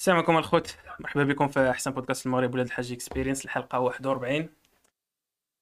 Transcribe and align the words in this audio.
السلام 0.00 0.16
عليكم 0.16 0.38
الخوت. 0.38 0.76
مرحبا 1.00 1.24
بكم 1.24 1.48
في 1.48 1.70
أحسن 1.70 1.90
بودكاست 1.90 2.26
المغرب 2.26 2.54
ولاد 2.54 2.66
الحاج 2.66 2.92
Experience 2.92 3.44
الحلقة 3.44 3.80
41 3.80 4.48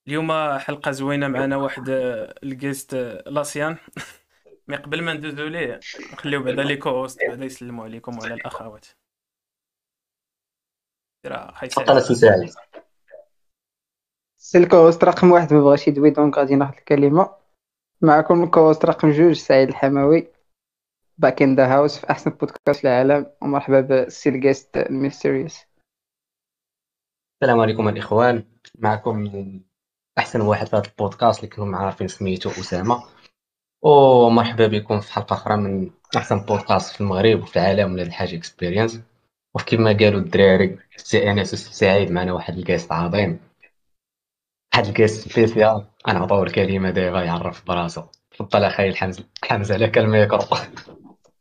اليوم 0.09 0.59
حلقة 0.59 0.91
زوينة 0.91 1.29
معنا 1.29 1.57
واحد 1.57 1.89
آه، 1.89 2.35
ال 2.43 2.51
guest 2.51 2.95
آه، 2.95 3.31
l'ancien. 3.31 3.77
mais 4.69 4.77
قبل 4.77 5.03
ما 5.03 5.13
ندوزو 5.13 5.47
ليه 5.47 5.81
نخليو 6.13 6.43
بعدا 6.43 6.63
les 6.63 6.77
co-hosts 6.77 7.19
بعدا 7.29 7.45
يسلموا 7.45 7.85
عليكم 7.85 8.19
وعلى 8.19 8.35
الأخوات. 8.35 8.87
راه 11.27 11.51
سعيد. 12.15 12.51
سي 14.37 14.59
ال 14.59 14.64
co-host 14.65 15.05
رقم 15.05 15.31
واحد 15.31 15.53
ما 15.53 15.61
بغاش 15.61 15.89
يدوي 15.89 16.11
donc 16.11 16.39
غادي 16.39 16.55
ناخذ 16.55 16.77
الكلمة. 16.79 17.37
معكم 18.01 18.45
ال 18.45 18.50
co-host 18.50 18.85
رقم 18.85 19.11
جوج 19.11 19.37
سعيد 19.37 19.69
الحموي 19.69 20.38
back 21.19 21.43
in 21.43 21.57
the 21.57 21.67
house 21.67 21.99
في 21.99 22.11
أحسن 22.11 22.31
بودكاست 22.31 22.81
في 22.81 22.85
العالم 22.85 23.27
ومرحبا 23.43 23.81
بالسي 23.81 24.29
ال 24.29 24.37
guest 24.37 24.77
ال 24.77 24.84
mysterious 24.84 25.59
السلام 27.43 27.61
عليكم 27.61 27.89
الإخوان. 27.89 28.45
معكم 28.79 29.31
أحسن 30.19 30.41
واحد 30.41 30.67
في 30.67 30.77
هذا 30.77 30.85
البودكاست 30.85 31.39
اللي 31.39 31.57
كلهم 31.57 31.75
عارفين 31.75 32.09
سميتو 32.09 32.51
أسامة. 32.51 33.05
ومرحبا 33.83 34.67
بكم 34.67 35.01
في 35.01 35.13
حلقة 35.13 35.35
أخرى 35.35 35.57
من 35.57 35.91
أحسن 36.17 36.41
بودكاست 36.41 36.95
في 36.95 37.01
المغرب 37.01 37.43
وفي 37.43 37.57
العالم 37.57 37.93
ولاد 37.93 38.03
الحاج 38.03 38.37
Experience 38.37 39.01
وكما 39.55 39.93
قالوا 39.93 40.21
الدراري 40.21 40.79
سي 40.97 41.31
انس 41.31 41.55
سعيد 41.55 42.11
معنا 42.11 42.33
واحد 42.33 42.59
ال 42.59 42.64
guest 42.64 42.93
عظيم. 42.93 43.41
واحد 44.75 44.87
ال 44.87 44.94
guest 44.94 45.29
spécial 45.29 45.87
أنا 46.09 46.19
عطاو 46.19 46.43
الكلمة 46.43 46.91
دابا 46.91 47.23
يعرف 47.23 47.67
براسو 47.67 48.03
تفضل 48.31 48.65
أخي 48.65 48.89
الحمزه 48.89 49.25
حمزة 49.45 49.77
لك 49.77 49.99
الميكرو 49.99 50.39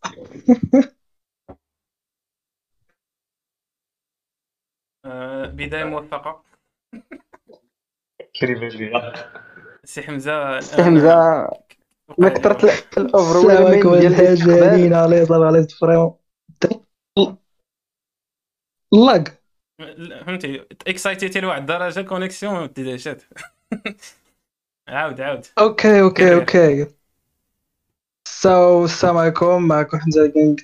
آه، 5.06 5.46
بداية 5.46 5.84
موفقة. 5.84 6.44
كريم 8.42 8.64
ليا 8.64 9.14
سي 9.84 10.02
حمزة 10.02 10.60
سي 10.60 10.84
حمزة 10.84 11.48
ما 12.18 12.30
كثرت 12.30 12.98
الأوفر 12.98 13.40
السلام 13.40 13.66
عليكم 13.66 13.94
الحاجين 13.94 14.94
علي 14.94 15.26
طلع 15.26 15.48
علي 15.48 15.68
فريمون 15.68 16.14
لاك 18.94 19.44
فهمتي 20.26 20.66
اكسايتيتي 20.88 21.40
لواحد 21.40 21.62
الدرجه 21.62 22.02
كونيكسيون 22.02 22.68
بدات 22.68 23.24
عاود 24.88 25.22
عاود. 25.22 25.46
okay 25.60 26.02
okay 26.02 26.34
okay. 26.34 26.97
so 28.42 28.86
السلام 28.86 29.18
عليكم. 29.18 29.62
معكم 29.62 29.98
حمزة 29.98 30.28
كينغ 30.28 30.56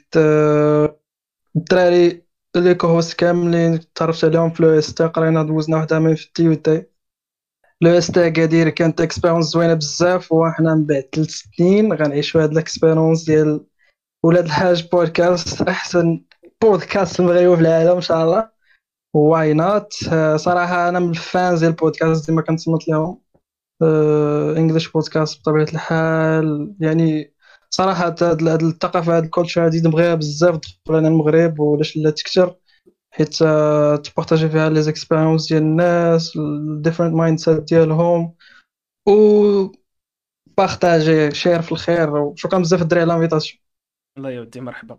الدراري 1.56 2.24
اللي 2.56 2.76
co-host 2.76 3.14
كاملين 3.14 3.80
تعرفت 3.96 4.26
عليهم 4.26 4.50
في 4.50 4.64
l'EST. 4.64 5.06
قرينا 5.06 5.44
دوزنا 5.44 5.78
واحد 5.78 5.94
عامين 5.94 6.16
في 6.16 6.26
ال 6.26 6.56
DUT 6.56 6.86
l'EST 7.82 8.28
اكادير 8.28 8.70
كانت 8.70 9.02
expérience 9.02 9.46
زوينة 9.46 9.74
بزاف 9.74 10.32
وحنا 10.32 10.76
من 10.76 10.86
بعد 10.86 11.04
ثلاث 11.16 11.30
سنين 11.30 11.94
غنعيشوا 11.94 12.44
هاد 12.44 12.52
ال 12.52 12.58
expérience 12.58 13.24
ديال 13.26 13.66
ولاد 14.24 14.46
الحاج 14.46 14.90
بودكاست 14.92 15.62
أحسن 15.62 16.24
بودكاست 16.62 17.14
في 17.14 17.20
المغرب 17.20 17.56
في 17.56 17.62
العالم 17.62 17.96
إن 17.96 18.02
شاء 18.02 18.24
الله. 18.24 18.50
why 19.14 19.54
not 19.54 19.94
صراحة 20.36 20.90
أنا 20.90 21.00
من 21.00 21.10
ال 21.10 21.20
fans 21.20 21.60
ديال 21.60 21.72
البودكاست 21.72 22.30
ديما 22.30 22.42
كنصنت 22.42 22.88
لهم 22.88 23.22
English 24.58 24.88
podcast 24.88 25.40
بطبيعة 25.40 25.68
الحال. 25.74 26.76
يعني 26.80 27.33
صراحة 27.76 28.16
هاد 28.22 28.42
الثقافة 28.64 29.18
هاد 29.18 29.24
ال 29.24 29.29
culture 29.29 29.66
هادي 29.66 29.82
نبغيها 29.88 30.16
بزاف 30.16 30.58
تدخل 30.58 30.98
أنا 30.98 31.08
المغرب 31.08 31.60
ولاش 31.60 31.98
لا 31.98 32.10
تكثر 32.10 32.56
حيت 33.12 33.36
ت 34.08 34.12
partager 34.12 34.50
فيها 34.50 34.70
les 34.70 34.82
expériences 34.82 35.48
ديال 35.48 35.62
الناس 35.62 36.36
ال 36.36 37.14
different 37.14 37.40
mindset 37.40 37.64
ديالهم 37.64 38.36
و 39.10 39.14
partager 40.58 41.36
share 41.36 41.62
في 41.62 41.72
الخير 41.72 42.16
وشكرا 42.16 42.60
بزاف 42.60 42.82
الدراري 42.82 43.02
على 43.04 43.14
ال 43.14 43.18
invitation 43.18 43.62
الله 44.18 44.32
يودي 44.32 44.62
مرحبا. 44.62 44.98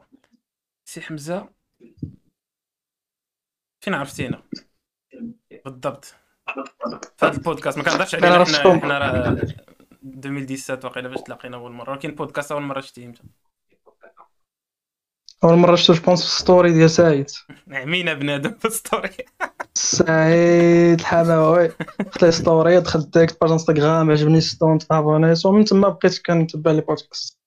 سي 0.88 1.00
حمزة 1.00 1.48
فين 3.84 3.94
عرفتينا؟ 3.94 4.42
بالضبط. 5.64 6.04
في 7.16 7.26
هذا 7.26 7.36
البودكاست 7.36 7.78
ما 7.78 7.84
كنهضرش 7.84 8.14
علينا 8.14 8.44
حنا 8.44 8.80
حنا 8.80 8.98
راه 8.98 9.73
2017 10.04 10.86
واقيلا 10.86 11.08
باش 11.08 11.20
تلاقينا 11.20 11.56
أول 11.56 11.72
مرة 11.72 11.90
ولكن 11.90 12.10
بودكاست 12.10 12.52
أول 12.52 12.62
مرة 12.62 12.80
شتي 12.80 13.06
إمتى؟ 13.06 13.22
أول 15.44 15.56
مرة 15.56 15.74
شفتو 15.74 15.92
je 15.92 16.01
pense 16.01 16.22
في 16.22 16.40
story 16.40 16.72
ديال 16.72 16.90
سعيد. 16.90 17.26
عمينا 17.72 18.14
بنادم 18.14 18.54
في 18.54 18.70
story. 18.70 19.16
سعيد 19.74 21.00
الحماوي. 21.00 21.68
خدت 21.98 22.22
لي 22.22 22.32
story 22.32 22.80
دخلت 22.80 23.14
direct 23.14 23.40
page 23.40 23.50
انستغرام 23.50 24.10
عجبني 24.10 24.40
content 24.40 24.82
ف 24.82 24.90
abonné 24.90 25.38
ت 25.38 25.46
ومن 25.46 25.64
تما 25.64 25.88
بقيت 25.88 26.26
كنتبع 26.26 26.70
les 26.70 26.80
podcasts. 26.80 27.38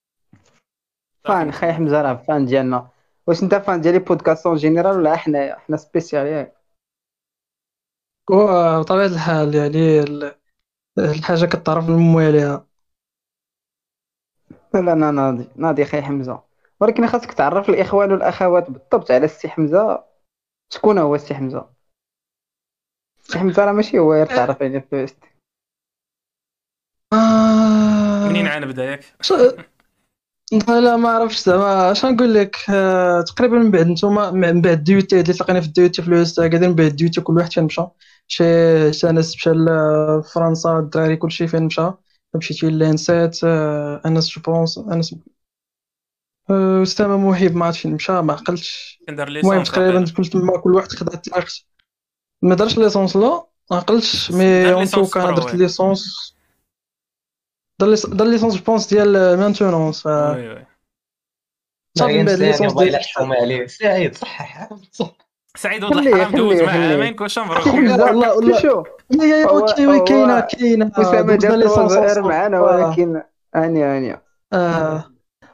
fan 1.23 1.51
خاي 1.51 1.73
حمزة 1.73 2.01
راه 2.01 2.23
fan 2.27 2.45
ديالنا. 2.45 2.89
واش 3.27 3.43
انت 3.43 3.55
fan 3.55 3.81
ديال 3.81 3.93
les 3.93 3.99
podcasts 3.99 4.47
en 4.47 4.55
général 4.55 4.97
ولا 4.97 5.13
إحنا 5.13 5.57
إحنا 5.57 5.77
spécial؟ 5.77 6.27
ياك 6.27 6.57
بطبيعة 8.79 9.05
الحال 9.05 9.55
يعني 9.55 10.01
الحاجة 10.97 11.45
كتعرف 11.45 11.89
المواليها 11.89 12.67
لا 14.73 14.93
أنا 14.93 15.11
ناضي 15.11 15.47
ناضي 15.55 15.85
خاي 15.85 16.01
حمزة. 16.01 16.43
ولكن 16.79 17.07
خاصك 17.07 17.33
تعرف 17.33 17.69
الإخوان 17.69 18.11
والأخوات 18.11 18.71
بالضبط 18.71 19.11
على 19.11 19.25
السي 19.25 19.49
حمزة. 19.49 20.03
شكون 20.73 20.97
هو 20.97 21.15
السي 21.15 21.35
حمزة؟ 21.35 21.69
السي 23.19 23.39
حمزة 23.39 23.65
راه 23.65 23.71
ماشي 23.71 23.99
هو 23.99 24.25
تعرف 24.25 24.61
عليه 24.61 24.79
في 24.79 25.07
منين 28.29 28.47
عاد 28.47 28.63
بدأ 28.63 28.83
ياك؟ 28.83 29.05
لا 30.67 30.95
ما 30.95 31.09
عرفتش 31.09 31.43
زعما. 31.43 31.91
اش 31.91 32.05
نقول 32.05 32.33
لك؟ 32.33 32.55
آه، 32.69 33.21
تقريبا 33.21 33.57
من 33.57 33.71
بعد 33.71 33.87
نتوما 33.87 34.31
من 34.31 34.61
بعد 34.61 34.83
ديوتي 34.83 35.21
اللي 35.21 35.33
تلقينا 35.33 35.61
في 35.61 35.67
الديوتي 35.67 36.01
في 36.01 36.07
الويست 36.07 36.39
قاعدين 36.39 36.69
من 36.69 36.75
بعد 36.75 36.91
ديوتي 36.91 37.21
كل 37.21 37.37
واحد 37.37 37.53
فين 37.53 37.63
مشى. 37.63 37.81
شي 38.27 38.93
شي 38.93 39.07
ناس 39.07 39.35
مشى 39.35 39.49
لفرنسا 39.49 40.79
الدراري 40.79 41.15
كلشي 41.15 41.47
فين 41.47 41.63
مشى؟ 41.63 41.91
مشيتي 42.35 42.69
لانسات 42.69 43.43
آه، 43.43 44.01
أنس 44.05 44.29
جو 44.29 44.41
بونس 44.41 44.77
انس 44.77 45.15
اسامه 46.51 47.29
محيب 47.29 47.55
ما 47.55 47.65
عرفتش 47.65 47.81
فين 47.81 47.93
مشى 47.93 48.21
ما 48.21 48.33
عقلتش. 48.33 48.99
المهم 49.09 49.63
تقريبا 49.63 50.05
كل 50.17 50.25
تما 50.25 50.57
كل 50.57 50.75
واحد 50.75 50.87
خدا 50.87 51.13
التاريخ 51.13 51.63
ما 52.41 52.55
دارش 52.55 52.77
ليسونس 52.77 53.15
لا 53.15 53.47
ما 53.71 53.77
عقلتش 53.77 54.31
مي 54.31 54.73
اون 54.73 54.85
تو 54.85 55.05
كان 55.07 55.35
درت 55.35 55.55
ليسونس. 55.55 56.35
دار 57.79 58.27
ليسونس 58.27 58.55
جو 58.55 58.63
بونس 58.63 58.93
ديال 58.93 59.37
مانتونونس 59.37 60.05
وي 60.05 60.49
وي. 60.49 60.65
صافي 61.97 62.17
من 62.17 62.25
بعد 62.25 62.39
ليسونس 62.39 62.73
ديال 62.73 62.99
عليه 63.17 63.67
سعيد 63.67 64.15
صحح 64.15 64.69
سعيد 65.57 65.83
ولد 65.83 66.07
الحرام 66.07 66.31
دوز 66.31 66.61
مع 66.61 66.71
عامين 66.71 67.13
كلشي 67.13 67.39
مبروك. 67.39 67.67
والله 67.67 68.35
والله 68.35 68.61
شوف 68.61 68.87
يا 69.11 69.25
يا 69.25 69.49
أوكي 69.49 69.87
وي 69.87 69.99
كاينة 69.99 70.39
كاينة 70.39 70.91
اسامه 70.97 71.35
جاب 71.35 72.17
معنا 72.25 72.61
ولكن 72.61 73.21
أني 73.55 73.97
أني. 73.97 74.21
آه. 74.53 75.05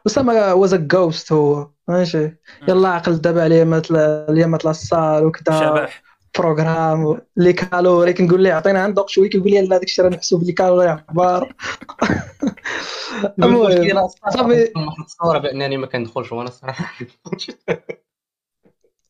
اسامه 0.07 0.53
واز 0.53 0.73
ا 0.73 0.77
جوست 0.77 1.31
هو. 1.31 1.67
ماشي. 1.87 2.37
يلا 2.67 2.89
عقل 2.89 3.21
دابا 3.21 3.43
عليه 3.43 3.63
مثلا 3.63 4.29
اليامات 4.29 4.65
لاصال 4.65 5.25
وكذا. 5.25 5.59
شبح. 5.59 6.03
بروغرام. 6.39 7.17
لي 7.37 7.53
كالوري 7.53 8.13
كنقول 8.13 8.43
ليه 8.43 8.53
عطينا 8.53 8.83
عندك 8.83 9.09
شوية 9.09 9.29
كيقول 9.29 9.51
لي 9.51 9.61
لا 9.67 9.67
داك 9.77 9.83
الشيء 9.83 10.05
راه 10.05 10.09
محسوب 10.09 10.43
لي 10.43 10.51
كالوري 10.51 10.87
عبار. 10.87 11.53
المهم. 13.39 14.07
صافي. 14.33 14.73
الصورة 15.05 15.37
بأنني 15.37 15.77
ما 15.77 15.87
كندخلش 15.87 16.31
وأنا 16.31 16.49
الصراحه 16.49 16.93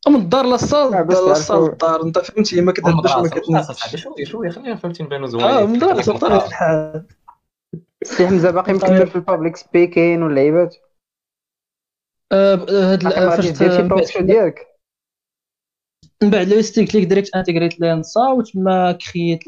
من 0.07 0.15
الدار 0.15 0.45
للصال 0.45 1.07
للصال 1.07 1.71
الدار 1.71 2.03
أنت 2.03 2.19
فهمتي 2.19 2.61
ما 2.61 2.71
كتهبش 2.71 3.15
ما 3.15 3.29
كتنسى 3.29 3.97
شوية 3.97 4.25
شوية 4.25 4.49
خلينا 4.49 4.75
فهمتي 4.75 5.03
نبانو 5.03 5.27
زوين 5.27 5.45
آه 5.45 5.65
من 5.65 5.73
الدار 5.75 6.15
بطبيعه 6.15 6.47
الحال 6.47 7.05
سي 8.03 8.27
حمزه 8.27 8.51
باقي 8.51 8.73
مكمل 8.73 9.07
في 9.07 9.15
البابليك 9.15 9.55
سبيكين 9.55 10.23
واللعيبات. 10.23 10.75
هاد 12.31 13.03
فاش 13.03 14.17
ديالك. 14.17 14.67
من 16.23 16.29
بعد 16.29 16.47
لو 16.47 16.61
ستيك 16.61 16.95
ليك 16.95 17.07
ديريكت 17.07 17.35
انتيغريت 17.35 17.79
لينسا 17.79 18.21
وتما 18.21 18.91
كرييت 18.91 19.39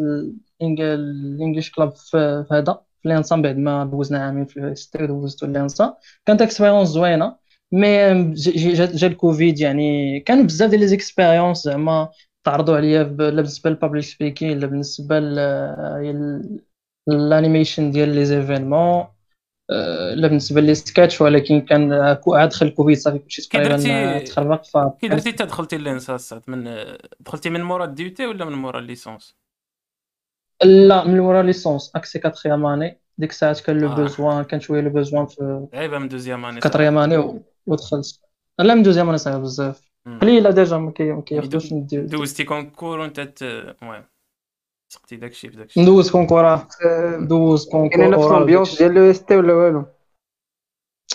ال 0.62 0.76
English 0.76 1.72
club 1.72 1.96
في 1.96 2.46
هذا 2.52 2.82
في 3.02 3.10
l'ENSA 3.10 3.36
من 3.36 3.42
بعد 3.42 3.58
ما 3.58 3.86
دوزنا 3.86 4.26
عامين 4.26 4.46
في 4.46 4.60
l'EST 4.60 5.02
دوزتو 5.02 5.46
l'ENSA. 5.46 5.94
كانت 6.26 6.42
expérience 6.42 6.88
زوينة. 6.88 7.36
mais 7.72 8.34
جا 8.34 9.08
الكوفيد 9.08 9.60
يعني 9.60 10.20
كانوا 10.20 10.44
بزاف 10.44 10.70
ديال 10.70 10.82
les 10.82 10.88
expériences 10.88 11.64
زعما 11.64 12.10
تعرضوا 12.44 12.76
عليا 12.78 13.04
لا 13.04 13.30
بالنسبة 13.30 13.70
لل 13.70 13.78
public 13.78 14.04
speaking 14.04 14.60
لا 14.60 14.68
بالنسبة 14.68 15.20
l'animation 17.08 17.92
ديال 17.92 18.10
les 18.10 18.26
événements 18.26 19.08
لا 20.16 20.28
بالنسبة 20.28 20.62
les 20.62 20.76
sketchs 20.76 21.22
ولكن 21.22 21.62
كان 21.62 21.94
عاد 22.28 22.50
دخل 22.50 22.66
الكوفيد 22.66 22.98
صافي 22.98 23.20
كلشي 23.20 23.50
تقريبا 23.50 24.20
تخربق 24.20 24.64
ف 24.64 24.78
كي 25.02 25.08
درتي 25.08 25.30
انت 25.30 25.42
دخلتي 25.42 25.78
l'ENSA 25.78 26.16
الساعة 26.16 26.42
من 26.48 26.64
دخلتي 27.20 27.50
من 27.50 27.62
مورا 27.64 27.86
الديوتي 27.86 28.26
ولا 28.26 28.46
من 28.46 28.54
مورا 28.54 28.80
الليسونس 28.80 29.36
لا 30.64 31.04
من 31.08 31.20
ورا 31.20 31.44
ليسونس 31.44 31.92
اكسي 31.96 32.20
كاتريام 32.20 32.66
اني 32.66 33.00
ديك 33.18 33.30
الساعات 33.30 33.60
كان 33.60 33.80
لو. 33.82 33.90
بوزوان 33.96 34.44
كان 34.44 34.60
شوية 34.60 34.82
لو 34.82 34.90
بوزوان 34.90 35.26
في 35.26 35.68
عيبه 35.74 35.98
من 36.00 36.08
دوزيام 36.08 36.46
اني 36.46 36.62
كاتريام 36.62 36.98
اني 36.98 37.42
ودخلت 37.68 38.20
لا 38.60 38.74
من 38.76 38.84
دوزيام 38.84 39.10
اني 39.10 39.18
صعيب 39.18 39.42
بزاف. 39.42 39.82
قليلة 40.22 40.50
ديجا 40.50 40.78
ما 40.78 40.92
كي- 40.92 41.12
ما 41.12 41.22
كياخدوش 41.22 41.70
دو- 41.70 41.76
ندير. 41.76 42.06
دوزتي 42.06 42.44
كونكور 42.44 43.00
وأنت 43.00 43.20
المهم 43.42 44.04
سقتي 44.94 45.16
داكشي 45.16 45.50
في 45.50 45.58
داكشي 45.58 45.82
ندوز 45.82 46.12
كونكورا. 46.12 46.68
آه، 46.86 47.18
ندوز 47.18 47.70
كاين 47.70 47.90
كونكورا 47.90 48.08
نفس 48.18 48.26
الامبيونس. 48.32 48.78
ديال 48.78 48.94
لو 48.94 49.12
اس 49.12 49.26
تي 49.26 49.36
ولا 49.38 49.54
والو؟ 49.54 49.86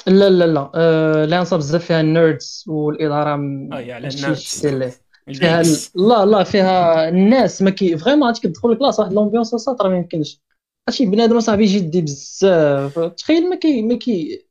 لا 0.06 0.30
لا 0.30 0.44
لا. 0.46 0.70
آه، 0.74 1.24
لانسا 1.24 1.56
بزاف 1.56 1.84
فيها 1.84 2.00
النيردز 2.00 2.64
والإدارة 2.68 3.36
م- 3.36 3.72
آه 3.72 3.80
يا 3.80 3.94
على 3.94 4.04
ماشي 4.04 4.24
الناس 4.24 4.40
شتي 4.40 4.78
ليه 4.78 4.92
فيها. 5.32 5.62
لا 5.94 6.26
لا 6.26 6.44
فيها 6.44 7.08
الناس 7.08 7.62
ما 7.62 7.70
كي 7.70 7.98
فريمون 7.98 8.22
عاد 8.26 8.34
كتدخل 8.38 8.72
الكلاس 8.72 9.00
واحد 9.00 9.12
لومبيونس 9.12 9.48
ساطره 9.48 9.88
ما 9.88 9.96
يمكنش. 9.96 10.40
هادشي 10.88 11.06
بنادم 11.06 11.40
صاحبي 11.40 11.64
جدي 11.64 12.00
بزاف. 12.02 12.98
تخيل 12.98 13.50
ما 13.50 13.56
كي 13.56 13.82
ما 13.82 13.98
كي 13.98 14.46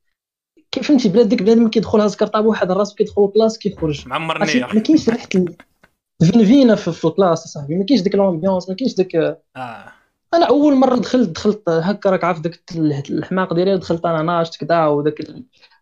كي 0.70 0.82
فهمتي؟ 0.82 1.08
بلاد 1.08 1.28
ديك 1.28 1.42
بنادم 1.42 1.68
كيدخل 1.68 2.00
هاز 2.00 2.16
كارطاب 2.16 2.46
واحد 2.46 2.70
الراس 2.70 2.94
كيدخل 2.94 3.24
الكلاس 3.24 3.58
كيخرج. 3.58 4.08
معمرني 4.08 4.60
ما 4.60 4.80
كاينش 4.80 5.08
ريحة 5.08 5.28
ال- 5.34 5.56
الفنفينة 6.22 6.74
في, 6.74 7.04
الكلاس 7.06 7.38
صاحبي 7.38 7.74
ما 7.76 7.84
كاينش 7.84 8.02
ديك 8.02 8.14
لومبيونس 8.14 8.68
ما 8.68 8.74
كاينش 8.74 8.94
ديك 8.94 9.16
آه. 9.56 9.92
أنا 10.34 10.46
أول 10.48 10.74
مرة 10.74 10.96
دخلت 10.96 11.28
دخلت 11.28 11.68
هكا 11.68 12.10
راك 12.10 12.24
عارف 12.24 12.40
داك 12.40 12.60
الحماق 13.10 13.54
ديالي 13.54 13.76
دخلت 13.78 14.04
أنا 14.04 14.22
ناشط 14.22 14.56
كدا 14.56 14.86
وداك 14.86 15.20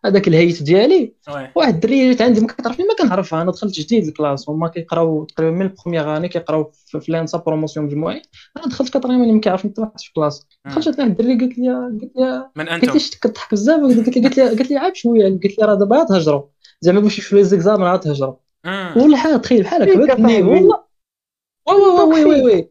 هذاك 0.05 0.29
الهيت 0.29 0.63
ديالي. 0.63 1.15
واحد 1.55 1.75
الدريه 1.75 2.09
جات 2.09 2.23
عندي 2.23 2.41
ما 2.41 2.47
كتعرفني 2.47 2.87
ما 2.87 2.95
كنعرفها 2.95 3.43
أنا 3.43 3.51
دخلت 3.51 3.75
جديد 3.75 4.07
ال 4.07 4.13
classe 4.13 4.49
هما 4.49 4.69
كيقراو 4.69 5.25
تقريبا 5.25 5.53
من 5.53 5.63
ال 5.63 5.69
première 5.69 6.17
année 6.17 6.29
كيقراو 6.29 6.71
في 6.87 7.13
لانسا 7.13 7.39
بروموسيون 7.39 7.87
مجموعي. 7.87 8.23
أنا 8.57 8.67
دخلت 8.67 8.89
كتقريبا 8.89 9.33
ما 9.33 9.41
كيعرفني 9.41 9.71
حتى 9.71 9.81
واحد 9.81 10.01
في 10.01 10.09
ال 10.09 10.14
classe. 10.14 10.47
دخلت 10.67 10.89
جات 10.89 10.99
واحد 10.99 11.11
الدريه 11.11 11.39
قالت 11.39 11.59
لي 11.59 11.69
قالت 11.69 12.17
لي 12.17 12.51
من 12.57 12.69
قالت 12.69 12.85
أنتم 12.85 12.99
لي 12.99 13.05
كتضحك 13.21 13.53
بزاف 13.53 13.81
قالت 13.81 14.17
لي 14.17 14.23
قالت 14.23 14.37
لي 14.39 14.49
قالت 14.49 14.71
لي 14.71 14.77
عيب 14.77 14.95
شوية 14.95 15.23
قالت 15.23 15.59
لي 15.59 15.67
راه 15.67 15.75
دابا 15.75 16.05
تهجروا 16.05 16.43
زعما 16.81 17.01
باش 17.01 17.19
يشوفوا 17.19 17.39
les 17.39 17.45
exams 17.45 17.83
راه 17.83 17.97
تهجروا 17.97 18.35
مم. 18.65 18.95
والله 18.97 19.37
تخيل 19.37 19.63
بحال 19.63 19.83
هكا 19.83 20.17
صاحبي. 20.17 20.43
والله. 20.43 20.89
oui 21.69 21.75
oui 21.75 22.25
oui 22.25 22.43
oui. 22.43 22.71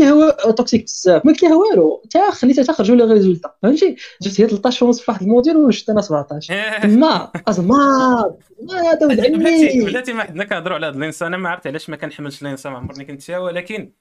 لها 0.00 0.10
هو 0.10 0.50
toxique 0.50 0.84
بزاف. 0.84 1.26
ما 1.26 1.32
لها 1.42 1.56
والو. 1.56 2.02
تا 2.10 2.30
خليتها 2.30 2.64
تخرجوا 2.64 2.96
les 2.96 3.04
résultats 3.04 3.54
فهمتي؟ 3.62 3.96
جبت 4.22 4.40
هي 4.40 4.48
13 4.48 4.86
ونص 4.86 5.00
في 5.00 5.10
واحد 5.10 5.22
ال 5.22 5.27
module 5.27 5.56
وشفت 5.56 5.90
أنا 5.90 6.00
17 6.00 6.54
تما. 6.82 7.30
ازمار 7.48 8.36
ما 8.62 8.80
هذا 8.80 9.06
ولد 9.06 9.20
عمي 9.20 9.84
بلاتي 9.84 10.12
ما 10.12 10.22
حدنا 10.24 10.44
كنهضروا 10.44 10.74
على 10.76 10.86
هاد 10.86 10.96
l'ENSA 10.96 11.26
أنا 11.26 11.36
ما 11.36 11.48
عرفت 11.48 11.66
علاش 11.66 11.90
ما 11.90 11.96
كنحملش 11.96 12.42
l'ENSA 12.42 12.70
ما 12.70 12.76
عمرني 12.78 13.04
كنت 13.04 13.22
فيها. 13.22 13.38
ولكن 13.38 13.92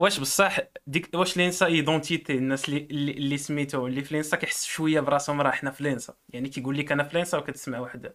واش 0.00 0.20
بصح 0.20 0.58
ديك 0.86 1.10
واش 1.14 1.36
l'ENSA 1.36 1.66
identité 1.66 2.32
الناس 2.34 2.68
اللي 2.68 2.86
اللي, 2.90 3.12
اللي 3.12 3.38
سميتو 3.38 3.86
اللي 3.86 4.04
في 4.04 4.14
l'ENSA 4.14 4.36
كيحس 4.36 4.64
شوية 4.64 5.00
براسهم 5.00 5.40
راه 5.40 5.50
حنا 5.50 5.70
في 5.70 5.82
l'ENSA 5.84 6.14
يعني 6.28 6.48
كيقول 6.48 6.78
لك 6.78 6.92
أنا 6.92 7.02
في 7.04 7.16
l'ENSA 7.16 7.38
وكتسمع 7.38 7.78
واحد 7.80 8.12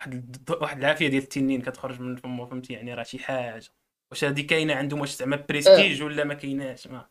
واحد 0.00 0.36
واحد 0.62 0.78
العافية 0.78 1.08
ديال 1.08 1.22
التنين 1.22 1.62
كتخرج 1.62 2.00
من 2.00 2.16
فمو 2.16 2.46
فهمتي؟ 2.46 2.72
يعني 2.72 2.94
راه 2.94 3.02
شي 3.02 3.18
حاجة. 3.18 3.79
واش 4.10 4.24
هادي 4.24 4.42
كاينة 4.42 4.74
عندهم 4.74 5.00
واش 5.00 5.16
زعما 5.16 5.44
بريستيج 5.48 6.02
ولا 6.02 6.24
ما 6.24 6.34
كايناش 6.34 6.86
ما. 6.86 7.06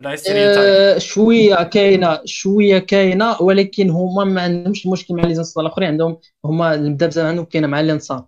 لا 0.00 0.16
آه، 0.28 0.98
شوية 0.98 1.62
كاينة 1.62 2.20
شوية 2.24 2.78
كاينة 2.78 3.42
ولكن 3.42 3.90
هما 3.90 4.24
ما 4.24 4.42
عندهمش 4.42 4.86
المشكل 4.86 5.14
مع 5.14 5.24
لي 5.24 5.34
زانسام 5.34 5.66
الآخرين. 5.66 5.88
عندهم 5.88 6.18
هما 6.44 6.74
المبدا 6.74 7.06
بزاف 7.06 7.26
عندهم 7.26 7.44
كاينة 7.44 7.66
مع 7.66 7.80
الإنسان. 7.80 8.22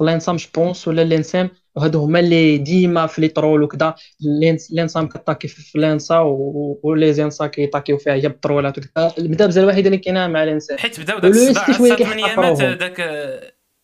الانسام 0.00 0.36
جوبونس 0.36 0.88
ولا 0.88 1.02
الانسام 1.02 1.50
وهادو 1.76 2.00
هما 2.04 2.20
اللي 2.20 2.58
ديما 2.58 3.06
في 3.06 3.20
لي 3.20 3.28
ترول 3.28 3.62
وكذا 3.62 3.94
الإنس- 4.22 4.72
الانسام 4.72 5.08
كطاكي 5.08 5.48
في 5.48 5.78
لانسا 5.78 6.18
و- 6.18 6.80
ولي 6.82 7.12
زانسا 7.12 7.46
كيطاكيو 7.46 7.98
فيها 7.98 8.12
هي 8.14 8.28
بالترولات 8.28 8.78
وكذا 8.78 9.14
المبدا 9.18 9.46
بزاف 9.46 9.64
الوحيده 9.64 9.86
اللي 9.86 9.98
كاينة 9.98 10.26
مع 10.26 10.42
الإنسان. 10.42 10.78
حيت 10.78 11.00
بداو 11.00 11.18
داك 11.18 11.30
الصداع 11.34 11.68
يامات 11.68 11.98
كيحقروهم. 12.16 12.74
داك 12.74 13.00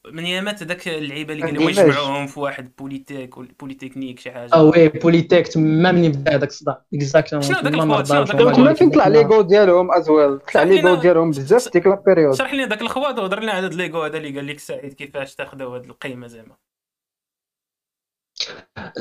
من 0.08 0.26
يامات 0.26 0.62
داك 0.62 0.88
اللعيبة 0.88 1.32
اللي 1.32 1.46
قالوا. 1.46 1.70
يجمعوهم 1.70 2.26
في 2.26 2.40
واحد 2.40 2.72
بوليتيك 2.78 3.38
ولا 3.38 3.48
بوليتكنيك 3.60 4.20
شي 4.20 4.30
حاجة. 4.30 4.54
آه 4.54 4.62
وي 4.62 4.88
بوليتيك 4.88 5.48
تما 5.48 5.92
مني 5.92 6.08
بدا 6.08 6.34
هذاك 6.34 6.48
الصداع. 6.48 6.84
exactement 6.94 7.42
شنو 7.42 7.82
هما 7.82 8.00
الخوات؟ 8.00 8.28
تما 8.56 8.74
فين 8.74 8.90
طلع 8.90 9.08
l'ego 9.08 9.40
ديالهم 9.40 9.92
ازويل 9.92 10.38
طلع 10.38 10.62
l'ego 10.62 10.94
ديالهم 10.94 11.30
بزاف 11.30 11.72
ديك 11.72 11.86
la 11.86 12.02
période 12.06 12.34
شرح 12.34 12.54
لنا 12.54 12.66
داك 12.66 12.82
الخوات 12.82 13.18
وهضر 13.18 13.40
لنا 13.40 13.52
على 13.52 13.66
هاد 13.66 13.74
l'ego 13.74 14.02
هذا 14.02 14.16
اللي 14.16 14.36
قال 14.36 14.46
لك 14.46 14.58
سعيد 14.58 14.92
كيفاش 14.92 15.34
تاخذوا 15.34 15.76
هاد 15.76 15.84
القيمة 15.84 16.26
زعما. 16.26 16.56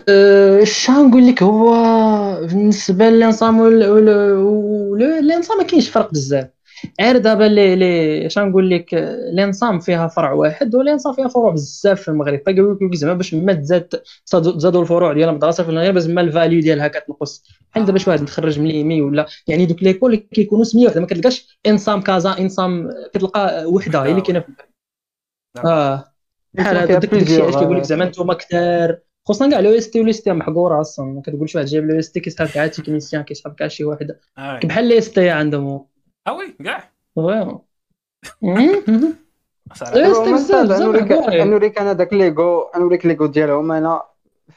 أه، 0.09 0.63
اش 0.63 0.89
غنقول 0.89 1.27
لك؟ 1.27 1.43
هو 1.43 1.71
بالنسبة 2.41 3.09
ل 3.09 3.15
l'ENSAM 3.16 3.59
و 3.59 3.88
l'ENSA 3.88 5.57
ما 5.57 5.63
كاينش 5.63 5.89
فرق 5.89 6.11
بزاف. 6.11 6.58
غير 7.01 7.17
دابا 7.17 7.43
لي 7.43 7.75
لي 7.75 8.25
اش 8.25 8.37
غنقول 8.37 8.69
لك 8.69 8.93
l'ENSAM 8.93 9.79
فيها 9.79 10.07
فرع 10.07 10.31
واحد 10.31 10.75
و 10.75 10.81
l'ENSA 10.81 11.13
فيها 11.13 11.27
فروع 11.27 11.51
بزاف 11.51 12.01
في 12.01 12.07
المغرب. 12.07 12.41
فقالوا 12.45 12.75
لك 12.81 12.95
زعما 12.95 13.13
باش 13.13 13.33
ما 13.33 13.53
تزاد 13.53 14.01
زادوا 14.55 14.81
الفروع 14.81 15.13
ديال 15.13 15.29
المدرسة 15.29 15.63
في 15.63 15.69
المغرب 15.69 15.97
زعما 15.99 16.21
ال 16.21 16.27
valeur 16.27 16.61
ديالها 16.61 16.87
كتنقص. 16.87 17.43
بحال 17.71 17.85
دابا 17.85 17.97
شي 17.97 18.09
واحد 18.09 18.21
متخرج 18.21 18.59
من 18.59 18.67
l'EMI 18.67 19.01
ولا. 19.01 19.25
يعني 19.47 19.65
دوك 19.65 19.83
l'école 19.83 20.15
كيكونوا 20.15 20.63
سميه 20.63 20.85
واحدة 20.85 21.01
ما 21.01 21.07
كتلقاش 21.07 21.59
ENSAM 21.67 22.01
كازا 22.01 22.39
ENSAM 22.39 22.89
كتلقى 23.13 23.65
وحدة 23.65 24.03
هي 24.03 24.11
اللي 24.11 24.21
كاينة 24.21 24.39
في 24.39 24.47
المغرب 24.47 24.69
آه. 25.65 26.05
بحال 26.53 26.77
هذا 26.77 26.99
داك 26.99 27.13
الشيء 27.13 27.43
علاش 27.43 27.55
كيقول 27.55 27.77
لك 27.77 27.83
زعما 27.83 28.03
أنتم 28.03 28.33
كثار 28.33 28.99
خصوصا 29.27 29.49
كاع 29.49 29.59
l'EST 29.59 29.89
و 29.89 29.99
l'EST 29.99 30.31
محقورة 30.33 30.81
أصلا. 30.81 31.05
ما 31.05 31.21
كتقولش 31.21 31.55
واحد 31.55 31.67
جايب 31.67 31.85
l'EST 31.85 32.19
كيسحب 32.19 32.47
كاع 32.47 32.67
technicien 32.67 33.23
كيسحب 33.23 33.53
كاع 33.53 33.67
شي 33.67 33.83
واحد 33.83 34.15
آه. 34.37 34.59
بحال 34.63 34.85
les 34.85 34.97
EST 34.97 35.29
عندهم. 35.29 35.85
آه 36.27 36.33
oui 36.37 36.51
كاع 36.65 36.89
vraiment 41.25 41.49
نوريك 41.49 41.77
أنا 41.79 41.93
داك 41.93 42.13
l'ego 42.13 42.71
نوريك 42.77 43.05
l'ego 43.05 43.25
ديالهم 43.25 43.71
أنا 43.71 44.03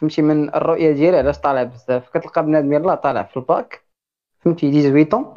فهمتي 0.00 0.22
من 0.22 0.54
الرؤية 0.54 0.92
ديالي 0.92 1.16
علاش 1.18 1.38
طالع 1.38 1.62
بزاف. 1.62 2.08
كتلقى 2.08 2.42
بنادم 2.42 2.72
يلاه 2.72 2.94
طالع 2.94 3.22
في 3.22 3.36
الباك 3.36 3.82
فهمتي 4.40 4.82
18 4.82 5.10
طون 5.10 5.34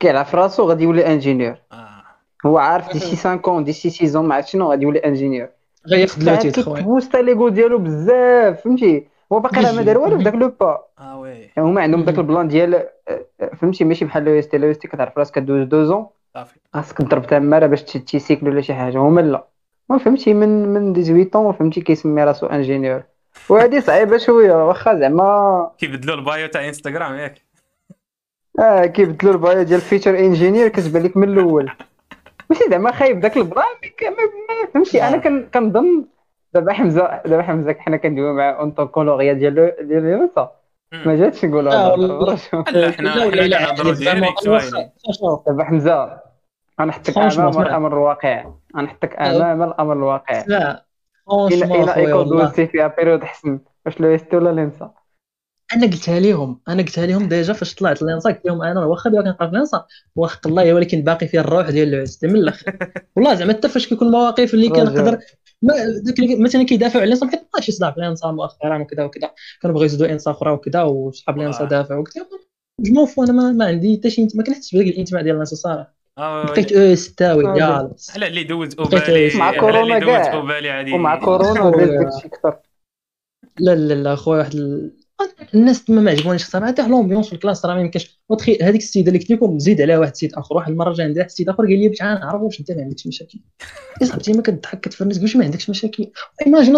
كيلعب 0.00 0.24
في 0.24 0.36
راسو 0.36 0.68
غادي 0.68 0.84
يولي 0.84 1.06
ingénieur 1.06 1.56
آه. 1.72 2.02
هو 2.46 2.58
عارف 2.58 2.92
d'ici 2.92 3.16
5 3.16 3.36
ans 3.36 3.64
d'ici 3.64 3.90
6 3.90 4.22
ما 4.22 4.34
عرفت 4.34 4.48
شنو 4.48 4.70
غادي 4.70 4.84
يولي 4.84 4.98
ingénieur 4.98 5.48
غياخد 5.88 6.22
le 6.22 6.36
titre 6.36 6.62
خويا. 6.62 6.76
كيتبوستا 6.76 7.18
l'ego 7.18 7.48
ديالو 7.48 7.78
بزاف 7.78 8.60
فهمتي. 8.64 9.11
هو 9.32 9.40
باقي 9.40 9.62
راه 9.62 9.72
ما 9.72 9.82
دار 9.82 9.98
والو 9.98 10.18
في 10.18 10.24
داك 10.24 10.34
le 10.34 10.48
bac. 10.60 10.84
آه 10.98 11.20
oui. 11.20 11.50
هما 11.58 11.82
عندهم 11.82 12.02
داك 12.04 12.18
ال 12.18 12.24
plan 12.24 12.48
ديال 12.48 12.74
آه، 12.74 12.88
آه، 13.40 13.50
فهمتي 13.54 13.84
ماشي 13.84 14.04
بحال 14.04 14.24
لو 14.24 14.38
اس 14.38 14.48
تي 14.48 14.58
لو 14.58 14.70
اس 14.70 14.78
تي 14.78 14.88
كتعرف 14.88 15.18
راسك 15.18 15.34
كدوز 15.34 15.66
deux 15.68 15.90
ans 15.90 16.06
صافي. 16.34 16.60
خاصك 16.74 16.98
تضرب 16.98 17.26
تماره 17.26 17.66
باش 17.66 17.82
تشي 17.82 18.18
سيكل 18.18 18.48
ولا 18.48 18.60
شي 18.60 18.74
حاجة. 18.74 18.98
هما 18.98 19.20
لا. 19.20 19.44
ما 19.88 19.98
فهمتي 19.98 20.34
من 20.34 20.68
من 20.74 20.94
18 20.94 21.30
طون 21.30 21.52
فهمتي 21.52 21.80
كيسمي 21.80 22.24
راسو 22.24 22.46
انجينيور. 22.46 23.02
وهادي 23.48 23.80
صعيبة 23.80 24.16
شوية. 24.18 24.68
واخا 24.68 24.94
زعما 24.94 25.70
كيبدلوا 25.78 26.14
البايو 26.16 26.46
تاع 26.48 26.68
انستغرام 26.68 27.14
ياك. 27.14 27.42
آه 28.60 28.86
كيبدلوا 28.86 29.32
البايو 29.32 29.62
ديال 29.62 29.80
فيتشر 29.80 30.18
انجينير 30.18 30.68
كتبان 30.68 31.02
لك 31.02 31.16
من 31.16 31.28
الأول. 31.28 31.70
ماشي 32.50 32.64
زعما 32.70 32.92
خايب 32.92 33.20
داك 33.20 33.36
البلان 33.36 33.64
ما- 34.02 34.10
ما- 34.10 34.70
فهمتي 34.74 35.02
أنا 35.02 35.16
كن- 35.16 35.46
كنظن 35.54 36.04
دابا 36.54 36.72
حمزه 36.72 37.22
دابا 37.26 37.42
حمزه 37.42 37.76
حنا 37.78 37.96
كندويو 37.96 38.34
مع 38.34 38.60
اونتوكولوغيا 38.60 39.32
ديال 39.32 39.54
ديال 39.54 40.06
اليوسا 40.06 40.50
ما 41.06 41.16
جاتش 41.16 41.44
نقولها 41.44 41.94
آه،. 41.94 41.96
لا 42.72 42.90
حنا 42.90 43.08
لا 43.08 43.46
لا 43.46 43.58
حنا 43.58 43.92
ديريكت 43.92 44.48
وين 44.48 44.90
شوف، 45.20 45.46
دابا 45.46 45.64
حمزه 45.64 46.20
غنحطك 46.80 47.18
أمام. 47.18 47.62
الأمر 47.62 47.92
الواقع. 47.92 48.52
غنحطك 48.76 49.16
أمام 49.16 49.62
الأمر 49.62 49.92
الواقع. 49.92 50.44
لا. 50.46 50.86
إلى 51.32 51.66
فرونشمون 51.66 51.82
إلى 51.82 51.92
خويا 51.92 52.06
إيكو 52.06 52.18
والله. 52.18 52.44
دوزتي 52.44 52.66
فيها 52.66 52.94
بيريود 52.98 53.24
حسن 53.24 53.60
واش 53.86 54.00
لو 54.00 54.14
اس 54.14 54.24
تي 54.24 54.36
ولا 54.36 54.50
لينسا 54.50 54.90
أنا 55.76 55.86
قلتها 55.86 56.20
لهم 56.20 56.60
أنا 56.68 56.82
قلتها 56.82 57.06
لهم 57.06 57.28
ديجا 57.28 57.52
فاش 57.52 57.74
طلعت 57.74 58.02
لينسا 58.02 58.30
قلت 58.30 58.46
لهم 58.46 58.62
أنا 58.62 58.84
واخا 58.84 59.10
دابا 59.10 59.30
كنقرا 59.30 59.48
في 59.48 59.56
لينسا 59.56 59.86
وحق 60.16 60.46
الله 60.46 60.74
ولكن 60.74 61.02
باقي 61.02 61.28
فيها 61.28 61.40
الروح 61.40 61.70
ديال 61.70 61.94
العز. 61.94 62.20
من 62.22 62.36
الآخر 62.36 62.76
والله 63.16 63.34
زعما 63.34 63.52
حتى 63.52 63.68
فاش 63.68 63.88
كيكون 63.88 64.08
المواقف 64.08 64.54
اللي. 64.54 64.68
كنقدر 64.68 65.18
مثلا 66.38 66.62
كيدافعوا 66.62 67.02
على 67.02 67.10
لينسا 67.10 67.26
حيت 67.26 67.42
شي 67.60 67.72
صداع 67.72 67.90
في 67.90 68.00
لينسا 68.00 68.30
مؤخرا 68.30 68.78
وكذا 68.78 69.04
وكذا. 69.04 69.30
كانوا 69.62 69.74
بغاو 69.74 69.86
يزيدوا 69.86 70.06
ENSA 70.12 70.30
أخرى 70.30 70.50
وكذا 70.50 70.82
وصحاب 70.82 71.38
آه. 71.40 71.68
دافعوا 71.68 72.04
je 72.80 73.06
vous 73.06 73.24
أنا 73.24 73.32
ما, 73.32 73.52
ما 73.52 73.64
عندي 73.64 73.96
حتى 73.96 74.10
شي 74.10 74.28
ما 74.34 74.42
كنحسش 74.44 74.74
بداك 74.74 74.86
الانتماء 74.86 75.22
ديال 75.22 75.36
l'ENSA 75.36 75.56
صراحة 75.56 75.94
آه 76.18 76.44
بقيت 76.46 76.72
أو 76.72 76.94
ستاوي 76.94 77.48
آه، 77.48 77.54
ديال 77.54 77.90
على 78.14 78.26
اللي 78.28 78.44
دوز 78.44 78.76
أوبالي. 78.78 79.30
مع 79.38 79.58
كورونا 79.60 79.98
كاع. 79.98 80.34
ومع 80.94 81.20
كورونا 81.24 81.70
داكشي 81.70 82.28
كثر 82.28 82.58
لا 83.60 83.74
لا 83.74 83.94
لا 83.94 84.14
خويا 84.14 84.38
واحد. 84.38 84.90
الناس 85.54 85.84
تما 85.84 86.00
ما 86.00 86.10
عجبونيش 86.10 86.42
الصراحه 86.42 86.66
حتى 86.66 86.88
l'ambiance 86.88 87.26
في 87.26 87.32
ال 87.32 87.37
classe 87.37 87.66
راه 87.66 87.74
ما 87.74 87.80
يمكنش. 87.80 88.20
وتخيل 88.28 88.62
هذيك 88.62 88.80
السيدة 88.80 89.08
اللي 89.08 89.18
قلت 89.18 89.30
لكم 89.30 89.58
زيد 89.58 89.80
عليها 89.80 89.98
واحد 89.98 90.12
السيد 90.12 90.34
آخر 90.34 90.56
واحد 90.56 90.70
المرة 90.70 90.92
جا 90.92 91.04
عندي 91.04 91.18
واحد 91.18 91.30
السيد 91.30 91.48
آخر 91.48 91.62
قال 91.62 91.78
لي 91.78 91.88
باش 91.88 92.02
نعرف 92.02 92.42
واش 92.42 92.60
أنت 92.60 92.72
ما 92.72 92.82
عندكش 92.82 93.06
مشاكل. 93.06 93.38
يا 94.00 94.06
صاحبتي 94.06 94.32
ما 94.32 94.42
كتضحك 94.42 94.80
كتفرنس 94.80 95.22
واش 95.22 95.36
ما 95.36 95.44
عندكش 95.44 95.70
مشاكل. 95.70 96.10
ايماجين 96.46 96.76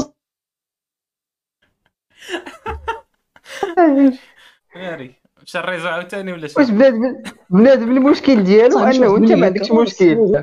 ناري 4.77 5.15
مشى 5.43 5.59
الريزو 5.59 5.89
عاوتاني 5.89 6.33
ولا 6.33 6.49
واش 6.57 6.67
شنو 6.67 6.77
بنادم 6.77 7.23
بنادم 7.51 7.97
المشكل 7.97 8.45
ديالو 8.45 8.79
أنه 8.79 9.17
أنت 9.17 9.33
ما 9.33 9.47
عندكش 9.47 9.73
مشكل. 9.73 10.43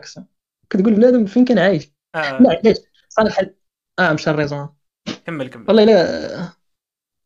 كتقول 0.70 0.94
بنادم 0.94 1.26
فين 1.26 1.46
كان 1.46 1.60
عايش. 1.60 1.92
آه. 2.16 2.42
لا 2.42 2.50
علاش 2.50 2.78
صراحة 3.10 3.46
آه 4.00 4.14
مشى 4.14 4.30
الريزون 4.30 4.70
كمل 5.26 5.50
كمل. 5.50 5.66
والله 5.68 5.84
الا 5.84 6.61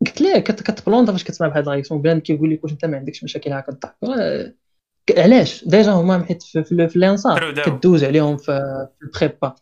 قلت 0.05 0.21
ليه؟ 0.21 0.39
كت- 0.39 0.61
كتبلونطا 0.71 1.11
فاش 1.11 1.23
كتسمع 1.23 1.47
بهاد 1.47 1.67
الرياكسيون 1.67 2.01
بان 2.01 2.19
كيقول 2.19 2.51
لك 2.51 2.63
واش 2.63 2.71
انت 2.71 2.85
ما 2.85 2.97
عندكش 2.97 3.23
مشاكل 3.23 3.53
هكا. 3.53 3.71
تضحك 3.71 3.95
راه- 4.03 4.53
ك- 5.07 5.19
علاش؟ 5.19 5.65
ديجا 5.67 5.91
هما 5.91 6.23
حيت 6.25 6.43
في, 6.43 6.63
في, 6.63 6.87
في 6.87 6.95
الانصار. 6.95 7.39
كدوز 7.79 8.03
عليهم 8.03 8.37
في, 8.37 8.61
في 9.11 9.21
البريبا. 9.25 9.55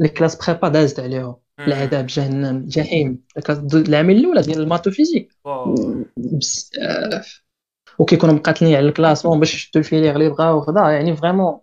الكلاس 0.00 0.46
بريبا 0.46 0.68
دازت 0.68 1.00
عليهم. 1.00 1.36
العذاب 1.68 2.06
جهنم 2.06 2.68
د- 3.48 3.74
العامل 3.88 4.16
الأولى 4.16 4.42
ديال 4.42 4.60
الماتو 4.60 4.90
فيزيك. 4.90 5.32
بزاف. 6.16 7.44
وكيكونوا 7.98 8.34
مقاتلين 8.34 8.74
على 8.76 8.88
الكلاسمون 8.88 9.38
باش 9.40 9.54
يشدوا 9.54 9.82
الفيليغ 9.82 10.14
اللي 10.14 10.28
بغاو 10.28 10.58
وكذا 10.58 10.90
يعني 10.90 11.16
فريمون 11.16 11.58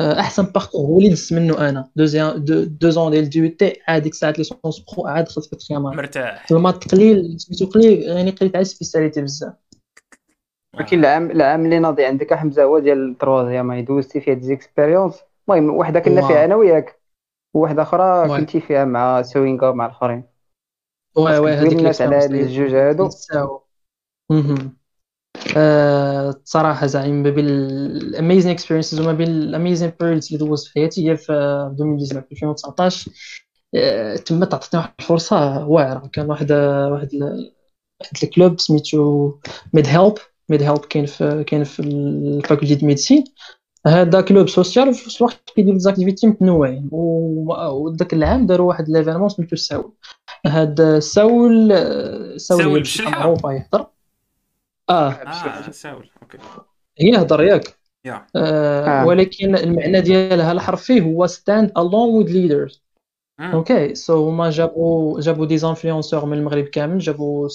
احسن 0.00 0.42
باركور 0.42 0.80
هو 0.80 0.98
اللي 0.98 1.08
دزت 1.08 1.32
منه 1.32 1.68
أنا 1.68 1.90
دوزيام 1.96 2.44
دو 2.64 2.90
زون 2.90 3.10
ديال 3.10 3.28
ديو 3.28 3.50
تي 3.50 3.76
عاد 3.88 4.02
ديك 4.02 4.12
الساعة 4.12 4.34
ليسونس 4.38 4.78
برو 4.78 5.06
عاد 5.06 5.24
دخلت 5.24 5.46
في 5.46 5.52
التخيام 5.52 5.82
مرتاح 5.82 6.46
في 6.46 6.54
المات 6.54 6.92
قليل 6.92 7.40
سميتو 7.40 7.66
قليل 7.66 8.02
يعني 8.02 8.30
قليت 8.30 8.56
على 8.56 8.64
سبيسياليتي 8.64 9.22
بزاف 9.22 9.52
ولكن 10.74 10.98
العام 10.98 11.30
العام 11.30 11.64
اللي 11.64 11.78
ناضي 11.78 12.04
عندك 12.04 12.34
حمزه 12.34 12.62
هو 12.62 12.78
ديال 12.78 13.10
ال 13.10 13.16
troisième 13.16 13.70
هي 13.70 13.82
دوزتي 13.82 14.20
فيها 14.20 14.34
des 14.34 14.53
expériences 14.53 15.22
المهم 15.48 15.76
وحدة 15.76 16.00
كنا. 16.00 16.28
فيها 16.28 16.44
أنا 16.44 16.54
وياك. 16.54 17.00
وواحده 17.54 17.82
أخرى. 17.82 18.28
كنتي 18.28 18.60
فيها 18.60 18.84
مع 18.84 19.22
سوينغا 19.22 19.72
مع 19.72 19.86
الآخرين. 19.86 20.24
oui 21.16 21.38
oui 21.38 21.52
هذيك 21.52 21.72
الناس 21.72 22.02
على 22.02 22.16
هاد 22.16 22.34
الجوج 22.34 22.74
هادو. 22.74 23.10
الصراحه 25.56 26.86
زعيم 26.86 27.22
ما 27.22 27.30
بين 27.30 27.46
ال 27.48 27.61
amazing 27.61 28.50
experiences 28.50 29.00
وما 29.00 29.12
بين 29.12 29.28
ال 29.28 29.36
amazing 29.36 29.92
periods 30.00 30.26
اللي 30.26 30.38
دوزت 30.46 30.66
في 30.66 30.72
حياتي 30.74 31.10
هي 31.10 31.16
في 31.16 31.32
2019 31.32 32.20
في 32.20 32.32
2019 32.32 33.10
آه، 33.74 34.16
تما 34.16 34.46
تعطيتني 34.46 34.80
واحد 34.80 34.92
الفرصة 35.00 35.66
واعرة. 35.66 36.10
كان 36.12 36.30
واحد 36.30 36.52
واحد 36.52 37.14
واحد 38.00 38.16
ال 38.22 38.30
club 38.30 38.60
سميتو 38.60 39.32
ميد 39.72 39.86
هيلب 39.86 40.14
ميد 40.48 40.62
هيلب 40.62 40.78
كاين 40.78 41.06
في 41.06 41.44
كاين 41.44 41.64
في 41.64 41.80
ال 41.82 41.94
faculté 41.94 42.74
de 42.74 42.86
médecine. 42.86 43.24
هذا 43.86 44.20
club 44.20 44.48
social 44.48 44.88
وفي 44.88 45.06
نفس 45.06 45.16
الوقت 45.20 45.50
كيدير 45.56 45.74
des 45.74 45.87
activités 45.87 46.26
متنوعين. 46.26 46.88
وذاك 46.92 48.14
العام 48.14 48.46
داروا 48.46 48.68
واحد 48.68 48.88
l'événement 48.88 49.28
سميتو 49.28 49.56
ساول 49.56 49.92
هاد 50.46 50.98
ساول 50.98 51.68
ساول 51.68 52.40
ساول 52.40 52.62
هي 52.62 52.74
بالشلحة؟ 52.74 53.10
معروفه 53.10 53.52
يهضر 53.52 53.86
آه. 54.90 55.10
آه 55.10 55.70
ساول 55.70 56.10
okay. 56.22 56.38
هي 57.00 57.16
هضر 57.16 57.42
ياك. 57.42 57.78
يا. 58.04 58.26
آه 58.36 58.86
آه. 59.02 59.06
ولكن 59.06 59.56
المعنى 59.56 60.00
ديالها 60.00 60.52
الحرفي 60.52 61.00
هو 61.00 61.26
stand 61.26 61.66
along 61.78 62.24
with 62.24 62.28
leaders. 62.32 62.80
مم. 63.40 63.50
okay. 63.52 63.94
so 63.94 64.28
هما 64.28 64.50
جابوا 64.50 65.20
جابوا 65.20 65.46
des 65.46 65.58
influenceurs 65.58 66.24
من 66.24 66.38
المغرب 66.38 66.64
كامل 66.64 66.98
جابوا 66.98 67.48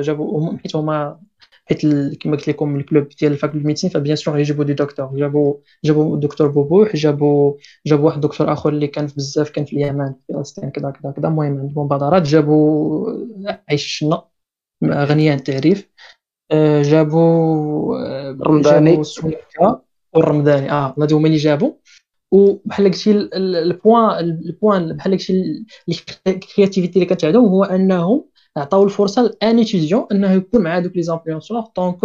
جابوا 0.00 0.56
حيت 0.58 0.76
هما 0.76 1.20
حيت 1.66 1.84
ال- 1.84 2.18
كما 2.18 2.36
قلت 2.36 2.48
لكم 2.48 2.76
ال 2.76 2.82
club 2.82 3.08
ديال 3.08 3.32
ال 3.32 3.36
faculté 3.36 3.66
médecine 3.66 3.90
ف 3.90 3.95
bien 3.95 4.16
sûr 4.16 4.38
يجيبوا 4.38 4.64
des 4.64 4.72
docteurs 4.74 5.16
جابوا 5.16 5.54
جابوا 5.84 6.14
الدكتور 6.14 6.48
بوبوح 6.48 6.96
جابوا 6.96 7.54
جابوا 7.86 8.06
واحد 8.06 8.20
دكتور 8.20 8.52
آخر 8.52 8.68
اللي 8.68 8.86
كان 8.86 9.06
في 9.06 9.14
بزاف 9.16 9.50
كان 9.50 9.64
في 9.64 9.72
اليمن 9.76 10.12
في 10.26 10.32
فلسطين 10.34 10.70
كذا 10.70 10.90
كذا 10.90 11.10
كذا. 11.12 11.28
المهم 11.28 11.58
عندهم 11.58 11.84
مبادرات 11.84 12.22
جابوا 12.22 13.10
عائشة 13.70 13.84
الشنا 13.84 14.24
غنية 14.84 15.30
عن 15.32 15.38
التعريف. 15.38 15.88
جابوا 16.82 17.98
آه، 17.98 18.36
رمضاني. 18.42 19.02
جابوا 19.02 19.76
والرمضاني 20.14 20.70
آه 20.70 20.94
هادو 20.98 21.16
هما 21.16 21.26
اللي 21.26 21.36
جابوا 21.38 21.72
وبحال 22.32 22.86
قلتي 22.86 23.10
ال- 23.10 23.34
ال- 23.34 23.56
البوان 23.56 24.18
البوان 24.24 24.92
بحال 24.96 25.12
قلتي 25.12 25.64
ال 26.28 26.34
créativité 26.34 26.94
اللي 26.94 27.06
كانت 27.06 27.24
عندهم 27.24 27.44
هو 27.46 27.64
أنهم 27.64 28.24
عطاو 28.56 28.84
الفرصة 28.84 29.22
لأن 29.22 29.58
étudiant 29.58 30.06
أنه 30.12 30.32
يكون 30.32 30.62
مع 30.62 30.78
دوك 30.78 30.96
les 30.96 31.02
influenceurs 31.02 31.60
donc 31.62 31.98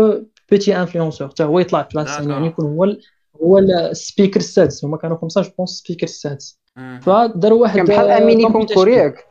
petit 0.51 0.77
influenceur 0.81 1.27
حتى 1.27 1.43
هو 1.43 1.59
يطلع 1.59 1.83
في 1.83 1.99
D'accord. 2.05 2.27
يعني 2.29 2.47
يكون 2.47 2.65
هو 2.65 2.83
ال- 2.83 3.01
هو 3.43 3.57
ال 3.57 3.67
speaker 3.68 4.39
السادس 4.39 4.85
هما 4.85 4.97
كانوا 4.97 5.17
خمسه 5.17 5.41
je 5.41 5.49
pense 5.57 5.71
ال 5.71 5.75
speaker 5.75 6.03
السادس 6.03 6.59
مم. 6.77 6.99
فداروا 7.03 7.61
واحد 7.61 7.75
كان 7.77 7.85
بحال 7.85 8.09
اميني. 8.09 8.43
concours 8.51 8.87
ياك 8.89 9.25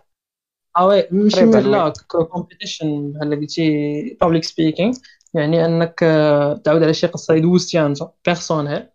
آه 0.76 0.86
oui 0.86 1.08
ماشي 1.10 1.36
تقريباً، 1.36 1.60
من 1.60 1.70
la 1.70 1.92
compétition 2.08 3.12
بحال 3.12 3.40
قلتي 3.40 4.16
public 4.20 4.44
speaking 4.44 4.94
يعني 5.34 5.64
إنك 5.64 6.02
آه، 6.02 6.54
تعاود 6.56 6.82
على 6.82 6.94
شي 6.94 7.06
قصه 7.06 7.34
اللي 7.34 7.42
دوزتيها 7.42 7.86
انت 7.86 7.98
personnelle 8.26 8.86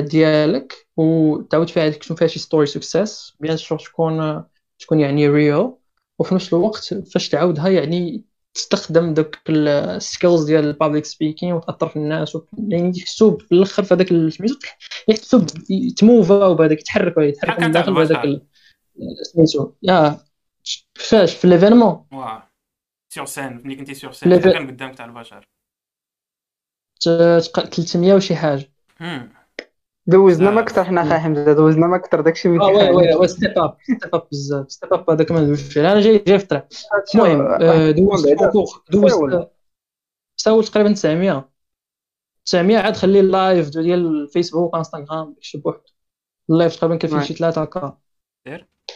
ديالك 0.00 0.86
وتعاود 0.96 1.70
فيها 1.70 1.88
تكون 1.90 2.16
فيها 2.16 2.28
شي 2.28 2.38
story 2.38 2.66
success 2.66 3.32
bien 3.40 3.56
sûr 3.56 3.78
تكون 3.78 4.20
آه، 4.20 4.50
تكون 4.78 5.00
يعني 5.00 5.28
réelle 5.28 5.80
وفي 6.18 6.34
نفس 6.34 6.52
الوقت 6.54 6.94
فاش 6.94 7.28
تعاودها 7.28 7.68
يعني 7.68 8.24
تستخدم 8.54 9.14
دوك 9.14 9.36
ال 9.48 9.62
skills 9.62 10.44
ديال 10.44 10.64
ال 10.64 10.70
public 10.70 11.04
speaking 11.04 11.56
وتأثر 11.56 11.88
في 11.88 11.96
الناس 11.96 12.36
و- 12.36 12.42
يعني 12.68 12.92
يحسوا 12.98 13.36
بالاخر 13.50 13.82
في 13.82 13.94
هذاك 13.94 14.08
سميتو 14.08 14.54
يحسوا 15.08 15.40
يتموفا 15.70 16.52
بهذاك 16.52 16.78
يتحركوا 16.80 17.22
بحال 17.22 17.64
من 17.64 17.72
داخل 17.72 17.94
بهذاك. 17.94 18.24
ال- 18.24 19.26
سميتو 19.32 19.70
يا. 19.82 20.18
فاش 20.94 21.34
في 21.36 21.48
l'événement 21.48 22.06
واو 22.12 22.40
sur 23.08 23.24
scène 23.24 23.62
ملي 23.64 23.76
كنتي 23.76 23.94
sur 23.94 24.12
scène. 24.12 24.40
كان 24.40 24.66
قدامك 24.66 24.94
تاع 24.94 25.04
البشر 25.04 25.48
300 27.00 28.14
وشي 28.14 28.36
حاجة. 28.36 28.72
دوزنا 30.06 30.50
ما 30.50 30.60
آه. 30.60 30.62
أكثر 30.62 30.84
حنا 30.84 31.04
خا 31.04 31.18
حمزه 31.18 31.52
دوزنا 31.52 31.86
ما 31.86 31.96
أكثر 31.96 32.20
داكشي 32.20 32.48
اللي 32.48 32.60
آه 32.60 32.66
وي 32.66 32.90
وي 32.90 33.14
وي 33.14 33.28
ستيب 33.28 33.58
اب 33.58 33.76
ستيب 33.82 34.14
اب 34.14 34.28
بزاف 34.32 34.72
ستيب 34.72 34.94
اب 34.94 35.10
هذاك 35.10 35.30
ما 35.32 35.40
ندويش 35.40 35.62
فيه 35.62 35.92
أنا 35.92 36.00
جاي 36.00 36.18
جاي 36.18 36.38
في 36.38 36.44
الطريق 36.44 36.66
المهم 37.14 37.40
آه، 37.62 37.90
دوزت. 37.90 38.34
كونكور 38.34 38.84
دوزت 38.90 39.14
ساول. 39.14 39.46
ساول 40.36 40.64
تقريبا 40.64 40.92
900 40.92 41.50
900 42.44 42.78
عاد 42.78 42.96
خلي 42.96 43.20
اللايف 43.20 43.68
ديال 43.68 44.06
الفيسبوك 44.06 44.74
إنستغرام 44.76 45.32
داكشي 45.32 45.58
بوحدو 45.58 45.82
اللايف 46.50 46.76
تقريبا 46.76 46.96
كان 46.96 47.10
فيه. 47.10 47.20
شي 47.26 47.34
ثلاثة 47.34 47.62
هكا. 47.62 47.98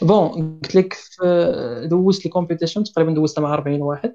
بون 0.03 0.59
قلت 0.63 0.75
لك 0.75 0.97
دوزت 1.85 2.27
الكومبيتيشن 2.27 2.85
تقريبا 2.85 3.13
دوزتها 3.13 3.43
مع 3.43 3.55
40 3.55 3.83
واحد. 3.83 4.15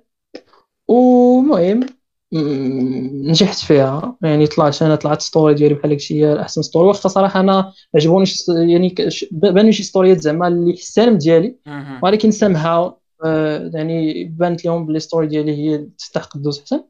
ومهم 0.87 1.85
نجحت 2.33 3.57
فيها. 3.57 4.17
يعني 4.21 4.47
طلعت 4.47 4.81
أنا 4.81 4.95
طلعت 4.95 5.21
story 5.21 5.53
ديالي 5.53 5.73
بحال 5.73 5.91
هادشي 5.91 6.25
هي 6.25 6.41
أحسن 6.41 6.61
story 6.61 6.87
واخا 6.87 7.09
صراحة 7.09 7.39
أنا 7.39 7.73
عجبوني 7.95 8.25
يعني 8.49 8.95
بانوا 9.31 9.71
شي 9.71 9.83
story 9.83 10.15
ات 10.15 10.21
زعما 10.21 10.47
اللي 10.47 10.73
في 10.73 10.81
ال 10.81 10.87
salle 10.87 11.17
ديالي. 11.17 11.55
ولكن 12.03 12.31
سامها 12.31 12.97
يعني 13.73 14.23
بانت 14.23 14.65
لهم 14.65 14.85
بلي 14.85 14.99
story 14.99 15.27
ديالي 15.27 15.51
هي 15.51 15.87
تستحق 15.97 16.37
دوز 16.37 16.59
أحسن. 16.59 16.83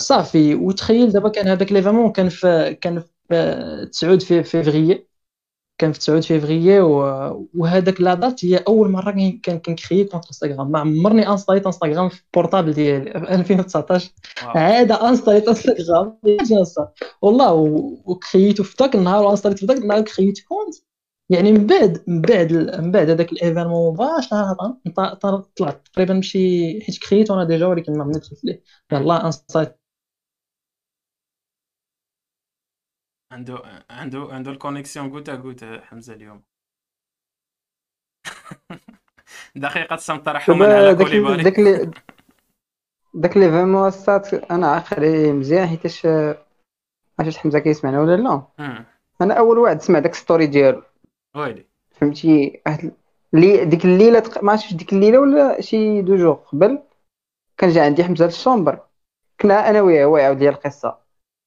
صافي 0.00 0.54
وتخيل 0.54 1.12
دابا 1.12 1.28
كان 1.28 1.48
هذاك 1.48 1.72
l'événement 1.72 2.12
كان 2.12 2.28
في 2.28 2.76
كان 2.80 3.02
في 3.28 3.88
9 3.92 4.18
في 4.18 4.42
فيفري 4.42 5.06
كان 5.78 5.92
في 5.92 5.98
9 5.98 6.20
فيفري 6.20 6.80
وهذاك 7.54 8.00
la 8.00 8.14
date 8.14 8.44
هي 8.44 8.56
أول 8.56 8.90
مرة 8.90 9.10
كان 9.42 9.58
كنكري 9.58 10.04
كونت 10.04 10.26
إنستغرام. 10.26 10.70
ما 10.70 10.78
عمرني 10.78 11.28
انستاليت 11.28 11.66
إنستغرام 11.66 12.08
في 12.08 12.22
البورطابل 12.26 12.72
ديالي. 12.72 13.10
في 13.20 13.34
2019 13.34 14.10
واو. 14.42 14.50
عاد 14.50 14.92
انستاليت 14.92 15.48
إنستغرام. 15.48 16.18
والله 17.22 17.52
وكريتو 18.04 18.62
في 18.62 18.76
ذاك 18.80 18.94
النهار 18.94 19.24
وانستاليت 19.24 19.58
في 19.58 19.66
ذاك 19.66 19.78
النهار 19.78 20.00
كريت 20.02 20.40
كونت. 20.48 20.74
يعني 21.30 21.52
من 21.52 21.66
بعد 21.66 22.04
من 22.06 22.20
بعد 22.22 22.52
من 22.52 22.92
بعد 22.92 23.10
هذاك 23.10 23.32
الإيفينمون 23.32 23.92
مباشرة 23.92 24.56
طلعت 25.56 25.88
تقريبا 25.92 26.14
بشي 26.14 26.38
حيت 26.84 26.98
كريت 26.98 27.30
وأنا 27.30 27.44
ديجا 27.44 27.66
ولكن 27.66 27.92
ما 27.98 28.04
عملتش 28.04 28.30
ليه 28.44 28.62
يلاه 28.92 29.26
انستاليت 29.26 29.76
عنده 33.34 33.62
عنده 33.90 34.28
عنده 34.30 34.50
الكونيكسيون 34.50 35.12
غوتا 35.12 35.34
غوتا 35.34 35.80
حمزة 35.80 36.14
اليوم. 36.14 36.42
دقيقة 39.56 39.96
صمت 39.96 40.26
ترحما 40.26 40.76
على 40.76 40.94
داك 40.94 41.06
كوليبالي 41.06 41.42
داك 41.42 41.60
داك 43.14 43.36
l'événement 43.36 43.88
السات 43.88 44.34
أنا 44.34 44.66
عاقل 44.66 45.32
مزيان 45.32 45.68
حيتاش 45.68 46.06
عرفتش 47.18 47.38
حمزة 47.38 47.58
كيسمعنا 47.58 48.00
ولا 48.00 48.16
لا. 48.16 48.42
أنا 49.20 49.34
أول 49.34 49.58
واحد 49.58 49.80
سمع 49.80 49.98
داك 49.98 50.14
story 50.14 50.46
ديالو. 50.46 50.82
ويلي. 51.36 51.66
فهمتي؟ 51.90 52.62
لي 53.32 53.64
ديك 53.64 53.84
الليلة 53.84 54.18
تق... 54.18 54.44
ما 54.44 54.52
عرفتش 54.52 54.74
ديك 54.74 54.92
الليلة 54.92 55.18
ولا 55.18 55.60
شي 55.60 56.02
deux 56.02 56.16
jours 56.16 56.34
قبل 56.34 56.82
كان 57.58 57.70
جا 57.70 57.84
عندي 57.84 58.04
حمزة 58.04 58.24
لل 58.24 58.36
chambre 58.36 58.80
كنا 59.40 59.70
أنا 59.70 59.80
وياه 59.80 60.04
هو 60.04 60.16
يعاود 60.16 60.42
لي 60.42 60.48
القصة. 60.48 60.98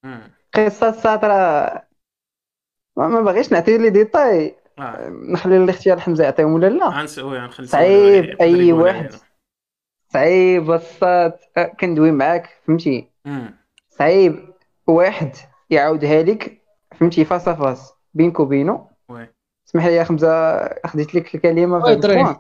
مم. 0.03 0.36
قصه 0.59 0.91
صات 0.91 1.23
راه 1.23 1.87
ما 2.97 3.07
ما 3.07 3.21
باغيش 3.21 3.51
نعطي 3.51 3.77
les 3.77 3.89
détails. 3.89 4.55
آه. 4.79 5.09
نخلي 5.09 5.57
الاختيار 5.57 5.99
حمزة 5.99 6.23
يعطيهم 6.23 6.53
ولا 6.53 6.67
لا؟ 6.67 7.05
صعيب 7.65 8.41
أي 8.41 8.71
واحد. 8.71 9.09
صعيب 10.09 10.71
الصات 10.71 11.45
كندوي 11.79 12.11
معاك 12.11 12.49
فهمتي. 12.67 13.11
صعيب. 13.89 14.53
واحد 14.87 15.31
يعاودها 15.69 16.23
لك 16.23 16.61
فهمتي؟ 16.99 17.25
face 17.25 17.49
face 17.49 17.93
بينك 18.13 18.39
وبينه. 18.39 18.89
اسمح 19.67 19.85
لي 19.85 19.95
يا 19.95 20.03
حمزة 20.03 20.59
خديت 20.85 21.15
لك 21.15 21.35
الكلمة 21.35 21.79
في. 21.79 21.91
البوان. 21.91 22.35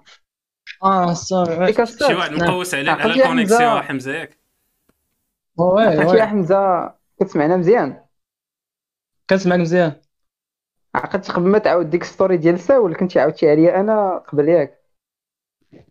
آه 0.83 1.13
sorry 1.13 1.73
شي 1.73 2.13
واحد 2.13 2.31
نعم. 2.31 2.49
مقوس 2.49 2.75
على 2.75 2.91
على 2.91 3.13
ال 3.13 3.19
connexion. 3.19 3.81
حمزة. 3.81 4.13
ياك. 4.13 4.37
oui 5.57 6.05
oui. 6.05 6.25
حمزة. 6.25 6.93
كتسمعنا 7.19 7.57
مزيان. 7.57 8.06
كنسمعك 9.29 9.59
مزيان. 9.59 9.93
عقلت 10.95 11.31
قبل 11.31 11.47
ما 11.49 11.57
تعاود 11.57 11.89
ديك 11.89 12.03
story 12.03 12.37
ديال 12.37 12.59
Soul 12.59 12.95
كنتي 12.95 13.19
عاودتي 13.19 13.49
عليا 13.49 13.79
أنا 13.79 14.17
قبل 14.17 14.49
ياك؟ 14.49 14.81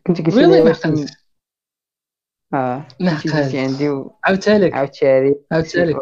كنتي 0.07 0.23
قلتي 0.23 0.40
لي 0.40 0.47
ما 0.47 0.69
واش 0.69 0.87
ن- 0.87 0.90
عقلت 0.90 1.11
آه 2.55 2.87
ما 3.00 3.14
كنتي 3.14 3.28
عقلت 3.28 3.45
جيتي 3.47 3.59
عندي 3.59 4.05
عاودتها 4.25 4.59
لك. 4.59 4.73
وعاودتي 4.73 5.09
عليا 5.09 5.35
عاودتها 5.52 5.85
لك. 5.85 5.97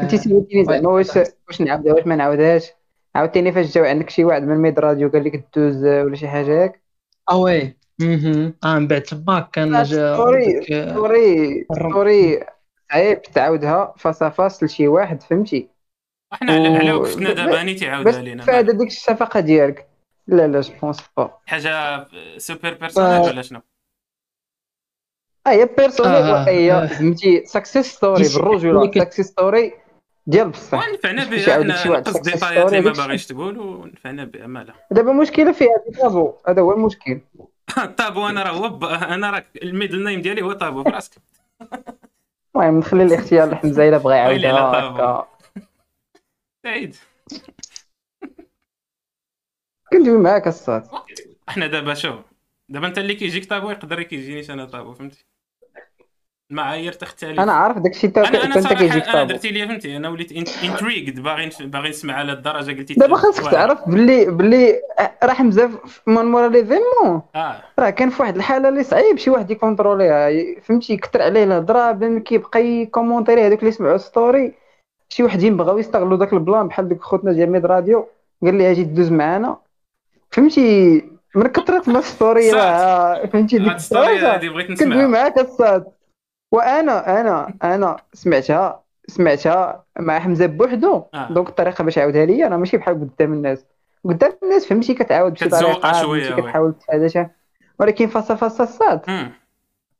كنتي 0.00 0.18
سولتيني 0.18 0.64
زعما 0.64 0.88
واش 0.88 1.16
واش 1.48 1.60
نعاودها؟ 1.60 1.94
واش 1.94 2.06
ما 2.06 2.16
نعاودهاش؟ 2.16 2.72
عاوتاني 3.14 3.52
فاش 3.52 3.74
جاو 3.74 3.84
عندك 3.84 4.10
شي 4.10 4.24
واحد 4.24 4.42
من 4.42 4.56
ميد 4.56 4.78
راديو 4.78 5.08
قال 5.08 5.24
لك 5.24 5.48
دوز 5.56 5.84
ولا 5.84 6.16
شي 6.16 6.28
حاجة 6.28 6.50
ياك 6.50 6.82
آه 7.30 7.36
oui. 7.38 7.76
آه 8.64 8.78
من 8.78 8.88
بعد 8.88 9.02
تماك 9.02 9.50
كان 9.50 9.82
جا 9.82 10.14
story 10.14 10.62
ستوري 10.62 11.64
ستوري 11.74 12.44
صعيب 12.92 13.22
تعاودها 13.22 13.94
فاس 13.98 14.24
فاس 14.24 14.62
لشي 14.64 14.88
واحد 14.88 15.22
فهمتي؟ 15.22 15.68
إحنا 16.32 16.52
على 16.52 16.68
و- 16.68 16.74
على 16.76 16.92
وقفتنا 16.92 17.32
دابا 17.32 17.62
ني 17.62 17.72
باش 17.72 17.80
تيعاودها 17.80 18.22
لينا 18.22 18.42
تفادى 18.42 18.72
ديك 18.72 18.88
الشفقة 18.88 19.40
ديالك. 19.40 19.86
لا 20.26 20.46
لا 20.46 20.60
جو 20.60 20.72
بونس 20.82 20.98
با 21.16 21.38
حاجة 21.46 22.06
سوبر 22.38 22.74
بيرسونال 22.74 23.20
ولا 23.20 23.42
شنو؟ 23.42 23.60
آه 25.46 25.50
هي 25.50 25.68
بيرسونيل 25.78 26.12
آه، 26.14 26.42
آه. 26.42 26.48
هي 26.48 26.88
فهمتي 26.88 27.46
سكسيس 27.46 27.86
ستوري 27.86 28.22
بالرجوله 28.22 28.90
سكسيس 28.92 29.26
ستوري 29.26 29.72
ديال 30.26 30.50
بصح. 30.50 30.88
ونفعنا 30.88 31.24
بها 31.24 31.48
يعاود 31.48 31.72
شي 31.72 31.82
حنا 31.82 31.90
واحد 31.90 32.08
نقص 32.08 32.16
success 32.16 32.22
ديتايات 32.22 32.72
اللي 32.72 32.80
ما. 32.90 32.92
باغيش 32.92 33.26
تقول 33.26 33.58
ونفعنا 33.58 34.24
بها 34.24 34.46
مالها 34.46 34.74
دابا 34.90 35.10
المشكلة 35.10 35.52
فيها 35.52 35.68
طابو. 36.02 36.32
هذا 36.48 36.62
هو 36.62 36.72
المشكل. 36.72 37.20
طابو 37.98 38.26
أنا 38.26 38.42
راه 38.42 38.50
هو 38.50 38.86
أنا 38.86 39.30
راه 39.30 39.44
ال 39.62 39.68
middle 39.68 40.04
name 40.04 40.20
ديالي 40.22 40.42
هو 40.42 40.52
طابو 40.52 40.82
في 40.84 40.90
راسك 40.90 41.12
المهم 42.56 42.78
نخلي 42.78 43.02
الاختيار 43.02 43.50
لحمزة 43.50 43.88
إلا 43.88 43.98
بغى 43.98 44.16
يعاودها. 44.16 45.28
سعيد 46.66 46.96
كندوي 49.92 50.18
معاك 50.18 50.46
الصاد. 50.46 50.88
إحنا 51.48 51.66
دابا 51.66 51.94
شوف 51.94 52.16
دابا 52.68 52.86
أنت 52.86 52.98
اللي 52.98 53.14
كيجيك 53.14 53.44
طابو 53.44 53.70
يقدر 53.70 54.02
كيجينيش 54.02 54.50
أنا 54.50 54.64
طابو 54.64 54.92
فهمتي؟ 54.92 55.26
المعايير 56.50 56.92
تختلف 56.92 57.40
أنا 57.40 57.52
عارف 57.52 57.78
داكشي 57.78 58.08
تا 58.08 58.20
انت 58.20 58.36
كيجيك 58.36 58.62
صراحة 58.62 58.94
أنا 58.94 59.12
طابو. 59.12 59.32
درتي 59.32 59.48
لي 59.48 59.68
فهمتي؟ 59.68 59.96
أنا 59.96 60.08
وليت 60.08 60.32
intrigued 60.32 61.20
باغي 61.20 61.50
باغي 61.60 61.88
نسمع 61.88 62.14
على 62.14 62.32
الدرجة 62.32 62.78
قلتي 62.78 62.94
دابا 62.94 63.16
خاصك. 63.16 63.50
تعرف 63.50 63.88
باللي 63.88 64.24
باللي 64.24 64.80
راه 65.22 65.32
حمزه 65.32 65.80
من 66.06 66.24
مورا 66.24 66.48
l'événement. 66.48 67.22
آه. 67.34 67.62
راه 67.78 67.90
كان 67.90 68.10
في 68.10 68.22
واحد 68.22 68.36
الحالة 68.36 68.68
اللي 68.68 68.82
صعيب 68.82 69.18
شي 69.18 69.30
واحد 69.30 69.50
يكونتروليها 69.50 70.60
فهمتي 70.60 70.92
يكثر 70.92 71.22
عليه 71.22 71.44
الهضرة 71.44 71.92
بان 71.92 72.20
كيبقى 72.20 72.66
يكومونتيري 72.66 73.46
هذوك 73.46 73.60
اللي 73.60 73.72
سمعوا 73.72 73.96
story 73.96 74.52
شي 75.08 75.24
وحدين 75.24 75.56
بغاو 75.56 75.78
يستغلوا 75.78 76.18
داك 76.18 76.32
ال 76.32 76.39
plan 76.39 76.68
بحال 76.68 76.88
دوك 76.88 77.02
خوتنا 77.02 77.32
ديال 77.32 77.50
ميد 77.50 77.66
راديو 77.66 78.08
قال 78.42 78.54
لي 78.54 78.70
أجي 78.70 78.84
دوز 78.84 79.10
معانا. 79.10 79.58
فهمتي؟ 80.30 81.04
من 81.34 81.46
كثرة 81.46 81.90
ما 81.90 82.00
story. 82.00 82.50
راه 82.50 83.26
فهمتي؟ 83.26 83.58
ديك 83.58 83.68
هاد 83.68 83.78
story 83.78 84.06
الدرجه 84.06 84.34
هادي 84.34 84.48
بغيت 84.48 84.66
كندوي 84.66 84.88
نسمعها 84.88 85.06
معاك 85.06 85.38
الصاد. 85.38 85.86
وأنا 86.52 87.20
أنا 87.20 87.54
أنا 87.64 87.96
سمعتها 88.12 88.82
سمعتها 89.08 89.84
مع 89.98 90.18
حمزة 90.18 90.46
بوحدو. 90.46 91.04
آه. 91.14 91.28
دونك 91.32 91.48
الطريقة 91.48 91.84
باش 91.84 91.98
عاودها 91.98 92.26
لي 92.26 92.46
أنا 92.46 92.56
ماشي 92.56 92.76
بحال 92.76 92.94
قدام 92.94 93.32
الناس. 93.32 93.64
قدام 94.04 94.32
الناس 94.42 94.66
فهمتي؟ 94.66 94.94
كتعاود 94.94 95.32
بشي 95.32 95.48
طريقه 95.48 96.08
وي. 96.08 96.32
كتحاول 96.32 96.74
شي. 97.06 97.26
ولكن 97.78 98.06
فاس 98.06 98.32
فاس 98.32 98.60
الصاد. 98.60 99.00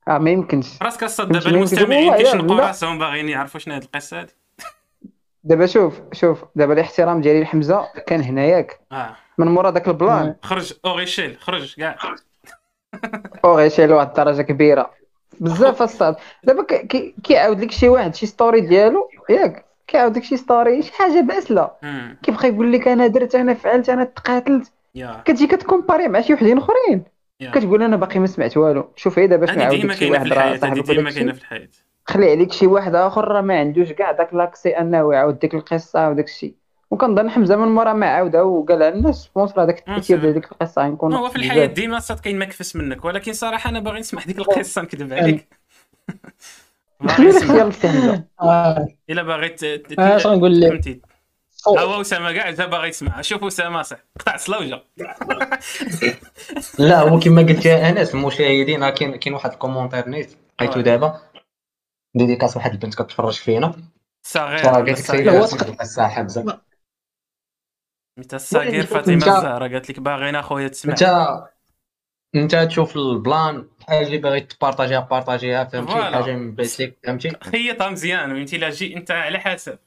آه 0.09 0.19
ما 0.19 0.31
يمكنش. 0.31 0.83
راسك 0.83 1.05
الصاد 1.05 1.29
دابا 1.29 1.47
المستمعين 1.47 2.14
كيشنقوا. 2.14 2.61
راسهم 2.61 2.99
باغيين 2.99 3.29
يعرفوا 3.29 3.61
شنو 3.61 3.75
هاد 3.75 3.83
القصة 3.83 4.21
هادي. 4.21 4.33
دابا 5.47 5.67
شوف 5.67 6.01
شوف 6.13 6.45
دابا 6.55 6.73
الاحترام 6.73 7.21
ديالي 7.21 7.43
لحمزه 7.43 7.87
كان 8.07 8.21
هنا 8.21 8.45
ياك 8.45 8.81
آه. 8.93 9.17
من 9.39 9.47
مورا 9.47 9.71
داك 9.71 9.89
البلان. 9.89 10.35
خرج 10.43 10.73
اوريشيل 10.85 11.37
خرج 11.41 11.75
كاع. 11.75 11.97
أو 13.45 13.57
غيشي 13.59 13.87
لواحد 13.87 14.09
الدرجة 14.09 14.43
كبيرة. 14.43 14.91
بزاف 15.41 15.83
الصاد 15.83 16.17
دابا 16.45 16.67
كيعاود 17.25 17.61
لك 17.61 17.71
شي 17.71 17.89
واحد 17.89 18.15
شي 18.15 18.27
story 18.27 18.61
ديالو. 18.61 19.09
ياك 19.31 19.65
كيعاود 19.87 20.17
لك 20.17 20.25
شي 20.25 20.37
story 20.37 20.83
شي 20.83 20.93
حاجة 20.93 21.21
بأسلة. 21.21 21.71
كيبقى 22.23 22.49
يقول 22.49 22.73
لك 22.73 22.89
أنا 22.89 23.07
درت 23.07 23.35
أنا 23.35 23.55
فعلت 23.55 23.89
أنا 23.89 24.05
تقاتلت. 24.05 24.73
كتجي 25.25 25.47
كت 25.47 25.59
comparer 25.59 26.09
مع 26.09 26.21
شي 26.21 26.35
وحدين 26.35 26.59
أخرين. 26.59 27.05
كتقول 27.53 27.83
أنا 27.83 27.97
باقي 27.97 28.19
ما 28.21 28.27
سمعت 28.27 28.57
والو. 28.57 28.93
شوف 28.97 29.19
هي 29.19 29.27
دابا 29.27 29.47
شنو 29.47 29.63
عاود 29.63 29.93
شي 29.93 30.11
واحد 30.11 30.33
راه 30.33 30.57
صاحبك 30.57 30.87
ديما 30.87 31.11
كاينة 31.11 31.33
في 31.33 31.41
الحياة. 31.41 31.69
خلي 32.07 32.31
عليك 32.31 32.53
شي 32.53 32.66
واحد 32.66 32.95
آخر 32.95 33.29
راه 33.29 33.40
ما 33.40 33.59
عندوش 33.59 33.92
كاع 33.92 34.12
داك 34.12 34.35
l'accès 34.35 34.69
أنه 34.71 35.12
يعاود 35.14 35.38
ديك 35.38 35.55
القصة 35.55 36.09
وداك 36.11 36.25
الشيء 36.25 36.55
وكنظن 36.90 37.31
حمزة 37.31 37.57
من 37.57 37.69
مورا 37.69 37.92
ما 37.92 38.07
عاودها 38.07 38.42
وقالها 38.42 38.90
للناس 38.90 39.27
بونس 39.29 39.59
راه 39.59 39.64
داك 39.64 39.79
التاثير 39.79 40.19
ديال 40.21 40.33
ديك 40.35 40.53
القصة 40.53 40.83
غيكون 40.88 41.14
هو 41.14 41.29
في 41.29 41.37
الحياة 41.37 41.66
ديما 41.66 41.99
صاد 42.01 42.21
كاين 42.21 42.38
مكفس 42.38 42.77
منك 42.77 43.05
ولكن 43.05 43.33
صراحة 43.33 43.71
أنا 43.71 43.81
باغي 43.81 44.01
نسمع 44.01 44.23
ديك 44.25 44.38
القصة 44.49 44.83
نكذب 44.83 45.12
عليك. 45.12 45.49
باغي 47.01 47.16
خلي 47.16 47.29
نسمع 47.29 47.55
الاختيار 47.55 47.69
لسي 47.69 47.88
حمزة. 47.88 48.25
آه 48.42 48.87
إلا 49.11 49.23
باغي 49.23 49.49
ت- 49.49 49.99
آه، 49.99 50.19
شنو 50.19 50.35
نقول 50.35 50.61
لك؟ 50.61 50.69
فهمتي؟ 50.71 51.01
هو 51.69 52.01
أسامة 52.01 52.33
كاع 52.33 52.49
انت 52.49 52.61
باغي 52.62 52.90
تسمع. 52.90 53.21
شوف 53.21 53.45
أسامة 53.45 53.83
صح. 53.83 53.97
قطع 54.21 54.37
صلوجه 54.37 54.83
لا 56.79 57.01
هو 57.01 57.19
كما 57.19 57.42
قلت 57.42 57.66
يا 57.66 57.88
أنس 57.90 58.14
المشاهدين 58.14 58.85
راه 58.85 58.90
كاين 58.90 59.16
كاين 59.16 59.35
واحد 59.35 59.53
الكومونتير 59.53 60.09
نيت 60.09 60.37
لقيتو 60.61 60.81
آه. 60.81 60.83
دابا. 60.83 61.21
ديديكاس 62.17 62.57
واحد 62.57 62.73
البنت 62.73 62.95
كتفرج 62.95 63.35
فينا. 63.35 63.75
صغير 64.27 64.59
قالت 64.67 65.11
لك 65.11 65.29
هو 65.29 65.45
القصة 65.45 66.09
حمزه 66.09 66.61
انت 68.19 68.35
الصغير 68.35 68.87
فاطمة 68.87 69.15
الزهراء 69.15 69.73
قالت 69.73 69.91
لك 69.91 70.01
باغينا 70.01 70.43
خويا 70.43 70.69
تسمع. 70.69 70.93
انت 70.93 71.43
انت 72.35 72.55
تشوف 72.57 72.97
البلان 72.97 73.69
الحاجة 73.81 74.07
اللي 74.07 74.19
باغي 74.19 74.41
تبارطاجيها 74.41 75.01
بارطاجيها 75.01 75.65
فهمتي. 75.65 75.93
حاجة 75.93 76.33
من 76.37 76.55
بيت 76.55 76.81
لك 76.81 76.97
فهمتي؟ 77.05 77.31
خيطها 77.43 77.91
مزيان 77.91 78.35
فهمتي 78.35 78.59
لا 78.59 78.71
جي 78.71 78.97
انت 78.97 79.11
على 79.11 79.39
حسب. 79.39 79.79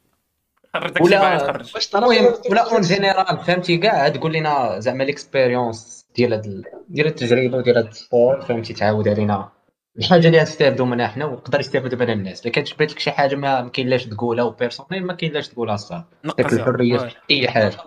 خرج 0.73 0.89
داك 0.91 1.01
اللي 1.01 1.17
باغي 1.17 1.35
ولا 1.35 1.61
تخرج 1.61 1.87
المهم 1.95 2.33
ولا 2.49 2.71
اون 2.71 2.81
جينيرال 2.81 3.37
فهمتي؟ 3.37 3.77
كاع 3.77 4.09
تقول 4.09 4.33
لنا 4.33 4.79
زعما 4.79 5.03
ليكسبيريونس 5.03 6.05
ديال 6.15 6.33
هاد 6.33 6.45
ال- 6.45 6.65
ديال 6.89 7.07
التجربة 7.07 7.57
وديال 7.57 7.77
هاد 7.77 7.87
السبور 7.87 8.41
فهمتي؟ 8.41 8.73
تعاود 8.73 9.07
علينا. 9.07 9.51
الحاجة 9.99 10.27
اللي 10.27 10.39
غنستافدوا 10.39 10.85
منها 10.85 11.07
حنا 11.07 11.25
ويقدر 11.25 11.59
يستافدوا 11.59 11.99
منها 11.99 12.13
الناس 12.13 12.41
الا 12.41 12.51
كانت 12.51 12.79
بات 12.79 12.91
لك 12.91 12.99
شي 12.99 13.11
حاجة 13.11 13.35
ما 13.35 13.61
ما 13.61 13.69
كاين 13.69 13.87
لاش 13.89 14.05
تقولها 14.05 14.43
وبيرسونيل 14.43 15.05
ما 15.05 15.13
كاين 15.13 15.33
لاش 15.33 15.47
تقولها 15.47 15.75
صافي 15.75 16.05
نقصها 16.25 16.59
الحرية. 16.59 16.97
في 16.97 17.15
أي 17.31 17.47
حاجة. 17.47 17.77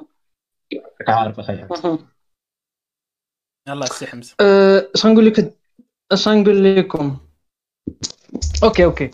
راك 0.75 1.09
عارف 1.09 1.41
أخي. 1.41 1.99
يلا 3.69 3.87
سي 3.87 4.07
حمزة. 4.07 4.35
أه، 4.41 4.91
اش 4.95 5.07
غنقول 5.07 5.27
لك؟ 5.27 5.55
اش 6.13 6.29
غنقول 6.29 6.77
لكم؟ 6.77 7.17
okay 8.65 8.85
okay. 8.85 9.05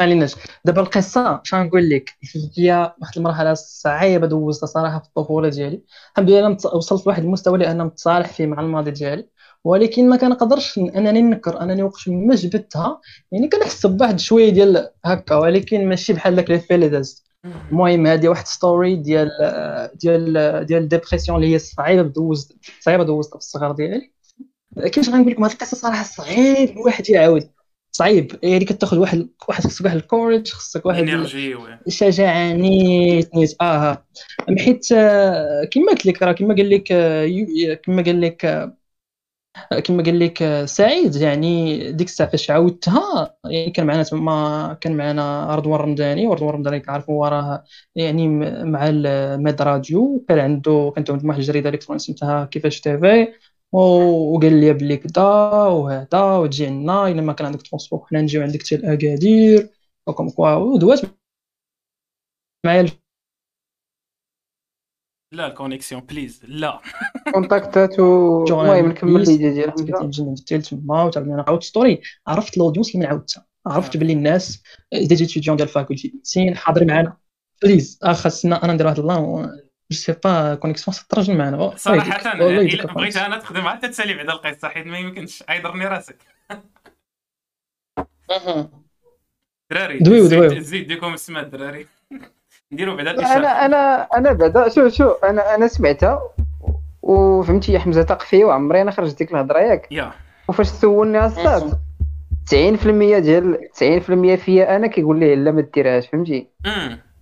ما 0.00 0.06
عليناش. 0.06 0.34
دابا 0.64 0.80
القصة 0.80 1.42
اش 1.44 1.54
غنقول 1.54 1.90
لك؟ 1.90 2.18
هي 2.58 2.94
واحد 3.00 3.16
المرحلة 3.16 3.54
صعيبة 3.54 4.26
دوزتها 4.26 4.66
صراحة 4.66 4.98
في 4.98 5.08
الطفولة 5.08 5.48
ديالي. 5.48 5.82
الحمد 6.10 6.30
لله 6.30 6.56
وصلت 6.74 7.06
لواحد 7.06 7.22
المستوى 7.22 7.54
اللي 7.54 7.70
أنا 7.70 7.84
متصالح 7.84 8.32
فيه 8.32 8.46
مع 8.46 8.60
الماضي 8.60 8.90
ديالي. 8.90 9.28
ولكن 9.64 10.08
ما 10.08 10.16
كنقدرش 10.16 10.78
أنني 10.78 11.22
ننكر 11.22 11.62
أنني 11.62 11.82
وقت 11.82 12.08
ما 12.08 12.34
جبتها 12.34 13.00
يعني 13.32 13.48
كنحس 13.48 13.86
بواحد 13.86 14.20
شوية 14.20 14.50
ديال 14.50 14.90
هكا 15.04 15.34
ولكن 15.34 15.88
ماشي 15.88 16.12
بحال 16.12 16.36
داك 16.36 16.50
لي 16.50 16.62
اللي 16.70 16.88
دازت 16.88 17.28
المهم 17.44 18.06
هذه 18.06 18.28
واحد 18.28 18.46
story 18.46 18.96
ديال 18.96 19.30
ديال 19.94 20.32
ديال 20.66 20.82
ال 20.82 20.87
dépression 20.87 21.36
اللي 21.36 21.54
هي 21.54 21.58
صعيبه 21.58 22.02
دوزت 22.02 22.56
صعيبة 22.80 23.04
دوزتها 23.04 23.38
في 23.38 23.44
الصغر 23.44 23.72
ديالي. 23.72 24.12
كيفاش 24.76 25.08
غنقول 25.08 25.32
لكم؟ 25.32 25.44
هذه 25.44 25.52
القصة 25.52 25.76
صراحة 25.76 26.04
صعيب 26.04 26.70
الواحد 26.70 27.10
يعاود. 27.10 27.50
صعيب. 27.92 28.38
يعني 28.42 28.64
كتاخذ 28.64 28.98
واحد 28.98 29.28
واحد 29.48 29.64
خصك 29.64 29.84
واحد 29.84 29.96
ال 29.96 30.03
courage 30.03 30.48
خصك 30.48 30.86
واحد 30.86 31.02
énergie. 31.02 31.56
الشجاعة 31.86 32.52
نيت 32.52 33.34
نيت. 33.34 33.56
آه. 33.60 34.04
حيت 34.58 34.92
آه، 34.92 35.64
كما 35.72 35.92
قلت 35.92 36.06
لك 36.06 36.22
راه 36.22 36.32
كما 36.32 36.54
قال 36.54 36.70
لك 36.70 36.92
آه، 36.92 37.74
كما 37.74 38.02
قال 38.02 38.20
لك 38.20 38.44
آه، 38.44 38.77
كما 39.84 40.02
قال 40.02 40.18
لك 40.18 40.42
آه، 40.42 40.64
سعيد 40.64 41.14
يعني 41.16 41.78
ديك 41.92 42.06
الساعة 42.08 42.28
فاش 42.30 42.50
عاودتها 42.50 43.28
يعني 43.44 43.70
كان 43.70 43.86
معنا 43.86 44.02
تما 44.02 44.76
كان 44.80 44.96
معنا 44.96 45.54
رضوان 45.54 45.80
رمضاني 45.80 46.26
ورضوان 46.26 46.50
رمضاني 46.54 46.80
كنعرفوا 46.80 47.20
وراه 47.24 47.62
يعني 47.94 48.28
مع 48.64 48.88
الماد 48.88 49.62
راديو 49.62 50.24
كان 50.28 50.38
عنده 50.38 50.92
كانت 50.94 51.10
عنده 51.10 51.28
واحد 51.28 51.38
الجريده 51.38 51.68
إلكترونية 51.70 51.98
سميتها 51.98 52.44
كيفاش 52.44 52.80
تيفي 52.80 53.26
و- 53.72 54.34
وقال 54.36 54.60
لي 54.60 54.72
بلي 54.72 54.96
كدا 54.96 55.22
وهذا 55.22 56.22
وتجي 56.36 56.66
عندنا 56.66 57.08
إلا 57.08 57.20
ما 57.22 57.32
كان 57.32 57.46
عندك 57.46 57.62
ترونسبور 57.62 58.00
حنا 58.10 58.20
نجيو 58.20 58.42
عندك 58.42 58.62
حتى 58.62 58.76
لاكادير 58.76 59.68
وكم 60.06 60.30
كوا 60.30 60.54
ودوات 60.54 61.00
معايا 62.66 62.88
لا 65.32 65.46
الكونيكسيون 65.46 66.00
بليز 66.00 66.40
لا. 66.44 66.80
كونتاكتات 67.34 68.00
و 68.00 68.44
المهم 68.44 68.88
نكمل 68.88 69.24
لي 69.24 69.36
ديال 69.36 70.62
تما 70.62 71.04
وتعاودنا 71.04 71.34
أنا. 71.34 71.44
عاودت 71.48 71.62
ستوري 71.62 72.00
عرفت 72.26 72.56
الاودينس 72.56 72.88
اللي 72.88 72.98
من 72.98 73.06
عاودتها 73.06 73.46
عرفت 73.66 73.96
آه. 73.96 73.98
باللي 73.98 74.12
الناس 74.12 74.62
دي 74.92 75.14
جيتيديون 75.14 75.56
ديال 75.56 75.68
الفاكولتي 75.68 76.14
سين 76.22 76.56
حاضر 76.56 76.84
معنا 76.84 77.16
بليز 77.62 77.98
آه 78.04 78.12
خاصنا 78.12 78.64
أنا 78.64 78.72
ندير 78.72 78.86
واحد 78.86 78.98
الله 78.98 79.42
جو 79.92 79.98
سي 79.98 80.12
با 80.24 80.54
كونيكسيون 80.54 80.96
ترجم 81.08 81.36
معنا 81.36 81.74
إلا 82.34 82.60
يديك 82.60 82.86
بغيت 82.86 83.16
أنا 83.16 83.38
تخدم 83.38 83.68
حتى 83.68 83.88
تسالي 83.88 84.14
بعد 84.14 84.30
القصة 84.30 84.68
حيت 84.68 84.86
ما 84.86 84.98
يمكنش. 84.98 85.44
ايضرني 85.50 85.86
راسك. 85.86 86.18
دراري 89.70 89.98
دويو، 89.98 90.26
دويو. 90.28 90.60
زيد 90.60 90.86
ديكم 90.86 91.14
السماء 91.14 91.42
الدراري. 91.42 91.86
نديرو 92.72 92.96
بعدا 92.96 93.10
الاشاره 93.10 93.46
أنا 93.46 93.66
أنا 93.66 94.02
أنا 94.16 94.32
بعدا. 94.32 94.68
شوف 94.68 94.92
شوف 94.92 95.24
أنا 95.24 95.54
أنا 95.54 95.66
سمعتها 95.68 96.22
وفهمتي 97.02 97.72
يا 97.72 97.78
حمزة 97.78 98.02
تاق 98.02 98.22
فيا 98.22 98.46
وعمري 98.46 98.82
أنا 98.82 98.90
خرجت 98.90 99.18
ديك 99.18 99.32
الهضرة 99.32 99.58
ياك. 99.58 99.86
يا. 99.92 100.10
وفاش 100.48 100.66
سولني 100.66 101.26
الصاد 101.26 101.72
90% 102.50 102.54
ديال 103.18 103.58
90% 103.74 104.34
فيا 104.36 104.76
أنا 104.76 104.86
كيقول 104.86 105.20
لي 105.20 105.36
لا 105.36 105.50
ما 105.50 105.60
ديرهاش 105.74 106.08
فهمتي؟ 106.08 106.48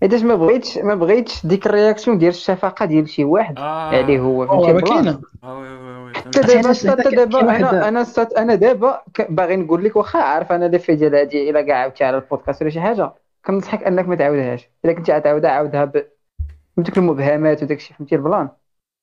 حيتاش 0.02 0.22
ما 0.22 0.34
بغيتش 0.34 0.78
ما 0.78 0.94
بغيتش 0.94 1.46
ديك 1.46 1.66
ال 1.66 1.72
réaction 1.72 2.18
ديال 2.18 2.30
الشفقة 2.30 2.84
ديال 2.86 3.08
شي 3.08 3.24
واحد 3.24 3.58
آه. 3.58 3.88
عليه 3.96 4.18
هو 4.20 4.46
فهمتي؟ 4.66 4.90
كاينة. 4.90 5.20
آه، 5.44 6.12
حتى 6.16 6.42
فهمت. 6.42 6.86
دابا 6.86 7.02
حتى 7.02 7.16
دابا 7.16 7.40
أنا 7.40 7.88
أنا 7.88 8.04
سات 8.04 8.32
أنا 8.32 8.54
دابا 8.54 9.00
باغي 9.28 9.56
نقول 9.56 9.84
لك 9.84 9.96
واخا 9.96 10.18
عارف 10.18 10.52
أنا 10.52 10.64
لي 10.64 10.78
في 10.78 10.94
ديال 10.94 11.14
هادي 11.14 11.50
إلا 11.50 11.62
كاع 11.62 11.76
عاودتي 11.76 12.04
على 12.04 12.16
البودكاست 12.16 12.62
ولا 12.62 12.70
شي 12.70 12.80
حاجة. 12.80 13.12
كنصحك 13.46 13.82
أنك 13.82 14.08
ما 14.08 14.16
تعاودهاش. 14.16 14.68
إلا 14.84 14.92
كنتي 14.92 15.12
عتعاودها 15.12 15.50
عاودها 15.50 15.84
ب 15.84 16.06
بديك 16.76 16.98
المبهمات 16.98 17.62
وداك 17.62 17.78
الشيء 17.78 17.96
فهمتي 17.96 18.14
ال 18.14 18.20
plan؟ 18.20 18.48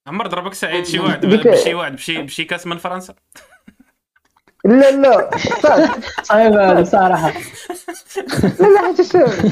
عمر 0.07 0.27
ضربك 0.27 0.53
سعيد 0.53 0.85
شي 0.85 0.99
واحد 0.99 1.25
بشي 1.25 1.73
واحد 1.73 1.95
بشي 1.95 2.21
بشي 2.21 2.43
كاس 2.43 2.67
من 2.67 2.77
فرنسا؟ 2.77 3.15
لا 4.65 4.91
لا. 4.91 5.29
صعيب 6.23 6.53
هذا 6.53 6.83
صراحة 6.83 7.33
لا 8.59 8.67
لا 8.67 8.87
حتى 8.87 9.03
شوف. 9.03 9.45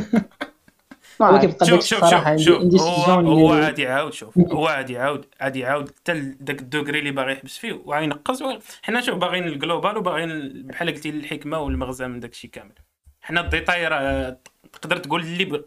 شوف 1.83 2.05
شوف 2.05 2.37
شوف. 2.37 2.81
هو 2.81 3.13
هو 3.13 3.53
عاد 3.53 3.79
يعاود 3.79 4.13
شوف. 4.13 4.37
هو 4.37 4.67
عاد 4.67 4.89
يعاود 4.89 5.25
عاد 5.41 5.55
يعاود. 5.55 5.89
حتى 5.89 6.13
داك 6.39 6.61
الدوغري 6.61 6.99
اللي 6.99 7.11
باغي 7.11 7.31
يحبس 7.31 7.57
فيه 7.57 7.81
وغينقص 7.85 8.43
حنا 8.83 9.01
شوف 9.01 9.15
باغيين 9.15 9.43
الجلوبال 9.43 9.97
وباغيين 9.97 10.63
بحال 10.67 10.89
قلتي 10.89 11.09
الحكمة 11.09 11.59
والمغزى 11.59 12.07
من 12.07 12.19
داك 12.19 12.31
الشيء 12.31 12.49
كامل. 12.49 12.73
حنا 13.21 13.41
الديتاي 13.41 13.87
راه 13.87 14.37
تقدر 14.73 14.97
تقول 14.97 15.21
اللي 15.21 15.63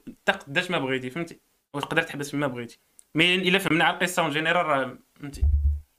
قداش 0.47 0.71
ما 0.71 0.79
بغيتي 0.79 1.11
فهمتي؟ 1.11 1.41
وتقدر 1.75 2.03
تحبس 2.03 2.31
فيما 2.31 2.47
بغيتي. 2.47 2.79
mais 3.15 3.35
إلا 3.35 3.59
فهمنا 3.59 3.85
على 3.85 3.95
القصة 3.95 4.23
en 4.23 4.31
général 4.31 4.67
راه 4.67 4.99
فهمتي؟ 5.15 5.43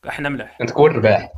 حنا 0.06 0.30
ملاح. 0.30 0.58
أنت 0.62 0.72
كون 0.72 0.92
رباح. 0.92 1.34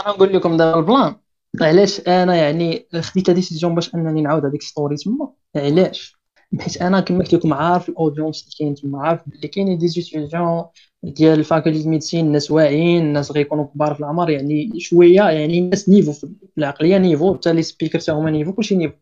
أنا 0.00 0.14
نقول 0.14 0.32
لكم 0.32 0.56
دابا 0.56 0.78
ال 0.78 0.84
plan. 0.84 1.16
علاش 1.60 2.00
أنا 2.00 2.36
يعني 2.36 2.86
خديت 3.00 3.30
هذه 3.30 3.36
decision 3.36 3.74
باش 3.74 3.94
أنني 3.94 4.22
نعاود 4.22 4.44
هذيك 4.44 4.62
story 4.62 4.96
تما؟ 4.96 5.32
علاش؟ 5.56 6.22
حيت 6.60 6.82
أنا 6.82 7.00
كما 7.00 7.18
قلت 7.18 7.34
لكم 7.34 7.54
عارف 7.54 7.88
ال 7.88 7.94
audience 7.94 8.42
اللي 8.42 8.54
كاين 8.58 8.74
تما 8.74 9.06
عارف 9.06 9.20
اللي 9.28 9.48
كاينين 9.48 9.78
des 9.78 9.88
étudiants 9.88 10.64
ديال 11.02 11.38
ال 11.38 11.44
faculté 11.44 11.88
médecine 11.88 12.26
الناس 12.26 12.50
واعيين 12.50 13.02
الناس 13.02 13.32
غيكونوا 13.32 13.64
كبار 13.64 13.94
في 13.94 14.00
العمر 14.00 14.30
يعني 14.30 14.80
شوية 14.80 15.22
يعني 15.22 15.58
الناس 15.58 15.88
niveau 15.88 16.12
في 16.12 16.28
العقلية 16.58 16.98
نيفو 16.98 17.34
حتى 17.34 17.52
لي 17.52 17.62
سبيكر 17.62 18.00
تا 18.00 18.12
هما 18.12 18.30
نيفو 18.30 18.52
كلشي 18.52 18.76
نيفو. 18.76 18.94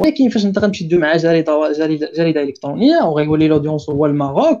ولكن 0.00 0.28
فاش 0.28 0.44
انت 0.44 0.58
غتمشي 0.58 0.88
مع 0.92 1.16
جريده 1.16 1.72
جريده 2.16 2.42
الكترونيه 2.42 3.02
وغيولي 3.02 3.46
الاودينس 3.46 3.90
هو 3.90 4.06
الماروك 4.06 4.60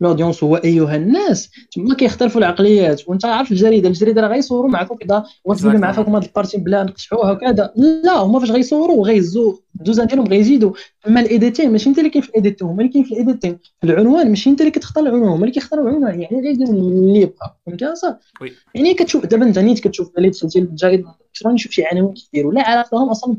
الاودينس 0.00 0.44
هو 0.44 0.56
ايها 0.56 0.96
الناس 0.96 1.50
تما 1.72 1.94
كيختلفوا 1.94 2.40
العقليات 2.40 3.08
وانت 3.08 3.24
عارف 3.24 3.52
الجريده 3.52 3.88
الجريده 3.88 4.22
راه 4.22 4.28
غيصوروا 4.28 4.70
معك 4.70 4.90
وكذا 4.90 5.24
وغتقول 5.44 5.78
مع 5.78 5.92
فيكم 5.92 6.14
هاد 6.14 6.24
البارتي 6.24 6.58
بلا 6.58 6.82
نقطعوها 6.82 7.32
وكذا 7.32 7.72
لا 7.76 8.12
هما 8.12 8.38
فاش 8.40 8.50
غيصوروا 8.50 9.06
غيزو 9.06 9.58
الدوزان 9.80 10.06
ديالهم 10.06 10.26
غيزيدوا 10.26 10.72
اما 11.08 11.20
الايديتين 11.20 11.72
ماشي 11.72 11.88
انت 11.90 11.98
اللي 11.98 12.10
كاين 12.10 12.22
في 12.22 12.28
الايديتين 12.28 12.68
هما 12.68 12.80
اللي 12.82 12.92
كاين 12.92 13.04
في 13.04 13.12
الايديتين 13.12 13.58
العنوان 13.84 14.28
ماشي 14.28 14.50
انت 14.50 14.60
اللي 14.60 14.70
كتختار 14.70 15.04
العنوان 15.04 15.28
هما 15.28 15.40
اللي 15.40 15.50
كيختاروا 15.50 15.88
العنوان 15.88 16.20
يعني 16.20 16.40
غيديروا 16.40 16.74
اللي 16.74 17.26
بقى 17.26 17.60
فهمتي 17.66 17.84
اصاحبي 17.84 18.16
وي. 18.40 18.52
يعني 18.74 18.94
كتشوف 18.94 19.26
دابا 19.26 19.44
انت 19.44 19.58
نيت 19.58 19.80
كتشوف 19.80 20.10
اللي 20.18 20.30
دخلتي 20.30 20.60
للجريده 20.60 21.08
الالكترونيه 21.08 21.58
شوف 21.58 21.72
شي 21.72 21.84
عناوين 21.84 22.14
كيديروا 22.14 22.52
لا 22.52 22.62
عارف 22.68 22.92
لهم 22.92 23.08
أصلا 23.08 23.36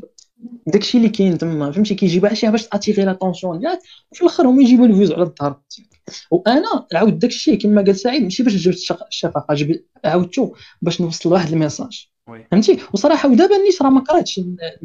داكشي 0.66 0.98
اللي 0.98 1.08
كاين 1.08 1.38
تما 1.38 1.70
فهمتي؟ 1.70 1.94
كيجيبها 1.94 2.34
شي 2.34 2.50
باش 2.50 2.68
تأتيغي 2.68 3.04
لاتونسيون 3.04 3.58
ديالك 3.58 3.78
وفي 4.12 4.22
الأخر 4.22 4.46
هما 4.46 4.62
يجيبوا 4.62 4.86
الفيوز 4.86 5.12
على 5.12 5.22
الظهر 5.22 5.60
وأنا 6.30 6.86
عاود 6.94 7.18
داك 7.18 7.30
الشيء 7.30 7.58
كما 7.58 7.82
قال 7.82 7.96
سعيد 7.96 8.22
ماشي 8.22 8.42
باش 8.42 8.54
جبت 8.54 8.76
الشفقه 9.08 9.54
جبت 9.54 9.86
عاودتو 10.04 10.54
باش 10.82 11.00
نوصل 11.00 11.28
لواحد 11.28 11.52
الميساج. 11.52 12.08
فهمتي؟ 12.50 12.78
وصراحة 12.92 13.28
ودابا 13.28 13.56
نيت 13.56 13.82
راه 13.82 13.90
ما 13.90 14.00
قراتش 14.00 14.40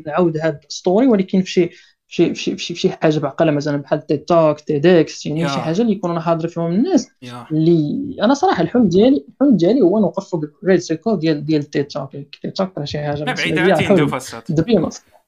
نعاود 0.05 0.37
هاد 0.37 0.59
ستوري 0.69 1.07
ولكن 1.07 1.41
في 1.41 1.51
شي 1.51 1.69
في 2.07 2.35
شي 2.35 2.55
في 2.55 2.63
شي, 2.63 2.75
شي 2.75 2.89
حاجة 2.89 3.19
بعقلها 3.19 3.51
مثلا 3.51 3.77
بحال 3.77 4.05
تي 4.07 4.17
توك 4.17 4.59
تي 4.59 4.79
ديكس 4.79 5.25
يعني 5.25 5.41
يا. 5.41 5.47
شي 5.47 5.59
حاجة 5.59 5.81
اللي 5.81 5.91
يكونوا 5.91 6.19
حاضر 6.19 6.47
فيهم 6.47 6.71
الناس. 6.71 7.07
يا. 7.21 7.45
اللي 7.51 8.15
أنا 8.21 8.33
صراحة 8.33 8.63
الحلم 8.63 8.89
ديالي 8.89 9.25
الحلم 9.29 9.57
ديالي 9.57 9.81
هو 9.81 9.99
نوقف 9.99 10.29
فوق 10.29 10.41
الريد 10.63 10.79
سيركل 10.79 11.19
ديال 11.19 11.45
ديال 11.45 11.63
تي 11.63 11.83
توك 11.83 12.11
تي 12.41 12.51
توك 12.55 12.77
راه 12.77 12.85
شي 12.85 12.99
حاجة 12.99 13.23
لا 13.23 13.25
بالنسبة 13.25 13.43
بعيد 13.43 13.59
ليا 13.67 13.75
عاد 13.75 13.83
حلم. 13.83 13.97
تندو 13.97 14.07
فاسات 14.07 15.20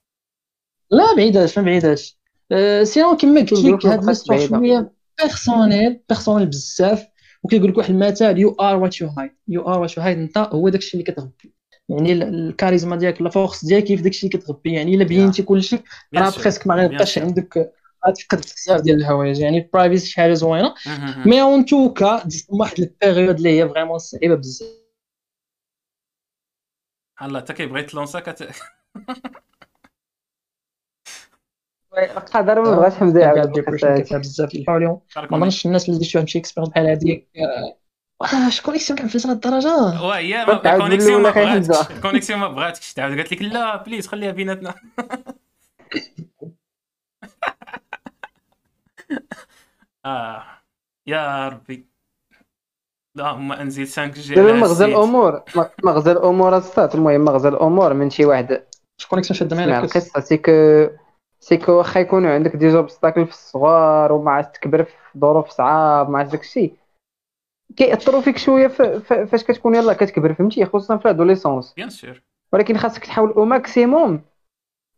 لا 0.94 1.14
بعيداش 1.16 1.58
ما 1.58 1.64
بعيداش 1.64 2.18
أه 2.52 2.84
sinon 2.84 3.16
كما 3.16 3.40
قلت 3.40 3.52
لك 3.52 3.86
هاد 3.86 4.04
l'histoire. 4.04 4.46
شوية 4.46 4.90
personnel 5.20 6.00
personnel 6.08 6.46
بزاف 6.46 7.06
وكيقول 7.42 7.70
لك 7.70 7.78
واحد 7.78 7.90
المثال 7.90 8.38
you 8.38 8.50
are 8.60 8.76
what 8.76 9.00
you 9.00 9.08
hide 9.08 9.30
you 9.48 9.68
are 9.68 9.80
what 9.80 9.96
you 9.96 10.02
hide 10.02 10.18
أنت 10.18 10.38
هو 10.38 10.68
داكشي 10.68 10.94
اللي 10.94 11.12
كتخبي. 11.12 11.52
يعني 11.88 12.12
ال- 12.12 12.22
الكاريزما 12.48 12.96
ديالك 12.96 13.22
la 13.22 13.28
force 13.30 13.64
ديالك 13.64 13.86
في 13.86 13.96
داكشي 13.96 14.26
اللي 14.26 14.38
كتخبي. 14.38 14.72
يعني 14.72 14.94
إلا 14.94 15.04
بينتي 15.04 15.42
كلشي 15.42 15.78
راه 16.16 16.32
presque 16.38 16.66
ما 16.66 16.74
غيبقاش 16.74 17.18
عندك 17.18 17.72
غتفقد 18.08 18.40
بزاف 18.40 18.80
ديال 18.80 19.00
الحوايج 19.00 19.40
يعني 19.40 19.58
ال 19.58 19.64
privacy 19.64 20.06
شي 20.06 20.20
حاجة 20.20 20.34
زوينة. 20.34 20.74
mais 21.26 21.42
en 21.42 21.64
tout 21.64 22.01
cas 22.01 22.28
واحد 22.48 22.78
ال 22.80 22.87
période 22.87 23.36
اللي 23.36 23.60
هي 23.60 23.68
vraiment 23.68 23.98
صعيبة 23.98 24.34
بزاف. 24.34 24.68
الله 27.22 27.40
حتى 27.40 27.52
كيبغي 27.52 27.80
يتلونسا 27.80 28.20
كت 28.20 28.42
قادر 32.32 32.62
ما 32.62 32.70
بغاش 32.70 32.92
حمزة 32.92 33.20
يعاود 33.20 33.52
بزاف 34.10 34.50
ديال 34.50 34.62
الحواليهم 34.62 35.00
ما 35.30 35.38
ظنش 35.38 35.66
الناس 35.66 35.88
اللي 35.88 36.00
ديتو 36.00 36.26
شي 36.26 36.38
اكسبيرينس 36.38 36.72
بحال 36.72 36.86
هذيك 36.86 37.28
آه، 37.36 38.48
شكون 38.48 38.74
يكسب 38.74 38.94
كان 38.94 39.08
في 39.08 39.24
الدرجه 39.24 40.02
وهي 40.02 40.44
تعاود 40.44 40.66
من 40.66 40.72
الكونيكسيون 40.72 41.22
ما 41.22 41.32
حمزة. 41.32 41.88
الكونيكسيون 41.90 42.38
ما 42.38 42.48
بغاتكش. 42.48 42.92
تعاود 42.92 43.16
قالت 43.16 43.32
لك 43.32 43.42
لا 43.42 43.82
بليز 43.82 44.06
خليها 44.06 44.30
بيناتنا. 44.30 44.74
آه. 50.06 50.44
يا 51.06 51.48
ربي. 51.48 51.86
اللهم 53.16 53.52
أنزل 53.52 53.86
5 53.86 54.06
جي 54.06 54.34
دابا 54.34 54.52
مغزى. 54.52 54.84
الأمور 54.84 55.42
مغزى 55.84 56.12
الأمور 56.12 56.56
السطات 56.56 56.94
المهم 56.94 57.20
مغزى 57.20 57.48
الأمور 57.48 57.94
من 57.94 58.10
شي 58.10 58.24
واحد. 58.24 58.64
شكون 58.98 59.18
يكسب 59.18 59.34
شاد 59.34 59.54
مع 59.54 59.66
معاك 59.66 59.84
القصة 59.84 60.20
c'est 60.20 60.40
que 60.40 60.52
c'est 61.44 61.62
que 61.62 61.72
واخا 61.72 62.00
يكونوا 62.00 62.30
عندك 62.30 62.56
des 62.56 62.70
obstacles 62.70 63.26
في 63.26 63.32
الصغار 63.32 64.12
وما 64.12 64.30
عرفت 64.30 64.54
تكبر 64.54 64.84
في 64.84 65.18
ظروف 65.18 65.48
صعاب 65.48 66.10
ما 66.10 66.18
عرفت 66.18 66.32
داكشي 66.32 66.72
كيأثروا 67.76 68.20
فيك 68.20 68.38
شوية 68.38 68.68
فاش 68.68 69.44
كتكون 69.44 69.74
يلاه 69.74 69.92
كتكبر 69.92 70.34
فهمتي؟ 70.34 70.64
خصوصا 70.64 70.96
في 70.96 71.04
ال 71.04 71.09
adolescence. 71.09 71.74
bien 71.74 71.90
sûr 71.90 72.22
ولكن 72.52 72.76
خاصك 72.76 73.04
تحاول 73.06 73.30
au 73.32 73.44
maximum 73.44 74.20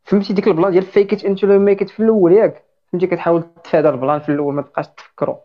فهمتي؟ 0.04 0.32
ديك 0.32 0.48
ال 0.48 0.53
plan 0.53 0.70
ديال 0.70 0.82
fake 0.82 1.12
it 1.12 1.24
until 1.24 1.44
you 1.44 1.58
make 1.58 1.88
في 1.88 2.00
الأول 2.00 2.32
ياك. 2.32 2.64
فهمتي؟ 2.92 3.06
كتحاول 3.06 3.44
تفادى 3.64 3.88
ال 3.88 3.95
plan 3.95 4.20
في 4.20 4.28
الأول 4.28 4.54
ما 4.54 4.62
تبقاش 4.62 4.88
تفكرو. 4.88 5.38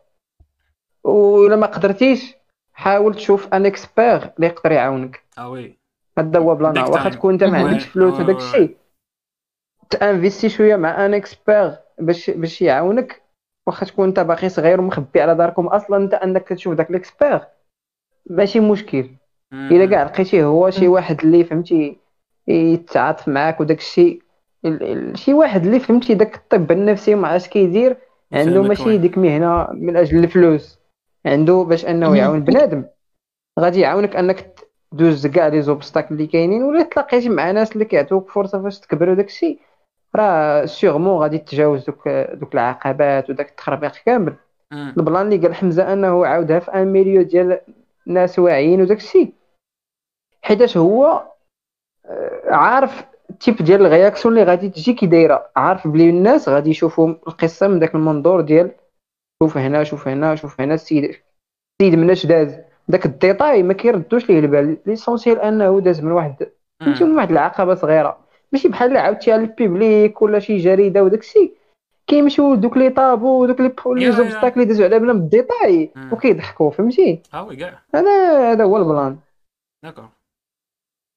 ولا 1.04 1.56
ما 1.56 1.68
قدرتيش 1.68 2.36
حاول 2.74 3.16
تشوف 3.16 3.54
un 3.54 3.66
expert 3.66 4.16
اللي 4.36 4.48
يقدر 4.48 4.72
يعاونك. 4.72 5.24
آه 5.38 5.50
oui 5.50 5.78
هذا 6.18 6.40
هو 6.40 6.56
plan 6.56 6.86
B 6.86 6.90
واخا. 6.90 7.10
تكون 7.10 7.34
انت 7.34 7.44
ما. 7.44 7.58
عندكش 7.58 7.86
فلوس. 7.86 8.20
وداك 8.20 8.38
الشيء. 8.38 8.81
تأنفيستي 9.92 10.50
شوية 10.50 10.76
مع 10.76 11.06
un 11.06 11.14
expert 11.14 11.76
باش 12.00 12.30
باش 12.30 12.62
يعاونك 12.62 13.22
واخا 13.68 13.86
تكون 13.86 14.08
أنت 14.08 14.20
باقي 14.20 14.50
صغير 14.50 14.80
ومخبي 14.82 15.22
على 15.22 15.36
داركم 15.36 15.68
أصلا 15.68 15.98
أنت 15.98 16.14
أنك 16.14 16.48
تشوف 16.48 16.74
داك 16.74 16.90
ال 16.90 16.96
expert. 16.96 17.40
ماشي 18.30 18.60
مشكل. 18.60 19.10
الا 19.54 19.86
كاع 19.86 20.04
لقيتيه 20.04 20.44
هو 20.46 20.70
شي 20.70 20.88
واحد 20.88 21.22
اللي 21.22 21.44
فهمتي 21.44 21.98
يتعاطف 22.48 23.28
معاك 23.28 23.60
وداك 23.62 23.78
الشيء 23.78 24.22
ال- 24.66 24.84
ال- 24.84 25.18
شي 25.18 25.34
واحد 25.34 25.66
اللي 25.66 25.80
فهمتي 25.80 26.14
داك 26.14 26.36
الطب 26.36 26.72
النفسي 26.72 27.16
وما 27.16 27.28
عرفتش 27.28 27.48
كيدير 27.50 27.98
عنده 28.34 28.62
ماشي. 28.62 28.98
ديك 28.98 29.18
مهنة 29.18 29.68
من 29.74 29.98
أجل 29.98 30.24
الفلوس. 30.24 30.80
عنده 31.26 31.64
باش 31.64 31.86
أنه. 31.86 32.18
يعاون 32.18 32.40
بنادم. 32.44 32.86
غادي 33.60 33.80
يعاونك 33.80 34.16
أنك 34.16 34.60
دوز 34.92 35.28
كاع 35.28 35.48
les 35.48 35.62
obstacles 35.62 36.16
اللي 36.16 36.28
كاينين 36.28 36.64
ولا 36.64 36.84
تلاقيتي 36.84 37.30
مع 37.30 37.52
ناس 37.52 37.72
اللي 37.74 37.86
كيعطوك 37.86 38.30
فرصة 38.30 38.64
فاش 38.64 38.80
تكبر 38.80 39.10
وداك 39.10 39.26
الشيء 39.26 39.60
راه 40.16 40.66
sûrement 40.66 41.22
غادي 41.22 41.38
تتجاوز 41.38 41.86
دوك 41.86 42.08
دوك 42.10 42.54
العقبات 42.54 43.30
وداك 43.30 43.50
التخربيق 43.50 43.92
كامل. 43.92 44.34
ال 44.74 44.84
plan 44.84 45.26
اللي 45.26 45.38
قال 45.48 45.56
حمزة 45.56 45.94
أنه 45.94 46.26
عاودها 46.26 46.60
في 46.60 46.74
un 46.74 46.88
milieu 46.88 47.22
ديال 47.22 47.60
ناس 48.06 48.40
واعيين 48.40 48.82
وداك 48.82 48.98
الشيء. 48.98 49.34
حيتاش 50.42 50.78
هو 50.78 51.28
آه، 52.06 52.42
عارف 52.56 53.06
ال 53.30 53.35
type 53.35 53.56
ديال 53.56 53.86
ال 53.86 53.91
réaction 53.91 54.34
اللي 54.34 54.46
غادي 54.46 54.70
تجي 54.70 54.94
كي 54.94 55.06
دايرة. 55.06 55.50
عارف 55.56 55.88
بلي 55.88 56.10
الناس 56.10 56.50
غادي 56.50 56.70
يشوفوا 56.70 57.08
القصة 57.08 57.68
من 57.68 57.80
داك 57.80 57.96
المنظور 57.96 58.42
ديال 58.42 58.72
شوف 59.44 59.58
هنا 59.58 59.84
شوف 59.84 60.08
هنا 60.08 60.36
شوف 60.36 60.62
هنا. 60.62 60.74
السيد 60.74 61.04
السيد 61.04 62.00
مناش 62.00 62.26
داز 62.26 62.60
داك 62.88 63.06
ال 63.06 63.14
détail 63.14 63.64
ما 63.64 63.74
كيردوش 63.74 64.30
ليه 64.30 64.40
البال. 64.40 64.78
l'essentiel 64.86 65.40
أنه 65.40 65.80
داز 65.80 66.02
من 66.02 66.12
واحد 66.12 66.50
فهمتي 66.80 67.04
من 67.04 67.16
واحد 67.16 67.32
العقبة 67.32 67.76
صغيرة. 67.76 68.31
ماشي 68.54 68.68
بحال 68.68 68.88
اللي 68.88 69.00
عاودتيها 69.00 69.38
لل 69.38 69.59
public 69.59 70.22
ولا 70.22 70.40
شي 70.40 70.58
جريدة 70.58 71.04
وداك 71.04 71.20
الشيء 71.20 71.54
كيمشيو 72.08 72.56
دوك 72.56 72.78
les 72.78 72.90
tabous 72.90 73.42
ودوك 73.42 73.62
لي 73.62 73.74
لي 73.86 74.04
يا. 74.04 74.12
obstacles 74.12 74.62
اللي 74.62 74.66
دازو 74.66 74.84
على 74.84 75.00
بلا 75.00 75.14
من 75.14 75.22
ال 75.22 75.32
détail 75.32 75.92
مم. 75.96 76.14
وكيضحكوا 76.14 76.72
فهمتي؟ 76.72 77.22
آه 77.34 77.44
oui 77.44 77.56
كاع. 77.56 77.82
هذا 77.96 78.52
هذا 78.52 78.64
هو 78.64 78.78
ال 78.78 78.84
plan. 78.84 79.18
d'accord. 79.84 80.10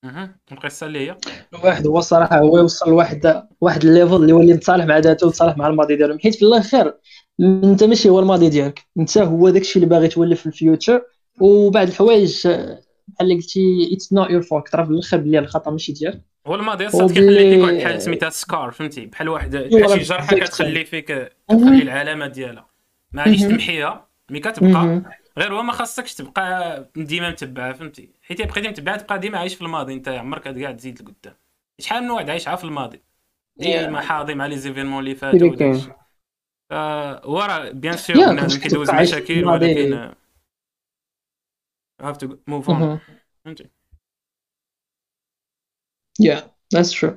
مهم. 0.05 0.37
القصة 0.53 0.87
اللي 0.87 1.11
هي؟ 1.11 1.17
واحد 1.65 1.87
هو 1.87 1.99
الصراحه 1.99 2.39
هو 2.39 2.59
يوصل 2.59 2.91
لواحد 2.91 3.49
واحد 3.61 3.85
ال 3.85 3.90
level 3.90 4.17
اللي 4.17 4.31
يولي 4.31 4.55
متصالح 4.55 4.85
مع 4.85 4.99
ذاته 4.99 5.27
وتصالح 5.27 5.57
مع 5.57 5.67
الماضي 5.67 5.97
ديالو. 5.97 6.19
حيت 6.19 6.35
في 6.35 6.45
الآخر 6.45 6.95
انت 7.41 7.85
ماشي 7.85 8.09
هو 8.09 8.21
الماضي 8.21 8.49
ديالك. 8.49 8.81
انت 8.99 9.19
هو 9.19 9.51
داكشي 9.51 9.79
اللي 9.79 9.91
باغي 9.91 10.09
تولي 10.09 10.37
في 10.37 10.47
ال 10.47 10.54
future. 10.54 11.03
وبعض 11.41 11.89
الحوايج 11.89 12.49
بحال 12.49 13.21
اللي 13.21 13.35
قلتي 13.35 13.91
it's 13.93 14.13
not 14.13 14.31
your 14.31 14.43
fault 14.43 14.69
ترى 14.69 14.85
في 14.85 14.91
الآخر 14.91 15.17
بلي 15.17 15.39
الخطأ 15.39 15.71
ماشي 15.71 15.93
ديالك. 15.93 16.21
هو 16.47 16.55
الماضي 16.55 16.87
أصلا 16.87 17.09
فيك 17.09 17.63
واحد 17.63 17.75
الحاله 17.75 17.99
سميتها 17.99 18.31
scar 18.31 18.71
فهمتي؟ 18.71 19.07
بحال 19.07 19.29
واحد 19.29 19.57
بحال 19.57 19.91
شي 19.91 19.99
جرحه 19.99 20.37
كتخلي 20.37 20.85
فيك. 20.85 21.13
كتخلي 21.49 21.83
العلامة 21.83 22.27
ديالها. 22.27 22.69
ما 23.13 23.29
مهم. 23.29 23.49
تمحيها 23.49 24.09
mais 24.31 24.41
كتبقى. 24.41 25.03
غير 25.39 25.55
هو 25.55 25.63
ما 25.63 25.73
خاصكش 25.73 26.15
تبقى 26.15 26.91
ديما 26.97 27.31
متبعها 27.31 27.73
فهمتي؟ 27.73 28.11
حيت 28.23 28.43
بقيتي 28.43 28.69
متبعها 28.69 28.97
تبقى 28.97 29.19
ديما 29.19 29.39
عايش 29.39 29.55
في 29.55 29.63
الماضي. 29.63 29.95
انت 29.95 30.09
عمرك 30.09 30.43
كاع 30.43 30.73
تزيد 30.73 31.03
لقدام. 31.03 31.37
شحال 31.81 32.03
من 32.03 32.11
واحد 32.11 32.31
عايش 32.31 32.49
عا 32.49 32.57
في 32.57 32.65
الماضي؟ 32.65 33.03
ديما 33.57 34.01
حاضي 34.01 34.35
مع 34.35 34.47
les 34.47 34.57
événements 34.57 34.99
اللي 34.99 35.15
فاتوا 35.15 35.75
هو 37.25 37.41
راه 37.41 37.71
bien 37.71 37.97
sûr 37.97 38.17
بنادم 38.17 38.59
كيدوز 38.59 38.91
مشاكل. 38.91 39.45
ولكن 39.45 40.15
have 42.01 42.17
to 42.17 42.37
move 42.47 42.71
on. 42.71 43.01
فهمتي؟ 43.45 43.74
yeah 46.21 46.51
that's 46.75 47.01
true 47.01 47.17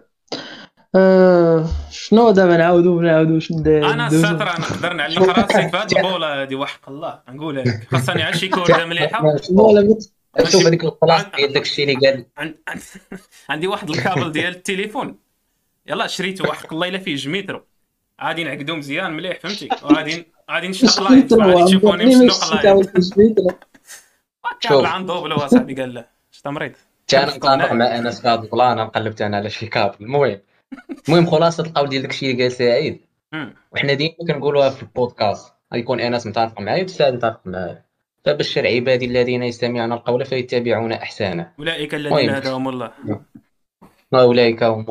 آه، 0.95 1.69
شنو 1.91 2.31
دابا 2.31 2.57
نعاودو 2.57 3.01
نعاودو 3.01 3.39
شنو 3.39 3.59
ندير؟ 3.59 3.93
أنا؟ 3.93 4.07
الساطر 4.07 4.49
أنا 4.49 4.59
نقدر 4.59 4.93
نعلم 4.93 5.23
راسي 5.23 5.69
في 5.69 5.77
هذه 5.77 5.97
البوله 5.97 6.43
هذه 6.43 6.55
وحق 6.55 6.89
الله 6.89 7.19
نقولها 7.29 7.63
لك 7.63 7.87
خاصني 7.91 8.23
على 8.23 8.37
شي 8.37 8.47
كورده 8.47 8.85
مليحة. 8.85 9.35
شوف 10.51 10.65
هذيك 10.65 10.83
الخلاصه 10.83 11.31
ديال 11.37 11.53
داك 11.53 11.63
الشيء 11.63 11.89
اللي 11.89 12.07
قال 12.07 12.25
عن... 12.37 12.55
عن... 12.67 12.79
عندي 13.49 13.67
واحد 13.67 13.89
الكابل 13.89 14.31
ديال 14.31 14.55
التليفون. 14.55 15.19
يلا 15.87 16.07
شريته 16.07 16.49
وحق 16.49 16.73
الله 16.73 16.87
إلا 16.87 16.97
فيه 16.97 17.15
جوج 17.15 17.31
ميترو. 17.31 17.61
غادي 18.23 18.43
نعقدو 18.43 18.75
مزيان 18.75 19.13
مليح 19.13 19.39
فهمتي؟ 19.39 19.69
وغادي 19.83 20.27
غادي 20.51 20.67
نشنق 20.67 21.11
live. 21.11 21.33
غادي 21.33 21.65
تشوفوني 21.65 22.05
نشنق 22.05 22.63
live. 22.63 22.87
شوف. 24.67 24.85
en 24.85 25.05
double 25.05 25.31
هو 25.31 25.47
صاحبي 25.47 25.73
قال 25.73 25.93
له. 25.93 26.05
شتا 26.31 26.49
مريض؟ 26.49 26.71
حتى 27.07 27.17
أنا 27.17 27.55
متفق 27.55 27.71
مع 27.73 27.97
أنس 27.97 28.21
في 28.21 28.27
هذا 28.27 28.41
ال 28.41 28.47
plan 28.47 28.71
أنا 28.71 28.85
قلبت 28.85 29.21
أنا 29.21 29.37
على 29.37 29.49
شي 29.49 29.67
كابل 29.67 29.95
المهم 30.01 30.39
المهم 31.09 31.25
خلاصه 31.25 31.63
القول 31.63 31.89
ديال 31.89 32.01
داكشي 32.01 32.31
اللي 32.31 32.43
قال 32.43 32.51
سعيد. 32.51 33.01
وحنا 33.71 33.93
ديما 33.93 34.13
كنقولوها 34.27 34.69
في 34.69 34.83
البودكاست. 34.83 35.53
غيكون 35.73 35.99
أنس 35.99 36.27
متفق 36.27 36.61
معايا 36.61 36.83
وسعد 36.83 37.13
متفق 37.13 37.41
معايا. 37.45 37.83
فبشر 38.25 38.67
عبادي 38.67 39.05
الذين 39.05 39.43
يستمعون 39.43 39.93
القول 39.93 40.25
فيتبعون 40.25 40.91
احسنه 40.91 41.51
أولئك 41.59 41.95
الذين. 41.95 42.29
هداهم 42.29 42.67
الله. 42.69 42.91
واولئك 44.11 44.63
هم 44.63 44.85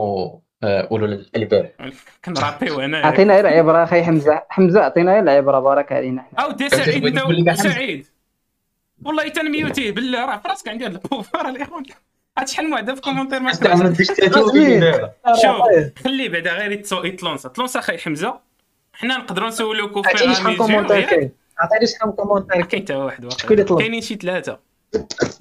آه، 0.63 0.89
أولو 0.91 1.05
الألباب. 1.05 1.73
كنرابيو 2.25 2.81
هنايا 2.81 3.07
عطينا 3.07 3.35
غير 3.35 3.49
العبره 3.49 3.85
أخي 3.85 4.05
حمزة. 4.05 4.43
حمزة 4.49 4.81
عطينا 4.81 5.13
غير 5.13 5.23
العبره 5.23 5.61
بارك 5.61 5.93
علينا. 5.93 6.25
أو 6.39 6.57
سعيد؟ 6.69 7.55
سعيد. 7.55 8.07
والله 9.05 9.29
تنميوتي 9.29 9.91
بالله 9.91 10.25
راه 10.25 10.37
في 10.39 10.49
راسك 10.49 10.69
عندي 10.69 10.85
هاد 10.87 10.93
البوفار 10.93 11.49
الاخوان 11.49 11.83
عاد 12.37 12.49
شحال 12.49 12.67
من 12.67 12.73
وحدة 12.73 12.95
في 12.95 13.01
كومونتير 13.01 13.41
ما 13.41 13.53
شوف 15.43 16.03
خلي 16.05 16.29
بعدا 16.29 16.53
غير 16.53 16.83
يتسو- 16.83 17.05
يتلونسا. 17.05 17.49
تلونسا 17.49 17.79
أخي 17.79 17.99
حمزة. 17.99 18.41
حنا 18.93 19.17
نقدروا 19.19 19.49
نسولوكوا 19.49 20.03
في 20.03 20.09
عطيني 20.09 20.35
شحال 20.35 20.57
كومونتير 20.57 21.01
كاين. 21.01 21.31
عطيني 21.59 21.87
شحال 21.87 22.17
كومونتير 22.17 22.65
كاين 22.65 22.83
حتى 22.83 22.95
واحد 22.95 23.25
واقع. 23.25 23.63
طلب؟ 23.65 23.79
كاينين 23.79 24.01
شي 24.01 24.15
ثلاثة. 24.15 24.59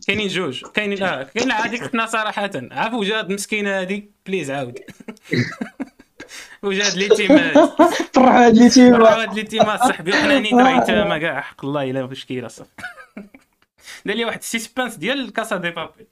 كاينين 0.07 0.27
جوج. 0.27 0.65
كاينين 0.73 1.03
آه 1.03 1.23
كاين 1.23 1.51
هذيك 1.51 1.81
اختنا 1.81 2.05
صراحة. 2.05 2.49
عاف 2.71 2.93
وجاد 2.93 3.29
مسكينة 3.29 3.81
هذيك 3.81 4.11
بليز 4.25 4.51
عاود. 4.51 4.79
وجاد 6.63 6.93
لي 6.97 7.07
تيمات 7.07 7.57
فرح 8.13 8.33
هاد 8.35 8.57
لي 8.57 8.69
تيم 8.69 8.93
راه 8.95 9.21
هاد 9.21 9.33
لي 9.33 9.43
تيمات 9.43 9.79
صاحبي. 9.79 10.11
وحنا 10.11 10.39
نيت 10.39 10.53
راه 10.53 10.77
يتامى 10.83 11.19
كاع 11.19 11.41
حق 11.41 11.65
الله 11.65 11.83
إلا 11.91 12.05
مشكله 12.05 12.47
صافي 12.47 12.69
دار 14.05 14.15
لي 14.15 14.25
واحد 14.25 14.37
السيسبانس 14.37 14.95
ديال 14.95 15.33
كاسا 15.33 15.57
دي 15.57 15.71
بابي. 15.71 16.07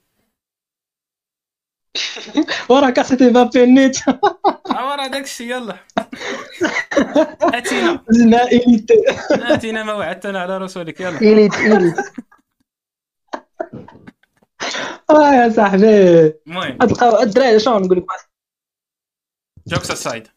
وراه 2.69 2.89
كاسيتي 2.89 3.29
بابي 3.29 3.65
نيت. 3.65 4.10
ها 4.10 4.95
راه 4.95 5.08
داك 5.08 5.23
الشيء 5.23 5.51
يلا. 5.51 5.77
أتينا. 7.58 8.03
أتينا 9.32 9.84
ما 9.84 9.93
وعدتنا 9.93 10.39
على 10.39 10.58
رسولك 10.58 10.99
يلا. 11.01 11.17
إليت 11.17 11.53
إليت 11.53 11.95
آه 15.10 15.34
يا 15.34 15.49
صاحبي. 15.49 16.34
المهم. 16.47 16.77
القا- 16.84 17.21
الدراري 17.21 17.60
شنو 17.60 17.79
نقول 17.79 17.97
لك. 17.97 18.06
jokes 19.67 19.91
aside 19.91 20.28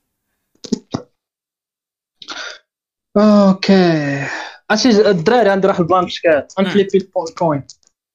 OK. 3.16 4.26
عرفتي 4.70 5.10
الدراري 5.10 5.50
عندي 5.50 5.66
واحد 5.68 5.80
ال 5.80 5.85
plan 5.85 6.04
مشكات 6.04 6.52
غنفليبي 6.60 6.98
ال 7.28 7.35
coin 7.35 7.62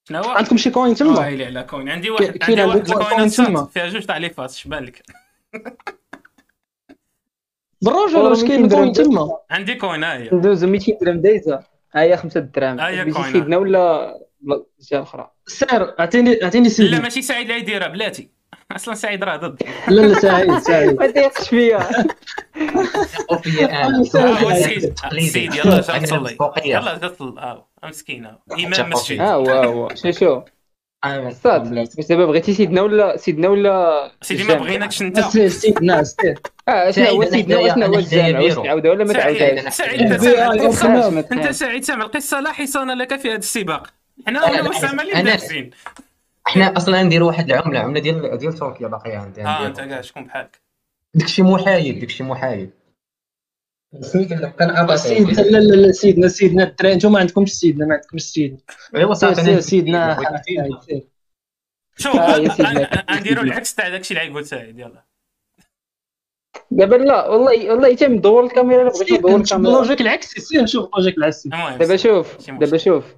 شنو 0.10 0.20
هو؟ 0.24 0.30
عندكم 0.30 0.58
شي 0.58 0.70
coin 0.72 0.96
تما 0.96 1.20
وايلي 1.20 1.46
على 1.46 1.64
كوين 1.64 1.90
عندي 1.90 2.10
واحد 2.10 2.38
كاين 2.38 2.60
عندي 2.60 2.92
واحد 2.92 3.02
الكوين 3.02 3.30
تما. 3.30 3.66
فيها 3.66 3.88
جوج 3.88 4.06
تعليفات 4.06 4.52
شبان 4.52 4.84
لك 4.84 5.02
بالروج 7.82 8.16
ولا 8.16 8.30
واش 8.30 8.44
كاين 8.44 8.70
كوين 8.70 8.94
تما 8.94 9.38
عندي 9.52 9.76
كوين 9.76 10.04
ها 10.04 10.14
هي 10.18 10.30
ندوزو 10.34 10.68
200 10.68 10.98
درهم 11.02 11.22
دايزه 11.22 11.60
ها 11.96 12.02
هي 12.02 12.18
5 12.18 12.40
دراهم 12.40 12.80
ها 12.80 12.88
هي 12.90 13.12
كوين. 13.12 13.32
سيدنا 13.34 13.58
ولا 13.58 14.14
ولا 14.48 14.66
جهه 14.92 15.02
أخرى 15.02 15.32
سير 15.48 16.00
اعطيني 16.00 16.44
اعطيني 16.44 16.64
لا 16.68 16.74
سيدي 16.74 17.00
ماشي 17.00 17.22
سعيد 17.22 17.50
يديرها 17.50 17.88
بلاتي 17.88 18.30
أصلا 18.76 18.94
سعيد 18.94 19.24
راه 19.24 19.36
ضد. 19.38 19.64
لا 19.88 20.02
لا 20.02 20.20
سعيد 20.20 20.60
سعيد. 20.60 21.00
ما 21.00 21.08
تيقش 21.08 21.50
فيا 21.50 21.80
وفي 23.32 23.66
أنا 23.66 24.02
السيد 25.18 25.56
يلا 25.56 25.82
تصلي. 25.82 26.38
يلا 26.66 26.98
تصل 26.98 27.40
ها 27.40 27.68
مسكين 27.84 28.26
ها 28.26 28.40
امام 28.54 28.90
مسجد 28.90 29.22
هو 29.22 29.46
ها 29.46 29.66
هو 29.66 29.88
شو 29.96 30.12
شو؟ 30.12 30.42
أنا 31.06 31.30
صاد 31.30 31.88
دابا 32.10 32.26
بغيتي 32.26 32.54
سيدنا 32.54 32.82
ولا 32.82 33.18
سيدنا 33.18 33.48
ولا 33.48 34.12
سيدي 34.22 34.44
ما؟ 34.44 34.54
بغيناكش 34.54 35.02
أنت؟ 35.02 35.20
سيدنا 35.48 36.04
آه 36.68 36.92
شنو 36.92 37.06
هو 37.06 37.22
سعيد، 37.22 37.32
سيدنا 37.34 37.58
وشنو 37.60 37.86
هو 37.86 37.96
الجامع 38.00 38.40
واش 38.40 38.54
تعاودها 38.54 38.92
ولا 38.92 39.04
ما 39.04 39.14
سعيد 39.14 39.38
تعاودهاش 39.38 39.74
سعيد 39.74 40.02
انت. 40.02 41.52
سعيد. 41.54 41.84
سامع 41.84 42.06
القصة 42.06 42.40
لا 42.40 42.52
حصان 42.52 42.92
لك 42.98 43.20
في 43.20 43.30
هذا 43.30 43.38
السباق. 43.38 43.88
حنا 44.28 44.40
لا، 44.40 44.52
ولا 44.52 44.62
لا، 44.62 44.70
اسامه 44.78 45.04
اللي 45.04 45.14
أنا- 45.14 45.66
إحنا 46.48 46.78
أصلا 46.78 47.04
نديروا 47.04 47.28
واحد 47.28 47.52
العملة 47.52 47.80
عملة 47.80 48.00
ديال 48.00 48.38
ديال 48.38 48.54
تركيا 48.54 48.88
باقية 48.88 49.18
عندي 49.18 49.42
آه. 49.44 49.68
أنت 49.68 49.80
كاع 49.80 50.02
شكون 50.02 50.26
بحالك؟ 50.26 50.62
داكشي 51.14 51.42
محايد 51.42 52.00
داكشي 52.00 52.24
محايد 52.24 52.72
سيدنا 54.02 54.54
لا 54.60 55.58
لا 55.58 55.76
لا 55.76 55.92
سيدنا 55.92 56.28
سيدنا 56.28 56.64
الدراري. 56.64 56.94
أنتم 56.94 57.12
ما 57.12 57.20
عندكمش 57.20 57.54
سيدنا 57.54 57.86
ما 57.86 57.94
عندكمش 57.94 58.22
سيدنا 58.22 58.60
ايوا 58.96 59.14
صافي 59.14 59.62
سيدنا. 59.62 60.18
شوف 61.98 62.16
آه، 62.16 62.38
يا 62.38 62.50
سيدنا. 62.50 63.06
نديروا 63.12 63.44
العكس 63.44 63.76
تاع 63.76 63.90
داكشي 63.90 64.14
اللي 64.14 64.22
عيقول 64.22 64.46
سعيد 64.46 64.80
يلا. 64.80 65.04
دابا 66.72 66.96
لا 66.96 67.28
والله 67.28 67.72
والله 67.72 67.96
حتى 67.96 68.08
ندور 68.08 68.46
الكاميرا 68.46 68.90
بغيت 68.90 69.14
ندور 69.14 69.36
الكاميرا. 69.36 69.72
اللوجيك 69.72 70.02
العكسي 70.02 70.42
سير 70.42 70.62
نشوف 70.62 70.86
اللوجيك 70.86 71.18
العكسي 71.18 71.50
دابا 71.50 71.96
شوف. 71.96 72.50
دابا 72.50 72.78
شوف. 72.78 73.16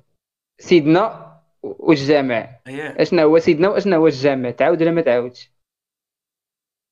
سيدنا 0.60 1.33
والجامع 1.64 2.50
اييه 2.68 2.96
اشنا 3.02 3.24
هو 3.24 3.40
سيدنا 3.40 3.70
واشنا 3.70 3.96
هو 3.96 4.08
الجامع؟ 4.08 4.52
تعاود 4.52 4.82
ولا 4.82 4.92
ما 4.92 5.02
تعاودش؟ 5.02 5.52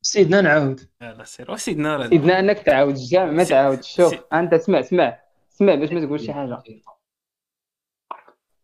سيدنا 0.01 0.41
نعاود. 0.41 0.89
يلا 1.01 1.23
سير. 1.23 1.51
وسيدنا 1.51 1.97
راه؟ 1.97 2.07
سيدنا 2.09 2.39
انك 2.39 2.59
تعاود. 2.59 2.95
الجامع 2.95 3.31
ما 3.31 3.43
تعاودش. 3.43 3.95
شوف 3.95 4.09
سي- 4.09 4.21
انت 4.33 4.53
اسمع 4.53 4.79
اسمع. 4.79 5.19
اسمع 5.53 5.75
باش 5.75 5.91
ما 5.91 6.05
تقول 6.05 6.19
شي 6.19 6.33
حاجة. 6.33 6.63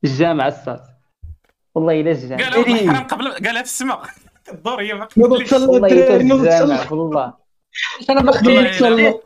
الجامع 0.04 0.48
الصاد. 0.48 0.80
والله 1.76 2.02
إلا 2.02 2.12
الجامع. 2.12 2.44
قالها 2.44 2.58
والله 2.60 2.94
حرام 2.94 3.08
قبل 3.08 3.32
قالها 3.32 3.62
في 3.64 3.68
السماء. 3.68 4.02
الدور 4.54 4.82
هي 4.82 4.94
ما 4.94 5.08
والله 5.16 6.94
والله. 6.94 7.34
أنا 8.10 8.22
ما. 8.22 8.32
عاد 8.32 9.20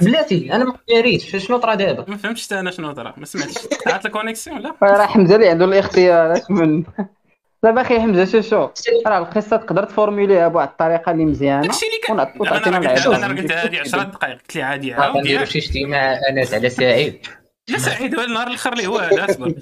بلاتي 0.00 0.52
أنا 0.52 0.64
ما 0.64 0.72
قدرتش 0.88 1.36
شنو 1.36 1.58
طرا 1.58 1.74
دابا؟ 1.74 2.04
ما 2.08 2.16
فهمتش 2.16 2.46
حتى 2.46 2.60
أنا 2.60 2.70
شنو 2.70 2.92
طرا. 2.92 3.14
ما 3.16 3.24
سمعتش. 3.24 3.66
قطعت 3.66 4.06
الكونيكسيون 4.06 4.58
لا. 4.58 4.74
راه 4.82 5.06
حمزة 5.06 5.34
اللي 5.36 5.48
عنده 5.48 5.64
الاختيارات 5.64 6.50
من 6.50 6.84
دابا 7.62 7.80
أخي 7.80 8.00
حمزة 8.00 8.24
شو 8.24 8.40
شو؟ 8.40 8.68
راه 9.06 9.18
القصة 9.18 9.56
تقدر 9.56 9.84
ت 9.84 9.90
formuler 9.90 10.36
يها 10.36 10.48
بواحد 10.48 10.68
الطريقة 10.68 11.12
اللي 11.12 11.24
مزيانة. 11.24 11.62
داكشي 11.62 11.86
اللي 11.86 12.22
أنا 12.22 12.24
تعطينا 12.24 12.78
راه 12.78 13.28
قلت 13.28 13.52
هذه 13.52 13.80
10 13.80 14.02
دقائق 14.02 14.34
قلت 14.38 14.56
لي 14.56 14.62
عادي 14.62 14.94
عاود 14.94 15.16
غنديرو 15.16 15.40
ياك 15.40 15.48
شي 15.48 15.58
اجتماع 15.58 16.20
أنس 16.30 16.54
على 16.54 16.70
سعيد. 16.70 17.26
لا 17.68 17.78
سعيد 17.78 18.14
هو 18.14 18.24
النهار 18.24 18.46
الآخر 18.46 18.72
اللي 18.72 18.86
هو 18.86 18.98
هذا 18.98 19.24
أصبر. 19.30 19.54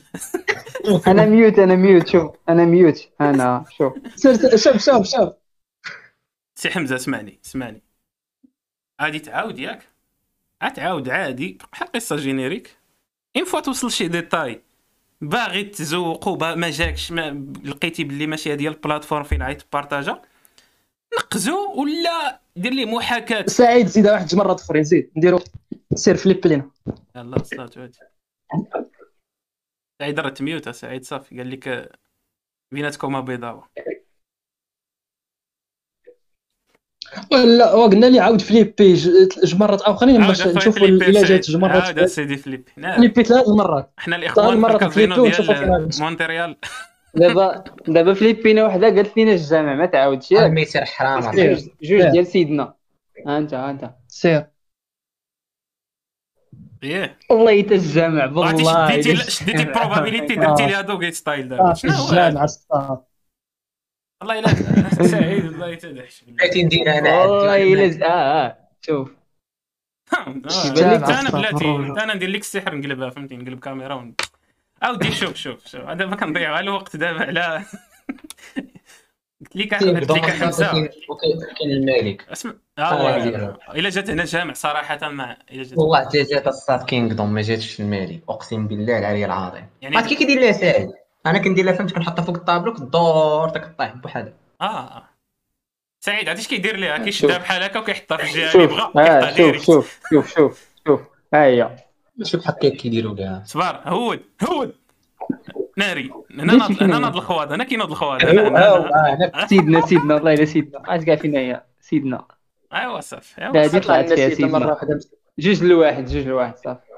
أنا 1.06 1.24
mute 1.24 1.58
أنا 1.58 1.74
mute 1.74 2.08
شوف. 2.08 2.30
أنا 2.48 2.64
mute 2.64 3.08
أنا 3.20 3.64
شوف. 3.78 3.92
شوف 4.22 4.54
شوف 4.56 5.06
شوف 5.06 5.32
سي 6.58 6.70
حمزة 6.70 6.96
اسمعني 6.96 7.40
اسمعني. 7.44 7.82
عادي 9.00 9.18
تعاود 9.18 9.58
ياك. 9.58 9.93
عاد 10.64 10.72
تعاود 10.72 11.08
عادي. 11.08 11.58
بحال 11.72 11.92
قصة 11.92 12.16
générique. 12.16 12.76
une 13.36 13.44
fois 13.44 13.60
توصل 13.60 13.90
شي 13.90 14.08
détail 14.08 14.62
باغي 15.20 15.64
تزوقو 15.64 16.36
با- 16.36 16.54
ما 16.54 16.70
جاكش 16.70 17.12
ما 17.12 17.52
لقيتي 17.64 18.04
باللي 18.04 18.26
ماشي 18.26 18.52
هذه 18.52 18.62
هي 18.62 18.68
ال 18.68 18.73
plateforme 18.73 19.22
فين 19.22 19.42
غادي 19.42 19.54
ت 19.54 19.62
partager 19.62 20.22
نقزو 21.18 21.72
ولا 21.80 22.40
دير 22.56 22.72
ليه 22.72 22.86
محاكاة؟ 22.86 23.46
سعيد 23.46 23.86
زيد 23.86 24.06
واحد 24.06 24.34
مرات 24.34 24.60
أخرين. 24.60 24.84
زيد 24.84 25.10
نديرو 25.16 25.40
سير 25.94 26.16
flip 26.16 26.46
لينا. 26.46 26.70
يلا 27.16 27.36
هادي 27.36 27.92
سعيد 30.00 30.20
راه 30.20 30.28
ت 30.28 30.36
mute 30.36 30.68
سعيد 30.68 31.04
صافي. 31.04 31.38
قال 31.38 31.50
لك 31.50 31.92
بيناتكم 32.72 33.20
بيضاوة. 33.20 33.68
ولا 37.32 37.74
وقلنا 37.74 38.06
لي 38.06 38.20
عاود 38.20 38.40
flippi 38.40 38.94
ج- 38.94 39.28
جوج 39.44 39.54
مرات 39.54 39.82
آخرين 39.82 40.26
باش 40.26 40.46
نشوفوا 40.46 40.86
إلا. 40.86 41.22
جات 41.22 41.50
جوج 41.50 41.60
مرات 41.62 41.82
عاود 41.82 42.04
سيدي 42.06 42.36
فليبي. 42.36 42.64
فليبي 42.96 43.24
ثلاث 43.24 43.48
مرات. 43.48 43.92
إحنا 43.98 44.16
طيب، 44.16 44.24
الاخوان 44.24 44.64
الكازينو 44.64 45.14
فليبي 45.14 45.28
ونشوفوا. 45.28 46.04
مونتريال. 46.04 46.56
دابا 47.14 47.64
دابا 47.88 48.14
فليبينا 48.14 48.64
وحده 48.64 48.86
قالت 48.86 49.18
لنا 49.18 49.32
الجامع 49.32 49.74
ما 49.74 49.86
تعاودش 49.86 50.32
ياك. 50.32 50.50
ميسر 50.50 50.84
حرام 50.84 51.38
إيه. 51.38 51.54
جوج 51.54 51.64
جوج 51.82 52.02
ديال 52.10 52.26
سيدنا. 52.26 52.74
ها 53.26 53.38
انت 53.38 53.54
ها 53.54 53.70
انت. 53.70 53.90
سير. 54.08 54.46
إيه. 56.82 57.18
والله 57.30 57.62
حتى 57.62 57.74
الجامع 57.74 58.24
والله. 58.24 58.90
شديتي 58.90 59.16
شديتي 59.30 59.62
الجامع. 59.62 59.84
بروبابيليتي 59.86 60.34
درتي 60.36 60.66
ليها 60.66 60.80
دوغيت 60.80 61.14
ستايل 61.14 61.48
دابا. 61.48 61.70
آه، 61.70 61.74
شنو 61.74 61.92
هو؟ 61.92 62.06
هذا؟ 62.08 62.28
الجامع 62.28 62.46
والله 64.24 64.38
الا 64.38 65.06
سعيد 65.06 65.44
والله 65.44 65.68
يتدحش 65.68 66.24
بلاتي 66.28 66.62
ندير 66.62 66.98
أنا 66.98 67.24
الا 67.56 68.06
آه 68.06 68.46
آه. 68.46 68.56
شوف. 68.80 69.10
انت 70.26 70.46
أنا 70.46 71.28
أصلاً. 71.28 71.30
بلاتي 71.30 71.64
أنا 72.02 72.14
ندير 72.14 72.28
لك 72.28 72.40
السحر 72.40 72.74
نقلبها 72.74 73.10
فهمتي 73.10 73.36
نقلب 73.36 73.58
كاميرا 73.60 73.94
ون... 73.94 74.14
اودي 74.82 75.12
شوف 75.12 75.34
شوف 75.34 75.66
شوف. 75.66 75.80
دابا 75.80 76.16
كنضيع 76.16 76.54
على 76.54 76.64
الوقت 76.64 76.96
دابا 76.96 77.20
على 77.20 77.64
قلت 79.40 79.56
لك 79.56 79.74
قلت 79.74 80.10
لك 80.10 80.30
حمزه 80.30 80.72
كاين 80.72 81.70
الملك. 81.70 82.28
أسمع. 82.28 82.54
آه، 82.78 82.82
آه. 82.82 83.56
الا 83.74 83.88
جات 83.88 84.10
هنا 84.10 84.24
جامع 84.24 84.52
صراحة 84.52 85.08
ما 85.08 85.36
الا 85.50 85.62
جات 85.62 85.78
والله 85.78 86.04
حتى 86.04 86.22
جات 86.22 86.46
الصاد 86.46 86.84
كينغدوم 86.84 87.32
ما 87.32 87.42
جاتش 87.42 87.80
الملك. 87.80 88.22
أقسم 88.28 88.66
بالله 88.66 88.98
العلي 88.98 89.24
العظيم. 89.24 89.66
يعني 89.82 89.96
عرفت 89.96 90.08
كي 90.08 90.14
كيدير 90.14 90.40
لها 90.40 90.52
سعيد. 90.52 90.92
أنا 91.26 91.38
كندير 91.38 91.64
لها 91.64 91.74
فهمت 91.74 91.92
كنحطها 91.92 92.22
فوق 92.22 92.36
الطابلو 92.36 92.74
كدور 92.74 93.48
تكطيح 93.48 93.94
بوحدها 93.94 94.32
آه. 94.60 94.64
آه. 94.64 95.08
سعيد 96.00 96.28
عرفتي 96.28 96.42
اش 96.42 96.48
كيدير 96.48 96.76
ليها. 96.76 96.98
كيشدها 96.98 97.38
بحال 97.38 97.62
هكا 97.62 97.78
وكيحطها 97.80 98.16
في 98.16 98.24
الجهه 98.24 98.54
اللي 98.54 98.68
شوف 98.68 98.96
بغا 98.96 99.30
شوف 99.36 99.64
شوف 99.64 100.00
شوف 100.10 100.34
شوف 100.34 100.68
شوف. 100.86 101.00
ها 101.34 101.44
هي 101.44 101.76
شوف 102.22 102.48
هكا 102.48 102.68
كيديروا 102.68 103.14
لها 103.14 103.42
صبر 103.46 103.80
هود 103.84 104.20
هود. 104.48 104.74
ناري 105.76 106.10
هنا 106.30 106.68
هنا؟ 106.80 106.98
ناض 106.98 107.16
الخواد 107.16 107.52
هنا 107.52 107.64
كينوض 107.64 107.90
الخواد. 107.90 108.24
هنا 108.26 109.46
سيدنا 109.46 109.80
سيدنا 109.80 110.14
والله 110.14 110.34
الا 110.34 110.44
سيدنا. 110.44 110.82
اش 110.86 111.04
كاع 111.04 111.16
فينا 111.16 111.38
هي 111.38 111.62
سيدنا. 111.80 112.24
أيوا 112.72 113.00
صافي 113.00 113.40
هادي 113.40 113.80
طلعت 113.80 114.12
فيها 114.12 114.28
سيدنا. 114.28 114.78
جوج 115.38 115.64
لواحد 115.64 116.04
جوج 116.04 116.26
لواحد 116.26 116.56
صافي. 116.56 116.93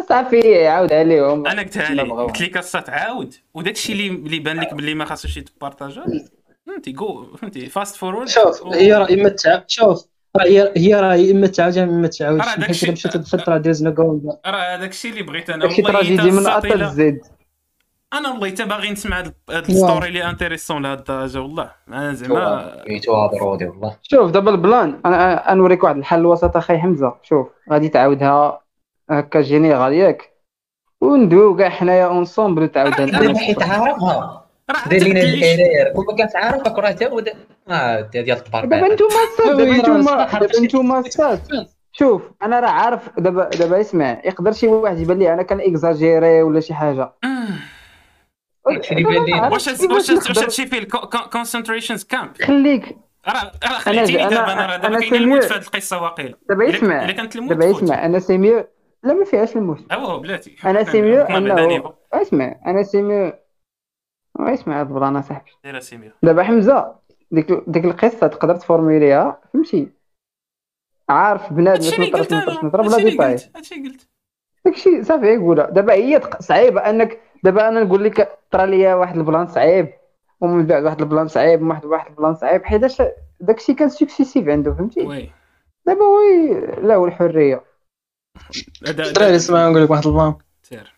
صافي 0.00 0.66
عاود 0.66 0.92
عليهم 0.92 1.46
أنا 1.46 1.60
لي 1.90 2.04
بغاو. 2.04 2.26
قلت 2.26 2.40
لك 2.40 2.54
خاصها 2.54 2.80
تعاود 2.80 3.34
وداك 3.54 3.74
الشيء 3.74 3.96
اللي 3.96 4.08
اللي 4.08 4.38
بان 4.38 4.60
لك 4.60 4.74
باللي 4.74 4.94
ما 4.94 5.04
خاصوش 5.04 5.36
يتبارطاجا 5.36 6.04
فهمتي 6.66 6.92
جو 6.92 7.36
فهمتي 7.36 7.66
فاست 7.66 7.96
فورورد 7.96 8.28
شوف 8.28 8.66
هي 8.66 8.94
راه 8.94 9.08
اما 9.10 9.28
تعاود 9.28 9.64
شوف 9.66 10.04
هي 10.40 10.72
هي 10.76 10.94
راه 10.94 11.14
يا 11.14 11.32
اما 11.32 11.46
تعاود 11.46 11.76
يا 11.76 11.84
اما 11.84 12.08
تعاودش 12.08 12.44
داك 12.58 12.72
حيت 12.72 13.34
الا 13.34 13.44
راه 13.48 13.58
ديز 13.58 13.84
نو 13.84 13.90
جو 13.90 14.38
راه 14.46 14.76
هذاك 14.76 14.90
الشيء 14.90 15.12
اللي 15.12 15.22
بغيت 15.22 15.50
أنا 15.50 15.64
والله 15.64 15.82
تراجيدي 15.82 16.30
من 16.30 16.42
تا 16.42 16.58
أطل. 16.58 16.82
الزد 16.82 17.20
أنا 18.12 18.28
والله 18.28 18.50
حتى 18.50 18.64
باغي 18.64 18.90
نسمع 18.90 19.18
هاد 19.18 19.34
الستوري 19.50 20.08
اللي 20.08 20.30
انتريسون 20.30 20.82
لهاد 20.82 20.98
الدرجة 20.98 21.40
والله. 21.40 21.70
أنا 21.88 22.12
زعما 22.12 22.38
هذا 22.38 23.38
رودي 23.40 23.64
والله. 23.64 23.96
شوف 24.02 24.30
دابا 24.30 24.50
البلان 24.50 25.00
أنا 25.06 25.52
أنا 25.52 25.54
نوريك 25.54 25.84
واحد 25.84 25.96
الحل 25.96 26.20
الوسط 26.20 26.56
أخي 26.56 26.78
حمزة. 26.78 27.14
شوف 27.22 27.48
غادي 27.72 27.88
تعاودها 27.88 28.60
هكا 29.10 29.40
جينيرال 29.40 29.92
ياك. 29.92 30.32
وندويو 31.00 31.56
كاع 31.56 31.68
حنايا 31.68 32.06
اونسومبل 32.06 32.66
دابا 32.66 33.04
انت 33.04 33.38
حيت 33.38 33.62
عارفها 33.62 34.44
راه 34.70 34.88
دير 34.88 35.02
لينا. 35.02 35.20
الحرير. 35.22 35.92
كون 35.94 36.06
ما 36.06 36.14
كانت 36.16 36.36
عارفك 36.36 36.78
راه 36.78 36.90
تا 36.90 37.24
آه 37.70 38.00
ديال 38.00 38.30
الطبار 38.30 38.64
دابا 38.64 38.94
نتوما 38.94 39.14
دابا 39.38 39.64
راه 39.64 39.78
نتوما 39.78 40.26
صح، 40.28 40.38
دابا 40.38 40.60
نتوما 40.60 41.02
شوف 41.98 42.22
أنا 42.42 42.60
راه 42.60 42.68
عارف. 42.70 43.10
دابا 43.18 43.44
دابا 43.50 43.80
اسمع 43.80 44.20
يقدر 44.24 44.52
شي 44.52 44.66
واحد 44.66 44.98
يبان 44.98 45.18
لي 45.18 45.32
أنا 45.34 45.42
كان 45.42 45.60
اكزاجيري 45.60 46.42
ولا 46.42 46.60
شي 46.60 46.74
حاجة. 46.74 47.12
عارف. 47.24 47.50
واش 49.52 49.68
واش 49.68 50.10
واش 50.10 50.38
هادشي 50.38 50.66
فيه 50.66 50.78
الكونسنتريشنز 50.78 52.04
كامب 52.04 52.30
خليك. 52.42 52.96
راه 53.28 53.52
راه 53.64 53.78
خليتيني 53.78 54.26
أنا- 54.26 54.30
دابا 54.30 54.52
أنا 54.52 54.76
دابا 54.76 55.00
كاين 55.00 55.14
الموت. 55.14 55.44
في 55.44 55.54
هاد 55.54 55.62
القصة 55.62 56.02
واقيلا. 56.02 56.34
دابا 56.48 56.70
اسمع. 56.76 57.04
إلا 57.04 57.12
كانت 57.12 57.36
الموت 57.36 57.52
دابا. 57.52 57.70
اسمع. 57.70 58.04
أنا 58.06 58.18
c'est 58.18 58.41
mieux 58.41 58.64
لا 59.08 59.14
ما 59.14 59.24
فيهاش 59.24 59.56
الموت 59.56 59.92
هو 59.92 60.18
بلاتي. 60.18 60.56
أنا 60.64 60.84
c'est 60.84 61.03
mieux 61.03 61.22
انه. 61.22 61.94
اسمع 62.12 62.60
أنا 62.66 62.82
c'est 62.82 63.05
mieux. 63.05 63.32
اسمع 64.40 64.80
هاد 64.80 64.88
ال 64.88 64.95
plan 64.95 65.22
صاحبي. 65.22 65.50
دايره 65.64 65.78
c'est 65.78 65.93
mieux. 65.93 66.10
دابا 66.22 66.42
حمزة 66.42 66.94
ديك 67.30 67.52
ديك 67.66 67.84
القصة 67.84 68.26
تقدر 68.26 68.56
ت 68.56 68.63
formuler 68.63 69.19
يها؟ 69.19 69.40
فهمتي؟ 69.52 69.88
عارف 71.08 71.52
بنادم 71.52 71.70
هادشي 71.70 72.10
باش 72.10 72.26
اللي 72.26 72.60
نطرش 72.62 72.88
قلت 72.88 72.94
أنا. 72.94 72.96
هادشي 72.96 73.10
détail. 73.10 73.32
قلت 73.32 73.56
هادشي 73.56 73.74
اللي 73.74 73.88
قلت. 73.88 74.08
داكشي 74.64 75.02
صافي 75.02 75.26
يقولها. 75.26 75.70
دابا 75.70 75.92
هي 75.92 76.20
صعيبه 76.40 76.80
أنك 76.90 77.20
دابا 77.44 77.68
أنا 77.68 77.84
نقول 77.84 78.04
لك 78.04 78.38
طرا 78.50 78.66
ليا 78.66 78.94
واحد 78.94 79.16
ال 79.16 79.22
plan 79.22 79.46
صعيب 79.46 79.88
ومن 80.40 80.66
بعد 80.66 80.84
واحد 80.84 81.00
ال 81.00 81.06
plan 81.06 81.28
صعيب 81.28 81.60
بعد 81.60 81.84
واحد 81.84 82.10
ال 82.10 82.15
plan 82.15 82.34
صعيب 82.34 82.64
حيتاش 82.64 83.02
داكشي 83.40 83.74
كان 83.74 83.88
successif 83.88 84.48
عنده 84.48 84.74
فهمتي؟ 84.74 85.06
oui. 85.06 85.30
دابا 85.86 86.04
oui 86.04 86.60
لا 86.82 86.96
والحرية. 86.96 87.67
الدراري 88.88 89.36
اسمعوا 89.36 89.70
نقول 89.70 89.84
لك 89.84 89.90
واحد 89.90 90.06
ال 90.06 90.12
plan 90.12 90.34
سير 90.62 90.94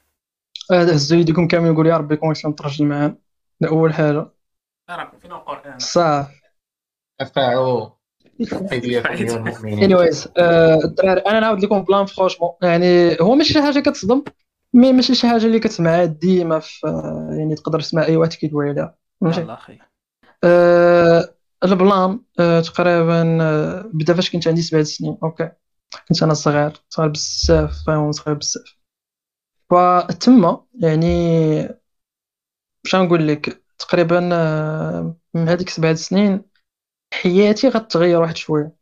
هذا 0.73 0.95
هزو 0.95 1.17
يديكم 1.17 1.49
كامل 1.49 1.67
يقول 1.67 1.87
يا 1.87 1.97
ربي 1.97 2.15
يكون 2.15 2.35
شي 2.35 2.49
مترجم 2.49 2.89
معانا. 2.89 3.17
هذا 3.63 3.71
أول 3.71 3.95
حاجة. 3.95 4.31
راه 4.91 5.13
فين 5.23 5.33
القران 5.33 5.79
صافي 5.79 6.41
المؤمنين 9.37 9.85
anyways 9.85 10.29
الدراري 10.85 11.21
أنا 11.21 11.41
نعاود 11.41 11.65
لكم 11.65 11.83
plan 11.83 12.07
franchement 12.07 12.51
يعني 12.63 13.21
هو 13.21 13.35
ماشي 13.35 13.53
شي 13.53 13.63
حاجة 13.63 13.81
كتصدم 13.81 14.23
mais 14.75 14.93
ماشي 14.93 15.15
شي 15.15 15.29
حاجة 15.29 15.47
اللي 15.47 15.61
كتسمعها 15.61 16.05
ديما 16.05 16.59
في 16.59 16.87
آه، 16.87 17.29
يعني 17.39 17.55
تقدر 17.55 17.81
تسمع 17.81 18.05
أي 18.05 18.17
واحد 18.17 18.33
كيدوي 18.33 18.69
عليها 18.69 18.95
أخي. 19.23 19.79
آه، 20.45 21.35
ال 21.65 21.76
plan 21.76 22.21
آه، 22.41 22.61
تقريبا 22.61 23.39
آه، 23.43 23.91
بدا 23.95 24.15
فاش 24.15 24.31
كنت 24.31 24.49
عندي 24.49 24.63
سبع 24.63 24.83
سنين. 24.83 25.19
okay. 25.23 25.51
كنت 26.09 26.23
أنا 26.23 26.35
صغير 26.35 26.73
صغير 26.89 27.09
بزاف 27.09 27.85
فاهم 27.87 28.13
صغير 28.13 28.37
بزاف. 28.37 28.77
فتما 29.71 30.65
يعني 30.83 31.07
باش 32.85 32.95
نقول 32.95 33.29
لك 33.29 33.63
تقريبا 33.79 34.31
آه، 34.33 35.17
من 35.35 35.49
هذيك 35.49 35.69
سبع 35.69 35.95
سنين 35.95 36.43
حياتي 37.15 37.69
غتغير 37.69 38.21
واحد 38.21 38.37
شوية. 38.37 38.73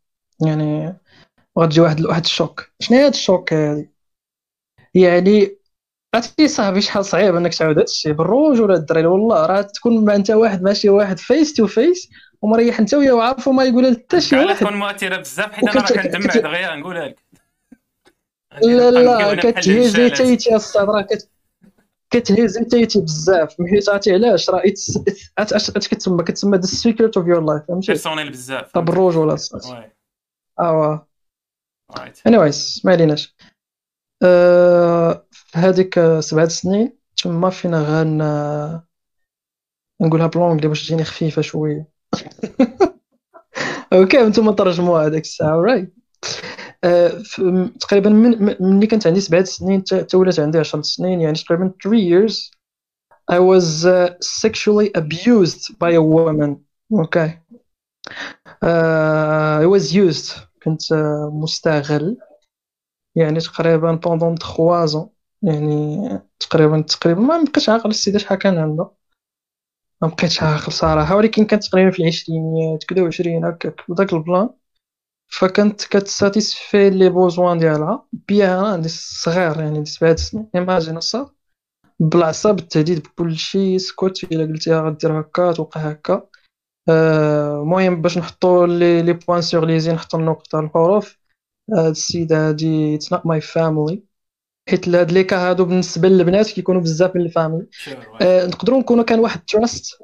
يعني 0.47 0.97
غتجي 1.61 1.81
واحد 1.81 2.01
واحد 2.07 2.25
ال 2.25 2.32
choc. 2.32 2.71
شنو 2.81 2.99
هاد 2.99 3.13
ال 3.15 3.22
choc 3.22 3.53
هادي؟ 3.53 3.91
يعني 4.95 5.59
عرفتي 6.15 6.49
صاحبي 6.49 6.81
شحال 6.81 7.05
صعيب 7.05 7.37
إنك 7.37 7.55
تعاود 7.55 7.79
هادشي 7.79 8.13
بالروج 8.13 8.61
ولا 8.61 8.75
الدراري؟ 8.75 9.07
والله 9.07 9.47
راه 9.47 9.63
تكون 9.63 10.05
مع 10.05 10.15
أنت 10.15 10.31
واحد 10.31 10.63
ماشي 10.63 10.89
واحد 10.89 11.19
face 11.19 11.55
to 11.55 11.67
face 11.67 12.09
ومريح 12.43 12.81
انت 12.81 12.95
وياه 12.95 13.13
وعارفو 13.13 13.53
ما 13.53 13.65
يقول 13.65 13.97
حتى 13.97 14.21
شي 14.21 14.37
واحد. 14.37 14.57
تكون 14.57 14.77
مؤثرة 14.77 15.17
بزاف 15.17 15.53
حيت 15.53 15.69
أنا 15.69 15.83
راه 15.83 15.89
كندمع 15.89 16.35
دغيا 16.35 16.75
نقولها 16.77 17.09
لك. 17.09 17.25
لا 18.63 18.91
لا 18.91 19.35
كتهز. 19.35 19.97
تيتي 19.97 20.57
اصاحبي 20.57 20.91
راه 20.91 21.03
كت 21.03 21.31
كتهز 22.11 22.59
تيتي 22.59 23.01
بزاف. 23.01 23.57
حيت 23.71 23.89
عرفتي 23.89 24.13
علاش؟ 24.13 24.51
راه 24.51 24.63
اش 25.39 25.71
كتسمى؟ 25.71 26.25
كتسمى 26.25 26.59
the 26.59 26.67
secret 26.67 27.17
of 27.17 27.27
your 27.27 27.45
life 27.45 27.63
فهمتي؟ 27.69 27.87
personnel 27.87 28.31
بزاف. 28.31 28.77
راه 28.77 28.83
بالروج 28.83 29.17
ولا 29.17 29.35
الصوت؟ 29.35 29.67
واي. 29.67 29.93
آه 30.61 31.09
right 31.99 32.27
anyways 32.27 32.83
ما 32.85 32.93
عليناش. 32.93 33.35
في 34.21 35.59
هذيك 35.59 35.99
آه، 35.99 36.21
سبعة 36.21 36.49
سنين 36.49 36.99
تما 37.17 37.51
فين 37.51 37.75
غن 37.75 38.21
آه، 38.21 38.85
نقولها 40.03 40.27
ب 40.27 40.31
l'anglais 40.31 40.69
باش 40.69 40.87
تجيني 40.87 41.05
خفيفة 41.05 41.43
شوية. 41.43 41.98
okay 43.93 44.23
نتوما 44.23 44.53
ترجموها 44.53 45.07
هذيك 45.07 45.23
الساعة 45.23 45.57
right 45.57 45.95
تقريبا 47.81 48.11
من 48.11 48.57
ملي 48.61 48.87
كانت 48.87 49.07
عندي 49.07 49.21
سبعة 49.21 49.45
سنين 49.45 49.85
تا 49.85 50.17
ولات 50.17 50.41
عندي 50.41 50.59
10 50.59 50.83
سنين 50.83 51.21
يعني 51.21 51.35
تقريبا 51.35 51.73
3 51.85 51.97
years. 51.97 52.51
I 53.31 53.39
was 53.39 53.85
uh, 53.85 54.15
sexually 54.21 54.91
abused 54.95 55.79
by 55.79 55.91
a 55.91 56.03
woman. 56.03 56.57
okay 56.95 57.31
uh, 58.63 59.61
I 59.63 59.67
was 59.67 59.95
used. 59.95 60.33
كنت 60.63 60.83
uh, 60.83 61.33
مستغل. 61.33 62.17
يعني 63.17 63.41
تقريبا 63.41 63.93
pendant 63.93 64.35
3 64.37 64.87
ans. 64.87 65.09
يعني 65.43 66.21
تقريبا 66.41 66.81
تقريبا 66.81 67.21
ما 67.21 67.43
بقيتش 67.43 67.69
عاقل 67.69 67.91
السيدة 67.91 68.19
شحال 68.19 68.39
كان 68.39 68.59
عندها 68.59 68.98
ما 70.03 70.09
بقيتش 70.09 70.43
عاقل 70.43 70.73
صراحة 70.73 71.17
ولكن 71.17 71.45
كانت 71.45 71.65
تقريبا 71.65 71.91
في 71.91 72.03
العشرينيات 72.03 72.85
كدا 72.89 73.03
وعشرين 73.03 73.45
هكاك 73.45 73.83
بداك 73.89 74.13
ال 74.13 74.19
plan. 74.19 74.49
فكانت 75.29 75.85
كت 75.85 76.08
satisfy 76.08 76.91
les 76.91 77.09
besoins 77.11 77.59
ديالها 77.59 78.05
بيها 78.29 78.61
أنا 78.61 78.69
عندي 78.69 78.89
صغير 78.89 79.61
يعني 79.61 79.85
سبعة 79.85 80.17
سنين 80.17 80.49
imagine 80.55 80.97
الصاط 80.97 81.27
بالعصا 82.01 82.53
بالتهديد 82.53 82.99
بكلشي 83.03 83.79
سكوت 83.79 84.25
إلا 84.25 84.45
قلتيها 84.47 84.83
غدير 84.83 85.21
هكا 85.21 85.53
توقع 85.53 85.81
هكا. 85.81 86.23
آه، 86.89 87.63
المهم 87.63 88.03
باش 88.03 88.19
نحطو 88.19 88.65
les 88.65 89.03
les 89.03 89.13
points 89.13 89.43
sur 89.43 89.67
les 89.67 89.81
i 89.81 89.93
نحطو 89.93 90.19
النقطة 90.19 90.61
الحروف. 90.61 91.19
هاد 91.75 91.87
السيدة 91.91 92.49
هادي 92.49 92.95
it's 92.95 93.13
not 93.13 93.27
my 93.27 93.41
family 93.41 94.03
حيت 94.69 94.89
هاد 94.89 95.13
لي 95.13 95.25
كا 95.25 95.37
هادو 95.51 95.65
بالنسبة 95.65 96.09
للبنات 96.09 96.51
كيكونوا 96.51 96.81
بزاف 96.81 97.17
من 97.17 97.23
ال 97.23 97.28
famille. 97.28 97.67
آه، 98.23 98.47
نقدروا 98.47 98.79
نكونوا 98.81 99.05
كان 99.05 99.19
واحد 99.21 99.41
trust 99.49 99.99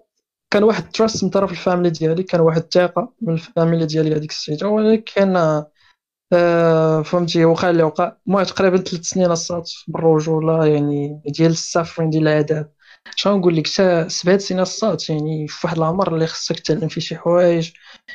كان 0.50 0.62
واحد 0.64 0.90
trust 0.90 1.24
من 1.24 1.30
طرف 1.30 1.50
ال 1.50 1.55
famille 1.55 1.90
ديالي 1.90 2.22
كان 2.22 2.40
واحد 2.40 2.62
الثقه 2.62 3.12
من 3.22 3.34
ال 3.34 3.41
famille 3.41 3.86
ديالي 3.86 4.16
هذيك 4.16 4.30
السيدة 4.30 4.68
ولكن 4.68 5.36
آه، 6.32 7.02
فهمتي 7.02 7.44
وقع 7.44 7.70
اللي 7.70 7.82
وقع. 7.82 8.12
تقريبا 8.46 8.76
ثلاث 8.76 9.02
سنين 9.02 9.30
الصاط 9.30 9.70
بالرجولة 9.88 10.66
يعني 10.66 11.22
ديال 11.26 11.50
ال 11.50 11.57
suffering 11.57 12.11
ديال 12.10 12.28
العذاب. 12.28 12.70
شنو 13.16 13.36
نقول 13.36 13.57
لك 13.57 13.66
سبعة 14.09 14.38
سنين 14.38 14.61
الصاط 14.61 15.11
يعني 15.11 15.48
في 15.48 15.66
واحد 15.66 15.76
العمر 15.76 16.14
اللي 16.14 16.26
خصك 16.26 16.61
تعلم 16.61 16.88
فيه 16.88 17.00
شي 17.00 17.16
حوايج 17.16 17.70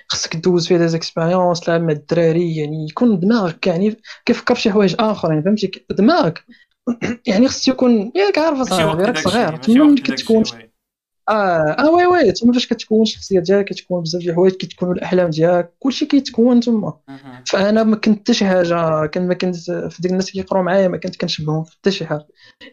خصك 0.07 0.35
دوز 0.35 0.67
فيه 0.67 0.77
des 0.77 0.95
expériences 0.95 1.59
تلعب 1.59 1.81
مع 1.81 1.91
الدراري 1.91 2.55
يعني 2.55 2.87
يكون 2.89 3.19
دماغك 3.19 3.67
يعني 3.67 4.01
كيفكر 4.25 4.55
في 4.55 4.61
شي 4.61 4.71
حوايج 4.71 4.95
اخرين 4.99 5.43
فهمتي 5.43 5.85
دماغك 5.89 6.45
يعني 7.27 7.47
خصو 7.47 7.71
يكون 7.71 8.11
ياك 8.15 8.37
عارف 8.37 8.59
راك 8.71 8.97
داكشي 8.97 9.23
صغير 9.23 9.57
تما 9.57 9.83
ملي 9.83 10.01
كتكون. 10.01 10.43
آه 11.29 11.75
آه 11.79 11.89
oui 11.91 12.05
oui 12.05 12.31
تما 12.31 12.53
فاش 12.53 12.67
كتكون 12.67 13.01
الشخصية 13.01 13.39
ديالك 13.39 13.65
كتكون 13.65 14.01
بزاف 14.03 14.21
ديال 14.21 14.31
الحوايج 14.31 14.53
كيتكونوا 14.53 14.93
الأحلام 14.93 15.29
ديالك 15.29 15.73
كلشي 15.79 16.05
كيتكون 16.05 16.59
تما. 16.59 16.93
فأنا 17.45 17.83
ما 17.83 17.95
كنت 17.95 18.31
شي 18.31 18.45
حاجة 18.45 19.05
كان 19.05 19.27
ما 19.27 19.33
كنت 19.33 19.55
في 19.71 19.97
ديك 20.01 20.11
الناس 20.11 20.31
اللي 20.31 20.43
كيقراو 20.43 20.63
معايا 20.63 20.87
ما 20.87 20.97
كنت 20.97 21.15
كنشبههم 21.15 21.63
حتى 21.65 21.91
شي 21.91 22.05
حاجة. 22.05 22.27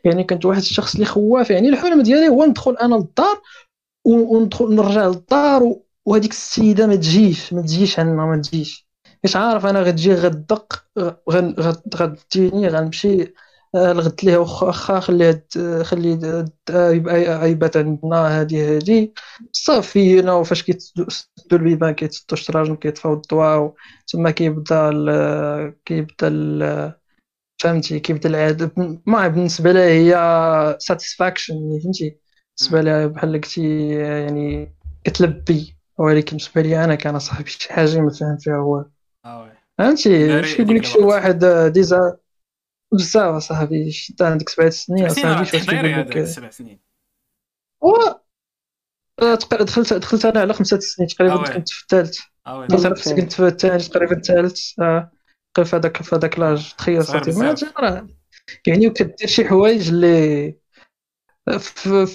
يعني 0.05 0.25
كنت 0.25 0.45
واحد 0.45 0.61
الشخص 0.61 0.95
اللي 0.95 1.07
خواف 1.07 1.51
يعني 1.51 1.69
الحلم 1.69 2.03
ديالي 2.03 2.29
هو 2.29 2.45
ندخل 2.45 2.77
أنا 2.83 2.95
للدار 2.95 3.41
وندخل 4.07 4.75
نرجع 4.75 5.07
للدار 5.07 5.75
وهذيك 6.07 6.31
السيدة 6.31 6.87
ما 6.87 6.97
تجيش 6.97 7.53
ما 7.53 7.63
تجيش 7.63 7.99
عندنا 8.01 8.27
ما 8.27 8.37
تجيش. 8.43 8.89
مش 9.25 9.37
عارف 9.37 9.67
أنا 9.67 9.81
غتجي 9.83 10.15
غدق 10.15 10.85
غديني 11.97 12.69
غنمشي 12.69 13.35
آه، 13.77 13.93
لغد 13.93 14.15
ليها 14.23 14.39
واخا 14.39 15.01
ت- 15.33 15.83
خلي 15.83 16.13
يبقى 16.71 17.15
عيبات 17.15 17.77
عندنا 17.77 18.41
هادي 18.41 18.63
هادي. 18.77 19.13
صافي 19.53 20.21
هنا 20.21 20.33
وفاش 20.33 20.63
كيتسدو 20.63 21.07
البيبان 21.53 21.95
كيتسدو 21.95 22.27
الشراجم 22.33 22.75
كيطفاو 22.77 23.13
الضواء 23.15 23.75
تما 24.07 24.31
كيبدا 24.31 24.89
ال- 24.89 25.75
كيبدا 25.85 26.29
ال- 26.29 26.93
فهمتي 27.63 28.01
كيبدا 28.01 28.29
العذاب 28.29 28.73
ما 29.07 29.29
بالنسبة 29.29 29.73
لها 29.73 29.89
هي 29.89 30.77
satisfaction 30.81 31.55
فهمتي. 31.85 32.17
بالنسبة 32.59 32.81
لها 32.81 33.07
بحال 33.07 33.33
قلتي 33.33 33.89
يعني 33.89 34.75
كتلبي. 35.05 35.77
ولكن 35.99 36.37
بالنسبة 36.37 36.63
لي 36.63 36.85
أنا 36.85 36.95
كان 36.95 37.19
صاحبي 37.19 37.51
شي 37.51 37.73
حاجة 37.73 38.01
ما 38.01 38.11
فاهم 38.11 38.37
فيها 38.41 38.57
هو. 38.57 38.85
oui. 39.27 39.51
فهمتي؟ 39.79 40.41
اش 40.41 40.55
كيقول 40.55 40.77
لك 40.77 40.85
شي. 40.85 40.99
واحد 40.99 41.45
آه، 41.45 41.69
ديزا 41.69 42.17
بزاف 42.93 43.43
صاحبي 43.43 43.93
انت 44.11 44.23
عندك 44.23 44.49
سبع 44.49 44.71
سنين 44.71 45.09
صاحبي 45.09 45.51
كيقول 45.51 45.87
هذا 45.87 46.03
لك 46.03 46.25
سبع 46.25 46.51
سنين. 46.51 46.81
و 47.81 47.91
آه، 49.23 49.35
دخلت 49.61 49.95
دخلت 49.95 50.25
أنا 50.25 50.41
على 50.41 50.53
خمسة 50.53 50.79
سنين 50.79 51.09
آه 51.09 51.15
تقريبا 51.15 51.35
oui. 51.35 51.55
كنت 51.55 51.69
في 51.69 51.83
الثالث. 51.83 52.21
وي. 52.49 52.67
كنت 53.15 53.33
في 53.33 53.47
الثاني 53.47 53.79
تقريبا 53.83 54.17
الثالث. 54.17 54.81
آه، 54.81 55.11
في 55.65 55.77
هذاك 55.77 56.03
في 56.03 56.17
هذاك 56.17 56.39
l'âge. 56.39 56.75
تخيل. 56.75 57.03
راه 57.79 58.07
يعني 58.67 58.89
وكدير 58.89 59.29
شي 59.29 59.49
حوايج 59.49 59.89
اللي 59.89 60.55
في 61.59 62.07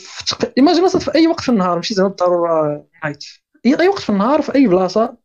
imagine 0.57 0.83
مثلا 0.83 1.01
في 1.01 1.15
أي 1.15 1.27
وقت 1.27 1.41
في 1.41 1.49
النهار 1.49 1.75
ماشي 1.75 1.93
زعما 1.93 2.09
بالضرورة 2.09 2.85
night 3.03 3.23
إي 3.65 3.79
أي 3.79 3.87
وقت 3.87 4.01
في 4.01 4.09
النهار 4.09 4.41
في 4.41 4.55
أي 4.55 4.67
بلاصة 4.67 5.17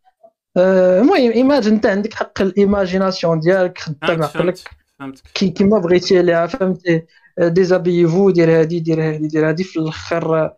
آه، 0.57 1.01
المهم 1.01 1.33
imagine 1.33 1.73
أنت 1.75 1.87
عندك 1.87 2.15
حق 2.15 2.41
ال 2.41 2.49
imagination 2.49 3.41
ديالك 3.41 3.79
خدام 3.79 4.23
عقلك. 4.23 4.86
فهمتك. 5.01 5.23
كي 5.35 5.51
كيما 5.51 5.79
بغيتي 5.79 6.19
عليها 6.19 6.47
فهمتي؟ 6.47 7.03
ديزابيفو 7.41 8.31
دير 8.31 8.61
هادي 8.61 8.81
دير 8.81 9.03
هادي 9.03 9.29
دير 9.29 9.49
هادي 9.49 9.65
في 9.65 9.79
الأخر 9.79 10.51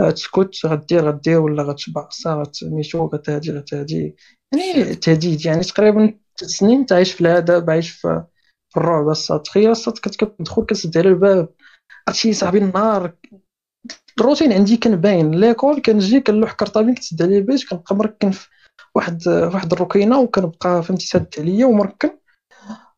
آه، 0.00 0.10
تسكت 0.10 0.66
غدير 0.66 1.08
غدير 1.08 1.40
ولا 1.40 1.62
غتشبع 1.62 2.06
عصا 2.06 2.34
غتميتو 2.34 3.06
غتهدي 3.06 3.50
غتهدي. 3.50 4.16
يعني 4.54 4.94
تهديد 4.94 5.46
يعني 5.46 5.60
تقريبا 5.60 6.14
ثلاث 6.38 6.50
سنين 6.50 6.78
انت 6.80 6.92
عايش 6.92 7.12
في 7.12 7.20
العذاب 7.20 7.70
عايش 7.70 7.90
في 7.90 8.24
في 8.70 8.76
الرعب. 8.76 9.08
الصاط 9.08 9.42
تخيل 9.42 9.70
الصاط 9.70 9.94
كت- 9.98 10.16
كتدخل 10.24 10.64
كتسد 10.64 10.98
على 10.98 11.08
الباب. 11.08 11.48
عرفتي 12.08 12.32
صاحبي 12.32 12.58
النهار 12.58 13.12
الروتين 14.20 14.52
عندي 14.52 14.76
كان 14.76 14.96
باين 14.96 15.30
l'école 15.30 15.82
كنجي 15.82 16.20
كنلوح 16.20 16.52
cartable 16.52 16.94
كتسد 16.94 17.22
على 17.22 17.38
البيت 17.38 17.68
كنبقى 17.70 17.96
مركن 17.96 18.30
في 18.30 18.48
واحد 18.94 19.28
واحد 19.28 19.72
الركينة 19.72 20.20
وكنبقى 20.20 20.82
فهمتي 20.82 21.06
ساد 21.06 21.26
عليا 21.38 21.66
ومركن. 21.66 22.10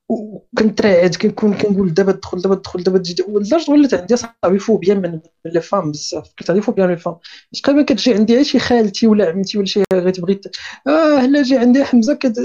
وكنترعد 0.08 1.14
كنكون 1.14 1.54
كنقول 1.54 1.94
دابا 1.94 2.12
تدخل 2.12 2.40
دابا 2.40 2.54
تدخل 2.54 2.82
دابا 2.82 2.98
تجي 2.98 3.24
ولدرجة 3.28 3.70
ولات 3.70 3.94
عندي 3.94 4.16
صاحبي 4.16 4.58
فوبيا 4.58 4.94
من 4.94 5.20
les 5.44 5.60
femmes 5.60 5.90
بزاف. 5.90 6.30
كنت 6.38 6.50
عندي 6.50 6.62
فوبيا 6.62 6.86
من 6.86 6.90
les 6.90 6.96
femmes. 6.96 7.16
تقريبا 7.62 7.82
كتجي 7.82 8.14
عندي 8.14 8.44
شي 8.44 8.58
خالتي 8.58 9.06
ولا 9.06 9.28
عمتي 9.28 9.58
ولا 9.58 9.66
شي 9.66 9.82
غير 9.92 10.10
تبغي 10.10 10.40
آه 10.86 11.18
هلا 11.18 11.42
جي 11.42 11.58
عندي 11.58 11.84
حمزة 11.84 12.14
كد... 12.14 12.36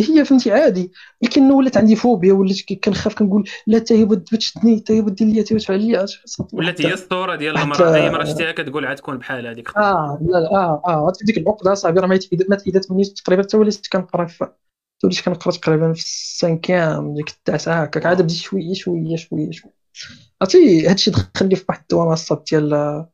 هي 0.00 0.24
فهمتي 0.24 0.52
عادي. 0.52 0.92
ولكن 1.22 1.50
ولات 1.52 1.76
عندي 1.76 1.96
فوبيا 1.96 2.32
ولات 2.32 2.56
كنخاف 2.84 3.14
كنقول 3.14 3.48
لا 3.66 3.78
تا 3.78 3.94
هي 3.94 4.06
تشدني 4.16 4.80
تا 4.80 4.94
هي 4.94 5.00
دير 5.00 5.28
ليا 5.28 5.42
تا 5.42 5.54
هي 5.54 5.58
تفعل 5.58 6.06
ولات 6.52 6.82
هي 6.82 6.94
الصورة 6.94 7.36
ديال 7.36 7.58
المرأة 7.58 7.94
اي 7.94 8.10
مرأة 8.10 8.24
شتيها 8.24 8.52
كتقول 8.52 8.86
عاد 8.86 8.96
تكون 8.96 9.18
بحال 9.18 9.46
هذيك 9.46 9.76
آه 9.76 10.18
لا 10.22 10.38
لا 10.38 10.50
آه 10.52 10.82
آه 10.86 11.12
ديك 11.22 11.38
العقدة 11.38 11.74
صاحبي 11.74 12.00
راه 12.00 12.06
ما 12.06 12.16
تايدات 12.56 12.90
مني 12.92 13.04
تقريبا 13.04 13.42
حتى 13.42 13.56
وليت 13.56 13.86
كنقرا 13.92 14.28
وليت 15.04 15.20
كنقرا 15.20 15.52
تقريبا 15.52 15.92
في 15.92 16.00
ال 16.00 16.11
cinquième 16.11 17.14
ديك 17.14 17.28
التاسعة 17.28 17.82
هكاك 17.82 18.06
عاد 18.06 18.22
بديت 18.22 18.36
شوية 18.36 18.74
شوية 18.74 19.16
شوية 19.16 19.50
شوية. 19.50 19.72
عرفتي 20.42 20.88
هادشي 20.88 21.10
دخلني 21.10 21.56
في 21.56 21.64
واحد 21.68 21.80
الدوامه 21.82 22.12
الصاط 22.12 22.44
ديال 22.50 23.04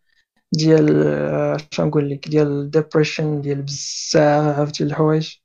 ديال 0.52 1.02
آه، 1.06 1.56
شنو 1.72 1.86
نقول 1.86 2.10
لك 2.10 2.28
ديال 2.28 2.46
ال 2.48 2.57
depression 2.57 3.40
ديال 3.40 3.62
بزاف 3.62 4.72
ديال 4.72 4.88
الحوايج. 4.90 5.36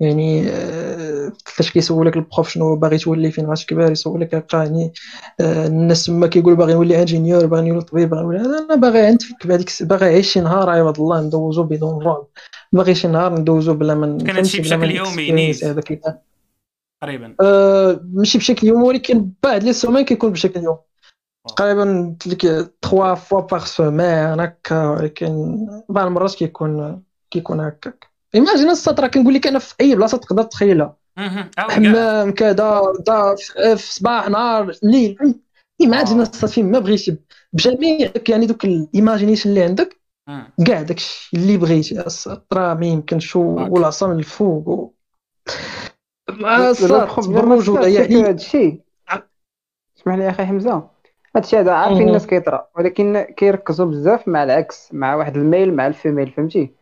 يعني 0.00 0.48
آه، 0.48 1.32
فاش 1.46 1.70
كيسولك 1.70 2.16
ال 2.16 2.22
prof 2.22 2.48
شنو 2.48 2.76
باغي 2.76 2.98
تولي 2.98 3.30
فين 3.30 3.46
غتكبر 3.46 3.92
يسولك 3.92 4.34
عقاني 4.34 4.92
آه، 5.40 5.66
الناس 5.66 6.06
تما 6.06 6.26
كيقولوا 6.26 6.58
باغي 6.58 6.74
نولي 6.74 7.00
ingénieur 7.00 7.46
باغي 7.46 7.68
نولي 7.68 7.82
طبيب 7.82 8.10
باغي 8.10 8.22
نولي 8.22 8.40
أنا 8.40 8.74
باغي 8.74 9.10
نتفك 9.10 9.46
بهذيك 9.46 9.70
باغي 9.82 10.06
نعيش 10.06 10.32
شي 10.32 10.40
نهار 10.40 10.70
عباد 10.70 10.98
الله 11.00 11.20
ندوزو 11.20 11.62
بدون 11.62 12.02
رعب. 12.04 12.26
باغي 12.72 12.94
شي 12.94 13.08
نهار 13.08 13.40
ندوزو 13.40 13.74
بلا 13.74 13.94
ما 13.94 14.18
كان 14.26 14.36
هادشي 14.36 14.60
بشكل 14.60 14.90
يومي. 14.90 15.52
هذاك 15.64 16.00
تقريبا 17.00 17.34
آه، 17.40 18.00
ماشي 18.12 18.38
بشكل 18.38 18.66
يومي 18.66 18.84
ولكن 18.84 19.30
بعض 19.42 19.64
les 19.64 19.72
semaines 19.72 20.04
كيكون 20.04 20.32
بشكل 20.32 20.60
يومي. 20.60 20.78
تقريبا 21.56 22.16
لك 22.26 22.40
3 22.82 23.14
fois 23.14 23.40
par 23.40 23.64
semaine 23.64 24.40
هكا 24.40 24.88
ولكن 24.88 25.58
بعض 25.88 26.06
المرات 26.06 26.34
كيكون 26.34 27.02
كيكون 27.30 27.60
هكاك. 27.60 28.09
imagine 28.34 28.70
الصاط 28.70 29.08
كنقول 29.08 29.34
لك 29.34 29.46
أنا 29.46 29.58
في 29.58 29.74
أي 29.80 29.94
بلاصة 29.94 30.18
تقدر 30.18 30.42
تخيلها. 30.42 30.96
حمام 31.58 32.30
كذا 32.30 32.52
دار 33.06 33.36
في 33.36 33.76
في 33.76 33.94
صباح 33.94 34.28
نهار 34.28 34.72
الليل 34.82 35.34
imagine. 35.80 36.20
الصاط 36.20 36.48
فين 36.48 36.70
ما 36.70 36.78
بغيتي 36.78 37.18
بجميع 37.52 38.10
يعني 38.28 38.46
دوك 38.46 38.64
ال 38.64 38.71
imagination 38.71 39.50
اللي 39.50 39.62
عندك. 39.62 40.00
كاع 40.66 40.82
داكشي 40.82 41.30
اللي 41.36 41.56
بغيتي 41.56 42.00
الصاط 42.00 42.74
ما 42.74 42.86
يمكنش. 42.86 43.36
والعصا 43.36 44.06
من 44.06 44.18
الفوق 44.18 44.68
و... 44.68 44.90
problème 46.28 47.48
بالرجوله 47.48 47.88
يعني 47.88 48.22
هذا 48.22 48.30
الشيء 48.30 48.80
اسمح 49.98 50.14
لي 50.14 50.30
أخي 50.30 50.46
حمزة 50.46 50.72
هذا 51.36 51.44
الشيء 51.44 51.60
هذا 51.60 51.72
عارفين. 51.72 52.08
الناس 52.08 52.26
كيطرا 52.26 52.68
ولكن 52.76 53.26
كيركزوا 53.36 53.86
بزاف 53.86 54.28
مع 54.28 54.44
العكس 54.44 54.88
مع 54.92 55.14
واحد 55.14 55.36
ال 55.36 55.44
male 55.44 55.74
مع 55.74 55.86
ال 55.86 55.92
female 55.92 56.30
فهمتي. 56.30 56.79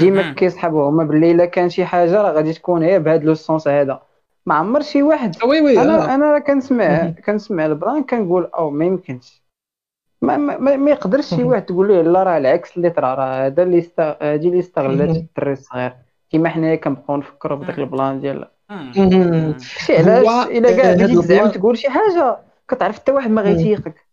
ديما. 0.00 0.32
كيسحبوا 0.32 0.88
هما 0.90 1.04
باللي 1.04 1.30
إلا 1.30 1.44
كان 1.44 1.70
شي 1.70 1.84
حاجة 1.84 2.22
راه 2.22 2.32
غادي 2.32 2.52
تكون 2.52 2.82
هي 2.82 2.98
بهذا 2.98 3.24
le 3.24 3.34
sens 3.34 3.68
هذا 3.68 4.02
ما 4.46 4.54
عمر 4.54 4.80
شي 4.82 5.02
واحد 5.02 5.36
oui 5.44 5.60
oui 5.60 5.80
أنا 5.82 6.04
آه. 6.12 6.14
أنا 6.14 6.38
كنسمع. 6.38 7.10
كنسمع 7.26 7.66
البران 7.66 8.02
كنقول 8.02 8.44
أو 8.54 8.70
ما 8.70 8.84
يمكنش 8.84 9.42
ما 10.22 10.36
ما, 10.36 10.76
ما 10.76 10.90
يقدرش 10.90 11.34
شي. 11.34 11.42
واحد 11.42 11.64
تقول 11.64 11.88
له 11.88 12.02
لا 12.02 12.22
راه 12.22 12.38
العكس 12.38 12.76
اللي 12.76 12.90
طرا 12.90 13.14
راه 13.14 13.46
هذا 13.46 13.62
اللي. 13.62 13.86
هادي 13.98 14.48
اللي 14.48 14.58
استغلت. 14.58 15.16
الدري 15.16 15.52
الصغير 15.52 15.92
كيما 16.30 16.48
حنايا 16.48 16.76
كنبقاو 16.76 17.16
نفكروا 17.16 17.58
بداك 17.58 17.78
ال 17.78 17.86
plan 17.86 18.20
ديال. 18.20 18.48
شي 19.60 19.96
علاش 19.96 20.46
إلا 20.46 20.76
كاع 20.76 20.92
بديت 20.92 21.10
تزعم 21.10 21.38
ال 21.38 21.40
plan- 21.40 21.52
تقول 21.52 21.78
شي 21.78 21.88
حاجة 21.90 22.38
كتعرف 22.68 22.96
حتى 22.98 23.12
واحد 23.12 23.30
ما. 23.30 23.42
غيتيقك. 23.42 24.06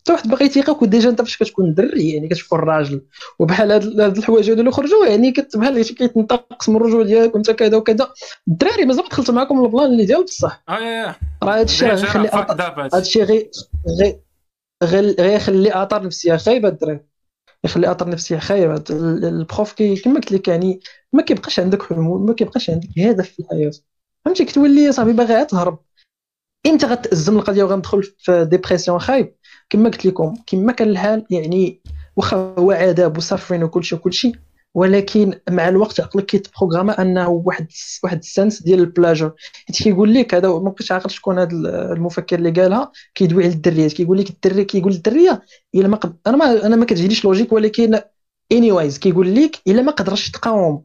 حتى 0.00 0.12
واحد 0.12 0.28
باغي 0.28 0.44
يتيقك 0.44 0.82
وديجا 0.82 1.10
انت 1.10 1.22
فاش 1.22 1.36
كتكون 1.36 1.74
دري 1.74 2.08
يعني 2.10 2.28
كتكون 2.28 2.58
راجل. 2.58 3.02
وبحال 3.38 3.72
هاد 3.72 4.16
الحوايج 4.16 4.50
هادو 4.50 4.60
اللي 4.60 4.70
خرجوا 4.70 5.06
يعني 5.06 5.34
بحال 5.54 5.86
شي 5.86 5.94
كيتنتقص 5.94 6.68
من 6.68 6.76
الرجولة 6.76 7.02
ديالك 7.02 7.34
وانت 7.34 7.50
كذا 7.50 7.76
وكذا. 7.76 8.12
الدراري 8.48 8.84
مازال 8.84 9.02
ما 9.02 9.08
دخلت 9.08 9.30
معاكم 9.30 9.64
ال 9.64 9.68
plan 9.68 9.86
اللي 9.86 10.04
ديال 10.04 10.24
بصح. 10.24 10.62
آه 10.68 10.78
يا 10.78 11.14
راه 11.42 11.60
هادشي 11.60 11.86
راه 11.86 11.94
غيخلي 11.94 12.28
هادشي. 12.28 12.96
هادشي 12.96 13.22
غي 13.22 13.50
غي 14.00 14.20
غي- 14.84 15.16
غيخلي 15.20 15.82
اثار 15.82 16.02
نفسية 16.02 16.36
خايبة 16.36 16.68
الدراري. 16.68 17.00
يخلي 17.64 17.90
خايبة. 18.38 18.74
هاد 18.74 18.90
ال- 18.90 19.24
البروف 19.24 19.72
كي 19.72 19.96
كما 19.96 20.14
قلت 20.14 20.32
لك 20.32 20.48
يعني 20.48 20.80
ما 21.12 21.22
كيبقاش 21.22 21.60
عندك 21.60 21.82
حلول 21.82 22.20
ما 22.20 22.32
كيبقاش 22.34 22.70
عندك 22.70 22.88
هدف 22.98 23.28
في 23.28 23.40
الحياة. 23.42 23.70
فهمتي؟ 24.24 24.44
كتولي 24.44 24.92
صاحبي 24.92 25.12
باغي 25.12 25.34
غير 25.34 25.44
تهرب. 25.44 25.78
إمتى 26.66 26.86
غتأزم 26.86 27.38
القضية 27.38 27.64
وغندخل 27.64 28.02
في 28.02 28.44
dépression 28.44 28.98
خايب؟ 28.98 29.34
كما 29.70 29.88
قلت 29.90 30.06
لكم 30.06 30.34
كما 30.46 30.72
كان 30.72 30.88
الحال 30.88 31.26
يعني 31.30 31.80
واخا 32.16 32.54
هو 32.58 32.70
عذاب 32.72 33.16
و 33.18 33.22
suffering 33.22 33.62
وكلشي 33.64 33.94
وكلشي 33.94 34.32
ولكن 34.74 35.34
مع 35.50 35.68
الوقت 35.68 36.00
عقلك 36.00 36.26
كيتبروغراما 36.26 37.02
أنه 37.02 37.28
واحد 37.28 37.66
واحد 38.04 38.18
ال 38.18 38.25
sense 38.25 38.62
ديال 38.62 38.78
ال 38.80 38.86
pleasure 38.86 39.32
حيت 39.68 39.82
كيقول 39.82 40.14
لك 40.14 40.34
هذا 40.34 40.48
ما 40.48 40.58
بقيتش 40.58 40.92
عاقل 40.92 41.10
شكون 41.10 41.38
هذا 41.38 41.50
المفكر 41.92 42.38
اللي 42.38 42.50
قالها 42.50 42.92
كيدوي 43.14 43.44
على 43.44 43.52
الدريات 43.52 43.92
كيقول 43.92 44.18
لك 44.18 44.30
الدري 44.30 44.64
كيقول 44.64 44.92
للدريه 44.92 45.42
إلا 45.74 45.88
ما 45.88 45.96
قد... 45.96 46.16
أنا 46.26 46.36
ما 46.36 46.66
أنا 46.66 46.76
ما 46.76 46.84
كتجينيش 46.84 47.24
logique 47.24 47.52
ولكن 47.52 48.00
anyways 48.52 48.98
كيقول 48.98 49.34
لك 49.34 49.56
إلا 49.68 49.82
ما 49.82 49.92
قدرش 49.92 50.30
تقاوم 50.30 50.84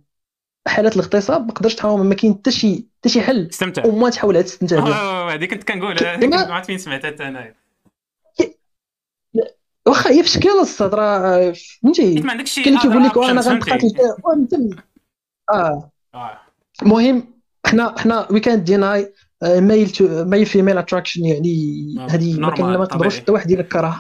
حالات 0.68 0.94
الاغتصاب 0.96 1.46
ما 1.48 1.54
قدرش 1.54 1.76
تقاوم 1.76 2.06
ما 2.06 2.16
كاين 2.16 2.34
حتى 2.34 2.52
شي 2.52 2.88
حتى 3.00 3.10
شي 3.10 3.22
حل. 3.22 3.48
استمتع. 3.52 3.86
وما 3.86 4.10
تحاول 4.10 4.44
تستمتع 4.44 4.80
بها 4.80 4.94
آه 5.02 5.34
هذه 5.34 5.46
كنت 5.46 5.64
كنقول 5.64 5.98
هذه 6.04 6.20
كنت 6.20 6.34
ما- 6.34 6.54
عرفت 6.54 6.66
فين 6.68 6.78
سمعتها 6.78 7.28
أنايا. 7.28 7.65
واخا 9.88 10.10
هي 10.10 10.24
في 10.24 10.30
شكل 10.30 10.50
الصدر 10.50 11.00
راه 11.00 11.54
فهمتي 11.84 12.24
عندكش 12.32 12.52
شي 12.52 12.64
كاين 12.64 12.80
كيقول 12.80 13.04
لك 13.04 13.14
فهمتي؟ 13.14 13.90
فيها 13.90 14.18
وانت 14.24 14.54
آه. 15.52 15.92
آه. 16.16 16.40
المهم 16.82 17.24
حنا 17.66 18.00
حنا 18.00 18.32
وي 18.32 18.40
كانت 18.40 18.64
ديناي 18.68 19.14
ميل 19.44 19.90
تو 19.90 20.26
ميل 20.26 20.46
فيميل 20.46 20.78
اتراكشن 20.78 21.26
يعني 21.26 21.96
آه، 22.00 22.08
هذه 22.08 22.40
ما 22.40 22.86
طبيعي. 22.86 23.12
حتى 23.12 23.32
واحد 23.32 23.52
ينكرها 23.52 24.00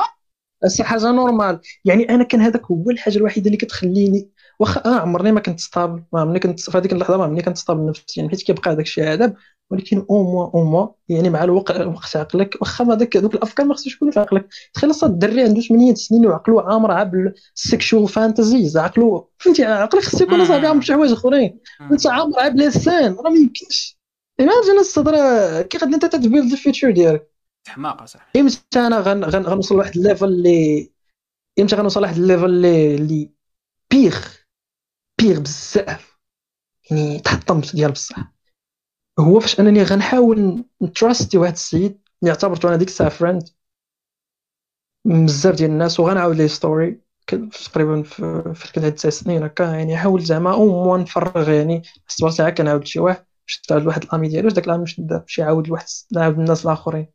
شي 0.67 0.83
حاجة 0.83 1.11
normal 1.11 1.59
يعني 1.85 2.09
أنا 2.09 2.23
كان 2.23 2.41
هذاك 2.41 2.65
هو 2.65 2.89
الحاجة 2.89 3.17
الوحيدة 3.17 3.45
اللي 3.45 3.57
كتخليني 3.57 4.29
واخا 4.59 4.81
أنا 4.85 4.95
عمرني 4.95 5.31
ما 5.31 5.39
كنت 5.39 5.59
stable 5.59 6.03
ما 6.13 6.21
عمرني 6.21 6.39
كنت 6.39 6.59
في 6.59 6.77
هذيك 6.77 6.93
اللحظة 6.93 7.17
ما 7.17 7.23
عمرني 7.23 7.41
كنت 7.41 7.57
stable 7.57 7.85
نفسيا 7.85 8.03
يعني 8.17 8.29
حيت 8.29 8.41
كيبقى 8.41 8.71
هذاك 8.71 8.85
الشيء 8.85 9.07
عذاب. 9.07 9.35
ولكن 9.71 10.05
أو 10.09 10.23
موا 10.23 10.51
أو 10.53 10.63
موا 10.63 10.87
يعني 11.09 11.29
مع 11.29 11.43
الوقت 11.43 11.79
وقت 11.81 12.15
عقلك 12.15 12.57
واخا 12.61 12.83
ما 12.83 12.95
داك 12.95 13.17
دوك 13.17 13.35
الأفكار 13.35 13.65
ما 13.65 13.73
خصوش 13.73 13.95
يكونوا 13.95 14.13
في 14.13 14.19
عقلك. 14.19 14.47
تخيل 14.73 14.89
أصلا 14.89 15.09
الدري 15.09 15.43
عنده 15.43 15.61
8 15.61 15.95
سنين 15.95 16.27
وعقله 16.27 16.61
عامر 16.61 16.91
عا 16.91 17.03
بال 17.03 17.30
sexual 17.30 18.09
fantasies 18.09 18.77
عقله 18.77 19.27
فهمتي 19.37 19.63
عقلك 19.65 20.03
خصو 20.03 20.23
يكون. 20.23 20.45
صافي 20.45 20.67
عامر 20.67 20.79
بشي 20.79 20.93
حوايج 20.93 21.11
أخرين. 21.11 21.59
أنت 21.81 22.07
عامر 22.07 22.39
عا 22.39 22.49
بلسان 22.49 23.13
راه 23.13 23.29
ما 23.29 23.37
يمكنش. 23.37 23.97
imagine 24.39 24.79
الصدر 24.79 25.13
كي 25.61 25.77
غادي 25.77 25.95
أنت 25.95 26.05
ت 26.05 26.13
build 26.13 26.51
ال 26.51 26.57
future 26.57 26.91
ديالك. 26.91 27.31
حماق 27.67 28.01
اصاحبي 28.01 28.39
إمتى 28.39 28.79
أنا 28.79 28.99
غن 28.99 29.23
غن 29.23 29.43
غنوصل 29.43 29.75
لواحد 29.75 29.97
ال 29.97 30.02
level 30.02 30.25
اللي 30.25 30.91
إمتى 31.59 31.75
غنوصل 31.75 31.99
لواحد 31.99 32.17
ال 32.17 32.22
level 32.22 32.45
اللي 32.45 32.95
اللي 32.95 33.29
big 33.91 34.17
big 35.21 35.39
بزاف. 35.39 36.17
يعني 36.91 37.19
تحطمت 37.19 37.75
ديال 37.75 37.91
بصح. 37.91 38.34
هو 39.19 39.39
فاش 39.39 39.59
أنني 39.59 39.83
غنحاول 39.83 40.65
ن 40.81 40.89
trust 40.89 41.29
ي 41.29 41.37
واحد 41.37 41.53
السيد 41.53 42.01
اللي 42.21 42.31
اعتبرته 42.31 42.69
أنا 42.69 42.77
ديك 42.77 42.87
الساعة 42.87 43.09
friend 43.09 43.49
بزاف 45.05 45.55
ديال 45.55 45.69
الناس 45.69 45.99
وغنعاود 45.99 46.35
ليه 46.35 46.47
story 46.47 47.01
تقريبا 47.27 48.03
في 48.03 48.67
كنت 48.67 48.77
عندي 48.77 48.91
تسع 48.91 49.09
سنين 49.09 49.43
هكا 49.43 49.63
يعني 49.63 49.97
حاول 49.97 50.21
زعما 50.21 50.53
أو 50.53 50.83
موا 50.83 50.97
نفرغ 50.97 51.49
يعني 51.49 51.81
الصبر 52.07 52.31
تاعي 52.31 52.51
كنعاود 52.51 52.85
شي 52.85 52.99
واحد 52.99 53.25
باش 53.47 53.61
تعاود 53.61 53.85
واحد 53.85 54.03
ال 54.03 54.09
ami 54.09 54.27
ديالو 54.27 54.49
داك 54.49 54.65
ال 54.67 54.70
ami 54.70 54.79
باش 54.79 54.99
نبدا 54.99 55.17
باش 55.17 55.39
يعاود 55.39 55.67
لواحد 55.67 55.85
نعاود 56.11 56.39
الناس 56.39 56.65
الآخرين. 56.65 57.07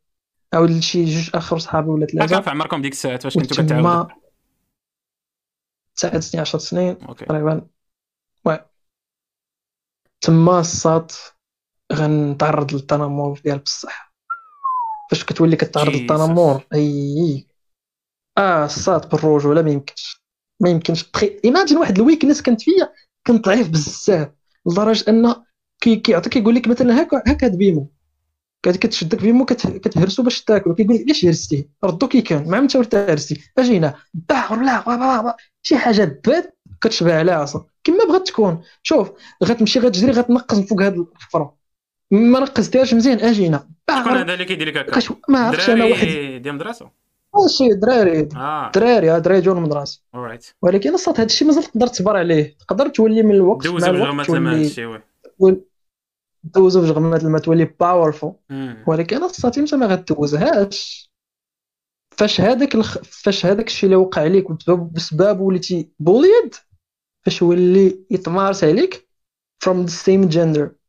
عاود 0.53 0.70
لشي 0.70 1.05
جوج 1.05 1.30
آخر 1.34 1.59
صحابي 1.59 1.88
ولا 1.88 2.07
في 2.07 2.12
ثلاثة 2.18 2.51
عمركم 2.51 2.82
ديك 2.82 2.92
الساعات 2.92 3.22
فاش 3.22 3.34
كنتو 3.38 3.62
كتعاودوا. 3.62 4.14
تسع 5.94 6.20
سنين 6.20 6.40
10 6.40 6.59
سنين 6.59 6.98
تقريبا. 6.98 7.66
oui. 8.44 8.59
تما 10.20 10.61
الصاد 10.61 11.11
غنتعرض 11.93 12.74
للتنمر 12.74 13.41
ديال 13.45 13.59
بصح. 13.59 14.14
فاش 15.11 15.24
كتولي 15.24 15.57
كتعرض. 15.57 15.88
للتنمر 15.95 16.64
أي 16.74 17.47
آه 18.38 18.64
الصاد 18.64 19.09
بالرجوله 19.09 19.62
ما 19.62 19.70
يمكنش. 19.70 20.20
ما 20.61 20.70
يمكنش. 20.70 21.11
بخي 21.11 21.41
imagine 21.44 21.78
واحد 21.78 21.99
ال 21.98 22.03
weakness 22.03 22.42
كانت 22.43 22.62
فيا 22.62 22.93
كنت 23.26 23.45
ضعيف 23.45 23.68
بزاف 23.68 24.28
لدرجة 24.66 25.11
ان 25.11 25.34
كي 25.80 25.97
كيعطيك 25.97 26.32
كيقول 26.32 26.55
لك 26.55 26.68
مثلا 26.68 27.03
هكا 27.03 27.22
هكا 27.26 27.47
هاد 27.47 27.57
بيمو 27.57 27.91
كت- 28.62 28.76
كتشدك 28.76 29.20
بيمو 29.22 29.45
كت- 29.45 29.66
كتهرسو 29.66 30.22
باش 30.22 30.45
تاكل. 30.45 30.74
كيقول 30.74 30.95
لك 30.97 31.03
علاش 31.05 31.24
هرستيه 31.24 31.68
ردو 31.84 32.09
كي 32.09 32.20
كان. 32.22 32.49
مع 32.49 32.61
متى 32.61 32.78
ورتا 32.78 33.12
هرستي. 33.12 33.41
أجي 33.59 33.78
هنا. 33.78 33.95
باع 34.14 34.53
ولا 34.53 35.36
شي 35.62 35.78
حاجة 35.78 36.20
بات 36.26 36.59
كتشبع 36.80 37.18
عليها 37.18 37.45
أصلا 37.45 37.64
كما 37.84 38.05
بغات 38.09 38.28
تكون. 38.28 38.62
شوف 38.82 39.11
غتمشي 39.45 39.78
غتجري 39.78 40.12
غتنقص 40.12 40.59
من 40.59 40.64
فوق 40.66 40.82
هاد 40.82 40.95
الحفره 40.99 41.59
ما 42.11 42.40
نقصتيهاش 42.40 42.94
مزيان 42.94 43.20
أجي 43.20 43.46
هنا 43.46 43.68
باع 43.88 44.02
شكون 44.02 44.16
هذا 44.16 44.34
اللي 44.34 44.44
كيدير 44.44 44.68
لك 44.68 44.76
هكا. 44.76 45.16
ما 45.28 45.38
عرفتش 45.38 45.70
أنا 45.70 45.84
واحد. 45.84 46.06
ديال 46.06 46.48
المدرسة 46.48 46.90
ماشي 47.34 47.74
دراري. 47.74 48.28
آه. 48.36 48.70
دراري 48.74 49.12
آه 49.12 49.18
دراري 49.18 49.40
جون 49.40 49.56
المدرسة 49.56 50.02
اورايت 50.14 50.46
ولكن 50.62 50.94
الصوت 50.94 51.14
هذا 51.14 51.26
الشيء 51.26 51.48
مازال 51.48 51.62
تقدر 51.62 51.86
تصبر 51.86 52.16
عليه. 52.16 52.56
تقدر 52.58 52.88
تولي 52.88 53.22
من 53.22 53.34
الوقت 53.34 53.64
دوزو 53.64 54.22
تولي 54.22 54.48
هادشي 54.48 55.00
oui. 55.38 55.61
دوزو 56.44 56.86
في 56.86 56.90
غمات 56.90 57.22
الماء 57.22 57.40
تولي 57.40 57.64
powerful. 57.80 58.34
ولكن 58.86 59.24
الصوت 59.24 59.58
أنت 59.58 59.74
ما 59.74 59.86
غدوزهاش 59.86 61.11
فاش 62.11 62.40
هذاك 62.40 62.74
الخ... 62.74 62.98
فاش 62.98 63.46
هذاك 63.46 63.66
الشيء 63.66 63.84
اللي 63.84 63.96
وقع 63.96 64.22
عليك 64.22 64.50
بسبب 64.70 65.40
وليتي 65.40 65.88
bullied 65.98 66.55
فاش 67.26 67.42
ولي 67.42 68.04
يتمارس 68.11 68.64
عليك 68.64 69.08
from 69.64 69.86
the 69.86 69.90
same 69.90 70.32
gender. 70.32 70.80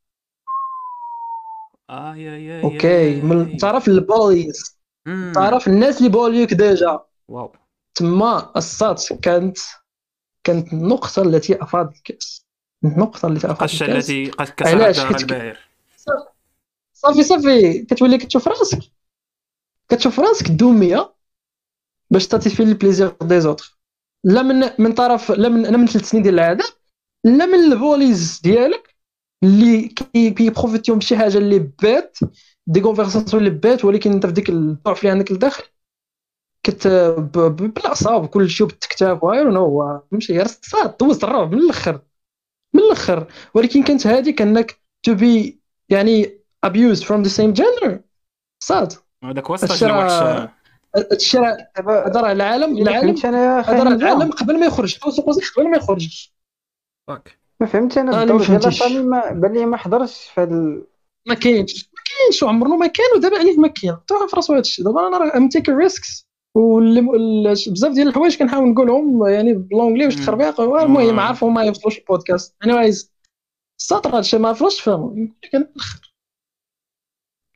آه 1.92 2.16
yeah 2.16 2.38
yeah 2.38 2.64
okay. 2.64 3.22
من 3.22 3.58
تعرف 3.58 3.88
ال 3.88 3.99
bullies 3.99 4.80
مم. 5.06 5.32
تعرف 5.36 5.68
الناس 5.68 5.98
اللي 5.98 6.10
bully 6.10 6.41
وك 6.41 6.54
ديجا؟ 6.54 7.00
wow. 7.28 7.54
تما 7.96 8.52
الصات 8.58 9.14
كانت 9.14 9.58
كانت 10.44 10.74
النقطة 10.74 11.22
التي 11.22 11.64
أفاضت 11.64 11.96
الكأس. 11.98 12.46
النقطة 12.86 13.28
التي 13.28 13.48
أفاضت 13.48 13.62
القشه 13.62 13.84
الكأس. 13.86 14.10
التي 14.10 14.30
قد؟ 14.32 14.48
كسرت 14.50 14.96
دار 14.98 15.08
حيت 15.08 15.18
ك- 15.18 15.22
الباهر. 15.22 15.58
صافي 16.94 17.24
صافي 17.24 17.86
كتولي 17.86 18.18
كتشوف 18.18 18.48
راسك. 18.48 18.80
كتشوف 19.90 20.20
راسك 20.20 20.48
دومية 20.52 21.14
باش 22.12 22.28
تاتيفي 22.28 22.66
لي 22.66 22.74
بليزير 22.74 23.16
دي 23.22 23.40
زوتر 23.42 23.78
لا 24.24 24.42
من 24.42 24.70
من 24.80 24.94
طرف 24.94 25.32
لا 25.32 25.50
من 25.50 25.62
لا 25.64 25.78
من 25.78 25.88
ثلاث 25.88 26.10
سنين 26.10 26.24
ديال 26.24 26.34
العذاب 26.34 26.70
لا 27.24 27.46
من 27.46 27.54
البوليز 27.74 28.40
ديالك 28.44 28.91
اللي 29.44 29.88
كي- 29.88 30.30
كيبروفيتيو 30.30 30.96
بشي 30.96 31.18
حاجة 31.18 31.38
اللي 31.38 31.60
بات 31.60 32.18
دي 32.68 32.80
كونفرساسيون 32.80 33.44
اللي 33.46 33.60
بات 33.60 33.86
ولكن 33.86 34.12
انت 34.12 34.26
في 34.26 34.32
ديك 34.32 34.50
الضعف 34.50 35.00
اللي 35.00 35.12
عندك 35.12 35.32
لداخل 35.32 35.64
كت 36.64 36.88
بالاعصاب 37.48 38.24
وكل 38.24 38.50
شيء 38.50 38.68
وبالتكتاف 38.68 39.26
اي 39.26 39.44
نو 39.44 40.00
فهمتي 40.12 40.34
غير 40.38 40.48
صاد 40.48 40.98
دوزت 40.98 41.24
الرعب 41.24 41.52
من 41.56 41.62
الأخر. 41.62 42.02
من 42.74 42.82
الأخر. 42.82 43.28
ولكن 43.54 43.84
كانت 43.84 44.08
هذيك 44.08 44.42
انك 44.42 44.82
تو 45.04 45.14
بي 45.14 45.60
يعني 45.90 46.40
abused 46.66 47.04
from 47.04 47.24
the 47.26 47.30
same 47.38 47.54
gender. 47.62 47.92
صاد. 48.64 48.94
هذاك 49.24 49.48
هو 49.48 49.58
الشرع- 51.12 51.68
دابا 51.78 52.08
هذا 52.08 52.22
راه 52.22 52.32
العالم 52.32 52.78
العالم 52.78 53.08
راه 53.26 53.62
خالد 53.62 54.02
العالم 54.02 54.32
قبل 54.32 54.60
ما 54.60 54.66
يخرج. 54.66 54.98
قبل 55.58 55.70
ما 55.70 55.78
يخرج. 55.78 56.32
ما 57.62 57.68
فهمتش 57.68 57.98
أنا 57.98 58.12
أنا 58.12 58.22
الدور 58.24 58.38
ما 58.40 58.46
ديال. 58.46 58.62
لاسامي 58.62 59.00
ما 59.04 59.32
بان 59.32 59.54
لي 59.54 59.66
ما 59.66 59.78
حضرش 59.78 60.30
في 60.36 60.42
هذا 60.42 60.54
ال- 60.56 60.88
ما 61.28 61.34
كاينش. 61.36 61.90
ما 61.94 62.02
كاينش 62.06 62.44
وعمرنا 62.44 62.76
ما 62.76 62.88
كان 62.88 63.06
ودابا 63.16 63.38
عليه 63.40 63.58
ما 63.58 63.68
كاين. 63.68 63.98
تو 64.08 64.28
في 64.28 64.36
راسو 64.36 64.54
هادشي. 64.54 64.84
دابا 64.84 65.08
أنا 65.08 65.18
راه 65.18 65.38
ام 65.38 65.50
تيك 65.50 65.70
ريسكس 65.70 66.28
بزاف 67.68 67.92
ديال 67.94 68.08
الحوايج 68.08 68.38
كنحاول 68.38 68.70
نقولهم 68.70 69.28
يعني 69.28 69.54
ب 69.54 69.59
l'anglais 69.59 70.06
واش. 70.06 70.16
تخربيق 70.16 70.62
المهم 70.62 71.20
عارفهم 71.20 71.54
ما 71.54 71.64
يوصلوش 71.64 71.98
البودكاست. 71.98 72.56
anyways 72.64 73.12
الساط 73.80 74.18
هادشي 74.18 74.38
ما 74.38 74.48
عرفوش 74.50 74.82
فهموا. 74.82 75.12
يقول 75.12 75.32
لك 75.44 75.56
أنا 75.56 75.68
الآخر. 75.76 76.14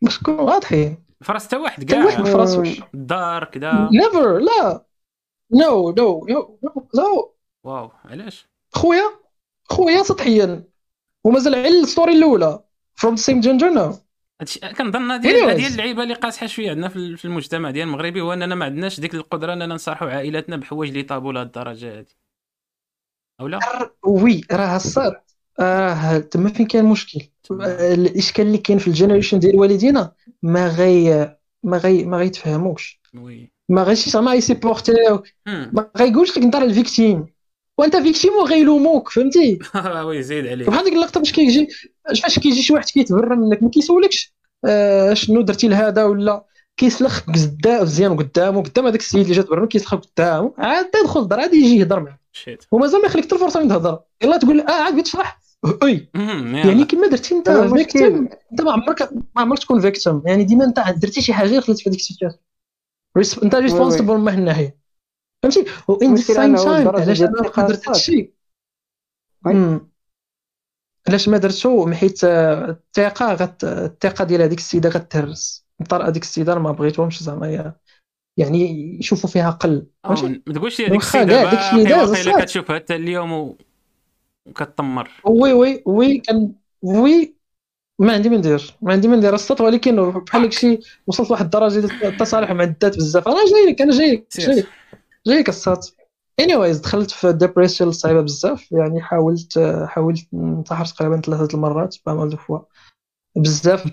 باش 0.01 0.19
نكونوا 0.21 0.41
واضحين 0.41 0.97
فرس 1.23 1.45
حتى 1.45 1.57
واحد 1.57 1.83
حتى 1.83 2.03
واحد 2.03 2.17
ما 2.17 2.23
كاع 2.23 2.31
في 2.33 2.37
راسوش 2.37 2.81
الدار 2.93 3.43
كذا 3.43 3.89
never 3.93 4.37
لا. 4.37 4.85
no 5.51 5.91
no 5.91 6.25
no 6.29 6.59
no 6.95 7.33
wow 7.63 7.91
علاش؟ 8.05 8.47
خويا؟ 8.73 9.24
خويا 9.69 10.03
سطحيا. 10.03 10.63
ومازال 11.23 11.55
على 11.55 11.67
ال 11.67 11.75
story 11.75 12.13
الأولى 12.13 12.59
the 13.01 13.09
same 13.09 13.41
gender 13.41 13.75
now. 13.75 13.95
هادشي 14.41 14.59
كنظن 14.59 15.11
هذه. 15.11 15.51
هذه 15.51 15.67
اللعيبة 15.67 16.03
اللي 16.03 16.13
قاصحه 16.13 16.47
شوية 16.47 16.69
عندنا 16.69 16.89
في 16.89 16.95
ال- 16.95 17.17
في 17.17 17.25
المجتمع 17.25 17.71
ديال 17.71 17.87
المغربي 17.87 18.21
هو 18.21 18.33
أننا 18.33 18.55
ما 18.55 18.65
عندناش 18.65 18.99
ديك 18.99 19.15
القدرة 19.15 19.53
أننا 19.53 19.65
نصارحوا 19.65 20.09
عائلاتنا 20.09 20.57
بحوايج 20.57 20.91
اللي 20.91 21.03
طابوا 21.03 21.33
لهاد 21.33 21.45
الدرجة 21.45 21.99
هذه 21.99 22.05
أو 23.41 23.47
لا؟ 23.47 23.59
oui 24.03 24.41
راه 24.51 24.77
صار. 24.77 25.21
راه 25.59 26.17
تما 26.17 26.49
فين 26.49 26.65
كاين 26.67 26.85
المشكل؟ 26.85 27.19
الإشكال 27.51 28.47
اللي 28.47 28.57
كاين 28.57 28.79
في 28.79 28.87
ال 28.87 28.92
generation 28.92 29.39
ديال 29.39 29.55
والدينا 29.55 30.11
ما 30.41 30.67
غي 30.67 31.35
ما 31.63 31.77
غي 31.77 32.05
ما 32.05 32.17
غيتفهموش. 32.17 33.01
oui. 33.13 33.51
ما 33.69 33.83
غيش 33.83 34.09
زعما 34.09 34.33
يسيبورتيوك. 34.33 35.27
ما 35.47 35.91
غيقولش 35.97 36.37
لك 36.37 36.43
انت 36.43 36.55
راه 36.55 36.63
ال 36.63 36.71
victime. 36.71 37.34
وانت 37.77 37.95
victime 37.95 38.33
وغيلوموك 38.33 39.09
فهمتي؟ 39.09 39.59
oui 40.07 40.23
زيد 40.23 40.47
عليه 40.47 40.65
بحال 40.65 40.83
ديك 40.83 40.93
اللقطة 40.93 41.19
باش 41.19 41.31
كيجي 41.31 41.67
فاش 42.23 42.39
كيجي 42.39 42.61
شي 42.61 42.73
واحد 42.73 42.85
كيتبرى 42.85 43.35
منك 43.35 43.63
ما 43.63 43.69
كيسولكش 43.69 44.33
آه 44.65 45.13
شنو 45.13 45.41
درتي 45.41 45.67
لهذا 45.67 46.03
ولا 46.03 46.45
كيسلخ 46.77 47.29
بزاف 47.29 47.81
مزيان 47.81 48.17
قدامه 48.17 48.63
قدام 48.63 48.87
هذاك 48.87 48.99
السيد 48.99 49.21
اللي 49.21 49.33
جا 49.33 49.41
تبرر 49.41 49.65
قيسلخ 49.65 49.95
قدامه 49.95 50.53
عاد 50.57 50.89
يدخل 51.03 51.21
الدار 51.21 51.39
عاد 51.39 51.53
يجي 51.53 51.79
يهضر 51.79 51.99
معاه 51.99 52.19
shit. 52.31 52.63
ومازال 52.71 53.01
ما 53.01 53.07
يخليك 53.07 53.25
حتى 53.25 53.35
الفرصه 53.35 53.59
من 53.59 53.69
تهضر. 53.69 53.99
يلا 54.23 54.37
تقول 54.37 54.61
آه 54.61 54.71
عاد 54.71 55.03
تشرح 55.03 55.39
أي. 55.83 56.09
يعني. 56.15 56.85
كما 56.85 57.07
درتي 57.07 57.35
انت 57.35 57.49
فيكتيم 57.49 58.29
انت 58.51 58.61
ما 58.61 58.71
عمرك 58.71 59.01
ما 59.11 59.41
عمرك 59.41 59.59
تكون 59.59 59.81
فيكتيم 59.81 60.21
يعني 60.25 60.43
ديما 60.43 60.65
انت 60.65 60.83
درتي 60.97 61.21
شي 61.21 61.33
حاجة 61.33 61.57
دخلت 61.57 61.79
في 61.79 61.89
هذيك 61.89 61.99
السيتياسيون. 61.99 62.39
انت 63.43 63.55
ريسبونسبل 63.55 64.17
من 64.17 64.33
الناحيه 64.33 64.77
فهمتي؟ 65.51 65.71
وإن 65.87 66.07
أنه 66.07 66.21
تايم 66.63 66.87
علاش 66.87 67.21
أنا 67.21 67.29
الثقة 67.29 67.67
درت 67.67 67.83
صاد. 67.83 67.95
هادشي. 67.95 68.33
علاش 71.07 71.29
ما 71.29 71.37
درتو 71.37 71.91
حيت 71.91 72.23
آه، 72.23 72.69
الثقة 72.69 73.33
غت 73.33 73.63
الثقة 73.63 74.25
ديال 74.25 74.41
هذيك 74.41 74.57
السيدة 74.57 74.89
غتهرس. 74.89 75.65
طار 75.89 76.07
هذيك 76.07 76.23
السيدة 76.23 76.59
ما 76.59 76.71
بغيتهمش 76.71 77.23
زعما 77.23 77.73
يعني 78.37 78.97
يشوفوا 78.99 79.29
فيها 79.29 79.49
قل. 79.49 79.87
آه، 80.05 80.09
ما 80.47 80.53
تقولش 80.53 80.79
لي 80.79 80.87
هذيك 80.87 80.95
واخا 80.95 81.23
السيدة 81.23 81.89
داز 81.89 82.09
واقيلا 82.09 82.31
صاد. 82.31 82.41
كتشوفها 82.41 82.75
حتى 82.75 82.95
اليوم 82.95 83.31
و... 83.31 83.57
وكتطمر. 84.45 85.09
oui 85.25 85.53
oui 85.53 85.83
oui 85.85 86.17
كان 86.17 86.53
oui 86.81 87.35
ما 87.99 88.13
عندي 88.13 88.29
ما 88.29 88.37
ندير 88.37 88.75
ما 88.81 88.93
عندي 88.93 89.07
ما 89.07 89.15
ندير 89.15 89.35
الساط 89.35 89.61
ولكن 89.61 90.09
بحال 90.11 90.41
داكشي 90.41 90.79
وصلت 91.07 91.29
لواحد 91.29 91.43
الدرجة 91.45 91.79
ديال 91.79 92.05
التصالح 92.05 92.51
مع 92.51 92.63
الذات 92.63 92.97
بزاف. 92.97 93.27
أنا 93.27 93.37
جاي 93.45 93.71
لك 93.71 93.81
أنا 93.81 93.91
جاي 93.91 94.27
لك. 94.37 94.67
جاي 95.27 95.43
الساط 95.47 95.95
anyways 96.41 96.81
دخلت 96.81 97.11
في 97.11 97.33
dépression 97.33 97.91
صعيبة 97.91 98.21
بزاف. 98.21 98.71
يعني 98.71 99.01
حاولت 99.01 99.59
حاولت 99.85 100.25
ننتحر 100.33 100.85
تقريبا 100.85 101.21
ثلاثة 101.21 101.55
المرات 101.55 101.95
pas 102.05 102.25
mal 102.25 102.33
de 102.33 102.37
fois 102.37 102.59
بزاف. 103.37 103.87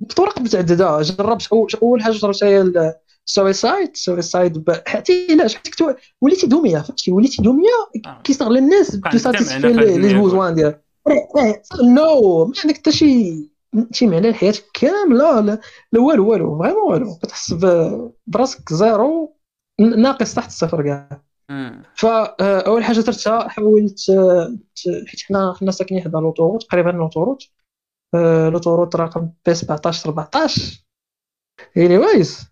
بطرق 0.00 0.40
متعددة. 0.40 1.02
جربت 1.02 1.48
أول 1.82 2.02
حاجة 2.02 2.12
جربتها 2.12 2.48
هي 2.48 2.72
السويسايد 3.26 3.96
سويسايد 3.96 4.70
حتى 4.86 5.26
علاش؟ 5.30 5.54
حتى 5.54 5.94
وليتي 6.20 6.46
دومية 6.46 6.78
فهمتي؟ 6.78 7.12
وليتي 7.12 7.42
دومية. 7.42 7.70
كيستغل 8.24 8.56
الناس 8.56 8.90
كان 8.90 9.00
تو 9.00 9.08
الدمع 9.08 9.32
ساتيسفي 9.32 9.56
أنا 9.56 9.76
خالد 9.76 9.90
لي 9.90 10.14
بوزوان 10.14 10.54
ديالك 10.54 10.82
نو 11.82 12.44
ما 12.44 12.52
عندك 12.64 12.76
حتى 12.76 12.92
شي 12.92 13.50
شي 13.92 14.06
معنى 14.06 14.30
لحياتك 14.30 14.64
كاملة. 14.74 15.40
لا 15.92 16.00
والو 16.00 16.30
والو 16.30 16.58
فريمون 16.58 16.92
والو. 16.92 17.14
كتحس 17.22 17.54
براسك 18.26 18.72
زيرو. 18.72 19.36
ناقص 19.80 20.34
تحت 20.34 20.48
الصفر 20.48 20.82
كاع. 20.82 21.22
فاول 21.94 22.84
حاجة 22.84 23.00
درتها 23.00 23.48
حاولت 23.48 24.10
آه، 24.10 24.58
حيت 25.08 25.20
حنا 25.28 25.54
حنا 25.60 25.70
ساكنين 25.70 26.02
حدا 26.04 26.18
لوطوروت 26.18 26.64
قريبا 26.64 26.90
لوطوروت 26.90 27.42
آه، 28.14 28.48
لوطوروت 28.48 28.96
رقم 28.96 29.32
بي 29.46 29.54
17 29.54 30.10
14 30.10 30.84
anyways 31.76 32.50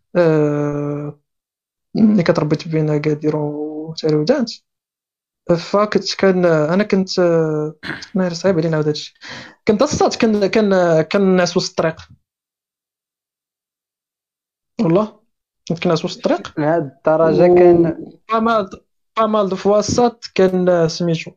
ملي 1.94 2.22
كتربط 2.22 2.68
بين 2.68 2.90
اكادير 2.90 3.36
وتارودانت 3.36 4.50
فكنت 5.70 6.14
كان 6.14 6.44
أنا 6.46 6.84
كنت 6.84 7.18
آه، 7.18 7.74
نهار 8.14 8.32
صعيب 8.34 8.58
علينا 8.58 8.78
هذا 8.78 8.90
الشيء. 8.90 9.14
كنت 9.68 9.82
الساط 9.82 10.14
كان 10.14 10.46
كان 10.46 11.02
كنعس 11.02 11.56
وسط 11.56 11.70
الطريق. 11.70 12.08
والله. 14.80 15.17
كنعس 15.76 16.04
وسط 16.04 16.16
الطريق. 16.16 16.58
لهاد 16.58 16.82
الدرجة 16.82 17.54
كان 17.54 18.04
pas 18.32 18.51
mal 18.51 18.70
pas 19.16 19.32
mal 19.32 19.48
de 19.48 19.56
fois 19.56 20.10
كان 20.34 20.88
سميتو. 20.88 21.30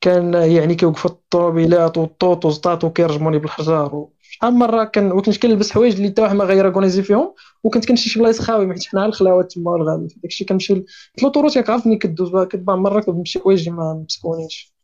كان 0.00 0.34
يعني 0.34 0.74
كيوقفوا 0.74 1.10
الطوموبيلات 1.10 1.98
والطوط 1.98 2.44
والزطاط 2.44 2.84
وكيرجموني 2.84 3.38
بالحجار. 3.38 4.06
شحال 4.22 4.54
مرة 4.54 4.84
كان 4.84 5.12
وكنت 5.12 5.42
كنلبس 5.42 5.72
حوايج 5.72 5.94
اللي 5.94 6.08
حتى 6.08 6.22
واحد 6.22 6.34
ما 6.34 6.44
غيراكونيزي 6.44 7.02
فيهم 7.02 7.34
وكنت 7.64 7.86
كنمشي 7.86 8.08
شي 8.08 8.18
بلايص 8.18 8.40
خاوي 8.40 8.72
حيت 8.72 8.84
حنا 8.84 9.00
على 9.00 9.08
الخلاوات 9.08 9.52
تما 9.52 9.70
والغالب 9.70 10.08
داكشي 10.22 10.44
كنمشي 10.44 10.84
l'autoroute 11.22 11.58
ملي 11.86 11.96
كدوز 11.96 12.44
كتبان 12.44 12.78
مرة 12.78 13.00
كنمشي 13.00 13.38
حوايج 13.38 13.68
ما 13.68 14.04
مسكونينش. 14.04 14.74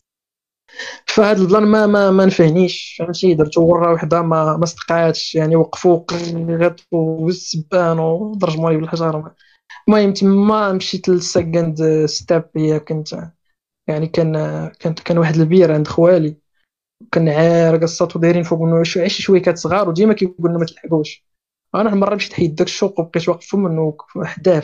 فهاد 1.06 1.38
ال 1.38 1.43
plan 1.43 1.62
ما 1.62 1.86
ما, 1.86 2.10
ما 2.10 2.24
نفعنيش 2.26 2.96
فهمتي؟ 2.98 3.34
درتو 3.34 3.62
ورا 3.62 3.92
وحدة 3.92 4.22
ما 4.22 4.56
ما 4.56 4.66
صدقاتش. 4.66 5.34
يعني 5.34 5.56
وقفوا 5.56 6.00
غطوا 6.50 7.26
بالسبان 7.26 7.98
وضرجموني 7.98 8.76
بالحجار 8.76 9.32
المهم 9.88 10.12
تما 10.12 10.72
مشيت 10.72 11.08
لل 11.08 11.32
second 11.32 12.04
step 12.06 12.44
هي 12.56 12.80
كنت 12.80 13.30
يعني 13.88 14.06
كان 14.06 14.32
كان 14.80 14.94
كان 14.94 15.18
واحد 15.18 15.34
البير 15.36 15.72
عند 15.72 15.88
خوالي. 15.88 16.36
كان 17.12 17.28
غارق 17.28 17.82
الساط 17.82 18.16
ودايرين 18.16 18.42
فوق 18.42 18.62
منه 18.62 18.82
شي 18.82 19.02
عشي 19.02 19.22
شوية 19.22 19.42
كات 19.42 19.58
صغار 19.58 19.88
وديما 19.88 20.14
كيقول 20.14 20.50
لنا 20.50 20.58
ما 20.58 20.64
تلحقوش. 20.64 21.26
أنا 21.80 21.90
المره 21.90 22.14
مشيت 22.14 22.32
حيد 22.32 22.54
داك 22.54 22.66
الشوق 22.66 23.00
وبقيت 23.00 23.28
واقف 23.28 23.54
منه 23.54 23.96
حداه 24.24 24.62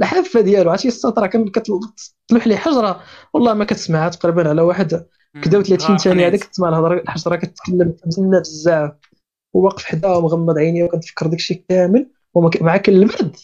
الحافة 0.00 0.40
ديالو 0.40 0.70
عرفتي؟ 0.70 0.88
الساط 0.88 1.18
راه 1.18 1.26
كان 1.26 1.48
كتلوح 1.48 2.46
لي 2.46 2.56
حجرة. 2.56 3.00
والله 3.34 3.54
ما 3.54 3.64
كتسمعها 3.64 4.08
تقريبا 4.08 4.48
على 4.48 4.62
واحد 4.62 5.06
كدا 5.42 5.62
30 5.62 5.98
ثانية 5.98 6.26
هذاك 6.26 6.44
تسمع 6.44 6.68
الهضره 6.68 7.00
الحجرة 7.00 7.36
كتكلم 7.36 7.94
بزاف. 8.40 8.92
وواقف 9.54 9.84
حداه 9.84 10.18
ومغمض 10.18 10.58
عيني 10.58 10.82
وكنتفكر 10.82 11.26
داك 11.26 11.38
الشيء 11.38 11.64
كامل 11.68 12.10
ومع 12.34 12.76
كان 12.76 12.94
البرد. 12.94 13.36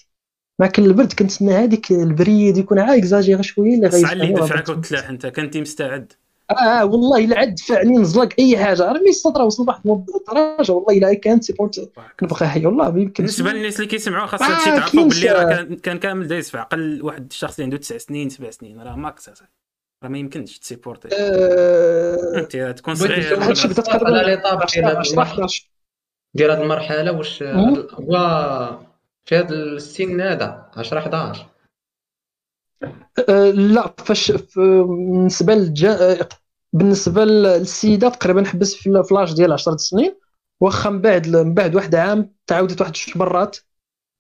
مع 0.61 0.67
كان 0.67 0.85
البرد 0.85 1.13
كنتسنى 1.13 1.53
هذيك 1.53 1.91
البريد 1.91 2.59
يكون 2.59 2.79
عا 2.79 2.97
اكزاجيغ 2.97 3.43
شوية 3.43 3.75
اللي 3.75 3.87
الساعة 3.87 4.13
اللي 4.13 4.33
دفعك 4.33 4.69
وتلاح 4.69 5.09
أنت. 5.09 5.27
كنتي 5.27 5.61
مستعد. 5.61 6.13
آه 6.51 6.85
والله 6.85 7.25
إلا 7.25 7.39
عاد 7.39 7.55
دفعني 7.55 7.97
نزلق 7.97 8.29
أي 8.39 8.59
حاجة. 8.59 8.83
راه 8.83 8.93
ملي 8.93 9.09
السطر 9.09 9.43
وصل 9.43 9.69
واحد 9.69 9.81
الدرجه 9.87 10.73
والله 10.73 10.99
إلا 10.99 11.15
كانت 11.15 11.45
سيبورت 11.45 11.91
كنبقى 12.21 12.49
حي 12.49 12.67
والله 12.67 12.91
ما 12.91 13.01
يمكن. 13.01 13.13
بالنسبة 13.25 13.53
للناس 13.53 13.77
اللي 13.77 13.87
كيسمعوا 13.87 14.27
خاص 14.27 14.43
آه، 14.43 14.45
هادشي 14.47 14.65
تعرفوا 14.71 15.05
باللي 15.09 15.29
راه 15.31 15.45
كان, 15.45 15.77
كان 15.77 15.99
كامل 15.99 16.29
دايز 16.29 16.51
في 16.51 16.59
عقل 16.59 17.03
واحد 17.03 17.27
الشخص 17.31 17.55
اللي 17.55 17.65
عنده 17.65 17.77
تسع 17.77 17.99
سنين 17.99 18.29
سبع 18.29 18.51
سنين 18.51 18.81
راه 18.83 18.97
max. 18.97 19.29
راه 20.03 20.09
ما 20.09 20.19
يمكنش 20.19 20.59
تسيبورتي 20.59 21.09
آه، 21.13 22.39
أنت 22.39 22.57
تكون 22.79 22.95
صغير. 22.95 23.43
هادشي 23.43 23.69
بدا 23.69 23.83
على 24.07 24.27
l'étape 24.31 24.67
ديال 24.75 24.85
هاد 24.85 24.97
10 24.97 25.13
المرحله 25.13 25.33
11 25.41 25.71
ديال 26.35 26.51
هاد 26.51 26.61
المرحلة 26.61 27.13
واش. 27.13 27.43
هو 27.43 28.79
في 29.25 29.37
هاد 29.37 29.53
السن 29.53 30.21
هذا 30.21 30.71
10 30.77 30.99
11 30.99 31.41
آه، 31.43 31.47
لا 33.53 33.95
فاش 33.99 34.33
بالنسبة 34.57 35.55
للج... 35.55 35.85
آه، 35.85 36.29
بالنسبة 36.73 37.25
للسيدة 37.25 38.09
تقريبا 38.09 38.45
حبس 38.45 38.75
في 38.75 38.91
l'âge 39.11 39.35
ديال 39.35 39.53
10 39.53 39.77
سنين 39.77 40.17
واخا 40.61 40.91
من 40.91 41.01
بعد 41.01 41.29
من 41.29 41.55
بعد 41.55 41.75
واحد 41.75 41.95
عام 41.95 42.35
تعاودت 42.47 42.81
واحد 42.81 42.93
جوج 42.93 43.19
مرات 43.19 43.57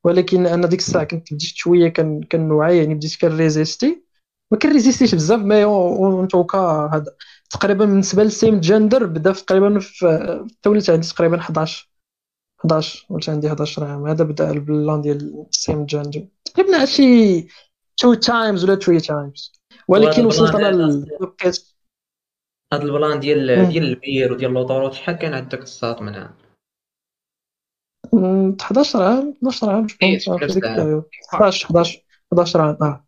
ولكن 0.04 0.46
أنا 0.46 0.66
ديك 0.66 0.78
الساعة 0.78 1.04
كنت 1.04 1.34
بديت 1.34 1.50
شوية 1.54 1.88
كنوعي 2.32 2.78
يعني 2.78 2.94
بديت 2.94 3.20
كنريزيستي. 3.20 4.04
ما 4.52 4.58
كنريزيستيش 4.58 5.14
بزاف 5.14 5.40
mais 5.40 5.64
en 5.64 6.28
tout 6.28 6.45
cas 6.45 6.58
هذا. 6.92 7.16
تقريبا 7.50 7.84
بالنسبة 7.84 8.22
لل 8.22 8.35
same 8.35 8.60
gender 8.60 9.06
بدا 9.06 9.32
تقريبا 9.32 9.78
في 9.78 10.46
توليت 10.62 10.90
عندي 10.90 11.08
تقريبا 11.08 11.40
11 11.40 11.90
11 12.60 13.06
ولات 13.10 13.28
عندي 13.28 13.48
11 13.48 13.84
عام. 13.84 14.06
هذا 14.06 14.24
بدأ 14.24 14.50
ال 14.50 14.60
plan 14.60 15.00
ديال 15.00 15.46
ال 15.50 15.57
same 15.57 15.86
gender 15.86 16.26
تقريبا 16.44 16.84
شي 16.84 17.46
two 18.00 18.14
times 18.14 18.64
ولا 18.64 18.74
three 18.74 19.00
times 19.00 19.52
ولكن 19.88 20.26
وصلت 20.26 20.54
أنا 20.54 20.70
للوقت 20.70 21.74
هاد 22.72 22.80
ال 22.82 22.90
plan 22.90 23.20
ديال. 23.20 23.68
ديال 23.68 23.84
البير 23.84 24.32
وديال 24.32 24.50
ال 24.50 24.54
l'autoroute 24.54 24.92
شحال 24.92 25.16
كان 25.16 25.34
عندك 25.34 25.62
الصاط 25.62 26.02
منها 26.02 26.34
11 28.60 29.02
عام 29.02 29.34
12 29.38 29.70
عام 29.70 29.86
إيه، 30.02 30.18
جو 30.18 30.34
نفس 30.34 30.46
في 30.46 30.54
ديك 30.54 30.64
العام. 30.64 31.02
11 31.32 31.66
11 31.66 32.04
11 32.32 32.60
عام 32.60 32.76
آه. 32.82 33.04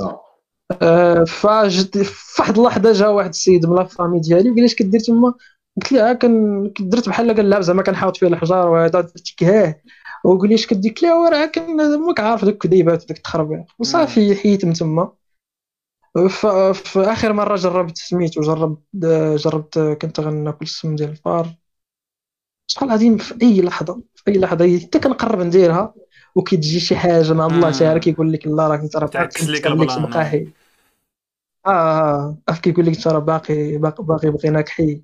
آه. 0.00 0.24
آه، 0.82 1.24
فجد 1.24 2.02
في 2.02 2.42
واحد 2.42 2.56
اللحظة 2.58 2.92
جا 2.92 3.08
واحد 3.08 3.28
السيد 3.28 3.66
من 3.66 3.76
la 3.76 3.86
famille 3.86 4.20
ديالي 4.20 4.50
وقال 4.50 4.60
لي 4.60 4.64
اش 4.64 4.74
كدير 4.74 5.00
تما؟ 5.00 5.34
قلت 5.76 5.92
له 5.92 6.10
آه، 6.10 6.12
كن 6.12 6.72
درت 6.80 7.08
بحال 7.08 7.32
كنلعب 7.32 7.60
زعما 7.60 7.82
كنحاوط 7.82 8.16
فيه 8.16 8.26
الحجار 8.26 8.68
وهذا 8.68 9.12
كهاه 9.38 9.80
وقال 10.24 10.48
لي 10.48 10.54
اش 10.54 10.66
كدير 10.66 10.90
قلت 10.92 11.02
له 11.02 11.26
آه، 11.26 11.30
راه 11.30 11.46
كن 11.46 11.76
ماك 12.06 12.20
عارف 12.20 12.44
دوك 12.44 12.54
الكذيبات 12.54 13.02
وداك 13.04 13.16
التخربيق. 13.16 13.64
وصافي 13.78 14.34
حيت 14.34 14.64
من 14.64 14.72
تما. 14.72 15.12
في 16.74 17.00
آخر 17.00 17.32
مرة 17.32 17.56
جربت 17.56 17.96
سميتو 17.98 18.40
جربت 18.40 18.82
جربت 19.36 19.78
كنت 19.78 20.20
غناكل 20.20 20.58
السم 20.62 20.96
ديال 20.96 21.10
الفار. 21.10 21.54
شحال 22.70 22.88
العظيم 22.88 23.16
في 23.16 23.34
أي 23.42 23.60
لحظة 23.60 24.02
في 24.14 24.30
أي 24.30 24.38
لحظة 24.38 24.80
حتى 24.80 24.98
كنقرب 24.98 25.40
نديرها 25.40 25.94
وكتجي 26.34 26.80
شي 26.80 26.96
حاجة 26.96 27.32
مع 27.32 27.46
الله. 27.46 27.70
تعالى 27.70 28.00
كيقول 28.00 28.32
لك 28.32 28.46
لا 28.46 28.68
راك 28.68 28.80
انت 28.80 28.96
راه 28.96 29.06
البلان. 29.66 30.10
تبقى 30.10 30.24
حي 30.24 30.46
آه 31.66 31.70
آه 31.70 32.36
آه، 32.48 32.52
كيقول 32.52 32.86
لك 32.86 32.96
انت 32.96 33.08
راه 33.08 33.18
باقي 33.18 33.76
باقي 33.76 34.04
باقي 34.04 34.30
بغيناك 34.30 34.68
حي. 34.68 35.02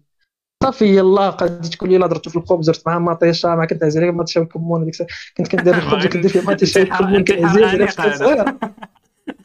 صافي 0.62 0.96
يلا 0.96 1.30
قد 1.30 1.61
تقول 1.61 1.90
لي 1.90 1.98
درت 1.98 2.28
في 2.28 2.36
الخبز 2.36 2.66
درت 2.66 2.86
معاه 2.86 2.98
مطيشه 2.98 3.55
ما 3.57 3.64
كنت 3.66 3.82
عليك 3.82 4.14
مطيشه 4.14 4.40
وكمون 4.40 4.84
ديك. 4.84 4.94
كنت 5.36 5.48
كندير 5.48 5.74
الخبز 5.78 6.07
وكندير 6.07 6.30
فيه 6.30 6.40
مطيشه 6.40 6.84
كنعزل 6.84 7.64
آنيق 7.64 8.00
عليه. 8.00 8.16
صغير 8.16 8.55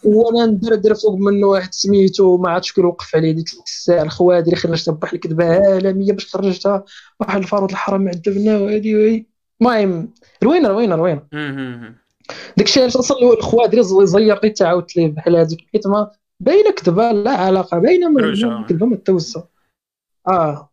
وأنا 0.03 0.45
ندير 0.45 0.73
ندير 0.75 0.95
فوق 0.95 1.15
منه 1.15 1.47
واحد 1.47 1.73
سميتو 1.73 2.37
ما 2.37 2.49
عرفتش 2.49 2.69
شكون 2.69 2.85
وقف 2.85 3.15
عليه 3.15 3.31
ديك 3.31 3.47
الساعة 3.65 4.03
الخوادري 4.03 4.55
خرجت 4.55 4.89
بواحد 4.89 5.13
الكذبه 5.13 5.45
عالمية 5.45 6.13
باش 6.13 6.35
خرجتها 6.35 6.83
واحد 7.19 7.37
الفاروض 7.41 7.69
الحرام 7.71 8.07
عذبنا 8.07 8.57
وهادي 8.57 8.95
وهادي 8.95 9.27
المهم 9.61 10.09
روينة 10.43 10.69
روينة 10.69 10.95
روينة. 10.95 11.21
داكشي 12.57 12.81
علاش 12.81 12.97
أصلا 12.97 13.33
الخوادري 13.33 13.83
زي- 13.83 14.05
زيرني 14.05 14.49
تعاودت 14.49 14.95
ليه 14.97 15.07
بحال 15.07 15.35
هذيك 15.35 15.59
حيت 15.73 15.87
ما 15.87 16.11
باينه 16.39 16.71
كذبه 16.71 17.11
لا 17.11 17.31
علاقة 17.31 17.77
باينه 17.79 18.09
ما- 18.09 18.21
روجة. 18.21 18.45
ما- 18.45 18.65
كذبه 18.69 18.85
متوسه 18.85 19.43
آه 20.27 20.68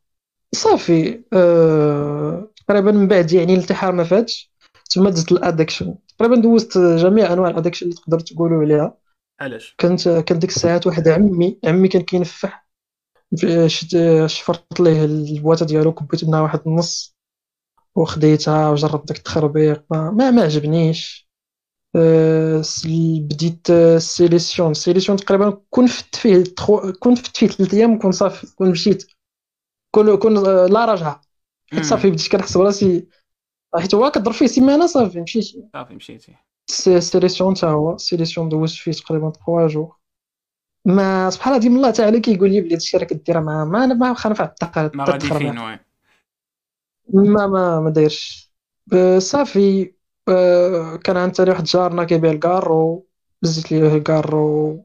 صافي 0.56 1.24
آه... 1.32 2.50
تقريبا 2.68 2.92
من 2.92 3.08
بعد 3.08 3.32
يعني 3.32 3.54
الانتحار 3.54 3.92
ما 3.92 4.04
فاتش 4.04 4.52
تما 4.90 5.10
دزت 5.10 5.32
ال 5.32 5.38
addiction 5.38 5.94
تقريبا 6.18 6.36
دوزت 6.36 6.78
جميع 6.78 7.32
أنواع 7.32 7.50
ال 7.50 7.54
addiction 7.54 7.86
اللي 7.86 7.96
تقدر 7.96 8.20
تقولوا 8.20 8.62
عليها. 8.62 8.98
علاش؟ 9.40 9.74
كانت 9.78 10.08
كان 10.08 10.38
ديك 10.38 10.50
الساعات 10.50 10.86
واحد 10.86 11.08
عمي 11.08 11.58
عمي 11.64 11.88
كان 11.88 12.02
كينفح 12.02 12.66
شفرت 14.26 14.80
ليه 14.80 15.04
البواطة 15.04 15.66
ديالو 15.66 15.92
كبيت 15.92 16.24
منها 16.24 16.40
واحد 16.40 16.60
النص 16.66 17.16
وخديتها 17.96 18.70
وجربت 18.70 19.08
داك 19.08 19.16
التخربيق 19.16 19.84
ما 19.90 20.30
ما, 20.30 20.42
عجبنيش. 20.42 21.26
آه، 21.96 22.62
س- 22.62 22.86
بديت 23.20 23.70
آه، 23.70 23.96
ال 23.96 24.04
solution 24.04 24.70
ال 24.70 24.75
solution 24.75 25.18
تقريبا 25.18 25.60
كون 25.70 25.86
فت 25.86 26.16
فيه 26.16 26.44
تخو... 26.44 26.92
كون 26.92 27.14
فت 27.14 27.36
فيه 27.36 27.46
ثلاث 27.46 27.74
أيام 27.74 27.98
كون 27.98 28.12
صافي 28.12 28.54
كون 28.56 28.70
مشيت. 28.70 29.06
كون 29.96 30.16
كون 30.16 30.36
آه، 30.36 30.66
لا 30.66 30.84
رجعه 30.84 31.20
حيت 31.66 31.84
صافي 31.84 32.10
بديت 32.10 32.28
كنحسب 32.32 32.60
راسي 32.60 33.08
حيت 33.76 33.94
هو 33.94 34.10
كضرب 34.10 34.34
فيه 34.34 34.46
سيمانة 34.46 34.86
صافي 34.86 35.20
مشيت. 35.20 35.44
صافي 35.72 35.94
مشيتي 35.94 36.36
سي- 36.70 37.00
سيليسيون 37.00 37.54
تا 37.54 37.68
هو 37.68 37.96
سيليسيون 37.96 38.48
دوزت 38.48 38.76
فيه 38.76 38.92
تقريبا 38.92 39.32
3 39.46 39.66
جور 39.66 39.96
ما 40.84 41.30
سبحان 41.30 41.52
الله 41.54 41.62
ديما 41.62 41.76
الله 41.76 41.90
تعالى 41.90 42.20
كيقول 42.20 42.50
لي 42.50 42.60
بلي 42.60 42.74
هادشي 42.74 42.96
راه 42.96 43.04
كديرها 43.04 43.40
مع 43.40 43.64
ما 43.64 43.84
أنا 43.84 43.94
ما 43.94 44.06
على 44.06 44.48
التق- 44.48 44.96
ما 44.96 45.04
غادي. 45.04 45.26
فين 45.26 45.58
وين 45.58 45.78
ما 47.32 47.46
ما 47.46 47.80
ما 47.80 47.90
دايرش. 47.90 48.52
ب- 48.86 49.18
صافي. 49.18 49.92
آه، 50.28 50.96
كان 50.96 51.16
عندنا 51.16 51.50
واحد 51.50 51.64
جارنا 51.64 52.04
كيبيع 52.04 52.30
الكارو 52.30 53.06
زدت 53.42 53.72
ليه 53.72 53.94
الكارو 53.96 54.84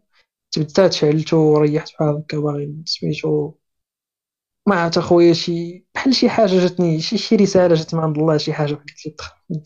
تبدا 0.52 0.88
تشعلتو 0.88 1.38
وريحت 1.38 1.94
بحال 1.94 2.08
هكا 2.16 2.40
باغي 2.40 2.74
سميتو 2.86 3.54
ما 4.68 4.76
عرفت 4.76 4.98
اخويا 4.98 5.34
شي 5.34 5.86
بحال 5.96 6.16
شي 6.16 6.30
حاجة 6.30 6.60
جاتني 6.60 7.00
شي 7.02 7.18
شي 7.18 7.36
رسالة 7.36 7.76
جات 7.76 7.94
من 7.94 8.00
عند 8.00 8.18
الله 8.18 8.38
شي 8.38 8.54
حاجة 8.54 8.74
قلت 8.76 9.06
لي 9.06 9.16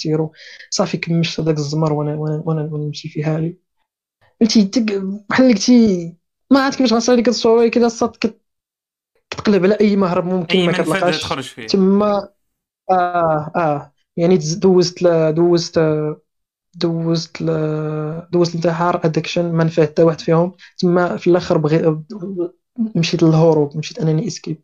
ديرو. 0.05 0.31
صافي 0.69 0.97
كمشت 0.97 1.39
هذاك 1.39 1.57
الزمر 1.57 1.93
وأنا 1.93 2.15
وأنا 2.15 2.43
وأنا 2.45 2.63
نمشي 2.85 3.09
في 3.09 3.23
حالي 3.23 3.57
قلتي 4.41 4.69
بحال 5.29 5.47
قلتي 5.53 6.13
ما 6.51 6.59
عرفت 6.65 6.77
كيفاش 6.77 6.93
غنصير 6.93 7.15
لك 7.15 7.27
الصورة 7.27 7.67
كذا 7.67 7.87
صات 7.87 8.17
كت- 8.17 8.41
كتقلب 9.29 9.63
على 9.63 9.77
أي 9.81 9.95
مهرب 9.95 10.25
ممكن 10.25 10.59
أي 10.59 10.67
ما 10.67 10.73
كتلقاش 10.73 11.33
تما 11.67 12.29
آه 12.91 13.51
آه. 13.55 13.91
يعني 14.17 14.37
دوزت 14.37 15.03
ل... 15.03 15.33
دوزت 15.33 15.79
دوزت 16.75 17.41
ل... 17.41 17.45
دوزت 18.31 18.51
الانتحار 18.55 19.01
addiction 19.05 19.51
ما 19.53 19.63
نفع 19.63 19.83
حتى 19.83 20.03
واحد 20.03 20.21
فيهم. 20.21 20.51
تما 20.77 21.17
في 21.17 21.29
الأخر 21.29 21.57
بغي 21.57 22.03
مشيت 22.95 23.23
للهروب 23.23 23.77
مشيت 23.77 23.99
أنني 23.99 24.27
escape 24.27 24.61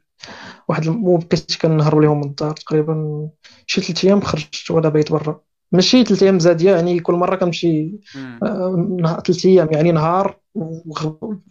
واحد 0.67 0.87
وبقيت 0.87 1.55
كنهرب 1.61 1.99
لهم 1.99 2.17
من 2.17 2.27
الدار 2.27 2.53
تقريبا 2.53 3.29
شي 3.67 3.81
ثلاث 3.81 4.05
أيام 4.05 4.21
خرجت 4.21 4.71
وأنا 4.71 4.89
بيت 4.89 5.11
برا 5.11 5.39
ماشي 5.71 6.03
ثلاث 6.03 6.23
أيام 6.23 6.39
زاديه 6.39 6.71
يعني 6.75 6.99
كل 6.99 7.13
مرة 7.13 7.35
كنمشي 7.35 7.99
مم. 8.15 8.39
آه، 8.43 9.21
ثلاث 9.25 9.45
أيام 9.45 9.67
يعني 9.71 9.91
نهار 9.91 10.37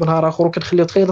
ونهار 0.00 0.28
آخر 0.28 0.46
وكنخلي 0.46 0.84
تخيل 0.84 1.10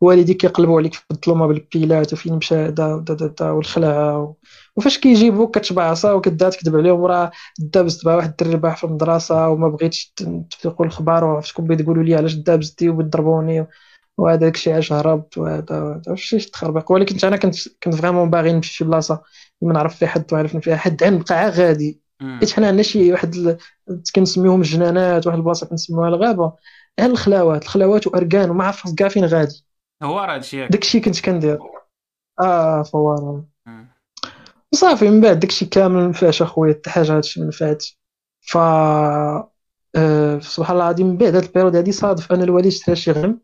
والديك 0.00 0.36
كيقلبوا 0.36 0.78
عليك 0.78 0.94
في 0.94 1.02
الظلمة 1.10 1.46
بالبيلات 1.46 2.12
وفين 2.12 2.34
مشى 2.34 2.70
دا 2.70 3.50
والخلعة 3.50 4.18
و... 4.22 4.34
وفاش 4.76 4.98
كيجيبوك 4.98 5.58
كتشبع 5.58 5.82
عصا 5.90 6.12
وكدا 6.12 6.48
تكذب 6.48 6.76
عليهم 6.76 7.00
وراه 7.00 7.30
دابزت 7.58 8.06
مع 8.06 8.14
واحد 8.14 8.28
الدري 8.40 8.56
باح 8.56 8.76
في 8.76 8.84
المدرسة 8.84 9.48
وما 9.48 9.68
بغيتش 9.68 10.14
تفيقوا 10.50 10.86
الخبار 10.86 11.24
وعرفتكم 11.24 11.64
بيقولوا 11.64 12.02
لي 12.04 12.14
علاش 12.14 12.34
دابزتي 12.34 12.88
وبيضربوني 12.88 13.66
وهذا 14.18 14.36
داكشي 14.36 14.72
علاش 14.72 14.92
هربت 14.92 15.38
وهذا 15.38 15.82
وهذا. 15.82 16.14
شي 16.14 16.38
تخربيق. 16.38 16.92
ولكن 16.92 17.26
أنا 17.26 17.36
كنت 17.36 17.56
كنت 17.82 17.94
vraiment 17.94 18.30
باغي 18.30 18.52
نمشي 18.52 18.74
شي 18.74 18.84
بلاصة 18.84 19.22
ما 19.62 19.72
نعرف 19.72 19.96
فيها 19.96 20.08
حد 20.08 20.32
وعرفني 20.32 20.60
فيها 20.60 20.76
حد. 20.76 21.04
غنبقى 21.04 21.34
عا 21.34 21.50
غادي. 21.50 22.00
حيت 22.40 22.52
حنا 22.52 22.66
عندنا 22.66 22.82
شي 22.82 23.12
واحد 23.12 23.34
ال... 23.34 23.58
كنسميوهم 24.16 24.60
الجنانات 24.60 25.26
واحد 25.26 25.38
البلاصة 25.38 25.66
كنسميوها 25.66 26.08
الغابة. 26.08 26.52
على 27.00 27.12
الخلاوات 27.12 27.62
الخلاوات 27.62 28.06
وأركان 28.06 28.50
وما 28.50 28.64
عرفت 28.64 28.98
كاع 28.98 29.08
فين 29.08 29.24
غادي. 29.24 29.64
هو 30.02 30.20
راه 30.20 30.34
هادشي 30.34 30.68
داكشي 30.68 31.00
كنت 31.00 31.20
كندير. 31.20 31.58
آه 32.40 32.82
voilà. 32.82 33.44
مم. 33.66 33.88
صافي 34.74 35.08
من 35.08 35.20
بعد 35.20 35.40
داكشي 35.40 35.66
كامل 35.66 35.94
ما 35.94 36.08
نفعش 36.08 36.42
أخويا 36.42 36.72
حتى 36.74 36.90
حاجة 36.90 37.16
هادشي 37.16 37.40
ما 37.40 37.46
نفعت 37.46 37.84
ف 38.40 38.56
آه، 39.96 40.38
سبحان 40.40 40.76
الله 40.76 40.86
العظيم 40.86 41.06
من 41.06 41.16
بعد 41.16 41.34
هاد 41.34 41.44
ال 41.44 41.48
période 41.48 41.76
هادي 41.76 41.92
صادف. 41.92 42.32
أنا 42.32 42.44
الوالد 42.44 42.66
اشترى 42.66 42.96
شي 42.96 43.12
غنم. 43.12 43.40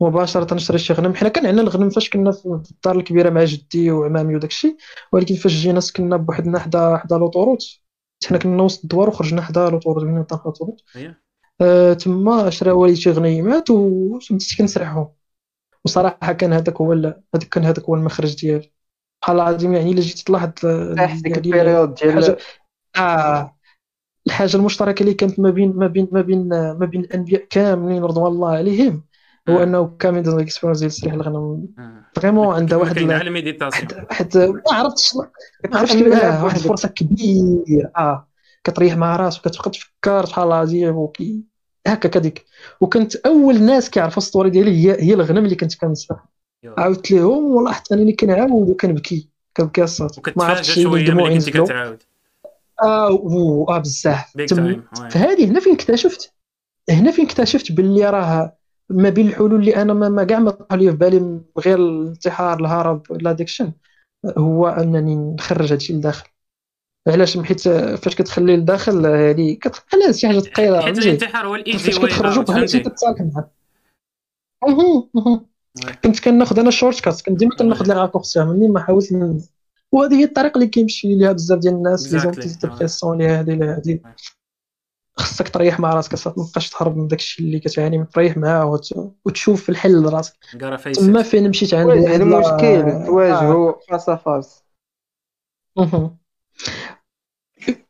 مباشرة 0.00 0.54
نشري 0.54 0.78
شي 0.78 0.92
غنم. 0.92 1.14
حنا 1.14 1.28
كان 1.28 1.46
عندنا 1.46 1.62
الغنم 1.62 1.90
فاش 1.90 2.10
كنا 2.10 2.32
في 2.32 2.46
الدار 2.70 2.96
الكبيرة 2.96 3.30
مع 3.30 3.44
جدي 3.44 3.90
وعمامي 3.90 4.36
وداكشي 4.36 4.76
ولكن 5.12 5.34
فاش 5.34 5.52
جينا 5.52 5.80
سكننا 5.80 6.16
بوحدنا 6.16 6.58
حدا 6.58 6.96
حدا 6.96 7.18
l'autoroute 7.18 7.62
حنا 8.26 8.38
كنا 8.38 8.62
وسط 8.62 8.82
الدوار 8.82 9.08
وخرجنا 9.08 9.42
حدا 9.42 9.70
l'autoroute 9.70 10.04
من 10.04 10.24
طرف 10.24 10.44
l'autoroute. 10.44 10.82
هي. 10.94 11.14
آه 11.60 11.92
تما 11.92 12.50
شرا 12.50 12.72
والدي 12.72 12.96
شي 12.96 13.10
غنيمات 13.10 13.70
وبديت 13.70 14.58
كنسرحهم 14.58 15.08
وصراحة 15.84 16.32
كان 16.32 16.52
هذاك 16.52 16.76
هو 16.80 16.92
هذاك 16.92 17.48
كان 17.50 17.64
هذاك 17.64 17.84
هو 17.84 17.94
المخرج 17.94 18.36
ديالي. 18.40 18.70
سبحان 19.20 19.36
الله 19.36 19.50
العظيم 19.50 19.74
يعني 19.74 19.90
إلا 19.92 20.00
جيتي 20.00 20.24
تلاحظ 20.24 20.50
صح 20.96 21.14
ديك 21.14 21.26
يعني 21.26 21.36
ال 21.36 21.43
période 21.43 21.94
ديال 21.94 22.36
آه 22.96 23.56
الحاجة 24.26 24.56
المشتركة 24.56 25.02
اللي 25.02 25.14
كانت 25.14 25.40
ما 25.40 25.50
بين 25.50 25.72
ما 25.76 25.86
بين 25.86 26.08
ما 26.12 26.20
بين 26.20 26.48
ما 26.48 26.86
بين 26.86 27.00
الأنبياء 27.00 27.44
كاملين 27.50 28.04
رضوان 28.04 28.32
الله 28.32 28.50
عليهم. 28.50 29.04
هو 29.48 29.54
مم. 29.54 29.62
إنه 29.62 29.96
كامل 29.98 30.22
ديال 30.22 30.34
ال 30.34 30.38
experience 30.38 30.78
ديال 30.80 30.90
تسريح 30.90 31.14
الغنم. 31.14 31.66
vraiment 32.14 32.54
عندها 32.54 32.78
واحد 32.78 32.94
كاين 32.94 33.10
على 33.12 33.28
ال 33.28 33.34
méditation 33.34 33.88
واحد 34.10 34.36
ما 34.38 34.62
عرفتش 34.72 35.14
ما 35.70 35.78
عرفتش 35.78 35.92
كتحمل 35.96 36.04
كيف- 36.04 36.14
لها 36.22 36.40
آه، 36.40 36.44
واحد. 36.44 36.56
الفرصه 36.56 36.88
كبيرة. 36.88 37.90
آه. 37.96 38.28
كتريح 38.64 38.96
مع 38.96 39.16
راسك 39.16 39.46
وكتبقى 39.46 39.70
تفكر 39.70 40.24
الله 40.24 40.42
العظيم 40.44 40.96
وكي 40.96 41.40
هكا 41.86 42.08
كديك. 42.08 42.44
وكنت 42.80 43.16
أول 43.16 43.62
ناس 43.62 43.90
كيعرفوا 43.90 44.22
السطوري 44.22 44.50
ديالي 44.50 44.70
هي 44.70 45.02
هي 45.02 45.14
الغنم 45.14 45.44
اللي 45.44 45.56
كنت 45.56 45.74
كنسرح. 45.74 46.18
عاودت 46.78 47.10
لهم 47.10 47.44
ولاحظت 47.44 47.92
أنني 47.92 48.12
كنعاود 48.12 48.68
وكنبكي 48.70 49.28
كتبكي 49.54 49.82
الصوت. 49.84 50.38
ما 50.38 50.44
عرفتش 50.44 50.74
شوية 50.80 51.10
ملي 51.10 51.34
ينزلوا 51.34 51.66
كتعاود. 51.66 52.02
آه 52.82 53.66
آه 53.68 53.78
بزاف 53.78 54.32
فهذه 55.10 55.44
هنا 55.50 55.60
فين 55.60 55.72
اكتشفت؟ 55.74 56.32
هنا 56.90 57.10
فين 57.10 57.24
اكتشفت 57.24 57.72
باللي 57.72 58.10
راه 58.10 58.55
ما 58.90 59.08
بين 59.08 59.28
الحلول 59.28 59.54
اللي 59.54 59.76
أنا 59.76 59.94
ما 59.94 60.24
كاع 60.24 60.38
ما 60.38 60.50
طرح 60.50 60.72
لي 60.72 60.90
في 60.90 60.96
بالي 60.96 61.40
غير 61.58 61.78
الانتحار 61.78 62.60
الهرب 62.60 63.02
الادكشن 63.10 63.72
هو 64.38 64.68
أنني 64.68 65.16
نخرج 65.16 65.72
هادشي 65.72 65.92
لداخل. 65.92 66.28
علاش؟ 67.08 67.38
حيت 67.38 67.60
فاش 67.68 68.14
كتخليه 68.14 68.56
لداخل 68.56 69.06
هذه 69.06 69.54
كتبقى 69.54 70.12
شي 70.12 70.28
حاجة 70.28 70.38
ثقيلة 70.38 70.80
حيت 70.80 70.98
الانتحار 70.98 71.46
هو 71.46 71.54
ال 71.54 71.59
easy 71.59 71.78
فاش 71.78 71.98
way 71.98 72.08
كتخرجوا 72.08 72.42
بحال 72.42 72.70
شي 72.70 72.82
فهمتي 72.82 72.90
كتصالح 72.90 73.20
معاه. 73.20 73.50
كنت 76.04 76.20
كناخذ 76.20 76.58
أنا 76.58 76.70
shortcut 76.70 77.20
كنت 77.20 77.38
ديما 77.38 77.56
كناخذ 77.56 77.88
les 77.88 77.94
raccourcis 77.94 78.44
مني 78.44 78.68
ما 78.68 78.80
حاولت 78.80 79.12
وهذه 79.92 80.14
هي 80.14 80.24
الطريقة 80.24 80.54
اللي 80.58 80.66
كيمشي 80.66 81.14
ليها 81.14 81.32
بزاف 81.32 81.58
ديال 81.58 81.74
الناس 81.74 82.12
لي 82.12 82.18
لي 83.16 83.28
هذه 83.28 83.54
لي 83.54 83.64
هذه 83.64 84.00
خصك 85.18 85.48
تريح 85.48 85.80
مع 85.80 85.94
راسك 85.94 86.28
ما 86.38 86.44
تبقاش 86.46 86.70
تهرب 86.70 86.96
من 86.96 87.08
داكشي 87.08 87.42
اللي 87.42 87.58
كتعاني 87.60 87.98
منه 87.98 88.06
تريح 88.06 88.36
معاه 88.36 88.66
وت- 88.66 89.12
وتشوف 89.24 89.68
الحل 89.70 90.02
لراسك. 90.02 90.32
تما 90.96 91.22
فين 91.22 91.48
مشيت 91.50 91.74
عند 91.74 91.86
واحد 91.88 92.20
المشكل 92.22 93.06
تواجهه 93.06 93.78
face 93.90 94.10
à 94.10 94.20
face 94.20 94.62
مهم. 95.76 96.16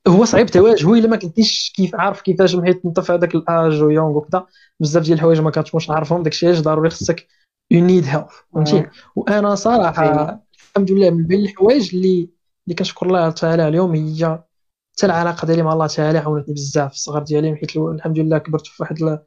هو 0.08 0.24
صعيب 0.24 0.46
تواجهه 0.46 0.94
إلا 0.94 1.08
ما 1.08 1.16
كنتيش 1.16 1.72
كيف 1.76 1.94
عارف 1.94 2.20
كيفاش 2.20 2.54
محيت 2.54 2.80
انت 2.84 3.00
في 3.00 3.12
هذاك 3.12 3.34
ال 3.34 3.46
âge 3.46 3.82
و 3.82 3.88
young 3.88 4.16
وكذا 4.16 4.46
بزاف 4.80 5.02
ديال 5.02 5.14
الحوايج 5.14 5.40
ما 5.40 5.50
كنتش 5.50 5.90
نعرفهم 5.90 6.22
داكشي 6.22 6.46
علاش 6.46 6.60
ضروري 6.60 6.90
خصك 6.90 7.26
you 7.70 7.84
need 7.84 8.04
help 8.04 8.26
فهمتي؟ 8.54 8.76
مم. 8.80 8.90
وأنا 9.16 9.54
صراحة 9.54 10.40
الحمد 10.70 10.90
لله 10.92 11.10
من 11.10 11.26
بين 11.26 11.40
الحوايج 11.40 11.94
اللي 11.94 12.28
اللي 12.66 12.74
كنشكر 12.78 13.06
الله 13.06 13.30
تعالى 13.30 13.62
عليهم 13.62 13.94
هي 13.94 14.42
حتى 14.96 15.06
العلاقة 15.06 15.46
ديالي 15.46 15.62
مع 15.62 15.72
الله 15.72 15.86
تعالى 15.86 16.18
عاونتني 16.18 16.54
بزاف. 16.54 16.90
في 16.90 16.96
الصغر 16.96 17.22
ديالي 17.22 17.56
حيت 17.56 17.76
الحمد 17.76 18.18
لله 18.18 18.38
كبرت 18.38 18.66
في 18.66 18.82
واحد 18.82 18.96
في 18.98 19.18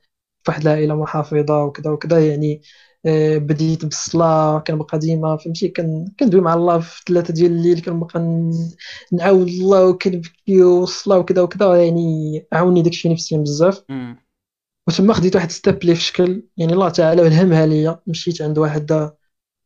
واحد 0.47 0.61
العائلة 0.61 0.95
محافظة 0.95 1.63
وكذا 1.63 1.91
وكذا 1.91 2.28
يعني 2.28 2.61
آه، 3.05 3.38
بديت 3.38 3.86
بالصلاة 3.86 4.59
كنبقى 4.59 4.99
ديما 4.99 5.38
فهمتي؟ 5.38 5.70
كن 5.70 6.05
كندوي 6.20 6.41
مع 6.41 6.53
الله 6.53 6.80
في 6.80 7.01
ثلاثة 7.07 7.34
ديال 7.34 7.51
الليل 7.51 7.82
كنبقى 7.82 8.20
نعاود 9.13 9.47
الله 9.47 9.86
وكنبكي 9.88 10.61
والصلاه 10.63 11.17
وكذا 11.20 11.41
وكذا 11.41 11.84
يعني 11.86 12.45
عاوني 12.53 12.82
داكشي 12.82 13.09
نفسيا 13.09 13.38
بزاف. 13.38 13.84
وتما 14.88 15.13
خديت 15.13 15.36
واحد 15.36 15.51
step 15.51 15.82
اللي 15.82 15.95
في 15.95 16.01
شكل 16.01 16.43
يعني 16.57 16.74
الله 16.74 16.89
تعالى 16.89 17.28
الهمها 17.28 17.65
ليا. 17.65 17.99
مشيت 18.07 18.41
عند 18.41 18.57
واحد 18.57 19.11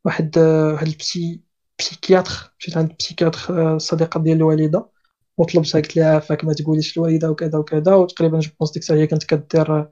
واحد 0.04 0.38
واحد 0.38 0.88
ال 0.88 0.98
psy- 0.98 1.40
psychiatre 1.78 2.54
مشيت 2.58 2.76
عند 2.76 2.92
psychiatre 2.98 3.78
صديقة 3.78 4.20
ديال 4.20 4.36
الوالدة. 4.36 4.93
وطلبتها 5.38 5.80
قلت 5.80 5.96
لها 5.96 6.14
عافاك 6.14 6.44
ما 6.44 6.52
تقوليش 6.52 6.96
الوالدة 6.98 7.30
وكذا 7.30 7.58
وكذا 7.58 7.94
وتقريبا 7.94 8.40
je 8.40 8.50
pense 8.60 8.72
ديك 8.72 8.82
الساعة 8.82 8.96
هي 8.96 9.06
كانت 9.06 9.24
كدير 9.24 9.86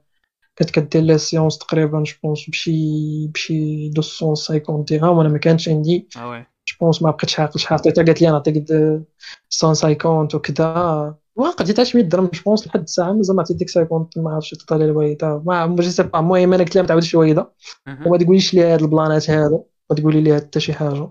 كانت 0.55 0.71
كدير 0.71 1.01
لي 1.01 1.17
séances 1.17 1.57
تقريبا 1.57 2.03
je 2.03 2.13
pense 2.23 2.49
بشي 2.49 3.27
بشي 3.27 3.89
250 3.89 4.83
درهم 4.83 5.17
وأنا 5.17 5.29
ما 5.29 5.37
كانش 5.37 5.69
عندي. 5.69 6.07
آه 6.17 6.29
oui. 6.29 6.39
je 6.39 6.75
pense 6.81 7.01
ما 7.01 7.11
بقيتش 7.11 7.39
عاقل 7.39 7.59
شحال 7.59 7.79
عطيتها 7.79 8.03
قالت 8.03 8.21
لي 8.21 8.29
أنا 8.29 8.35
عطيك 8.35 8.71
150 9.63 10.27
وكذا. 10.33 11.15
وقديتها 11.35 11.85
100 11.95 12.03
درهم 12.03 12.29
je 12.33 12.41
pense 12.45 12.67
لحد 12.67 12.81
الساعة 12.81 13.13
مازال 13.13 13.35
ما 13.35 13.41
عطيت 13.41 13.57
ديك 13.57 13.69
50 13.69 14.07
ما 14.17 14.31
عرفتش 14.31 14.53
عطيتها 14.53 14.77
لي 14.77 14.85
الوالدة. 14.85 15.41
ما 15.45 15.65
ما 15.67 15.75
جي 15.81 16.03
با 16.03 16.19
المهم 16.19 16.53
أنا 16.53 16.63
قلت 16.63 16.75
لها 16.75 16.81
ما 16.81 16.87
تعاودش 16.87 17.13
الوالدة. 17.15 17.51
وما 18.05 18.17
تقوليش 18.17 18.53
لي 18.53 18.63
هاد 18.63 18.81
البلانات 18.81 19.29
هادو 19.29 19.65
ما 19.89 19.95
تقولي 19.95 20.21
لي 20.21 20.35
حتى 20.35 20.59
شي 20.59 20.73
حاجة. 20.73 21.09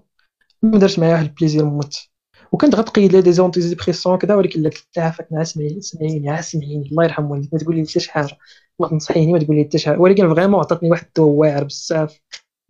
ما 0.62 0.78
درت 0.78 0.98
معايا 0.98 1.12
واحد 1.12 1.24
البليزير 1.24 1.64
موت. 1.64 2.11
وكنت 2.52 2.74
غتقيد 2.74 3.12
لي 3.12 3.22
des 3.22 3.32
antidépresseurs 3.32 4.18
كذا 4.18 4.34
ولكن 4.34 4.62
لا 4.62 4.68
قلت 4.70 4.86
لها 4.96 5.04
عافاك 5.06 5.32
مع 5.32 5.42
سمعيني 5.44 5.80
سمعيني 5.80 6.30
عا 6.30 6.40
سمعيني 6.40 6.88
الله 6.90 7.04
يرحم 7.04 7.30
والديك 7.30 7.52
ما 7.54 7.58
تقولي 7.58 7.80
لي 7.82 7.88
حتى 7.88 8.00
شي 8.00 8.10
حاجة. 8.12 8.38
ما 8.80 8.88
تنصحيني 8.88 9.32
ما 9.32 9.38
تقولي 9.38 9.58
لي 9.62 9.68
حتى 9.68 9.78
شي 9.78 9.86
حاجة. 9.90 9.98
ولكن 9.98 10.34
vraiment 10.34 10.60
عطاتني 10.60 10.90
واحد 10.90 11.06
الدواء 11.06 11.28
واعر 11.30 11.64
بزاف 11.64 12.20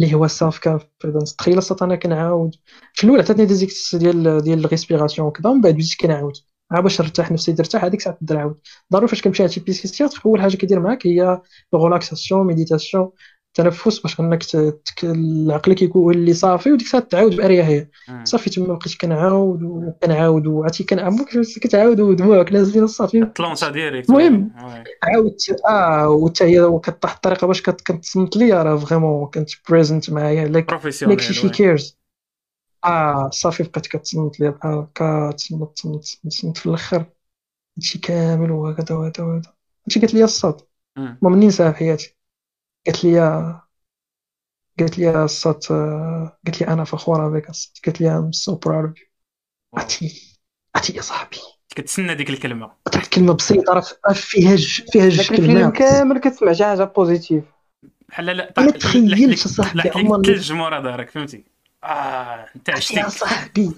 اللي 0.01 0.15
هو 0.15 0.27
self 0.27 0.59
confidence 0.59 1.37
تخيل 1.37 1.59
أصلا 1.59 1.79
أنا 1.83 1.97
كنعاود. 1.97 2.55
في 2.95 3.05
الأول 3.05 3.21
عطاتني 3.21 3.45
des 3.47 3.55
exos 3.55 3.97
ديال 3.97 4.41
ديال 4.43 4.65
ال 4.65 4.70
respiration 4.70 5.29
وكذا 5.29 5.51
ومن 5.51 5.61
بعد 5.61 5.75
بديت 5.75 5.95
كنعاود. 6.01 6.33
عا 6.71 6.81
باش 6.81 7.01
نرتاح 7.01 7.33
نفسي 7.33 7.53
ترتاح 7.53 7.85
هذيك 7.85 8.01
الساعة 8.01 8.17
تقدر 8.17 8.35
نعاود 8.37 8.61
ضروري 8.93 9.09
فاش 9.09 9.23
كنمشي 9.23 9.45
لشي 9.45 9.61
psychiatre 9.61 10.15
اول 10.27 10.41
حاجة 10.41 10.57
كيدير 10.57 10.81
معاك 10.81 11.07
هي 11.07 11.41
relaxation 11.75 12.47
méditation 12.47 13.11
تنفس 13.55 13.99
باش 14.01 14.21
انك 14.21 14.43
ت- 14.43 14.57
تك- 14.85 15.13
عقلك 15.51 15.83
يكون 15.83 16.15
اللي 16.15 16.35
صافي 16.35 16.73
وديك 16.73 16.87
الساعة 16.87 17.03
تعاود 17.03 17.37
باريحيه. 17.37 17.91
صافي 18.25 18.51
تما 18.51 18.67
بقيت 18.75 18.97
كنعاود 19.01 19.63
وكنعاود 19.63 20.47
وعرفتي 20.47 20.85
كنعمك 20.85 21.29
كتعاود 21.61 22.01
ودموعك 22.01 22.53
نازلين 22.53 22.87
صافي 22.87 23.25
طلونسا 23.25 23.71
ديريكت 23.71 24.11
المهم. 24.11 24.53
عاودت 25.03 25.57
آه 25.69 26.09
وحتى 26.09 26.45
هي 26.45 26.61
وكطيح 26.61 27.13
الطريقة 27.15 27.47
باش 27.47 27.63
كت- 27.63 27.81
كتصنت 27.81 28.37
ليا 28.37 28.63
راه 28.63 28.77
فريمون 28.77 29.27
كنت 29.27 29.51
بريزنت 29.69 30.11
معايا. 30.11 30.47
بروفيسيونيل 30.49 31.19
لايك 31.19 31.33
شي. 31.33 31.49
كيرز 31.49 31.99
آه 32.85 33.31
صافي 33.33 33.63
بقيت 33.63 33.87
كتصنت 33.87 34.41
ليا 34.41 34.51
بحال 34.51 34.75
هكا 34.75 35.31
تصنت 35.37 35.77
تصنت 35.77 36.03
تصنت 36.03 36.27
تصنت 36.33 36.57
في 36.59 36.67
الأخر. 36.67 37.05
هادشي 37.79 37.99
كامل 37.99 38.51
وهكذا 38.51 38.97
وهذا 38.97 39.25
وهذا 39.25 39.53
هادشي 39.85 40.01
قالت 40.01 40.15
لي 40.15 40.25
الصاد. 40.25 40.61
ما 41.23 41.31
منين 41.31 41.51
في 41.51 41.73
حياتي. 41.73 42.17
قالت 42.87 43.05
لي 43.05 43.21
قالت 44.79 44.99
لي 44.99 45.09
آه، 45.71 46.39
قالت 46.47 46.61
لي 46.61 46.69
أنا 46.69 46.85
فخورة 46.85 47.29
بك 47.29 47.51
الصاد 47.51 47.77
قالت 47.87 48.01
لي 48.01 48.09
ام 48.19 48.33
سو 48.33 48.57
براود 48.57 48.89
اوف 48.89 48.99
يو 49.01 49.07
واو. 49.73 49.83
عرفتي 49.83 50.39
عرفتي 50.77 50.97
يا 50.97 51.03
صاحبي. 51.03 51.37
كتسنى 51.71 52.15
ديك 52.15 52.31
الكلمة. 52.31 52.71
واحد 52.87 53.03
الكلمة 53.03 53.35
بسيطة 53.35 53.73
راه 53.73 54.13
فيها 54.13 54.57
ج... 54.57 54.83
فيها 54.93 55.09
جوج 55.09 55.17
داك 55.17 55.31
الفيلم 55.31 55.55
كلمات. 55.55 55.73
كامل 55.73 56.19
كتسمع 56.19 56.53
شي 56.53 56.65
حاجة 56.65 56.85
positive 56.85 57.45
بحال 58.09 58.27
لا 58.27 58.55
ما 58.59 58.71
تخيلش 58.71 59.47
صاحبي 59.49 59.91
عمرني 59.91 60.29
الثلج 60.29 60.53
مورا 60.53 60.81
دارك 60.81 61.11
فهمتي؟ 61.11 61.45
آه 61.85 62.47
انت 62.57 62.69
يا 62.69 62.75
عشتي 62.75 63.11
صاحبي. 63.11 63.71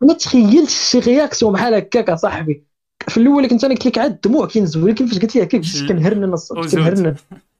ما 0.00 0.14
تخيلش 0.14 0.90
شي 0.90 0.98
réaction 0.98 1.52
بحال 1.52 1.74
هكاك 1.74 2.08
يا 2.08 2.16
صاحبي. 2.16 2.64
في 3.08 3.16
الأول 3.16 3.48
كنت 3.48 3.64
أنا 3.64 3.74
قلت 3.74 3.86
لك 3.86 3.98
عاد 3.98 4.10
الدموع 4.10 4.46
كينزلوا 4.46 4.84
ولكن 4.84 5.06
فاش 5.06 5.18
قلت 5.18 5.36
لي 5.36 5.42
هكاك؟ 5.42 5.60
كنهرنن 5.88 6.32
الصوت. 6.32 6.74
كنهرنن. 6.74 7.16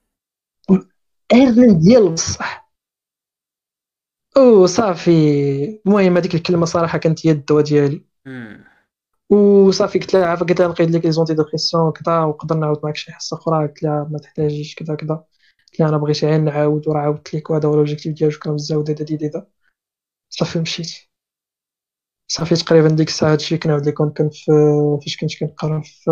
هرنن 1.33 1.79
ديال 1.79 2.13
بصح 2.13 2.67
أو 4.37 4.65
صافي 4.65 5.11
المهم 5.85 6.17
هذيك 6.17 6.35
الكلمة 6.35 6.65
صراحة 6.65 6.97
كانت 6.97 7.27
هي 7.27 7.31
الدواء 7.31 7.63
ديالي. 7.63 8.05
وصافي 9.29 9.99
قلت 9.99 10.13
لها 10.13 10.25
عافاك 10.25 10.49
قلت 10.49 10.59
لها 10.59 10.67
نقيد 10.67 10.89
لك 10.91 11.05
les 11.05 11.11
antidépressions 11.11 11.91
كذا 11.91 12.19
ونقدر 12.23 12.55
نعاود 12.55 12.79
معاك 12.83 12.95
شي 12.95 13.11
حصة 13.11 13.37
أخرى. 13.37 13.67
قلت 13.67 13.83
لها 13.83 14.07
ما 14.11 14.19
تحتاجيش 14.19 14.75
كذا 14.75 14.95
كذا. 14.95 15.15
قلت 15.67 15.79
لها 15.79 15.89
أنا 15.89 15.97
بغيت 15.97 16.25
غير 16.25 16.41
نعاود 16.41 16.87
وراه 16.87 17.01
عاودت 17.01 17.33
لك 17.33 17.49
وهذا 17.49 17.67
هو 17.69 17.73
ال 17.73 17.77
objectif 17.77 18.13
ديالي 18.13 18.31
شكرا 18.33 18.53
بزاف 18.53 18.83
دادا 18.83 19.03
ديدا 19.05 19.45
صافي 20.29 20.59
مشيت. 20.59 20.91
صافي 22.27 22.55
تقريبا 22.55 22.87
ديك 22.87 23.07
الساعة 23.07 23.31
هادشي 23.31 23.57
كنعاود 23.57 23.87
لكم 23.87 24.09
كان 24.09 24.29
في 24.29 24.51
فاش 25.03 25.17
كنت 25.17 25.31
كنقرا 25.39 25.81
في 25.81 26.03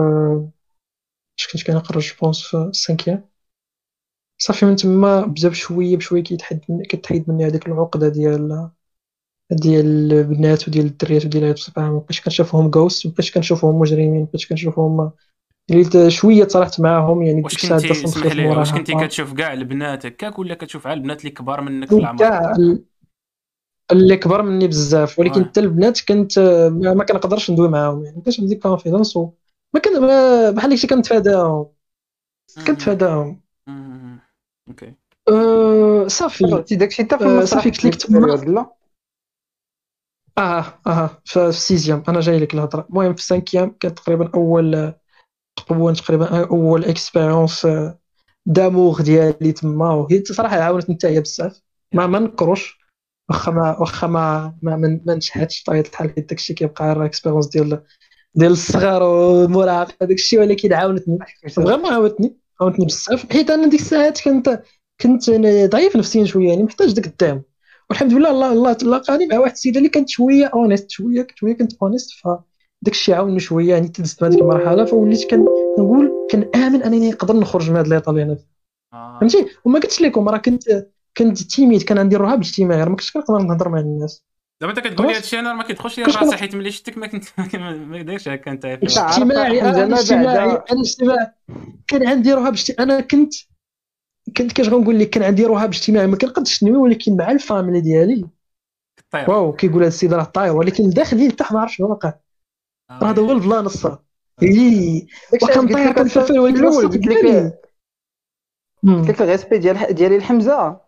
فاش 1.38 1.48
كنت 1.54 1.64
كنقرا 1.68 2.00
je 2.00 2.14
pense 2.22 2.42
في 2.42 2.58
ال 2.58 2.65
cinquième 2.65 3.30
صافي 4.38 4.66
من 4.66 4.76
تما 4.76 5.26
بدا 5.26 5.50
بشوية 5.50 5.98
بشويه 5.98 6.24
كيتحد 6.24 6.60
كتحيد 6.90 7.30
مني 7.30 7.46
هذيك 7.48 7.68
العقدة 7.68 8.10
ديال 8.10 8.70
ديال 9.52 10.14
البنات 10.14 10.68
وديال 10.68 10.86
الدريات 10.86 11.26
وديال 11.26 11.44
هاد 11.44 11.54
بصفه 11.54 11.82
عامه 11.82 11.96
مبقيتش 11.96 12.22
كنشوفهم 12.22 12.72
غوست 12.76 13.08
مبقيتش 13.08 13.32
كنشوفهم 13.32 13.80
مجرمين 13.80 14.22
مبقيتش 14.22 14.48
كنشوفهم 14.48 15.12
يعني 15.70 16.10
شوية 16.10 16.44
تصالحت 16.44 16.80
معاهم 16.82 17.24
يعني 17.24 17.36
ديك 17.42 17.46
واش 17.46 17.56
الساعة 17.56 17.80
في 17.80 18.36
لي 18.36 18.48
واش 18.48 18.72
كنتي 18.72 18.96
كتشوف 18.96 19.34
كاع 19.34 19.54
البنات 19.54 20.06
هكاك 20.06 20.40
ولا 20.40 20.56
كتشوف 20.56 20.88
على 20.88 20.98
البنات 20.98 21.20
اللي 21.20 21.32
كبار 21.32 21.62
منك 21.62 21.90
في 21.90 21.96
العمر؟ 21.96 22.20
كاع 22.20 22.56
ال- 22.56 22.84
اللي 23.92 24.18
كبر 24.18 24.42
مني 24.42 24.68
بزاف 24.68 25.20
ولكن. 25.20 25.46
حتى 25.46 25.60
البنات 25.60 26.00
كنت 26.08 26.40
ما, 26.40 27.04
كنقدرش 27.04 27.52
ندوي 27.52 27.70
معاهم 27.70 28.06
يعني 28.06 28.18
ما 28.18 28.24
كانش 28.24 28.40
عندي 28.40 28.56
confidence 28.56 29.18
و 29.18 29.30
ما 29.74 29.80
كان 29.80 29.94
بحال 30.56 30.70
داكشي 30.70 30.88
كنتفاداهم. 30.88 31.68
كنتفاداهم. 32.68 33.42
أوكي 34.70 34.94
صافي 36.08 36.44
داكشي 36.76 37.04
حتى 37.04 37.18
في 37.18 37.24
آه، 37.24 37.28
المسرح 37.28 37.64
صافي 37.64 37.70
قلت 37.70 37.86
لك 37.86 37.96
تما. 37.96 38.72
آه 40.38 40.80
آه 40.88 41.22
في 41.26 41.48
ال 41.48 41.55
sixième 41.55 42.04
أنا 42.08 42.20
جاي 42.20 42.40
لك 42.40 42.54
الهضره 42.54 42.86
المهم 42.90 43.14
في 43.14 43.20
ال 43.20 43.26
cinquième 43.26 43.76
كانت 43.80 44.00
تقريبا 44.00 44.32
اول 44.36 44.94
تقريبا 45.56 45.94
تقريبا 45.94 46.46
اول 46.50 46.86
expérience 46.86 47.68
d'amour 48.46 49.02
ديالي 49.02 49.52
تما 49.52 49.90
وهي 49.94 50.24
صراحة 50.26 50.60
عاونتني 50.60 50.96
حتى 50.96 51.08
هي 51.08 51.22
بزاف 51.22 51.62
ما 51.94 52.08
ما 52.08 52.20
نكروش 52.20 52.80
واخا 53.30 53.52
ما 53.52 53.80
واخا 53.80 54.08
ما 54.08 54.56
ما 54.62 54.76
ما 54.76 55.00
ما 55.06 55.16
نجحتش 55.16 55.64
بطبيعه 55.64 55.82
الحال 55.82 56.10
حيت 56.10 56.30
داكشي 56.30 56.54
كيبقى 56.54 56.86
غير 56.86 57.06
expérience 57.06 57.48
ديال 57.48 57.84
ديال 58.36 58.52
الصغار 58.52 59.04
والمراهقه 59.04 60.06
داكشي 60.06 60.38
ولكن 60.38 60.74
عاونتني 60.74 61.20
vraiment 61.56 61.86
عاونتني 61.86 62.38
عاونتني 62.62 62.86
بزاف 62.86 63.32
حيت 63.34 63.50
أنا 63.50 63.68
ديك 63.68 63.80
الساعات 63.80 64.22
كنت 64.22 64.62
كنت 65.02 65.30
ضعيف 65.72 65.96
نفسيا 65.96 66.26
شوية 66.26 66.50
يعني 66.50 66.64
محتاج 66.64 66.94
داك 66.94 67.08
الدعم. 67.08 67.42
والحمد 67.90 68.14
لله 68.14 68.30
الله 68.32 68.52
الله 68.52 68.72
لقاني 68.98 69.28
مع 69.28 69.38
واحد 69.40 69.52
السيدة 69.52 69.78
اللي 69.78 69.90
كانت 69.90 70.10
شوية 70.10 70.46
honnête 70.54 70.90
شوية 70.90 71.28
شوية 71.36 71.54
كنت 71.58 71.74
honnête 71.82 72.12
فداك 72.24 72.94
الشيء 72.94 73.16
عاوني 73.16 73.40
شوية 73.40 73.70
يعني 73.74 73.88
تدزت 73.88 74.22
بهذيك 74.22 74.42
المرحلة 74.42 74.86
فوليت 74.86 75.26
كنقول 75.78 76.18
كنامن 76.32 76.84
أنني 76.84 77.10
نقدر 77.12 77.36
نخرج 77.36 77.72
من 77.72 77.78
هذا 77.78 77.90
l'état 77.90 78.12
اللي 78.12 78.24
أنا. 78.24 78.38
فهمتي؟ 79.22 79.46
وما 79.66 79.80
قلتش 79.80 80.02
لكم 80.02 80.30
راه 80.30 80.38
كنت 80.38 80.88
كنت 81.18 81.44
timide 81.44 81.82
كان 81.84 81.98
عندي 81.98 82.16
الرهاب 82.16 82.42
الاجتماعي 82.42 82.86
ما 82.86 82.90
كنتش 82.96 83.12
كنقدر 83.12 83.38
نهضر 83.42 83.70
مع 83.70 83.80
الناس. 83.80 84.24
دابا 84.66 84.78
انت 84.80 84.88
كتقول 84.88 85.08
لي. 85.08 85.16
هادشي 85.16 85.40
أنا 85.40 85.54
ما 85.54 85.64
كيدخلش 85.64 85.98
لي 85.98 86.06
كنت 86.06 86.16
الراسي 86.16 86.30
كنت- 86.32 86.40
حيت 86.40 86.56
ملي 86.56 86.72
شفتك 86.72 86.98
ما 86.98 87.08
كنت 87.08 87.24
ما 87.56 88.02
دايرش 88.02 88.28
هكا 88.28 88.52
انت. 88.52 88.66
اجتماعي 88.66 89.62
حمزة، 89.62 89.84
أنا 89.84 89.86
ما 89.86 90.00
اجتماعي 90.00 90.48
بعد- 90.48 90.64
أنا 90.72 90.82
اجتماعي. 90.82 91.28
كان 91.88 92.08
عندي 92.08 92.34
رهاب 92.34 92.56
أنا 92.80 93.02
كنت 93.02 93.34
كنت 94.38 94.52
كاش 94.52 94.70
غنقول 94.70 95.00
لك 95.00 95.10
كان 95.10 95.24
عندي 95.24 95.46
رهاب 95.46 95.70
اجتماعي 95.70 96.08
ما 96.08 96.18
كنقدش 96.18 96.64
نوي 96.64 96.78
ولكن 96.78 97.18
مع 97.18 97.32
الفاميلي 97.32 97.82
ديالي. 97.82 98.26
طيب. 99.12 99.30
واو 99.30 99.54
كيقول 99.54 99.78
هذا 99.78 99.88
السيد 99.88 100.14
راه 100.14 100.24
طاير. 100.24 100.54
ولكن 100.56 100.90
داخلي 100.90 101.28
لتحت 101.28 101.54
ما 101.54 101.60
عرفتش 101.60 101.76
شنو 101.78 101.88
وقع. 101.92 102.14
راه 102.92 103.10
هذا 103.10 103.22
هو 103.22 103.32
البلان 103.32 103.66
قلت 105.58 105.72
نطير 105.72 105.90
لك 105.90 105.96
كنفرفر 105.96 106.34
في 106.34 106.40
ولكن 106.40 106.56
الأول 106.58 106.68
الصوت 106.86 106.94
قلت 106.94 107.08
ديالي. 107.08 107.40
لك 107.48 107.62
قلت 108.84 109.10
لك 109.10 109.22
الريسبي 109.22 109.58
ديال 109.58 109.94
ديالي 109.96 110.18
لحمزه 110.18 110.85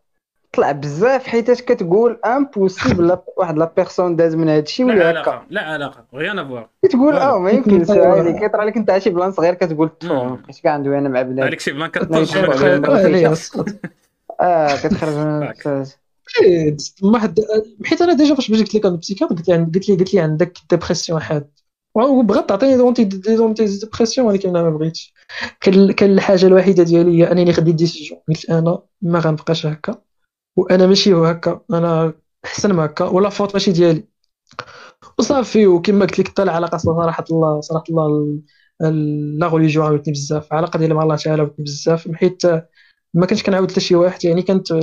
طلع 0.53 0.71
بزاف 0.71 1.27
حيتاش 1.27 1.61
كتقول؟ 1.61 2.19
امبوسيبل 2.25 3.17
واحد 3.37 3.57
لا 3.57 3.71
بيرسون 3.77 4.15
داز 4.15 4.35
من 4.35 4.49
هذا 4.49 4.59
الشيء 4.59 4.85
لا 4.85 4.93
ولا 4.93 5.09
هكا؟ 5.11 5.19
علاقة 5.19 5.45
لا 5.49 5.61
علاقة 5.61 6.05
غير 6.13 6.41
افوار 6.41 6.69
كتقول. 6.85 7.15
آه 7.15 7.39
ما 7.39 7.51
يمكنش. 7.51 7.89
عادي. 7.89 8.39
كيطرى 8.39 8.65
لك 8.65 8.77
أنت 8.77 8.97
شي 8.97 9.09
بلان 9.09 9.31
صغير 9.31 9.53
كتقول 9.53 9.89
بقيت 10.03 10.59
كاع 10.63 10.77
ندوي 10.77 10.97
أنا 10.97 11.09
مع 11.09 11.21
بنات 11.21 11.45
عليك 11.45 11.59
شي 11.59 11.71
بلان 11.71 11.89
الصوت. 13.31 13.69
آه 14.41 14.75
كتخرج. 14.75 15.53
من 17.03 17.09
واحد 17.13 17.39
حيت 17.85 18.01
أنا 18.01 18.13
ديجا 18.13 18.35
فاش 18.35 18.51
جيت 18.51 18.75
لك 18.75 18.85
عند 18.85 18.93
البسيكاتر 18.93 19.35
قلت 19.35 19.47
لي 19.47 19.53
عند- 19.53 19.75
قلت 19.75 19.89
لي 19.89 19.95
قلت 19.95 20.13
لي 20.13 20.19
عندك 20.19 20.53
ديبرسيون 20.69 21.21
حاد. 21.21 21.47
وبغات 21.95 22.49
تعطيني 22.49 22.77
دونتي 22.77 23.03
دونتي 23.03 23.65
ديبرسيون 23.65 24.27
ولكن 24.27 24.49
أنا 24.49 24.61
ما 24.61 24.69
بغيتش. 24.69 25.13
كان 25.61 25.91
كان 25.91 26.09
الحاجة 26.11 26.45
الوحيدة 26.45 26.83
ديالي 26.83 27.19
هي 27.23 27.31
أنني 27.31 27.53
خديت 27.53 27.75
décision 27.75 28.17
قلت 28.27 28.49
أنا 28.49 28.79
ما 29.01 29.19
غنبقاش 29.19 29.65
هكا. 29.65 29.95
وأنا 30.57 30.87
ماشي 30.87 31.13
هكا 31.13 31.59
أنا 31.73 32.13
احسن 32.45 32.73
ما 32.73 32.85
هكا 32.85 33.05
ولا 33.05 33.29
فوت 33.29 33.53
ماشي 33.53 33.71
ديالي. 33.71 34.03
وصافي 35.19 35.67
وكما 35.67 36.05
قلت 36.05 36.19
لك 36.19 36.27
حتى 36.27 36.43
العلاقة 36.43 36.77
صراحة 36.77 37.23
الله 37.31 37.61
صراحة 37.61 37.83
الله 37.89 38.07
ال- 38.07 38.41
ال- 38.81 39.39
la 39.39 39.47
religion 39.47 39.85
عاونتني 39.85 40.13
بزاف. 40.13 40.51
العلاقه 40.51 40.77
ديالي 40.77 40.93
مع 40.93 41.03
الله 41.03 41.15
تعالى 41.15 41.41
عاونتني 41.41 41.65
بزاف 41.65 42.11
حيت 42.15 42.45
ما 43.13 43.25
كنتش 43.25 43.43
كنعاود 43.43 43.71
حتى 43.71 43.79
شي 43.79 43.95
واحد 43.95 44.25
يعني 44.25 44.41
كانت 44.41 44.73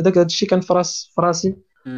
داك 0.00 0.18
هذا 0.18 0.26
الشيء 0.26 0.48
كان 0.48 0.60
في 0.60 0.72
راس 0.72 1.12
في 1.14 1.20
راسي 1.22 1.56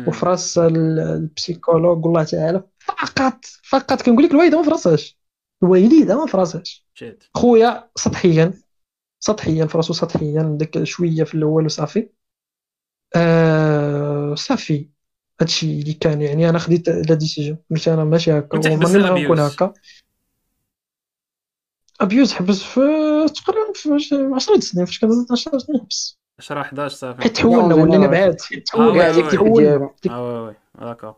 وفي 0.08 0.26
راس 0.26 0.58
ال- 0.58 0.98
ال 0.98 1.07
psychologue 1.07 2.04
والله 2.06 2.24
تعالى. 2.24 2.62
فقط 2.78 3.44
فقط 3.70 4.02
كنقول 4.02 4.24
لك 4.24 4.30
الوالده 4.30 4.56
ما 4.58 4.64
في 4.64 4.70
راسهاش. 4.70 5.18
الوالده 5.62 6.18
ما 6.20 6.26
في 6.26 6.36
راسهاش. 6.36 6.86
شاد 6.94 7.22
خويا 7.34 7.88
سطحيا 7.96 8.52
سطحيا 9.20 9.66
في 9.66 9.76
راسو 9.78 9.92
سطحيا 9.92 10.42
داك 10.60 10.84
شوية 10.84 11.24
في 11.24 11.34
الأول 11.34 11.64
وصافي. 11.64 12.08
آه 13.14 14.34
صافي. 14.34 14.88
هادشي 15.40 15.80
اللي 15.80 15.92
كان 15.92 16.22
يعني 16.22 16.48
أنا 16.48 16.59
خديت 16.59 16.88
لا 16.88 17.14
ديسيجن. 17.14 17.57
قلت 17.70 17.88
أنا 17.88 18.04
ماشي 18.04 18.32
هكا 18.38 18.59
نبغي 18.59 19.24
نكون. 19.24 19.38
هكا. 19.40 19.72
أبيوز 22.00 22.32
حبس 22.32 22.62
في 22.62 22.80
تقريبا 23.34 23.72
في 23.74 23.88
10 24.34 24.61
سنين 24.61 24.84
فاش 24.86 24.98
كان 24.98 25.26
10 25.32 25.59
سنين 25.59 25.80
حبس. 25.80 26.18
10 26.38 26.61
11 26.61 26.94
صافي. 26.96 27.22
حيت 27.22 27.36
تحولنا 27.36 27.74
ولينا. 27.74 28.07
بعاد. 28.07 28.36
آه، 28.54 28.59
تحولنا 28.66 29.12
لك 29.12 29.42
وي. 29.42 29.88
تحولنا 30.02 30.52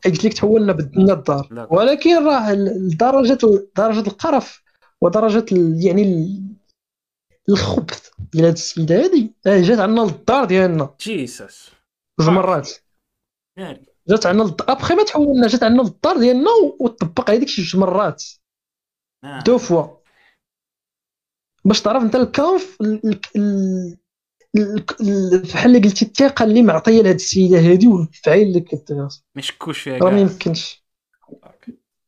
قلت 0.05 0.25
لك 0.25 0.33
تحولنا 0.33 0.73
بدلنا 0.73 1.13
الدار. 1.13 1.67
ولكن 1.71 2.25
راه 2.27 2.53
درجة 2.79 3.39
درجة 3.77 4.07
القرف 4.09 4.63
ودرجة 5.01 5.45
ال- 5.53 5.87
يعني 5.87 6.03
ال- 6.03 6.43
الخبث 7.49 8.09
ديال 8.33 8.45
هاد 8.45 8.53
السيدة 8.53 9.05
هادي 9.05 9.33
آه، 9.47 9.61
جات 9.61 9.79
عندنا 9.79 10.01
للدار 10.01 10.45
ديالنا. 10.45 10.91
Jesus. 11.01 11.71
جوج 12.21 12.29
مرات. 12.29 12.71
ناري 13.59 13.87
جات 14.09 14.27
عندنا 14.27 14.43
للدار 14.43 14.71
ابخي 14.71 14.95
ما 14.95 15.03
تحولنا 15.05 15.47
جات 15.47 15.63
عندنا 15.63 15.83
للدار 15.83 16.19
ديالنا 16.19 16.51
وطبق 16.81 17.31
هذيك 17.31 17.49
شي 17.49 17.63
جوج 17.63 17.81
مرات. 17.81 18.25
آه. 19.25 19.43
deux 19.43 19.59
fois. 19.59 19.99
باش 21.65 21.81
تعرف 21.83 22.03
انت 22.03 22.17
ال 22.17 22.29
conf 22.29 22.77
ال- 22.81 23.07
ال- 23.07 23.21
ال- 23.37 23.97
ال- 24.57 24.85
ال- 25.01 25.43
بحال 25.43 25.77
اللي 25.77 25.89
قلتي 25.89 26.05
الثقة 26.05 26.45
اللي 26.45 26.63
معطية 26.63 27.03
لهاد 27.03 27.15
السيدة 27.15 27.59
هادي 27.59 27.87
والفعيل 27.87 28.47
اللي 28.49 28.61
كدير 28.61 28.97
ما 28.97 29.09
يشكوش 29.37 29.81
فيها 29.81 29.99
راه 29.99 30.11
ما 30.11 30.21
يمكنش. 30.21 30.85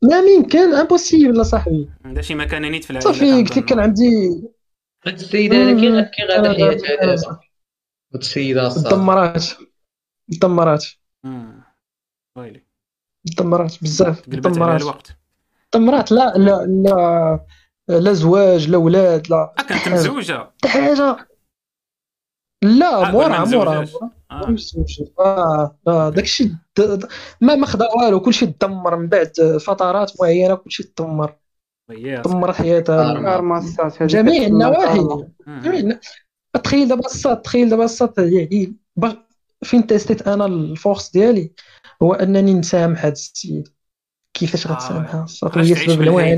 ما 0.03 0.19
يمكن 0.19 0.59
امبوسيبل 0.59 1.41
اصاحبي 1.41 1.89
هذا 2.05 2.21
شي 2.21 2.35
مكان 2.35 2.63
نيت 2.63 2.85
في 2.85 2.91
العائله 2.91 3.13
صافي 3.13 3.33
قلت 3.33 3.57
لك 3.57 3.65
كان 3.65 3.79
عندي 3.81 4.31
هاد 5.07 5.15
السيدة 5.15 5.57
هذا 5.57 6.03
كي 6.03 6.23
غادا 6.23 6.53
حياتها 6.53 6.97
دابا 6.97 7.41
هاد 8.15 8.57
الصاد 8.57 8.89
دمرات 8.95 9.47
دمرات. 10.31 10.87
ويلي. 12.37 12.67
دمرات 13.39 13.83
بزاف. 13.83 14.29
دمرات 14.29 14.81
الوقت. 14.81 15.17
دمرات 15.75 16.13
لا 16.13 16.33
لا 16.37 16.67
لا 16.67 17.41
لا 17.89 18.13
زواج 18.13 18.69
لا 18.69 18.79
ولاد 18.79 19.31
لا. 19.31 19.55
آه، 19.59 19.63
كانت 19.63 19.89
مزوجة. 19.89 20.39
حتى 20.39 20.69
حاجة. 20.69 21.29
لا 22.63 23.09
آه، 23.09 23.11
مورا 23.11 23.45
مورا. 23.45 23.87
آه. 24.31 24.57
آه 25.19 25.77
آه 25.89 26.11
داكشي 26.11 26.53
ما 27.41 27.55
ما 27.55 27.67
خدا 27.67 27.89
والو 27.93 28.21
كلشي 28.21 28.47
تدمر 28.47 28.97
من 28.97 29.09
بعد. 29.09 29.33
فترات 29.67 30.13
معينة 30.21 30.55
كلشي 30.55 30.83
تدمر. 30.83 31.37
دمرت 32.25 32.55
حياتها. 32.55 33.41
جميع 34.01 34.47
النواحي. 34.47 35.01
جميع 35.47 35.99
تخيل 36.65 36.89
دابا 36.89 37.07
الصاد 37.07 37.43
تخيل 37.43 37.69
دابا 37.69 37.85
الصاد 37.85 38.19
يعني 38.19 38.77
فين 39.65 39.87
testit 39.87 40.29
أنا 40.29 40.47
ال 40.47 40.58
force 40.58 41.11
ديالي؟ 41.11 41.53
هو 42.03 42.15
أنني 42.15 42.55
نسامح 42.55 43.05
هاد 43.05 43.13
السيدة. 43.13 43.69
كيفاش 44.35 44.67
آه، 44.67 44.73
غتسامحها؟ 44.73 45.27
هي 45.57 45.75
سبب 45.75 46.03
الوعي 46.03 46.33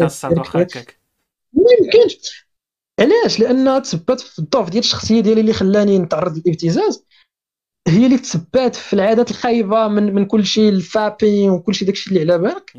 ما 1.53 1.65
يمكنش. 1.81 2.47
علاش؟ 3.01 3.41
لأن 3.41 3.83
تثبت 3.83 4.21
في 4.21 4.39
الظروف 4.39 4.71
ديال 4.71 4.85
الشخصية 4.85 5.21
ديالي 5.21 5.41
اللي 5.41 5.53
خلاني 5.53 5.99
نتعرض 5.99 6.37
للإبتزاز. 6.37 7.05
هي 7.89 8.07
اللي 8.07 8.19
تثبت 8.19 8.77
في 8.77 8.93
العادات 8.93 9.31
الخايبة 9.31 9.89
من 9.89 10.15
من 10.15 10.27
كل 10.27 10.47
شيء 10.47 10.69
الفابين 10.69 11.51
وكل 11.51 11.75
شيء 11.75 11.87
داكشي 11.87 12.11
اللي 12.11 12.33
على 12.33 12.43
بالك. 12.43 12.73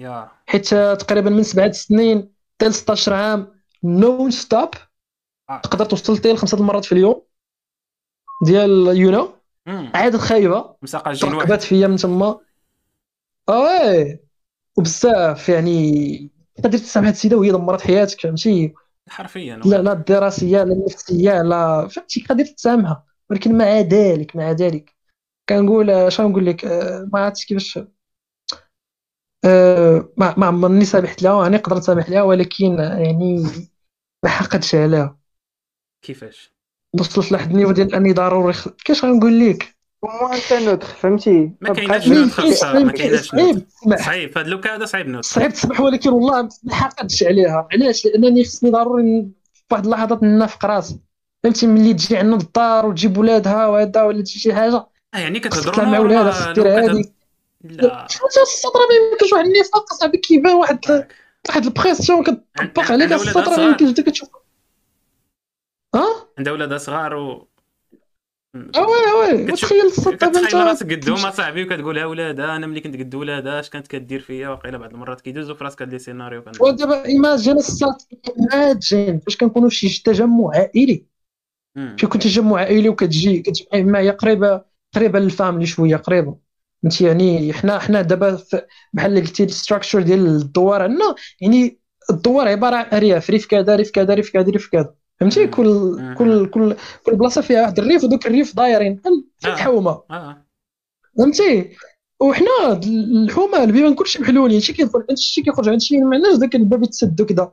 حيت 0.46 0.68
تقريبا 0.76 1.30
من 1.30 1.44
سبعة 1.44 1.72
سنين 1.72 2.34
حتى 2.56 2.68
ل 2.68 2.74
16 2.74 3.14
عام 3.14 3.48
non-stop 3.84 4.70
آه. 5.50 5.62
تقدر 5.62 5.86
توصل 5.86 6.18
حتى 6.18 6.34
لخمسه 6.34 6.58
المرات 6.58 6.86
في 6.86 6.92
اليوم. 6.92 7.22
ديال 8.46 8.98
you 8.98 9.12
know 9.12 9.24
مم. 9.26 9.43
عادات 9.68 10.22
خايبة. 10.22 10.76
مساقة 10.82 11.12
الجن 11.12 11.34
واحد. 11.34 11.60
فيا 11.60 11.88
من 11.88 11.96
تما. 11.96 12.40
oui 13.50 14.20
وبزاف 14.78 15.50
يعني. 15.50 16.30
تقدر 16.56 16.78
تسامح 16.78 17.08
هاد 17.08 17.14
السيدة 17.14 17.38
وهي 17.38 17.52
دمرت 17.52 17.82
حياتك 17.82 18.22
فهمتي؟ 18.22 18.74
حرفيا. 19.10 19.56
لا 19.66 19.82
لا 19.82 19.94
الدراسية 19.94 20.64
لا 20.64 20.74
النفسية 20.74 21.42
لا. 21.42 21.88
فهمتي؟ 21.88 22.26
قادر 22.30 22.46
تسامحها 22.46 23.06
ولكن 23.30 23.58
مع 23.58 23.80
ذلك 23.80 24.36
مع 24.36 24.52
ذلك. 24.52 24.96
كنقول 25.50 25.90
اش 25.90 26.22
غنقول 26.22 26.46
لك؟ 26.46 26.66
آه، 26.66 27.10
ما 27.14 27.20
عرفتش 27.20 27.46
كيفاش. 27.46 27.80
آه، 29.46 30.10
ما 30.18 30.34
ما 30.38 30.46
عمرني 30.46 30.86
سامحت 30.86 31.24
لها 31.24 31.44
يعني 31.44 31.56
نقدر 31.56 31.78
نسامح 31.78 32.10
لها 32.10 32.22
ولكن 32.22 32.78
يعني 32.80 33.44
ما 34.24 34.30
حقدش 34.30 34.76
عليها. 34.76 35.18
كيفاش؟ 36.02 36.54
وصلت 37.00 37.32
لواحد 37.32 37.52
النيفو 37.52 37.72
ديال 37.72 37.96
اني 37.96 38.14
ضروري 38.14 38.54
خ... 38.54 38.68
كيفاش 38.68 39.06
غنقول 39.06 39.50
لك؟ 39.50 39.76
ومو 40.02 40.34
أنت 40.34 40.54
نوتخ 40.54 40.96
فهمتي؟ 40.96 41.52
ما 41.62 41.74
كايناش 41.74 42.08
نوتخ 42.08 42.66
ما 42.66 42.92
كايناش 42.92 43.28
صعيب 43.30 43.66
نوتخ. 43.86 44.06
صعيب 44.06 44.32
في 44.32 44.40
هذا 44.40 44.46
اللوكا 44.46 44.76
هذا 44.76 44.86
صعيب 44.86 45.08
نوت. 45.08 45.26
صعيب 45.26 45.54
تسمح 45.54 45.80
ولكن 45.80 46.10
والله 46.10 46.50
ما 46.64 46.76
حقدش 46.76 47.24
عليها. 47.24 47.68
علاش؟ 47.74 48.06
لأنني 48.06 48.44
خصني 48.44 48.70
ضروري 48.70 49.28
واحد 49.72 49.86
اللحظات 49.86 50.24
نافق 50.24 50.66
راسي. 50.66 51.00
فهمتي؟ 51.44 51.68
ملي 51.68 51.94
تجي 51.94 52.18
عندنا 52.18 52.36
للدار 52.36 52.86
وتجيب 52.86 53.18
ولادها 53.18 53.68
وهذا 53.68 54.04
ولا 54.04 54.22
تجي 54.22 54.40
شي 54.40 54.54
حاجة 54.54 54.88
آه 55.14 55.18
يعني 55.18 55.40
تطلع 55.40 55.84
مع 55.84 56.00
ولادها 56.00 56.32
خصك 56.32 56.52
دير 56.52 56.68
هادي. 56.68 57.14
لا. 57.64 58.06
السطر 58.42 58.80
ما 58.80 59.12
يمكنش 59.12 59.34
واحد 59.34 59.46
النفاق 59.46 59.94
صاحبي 59.94 60.18
كيبان 60.18 60.56
واحد 60.56 61.08
واحد 61.50 61.66
البريسيون 61.66 62.24
كتطبق 62.24 62.92
عليك 62.92 63.14
السطر 63.14 63.58
ما. 63.58 63.64
يمكنش 63.64 63.90
انت 63.90 64.02
كتشوف 64.02 64.30
آه 65.96 66.34
عندها 66.38 66.54
ولادها 66.54 66.78
صغار 66.78 67.16
و 67.16 67.48
oui 68.56 68.62
oui 69.20 69.46
كتشوف- 69.48 69.64
وتخيل 69.72 69.86
الساط 69.86 70.16
كتخيل 70.16 70.38
انت 70.38 70.56
راسك 70.56 70.94
قدهم 70.94 71.26
اصاحبي 71.26 71.64
وكتقول 71.64 72.00
ها 72.00 72.06
ولادها 72.06 72.56
أنا 72.56 72.68
ملي 72.68 72.82
كنت 72.82 72.98
قد 72.98 73.16
ولادها 73.16 73.60
اش 73.60 73.70
كانت 73.70 73.88
كدير 73.88 74.20
فيا؟ 74.20 74.50
وقيلا 74.50 74.78
بعض 74.78 74.94
المرات 74.94 75.22
كيدوزوا 75.22 75.56
في 75.56 75.64
راسك 75.64 75.82
هاد 75.82 75.92
les 75.92 76.00
scénarios 76.00 76.44
كان 76.44 76.54
ودابا 76.60 77.06
imagine 77.06 77.58
الساط 77.58 78.06
imagine 78.54 79.20
فاش 79.20 79.38
كنكونوا 79.38 79.70
في 79.70 79.76
شي 79.76 80.04
تجمع 80.04 80.50
عائلي. 80.54 81.06
مم. 81.76 81.96
كي 82.00 82.08
كنت 82.08 82.24
تجمع 82.24 82.58
عائلي 82.58 82.90
وكتجي 82.90 83.40
كتجمع 83.42 83.92
معايا 83.92 84.12
قريبه 84.12 84.62
قريبة 84.96 85.20
لل 85.20 85.30
famille 85.30 85.66
شوية 85.66 85.96
قريبة. 85.96 86.38
فهمتي؟ 86.84 87.06
يعني 87.06 87.54
حنا 87.54 87.80
حنا 87.80 88.02
دابا 88.02 88.40
بحال 88.94 89.12
اللي 89.12 89.22
قلتي 89.22 89.44
ال 89.44 89.49
structure 89.49 90.02
ديال 90.02 90.26
الدوار 90.28 90.82
عندنا. 90.82 91.16
يعني 91.42 91.80
الدوار 92.12 92.48
عبارة 92.48 92.76
عن 92.76 92.86
أرياف. 92.86 93.30
ريف 93.30 93.46
كذا 93.46 93.76
ريف 93.76 93.92
كذا 93.92 94.14
ريف 94.14 94.30
كذا 94.34 94.52
ريف 94.52 94.70
كذا. 94.70 94.94
فهمتي. 95.32 95.48
كل. 95.48 96.16
كل 96.18 96.46
كل 96.46 96.76
كل 97.06 97.16
بلاصة 97.16 97.42
فيها 97.42 97.62
واحد. 97.62 97.80
الريف 97.80 98.04
ودوك 98.04 98.28
الريف 98.28 98.56
دايرين. 98.56 98.96
بحال 98.96 99.24
بحال 99.42 99.52
آه. 99.52 99.56
الحومه 99.56 100.02
آه. 100.12 100.46
فهمتي؟ 101.18 101.70
وحنا 102.20 102.80
الحومة 103.24 103.64
البيبان 103.64 103.94
كلشي 103.94 104.22
محلولين 104.22 104.60
شي 104.60 104.74
كيدخل 104.74 105.04
عند 105.10 105.18
شي 105.18 105.42
كيخرج. 105.42 105.70
عند 105.70 105.82
شي 105.82 105.98
ما 105.98 106.16
عندناش 106.16 106.36
داك 106.36 106.56
الباب 106.56 106.84
يتسد 106.84 107.22
وكذا 107.22 107.52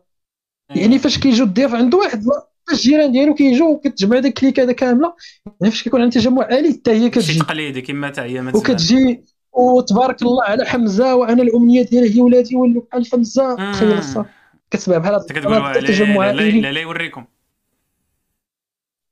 يعني 0.70 0.98
فاش 0.98 1.18
كيجيو 1.18 1.44
الضياف 1.44 1.74
عنده 1.74 1.98
واحد 1.98 2.24
الجيران 2.72 3.12
ديالو 3.12 3.34
كيجيو 3.34 3.70
وكتجمع 3.70 4.18
ديك 4.18 4.26
الكليكة 4.36 4.62
هذا 4.62 4.72
كاملة 4.72 5.14
يعني 5.60 5.72
فاش 5.72 5.82
كيكون 5.82 6.02
عند 6.02 6.12
تجمع 6.12 6.44
عائلي 6.44 6.72
حتى 6.72 6.90
هي 6.90 7.00
شي 7.00 7.10
كتجي 7.10 7.38
تقليدي 7.38 7.80
كما 7.80 8.10
تاع 8.10 8.24
ايامات 8.24 8.56
زمان. 8.56 8.70
وكتجي 8.70 9.24
وتبارك 9.52 10.22
الله 10.22 10.44
على 10.44 10.64
حمزة 10.66 11.14
وأنا 11.14 11.42
الأمنية 11.42 11.82
ديالي 11.82 12.16
هي 12.16 12.20
ولادي 12.20 12.54
يولوا 12.54 12.82
بحال 12.82 13.06
حمزه. 13.12 13.72
تخيل 13.72 13.98
الساط 13.98 14.26
كتسمع 14.70 14.98
بحال 14.98 15.14
هذا 15.14 15.22
التجمع 15.22 16.30
لا 16.30 16.72
لا 16.72 16.80
يوريكم. 16.80 17.24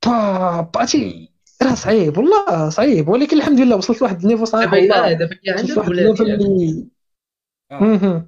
با 0.09 0.61
باتي. 0.61 1.29
راه 1.63 1.75
صعيب 1.75 2.17
والله 2.17 2.69
صعيب. 2.69 3.09
ولكن 3.09 3.37
الحمد 3.37 3.59
لله 3.59 3.75
وصلت 3.75 4.01
لواحد 4.01 4.21
ال 4.21 4.24
niveau 4.24 4.45
صراحة 4.45 4.65
دابا 4.65 5.13
دابا 5.13 5.37
عندك 5.47 5.77
ولا؟ 5.77 6.11
اللي 6.21 6.87
آه. 7.71 8.27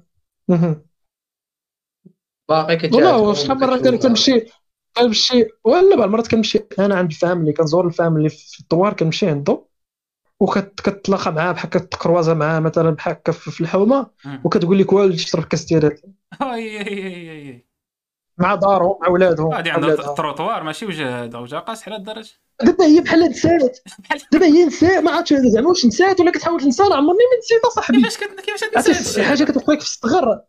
باقي 2.48 2.76
كتعرف 2.76 2.94
والله 2.94 3.34
شحال 3.34 3.58
مره 3.60 3.76
كان 3.82 3.98
كنمشي 3.98 4.44
كنمشي 4.96 5.44
ولا 5.64 5.96
بعض 5.96 6.06
المرات 6.06 6.26
كنمشي 6.26 6.58
أنا 6.78 6.94
عند 6.94 7.10
ال 7.10 7.15
famille 7.15 7.52
كنزور 7.52 7.86
الفاميلي 7.86 8.28
في 8.28 8.60
الدوار 8.60 8.92
كنمشي 8.92 9.28
عنده 9.28 9.66
وكتلاقى 10.40 11.32
معاه 11.32 11.52
بحال 11.52 11.70
كتكروازا 11.70 12.34
معاه 12.34 12.60
مثلا 12.60 12.90
بحال 12.90 13.12
هكا 13.12 13.32
في 13.32 13.50
في 13.50 13.60
الحومه. 13.60 14.06
وكتقول 14.44 14.78
لك 14.78 14.92
والد 14.92 15.16
تشرب 15.16 15.44
كاس 15.44 15.64
ديال 15.64 15.98
مع 18.42 18.54
دارهم 18.54 18.98
مع 19.00 19.08
ولادهم 19.08 19.54
هادي 19.54 19.68
مع 19.68 19.74
عندها 19.74 19.88
ولادها 19.88 20.10
التروطوار 20.10 20.62
ماشي 20.62 20.86
وجه 20.86 21.24
هذا 21.24 21.38
وجه 21.38 21.56
قاصح 21.56 21.88
على 21.88 21.96
الدرجه 21.96 22.32
دابا 22.62 22.84
هي 22.84 23.00
بحال 23.00 23.20
نسات 23.20 23.78
دابا 24.32 24.46
هي 24.46 24.64
نسات 24.64 25.04
ما 25.04 25.10
عرفتش 25.10 25.34
زعما 25.34 25.68
واش 25.68 25.86
نسات 25.86 26.20
ولا 26.20 26.30
كتحاول 26.30 26.60
تنسى 26.60 26.82
أنا 26.82 26.94
عمرني 26.94 27.18
ما 27.18 27.38
نسيت 27.38 27.64
أصاحبي. 27.64 27.96
كيفاش 27.96 28.18
كيفاش 28.18 28.64
هتنسى 28.64 29.14
شي 29.14 29.22
حاجة 29.22 29.44
كتبقى 29.44 29.72
لك 29.72 29.80
في 29.80 29.86
الصغر. 29.86 30.40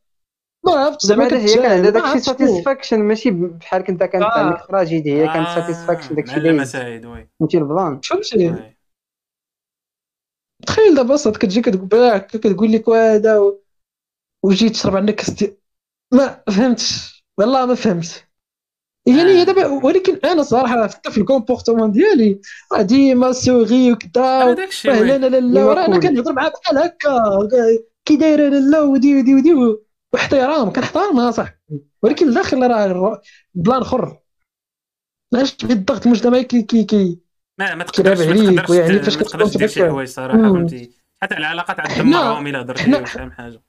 ما 0.65 0.71
عرفتش 0.71 1.05
زعما 1.05 1.25
هذا 1.25 1.37
هي 1.37 1.55
كان 1.55 1.71
عندها 1.71 1.91
داكشي. 1.91 2.19
satisfaction 2.19 2.99
ماشي 2.99 3.31
بحال 3.31 3.81
كنت 3.83 4.03
كانت 4.03 4.23
آه. 4.23 4.39
عندك 4.39 4.65
tragédie 4.67 5.13
هي 5.13 5.27
كانت 5.27 5.47
satisfaction 5.47 6.15
داكشي 6.15 6.37
اللي 6.37 6.53
مساعد 6.53 7.05
oui. 7.05 7.29
فهمتي 7.39 7.57
ال 7.57 7.65
plan؟ 7.65 8.01
فهمتي. 8.01 8.73
تخيل 10.67 10.95
دابا 10.95 11.15
الساط 11.15 11.37
كتجي 11.37 11.61
كتقول 11.61 12.17
كتقول 12.17 12.71
لك 12.71 12.87
وهذا 12.87 13.37
و... 13.37 13.63
وجيت 14.43 14.71
تشرب 14.71 14.95
عندك 14.95 15.21
ما 16.13 16.43
فهمتش. 16.47 17.12
والله 17.39 17.65
ما 17.65 17.75
فهمت 17.75 18.27
يعني 19.07 19.21
آه. 19.21 19.25
هي 19.25 19.45
دابا 19.45 19.65
ولكن 19.67 20.19
أنا 20.25 20.43
صراحة 20.43 20.87
في 20.87 21.17
ال 21.17 21.23
comportement 21.23 21.91
ديالي 21.91 22.39
راه 22.73 22.81
ديما 22.81 23.31
sourire 23.31 23.91
وكذا 23.91 24.53
داكشي 24.53 24.87
فاه 24.87 25.01
لا. 25.01 25.17
لا 25.17 25.27
لا 25.29 25.39
لا 25.39 25.65
وراه 25.65 25.85
أنا. 25.85 25.99
كنهضر 25.99 26.33
معاه 26.33 26.49
بحال 26.63 26.77
هكا 26.77 27.39
كي 28.05 28.15
دايره 28.15 28.49
لالا 28.49 28.81
ودي 28.81 29.15
ودي 29.19 29.35
ودي 29.35 29.53
واحترام 30.13 30.73
كنحترمها 30.73 31.31
صح 31.31 31.53
ولكن 32.03 32.27
الداخل 32.29 32.71
راه 32.71 33.21
plan 33.53 33.81
أخر 33.81 34.17
علاش 35.33 35.57
الضغط 35.63 36.05
المجتمعي 36.05 36.43
كي 36.43 36.61
كي 36.61 36.83
كي 36.83 37.19
ما 37.59 37.75
ما 37.75 37.83
تقدرش 37.83 38.19
ما 38.19 38.25
عليك 38.25 38.59
تقدرش 38.59 38.69
ويعني 38.69 38.99
فاش 38.99 39.57
دير 39.57 39.67
شي. 39.67 39.89
حوايج 39.89 40.07
صراحة. 40.07 40.37
فهمتي 40.37 40.91
حتى 41.23 41.37
العلاقات 41.37 41.79
عاد 41.79 41.91
حنا- 41.91 42.03
تدمرهم 42.03 42.47
الا 42.47 42.61
هضرتي 42.61 43.05
فاهم 43.05 43.31
حاجة 43.31 43.61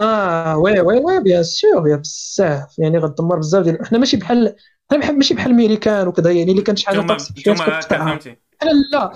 آه 0.00 0.58
oui 0.58 0.80
oui 0.80 0.98
oui 0.98 1.20
bien 1.20 1.42
sûr 1.42 1.88
يا 1.88 1.96
بزاف 1.96 2.78
يعني 2.78 2.98
غدمر 2.98 3.36
بزاف 3.38 3.64
ديال 3.64 3.80
إحنا 3.80 3.98
ماشي 3.98 4.16
بحال 4.16 4.56
بحال- 4.90 5.16
ماشي 5.16 5.34
بحال 5.34 5.50
الميريكان 5.50 6.08
وكذا 6.08 6.30
يعني 6.30 6.50
اللي 6.50 6.62
كانت 6.62 6.78
كتقطعها 6.80 8.06
فهمتي. 8.06 8.36
إحنا 8.62 8.70
لا. 8.92 9.12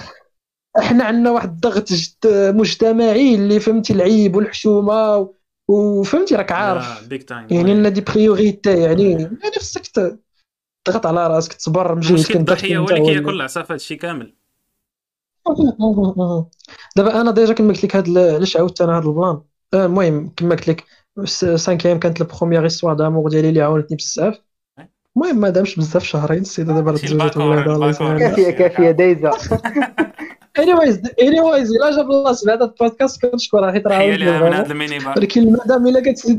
إحنا 0.78 1.04
عندنا 1.04 1.30
واحد 1.30 1.48
الضغط 1.50 1.88
مجتمعي 2.54 3.34
اللي 3.34 3.60
فهمتي 3.60 3.92
العيب 3.92 4.36
والحشومة 4.36 5.28
وفهمتي 5.68 6.34
راك 6.34 6.52
عارف. 6.52 7.02
يعني 7.50 7.74
لنا 7.74 7.88
des 7.88 8.00
priorités 8.00 8.80
يعني 8.80 9.12
يعني 9.12 9.56
خصك 9.58 9.86
تضغط 10.84 11.06
على 11.06 11.26
راسك 11.26 11.52
تصبر 11.52 11.92
المشكل 11.92 12.38
انت 12.38 12.50
الضحية 12.50 12.78
هو 12.78 12.88
اللي 12.88 13.00
كياكل 13.00 13.34
العصا 13.34 13.62
في 13.62 13.66
هذا 13.66 13.74
الشيء 13.74 13.98
كامل. 13.98 14.34
دابا 16.96 17.20
أنا 17.20 17.30
déjà 17.30 17.52
كما 17.52 17.68
قلت 17.68 17.84
لك 17.84 17.96
هاد 17.96 18.18
علاش 18.18 18.56
عاودت 18.56 18.80
أنا 18.80 18.96
هاد 18.98 19.06
ال 19.06 19.12
plan. 19.12 19.40
المهم 19.74 20.32
كما 20.36 20.54
قلت 20.54 20.68
لك 20.68 20.84
cinquième 21.56 21.98
كانت 21.98 22.20
ال 22.20 22.25
première 22.25 22.66
histoire 22.66 22.94
d'amour 22.94 23.30
ديالي 23.30 23.48
اللي 23.48 23.62
عاونتني 23.62 23.96
بزاف 23.96 24.40
المهم 25.16 25.40
ما 25.40 25.48
دامش 25.50 25.76
بزاف 25.76 26.04
شهرين 26.04 26.40
السيده 26.40 26.74
دابا 26.74 26.96
تزوجت 26.96 27.36
الله 27.36 27.92
كافيه 28.18 28.50
كافيه 28.50 28.90
دايزه 28.90 29.30
anyways 30.58 31.00
anyways 31.22 31.70
الا 31.70 31.96
جاب 31.96 32.10
الله 32.10 32.32
سمع 32.32 32.54
هذا 32.54 32.64
البودكاست 32.64 33.26
كنشكرها 33.26 33.72
حيت 33.72 33.86
راه 33.86 33.98
ولكن 35.16 35.40
المدام 35.42 35.86
الا 35.86 36.00
كت 36.00 36.38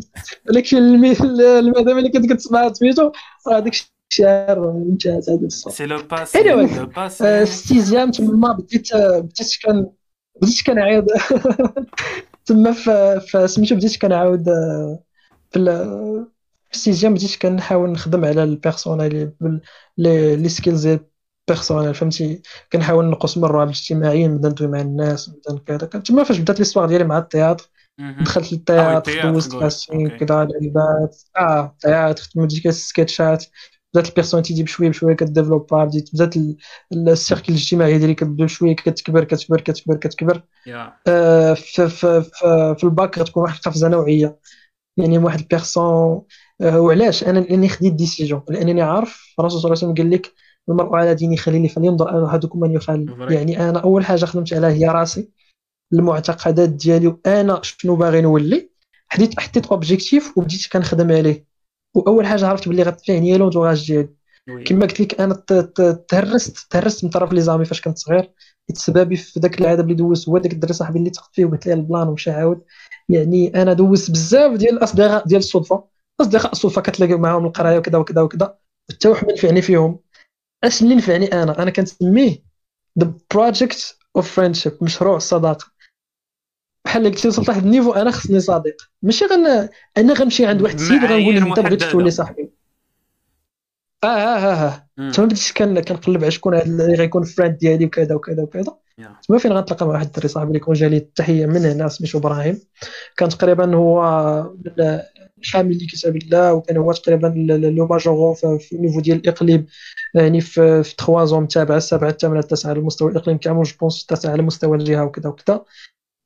ولكن 0.50 0.78
المدام 0.78 1.98
الا 1.98 2.12
كنت 2.12 2.34
كتسمع 2.34 2.74
سميتو 2.74 3.12
راه 3.48 3.60
داك 3.60 3.74
الشيء 3.74 4.60
ممتاز 4.60 5.30
هذا 5.30 5.46
الصوت 5.46 5.74
c'est 5.74 5.86
le 5.86 5.98
passé 6.12 6.36
le 6.36 6.86
passé 6.86 7.24
في 7.24 7.46
sixième 7.46 8.12
تما 8.12 8.52
بديت 8.52 8.96
بديت 8.96 9.58
كان 9.64 9.90
بديت 10.42 10.62
كنعاود 10.66 11.08
تما 12.46 12.72
في 13.20 13.48
سميتو 13.48 13.76
بديت 13.76 14.02
كنعاود 14.02 14.50
آه، 14.50 15.00
في 15.52 15.60
ال- 15.60 16.28
في 16.72 16.78
sixième 16.80 17.14
بديت 17.14 17.36
كنحاول 17.41 17.89
نخدم 17.89 18.26
على 18.26 18.43
ال 18.43 18.52
personnel 18.52 19.32
les 19.98 20.36
les 20.36 20.50
skills 20.50 20.88
personnels 21.48 21.96
فهمتي؟ 21.96 22.41
كنحاول 22.74 23.06
نقص 23.06 23.38
من 23.38 23.43
الرهاب 23.46 23.68
الاجتماعي 23.68 24.28
نبدا 24.28 24.50
ندوي 24.50 24.68
مع 24.68 24.82
الناس 24.82 25.30
نبدا 25.30 25.64
كذا. 25.66 25.78
تما 25.78 26.24
فاش 26.24 26.39
بدات 26.39 26.60
l'histoire 26.60 26.88
ديالي 26.88 27.04
مع 27.04 27.18
ال 27.18 27.24
théâtre 27.24 27.70
دخلت 28.24 28.54
لل 28.54 28.63
théâtre 28.63 28.98
ال 28.98 29.02
théâtre 29.02 29.32
دوزت 29.32 29.54
OK. 30.04 30.26
كذا 30.26 30.46
لعيبات 30.46 31.22
آه 31.38 31.66
ال 31.66 31.73
théâtre 31.73 32.24
خدمت 32.24 32.50
ديك 32.50 32.68
السكيتشات 32.68 33.46
بدات 33.96 34.10
ال 34.10 34.13
personnalité 34.13 34.54
دي 34.54 34.64
بشويه 34.64 34.89
بشويه 34.89 35.16
كديفلوبا 35.16 35.86
بديت 35.86 36.10
بدات 36.14 36.38
ال- 36.38 36.58
ال 36.93 37.02
cercle 37.02 37.54
الاجتماعي 37.54 37.98
ديالي 37.98 38.14
كتبدا 38.14 38.43
بشويه 38.46 38.76
كتكبر 38.76 39.24
كتكبر 39.24 39.62
كتكبر 39.62 39.96
كتكبر. 39.98 40.41
آه، 41.08 41.54
في, 41.54 41.89
في, 41.89 42.22
في, 42.22 42.76
في 42.78 42.84
الباك 42.84 43.20
غتكون 43.20 43.43
واحد 43.43 43.56
القفزه 43.56 43.88
نوعية. 43.88 44.39
يعني 44.98 45.18
واحد 45.18 45.39
ال 45.39 45.49
personne 45.49 46.22
آه، 46.62 46.80
وعلاش؟ 46.80 47.24
أنا 47.24 47.39
لأني 47.39 47.70
خديت 47.70 47.93
decision 47.93 48.41
لأنني 48.50 48.82
عارف 48.82 49.34
الرسول 49.39 49.60
صلى 49.62 49.70
الله 49.70 49.80
عليه 49.82 49.93
وسلم 49.93 50.04
قال 50.04 50.12
لك 50.16 50.34
المرء 50.70 50.96
على 50.96 51.16
دين 51.16 51.38
خليله 51.38 51.68
فلينظر. 51.68 52.26
احدكم 52.26 52.60
من 52.60 52.72
يخالل. 52.72 53.32
يعني 53.34 53.70
أنا 53.70 53.80
أول 53.80 54.05
حاجة 54.05 54.26
خدمت 54.26 54.54
عليها 54.54 54.70
هي 54.70 54.86
راسي. 54.86 55.30
المعتقدات 55.93 56.70
ديالي 56.70 57.08
وأنا 57.08 57.59
شنو 57.63 57.96
باغي 57.96 58.22
نولي. 58.22 58.70
حديت 59.08 59.39
حطيت 59.39 59.66
objectif 59.67 60.38
وبديت 60.38 60.67
كنخدم 60.74 61.12
عليه. 61.12 61.46
وأول 61.96 62.26
حاجة 62.26 62.47
عرفت 62.47 62.67
باللي 62.67 62.84
غتنفعني 62.84 63.32
هي 63.34 63.38
l'entourage 63.38 63.88
ديالي. 63.88 64.09
كما 64.66 64.86
قلت 64.86 65.01
لك 65.01 65.22
أنا 65.22 65.34
تهرست 66.08 66.58
تهرست 66.70 67.04
من 67.04 67.09
طرف 67.09 67.34
les 67.34 67.42
amis 67.42 67.66
فاش 67.66 67.82
كنت 67.82 67.97
صغير. 67.97 68.32
حيت 68.67 68.78
سبابي 68.78 69.16
في 69.16 69.39
ذاك 69.39 69.62
العذاب 69.62 69.86
اللي 69.86 69.93
دوزت 69.93 70.30
هو 70.30 70.38
ذاك 70.38 70.54
الدري 70.54 70.74
صاحبي 70.74 71.00
اللي 71.00 71.09
تقت 71.09 71.30
فيه 71.34 71.46
وقلت 71.46 71.66
ليه 71.66 71.74
ال 71.74 71.80
plan 71.80 72.08
ومشى 72.08 72.32
عاود. 72.32 72.62
يعني 73.09 73.62
أنا 73.62 73.74
دوزت 73.74 74.12
بزاف 74.12 74.58
ديال 74.58 74.74
الاصدقاء 74.74 75.28
ديال 75.28 75.39
الصدفة. 75.39 75.84
أصدقاء 76.22 76.51
الصدفة 76.51 76.82
كتلاقى 76.82 77.13
معاهم 77.13 77.46
القراية 77.46 77.78
وكذا 77.78 77.97
وكذا 77.97 78.22
وكذا. 78.22 78.58
حتى 78.92 79.08
واحد 79.08 79.28
ما 79.28 79.34
نفعني 79.34 79.62
فيهم. 79.62 80.00
اش 80.63 80.82
اللي 80.82 80.96
نفعني 80.96 81.26
أنا. 81.26 81.62
أنا 81.63 81.72
كنسميه 81.72 82.43
The 83.00 83.13
project 83.34 83.97
of 84.16 84.32
friendship 84.32 84.74
مشروع 84.82 85.16
الصداقه 85.16 85.66
بحال 86.86 87.05
قلتي 87.05 87.28
وصلت 87.28 87.47
لواحد 87.47 87.63
ال 87.63 87.67
niveau 87.67 87.92
أنا 87.91 88.12
خصني 88.12 88.39
صديق. 88.39 88.75
ماشي 89.01 89.25
غن 89.25 89.70
أنا 89.97 90.13
غنمشي 90.13 90.45
عند 90.45 90.62
واحد 90.62 90.75
السيد 90.75 91.05
غنقول 91.05 91.36
له 91.36 91.47
أنت 91.47 91.59
بغيت. 91.59 91.83
تولي 91.83 92.12
صاحبي. 92.12 92.49
آه 94.03 94.07
آه 94.07 94.37
آه, 94.37 94.86
آه. 94.99 95.12
تما 95.12 95.25
بديت 95.25 95.51
كان 95.55 95.79
كنقلب 95.79 96.21
على 96.21 96.32
شكون 96.32 96.55
اللي 96.55 96.93
غيكون 96.93 97.24
friend 97.24 97.58
ديالي 97.57 97.86
وكذا 97.86 98.16
وكذا 98.16 98.43
وكذا. 98.43 98.78
تما 99.28 99.37
فين 99.37 99.53
غنتلاقى 99.53 99.86
مع 99.86 99.93
واحد 99.93 100.05
الدري 100.05 100.28
صاحبي 100.28 100.47
اللي 100.47 100.59
كون 100.59 100.74
جالي 100.74 100.97
التحية 100.97 101.45
من 101.45 101.66
هنا 101.66 101.87
سميتو 101.87 102.17
إبراهيم. 102.17 102.62
كان 103.17 103.29
تقريبا 103.29 103.75
هو 103.75 104.01
من 104.78 105.43
حامل 105.43 105.78
لكتاب 105.78 106.16
الله 106.16 106.53
وكان 106.53 106.78
هو 106.78 106.91
تقريبا 106.91 107.28
le 107.78 107.88
majorant 107.88 108.36
في 108.36 108.75
ال 108.76 108.79
niveau 108.79 109.00
ديال 108.99 109.17
الإقليم. 109.17 109.66
يعني 110.13 110.41
في 110.41 110.83
في 110.83 110.95
trois 110.96 111.26
ans 111.26 111.47
السبعه 111.55 112.09
الثامنه 112.09 112.39
التاسعه 112.39 112.70
على 112.70 112.79
مستوى 112.79 113.12
الإقليم 113.12 113.37
كامل 113.37 113.63
je 113.63 113.76
pense 113.82 114.01
التاسعه 114.01 114.32
على 114.32 114.41
مستوى 114.41 114.78
الجهة 114.78 115.03
وكذا 115.03 115.29
وكذا. 115.29 115.63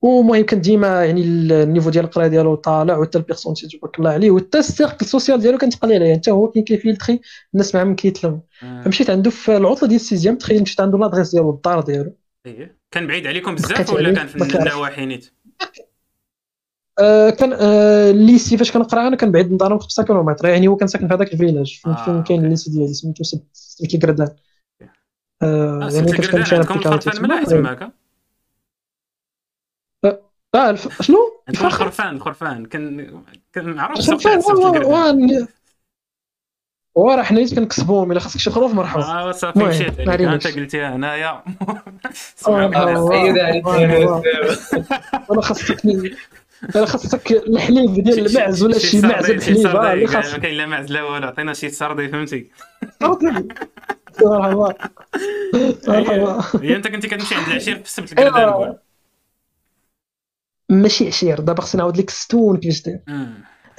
ومهم 0.02 0.46
كان 0.46 0.62
ديما 0.62 1.06
يعني 1.06 1.22
ال 1.24 1.33
niveau 1.33 1.90
ديال 1.90 2.06
القراية 2.06 2.28
ديالو 2.28 2.56
طالع 2.56 2.98
وحتى 2.98 3.18
ال 3.18 3.22
personnalité 3.22 3.68
تبارك 3.68 4.00
الله 4.00 4.10
عليه 4.12 4.32
وحتى 4.32 4.58
ال 4.58 4.65
cercle 4.65 5.06
social 5.06 5.40
ديالو 5.42 5.58
كان 5.58 5.70
قليل 5.70 6.02
يعني 6.02 6.18
حتى 6.18 6.32
هو 6.32 6.48
كان 6.48 6.64
كيفيلتري 6.64 7.22
الناس 7.54 7.76
معاهم 7.76 7.96
كيتلم. 7.96 8.42
فمشيت 8.60 9.10
عنده 9.10 9.30
في 9.30 9.58
العطلة 9.58 9.88
ديال 9.88 10.00
ال 10.00 10.04
sixième 10.04 10.36
تخيل 10.36 10.62
مشيت 10.62 10.82
عنده 10.82 10.98
l'adresse 10.98 11.32
ديالو 11.32 11.50
الدار 11.50 11.82
ديالو. 11.82 12.16
إيه. 12.46 12.78
كان 12.92 13.08
بعيد 13.08 13.28
عليكم 13.28 13.56
بزاف 13.56 13.94
ولا 13.94 14.14
كان 14.14 14.28
في. 14.28 14.60
النواحي 14.60 15.06
نيت 15.06 15.34
آه، 17.00 17.30
كان 17.30 17.54
آه، 17.54 18.12
ال 18.12 18.20
lycée 18.20 18.58
فاش 18.58 18.72
كنقرا 18.72 19.08
أنا 19.08 19.16
كان 19.16 19.32
بعيد 19.32 19.52
من 19.52 19.58
دارهم 19.58 19.80
5 19.80 20.04
كيلومتر 20.04 20.48
يعني 20.48 20.68
هو 20.68 20.76
كان 20.76 20.88
ساكن 20.88 21.08
في 21.08 21.14
هذاك 21.14 21.34
الفيلاج. 21.34 21.80
فين 21.84 21.92
آه، 21.92 22.06
فين 22.06 22.24
كاين 22.24 22.38
okay. 22.40 22.46
ال 22.46 22.50
lycée 22.50 22.72
ديالي؟ 22.72 22.94
سميتو 22.94 23.24
سبت 23.24 23.94
الكردان 23.94 24.28
آه، 25.42 25.46
آه، 25.46 25.90
يعني 25.94 26.12
الكردان 26.12 26.32
كنمشي 26.32 26.56
أنا 26.56 26.66
ملاح 27.22 27.44
تما. 27.44 27.76
تماك 27.76 27.92
آه 30.56 30.70
الف- 30.70 31.02
شنو؟ 31.02 31.18
الفخر. 31.50 31.68
الخرفان 31.68 32.16
الخرفان 32.16 32.66
كان 32.66 33.22
سوق 34.00 34.20
سبت 34.20 34.66
الكردان 34.66 35.48
وراه 36.96 37.24
حنا 37.24 37.40
نيت 37.40 37.56
كنكسبوهم 37.56 38.12
إلا 38.12 38.20
خاصك 38.20 38.40
شي 38.40 38.50
خروف 38.50 38.74
مرحبا. 38.74 39.04
آه 39.04 39.32
صافي 39.32 39.60
مشيت. 39.60 40.00
أنت 40.00 40.48
قلتيها 40.48 40.96
هنايا. 40.96 41.30
آه، 42.48 42.48
آه، 42.48 42.74
آه،. 43.66 44.22
أنا 45.32 45.42
خاصك 45.42 45.86
أنا 46.76 46.86
خاصك 46.86 47.32
الحليب 47.32 47.94
ديال 47.94 48.26
المعز 48.26 48.64
ولا 48.64 48.78
شي 48.78 49.02
معزه 49.02 49.38
سردي. 49.38 49.68
آه 49.68 49.94
اللي 49.94 50.06
ما 50.06 50.38
كاين 50.38 50.58
لا 50.58 50.66
معز. 50.66 50.92
لا 50.92 51.04
والو 51.04 51.28
عطينا 51.28 51.54
شي 51.54 51.70
سردي 51.70 52.10
فهمتي. 52.10 52.52
مرحبا. 54.22 54.74
مرحبا. 55.88 56.44
هي 56.62 56.76
أنت 56.76 56.88
كنتي 56.88 57.08
كتمشي 57.08 57.36
عند 57.36 57.48
العشير 57.48 57.84
في 57.84 57.92
سبت 57.92 58.12
الكردان 58.12 58.36
أيوة. 58.36 58.54
قول 58.54 58.89
ماشي 60.70 61.08
عشير 61.08 61.40
دابا 61.40 61.62
خصني 61.62 61.80
نعاود 61.80 61.98
لك 61.98 62.10
ستون 62.10 62.58
كيفاش 62.58 62.82
داير. 62.82 63.00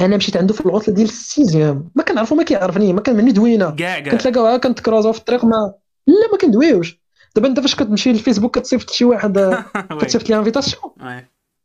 أنا 0.00 0.16
مشيت 0.16 0.36
عنده 0.36 0.54
في 0.54 0.60
العطلة 0.66 0.94
ديال 0.94 1.08
ال 1.08 1.19
sixième 1.19 1.90
ما 1.94 2.02
كنعرفو 2.02 2.34
ما 2.34 2.42
كيعرفني 2.42 2.92
ما 2.92 3.00
كان 3.00 3.16
مني 3.16 3.32
دوينة 3.32 3.70
كنتلاقاو 4.10 4.60
كنتكرازو 4.60 5.12
في 5.12 5.18
الطريق 5.18 5.44
ما 5.44 5.74
لا 6.06 6.28
ما 6.32 6.38
كندويوش 6.38 7.00
دابا 7.36 7.48
انت 7.48 7.60
فاش 7.60 7.74
كتمشي 7.74 8.12
للفيسبوك 8.12 8.58
كتصيفط 8.58 8.90
لشي 8.90 9.04
واحد. 9.04 9.38
كتصيفط 10.00 10.30
لي 10.30 10.38
invitation. 10.38 10.92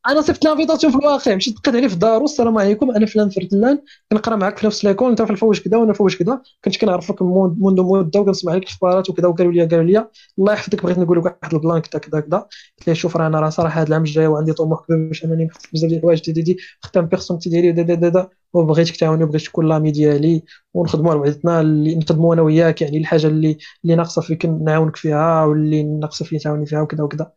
أنا 0.08 0.22
صيفط 0.22 0.46
l'invitation 0.46 0.94
في 0.94 1.00
الواقع 1.00 1.36
مشيت 1.36 1.56
دقيت 1.56 1.76
عليه 1.76 1.88
في 1.88 1.96
دارو 1.96 2.26
السلام 2.26 2.58
عليكم 2.58 2.92
أنا 2.92 3.06
فلان 3.06 3.30
فرتلان 3.30 3.80
كنقرا 4.12 4.36
معاك 4.36 4.58
في 4.58 4.66
نفس 4.68 4.86
l'école 4.86 5.10
انت 5.10 5.22
في 5.22 5.30
الفوج 5.32 5.60
كذا 5.62 5.78
وأنا 5.78 5.94
فوج 5.94 6.16
كذا 6.16 6.42
كنت 6.66 6.78
كنعرفك 6.78 7.22
من- 7.22 7.56
منذ 7.60 7.82
مدة 7.82 8.20
وكنسمع 8.20 8.54
لك 8.56 8.64
الاخبارات 8.64 9.10
وكذا 9.10 9.28
وقالوا 9.28 9.52
لي 9.54 9.66
قالوا 9.66 9.84
لي 9.84 10.08
الله 10.40 10.54
يحفظك 10.54 10.84
بغيت 10.84 10.98
نقول 11.00 11.18
لك 11.20 11.26
واحد 11.26 11.54
ال 11.54 11.59
plan 11.59 11.80
كذا 11.82 12.00
كذا 12.02 12.20
كذا 12.20 12.38
قلت 12.80 12.88
له 12.88 12.94
شوف 12.94 13.18
راه 13.18 13.28
أنا 13.28 13.40
راه 13.40 13.50
صراحة 13.50 13.82
هذا 13.82 13.88
العام 13.88 14.02
الجاي 14.02 14.28
وعندي 14.28 14.54
طموح 14.54 14.86
كبير 14.86 15.08
باش 15.08 15.26
انني 15.26 15.46
نخدم 15.46 15.70
بزاف 15.74 15.90
ديال 15.90 15.98
الحوايج 16.00 16.22
دي 16.26 16.32
دي 16.32 16.42
دي 16.42 16.58
خدام 16.82 17.06
personnalité 17.06 17.50
ديالي 17.50 17.72
دا 17.72 17.82
دا 17.96 18.10
دا 18.10 18.30
وبغيتك 18.54 18.96
تعاوني 18.96 19.24
وبغيت 19.24 19.42
تكون 19.46 19.68
l'ami 19.70 19.92
ديالي 19.92 20.44
ونخدموا 20.74 21.12
على 21.12 21.20
بعضنا 21.20 21.62
اللي 21.62 21.96
نخدموا 21.96 22.34
أنا 22.34 22.42
وياك 22.42 22.82
يعني 22.82 22.98
الحاجة 22.98 23.28
اللي 23.28 23.58
اللي 23.84 23.96
ناقصة 23.96 24.22
فيك 24.22 24.46
نعاونك 24.46 24.96
فيها 24.96 25.44
واللي 25.46 25.84
ناقصة 25.84 26.26
فيك 26.26 26.44
تعاوني 26.44 26.66
فيها 26.66 26.82
وكذا 26.82 27.04
وكذا 27.04 27.32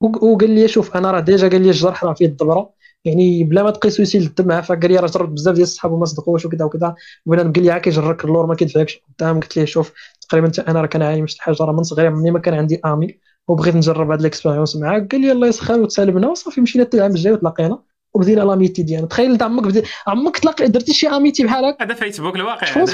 وقال 0.00 0.50
لي 0.50 0.68
شوف 0.68 0.96
أنا 0.96 1.10
راه 1.10 1.20
déjà 1.20 1.48
قال 1.48 1.62
لي 1.62 1.68
الجرح 1.68 2.04
راه 2.04 2.12
فيه 2.14 2.26
الدبرة. 2.26 2.70
يعني 3.04 3.44
بلا 3.44 3.62
ما 3.62 3.70
تقيسو 3.70 4.02
يسيل 4.02 4.22
الدم 4.22 4.46
معاه 4.48 4.60
فقال 4.60 4.92
لي 4.92 4.96
راه 4.96 5.06
جربت 5.06 5.30
بزاف 5.32 5.54
ديال 5.54 5.62
الصحاب 5.64 5.92
وما 5.92 6.04
صدقوش 6.04 6.44
وكذا 6.46 6.64
وكذا. 6.64 6.94
وبنادم 7.26 7.52
قال 7.52 7.64
لي 7.64 7.70
عا 7.70 7.78
كيجرك 7.78 8.24
اللور 8.24 8.46
ما 8.46 8.54
كيدفعكش. 8.54 9.00
قدام 9.18 9.40
قلت 9.40 9.56
ليه 9.56 9.64
شوف 9.64 9.92
تقريبا 10.28 10.48
حتى 10.48 10.60
أنا 10.60 10.80
راه 10.80 10.86
كنعاني 10.86 11.20
من 11.20 11.26
شي 11.26 11.42
حاجة 11.42 11.56
راه 11.60 11.72
من 11.72 11.82
صغير 11.82 12.10
مني 12.10 12.30
ما 12.30 12.38
كان 12.38 12.54
عندي 12.54 12.80
امي 12.84 13.18
وبغيت 13.48 13.76
نجرب 13.76 14.10
هاد 14.10 14.20
ال 14.20 14.25
expérience 14.25 14.76
معاك. 14.76 15.12
قال 15.12 15.20
لي 15.20 15.32
الله 15.32 15.46
يسخر 15.48 15.80
وتسالبنا 15.80 16.28
وصافي 16.28 16.60
مشينا 16.60 16.84
حتى 16.84 16.96
العام 16.96 17.10
الجاي 17.10 17.32
وتلاقينا. 17.32 17.78
وبدينا 18.14 18.40
l'amitié 18.40 18.82
ديالنا 18.82 19.06
تخيل 19.06 19.30
أنت 19.32 19.42
عمك 19.42 19.62
بدي 19.66 19.82
عمك 20.06 20.38
تلاقي 20.38 20.68
درتي 20.68 20.94
شي 20.94 21.08
amitié 21.08 21.44
بحال 21.44 21.64
هكا 21.64 21.84
هذا 21.84 21.94
فيسبوك 21.94 22.36
الواقع. 22.36 22.84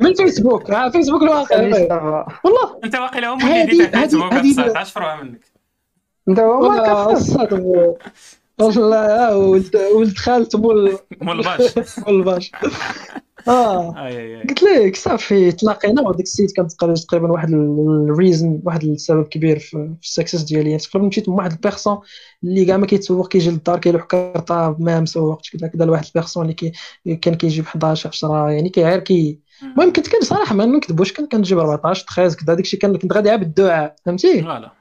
من 0.00 0.14
فيسبوك 0.14 0.70
آه 0.70 0.90
فيسبوك 0.90 1.22
الواقع. 1.22 1.56
والله. 2.44 2.78
أنت 2.84 2.94
واقيلا 2.94 3.28
هم 3.28 3.46
اللي 3.46 3.88
فيسبوك 3.88 4.32
هذه- 4.32 4.52
19 4.52 4.90
فروها 4.92 5.22
منك. 5.22 5.40
انت 6.28 6.40
هو 6.40 6.60
ما 6.60 6.78
ولد 9.30 9.76
ولد 9.94 10.16
خالت 10.16 10.56
مول 10.56 10.98
مول 11.22 11.42
باش 11.42 11.74
مول 12.06 12.24
باش 12.24 12.52
آه 13.48 13.94
قلت 14.48 14.62
لك 14.62 14.96
صافي 14.96 15.52
تلاقينا. 15.52 16.08
وديك 16.08 16.26
السيد 16.26 16.50
كانت 16.50 16.72
تقريبا 16.72 17.00
تقريبا 17.00 17.32
واحد 17.32 17.52
ال 17.52 17.67
reason 17.67 18.60
واحد 18.64 18.84
السبب 18.84 19.24
كبير 19.24 19.58
في, 19.58 19.94
ال 20.02 20.07
success 20.07 20.42
ديالي. 20.42 20.70
يعني 20.70 20.82
تقريبا 20.82 21.08
مشيت 21.08 21.28
مع 21.28 21.34
واحد 21.34 21.52
ال 21.52 21.57
personne 21.57 21.98
اللي 22.44 22.64
كاع 22.64 22.76
ما 22.76 22.86
كيتسوق 22.86 23.28
كيجي 23.28 23.50
للدار 23.50 23.78
كيلوح 23.78 24.04
كارطة 24.04 24.76
ما 24.78 25.00
مسوقش 25.00 25.50
كذا 25.50 25.68
كذا 25.68 25.84
لواحد 25.84 26.04
ال 26.06 26.10
personne 26.10 26.42
اللي 26.42 26.54
كي 26.54 26.72
كان 27.16 27.34
كيجي 27.34 27.62
ب 27.62 27.64
11 27.64 28.08
10 28.08 28.50
يعني 28.50 28.68
كيعير 28.68 28.98
كي 28.98 29.40
المهم 29.62 29.92
كنت 29.92 30.08
كان 30.08 30.20
صراحة 30.20 30.54
ما 30.54 30.66
نكذبوش 30.66 31.12
كان 31.12 31.26
كنجيب 31.26 31.58
14 31.58 32.06
13 32.14 32.36
كذا. 32.36 32.46
داك 32.46 32.60
الشيء 32.60 32.80
كان 32.80 32.96
كنت 32.96 33.12
غادي 33.12 33.30
عا 33.30 33.36
بالدعاء 33.36 33.96
فهمتي؟ 34.04 34.42
فوالا. 34.42 34.72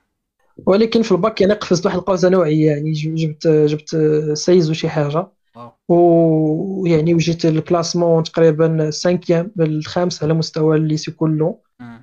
ولكن 0.66 1.02
في 1.02 1.12
الباك 1.12 1.42
يعني 1.42 1.54
قفزت 1.54 1.86
واحد 1.86 1.98
القفزه 1.98 2.30
نوعية 2.30 2.68
يعني 2.72 2.92
جبت 2.92 3.48
جبت 3.48 3.98
seize 4.34 4.70
وشي 4.70 4.90
حاجة 4.90 5.28
wow. 5.56 5.72
ويعني 5.88 7.14
وجيت 7.14 7.46
ال 7.46 7.53
classement 7.53 8.24
تقريبا 8.24 8.90
cinquième 8.92 9.52
الخامس 9.60 10.24
على 10.24 10.34
مستوى 10.34 10.78
ال 10.78 10.84
lycée 10.84 11.12
كله. 11.12 11.58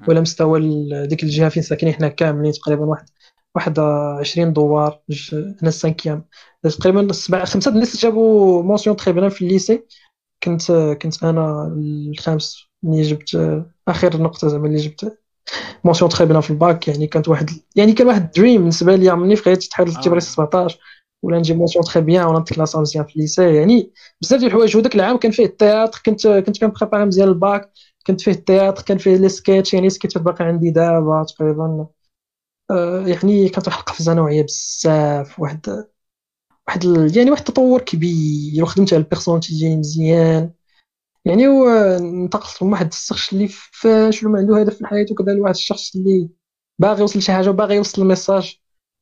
ولا 0.09 0.21
مستوى 0.21 0.61
ديك 1.07 1.23
الجهة 1.23 1.49
فين 1.49 1.63
ساكنين 1.63 1.95
حنا 1.95 2.09
كاملين 2.09 2.53
تقريبا 2.53 2.85
واحد 2.85 3.07
واحد 3.55 3.79
20 3.79 4.53
دوار 4.53 4.99
أنا 5.33 5.69
ال 5.69 5.74
cinquième 5.74 6.25
تقريبا 6.63 7.13
سبعة 7.13 7.45
خمسة 7.45 7.71
د 7.71 7.75
الناس 7.75 7.97
جابوا 7.97 8.63
mention 8.63 8.97
très 8.97 9.13
bien 9.13 9.29
في 9.29 9.45
ال 9.45 9.52
lycée 9.52 9.85
كنت 10.43 10.73
كنت 11.03 11.25
أنا 11.25 11.67
الخامس 12.11 12.57
ملي 12.83 13.03
جبت 13.03 13.63
آخر 13.89 14.23
نقطة 14.23 14.49
زعما 14.49 14.67
اللي 14.67 14.79
جبت 14.79 15.24
mention 15.85 16.11
très 16.11 16.25
bien 16.27 16.41
في 16.41 16.51
الباك 16.51 16.89
يعني 16.89 17.07
كانت 17.07 17.29
واحد 17.29 17.51
يعني 17.77 17.93
كان 17.93 18.07
واحد 18.07 18.31
dream 18.31 18.61
بالنسبة 18.61 18.97
لي 18.97 19.17
ملي 19.17 19.37
في 19.37 19.45
حياتي 19.45 19.69
تحاول 19.69 19.91
آه. 19.91 20.09
راسي 20.09 20.31
17 20.33 20.79
ولا 21.23 21.39
نجيب 21.39 21.57
mention 21.57 21.85
très 21.85 22.01
bien 22.01 22.27
ولا 22.27 22.39
نتكلاس 22.39 22.77
مزيان 22.77 23.05
في 23.05 23.17
ال 23.17 23.23
lycée 23.23 23.55
يعني 23.57 23.91
بزاف 24.23 24.39
ديال 24.41 24.49
الحوايج. 24.51 24.77
وداك 24.77 24.95
العام 24.95 25.17
كان 25.17 25.31
فيه 25.31 25.45
ال 25.45 25.52
théâtre 25.52 26.01
كنت 26.07 26.27
كنت 26.29 26.61
كنبريباري 26.61 27.05
مزيان 27.05 27.29
الباك 27.29 27.71
كنت 28.07 28.21
فيه 28.21 28.33
ال 28.33 28.39
théâtre 28.39 28.83
كان 28.83 28.99
فيه 28.99 29.17
les 29.17 29.29
sketchs 29.29 29.75
يعني 29.75 29.91
سكيتشات 29.91 30.23
باقي 30.23 30.45
عندي 30.45 30.71
دابا 30.71 31.25
تقريبا. 31.29 31.87
آه، 32.71 33.07
يعني 33.07 33.49
كانت 33.49 33.69
واحد 33.69 33.79
القفزة 33.79 34.15
نوعية 34.15 34.43
بزاف 34.43 35.41
واحد 35.41 35.85
واحد 36.69 36.85
يعني 37.17 37.31
واحد 37.31 37.41
التطور 37.49 37.81
كبير 37.83 38.63
وخدمت 38.63 38.93
على 38.95 39.03
ال 39.03 39.07
personality 39.07 39.55
ديالي 39.59 39.77
مزيان. 39.77 40.51
يعني 41.25 41.47
هو 41.47 41.69
انتقلت 41.99 42.63
من 42.63 42.73
واحد 42.73 42.87
الشخص 42.87 43.33
اللي 43.33 43.49
فاشل 43.73 44.27
وما 44.27 44.39
عنده 44.39 44.61
هدف 44.61 44.75
في 44.75 44.81
الحياة 44.81 45.07
وكذا 45.11 45.33
لواحد 45.35 45.55
الشخص 45.55 45.97
اللي 45.97 46.29
باغي 46.79 47.01
يوصل 47.01 47.19
لشي 47.19 47.33
حاجة 47.33 47.51
وباغي 47.51 47.77
يوصل 47.77 48.03
ال 48.03 48.10
message 48.10 48.59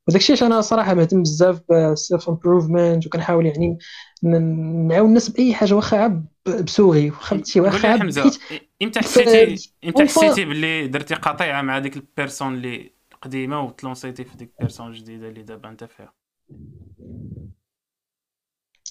وداك 0.09 0.21
الشيء 0.21 0.47
أنا 0.47 0.61
صراحة 0.61 0.95
مهتم 0.95 1.23
بزاف 1.23 1.61
بال 1.69 1.89
self 1.89 2.29
improvement 2.29 3.07
وكنحاول 3.07 3.47
يعني 3.47 3.79
نعاون 4.23 5.09
الناس 5.09 5.29
بأي 5.29 5.55
حاجة 5.55 5.75
واخا 5.75 6.25
ب 6.47 6.55
sourire 6.55 7.11
واخا 7.11 7.37
لي 7.37 7.61
واخا 7.61 7.97
حمزة 7.99 8.39
إمتى 8.83 9.01
حسيتي 9.01 9.73
إمتى 9.85 10.05
حسيتي 10.05 10.45
باللي 10.45 10.87
درتي 10.87 11.15
قطيعة 11.15 11.63
مع 11.63 11.79
ديك 11.79 11.97
ال 11.97 12.03
personne 12.03 12.55
اللي 12.55 12.93
قديمة 13.23 13.61
وتلونسيتي 13.63 14.25
في 14.25 14.37
ديك 14.37 14.51
ال 14.55 14.59
personne 14.59 14.89
الجديده 14.91 15.29
اللي 15.29 15.43
دابا 15.43 15.69
أنت 15.69 15.85
فيها؟ 15.85 16.13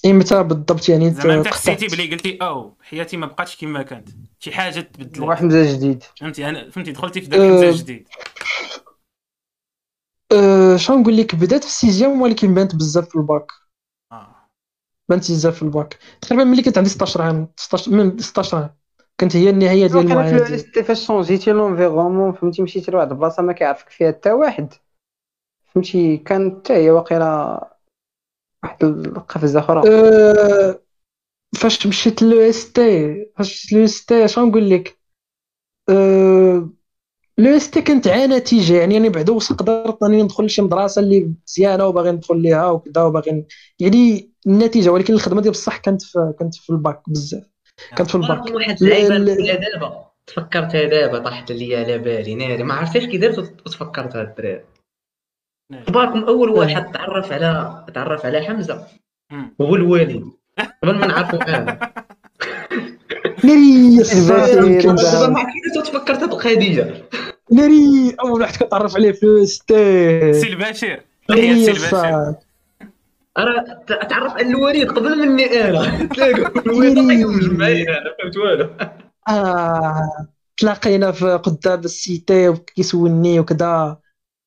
إمتى 0.06 0.42
بالضبط 0.42 0.88
يعني 0.88 1.10
زعما 1.10 1.34
أنت؟ 1.34 1.46
حسيتي 1.46 1.86
باللي 1.86 2.10
قلتي 2.10 2.38
أو 2.42 2.76
حياتي 2.80 3.16
ما 3.16 3.26
بقاتش 3.26 3.56
كما 3.56 3.82
كانت. 3.82 4.08
شي 4.38 4.52
حاجة 4.52 4.80
تبدلت 4.80 5.18
واحد 5.20 5.44
مزاج 5.44 5.76
جديد. 5.76 6.02
فهمتي؟ 6.20 6.48
أنا 6.48 6.70
فهمتي 6.70 6.92
دخلتي 6.92 7.20
في 7.20 7.26
ذاك 7.26 7.40
أه. 7.40 7.44
المزاج 7.44 7.68
الجديد 7.68 8.08
أه 10.32 10.76
شنو 10.76 10.98
نقول 10.98 11.16
لك؟ 11.16 11.34
بدات 11.34 11.60
في 11.60 11.66
ال 11.66 11.73
sixième 11.73 12.22
ولكن 12.22 12.54
بانت 12.54 12.74
بزاف 12.74 13.08
في 13.08 13.16
الباك. 13.16 13.52
آه. 14.12 14.36
بانت 15.08 15.30
بزاف 15.30 15.56
في 15.56 15.62
الباك. 15.62 15.98
تقريبا 16.20 16.44
ملي 16.44 16.62
كنت 16.62 16.78
عندي 16.78 16.90
16 16.90 17.22
عام 17.22 17.48
16 17.56 17.92
من 17.92 18.18
16 18.18 18.56
عام 18.56 18.74
كانت 19.18 19.36
هي 19.36 19.50
النهاية 19.50 19.86
ديال 19.86 19.92
كانت 19.92 20.10
المعاناه 20.10 20.48
ديالي 20.48 20.84
فاش 20.84 21.06
شونجيتي 21.06 21.52
l'environnement 21.52 22.32
فهمتي؟ 22.32 22.62
مشيتي 22.62 22.90
لواحد 22.90 23.10
البلاصة 23.10 23.42
ما 23.42 23.52
كيعرفك 23.52 23.88
فيها 23.88 24.08
حتى 24.12 24.32
واحد. 24.32 24.72
فهمتي؟ 25.74 26.16
كانت 26.16 26.58
حتى 26.58 26.72
هي 26.72 26.90
واقيلا 26.90 27.71
واحد 28.62 28.84
القفزة 28.84 29.60
أخرى. 29.60 29.82
أه 29.90 30.80
فاش 31.54 31.86
مشيت 31.86 32.22
l'EST 32.22 33.14
فاش 33.36 33.54
مشيت 33.54 33.72
l'EST 33.72 34.28
شنو 34.28 34.46
نقول 34.46 34.70
لك؟ 34.70 34.98
أه 35.88 36.70
l'EST 37.38 37.82
كانت 37.82 38.08
نتيجه 38.08 38.80
يعني 38.80 38.96
أنا 38.96 39.08
بعدا 39.08 39.32
قدرت 39.32 40.02
أنني 40.02 40.22
ندخل 40.22 40.44
لشي 40.44 40.62
مدرسة 40.62 41.02
اللي 41.02 41.34
مزيانة 41.48 41.86
وباغي 41.86 42.10
ندخل 42.10 42.42
ليها 42.42 42.70
وكذا 42.70 43.02
وباغي 43.02 43.46
يعني 43.80 44.30
النتيجة 44.46 44.90
ولكن 44.90 45.14
الخدمة 45.14 45.40
ديال 45.40 45.52
بصح 45.52 45.76
كانت 45.76 46.02
في 46.02 46.34
كانت 46.38 46.54
في 46.54 46.70
الباك 46.70 47.02
بزاف. 47.10 47.44
كانت 47.96 48.10
في 48.10 48.14
الباك. 48.14 48.54
واحد 48.54 48.82
اللعيبه 48.82 49.18
دابا 49.54 50.04
تفكرتها 50.26 50.84
دابا 50.84 51.18
طاحت 51.18 51.52
لي 51.52 51.76
على 51.76 51.98
بالي 51.98 52.34
ناري 52.34 52.62
ما 52.62 52.74
عرفتش 52.74 53.06
كي 53.06 53.18
درت 53.18 53.38
وتفكرت 53.38 54.16
هاد 54.16 54.28
الدراري. 54.28 54.64
ناري. 55.72 55.84
تباركم 55.84 56.24
أول 56.24 56.48
واحد 56.50 56.92
تعرف 56.92 57.32
على 57.32 57.84
تعرف 57.94 58.26
على 58.26 58.40
حمزة. 58.42 58.86
هو 59.60 59.74
الوالد. 59.76 60.24
قبل 60.82 60.94
ما 60.98 61.06
نعرفو 61.06 61.36
أنا. 61.36 61.92
ناري 63.44 63.98
تفكرت 65.84 66.22
القضية 66.22 67.08
ناري 67.52 68.16
أول 68.20 68.40
واحد 68.40 68.56
كتعرف 68.56 68.96
عليه 68.96 69.12
في 69.12 69.26
الستيج 69.26 70.34
سي 70.34 70.48
البشير 70.48 71.02
سي 71.30 71.70
البشير 71.70 72.34
ت- 73.86 74.10
تعرف 74.10 74.32
على 74.32 74.46
الوليد 74.46 74.90
قبل 74.90 75.18
مني 75.18 75.44
أنا 75.44 76.06
تلاقوا 76.06 76.62
الوليد 76.66 76.98
عطيهم 76.98 77.36
مجمعين 77.36 77.88
أنا 77.88 78.14
فهمت 78.22 78.36
والو. 78.36 78.70
آه 79.28 80.26
تلاقينا 80.56 81.12
في 81.12 81.26
قدام 81.26 81.78
السيتي 81.80 82.48
وكيسولني 82.48 83.40
وكذا. 83.40 83.96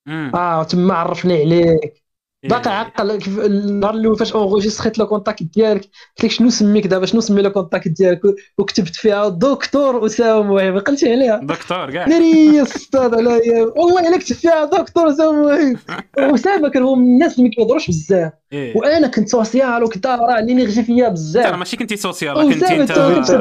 آه 0.08 0.64
تما 0.64 0.94
عرفني 0.94 1.34
عليك. 1.42 2.06
باقي 2.50 2.70
إيه. 2.72 2.76
عقل 2.78 3.16
كيف 3.16 3.40
النهار 3.40 3.94
الأول 3.94 4.18
فاش 4.18 4.34
enregistré 4.34 4.89
يت 4.89 5.00
le 5.00 5.08
contact 5.08 5.44
ديالك 5.44 5.82
قلت 5.82 6.24
لك 6.24 6.32
شنو 6.32 6.50
سميك 6.50 6.88
دابا 6.88 7.06
شنو 7.06 7.22
سمي 7.22 7.42
le 7.42 7.52
contact 7.52 7.88
ديالك؟ 7.88 8.22
وكتبت 8.58 8.96
فيها 8.96 9.30
دكتور 9.30 10.06
أسامة 10.06 10.54
مهيب 10.54 10.78
قلتي 10.78 11.12
عليها. 11.12 11.40
دكتور 11.44 11.92
كاع. 11.92 12.08
ناري 12.08 12.62
أستاذ 12.62 13.16
عليا 13.16 13.62
والله 13.76 14.08
إلا 14.10 14.18
كتب 14.18 14.36
فيها 14.36 14.66
دكتور 14.66 15.10
أسامة 15.10 15.44
مهيب 15.44 15.78
اسامه 16.36 16.70
كان 16.70 16.84
هو 16.84 16.96
من 16.96 17.04
الناس 17.06 17.34
اللي 17.38 17.44
ما 17.50 17.56
كيهضروش 17.56 17.88
بزاف. 17.88 18.32
إيه. 18.54 18.78
وأنا 18.78 19.08
كنت 19.08 19.30
social 19.30 19.84
وكذا 19.84 20.16
راه 20.16 20.40
l'énergie 20.40 20.84
فيا 20.84 21.04
ترى 21.06 21.10
بزاف 21.14 21.56
ماشي 21.56 21.78
كنتي 21.78 21.98
social 21.98 22.36
كنتي 22.54 22.60
زعما 22.60 22.84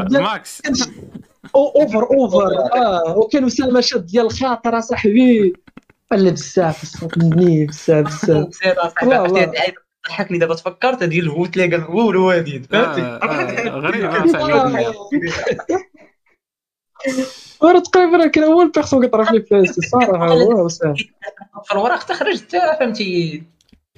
انت 0.03 0.13
max. 0.17 0.63
over 1.55 2.03
over. 2.11 2.53
آه 2.77 3.19
وكان 3.19 3.45
أسامة 3.45 3.81
شاد 3.81 4.07
ديال 4.07 4.27
الخاطر 4.27 4.79
اصاحبي 4.79 5.53
ولا 6.13 6.31
بزاف 6.31 6.83
بزاف 6.83 7.19
مني 7.19 7.67
بزاف 7.67 8.07
بزاف. 8.07 8.49
ضحكني. 10.09 10.39
دابا 10.39 10.55
تفكرت 10.55 11.03
ديال 11.03 11.29
هو 11.29 11.47
تلاقى 11.47 11.83
هو 11.83 12.11
الوالد. 12.11 12.67
فهمتي؟ 12.71 13.01
آه، 13.01 13.69
غريب 13.69 14.05
آه، 14.05 14.27
صاحبي. 14.27 14.87
وأنا 17.61 17.81
تقريبا 17.81 18.27
كان 18.27 18.45
اول 18.45 18.71
personne 18.71 19.07
كتعرف 19.07 19.31
لي 19.31 19.41
في 19.41 19.55
السي 19.55 19.81
صراحة 19.89 20.29
هو 20.29 20.69
في 21.65 21.73
الوراق 21.73 22.01
حتى 22.01 22.15
خرجت 22.15 22.57
حتى 22.57 22.77
فهمتي؟ 22.81 23.43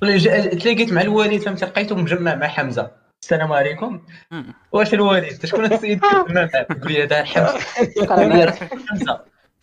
ولا 0.02 0.16
جا- 0.16 0.54
تلاقيت 0.54 0.92
مع 0.92 1.00
الوالد 1.00 1.42
فهمتي؟ 1.42 1.64
لقيته 1.64 1.96
مجمع 1.96 2.34
مع 2.34 2.46
حمزة. 2.46 2.90
السلام 3.24 3.52
عليكم. 3.52 4.00
واش 4.72 4.94
الوالد؟ 4.94 5.46
شكون 5.46 5.64
السيد؟ 5.64 6.00
اللي 6.28 6.46
كتجمع 6.46 6.48
معاه 6.54 6.66
يقول 6.70 6.92
لي 6.92 7.02
هذا 7.02 7.24
حمزة. 7.24 7.60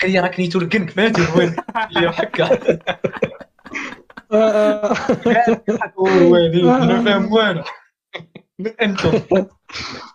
قال 0.03 0.11
لي 0.11 0.19
راك 0.19 0.39
نيتو 0.39 0.59
الكنك 0.59 0.89
فهمتي 0.89 1.21
لي 1.91 2.07
هكا 2.07 2.49
ما 4.31 4.93
فاهم 7.05 7.33
والو. 7.33 7.63
من 8.59 8.71
أنتم 8.81 9.09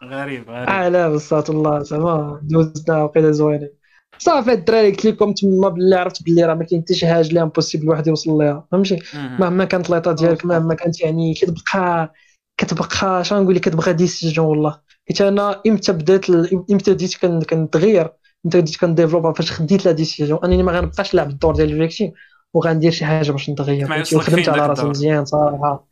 غريب 0.04 0.50
غريب. 0.50 0.68
آه 0.68 0.88
لا 0.88 1.08
بصات 1.08 1.50
الله 1.50 1.82
زعما 1.82 2.40
دوزنا 2.42 3.02
وقيله 3.02 3.30
زوينين 3.30 3.70
صافي 4.18 4.52
الدراري 4.52 4.90
قلت 4.90 5.04
لكم 5.04 5.32
تما 5.32 5.68
باللي 5.68 5.96
عرفت 5.96 6.22
باللي 6.22 6.44
راه 6.44 6.54
ما 6.54 6.64
كاين 6.64 6.82
حتى 6.82 6.94
شي 6.94 7.06
حاجة 7.06 7.28
اللي 7.28 7.42
impossible 7.42 7.84
الواحد 7.84 8.06
يوصل 8.06 8.38
ليها 8.38 8.66
فهمتي. 8.72 8.98
مهما 9.14 9.64
كانت 9.64 9.90
l'état 9.90 10.12
ديالك 10.12 10.46
مهما 10.46 10.74
كانت 10.74 11.00
يعني 11.00 11.34
كتبقى 11.34 12.12
كتبقى 12.60 13.24
شنو 13.24 13.42
نقول 13.42 13.54
لك 13.54 13.60
كتبقى 13.60 13.94
décision 13.94 14.42
والله. 14.42 14.80
حيت 15.08 15.20
أنا 15.20 15.62
إمتى 15.66 15.92
بدأت 15.92 16.30
ال- 16.30 16.64
إمتى 16.72 16.92
بديت 16.94 17.16
كن- 17.16 17.42
كنتغير 17.42 18.10
إمتى 18.46 18.60
بديت 18.60 18.76
كن 18.76 18.87
développe 18.87 19.36
فاش 19.36 19.52
خديت 19.52 19.86
la 19.86 19.92
décision 19.92 20.38
انني 20.44 20.62
ما 20.62 20.72
غنبقاش 20.72 21.14
نلعب 21.14 21.28
الدور 21.28 21.54
ديال 21.54 21.72
ال 21.72 21.77
victime 21.77 22.12
وغندير 22.54 22.90
شي 22.90 23.04
حاجة 23.04 23.32
باش 23.32 23.50
نتغير. 23.50 24.04
وخدمت 24.14 24.48
على 24.48 24.66
راسي؟ 24.66 24.86
مزيان 24.86 25.24
صراحة. 25.24 25.88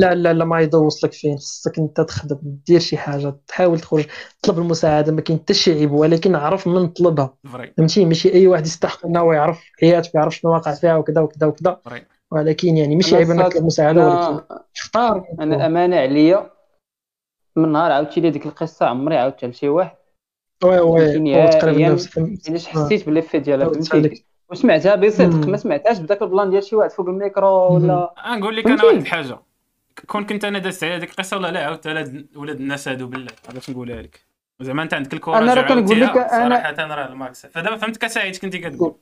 لا 0.00 0.14
لا 0.14 0.32
لا 0.32 0.44
ما 0.44 0.60
يدوصلك 0.60 1.12
فين. 1.12 1.36
خصك 1.36 1.78
انت 1.78 2.00
تخدم 2.00 2.38
دير 2.42 2.80
شي 2.80 2.96
حاجة 2.96 3.36
تحاول 3.48 3.80
تخرج 3.80 4.06
طلب 4.42 4.58
المساعدة. 4.58 5.12
ما 5.12 5.20
كاين 5.20 5.38
حتى 5.38 5.54
شي 5.54 5.72
عيب 5.72 5.92
ولكن 5.92 6.34
عرف 6.34 6.66
من 6.66 6.88
طلبها 6.88 7.34
فهمتي؟ 7.76 8.04
ماشي 8.04 8.32
أي 8.34 8.46
واحد 8.46 8.66
يستحق 8.66 9.06
إنه 9.06 9.34
يعرف 9.34 9.60
حياته 9.80 10.10
ويعرف 10.14 10.36
شنو 10.36 10.52
واقع 10.52 10.74
فيها 10.74 10.96
وكذا 10.96 11.20
وكذا 11.20 11.46
وكذا. 11.46 11.80
ولكن 12.30 12.76
يعني 12.76 12.96
ماشي 12.96 13.16
عيب 13.16 13.30
إنك 13.30 13.42
صاد- 13.42 13.50
تطلب 13.50 13.64
مساعده 13.64 14.06
ولكن 14.06 14.16
أنا 14.22 14.64
اختار. 14.76 15.24
أنا 15.40 15.66
امانه 15.66 15.96
عليا 15.96 16.50
من 17.56 17.72
نهار 17.72 17.92
عاودتي 17.92 18.20
لي 18.20 18.30
ديك 18.30 18.46
القصة 18.46 18.86
عمري 18.86 19.16
عاودتها 19.16 19.48
لشي 19.48 19.68
واحد. 19.68 19.96
oui 20.64 20.78
oui 20.78 21.48
تقريبا 21.48 21.88
نفس 21.88 22.18
علاش 22.48 22.66
حسيت 22.66 23.06
بالافي 23.06 23.38
ديالها 23.38 23.68
فهمتي. 23.72 24.24
وسمعتها 24.50 24.94
بصدق. 24.94 25.48
ما 25.48 25.56
سمعتهاش 25.56 25.98
بداك 25.98 26.22
ال 26.22 26.28
plan 26.28 26.50
ديال 26.50 26.64
شي 26.64 26.76
واحد 26.76 26.90
فوق 26.90 27.08
الميكرو 27.08 27.74
ولا 27.74 28.10
نقول 28.26 28.56
لك 28.56 28.66
أنا؟ 28.66 28.84
واحد 28.84 28.96
الحاجة 28.96 29.38
كون 30.06 30.24
كنت 30.24 30.44
أنا 30.44 30.58
دازت 30.58 30.84
على 30.84 30.94
هذيك 30.96 31.10
القصة 31.10 31.36
ولا 31.36 31.48
لا 31.50 31.64
عاودت 31.64 31.86
على 31.86 32.24
ولاد 32.36 32.60
الناس 32.60 32.88
هادو 32.88 33.06
بالله 33.06 33.32
باش 33.54 33.70
نقولها 33.70 34.02
لك 34.02 34.20
زعما 34.60 34.82
أنت 34.82 34.94
عندك 34.94 35.12
ال 35.14 35.17
courage 35.17 35.42
أنا 35.42 35.54
راه 35.54 35.62
كنقول 35.62 36.00
لك 36.00 36.10
أنا- 36.12 36.30
صراحة 36.30 36.74
راه 36.94 37.06
ال 37.08 37.17
max 37.17 37.46
فدابا 37.46 37.76
فهمت 37.76 37.96
كسعيد 37.96 38.36
كنتي 38.36 38.58
كتقول 38.58 38.94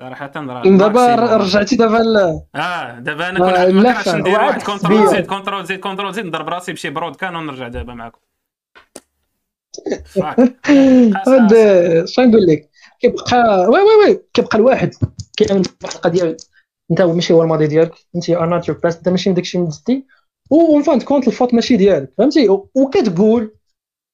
صراحة 0.00 0.30
راه 0.36 0.62
دابا. 0.62 1.14
رجعتي 1.36 1.76
دابا 1.76 1.96
ل- 1.96 2.40
آه 2.54 2.98
دابا 2.98 3.28
أنا 3.28 3.38
لا، 3.38 3.70
كنعرفش 3.70 4.04
فهم. 4.08 4.18
ندير 4.20 4.32
واحد 4.32 4.62
control. 4.62 5.08
Z 5.08 5.26
control 5.26 5.64
Z 5.64 5.80
control 5.80 6.14
Z 6.14 6.26
نضرب 6.26 6.48
راسي 6.48 6.72
بشي 6.72 6.90
برود 6.90 7.16
كان 7.16 7.36
ونرجع 7.36 7.68
دابا 7.68 7.94
معاكم 7.94 8.18
هاد 11.26 11.54
شنو 12.06 12.26
نقول 12.26 12.46
لك؟ 12.46 12.70
كيبقى 13.00 13.66
oui 13.68 13.80
oui 13.80 14.08
oui. 14.08 14.22
كيبقى 14.34 14.58
الواحد. 14.58 14.94
كيامن 15.36 15.62
بواحد 15.80 15.94
القضية. 15.94 16.36
انت 16.90 17.00
هو 17.00 17.12
ماشي 17.12 17.32
هو 17.32 17.42
الماضي 17.42 17.66
ديالك. 17.66 17.92
انت 18.16 18.30
are 18.30 18.48
not 18.48 18.68
your 18.68 18.78
past 18.78 18.98
انت 18.98 19.08
ماشي 19.08 19.32
داك 19.32 19.44
الشيء 19.44 19.60
مدزتي 19.60 20.06
و 20.50 20.61
en 20.61 20.82
fin 20.82 21.00
de 21.00 21.07
compte 21.07 21.28
la 21.28 21.35
faute 21.35 21.54
ماشي 21.54 21.76
ديالك. 21.76 22.12
فهمتي؟ 22.18 22.48
وكتقول 22.74 23.54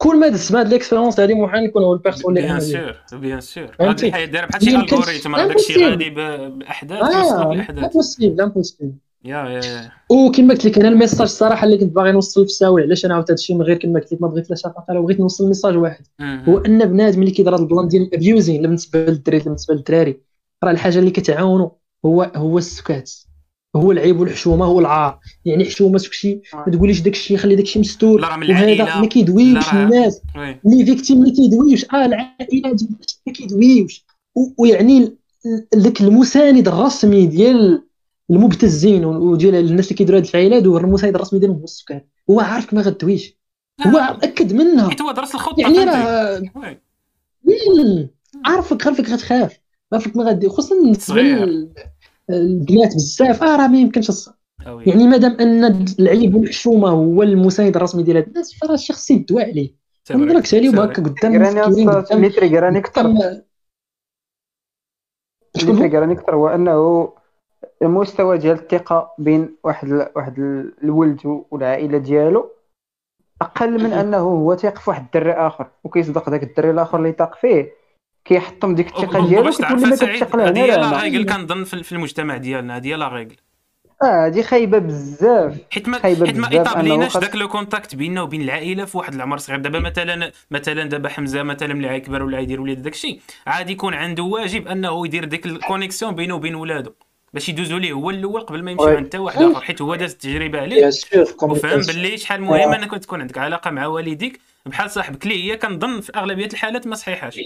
كل 0.03 0.21
ما 0.21 0.29
دزت 0.29 0.55
هاد 0.55 0.69
les 0.69 0.80
expériences 0.80 1.21
هادي 1.21 1.35
محال 1.35 1.65
يكون 1.65 1.83
هو 1.83 1.93
ال 1.93 1.98
personne 1.98 2.39
اللي 2.39 2.49
bien. 2.49 2.61
sûr 2.61 3.19
bien 3.19 3.41
sûr 3.41 3.77
الحياة 3.81 4.25
دايرة 4.25 4.47
بحال 4.47 4.63
شي 4.63 4.71
algorithme 4.77 5.35
راه 5.35 5.47
داك 5.47 5.57
الشيء 5.57 5.77
impossible. 5.77 5.91
غادي 5.91 6.11
بأحداث 6.11 6.99
يوصلك 6.99 7.33
آه 7.33 7.53
الأحداث. 7.53 7.85
impossible 7.85 8.41
impossible 8.41 8.93
يا 9.27 9.49
يا 9.49 9.91
وكما 10.11 10.55
قلت 10.55 10.65
لك 10.65 10.79
أنا 10.79 10.89
ال 10.89 10.93
message 10.93 11.21
الصراحه 11.21 11.65
اللي 11.65 11.79
كنت 11.79 11.93
باغي 11.93 12.13
نوصل 12.13 12.41
في 12.41 12.51
الساوي 12.51 12.83
علاش 12.83 13.05
أنا 13.05 13.15
عاودت 13.15 13.31
هادشي 13.31 13.55
من 13.55 13.63
غير 13.63 13.77
كما 13.77 14.01
قلت 14.01 14.13
لك 14.13 14.23
ما 14.23 14.29
بغيت 14.29 14.51
لا 14.51 14.57
شفقه 14.57 14.95
لا 14.95 15.01
بغيت 15.01 15.21
نوصل 15.21 15.49
message 15.49 15.77
واحد. 15.77 16.05
هو 16.21 16.59
أن 16.59 16.85
بنادم 16.85 17.21
اللي 17.21 17.31
كيدير 17.31 17.55
هذا 17.55 17.63
ال 17.63 17.68
plan 17.68 17.89
ديال 17.89 18.03
ال 18.03 18.10
abusing 18.10 18.63
بالنسبة 18.63 19.07
للدراري 19.07 19.45
بالنسبة 19.45 19.75
للدراري 19.75 20.21
راه 20.65 20.71
الحاجة 20.71 20.99
اللي 20.99 21.11
كتعاونو 21.11 21.73
هو 22.05 22.33
هو 22.37 22.59
السكات 22.59 23.13
هو 23.77 23.93
العيب 23.93 24.21
والحشومة 24.21 24.65
هو 24.65 24.81
العار. 24.81 25.21
يعني 25.45 25.65
حشومة 25.65 25.99
سكشي 25.99 26.41
ما 26.55 26.73
تقوليش 26.73 27.01
داك 27.01 27.13
الشيء 27.13 27.37
خلي 27.37 27.55
داك 27.55 27.65
الشيء 27.65 27.83
مستور 27.83 28.21
وهذا 28.21 28.35
العائلة. 28.35 29.01
ما 29.01 29.07
كيدويوش 29.07 29.73
الناس. 29.73 30.23
لي 30.65 30.85
فيكتيم 30.85 31.19
ما 31.19 31.31
كيدويوش. 31.31 31.85
آه 31.85 32.07
العائلات 32.07 32.83
ما 33.27 33.33
كيدويوش. 33.33 34.05
ويعني 34.59 35.17
ذاك 35.77 36.01
المساند 36.01 36.69
الرسمي 36.69 37.27
ديال 37.27 37.86
المبتزين 38.31 39.05
وديال 39.05 39.55
الناس 39.55 39.85
اللي 39.85 39.97
كيديروا 39.97 40.19
هاد 40.19 40.25
الفعاليات 40.25 40.67
هو 40.67 40.79
المساند 40.79 41.15
الرسمي 41.15 41.39
ديالهم 41.39 41.59
هو 41.59 41.65
السكان 41.65 42.01
هو 42.31 42.41
عارفك 42.41 42.75
ما 42.75 42.83
غدويش 42.83 43.37
هو 43.87 43.91
مأكد 43.91 44.53
منها. 44.53 44.89
حيت 44.89 45.03
هو 45.03 45.13
درس 45.13 45.35
الخطه 45.35 45.61
يعني؟ 45.61 45.79
راه. 45.79 46.43
عارفك 48.45 48.87
عارفك 48.87 49.11
غتخاف. 49.11 49.61
عارفك 49.93 50.17
ما 50.17 50.25
غادي 50.25 50.49
خصوصا 50.49 50.75
بالنسبة 50.75 51.21
البنات 52.31 52.95
بزاف. 52.95 53.43
آه 53.43 53.57
راه 53.57 53.67
ما 53.67 53.79
يمكنش. 53.79 54.31
يعني 54.67 55.07
مادام 55.07 55.37
أن 55.41 55.85
العيب 55.99 56.35
والحشومه 56.35 56.89
هو 56.89 57.23
المساند 57.23 57.77
الرسمي 57.77 58.03
ديال 58.03 58.17
هاد 58.17 58.27
الناس 58.27 58.55
فراه 58.55 58.75
الشيء 58.75 58.97
خصو 58.97 59.15
يدوى 59.15 59.43
عليه 59.43 59.75
c'est 60.05 60.15
vrai. 60.15 60.19
نضرك 60.19 60.55
عليهم 60.55 60.75
c'est 60.75 60.81
هكا 60.81 61.03
vrai. 61.03 61.05
قدام 61.05 61.43
قراني 61.43 62.79
أكثر. 62.79 63.07
قدام 63.07 63.43
شكون 65.57 65.91
قراني 65.91 66.13
أكثر 66.13 66.35
هو 66.35 66.49
أنه 66.49 67.13
المستوى 67.83 68.39
ديال 68.39 68.55
الثقة 68.59 69.13
بين 69.19 69.57
واحد 69.65 69.89
ال- 69.89 70.11
واحد 70.17 70.39
ال- 70.39 70.75
الولد 70.85 71.21
والعائله 71.51 71.99
ديالو 71.99 72.51
أقل 73.43 73.85
من 73.85 73.93
أنه 73.93 74.17
هو 74.19 74.55
تيق 74.55 74.79
في 74.79 74.91
واحد 74.91 75.05
الدري 75.05 75.33
آخر 75.33 75.67
وكيصدق 75.85 76.31
ذاك 76.31 76.43
الدري 76.43 76.71
الآخر 76.71 76.99
اللي 76.99 77.13
تاق 77.13 77.35
فيه. 77.41 77.73
كيحطم 78.25 78.75
ديك 78.75 78.87
الثقة 78.87 79.27
ديالو 79.29 79.45
باش 79.45 79.57
تعرف 79.57 79.73
كتولي 79.79 79.91
ما 79.91 79.97
كتثق 79.97 80.37
له 80.37 80.45
هي 80.57 80.77
la 80.77 81.03
règle 81.03 81.25
كنظن 81.27 81.65
في 81.65 81.83
في 81.83 81.93
المجتمع 81.93 82.37
ديالنا 82.37 82.77
هذه 82.77 82.87
هي 82.89 82.95
la 82.95 83.09
règle 83.09 83.37
آه 84.03 84.25
هادي 84.27 84.43
خايبة 84.43 84.79
بزاف. 84.79 85.59
حيت 85.71 85.89
ما 85.89 85.99
حيت 85.99 86.37
ما 86.37 86.51
ايطابليناش 86.53 87.17
داك 87.17 87.37
le 87.37 87.49
contact 87.49 87.95
بيننا 87.95 88.23
وبين 88.23 88.41
العائلة 88.43 88.85
في 88.85 88.99
واحد 88.99 89.15
العمر 89.15 89.39
صغير. 89.39 89.59
دابا 89.61 89.79
مثلا 89.79 90.33
مثلا 90.51 90.85
دابا 90.85 91.09
حمزة 91.09 91.43
مثلا 91.43 91.75
ملي 91.75 91.89
غيكبر 91.89 92.23
ولا 92.23 92.39
غيدير 92.39 92.61
ولاد 92.61 92.83
داك 92.83 92.93
الشيء 92.93 93.21
عادي 93.47 93.73
يكون 93.73 93.95
عنده 93.95 94.23
واجب 94.23 94.69
أنه 94.69 95.07
يدير 95.07 95.25
ديك 95.25 95.47
ال 95.47 95.54
connexion 95.54 96.15
بينه 96.15 96.35
وبين 96.35 96.55
ولادو. 96.55 96.93
باش 97.37 97.49
يدوزوا 97.49 97.79
ليه. 97.79 97.93
هو 97.93 98.11
الأول 98.11 98.41
قبل 98.41 98.63
ما 98.63 98.71
يمشي. 98.71 98.91
عند 98.91 99.07
حتى 99.07 99.19
واحد 99.19 99.43
آخر 99.43 99.61
حيت 99.61 99.83
هو 99.83 99.95
داز 99.95 100.13
التجربة 100.13 100.61
عليه. 100.61 100.91
وفهم 101.43 101.81
باللي 101.81 102.17
شحال 102.17 102.43
مهم 102.43 102.73
أنك 102.73 102.99
تكون 102.99 103.21
عندك 103.21 103.39
علاقة 103.39 103.71
مع 103.71 103.87
والديك 103.87 104.41
بحال 104.67 104.91
صاحبك. 104.91 105.25
اللي 105.25 105.53
هي 105.53 105.57
كنظن 105.57 106.01
في 106.01 106.13
أغلبية 106.17 106.47
الحالات 106.47 106.87
ما 106.87 106.95
صحيحاش. 106.95 107.41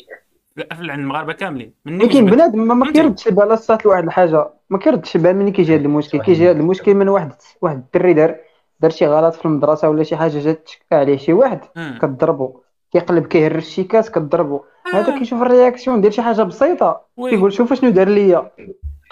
في 0.54 0.64
عند 0.72 1.00
المغاربة 1.00 1.32
كاملين. 1.32 1.72
ولكن. 1.86 2.26
بنادم 2.26 2.78
ما؟ 2.78 2.92
كيردش 2.92 3.26
البال 3.26 3.52
الصات 3.52 3.86
لواحد 3.86 4.04
الحاجة. 4.04 4.50
ما 4.70 4.78
كيردش 4.78 5.16
البال 5.16 5.36
ملي 5.36 5.50
كيجي 5.50 5.74
هذا 5.74 5.82
المشكل؟ 5.82 6.22
كيجي 6.22 6.50
هذا 6.50 6.60
المشكل 6.60 6.94
من 6.94 7.08
واحد 7.08 7.32
واحد 7.60 7.76
الدري 7.76 8.12
دار 8.12 8.36
دار 8.80 8.90
شي 8.90 9.06
غلط 9.06 9.34
في 9.34 9.44
المدرسة 9.44 9.88
ولا 9.88 10.02
شي 10.02 10.16
حاجة 10.16 10.38
جات 10.38 10.64
تشكى 10.66 10.94
عليه. 10.94 11.16
شي 11.16 11.32
واحد. 11.32 11.60
كضربو. 12.02 12.60
كيقلب 12.92 13.26
كيهرش 13.26 13.66
الشيكات 13.66 14.08
كضربو. 14.08 14.60
هذا 14.92 15.18
كيشوف 15.18 15.42
الرياكسيون 15.42 16.00
ديال 16.00 16.14
شي 16.14 16.22
حاجة 16.22 16.42
بسيطة. 16.42 17.00
كيقول 17.30 17.52
شوف 17.52 17.72
اشنو 17.72 17.90
دار 17.90 18.08
ليا. 18.08 18.50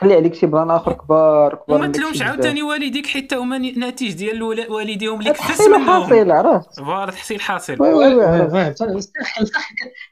خلي 0.01 0.15
عليك 0.15 0.35
شي 0.35 0.47
بلان 0.47 0.71
آخر 0.71 0.93
كبار 0.93 1.55
كبار 1.55 1.79
وما 1.79 1.93
تلومش. 1.93 2.23
عاوتاني 2.23 2.63
والديك 2.63 3.07
حيت 3.07 3.35
هما 3.35 3.59
ناتج 3.59 4.13
ديال 4.13 4.43
والديهم 4.43 5.19
اللي 5.21 5.31
كفس 5.31 5.41
تحصيل 5.41 5.71
منهم. 5.71 5.87
حاصل 5.87 6.31
عرفت؟ 6.31 6.77
فوالا 6.77 7.13
تحصيل 7.13 7.41
حاصل. 7.41 7.83
وي 7.83 7.95
وي 7.95 8.15
وي 8.15 8.75
صح 8.75 8.87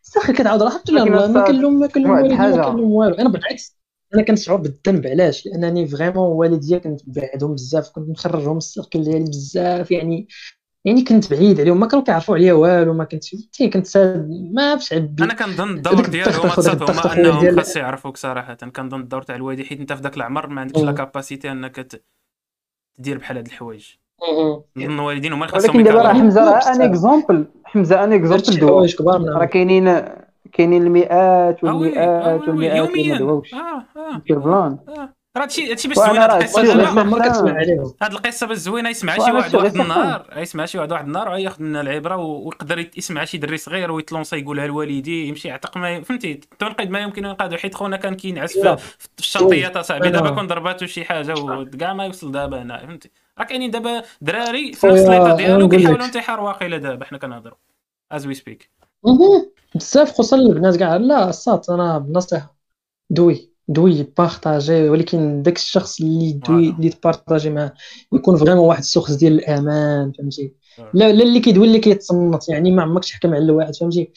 صح 0.02 0.30
كتعاود 0.30 0.62
لله 0.88 1.02
ولكن 1.02 1.32
ما 1.32 1.44
كنلوم 1.44 1.78
ما 1.80 1.86
كنلوم 1.86 2.10
واحد 2.10 2.24
والدي 2.24 2.36
ما. 2.36 2.70
كنلوم 2.70 2.92
والو. 2.92 3.14
أنا 3.14 3.28
بالعكس 3.28 3.76
أنا 4.14 4.22
كنشعر 4.22 4.56
بالذنب 4.56 5.06
علاش؟ 5.06 5.46
لأنني 5.46 5.88
vraiment 5.88 6.28
والديا 6.28 6.78
كنت 6.78 7.00
بعدهم 7.06 7.54
بزاف 7.54 7.90
كنت 7.90 8.08
مخرجهم 8.10 8.52
من 8.52 8.56
ال 8.56 8.63
cercle 8.63 9.04
ديالي 9.04 9.24
بزاف 9.24 9.90
يعني 9.90 10.28
يعني 10.86 11.02
كنت 11.04 11.30
بعيد 11.30 11.60
عليهم 11.60 11.80
ما 11.80 11.86
كانوا 11.86 12.04
كيعرفوا 12.04 12.34
عليا 12.36 12.52
والو 12.52 12.92
ما 12.94 13.04
كنت 13.04 13.24
فهمتي 13.24 13.68
كنت 13.70 13.86
ساد 13.86 14.28
ما 14.54 14.76
فيش 14.76 14.92
عبي 14.92 15.24
أنا 15.24 15.34
كنظن 15.34 15.70
الدور 15.70 16.06
ديالهم 16.06 16.50
هما 16.80 17.14
أنهم 17.14 17.40
ديال- 17.40 17.56
خاص 17.56 17.76
يعرفوك 17.76 18.16
صراحة 18.16 18.54
كنظن 18.54 19.00
الدور 19.00 19.22
تاع 19.22 19.36
الوالدين 19.36 19.64
حيت 19.66 19.80
أنت 19.80 19.92
في 19.92 20.02
ذاك 20.02 20.16
العمر 20.16 20.46
ما 20.46 20.60
عندكش 20.60 20.80
la. 20.80 20.92
capacité 20.92 21.52
أنك 21.52 22.00
تدير 22.98 23.18
بحال 23.18 23.36
هاد 23.36 23.46
الحوايج. 23.46 23.86
نظن 24.76 24.94
الوالدين 24.98 25.32
هما 25.32 25.44
اللي 25.44 25.52
خاصهم 25.54 25.76
ولكن 25.76 25.88
دابا 25.88 26.02
راه. 26.02 26.12
حمزة 26.12 26.50
راه. 26.54 26.74
un 26.74 26.82
exemple 26.82 27.46
حمزة 27.64 28.04
un 28.04 28.12
exemple 28.12 28.60
دوا 28.60 28.86
راه. 29.10 29.44
كاينين 29.44 30.02
كاينين 30.52 30.82
المئات 30.82 31.64
آه 31.64 31.68
آه 31.68 31.74
والمئات 31.74 32.48
والمئات 32.48 32.48
اللي 32.48 32.68
ما 32.68 32.76
يوميا 32.76 33.18
دواوش 33.18 33.54
آه 33.54 33.58
آه 33.96 34.22
دير 34.28 34.38
plan 34.38 34.78
آه. 34.88 35.15
راه 35.36 35.42
هادشي 35.42 35.70
هادشي 35.70 35.88
باش 35.88 35.96
زوين 35.96 36.16
هاد 36.16 36.30
القصة 36.30 37.52
عليهم. 37.54 37.94
هاد 38.02 38.12
القصة 38.12 38.46
باش 38.46 38.56
زوينة 38.56 38.88
يسمعها 38.88 39.26
شي 39.26 39.32
واحد 39.32 39.54
واحد 39.54 39.76
النهار 39.76 40.26
يسمعها 40.36 40.66
شي 40.66 40.78
واحد 40.78 40.92
واحد 40.92 41.06
النهار 41.06 41.28
وياخذ 41.28 41.62
لنا 41.62 41.80
العبرة 41.80 42.16
ويقدر 42.16 42.90
يسمع 42.96 43.24
شي 43.24 43.38
دري 43.38 43.56
صغير 43.56 43.90
ويتلونسا 43.90 44.36
يقولها 44.36 44.66
لوالديه 44.66 45.28
يمشي 45.28 45.48
يعتق 45.48 45.76
ما 45.76 46.00
فهمتي؟ 46.00 46.40
تنقذ 46.58 46.88
ما 46.88 47.00
يمكن 47.00 47.24
انقاذه 47.24 47.56
حيت 47.56 47.74
خونا 47.74 47.96
كان 47.96 48.14
كينعس. 48.14 48.58
في 48.58 48.78
ال 49.18 49.24
chantier 49.24 49.71
ات 49.71 49.76
اصاحبي 49.76 50.10
دابا 50.10 50.30
كون 50.30 50.46
ضرباتو 50.46 50.86
شي 50.86 51.04
حاجة 51.04 51.34
وكاع 51.40 51.92
ما 51.92 52.04
يوصل 52.04 52.32
دابا 52.32 52.62
هنا 52.62 52.78
فهمتي؟ 52.78 53.10
راه 53.38 53.44
كاينين 53.44 53.70
دابا 53.70 54.02
دراري 54.20 54.72
في 54.72 54.86
نفس 54.86 55.00
l'état 55.00 55.36
ديالو. 55.36 55.68
كيحاولوا 55.68 56.04
انتحار 56.04 56.40
واقيلا 56.40 56.76
دابا 56.76 57.04
حنا 57.04 57.18
كنهضروا 57.18 57.58
as 58.12 58.26
we 58.26 58.34
speak. 58.34 58.70
بزاف 59.74 60.12
خصوصا 60.12 60.36
البنات 60.36 60.76
كاع. 60.76 60.96
لا 60.96 61.30
صات 61.30 61.70
أنا 61.70 61.98
بالنصيحه 61.98 62.56
دوي. 63.10 63.55
دوي 63.68 64.02
partager 64.18 64.88
ولكن 64.88 65.42
داك 65.42 65.56
الشخص 65.56 66.00
اللي 66.00 66.32
دوي. 66.32 66.70
اللي 66.70 66.90
ت 66.90 66.97
partager 66.97 67.50
معاه 67.50 67.72
يكون 68.12 68.36
vraiment 68.36 68.58
واحد 68.58 68.78
ال 68.78 68.83
source 68.83 69.10
ديال 69.12 69.32
الأمان 69.32 70.12
فهمتي. 70.18 70.54
لا 70.92 71.12
لا 71.12 71.22
اللي 71.24 71.40
كيدوي 71.40 71.66
اللي 71.66 71.78
كيتصنت 71.78 72.48
يعني 72.48 72.70
ما 72.72 72.82
عمرك 72.82 73.04
تحكم 73.04 73.34
على 73.34 73.44
الواحد 73.44 73.74
فهمتي 73.76 74.12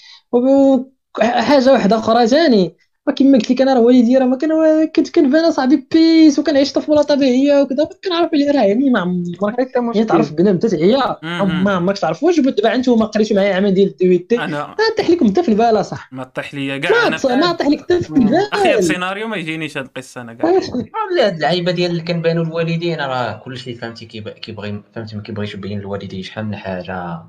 حاجة 1.22 1.72
واحدة 1.74 1.98
أخرى 2.00 2.28
ثاني 2.28 2.76
كما 3.12 3.38
قلت 3.38 3.52
لك 3.52 3.62
أنا 3.62 3.74
راه 3.74 3.80
والدي 3.80 4.18
راه 4.18 4.26
ما 4.26 4.38
كان 4.38 4.50
كنت 4.96 5.10
كنبان 5.16 5.52
صاحبي 5.52 5.88
بيس 5.92 6.40
وكنعيش 6.40 6.74
طفوله 6.74 7.02
طبيعية 7.02 7.62
وكذا 7.62 7.84
ما 7.84 7.90
كنعرف 8.06 8.30
عليه 8.34 8.52
راه 8.52 8.62
يعني 8.64 8.90
ما 8.90 9.00
عمرك 9.00 9.54
حتى 9.62 9.72
يعني 9.96 10.04
تعرف 10.06 10.34
بنادم 10.34 10.58
تعيا. 10.60 11.18
ما 11.46 11.72
عمرك 11.72 11.98
تعرف 11.98 12.24
واش 12.24 12.40
دابا 12.40 12.76
أنتم 12.76 13.04
قريتوا 13.04 13.36
معايا 13.36 13.54
عام 13.56 13.68
ديال 13.68 13.88
ال 13.88 13.98
DUT. 13.98 14.40
أنا 14.40 14.68
ما 14.68 14.76
طيح 14.98 15.10
لكم 15.10 15.28
حتى 15.28 15.44
في 15.44 15.50
البال 15.50 15.86
صح 15.86 16.14
ما 16.14 16.24
طيح 16.24 16.54
ليا 16.54 16.78
كاع. 16.78 17.10
ما 17.10 17.18
أنا 17.26 17.36
ما 17.48 17.52
طيح 17.52 17.68
لك 17.68 17.82
حتى 17.82 18.02
في 18.02 18.10
البال. 18.10 18.38
السيناريو 18.78 19.28
ما 19.28 19.38
يجينيش 19.38 19.78
هاد 19.78 19.86
القصة 19.86 20.22
أنا 20.22 20.34
كاع. 20.34 20.50
هاد 20.50 21.34
اللعيبة 21.34 21.72
ديال 21.72 21.92
اللي 21.92 22.02
كنبانوا 22.02 22.44
الوالدين 22.44 23.00
راه 23.02 23.42
كلشي 23.46 23.74
فهمتي 23.76 24.06
كيب- 24.06 24.30
كيبغي 24.30 24.82
فهمتي 24.96 25.16
ما 25.16 25.22
كيبغيش 25.22 25.54
يبين 25.54 25.80
للوالدين 25.80 26.24
شحال 26.24 26.46
من 26.46 26.56
حاجة. 26.56 27.20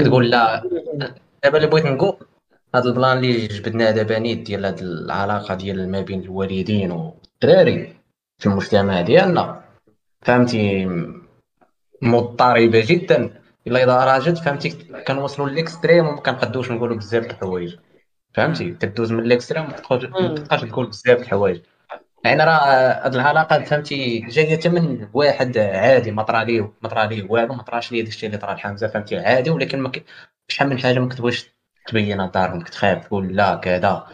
كتقول 0.00 0.30
لا. 0.30 0.62
دابا 1.44 1.56
اللي 1.56 1.68
بغيت 1.68 1.86
نقول 1.86 2.16
هاد 2.74 2.86
ال 2.86 2.92
plan 2.92 3.18
اللي 3.18 3.46
جبدناه 3.46 3.90
دابا 3.90 4.18
نيت 4.18 4.38
ديال 4.38 4.64
هاد 4.64 4.78
العلاقة 4.78 5.54
ديال 5.54 5.90
ما 5.90 6.00
بين 6.00 6.20
الوالدين 6.20 6.92
والدراري 6.92 7.96
في 8.38 8.46
المجتمع 8.46 9.00
ديالنا. 9.00 9.64
فهمتي؟ 10.22 10.88
مضطربة 12.02 12.84
جدا. 12.86 13.40
إلى 13.66 13.84
درجة 13.84 14.34
فهمتي؟ 14.34 14.70
كنوصلوا 15.08 15.48
لل 15.48 15.61
extrême 15.61 16.06
وما 16.06 16.20
كنقدوش 16.20 16.70
نقولوا 16.70 16.96
بزاف 16.96 17.26
د 17.26 17.30
الحوايج. 17.30 17.76
فهمتي؟ 18.34 18.70
كدوز 18.70 19.12
من 19.12 19.20
ال 19.20 19.25
extrême 19.25 19.62
ما 19.64 19.72
تبقاش 19.72 20.60
تقول 20.60 20.86
بزاف 20.86 21.18
د 21.18 21.20
الحوايج. 21.20 21.60
يعني 22.24 22.44
راه 22.44 22.50
هاد 23.04 23.14
العلاقة 23.14 23.64
فهمتي؟ 23.64 24.20
جاية 24.20 24.68
من 24.68 25.08
واحد 25.12 25.58
عادي 25.58 26.10
ما 26.10 26.22
طرا 26.22 26.44
ليه 26.44 26.72
ما 26.82 26.88
طرا 26.88 27.04
ليه 27.04 27.26
والو 27.30 27.54
ما 27.54 27.62
طراش 27.62 27.92
ليه 27.92 28.04
داكشي 28.04 28.26
اللي 28.26 28.38
طرا 28.38 28.54
لحمزه 28.54 28.88
فهمتي؟ 28.88 29.18
عادي 29.18 29.50
ولكن 29.50 29.80
ما 29.80 29.92
شحال 30.48 30.68
من 30.68 30.78
حاجة 30.78 30.98
ما 30.98 31.08
كتبغيش 31.08 31.59
تبينها 31.86 32.26
لدارهم 32.26 32.60
كتخاف 32.60 33.06
تقول 33.06 33.36
لا 33.36 33.54
كذا 33.56 34.06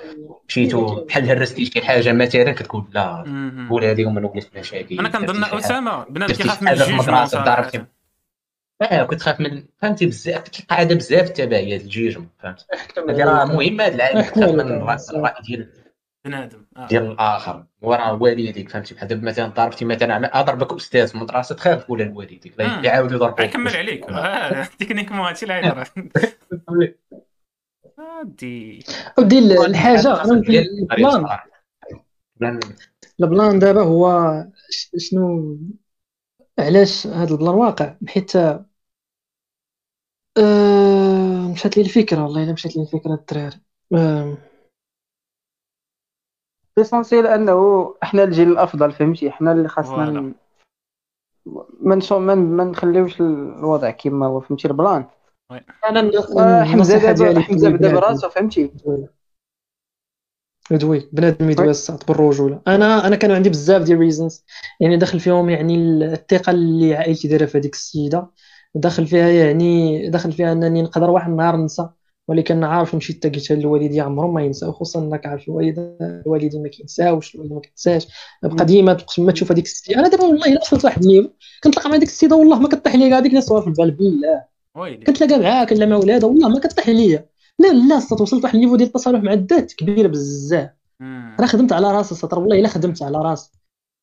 مشيتو 0.49 1.05
بحال 1.05 1.31
هرستي 1.31 1.65
شي 1.67 1.81
حاجة 1.83 2.13
مثلا 2.13 2.53
كتقول 2.53 2.85
لا. 2.93 3.25
قول 3.71 3.85
هذه 3.85 4.07
وما 4.07 4.21
نوليش 4.21 4.45
مشاكل 4.57 4.99
أنا 4.99 5.09
كنظن. 5.09 5.45
أسامة 5.45 6.05
بنادم 6.05 6.35
كيخاف 6.35 6.63
من 6.63 6.69
المدرسة، 6.69 7.45
ضربتي. 7.45 7.85
آه 8.83 9.03
كنت 9.05 9.23
خاف 9.23 9.41
من 9.41 9.65
فهمتي 9.79 10.07
بزاف 10.07 10.43
كتلقى 10.43 10.77
عادة 10.77 10.95
بزاف 10.95 11.27
التبعيات 11.29 11.81
الجيجم 11.81 12.27
فهمت 12.39 12.67
هذه 13.09 13.25
راه 13.25 13.45
مهمه 13.45 13.85
هاد 13.85 13.95
العالم 13.95 14.19
احكي 14.19 14.41
تخاف 14.41 14.51
لك 14.55 14.65
من. 14.65 14.73
الرأي 14.73 15.35
ديال 15.47 15.69
بنادم 16.25 16.67
آه. 16.77 16.87
ديال 16.87 17.07
الآخر 17.07 17.65
وراه 17.83 18.13
والديك 18.23 18.69
فهمتي 18.69 18.95
بحال 18.95 19.09
دابا 19.09 19.23
مثلا 19.27 19.47
ضربتي 19.47 19.85
مثلا 19.85 20.41
اضربك 20.41 20.73
أستاذ 20.73 21.09
في 21.09 21.15
المدرسة 21.15 21.55
تخاف 21.55 21.85
تقول 21.85 22.03
لوالديك 22.03 22.55
لا. 22.59 22.81
يعاود 22.85 23.13
يضربوك 23.13 23.41
غيكمل 23.41 23.77
عليك 23.77 24.11
آه، 24.11 24.65
تكنيكمون 24.79 25.27
هادشي 25.27 25.47
العيب 25.47 25.85
هادي 28.21 28.85
ودي 29.19 29.39
ال- 29.39 29.67
الحاجة 29.67 30.23
ال 30.23 30.40
plan. 30.40 31.27
plan 32.41 32.61
ال 33.21 33.27
plan. 33.27 33.59
دابا 33.59 33.83
هو 33.83 34.35
ش- 34.71 34.91
شنو؟ 34.97 35.57
علاش 36.59 37.07
هذا 37.07 37.35
ال 37.35 37.39
plan 37.39 37.55
واقع 37.55 37.95
حيت 38.09 38.37
آه 38.37 38.65
مشات 41.53 41.77
لي 41.77 41.83
الفكرة 41.83 42.23
والله 42.23 42.43
إلا 42.43 42.53
مشات 42.53 42.77
لي 42.77 42.83
الفكرة 42.83 43.15
الدراري. 43.15 43.61
آه 43.95 44.37
l'essentiel 46.79 47.27
أنه 47.27 47.95
إحنا 48.03 48.23
الجيل 48.25 48.49
الأفضل 48.53 48.93
فهمتي؟ 48.93 49.29
إحنا 49.29 49.53
اللي 49.53 49.69
خاصنا 49.69 50.11
ما 51.81 52.01
ما 52.19 52.35
ما 52.35 52.65
نخليوش 52.65 53.21
الوضع 53.21 53.91
كما 53.91 54.27
هو 54.27 54.41
فهمتي 54.41 54.69
ال 54.69 54.75
plan؟ 54.75 55.05
أنا 55.91 56.65
حمزة 56.65 57.13
دابا 57.13 57.41
حمزة 57.41 57.71
براسو 57.71 58.29
فهمتي؟ 58.29 58.71
يدوي 60.71 61.09
بنادم 61.13 61.51
يدوي 61.51 61.73
بالرجولة. 62.09 62.61
أنا 62.67 63.07
أنا 63.07 63.17
كانوا 63.17 63.37
عندي 63.37 63.49
بزاف 63.49 63.83
ديال 63.83 63.99
reasons 63.99 64.45
يعني 64.81 64.97
داخل 64.97 65.21
فيهم 65.21 65.51
يعني 65.51 65.77
الثقة 65.77 66.51
اللي 66.51 66.95
عائلتي 66.95 67.29
دايرة 67.29 67.47
في 67.47 67.59
هذيك 67.59 67.75
السيدة. 67.75 68.31
داخل 68.75 69.07
فيها 69.07 69.29
يعني 69.29 70.11
داخل 70.11 70.33
فيها 70.33 70.53
أنني 70.53 70.83
نقدر 70.83 71.11
واحد 71.11 71.31
النهار 71.31 71.57
ننسى. 71.57 71.89
ولكن 72.29 72.65
عارف 72.65 72.95
نمشي 72.95 73.13
حتى 73.13 73.29
قلتها 73.29 73.55
للوالدين 73.55 74.01
عمرهم 74.01 74.35
ما 74.35 74.43
ينساو 74.43 74.73
خصوصا 74.73 75.01
إنك 75.01 75.27
عارف 75.27 75.49
الوالد 75.49 75.97
الوالدين 76.01 76.63
ما 76.63 76.69
كينساوش 76.69 77.35
الوالدين 77.35 77.57
ما 77.57 77.63
كتنساش 77.63 78.07
بقى 78.43 78.65
ديما 78.65 78.97
ما 79.19 79.33
تشوف 79.33 79.53
هذيك 79.53 79.65
السيدة. 79.65 80.01
أنا 80.01 80.09
دابا 80.09 80.25
والله 80.25 80.47
إلا 80.47 80.61
وصلت 80.61 80.85
واحد 80.85 81.03
ال 81.03 81.06
niveau 81.06 81.29
كنتلاقى 81.63 81.91
مع 81.91 81.97
ديك 81.97 82.09
السيدة 82.09 82.37
والله 82.37 82.59
ما 82.59 82.69
كطيح 82.69 82.95
لي 82.95 83.13
هذيك 83.13 83.31
الناس 83.31 83.53
في 83.53 83.67
البال 83.67 83.91
بالله. 83.91 84.56
ويلي. 84.77 85.05
كنتلاقى 85.05 85.41
معاها 85.43 85.65
كنلا 85.65 85.87
مع 85.87 85.97
ولادها. 85.97 86.29
والله 86.29 86.49
ما 86.49 86.61
كطيح 86.61 86.89
ليا. 86.89 87.29
لا 87.59 87.73
لا 87.73 88.01
صات 88.01 88.21
وصلت 88.21 88.45
واحد 88.45 88.55
ال 88.55 88.58
niveau 88.58 88.77
ديال 88.77 88.89
التصالح 88.89 89.23
مع 89.23 89.33
الذات 89.33 89.73
كبيرة 89.73 90.09
بزاف. 90.09 90.71
راه 91.41 91.47
خدمت 91.47 91.73
على 91.73 91.93
راسي 91.93 92.15
سطر. 92.15 92.39
والله 92.39 92.59
إلا 92.59 92.69
خدمت 92.69 93.03
على 93.03 93.19
راسي. 93.19 93.51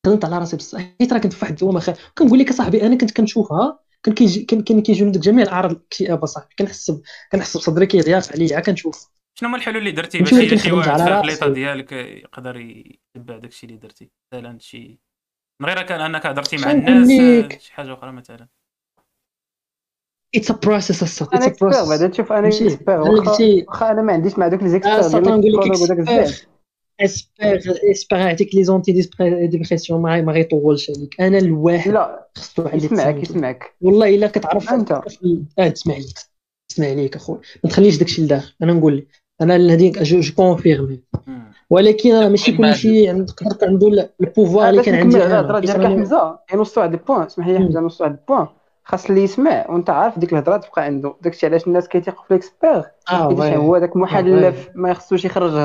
خدمت 0.06 0.24
على 0.24 0.38
راسي 0.38 0.56
بصح. 0.56 0.78
حيت 1.00 1.12
راه 1.12 1.18
كنت 1.18 1.32
في 1.32 1.38
واحد 1.42 1.52
الدوامه 1.52 1.80
خير. 1.80 1.94
كنقول 2.18 2.38
لك 2.38 2.48
اصاحبي 2.48 2.86
أنا 2.86 2.96
كنت 2.96 3.10
كنشوفها 3.10 3.78
كان 4.02 4.14
كيجي 4.14 4.44
كان 4.44 4.62
كان 4.62 4.82
كيجوني 4.82 5.10
ديك 5.10 5.22
جميع 5.22 5.44
الأعراض. 5.44 5.70
الاكتئاب 5.70 6.22
اصاحبي 6.22 6.54
كنحس 6.58 6.92
كنحس 7.32 7.56
بصدري 7.56 7.86
كيضيق 7.86 8.32
عليا 8.32 8.60
كنشوف. 8.60 9.08
شنو 9.38 9.48
هما 9.48 9.58
الحلول 9.58 9.78
اللي 9.78 9.90
درتي 9.90 10.18
باش 10.18 10.30
شي 10.30 10.72
واحد 10.72 11.00
في. 11.00 11.20
l'état 11.20 11.48
ديالك؟ 11.48 11.92
يقدر 11.92 12.56
يتبع 12.56 13.38
داكشي 13.38 13.66
اللي 13.66 13.78
درتي. 13.78 14.10
مثلا 14.32 14.58
شي 14.60 15.00
من 15.60 15.68
غير 15.68 15.82
كان 15.82 16.00
أنك 16.00 16.26
هضرتي 16.26 16.56
مع 16.56 16.70
الناس 16.70 17.08
شي 17.62 17.72
حاجة 17.72 17.94
أخرى 17.94 18.12
مثلا. 18.12 18.48
اتس 20.36 20.50
ا 20.50 20.54
بروسيس 20.64 21.22
أنا 21.22 21.46
اتس 21.46 21.62
ا 21.62 21.66
اكسبير 21.66 21.70
بعدا 21.70 21.86
بروسيس 21.86 22.10
تشوف 22.10 22.32
أنا 22.32 22.48
اكسبير 22.48 23.64
واخا 23.68 23.90
أنا 23.90 24.02
ما 24.02 24.12
عنديش 24.12 24.38
مع 24.38 24.48
دوك 24.48 24.62
لي 24.62 24.68
زيكسبير 24.68 25.40
ديال 26.02 26.32
اسبير 27.00 27.56
اسبير 27.92 28.18
يعطيك 28.18 28.54
لي 28.54 28.64
زونتي 28.64 28.92
ديبريسيون 29.20 30.02
ما 30.02 30.20
ما 30.20 30.32
غيطولش 30.32 30.90
عليك 30.96 31.20
أنا 31.20 31.38
الواحد 31.38 31.90
لا 31.90 32.28
خصو 32.36 32.62
واحد 32.62 32.82
يسمعك 32.84 33.22
يسمعك 33.22 33.74
والله 33.80 34.14
الا 34.14 34.26
كتعرف 34.26 34.70
انت 34.72 35.00
آه 35.58 35.68
تسمع 35.68 35.94
ليك 35.94 36.06
تسمع 36.68 36.86
ليك 36.88 37.16
اخويا 37.16 37.40
ما 37.64 37.70
تخليش 37.70 37.96
داكشي 37.98 38.22
لداخل 38.22 38.54
أنا 38.62 38.72
نقول 38.72 38.96
لك 38.96 39.06
أنا 39.40 39.54
هذيك 39.56 40.02
جو 40.02 40.34
كونفيرمي. 40.36 41.00
ولكن 41.70 42.12
راه 42.14 42.28
ماشي 42.28 42.52
كلشي 42.56 43.08
عند- 43.08 43.26
تقدر 43.30 43.66
عنده 43.66 44.10
ال 44.20 44.26
pouvoir 44.26 44.68
اللي 44.68 44.82
كان 44.82 44.94
عندي 44.94 45.16
على 45.16 45.26
أنا 45.26 45.40
الهضره 45.40 45.72
راني- 45.72 45.86
حمزه 45.96 46.38
غنوصلوا 46.52 46.86
واحد 46.86 46.98
ال 46.98 47.02
point 47.02 47.22
اسمح 47.22 47.48
لي. 47.48 47.58
حمزه 47.58 47.80
نوصلوا 47.80 48.08
واحد 48.08 48.20
ال 48.20 48.24
point 48.24 48.46
خاص 48.86 49.06
اللي 49.06 49.22
يسمع 49.22 49.66
وانت 49.68 49.90
عارف 49.90 50.18
ديك 50.18 50.32
الهضرة 50.32 50.56
تبقى 50.56 50.84
عنده. 50.84 51.14
داكشي 51.22 51.46
علاش 51.46 51.66
الناس 51.66 51.88
كيثيقوا 51.88 52.24
في 52.24 52.34
les 52.34 52.49
experts 52.49 52.84
آه 53.12 53.28
oui. 53.28 53.56
هو 53.56 53.78
داك 53.78 53.96
محلف 53.96 54.70
ما 54.74 54.90
يخصوش 54.90 55.24
يخرج 55.24 55.56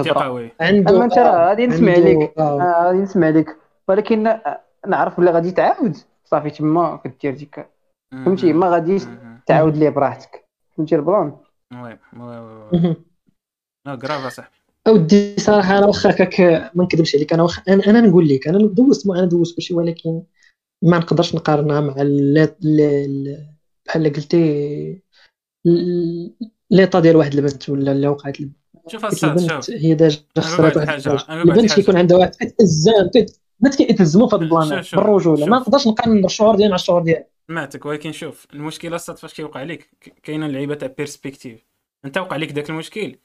عنده 0.62 0.96
أما 0.96 1.06
أنت 1.06 1.18
راه 1.18 1.48
غادي 1.48 1.68
نسمع 1.68 1.94
لك 1.96 2.34
آه. 2.38 2.62
آه، 2.62 2.86
غادي 2.86 2.98
نسمع 2.98 3.30
لك 3.30 3.58
ولكن 3.88 4.28
آه، 4.28 4.62
نعرف 4.88 5.20
بلي 5.20 5.32
غادي 5.32 5.52
تعاود 5.52 5.98
صافي 6.26 6.50
تما 6.50 7.00
كدير 7.04 7.36
ديك. 7.36 7.68
فهمتي؟ 8.12 8.54
ما 8.54 8.70
غاديش. 8.70 9.04
تعاود 9.46 9.78
ليه 9.78 9.90
براحتك. 9.90 10.46
فهمتي 10.78 10.96
ال 10.95 11.03
plan 11.03 11.34
oui 11.74 11.98
oui 12.20 12.40
oui 13.88 13.98
grave 13.98 14.26
أصاحبي. 14.26 14.56
أودي 14.88 15.36
صراحة 15.38 15.78
أنا 15.78 15.86
واخا 15.86 16.10
هكاك 16.10 16.41
ما 16.76 16.84
نكذبش 16.84 17.16
عليك. 17.16 17.34
أنا 17.34 17.44
واخا 17.44 17.64
أنا, 17.70 17.84
أنا 17.88 18.02
نقول 18.02 18.28
لك 18.28 18.48
أنا 18.48 18.68
دوزت 18.68 19.10
أنا 19.10 19.26
دوزت 19.26 19.56
كلشي 19.56 19.74
ولكن 19.74 20.22
ما 20.81 20.97
نقدرش 20.97 21.35
نقارنها 21.35 21.81
مع 21.81 22.01
ال- 22.01 22.38
ال- 22.38 22.81
ال- 22.81 23.47
بحال 23.85 24.14
قلتي 24.14 25.01
l'état 26.72 26.99
ديال 26.99 27.15
واحد 27.15 27.34
البنت 27.34 27.69
ولا 27.69 27.91
اللي 27.91 28.07
وقعت 28.07 28.38
شوف 28.88 29.23
البنت 29.26 29.49
شوف. 29.51 29.69
هي 29.72 29.97
خسرت 30.38 30.77
بعد 30.77 30.77
واحد 31.07 31.30
البنت. 31.30 31.73
كيكون 31.73 31.97
عندها 31.97 32.18
واحد 32.18 32.31
كت- 32.35 32.56
البنات 33.61 33.76
كيتهزموا 33.77 34.27
في 34.27 34.35
هاد 34.35 34.41
شوف- 34.41 34.53
ال 34.60 34.64
plan 34.64 34.84
بالرجولة. 34.93 35.45
ما 35.45 35.57
نقدرش 35.60 35.88
نقارن 35.88 36.26
الشعور 36.26 36.56
ديالي 36.56 36.69
مع 36.69 36.76
الشعور 36.76 37.03
ديالها 37.03 37.26
سمعتك 37.47 37.85
ولكن 37.85 38.11
شوف 38.11 38.47
المشكلة 38.53 38.95
الصات 38.95 39.18
فاش 39.18 39.34
كيوقع 39.34 39.64
لك 39.64 39.89
كاينة 40.23 40.47
لعيبة 40.47 40.76
تاع 40.76 40.93
perspective 40.98 41.66
أنت 42.06 42.18
وقع 42.18 42.35
لك 42.35 42.51
داك 42.51 42.69
المشكل. 42.69 43.15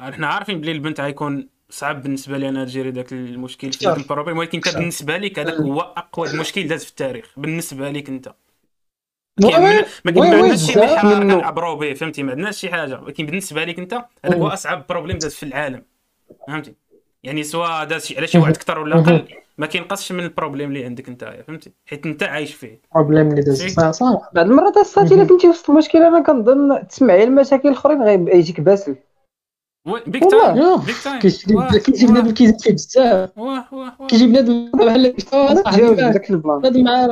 إحنا 0.00 0.26
عارفين 0.26 0.60
بلي 0.60 0.72
البنت 0.72 1.00
غيكون 1.00 1.48
صعب 1.70 2.02
بالنسبة 2.02 2.38
لي 2.38 2.48
أنا 2.48 2.64
ت 2.64 2.68
gérer 2.68 2.90
داك 2.90 3.12
المشكل 3.12 3.72
في. 3.72 3.92
ال 3.92 3.97
problème 3.97 4.38
ولكن 4.38 4.58
انت 4.58 4.68
شوف. 4.68 4.76
بالنسبة 4.76 5.16
لك 5.16 5.38
هذاك 5.38 5.54
هو 5.54 5.80
أقوى 5.80 6.28
مشكل 6.38 6.68
داز 6.68 6.84
في 6.84 6.90
التاريخ 6.90 7.32
بالنسبة 7.36 7.90
لك 7.90 8.08
أنت. 8.08 8.34
ما 9.42 9.54
عندناش 10.06 10.66
شي 10.66 10.78
منه. 11.04 11.34
كنعبروا 11.38 11.74
به 11.74 11.94
فهمتي؟ 11.94 12.22
ما 12.22 12.30
عندناش 12.32 12.58
شي 12.58 12.68
حاجة 12.68 13.00
ولكن 13.00 13.26
بالنسبة 13.26 13.64
لك 13.64 13.78
أنت 13.78 13.94
هذاك 14.24 14.38
هو 14.38 14.48
أصعب 14.48 14.84
problème 14.88 15.18
داز 15.18 15.34
في 15.34 15.42
العالم 15.42 15.82
فهمتي؟ 16.48 16.74
يعني 17.22 17.42
سواء 17.42 17.84
داز 17.84 18.12
على 18.16 18.26
شي 18.26 18.38
واحد 18.38 18.54
أكثر 18.54 18.78
ولا 18.78 18.98
أقل 18.98 19.24
ما 19.58 19.66
كينقصش 19.66 20.12
من 20.12 20.20
ال 20.24 20.29
problème 20.29 20.68
اللي 20.68 20.84
عندك 20.84 21.08
أنت 21.08 21.42
فهمتي؟ 21.46 21.72
حيت 21.86 22.06
أنت 22.06 22.22
عايش 22.22 22.54
فيه. 22.54 22.80
problème 22.94 23.28
اللي 23.28 23.40
داز. 23.42 23.66
صح- 23.90 24.30
بعض 24.34 24.46
المرات 24.46 24.76
الصاتي 24.76 25.14
إلا 25.14 25.24
كنتي 25.24 25.48
وسط 25.48 25.70
المشكل 25.70 25.98
أنا 26.02 26.20
كنظن 26.22 26.88
تسمعي 26.88 27.24
المشاكل 27.24 27.68
الأخرين 27.68 28.02
غيبقى 28.02 28.38
يجيك 28.38 28.60
باسل 28.60 28.96
big. 29.86 30.30
time 30.30 30.76
big 30.76 30.96
time 31.04 31.18
كيجي. 31.18 32.06
بنادم 32.06 32.30
كيزيد 32.30 32.60
فيه 32.60 32.72
بزاف 32.72 33.38
واه 33.38 33.64
واه 33.72 33.96
واه. 33.98 34.06
كيجي 34.06 34.26
بنادم 34.26 34.70
بحال 34.70 35.14
داك 35.96 36.30
ال 36.30 36.35
plan. 36.35 36.58
بنادم 36.58 36.84
مع 36.84 37.06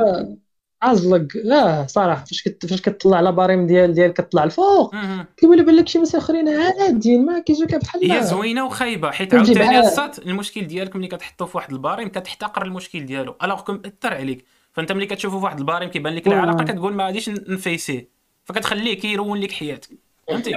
لا 1.43 1.85
صراحة 1.87 2.23
فاش 2.23 2.43
كت... 2.43 2.65
فاش 2.65 2.81
كتطلع 2.81 3.17
على 3.17 3.31
barème 3.31 3.67
ديال 3.67 3.93
ديال 3.93 4.13
كتطلع 4.13 4.43
الفوق. 4.43 4.95
كيولي 5.37 5.63
بان 5.63 5.75
لك 5.75 5.87
شي 5.87 5.99
ناس 5.99 6.15
اخرين 6.15 6.49
عاديين 6.49 7.25
ما 7.25 7.39
كيجيوك 7.39 7.75
بحال 7.75 8.11
هي 8.11 8.23
زوينة 8.23 8.65
وخايبة 8.65 9.11
حيت 9.11 9.33
عاوتاني 9.33 9.79
الصات 9.79 10.19
المشكل 10.19 10.67
ديالك 10.67 10.95
ملي 10.95 11.07
كتحطو 11.07 11.45
في 11.45 11.57
واحد 11.57 11.71
ال 11.71 11.76
barème 11.76 12.07
كتحتقر 12.07 12.65
المشكل 12.65 13.05
ديالو. 13.05 13.35
alors 13.43 13.61
que 13.61 13.73
مأثر 13.73 14.13
عليك. 14.13 14.45
فأنت 14.71 14.91
ملي 14.91 15.05
كتشوفو 15.05 15.39
في 15.39 15.43
واحد 15.43 15.59
ال 15.59 15.63
barème 15.63 15.89
كيبان 15.89 16.13
لك 16.13 16.27
العلاقه. 16.27 16.63
كتقول 16.63 16.93
ما 16.93 17.05
غاديش 17.05 17.29
نفيسيه. 17.29 18.09
فكتخليه 18.45 18.99
كي 18.99 19.12
ruin 19.12 19.39
لك 19.39 19.51
حياتك. 19.51 19.89
فهمتي؟ 20.27 20.53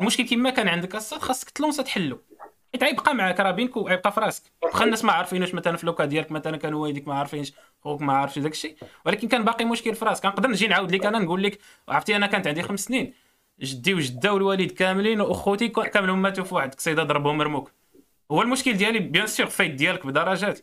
المشكل 0.00 0.22
كيما 0.24 0.50
كان 0.50 0.68
عندك 0.68 0.94
الصات 0.94 1.22
خاصك 1.22 1.50
تلونسا 1.50 1.82
تحلو. 1.82 2.20
حيت 2.72 2.84
غيبقى 2.84 3.14
معاك 3.14 3.40
راه 3.40 3.50
بينك 3.50 3.76
وغيبقى 3.76 4.12
في 4.12 4.20
راسك 4.20 4.42
واخا 4.62 4.84
الناس 4.84 5.04
ما 5.04 5.12
عارفينوش 5.12 5.54
مثلا 5.54 5.76
في 5.76 5.86
le 5.86 5.93
cas 5.93 6.04
ديالك 6.04 6.30
مثلا 6.32 6.56
كانوا 6.56 6.82
والديك 6.82 7.08
ما 7.08 7.14
عارفينش 7.14 7.52
خوك 7.84 8.02
ما 8.02 8.12
عارفش 8.12 8.38
داك 8.38 8.52
الشيء. 8.52 8.76
ولكن 9.06 9.28
كان 9.28 9.44
باقي 9.44 9.64
مشكل 9.64 9.94
في 9.94 10.04
راسك. 10.04 10.22
كنقدر 10.22 10.48
نجي 10.50 10.66
نعاود 10.66 10.92
لك 10.94 11.06
أنا 11.06 11.18
نقول 11.18 11.42
لك 11.42 11.58
عرفتي 11.88 12.16
أنا 12.16 12.26
كانت 12.26 12.46
عندي 12.46 12.62
خمس 12.62 12.80
سنين. 12.84 13.12
جدي 13.60 13.94
وجدة 13.94 14.32
والوالد 14.32 14.70
كاملين 14.70 15.20
وأخوتي 15.20 15.68
كا- 15.68 15.86
كاملين 15.86 16.14
ماتوا 16.16 16.44
في 16.44 16.54
واحد. 16.54 16.74
قصيدة 16.74 17.02
ضربهم 17.02 17.38
مرموك 17.38 17.70
هو 18.30 18.42
المشكل 18.42 18.72
ديالي 18.72 18.98
بيان 18.98 19.26
سور 19.26 19.46
فايت 19.46 19.70
ديالك 19.70 20.06
بدرجات. 20.06 20.60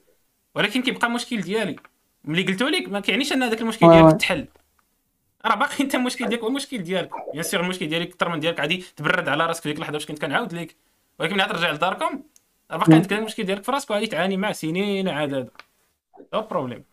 ولكن 0.56 0.82
كيبقى 0.82 1.10
مشكل 1.10 1.42
ديالي. 1.42 1.76
ملي 2.24 2.44
قلتو 2.44 2.68
لك 2.68 2.90
ما 2.90 3.00
كيعنيش 3.00 3.34
أن 3.34 3.44
هذاك 3.44 3.62
المشكل 3.62 3.90
ديالك. 3.90 4.18
تحل. 4.20 4.48
راه 5.46 5.56
باقي 5.56 5.84
انت 5.84 5.96
المشكل 5.96 6.26
ديالك 6.28 6.42
هو 6.44 6.48
المشكل 6.48 6.78
ديالك. 6.84 7.10
بيان 7.34 7.44
سور 7.44 7.60
المشكل 7.62 7.88
ديالك 7.90 8.08
أكثر 8.10 8.30
من 8.30 8.40
ديالك 8.40 8.60
غادي 8.60 8.86
تبرد 8.96 9.30
على 9.30 9.46
راسك 9.46 9.64
في 9.64 9.70
ديك 9.70 9.78
اللحظة 9.78 9.94
باش 9.94 10.06
كنت 10.06 10.22
كنعاود 10.22 10.54
لك 10.54 10.76
ولكن 11.20 11.34
ملي 11.36 11.46
ترجع 11.46 11.72
لداركم 11.72 12.24
راه 12.72 12.78
باقي 12.78 12.94
عندك 12.94 13.14
المشكل 13.14 13.44
ديالك 13.44 13.64
في 13.64 13.72
راسك 13.72 13.90
وغادي 13.92 14.08
تعاني 14.08 14.38
مع 14.38 14.52
سنين 14.52 15.10
عاد 15.10 15.34
هذا 15.34 16.48
بروبليم 16.52 16.84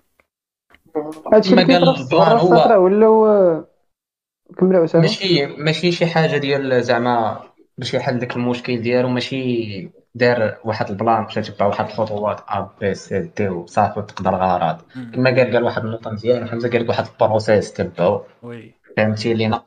هادشي 1.33 1.51
كما 1.51 1.63
اللي 1.63 1.75
قال 2.13 2.39
هو- 2.39 2.85
ولاو 2.85 3.65
كملوا 4.59 4.85
أسامة. 4.85 5.03
ماشي 5.03 5.47
ماشي 5.47 5.93
شي 5.93 6.07
حاجة 6.07 6.37
ديال 6.37 6.83
زعما 6.83 7.43
باش 7.79 7.95
يحل 7.95 8.19
داك 8.19 8.37
المشكل 8.37 8.83
ديالو 8.83 9.09
ماشي 9.09 9.91
دار 10.19 10.57
واحد 10.65 10.91
ال 10.91 10.97
plan 10.97 11.23
مشى 11.23 11.43
تبع 11.43 11.67
واحد 11.67 11.85
الخطوات 11.85 12.41
A 12.49 12.69
B 12.81 12.95
C 12.95 13.21
D 13.21 13.49
وصافي 13.49 13.99
وتقدر 13.99 14.31
الغرض 14.37 14.79
كما 15.15 15.31
قال 15.31 15.53
قال 15.53 15.65
واحد 15.65 15.85
النقطة 15.85 16.11
مزيانة 16.11 16.47
حمزه 16.47 16.71
قال 16.71 16.83
لك 16.83 16.89
واحد 16.89 17.07
ال 17.07 17.13
processus 17.13 17.73
تبعو. 17.73 18.23
oui. 18.43 18.75
فهمتي 18.97 19.33
اللي 19.33 19.61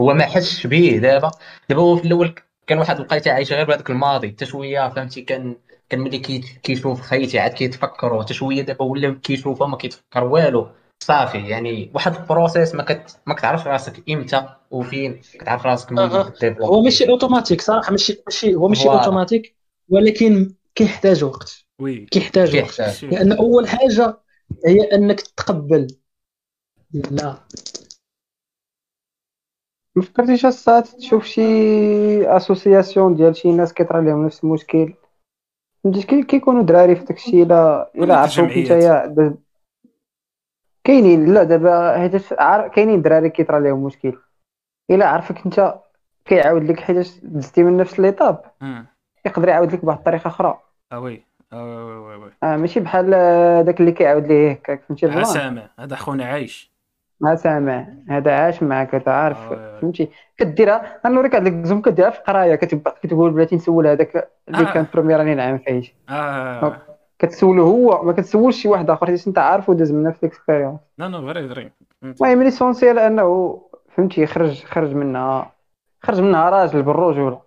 هو 0.00 0.14
ما 0.14 0.24
حسش 0.26 0.66
به 0.66 0.98
دابا. 1.02 1.30
دابا 1.68 1.82
هو 1.82 1.96
في 1.96 2.04
الأول 2.04 2.34
كان 2.66 2.78
واحد 2.78 3.00
لقيته 3.00 3.32
عايش 3.32 3.52
غير 3.52 3.66
بهذاك 3.66 3.90
الماضي 3.90 4.28
حتى 4.28 4.46
شوية 4.46 4.88
فهمتي؟ 4.88 5.22
كان 5.22 5.56
كان 5.88 6.00
ملي 6.00 6.18
كي- 6.18 6.44
كيشوف 6.62 7.00
خيتي 7.00 7.38
عاد 7.38 7.52
كيتفكر 7.52 8.22
حتى 8.22 8.34
شوية 8.34 8.62
دابا 8.62 8.84
ولا 8.84 9.18
كيشوفه 9.22 9.66
ما 9.66 9.76
كيتفكر 9.76 10.24
والو. 10.24 10.68
صافي 11.02 11.48
يعني 11.48 11.90
واحد 11.94 12.14
ال 12.16 12.22
processus 12.22 12.74
ما 12.74 12.82
كت... 12.82 13.16
ما 13.26 13.34
كتعرفش 13.34 13.66
راسك 13.66 14.10
إمتى 14.10 14.48
وفين. 14.70 15.20
كتعرف 15.38 15.66
راسك 15.66 15.92
هو 16.62 16.82
ماشي 16.82 17.08
اوتوماتيك 17.08 17.60
صراحة 17.60 17.90
ماشي 17.90 18.22
ماشي 18.26 18.54
هو 18.54 18.68
ماشي. 18.68 18.88
اوتوماتيك 18.88 19.56
ولكن 19.92 20.54
كيحتاج 20.74 21.24
وقت. 21.24 21.64
oui. 21.80 22.06
كيحتاج 22.06 22.56
وقت. 22.56 22.80
لأن 23.04 23.32
أول 23.32 23.68
حاجة 23.68 24.18
هي 24.66 24.80
أنك 24.94 25.20
تتقبل 25.20 25.86
لا. 27.10 27.36
ما 29.96 30.02
فكرتيش 30.02 30.46
الصات 30.46 30.88
تشوف 30.88 31.24
شي 31.24 31.42
associations 32.36 33.14
ديال 33.14 33.36
شي 33.36 33.52
ناس 33.52 33.74
كيطرا 33.74 34.00
لهم 34.00 34.26
نفس 34.26 34.44
المشكل. 34.44 34.94
فهمتي 35.84 36.02
كي 36.02 36.22
كيكونوا 36.22 36.62
دراري 36.62 36.96
في 36.96 37.04
داكشي 37.04 37.42
الا 37.42 37.90
إلا 37.94 38.16
عرفوك. 38.16 38.50
نتايا 38.50 39.36
كاينين 40.84 41.34
لا 41.34 41.42
دابا 41.42 41.98
حيت 41.98 42.34
كاينين 42.74 43.02
دراري 43.02 43.30
كيطرا 43.30 43.60
لهم 43.60 43.84
مشكل. 43.84 44.18
إلا 44.90 45.08
عرفك 45.08 45.44
أنت 45.46 45.74
كيعاود 46.24 46.62
لك 46.62 46.80
حيت 46.80 46.96
دزتي 47.22 47.62
من 47.62 47.76
نفس 47.76 48.00
ليطاب. 48.00 48.52
يقدر 49.26 49.48
يعاود 49.48 49.72
لك 49.72 49.84
بواحد 49.84 49.98
الطريقة 49.98 50.28
أخرى. 50.28 50.58
آه 50.92 50.98
وي. 51.00 51.22
آه 51.52 52.00
وي 52.06 52.30
آه 52.42 52.56
ماشي 52.56 52.80
بحال 52.80 53.14
آه، 53.14 53.62
داك 53.62 53.80
اللي 53.80 53.92
كيعاود 53.92 54.26
ليه 54.26 54.50
هكاك 54.50 54.82
فهمتي؟ 54.88 55.06
ها 55.06 55.08
البلان 55.08 55.24
سامع. 55.24 55.68
هذا 55.78 55.96
خونا 55.96 56.24
عايش. 56.24 56.72
ما 57.20 57.34
سامع. 57.36 57.86
هذا 58.08 58.32
عاش 58.34 58.62
معك 58.62 58.94
انت 58.94 59.08
عارف 59.08 59.52
آه. 59.52 59.78
فهمتي؟ 59.80 60.08
كديرها 60.36 61.00
غنوريك 61.06 61.34
هاد 61.34 61.46
الزوم 61.46 61.82
كديرها 61.82 62.10
في 62.10 62.20
قرايه 62.20 62.54
كتبقى 62.54 62.96
كتقول 63.02 63.30
بلاتي 63.30 63.56
نسول 63.56 63.86
هذاك 63.86 64.30
اللي 64.48 64.68
آه. 64.68 64.72
كان 64.72 64.86
بروميير 64.94 65.20
اني 65.22 65.34
نعم 65.34 65.58
فيه 65.58 65.82
آه 66.10 66.76
كتسولو 67.18 67.64
هو 67.64 68.02
ما 68.04 68.12
كتسولش 68.12 68.62
شي 68.62 68.68
واحد 68.68 68.90
آخر 68.90 69.06
حيت 69.06 69.26
أنت 69.26 69.38
عارف 69.38 69.68
وداز 69.68 69.92
من 69.92 70.02
نفس 70.02 70.24
ال 70.24 70.29
expérience 70.29 70.80
لا 70.98 71.08
non 71.08 71.26
vrai 71.26 71.48
vrai 71.48 71.70
المهم 72.02 72.42
l'essentiel 72.42 72.98
أنه 72.98 73.60
فهمتي 73.96 74.26
خرج 74.26 74.64
خرج 74.64 74.94
منها 74.94 75.52
خرج 76.02 76.20
منها 76.20 76.50
راجل 76.50 76.82
بالرجولة. 76.82 77.40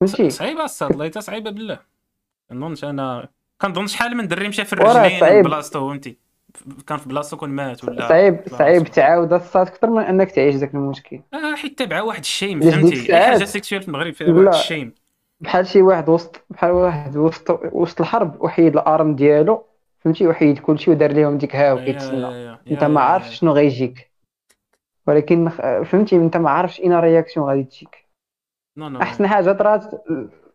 فهمتي 0.00 0.30
صعيبة 0.30 0.64
الصاد 0.64 0.92
الله 0.92 1.04
يتا 1.04 1.20
صعيبة 1.20 1.50
بالله. 1.50 1.78
كنظنش 2.50 2.84
أنا 2.84 3.28
كنظن 3.62 3.86
شحال 3.86 4.16
من 4.16 4.28
دري 4.28 4.48
مشى 4.48 4.64
في 4.64 4.72
الرجلين. 4.72 5.42
بلاصتو 5.42 5.88
فهمتي؟ 5.88 6.16
كان 6.86 6.98
في 6.98 7.08
بلاصتو 7.08 7.36
كون 7.36 7.50
مات 7.50 7.84
ولا 7.84 8.08
صعيب. 8.08 8.40
صعيب 8.48 8.84
تعاود 8.84 9.32
الصاد 9.32 9.66
أكثر 9.66 9.90
من 9.90 10.02
أنك 10.02 10.30
تعيش 10.30 10.54
ذاك 10.54 10.74
المشكل. 10.74 11.20
آه 11.34 11.54
حيت 11.54 11.78
تابعه 11.78 12.02
واحد 12.02 12.20
ال 12.20 12.27
shame 12.27 12.60
فهمتي. 12.60 13.16
حاجة 13.16 13.44
sexuelle 13.44 13.82
في 13.82 13.88
المغرب 13.88 14.12
فيها. 14.12 14.32
واحد 14.32 14.54
ال 14.54 14.60
shame. 14.60 14.94
بحال 15.40 15.66
شي 15.66 15.82
واحد 15.82 16.08
وسط 16.08 16.44
بحال 16.50 16.70
واحد 16.70 17.16
وسط 17.16 17.60
وسط 17.72 18.00
الحرب 18.00 18.42
وحيد 18.42 18.76
ال 18.76 18.84
arme 18.84 19.16
ديالو 19.16 19.64
فهمتي؟ 19.98 20.26
وحيد 20.26 20.58
كلشي 20.58 20.90
ودار 20.90 21.12
لهم 21.12 21.38
ديك 21.38 21.56
ها 21.56 21.72
وكيتسنى 21.72 22.58
أنت 22.70 22.84
ما 22.84 23.00
عارف 23.00 23.34
شنو 23.34 23.52
غيجيك. 23.52 24.10
ولكن 25.06 25.48
فهمتي؟ 25.84 26.16
أنت 26.16 26.36
ما 26.36 26.50
عارفش 26.50 26.80
une 26.80 26.98
réaction 26.98 27.48
غادي 27.48 27.64
تجيك. 27.64 28.07
أحسن 28.82 29.26
حاجة 29.26 29.52
طرات 29.52 30.04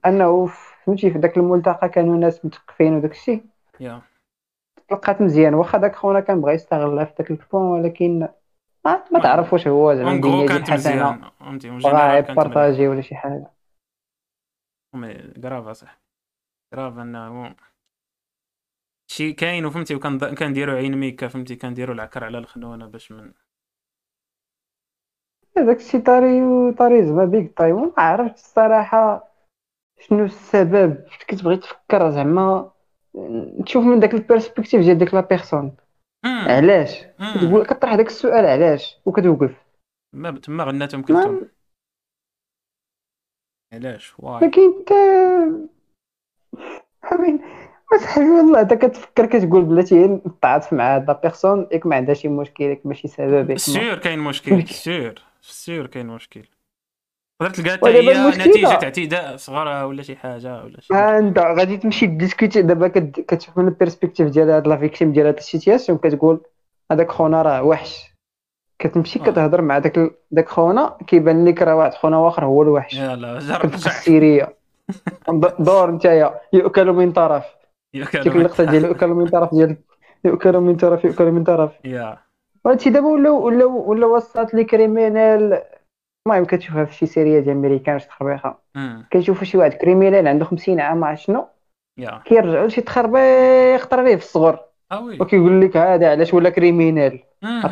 أنه 0.05 0.45
فهمتي 0.45 1.11
في 1.11 1.19
ذاك 1.19 1.37
الملتقى 1.37 1.89
كانوا 1.89 2.17
ناس 2.17 2.45
مثقفين 2.45 2.93
وداك 2.93 3.11
الشيء. 3.11 3.43
يا. 3.79 4.01
تلقات 4.87 5.21
مزيان 5.21 5.53
واخا 5.53 5.77
داك 5.77 5.95
خونا 5.95 6.19
كان 6.19 6.41
بغى 6.41 6.53
يستغلها 6.53 7.05
في 7.05 7.13
ذاك 7.19 7.31
ال 7.31 7.36
point 7.36 7.63
ولكن 7.63 8.19
ما, 8.85 9.03
ما 9.11 9.19
تعرف 9.19 9.53
واش 9.53 9.67
هو 9.67 9.95
زعما 9.95 10.11
اون 10.11 10.47
كانت 10.47 10.71
مزيان 10.71 11.21
فهمتي؟ 11.39 11.69
بغا 11.69 12.17
يـ 12.17 12.25
partager 12.25 12.87
ولا 12.87 13.01
شي 13.01 13.15
حاجة. 13.15 13.51
mais 14.93 15.13
grave 15.13 15.67
أصاحبي. 15.67 16.01
grave 16.73 16.97
أنه 16.97 17.55
شي 19.07 19.33
كاين 19.33 19.65
وفهمتي 19.65 19.95
وكان 19.95 20.35
كنديروا 20.35 20.75
عين 20.75 20.97
ميكا 20.97 21.27
فهمتي؟ 21.27 21.55
كنديروا 21.55 21.95
العكر 21.95 22.23
على 22.23 22.37
الخنونه 22.37 22.85
باش 22.85 23.11
من 23.11 23.33
هذاك 25.57 25.77
الشيء 25.77 26.01
طاري 26.01 26.41
طاري 26.73 27.05
زعما 27.05 27.25
بيك 27.25 27.57
طاي 27.57 27.71
وما 27.71 27.93
عرفتش 27.97 28.41
الصراحه 28.41 29.29
شنو 29.99 30.25
السبب 30.25 31.03
كتبغي 31.27 31.57
تفكر 31.57 32.09
زعما 32.09 32.71
تشوف 33.65 33.83
من 33.83 33.99
داك 33.99 34.13
ال 34.13 34.19
perspective 34.19 34.81
ديال 34.81 34.97
ديك 34.97 35.13
la 35.13 35.21
personne. 35.21 35.75
علاش 36.25 37.03
مم. 37.19 37.33
كتقول 37.35 37.65
كطرح 37.65 37.95
داك 37.95 38.07
السؤال 38.07 38.45
علاش 38.45 38.97
وكتوقف 39.05 39.51
ما 40.13 40.31
تما 40.31 40.63
غناتهم 40.63 40.99
ما 41.01 41.05
كلثوم 41.07 41.49
علاش 43.73 44.13
واي 44.19 44.43
ولكن 44.43 44.61
انت 44.61 44.91
امين 47.13 47.39
صاحبي 47.99 48.29
والله 48.29 48.61
انت 48.61 48.73
كتفكر 48.73 49.25
كتقول 49.25 49.63
بلاتي 49.65 49.95
غير 49.95 50.19
نتعاطف 50.27 50.73
مع 50.73 50.95
هاد 50.95 51.07
la 51.07 51.19
personne 51.23 51.67
ياك 51.71 51.85
ما 51.85 51.95
عندها 51.95 52.13
شي 52.13 52.27
مشكل 52.27 52.63
ياك 52.63 52.85
ماشي 52.85 53.07
سبب 53.07 53.51
mais 53.51 53.57
sûr 53.57 53.97
كاين 53.97 54.19
مشكل 54.19 54.63
sûr 55.43 55.75
sûr 55.75 55.87
كاين 55.87 56.07
مشكل. 56.07 56.45
تقدر 57.39 57.53
تلقى 57.53 57.71
حتى 57.77 57.87
هي 57.89 58.29
نتيجة 58.29 58.67
اعتداء 58.73 59.35
صغار 59.35 59.85
ولا 59.85 60.03
شي 60.03 60.15
حاجة 60.15 60.63
ولا 60.63 60.81
شي. 60.81 60.93
ها 60.93 61.19
انت 61.19 61.39
غادي 61.39 61.77
تمشي 61.77 62.05
discuter 62.05 62.61
دابا 62.61 62.87
كت- 62.87 63.19
كتشوف 63.19 63.57
من 63.57 63.67
ال 63.67 63.72
perspective 63.72 64.29
ديال 64.29 64.49
هاد 64.49 64.67
la 64.67 64.77
victime 64.77 65.11
ديال 65.13 65.25
هاد 65.25 65.37
ال 65.37 65.43
situation 65.43 65.97
كتقول 65.97 66.41
هذاك 66.91 67.11
خونا 67.11 67.41
راه 67.41 67.63
وحش. 67.63 68.13
كتمشي 68.79 69.19
آه. 69.19 69.23
كتهضر 69.23 69.61
مع 69.61 69.79
داك 69.79 69.97
ال- 69.97 70.11
داك 70.31 70.49
خونا 70.49 70.97
كيبان 71.07 71.45
لك 71.45 71.61
راه 71.61 71.75
واحد 71.75 71.93
خونا 71.93 72.17
واخر 72.17 72.45
هو 72.45 72.61
الوحش. 72.63 72.93
يلا 72.93 73.39
جرب. 73.39 73.59
كتبقى 73.59 73.75
ال 73.75 73.86
série. 73.86 74.55
دور 75.59 75.91
نتايا. 75.91 76.41
يؤكل 76.53 76.91
من 76.91 77.11
طرف. 77.11 77.45
ديك. 77.93 78.15
اللقطة 78.27 78.63
ديال 78.63 78.85
يؤكل 78.85 79.07
من 79.07 79.27
طرف 79.27 79.53
ديال 79.53 79.77
يؤكل 80.25 80.57
من 80.57 80.75
طرف 80.75 81.05
يؤكل 81.05 81.31
من 81.31 81.43
طرف. 81.43 81.71
يا. 81.85 82.22
وهادشي 82.65 82.89
دابا 82.89 83.07
ولاو 83.07 83.45
ولاو 83.45 83.91
ولاو 83.91 84.15
وسط 84.15 84.53
les 84.53 84.63
criminels 84.63 85.63
المهم 86.27 86.45
كتشوفها 86.45 86.85
في 86.85 86.93
شي 86.93 87.05
série 87.05 87.39
ديال 87.39 87.55
américaine 87.55 87.99
شي 87.99 88.07
تخربيقه 88.07 88.59
مم. 88.75 89.05
كيشوفوا 89.11 89.43
شي 89.43 89.57
واحد 89.57 89.73
criminel 89.73 90.27
عنده 90.27 90.45
50 90.45 90.79
عام 90.79 90.97
ما 90.99 91.15
شنو 91.15 91.47
يا 91.99 92.21
كيرجعوا 92.25 92.67
لشي 92.67 92.81
تخربيق 92.81 93.85
طرا 93.85 94.03
ليه 94.03 94.15
في 94.15 94.23
الصغر 94.23 94.59
وكيقول 95.21 95.61
لك 95.61 95.77
هذا 95.77 96.11
علاش 96.11 96.33
ولا 96.33 96.49
كريمينال. 96.49 97.19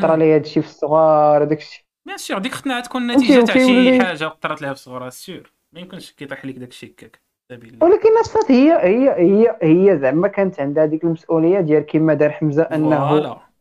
طرا 0.02 0.16
ليه 0.16 0.36
هادشي 0.36 0.62
في 0.62 0.68
الصغار 0.68 1.44
هذاك 1.44 1.58
الشيء 1.58 1.84
بيان 2.08 2.18
سور 2.18 2.38
ديك 2.38 2.52
خطنا 2.52 2.80
تكون 2.80 3.08
نتيجة 3.12 3.46
تاع 3.46 3.56
شي 3.56 4.02
حاجة 4.02 4.28
طرات 4.42 4.62
لها 4.62 4.74
في 4.74 4.80
صغرها 4.80 5.10
سيور 5.10 5.54
ما 5.74 5.80
يمكنش 5.82 6.12
كيطيح 6.12 6.46
لك 6.46 6.56
داك 6.56 6.70
الشيء 6.70 6.90
هكاك 6.92 7.22
ولكن 7.82 8.18
أصلا 8.22 8.42
هي 8.50 8.72
هي 8.74 9.10
هي 9.12 9.56
هي 9.62 9.98
زعما 9.98 10.28
كانت 10.28 10.60
عندها 10.60 10.86
ديك 10.86 11.04
المسؤوليه 11.04 11.60
ديال 11.60 11.86
كما 11.86 12.14
دار 12.14 12.30
حمزه 12.32 12.64
انه 12.64 12.88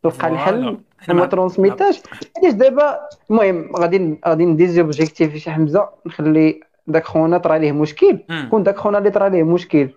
تلقى 0.02 0.28
الحل 0.28 0.80
مع- 1.08 1.26
ترونسميتاش 1.26 2.02
علاش 2.38 2.52
دابا 2.52 2.98
المهم 3.30 3.76
غادي 3.76 4.20
غادي 4.28 4.46
نديزي 4.46 4.80
اوبجيكتيف 4.80 5.36
شي 5.36 5.50
حمزة 5.50 5.88
نخلي 6.06 6.60
داك 6.86 7.04
خونا 7.04 7.38
طرا 7.38 7.58
ليه 7.58 7.72
مشكل. 7.72 8.18
كون 8.50 8.62
داك 8.62 8.76
خونا 8.76 8.98
اللي 8.98 9.10
طرا 9.10 9.28
ليه 9.28 9.42
مشكل. 9.42 9.88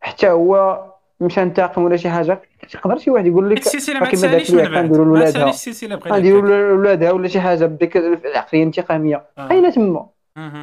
حتى 0.00 0.30
هو 0.30 0.84
مشى 1.20 1.42
انتقم 1.42 1.82
ولا 1.84 1.96
شي 1.96 2.08
حاجة. 2.10 2.42
يقدر 2.74 2.98
شي 2.98 3.10
واحد 3.10 3.26
يقول 3.26 3.50
لك 3.50 3.58
السلسلة 3.58 4.00
ما 4.00 4.06
كما 4.06 4.20
دارت 4.20 4.42
تساليش 4.42 4.50
من 4.50 4.72
بعد 4.72 4.84
كنديروا 4.86 5.04
ما 5.04 5.10
لولادها 5.10 5.44
غنديروا 6.16 6.42
لولادها 6.76 7.12
ولا 7.12 7.28
شي 7.28 7.40
حاجة 7.40 7.64
بديك 7.66 7.96
العقلية 7.96 8.62
الانتقامية. 8.62 9.24
آه. 9.38 9.48
كاينة 9.48 9.70
تما 9.70 10.06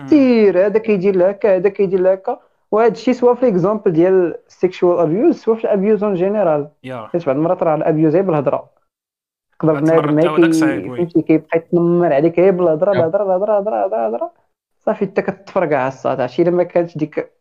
سير 0.08 0.66
هذا 0.66 0.80
كيدير 0.80 1.30
هكا 1.32 1.56
هذا 1.56 1.70
كيدير 1.70 2.14
هكا 2.14 2.40
وهذا 2.72 2.92
الشيء 2.92 3.14
سوا 3.14 3.34
في 3.34 3.46
l'exemple 3.46 3.92
ديال 3.92 4.36
sexual 4.48 5.00
abuse 5.00 5.36
سوا 5.36 5.56
في 5.56 5.64
ال 5.64 5.70
abuse 5.70 6.04
en 6.04 6.14
général 6.14 6.68
حيت 7.08 7.26
بعض 7.26 7.36
المرات 7.36 7.64
راه 7.64 7.76
ال 7.76 7.82
abuse 7.82 8.14
غير 8.16 8.24
بالهضرة. 8.24 8.81
بعض 9.66 9.84
بنادم. 9.84 10.20
فهمتي 10.96 11.22
كيبقى 11.22 11.58
يتنمر 11.58 12.14
عليك 12.14 12.40
غير 12.40 12.52
بالهضره. 12.52 12.92
الهضره 12.92 13.24
الهضره 13.24 13.54
الهضره 13.58 13.76
الهضره 13.86 14.08
الهضره 14.08 14.34
صافي 14.80 15.06
أنت 15.06 15.20
كتفرقع 15.20 15.78
على 15.78 15.88
الصاد 15.88 16.22
عرفتي؟ 16.22 16.42
إلا 16.42 16.52
ما 16.52 16.64
كانتش 16.64 16.98
ديك 16.98 17.32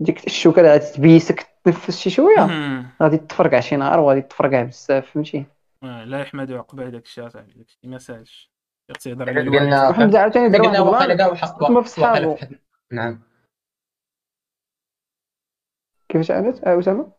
ديك 0.00 0.26
الشوكة 0.26 0.60
اللي 0.60 0.78
تبيسك 0.78 1.46
تنفس 1.64 1.98
شي 1.98 2.10
شوية. 2.10 2.46
غادي 3.02 3.16
تفرقع 3.16 3.60
شي 3.60 3.76
نهار 3.76 4.00
وغادي 4.00 4.20
تفرقع 4.22 4.62
بزاف 4.62 5.10
فهمتي؟ 5.10 5.44
آه، 5.82 6.04
لا 6.04 6.20
يحمد 6.20 6.52
عقبه 6.52 6.88
داك 6.88 7.02
الشيء 7.04 7.28
صاحبي 7.28 7.52
داك 7.52 7.66
الشيء 7.66 7.90
ما 7.90 7.98
سالش. 7.98 8.50
إحنا 8.90 9.12
الوالد. 9.40 9.56
قلنا 9.56 9.88
وحمد 9.88 10.16
عاوتاني 10.16 10.48
دار 10.48 10.62
قلنا 10.62 10.80
واحد 10.80 11.08
وقال 11.08 11.16
كاع. 11.16 11.34
في- 11.34 12.58
نعم. 12.92 13.20
كيفاش 16.08 16.30
انت 16.30 16.64
آه 16.64 16.78
أسامة؟ 16.78 17.12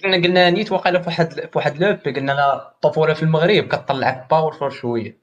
كنا 0.00 0.16
قلنا 0.16 0.50
نيت 0.50 0.72
وقال 0.72 1.02
في 1.02 1.06
واحد 1.08 1.32
في 1.32 1.50
واحد 1.58 1.82
لوب 1.82 1.98
قلنا 1.98 2.32
لا 2.32 2.68
الطفوله 2.68 3.14
في 3.14 3.22
المغرب 3.22 3.64
كطلعك 3.64 4.26
powerful 4.30 4.72
شوية. 4.72 5.22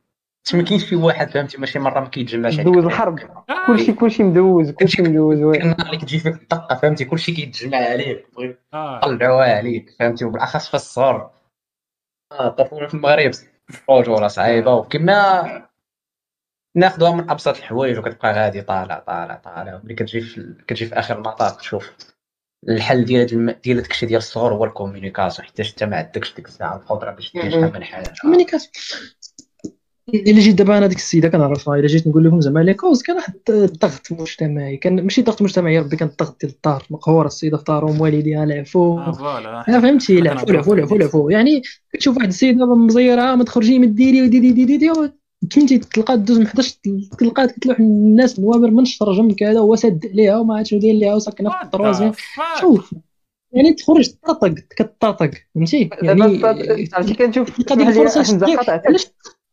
ما 0.53 0.63
كاينش 0.63 0.85
في 0.85 0.95
واحد 0.95 1.29
فهمتي؟ 1.29 1.57
ماشي 1.57 1.79
مرة 1.79 1.99
ما 1.99 2.07
كيتجمعش 2.07 2.59
دوز 2.59 2.85
الحرب 2.85 3.19
آه، 3.19 3.67
كلشي 3.67 3.93
كلشي 3.93 4.23
مدوز 4.23 4.71
كلشي 4.71 5.01
مدوز. 5.01 5.41
oui. 5.41 5.57
النهار 5.61 5.85
اللي 5.85 5.97
كتجي 5.97 6.19
فيك 6.19 6.33
الدقه 6.41 6.75
فهمتي؟ 6.75 7.05
كلشي 7.05 7.31
كيتجمع 7.31 7.77
عليك. 7.77 8.25
بغيو 8.35 8.55
آه. 8.73 8.97
يطلعوها 8.97 9.55
عليك 9.57 9.95
فهمتي؟ 9.99 10.25
وبالأخص 10.25 10.67
في 10.67 10.73
الصغر 10.73 11.31
آه، 12.31 12.47
الطفوله 12.47 12.87
في 12.87 12.93
المغرب 12.93 13.31
رجوله 13.89 14.27
صعيبة. 14.27 14.73
وكما 14.73 15.69
ناخذوها 16.77 17.11
من 17.11 17.29
أبسط 17.29 17.57
الحوايج 17.57 17.97
وكتبقى 17.97 18.33
غادي 18.33 18.61
طالع 18.61 18.99
طالع 18.99 19.35
طالع. 19.35 19.81
ملي 19.83 19.93
كتجي 19.93 20.21
في 20.21 20.55
كتجي 20.67 20.85
في 20.85 20.99
آخر 20.99 21.15
المطاف 21.17 21.55
تشوف. 21.57 21.93
الحل 22.69 23.05
ديال. 23.05 23.55
ديال 23.63 23.81
داكشي 23.81 24.05
ديال 24.05 24.17
الصغر 24.17 24.53
هو 24.53 24.65
الكوميونيكاسيون 24.65 25.47
حيت 25.47 25.59
انت 25.59 25.83
ما 25.83 25.97
عندكش 25.97 26.35
ديك 26.35 26.47
الساعة 26.47 26.75
القدره 26.75 27.11
باش 27.11 27.33
دير 27.33 27.49
شحال 27.49 27.73
من 27.73 27.83
حاجة. 27.83 28.13
كومينيكاسيون 28.21 28.71
إلا 30.13 30.39
جيت 30.39 30.55
دابا 30.55 30.77
أنا 30.77 30.87
ديك 30.87 30.97
السيدة 30.97 31.29
كنعرفها 31.29 31.75
إلا 31.75 31.87
جيت 31.87 32.07
نقول 32.07 32.25
لكم 32.25 32.41
زعما 32.41 32.59
لي 32.59 32.73
كوز 32.73 33.01
كان 33.01 33.15
واحد 33.15 33.33
الضغط 33.49 34.11
مجتمعي 34.11 34.77
كان 34.77 35.03
ماشي 35.03 35.21
ضغط 35.21 35.41
مجتمعي 35.41 35.75
يا 35.75 35.81
ربي 35.81 35.95
كان 35.95 36.07
الضغط 36.07 36.41
ديال 36.41 36.51
الدار 36.51 36.85
مقهورة 36.89 37.27
السيدة 37.27 37.57
في 37.57 37.63
دارهم 37.67 38.01
والديها 38.01 38.45
آه، 38.99 39.63
أنا 39.67 39.81
فهمتي 39.81 40.21
لعفوا 40.21 40.51
لعفوا 40.53 40.97
لعفوا 40.97 41.31
يعني 41.31 41.61
كتشوف 41.93 42.17
واحد 42.17 42.27
السيده 42.27 42.75
مزيرة 42.75 43.35
ما 43.35 43.43
تخرجي 43.43 43.79
ما 43.79 43.85
ديري 43.85 44.21
وديري 44.21 44.51
ديري 44.51 44.77
ديري 44.77 45.11
فهمتي 45.51 45.77
تلقى 45.77 46.17
دوز 46.17 46.39
من 46.39 46.45
11 46.45 46.75
تلقى 47.19 47.47
تلوح 47.47 47.79
الناس 47.79 48.39
نوابر 48.39 48.71
من 48.71 48.85
شرجم 48.85 49.31
كذا 49.31 49.59
هو 49.59 49.75
سد 49.75 50.05
عليها 50.11 50.37
وما 50.37 50.57
عرفتش 50.57 50.73
داير 50.73 50.95
ليها 50.95 51.15
وساكنه 51.15 51.49
في 51.49 51.63
الطروازيام 51.63 52.13
شوف. 52.61 52.95
يعني 53.51 53.73
تخرج 53.73 54.09
تطاطق 54.09 54.53
كتطاطق 54.53 55.31
فهمتي؟ 55.55 55.89
يعني 56.01 56.41
عرفتي 56.93 57.13
كنشوف 57.13 57.71
علاش 58.85 59.07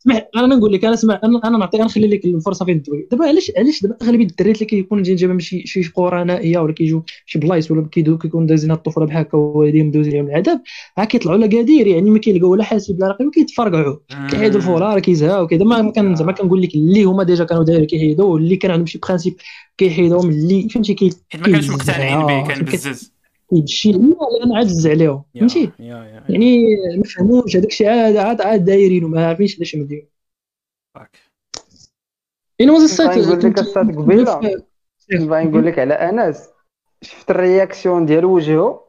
اسمح 0.07 0.29
أنا 0.37 0.57
نقول 0.57 0.73
لك 0.73 0.85
أنا 0.85 0.95
اسمع 0.95 1.21
أنا 1.25 1.41
أنا 1.45 1.59
نعطي 1.59 1.79
نخلي 1.79 2.07
لك 2.09 2.25
الفرصة 2.25 2.65
فين 2.65 2.83
تدوي 2.83 3.09
دابا 3.11 3.25
علاش 3.27 3.53
علاش 3.59 3.83
دابا 3.83 3.97
اغلبيه 4.03 4.25
الدراريات 4.25 4.57
اللي 4.57 4.67
كيكونوا 4.67 5.03
جايين 5.05 5.17
جايبهم 5.17 5.39
شي 5.39 5.67
شي 5.67 5.83
قرى 5.95 6.25
نائية 6.25 6.59
ولا 6.59 6.73
كيجوا 6.73 7.01
شي 7.27 7.39
بلايص 7.39 7.71
ولا 7.71 7.89
كيدو 7.93 8.19
كيكون 8.19 8.47
دايزين 8.47 8.71
هاد 8.71 8.79
الطفولة 8.79 9.07
بحال 9.07 9.21
هكا 9.21 9.37
والديهم 9.39 9.91
دوزين 9.91 10.13
عليهم 10.13 10.27
العذاب 10.27 10.61
ها 10.99 11.05
كيطلعوا 11.05 11.39
لكادير 11.39 11.87
يعني 11.87 12.11
ما 12.11 12.19
كيلقاو 12.19 12.55
لا 12.55 12.65
حاسب 12.65 13.01
لا 13.01 13.09
رقيب 13.09 13.31
كيتفرقعوا 13.31 13.97
كيحيدوا 14.31 14.61
الفولا 14.61 14.87
راه 14.95 14.99
كيزهاو 14.99 15.47
كذا 15.47 15.65
ما 15.65 15.91
كان 15.93 16.15
زعما 16.17 16.33
كنقول 16.33 16.63
لك 16.63 16.75
اللي 16.75 17.05
هما 17.05 17.25
ديجا 17.25 17.45
كانوا 17.45 17.65
دايرين 17.65 17.87
كيحيدوا 17.87 18.25
واللي 18.27 18.57
كان 18.57 18.71
عندهم 18.71 18.87
شي 18.87 18.99
برانسيب 18.99 19.35
كيحيدوهم 19.79 20.31
اللي 20.31 20.69
فهمتي 20.69 20.95
كي 20.95 21.11
حيت 21.33 21.41
ما 21.41 21.49
كانش 21.53 21.71
مقتنعين 21.71 22.27
به 22.27 22.49
كان 22.49 22.65
كي- 22.65 22.77
كيدشي 23.51 23.93
لا 23.93 23.99
لأن 23.99 24.57
عجز 24.57 24.87
عليهم. 24.87 25.25
فهمتي 25.35 25.73
يعني 25.79 26.67
ما 26.97 27.03
فهموش 27.05 27.57
هذاك 27.57 27.69
الشيء. 27.69 27.89
عاد 27.89 28.17
عاد 28.17 28.41
عاد 28.41 28.65
دايرين 28.65 29.05
وما 29.05 29.27
عارفينش 29.27 29.57
علاش 29.57 29.75
يديروا 29.75 30.09
فاك. 30.95 31.17
يعني 32.59 32.73
واز 32.73 32.83
السايت 32.83 33.11
نبغي 33.11 33.37
نقول 33.37 33.51
لك 33.51 33.59
السايت 33.59 33.97
قبيلة. 33.97 34.41
نبغي 35.13 35.45
نقول 35.45 35.67
لك 35.67 35.79
على 35.79 35.95
أنس 35.95 36.49
شفت 37.03 37.31
الرياكسيون 37.31 38.07
ديال 38.07 38.25
وجهه؟ 38.25 38.85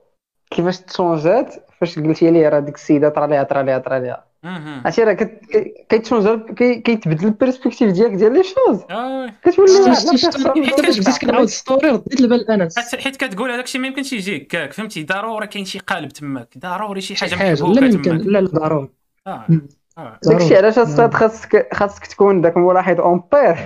كيفاش 0.52 0.80
تشونجات؟ 0.80 1.56
فاش 1.80 2.00
قلتي 2.00 2.32
لي 2.32 2.50
راه 2.50 2.60
ديك 2.60 2.76
السيدة 2.76 3.10
طرا 3.10 3.28
ليها 3.28 3.44
طرا 3.44 3.64
ليها 3.64 3.78
طرا 3.78 4.00
ليها. 4.00 4.27
عرفتي 4.44 5.04
راه 5.04 5.14
كت- 5.14 5.42
كي- 5.52 5.74
كيتشونجا 5.90 6.36
كي- 6.56 6.76
كيتبدل 6.82 7.28
البيرسبكتيف 7.28 7.92
ديالك 7.92 8.14
ديال 8.14 8.34
لي 8.34 8.44
شوز 8.44 8.82
آه،. 8.90 9.30
كتولي 9.44 9.68
فاش 9.68 11.00
بديت 11.00 11.18
كنعاود 11.18 11.48
ستوري 11.48 11.90
رديت 11.90 12.20
البال 12.22 12.52
انس 12.52 12.80
حيت 12.80 13.02
حيت 13.02 13.16
كتقول 13.16 13.52
هذاك 13.52 13.66
الشيء 13.66 13.82
ما 13.82 13.88
يمكنش 13.88 14.14
يجي 14.14 14.38
هكاك 14.38 14.74
فهمتي 14.74 15.04
ضروري 15.04 15.48
كاين 15.48 15.66
شي 15.66 15.80
قالب 15.80 16.10
تماك 16.10 16.58
ضروري 16.58 17.02
شي 17.02 17.16
حاجة 17.16 17.36
حاجة 17.36 17.64
لا 17.64 17.86
يمكن 17.86 18.02
تماك 18.02 18.22
لا 18.26 18.40
لا 18.42 18.48
ضروري 18.48 18.90
آه. 19.28 19.48
آه 19.98 20.20
داكشي 20.24 20.58
علاش 20.58 20.80
الصاد 20.80 21.14
خاصك 21.14 21.68
خاصك 21.74 22.06
تكون 22.06 22.42
داك 22.42 22.58
الملاحظ 22.58 23.00
اونبير 23.00 23.58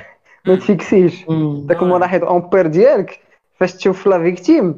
ما 0.47 0.55
تفيكسيش. 0.55 1.25
داك 1.65 1.81
الملاحظ 1.81 2.23
اونبير 2.23 2.67
ديالك 2.67 3.19
فاش 3.61 3.73
تشوف 3.73 4.07
لا 4.07 4.19
فيكتيم 4.23 4.75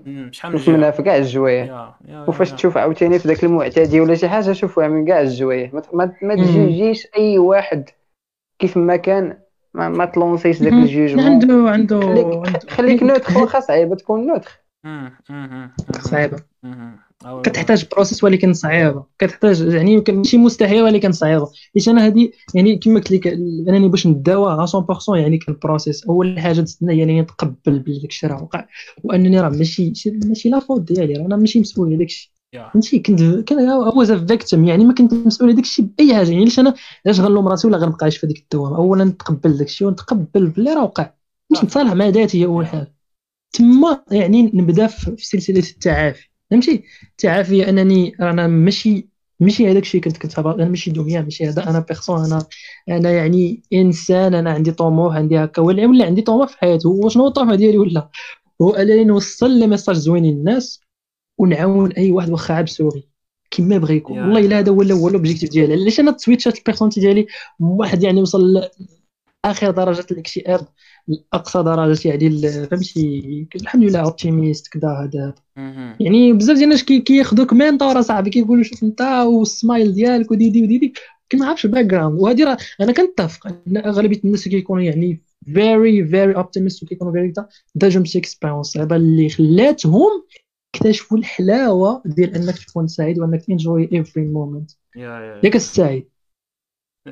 منها 0.67 0.91
في 0.91 1.03
كاع 1.03 1.17
الجوايه 1.17 1.63
يا 1.63 1.93
يا 2.07 2.25
وفاش. 2.27 2.51
تشوف 2.51 2.77
عاوتاني 2.77 3.19
في 3.19 3.27
داك 3.27 3.43
المعتدي 3.43 4.01
ولا 4.01 4.15
شي 4.15 4.29
حاجة 4.29 4.51
شوفوها 4.51 4.87
من 4.87 5.05
كاع 5.05 5.21
الجوايه 5.21 5.71
ما- 5.73 5.81
ما, 5.93 6.11
ما 6.21 6.35
مم. 6.35 6.43
تجوجيش 6.45 7.07
أي 7.17 7.37
واحد 7.39 7.89
كيف 8.59 8.77
ما 8.77 8.95
كان 8.95 9.37
ما, 9.73 9.89
ما 9.89 10.05
تلونسيش 10.05 10.59
داك 10.63 10.73
مم. 10.73 10.83
الجوجمون. 10.83 11.25
عنده 11.25 11.69
عنده 11.69 11.99
خليك 12.01 12.69
خليك 12.69 13.03
نوتخ 13.03 13.37
واخا 13.37 13.59
صعيبه 13.59 13.95
تكون 13.95 14.27
نوتخ. 14.27 14.57
صعيبه 16.01 16.37
كتحتاج 17.43 17.85
بروسيس 17.91 18.23
ولكن 18.23 18.53
صعيبة. 18.53 19.03
كتحتاج 19.19 19.61
يعني 19.61 19.93
يمكن 19.93 20.15
ماشي 20.15 20.37
مستحيل 20.37 20.81
ولكن 20.83 21.11
صعيبة. 21.11 21.47
حيت 21.73 21.87
أنا 21.87 22.07
هذه 22.07 22.29
يعني 22.55 22.75
كما 22.77 22.95
قلت 22.99 23.11
لك 23.11 23.27
أنني 23.27 23.87
باش 23.89 24.07
نداوى 24.07 24.57
100% 24.57 25.15
يعني 25.15 25.37
كان 25.37 25.57
بروسيس 25.63 26.03
أول 26.03 26.39
حاجة 26.39 26.61
تستنى 26.61 26.97
يعني 26.99 27.21
نتقبل 27.21 27.79
بلي 27.79 27.99
داك 27.99 28.09
الشيء 28.09 28.29
راه 28.29 28.43
وقع. 28.43 28.65
وأنني 29.03 29.39
راه 29.39 29.49
ماشي 29.49 29.95
شي- 29.95 30.11
ماشي 30.25 30.49
لا 30.49 30.59
فوت 30.59 30.81
ديالي. 30.81 31.13
راه 31.13 31.25
أنا 31.25 31.35
ماشي 31.35 31.59
مسؤول 31.59 31.87
على 31.87 31.97
داك 31.97 32.07
الشيء. 32.07 32.29
فهمتي؟ 32.73 32.99
كنت 32.99 33.19
كان 33.49 33.69
واز 33.69 34.11
فيكتيم 34.11 34.65
يعني 34.65 34.85
ما 34.85 34.93
كنت 34.93 35.13
مسؤول 35.13 35.49
على 35.49 35.55
داك 35.55 35.65
الشيء 35.65 35.85
بأي 35.97 36.15
حاجة. 36.15 36.29
يعني 36.29 36.41
علاش 36.41 36.59
أنا 36.59 36.73
علاش 37.05 37.19
غنلوم 37.19 37.47
راسي 37.47 37.67
ولا 37.67 37.77
غنبقى 37.77 37.97
عايش 38.01 38.17
في 38.17 38.27
هذيك 38.27 38.37
الدوامة؟ 38.37 38.77
اولا 38.77 39.03
نتقبل 39.03 39.57
داك 39.57 39.67
الشيء 39.67 39.87
ونتقبل 39.87 40.47
بلي 40.47 40.73
راه 40.73 40.83
وقع. 40.83 41.09
باش. 41.49 41.63
نتصالح 41.63 41.93
مع 41.93 42.07
ذاتي 42.07 42.41
هي 42.41 42.45
أول 42.45 42.67
حاجة. 42.67 42.93
تما 43.53 44.03
يعني 44.11 44.51
نبدأ 44.53 44.87
في 44.87 45.15
في 45.17 45.25
سلسلة 45.27 45.59
التعافي. 45.59 46.29
فهمتي؟ 46.53 46.83
التعافي 47.11 47.69
أنني 47.69 48.15
أنا 48.21 48.47
ماشي 48.47 49.07
ماشي 49.39 49.71
هذاك 49.71 49.83
الشيء 49.83 50.01
كنت 50.01 50.17
كنتبغى 50.17 50.55
أنا 50.55 50.69
ماشي 50.69 50.91
دميه 50.91 51.21
ماشي 51.21 51.45
هذا 51.45 51.69
أنا 51.69 51.79
بيرسون 51.79 52.25
أنا 52.25 52.45
أنا 52.89 53.11
يعني 53.11 53.63
إنسان 53.73 54.33
أنا 54.33 54.51
عندي 54.51 54.71
طموح 54.71 55.15
عندي 55.15 55.37
هكا 55.37 55.61
ولا 55.61 55.87
ولا 55.87 56.05
عندي 56.05 56.21
طموح 56.21 56.49
في 56.49 56.57
حياتي. 56.57 56.87
وشنو 56.87 57.27
الطموح 57.27 57.55
ديالي 57.55 57.77
ولا؟ 57.77 58.09
هو 58.61 58.69
أنني 58.69 59.03
نوصل 59.03 59.51
لي 59.51 59.67
ميساج 59.67 59.95
زوينين 59.95 60.37
للناس 60.37 60.81
ونعاون 61.37 61.91
أي 61.91 62.11
واحد 62.11 62.29
واخا 62.29 62.53
عاب 62.53 62.69
سوري. 62.69 63.07
كما 63.51 63.77
بغى 63.77 63.95
يكون. 63.95 64.19
والله 64.19 64.39
إلا 64.39 64.59
هذا 64.59 64.71
هو 64.71 64.81
هو 64.81 65.07
الاوبجيكتيف 65.07 65.49
ديالي. 65.49 65.73
علاش 65.73 65.99
أنا 65.99 66.11
تسويتشات 66.11 66.57
البيرسونتي 66.57 66.99
ديالي؟ 66.99 67.27
واحد 67.59 68.03
يعني 68.03 68.21
وصل 68.21 68.69
لآخر 69.45 69.71
درجة 69.71 70.05
الاكتئاب 70.11 70.67
لاقصى 71.07 71.63
درجة 71.63 72.09
يعني 72.09 72.29
فهمتي؟ 72.67 73.47
الحمد 73.55 73.83
لله 73.83 73.99
اوبتيميست 73.99 74.67
كذا 74.67 74.89
هذا. 74.89 75.33
يعني 75.99 76.33
بزاف 76.33 76.55
ديال 76.55 76.63
الناس 76.65 76.83
كي- 76.83 76.99
كياخذوك 76.99 77.53
مينتور 77.53 78.01
صاحبي 78.01 78.29
كيقولوا 78.29 78.63
شوف 78.63 78.83
أنت 78.83 79.01
والسمايل 79.01 79.93
ديالك 79.93 80.31
وديدي 80.31 80.63
وديدي 80.63 80.93
كما 81.29 81.45
عارفش 81.45 81.65
الباك 81.65 81.85
جراوند 81.85 82.19
وهذه 82.19 82.43
راه 82.43 82.57
أنا 82.81 82.91
كنتفق 82.91 83.47
إن 83.67 83.77
أغلبية 83.77 84.19
الناس 84.25 84.47
كيكونوا 84.47 84.83
يعني 84.83 85.21
فيري 85.53 86.07
فيري 86.07 86.35
اوبتيميست 86.35 86.83
وكيكونوا 86.83 87.13
فيري 87.13 87.33
دا 87.75 87.89
جوم 87.89 88.05
سي 88.05 88.19
اكسبيرونس 88.19 88.77
اللي 88.77 89.29
خلاتهم 89.29 90.23
اكتشفوا 90.75 91.17
الحلاوة 91.17 92.01
ديال 92.05 92.35
أنك 92.35 92.57
تكون 92.57 92.87
سعيد 92.87 93.19
وأنك 93.19 93.49
انجوي 93.49 93.89
افري 94.01 94.25
مومنت 94.25 94.71
يا 94.95 95.01
يا 95.01 95.41
ياك 95.43 95.55
السعيد. 95.55 96.09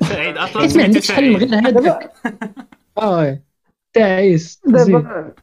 سعيد 0.02 0.36
أصلا. 0.36 0.62
حيت 0.62 0.76
ما 0.76 0.82
عندكش 0.82 1.10
حل 1.12 1.36
غير 1.36 1.54
هذاك. 1.54 2.12
آه 2.98 3.40
تعيس. 3.92 4.60
دابا 4.66 5.34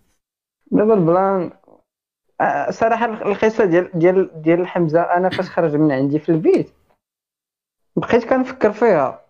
دابا 0.71 0.93
البلان 0.93 1.51
آه، 2.41 2.71
صراحة 2.71 3.05
القصة 3.05 3.65
ديال 3.65 3.89
ديال 3.93 4.41
ديال 4.41 4.67
حمزة 4.67 5.01
أنا 5.01 5.29
فاش 5.29 5.49
خرج 5.49 5.75
من 5.75 5.91
عندي 5.91 6.19
في 6.19 6.29
البيت 6.29 6.73
بقيت 7.95 8.25
كنفكر 8.25 8.71
فيها. 8.71 9.21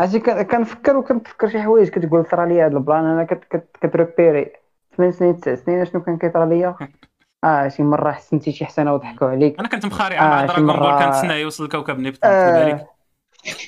عرفتي 0.00 0.20
كن- 0.20 0.42
كنفكر 0.42 0.96
وكنتفكر 0.96 1.48
شي 1.48 1.62
حوايج. 1.62 1.88
كتقول 1.88 2.24
طرا 2.24 2.46
لي 2.46 2.62
هذا 2.62 2.76
البلان 2.76 3.04
أنا 3.04 3.24
كت 3.24 3.44
كت 3.44 3.76
كتروبيري 3.80 4.52
ثمان 4.96 5.12
سنين 5.12 5.40
تسع 5.40 5.54
سنين 5.54 5.84
شنو 5.84 6.02
كان 6.02 6.18
كيطرا 6.18 6.46
ليا؟ 6.46 6.74
آه 7.44 7.68
شي 7.68 7.82
مرة 7.82 8.12
حسنتي 8.12 8.52
شي 8.52 8.64
حسنة 8.66 8.94
وضحكوا 8.94 9.28
عليك. 9.28 9.58
أنا 9.58 9.68
كنت 9.68 9.86
مخارع 9.86 10.18
آه، 10.18 10.28
مع 10.28 10.40
شي 10.46 10.46
دراغون 10.46 10.66
بول 10.66 10.76
مرة- 11.00 11.04
كنتسناه 11.04 11.34
يوصل 11.34 11.64
لكوكب 11.64 11.98
نبتون 11.98 12.30
آه 12.30 12.86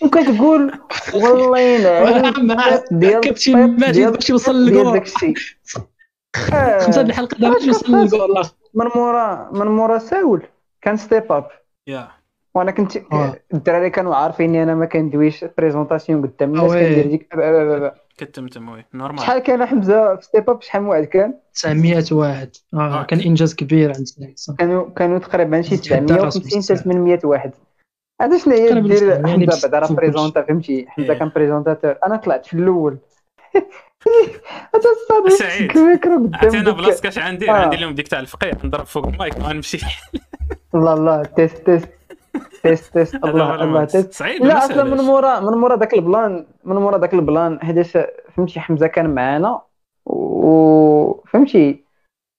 وكتقول 0.03 0.73
والله 1.15 1.59
ينعم 1.61 2.47
مع 2.47 2.81
ديال 2.91 3.21
كابتن 3.21 3.59
الطيب 3.59 3.81
ماجد 3.81 4.13
باش 4.13 4.31
يوصل 4.31 4.55
للجول 4.55 4.93
داكشي 4.93 5.35
خمسة 6.85 7.03
د 7.03 7.09
الحلقة 7.09 7.37
دابا 7.39 7.55
باش 7.55 7.65
يوصل 7.67 7.93
للجول 7.93 8.45
من 8.75 8.87
مورا 8.95 9.51
من 9.53 9.67
مورا 9.67 9.99
ساول. 9.99 10.43
كان 10.83 10.97
ستيب 10.97 11.33
اب 11.33 11.49
يا. 11.87 12.09
وأنا 12.55 12.71
كنت 12.71 12.97
آه. 12.97 13.37
الدراري 13.55 13.91
كانوا 13.91 14.15
عارفيني 14.15 14.63
أنا 14.63 14.75
ما 14.75 14.87
كندويش 14.87 15.45
بريزونطاسيون 15.59 16.27
قدام 16.27 16.55
الناس 16.55 16.73
آه. 16.73 16.89
كندير 16.89 17.07
ديك. 17.07 17.29
كتمتم 18.19 18.69
وي. 18.69 18.85
نورمال. 18.95 19.21
شحال 19.21 19.39
كان 19.39 19.67
حمزة 19.67 20.17
في 20.17 20.23
ستيب 20.23 20.51
اب 20.51 20.63
شحال 20.63 20.83
من 20.83 20.89
واحد 20.89 21.05
كان؟ 21.05 21.35
900 21.55 22.05
واحد. 22.13 22.51
آه 22.75 23.01
آه. 23.01 23.03
كان 23.03 23.21
إنجاز 23.21 23.55
كبير 23.55 23.93
عند. 23.97 24.35
كانوا 24.59 24.91
كانوا 24.91 25.19
تقريبا 25.19 25.63
شي 25.63 25.77
زيادة 25.77 26.07
950 26.07 26.59
راسم 26.59 26.75
حتى 26.75 26.85
800 26.85 27.21
واحد. 27.25 27.53
هذا 28.23 28.39
شنو 28.39 28.55
هي 28.55 28.81
دير 28.81 29.09
يعني 29.09 29.33
حمزة 29.47 29.69
بعدا 29.69 29.87
راه 29.87 29.93
بريزونتا 29.97 30.43
فهمتي؟ 30.43 30.87
حمزة 30.89 31.13
إيه. 31.13 31.19
كان 31.19 31.31
بريزونتاتور 31.35 31.95
أنا 32.07 32.17
طلعت 32.17 32.47
في 32.47 32.55
الأول. 32.55 32.99
هذا 34.75 34.91
الصاد 34.91 35.29
سعيد. 35.49 35.77
الميكرو 35.77 36.15
قدام 36.17 36.51
أنا 36.55 36.63
ديك- 36.65 36.75
بلاصه 36.75 37.03
كاش 37.03 37.19
عندي 37.19 37.51
آه. 37.51 37.55
عندي 37.55 37.77
اليوم 37.77 37.95
ديك 37.95 38.09
تاع 38.09 38.21
الفقيه 38.21 38.51
نضرب 38.65 38.85
فوق 38.87 39.07
المايك 39.07 39.37
وغنمشي 39.39 39.79
الله 40.75 40.93
الله 40.95 41.23
تيست 41.23 41.57
تيست 41.67 41.89
تيست 42.63 42.95
تيست 42.95 43.15
الله 43.15 43.63
الله. 43.65 43.85
تيست 43.85 44.13
صعيب 44.13 44.43
ولا 44.43 44.49
لا 44.53 44.65
أصلا 44.65 44.85
من؟ 44.85 44.97
مورا 45.01 45.41
من 45.41 45.59
مورا 45.59 45.77
داك 45.77 45.95
البلان 45.95 46.47
من 46.65 46.77
مورا 46.77 46.99
داك 46.99 47.15
البلان 47.15 47.61
حيتاش 47.63 47.99
فهمتي 48.37 48.61
حمزة 48.61 48.87
كان 48.87 49.15
معانا. 49.15 49.61
و 50.07 51.23
فهمتي؟ 51.33 51.85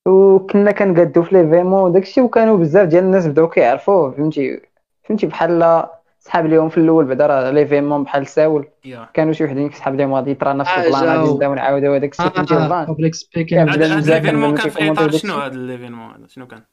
وكنا 0.08 0.72
كنقادو 0.72 1.24
في 1.24 1.36
ليفيمون 1.36 1.82
وداك 1.84 2.04
الشيء 2.04 2.24
وكانوا 2.24 2.58
بزاف 2.58 2.88
ديال 2.88 3.04
الناس 3.04 3.28
بداو 3.28 3.50
كيعرفوه 3.50 4.12
فهمتي؟ 4.12 4.62
فهمتي 5.08 5.28
بحال 5.28 5.88
صحاب 6.20 6.46
اليوم 6.46 6.70
في 6.70 6.78
الأول 6.78 7.06
بعدا 7.06 7.28
راه 7.28 7.52
ليفيمون 7.52 8.04
بحال 8.04 8.28
ساول. 8.28 8.68
كانوا 9.14 9.34
شي 9.34 9.44
وحدين 9.44 9.70
كيسحاب 9.70 9.96
لهم 9.96 10.14
غادي 10.14 10.32
يطرا 10.32 10.54
نفس 10.54 10.70
آه، 10.70 10.86
البلان 10.86 11.04
غادي 11.06 11.24
جاو. 11.24 11.34
نبداو 11.34 11.54
نعاودو 11.54 11.94
هذاك 11.94 12.12
الشيء 12.12 12.30
فهمتي 12.30 12.54
آه 12.54 12.64
البلان 12.64 12.86
كان 12.86 13.12
سبيكين 13.12 13.66
بدا 13.66 13.98
هذا 13.98 14.32
من 14.32 14.56
كان 14.56 14.70
في 14.70 14.92
اطار 14.92 15.12
شنو. 15.12 15.34
هذا 15.34 15.54
الليفينمون 15.54 16.16
هذا؟ 16.16 16.28
شنو 16.28 16.48
كان؟ 16.48 16.64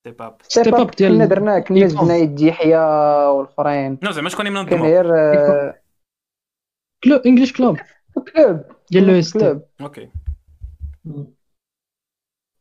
ستيب 0.00 0.22
اب 0.22 0.36
ستيب 0.42 0.74
اب 0.74 0.90
ديال 0.90 1.12
كنا 1.12 1.24
درنا 1.24 1.58
كنا. 1.58 1.86
جبنا 1.86 2.16
يد 2.16 2.40
يحيى 2.40 2.78
والأخرين. 3.28 3.98
نو 4.02 4.10
زعما 4.10 4.28
شكون 4.28 4.52
من 4.52 4.66
كان 4.66 4.78
نظموا 4.78 4.86
غير 4.86 5.14
آه، 5.14 5.74
كلوب 7.04 7.20
انجلش 7.26 7.52
كلوب 7.52 7.78
كلوب 8.34 8.60
ديال 8.90 9.06
لو 9.06 9.18
اس 9.18 9.32
كلوب 9.32 9.62
أوكي 9.80 10.08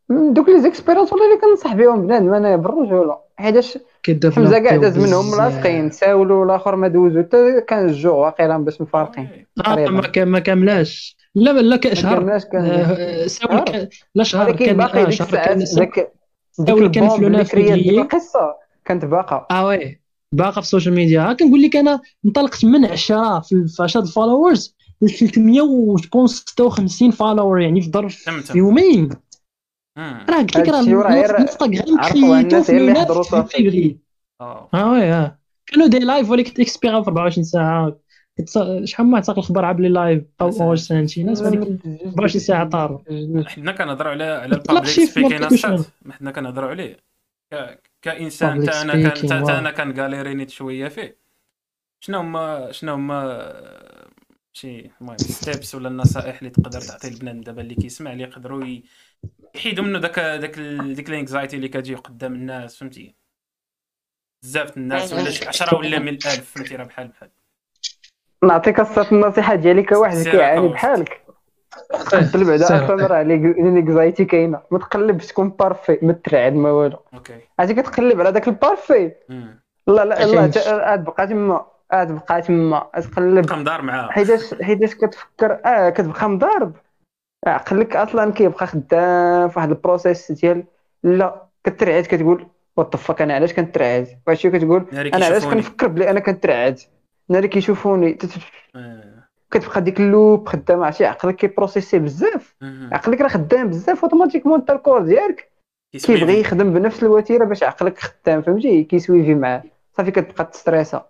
دوك 0.10 0.49
لي 0.49 0.61
زيكسبيرونس 0.61 1.14
والله 1.14 1.26
اللي 1.26 1.41
كنصح 1.41 1.73
بهم 1.73 2.07
بنادم 2.07 2.34
أنا 2.34 2.56
بالرجولة. 2.56 3.27
حيتاش 3.38 3.77
حمزة 4.35 4.59
كاع 4.59 4.76
داز 4.76 4.97
منهم 4.97 5.38
لاصقين 5.38 5.91
ساولوا 5.91 6.45
الآخر 6.45 6.76
ما 6.76 6.88
دوزو 6.88 7.19
حتى 7.19 7.61
كان 7.61 7.85
الجوع 7.85 8.14
واقيلا 8.14 8.57
باش 8.57 8.81
مفارقين 8.81 9.45
آه 9.68 9.85
ما 10.26 10.39
كاملاش. 10.39 11.18
لا 11.35 11.51
لا 11.51 11.76
كان 11.76 11.91
ما 11.91 11.95
شهر. 11.95 12.18
كملناش 12.18 12.45
كان 12.45 12.65
آه، 12.65 13.27
ساول 13.27 13.89
لا 14.15 14.23
شهر. 14.23 14.47
ولكن 14.47 14.65
كان 14.65 14.77
باقي 14.77 15.01
آه، 15.01 15.05
ديك 15.05 15.22
الساعات 15.22 15.57
ذاك 15.57 16.11
ديك 16.59 16.97
البومب 16.97 17.35
ديك. 17.55 17.99
القصة 17.99 18.55
كانت 18.85 19.05
باقا 19.05 19.47
آه 19.51 19.65
وي. 19.68 20.01
باقا 20.31 20.51
في 20.51 20.57
السوشيال 20.59 20.95
ميديا. 20.95 21.22
ها 21.22 21.34
كنقول 21.34 21.61
لك 21.61 21.76
أنا 21.76 21.99
انطلقت 22.26 22.65
من 22.65 22.85
10 22.85 23.39
في 23.39 23.68
في 23.68 23.84
10 23.84 24.01
فولورز 24.05 24.76
ل 25.01 25.09
356 25.09 27.11
فولور 27.11 27.61
يعني 27.61 27.81
في 27.81 27.91
ظرف 27.91 28.26
يومين. 28.55 29.09
راه 29.98 30.38
قلت 30.38 30.57
لك 30.57 30.69
راه 30.69 30.82
راه 30.82 31.14
غير 31.14 31.30
الانستغرام 31.30 31.99
عرفوا 31.99 32.41
كريتو 32.41 32.57
الناس 32.72 33.11
في. 33.11 33.41
فيفري 33.44 33.98
آه. 34.41 34.69
وي 34.74 35.14
آه 35.14 35.40
كانوا 35.65 35.88
دي 35.88 35.99
لايف 35.99 36.30
ولكن 36.30 36.53
تكسبيرا 36.53 37.02
في 37.02 37.07
24 37.07 37.44
ساعة. 37.44 37.99
شحال 38.84 39.07
ما 39.07 39.18
عطاك 39.18 39.38
الخبر 39.38 39.65
عبر 39.65 39.82
لي 39.82 39.90
لايف 39.90 40.24
أو. 40.41 40.69
واش 40.69 40.80
سانتي 40.80 41.24
ناس 41.24 41.41
ولكن 41.41 41.80
24 42.06 42.40
ساعة 42.41 42.69
طاروا. 42.69 42.99
حنا 43.48 43.72
كنهضروا 43.72 44.11
على 44.11 44.24
على 44.24 44.56
البابليك 44.56 44.86
شي 44.86 45.07
في 45.07 45.30
سبيكين 45.30 45.84
حنا 46.11 46.32
كنهضروا 46.32 46.69
عليه. 46.69 46.98
كإنسان 48.02 48.65
Public 48.65 48.69
حتى 48.69 48.82
أنا 48.82 48.94
كان 48.94 49.10
حتى 49.10 49.28
واو. 49.28 49.49
أنا 49.49 49.72
كنغاليري 49.72 50.34
نيت 50.34 50.49
شوية 50.49 50.88
فيه. 50.88 51.18
شنو 51.99 52.19
هما 52.19 52.72
شنو 52.72 52.94
هما 52.94 53.53
شي 54.58 54.92
المهم 55.02 55.18
ستيبس 55.18 55.76
ولا 55.76 55.88
النصائح 55.90 56.38
اللي 56.38 56.50
تقدر 56.50 56.82
تعطي 56.82 57.10
لبنان 57.10 57.42
دابا 57.42 57.62
اللي 57.62 57.76
كيسمع 57.76 58.12
اللي 58.14 58.24
يقدروا 58.24 58.66
يحيدوا 59.56 59.84
منه 59.86 60.00
داك 60.00 60.20
داك 60.20 60.60
ديك 60.96 61.10
الانكزايتي 61.10 61.56
اللي 61.56 61.68
كتجي 61.68 61.96
قدام 61.96 62.34
الناس 62.34 62.78
فهمتي؟ 62.78 63.16
بزاف 64.44 64.78
الناس 64.78 65.14
ولا 65.14 65.30
شي 65.30 65.48
10 65.48 65.78
ولا 65.78 66.00
100000 66.00 66.52
فهمتي؟ 66.56 66.76
راه 66.76 66.84
بحال 66.84 67.08
بحال. 67.08 67.30
نعطيك 68.44 68.80
الصات 68.80 69.12
النصيحة 69.14 69.56
ديالي 69.56 69.84
كواحد 69.84 70.18
كيعاني. 70.24 70.68
بحالك. 70.68 71.26
قبل 72.12 72.46
بعدا 72.46 72.66
أصلا 72.66 73.08
راه 73.08 73.22
l'anxiety 73.24 74.26
كاينة. 74.26 74.62
ما 74.72 74.80
تقلبش 74.80 75.26
تكون 75.28 75.50
parfait 75.49 75.99
ما 76.02 76.14
ترعد 76.14 76.54
ما 76.54 76.72
والو. 76.72 77.00
okay. 77.14 77.40
عرفتي 77.60 77.74
كتقلب 77.82 78.20
على 78.20 78.32
داك 78.32 78.48
ال 78.48 78.55
parfait. 78.55 79.11
لا 79.30 79.56
لا 79.88 80.04
ما 80.06 80.15
كاينش. 80.16 80.56
ت- 80.56 80.68
عاد 80.68 81.04
بقى 81.04 81.28
تما 81.28 81.66
عاد 81.91 82.11
بقى 82.11 82.41
تما. 82.41 82.88
تقلب. 82.93 83.45
بقى 83.45 83.57
مدار 83.57 83.81
معاه. 83.81 84.11
حيتاش 84.11 84.53
حيتاش 84.61 84.95
كتفكر 84.95 85.59
آه 85.65 85.89
كتبقى 85.89 86.30
مضارب 86.30 86.73
عقلك 87.47 87.95
أصلا 87.95 88.31
كيبقى 88.31 88.68
خدام 88.68 89.49
في 89.49 89.53
واحد 89.59 89.69
ال 89.69 89.77
process 89.77 90.32
ديال 90.31 90.64
لا 91.03 91.43
كترعد 91.64 92.03
كتقول 92.03 92.47
what 92.78 92.88
the 92.88 92.95
fuck 92.95 93.22
أنا 93.22 93.34
علاش 93.35 93.53
كنترعد؟ 93.53 94.07
وهادشي 94.27 94.49
كتقول 94.49 94.85
أنا 94.93 95.26
علاش. 95.26 95.45
كنفكر 95.45 95.88
بلي 95.88 96.09
أنا 96.09 96.19
كنترعد؟ 96.19 96.80
ناري 97.30 97.47
كيشوفوني 97.47 98.18
آه. 98.76 99.23
كتبقى 99.51 99.81
ديك 99.81 99.99
ال 99.99 100.09
loop 100.09 100.48
خدامه 100.49 100.85
عرفتي؟ 100.85 101.05
عقلك 101.05 101.35
كي 101.36 101.48
processi 101.48 101.99
بزاف. 101.99 102.55
عقلك 102.91 103.22
راه 103.22 103.27
خدام 103.27 103.68
بزاف. 103.68 104.03
automatiquement 104.03 104.60
انت 104.59 104.69
ال 104.69 104.75
corps 104.75 105.02
ديالك. 105.01 105.51
كيبغي 105.91 106.39
يخدم 106.39 106.73
بنفس 106.73 107.03
الوتيرة 107.03 107.45
باش 107.45 107.64
عقلك 107.64 107.99
خدام 107.99 108.41
فهمتي؟ 108.41 108.84
كي 108.84 108.98
suivi 108.98 109.36
معاه. 109.35 109.64
صافي 109.97 110.11
كتبقى 110.11 110.45
ت 110.45 110.52
stressa. 110.52 111.06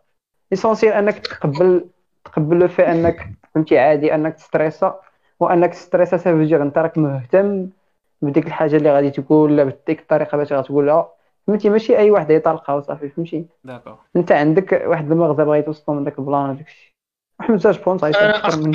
l'essentiel 0.51 0.93
أنك 0.93 1.17
تقبل 1.17 1.85
تقبل 2.25 2.59
le 2.59 2.67
fait 2.67 2.91
أنك 2.91 3.29
فهمتي 3.53 3.77
عادي 3.77 4.15
أنك 4.15 4.35
ت 4.35 4.43
stressa 4.43 4.99
وأنك 5.39 5.73
ت 5.73 5.79
stressa 5.79 6.17
ça 6.17 6.26
veut 6.26 6.43
dire 6.43 6.63
أنت 6.63 6.77
راك 6.77 6.97
مهتم 6.97 7.69
بديك 8.21 8.47
الحاجة 8.47 8.75
اللي 8.75 8.91
غادي 8.91 9.11
تقول 9.11 9.51
ولا 9.51 9.63
بديك 9.63 9.99
الطريقة 9.99 10.37
باش 10.37 10.53
غتقولها 10.53 11.09
فهمتي؟ 11.47 11.69
ماشي 11.69 11.97
أي 11.97 12.11
واحد 12.11 12.31
يطلقها 12.31 12.75
وصافي 12.75 13.09
فهمتي؟ 13.09 13.45
داكور 13.63 13.97
أنت 14.15 14.31
عندك 14.31 14.83
واحد 14.85 15.11
المغزى 15.11 15.43
بغيت 15.43 15.65
توصل 15.65 15.93
من 15.93 16.03
داك 16.03 16.19
البلان 16.19 16.49
وداك 16.49 16.65
الشيء. 16.67 17.83
بونس 17.85 18.03
أنا 18.03 18.37
أكثر 18.37 18.59
من 18.61 18.73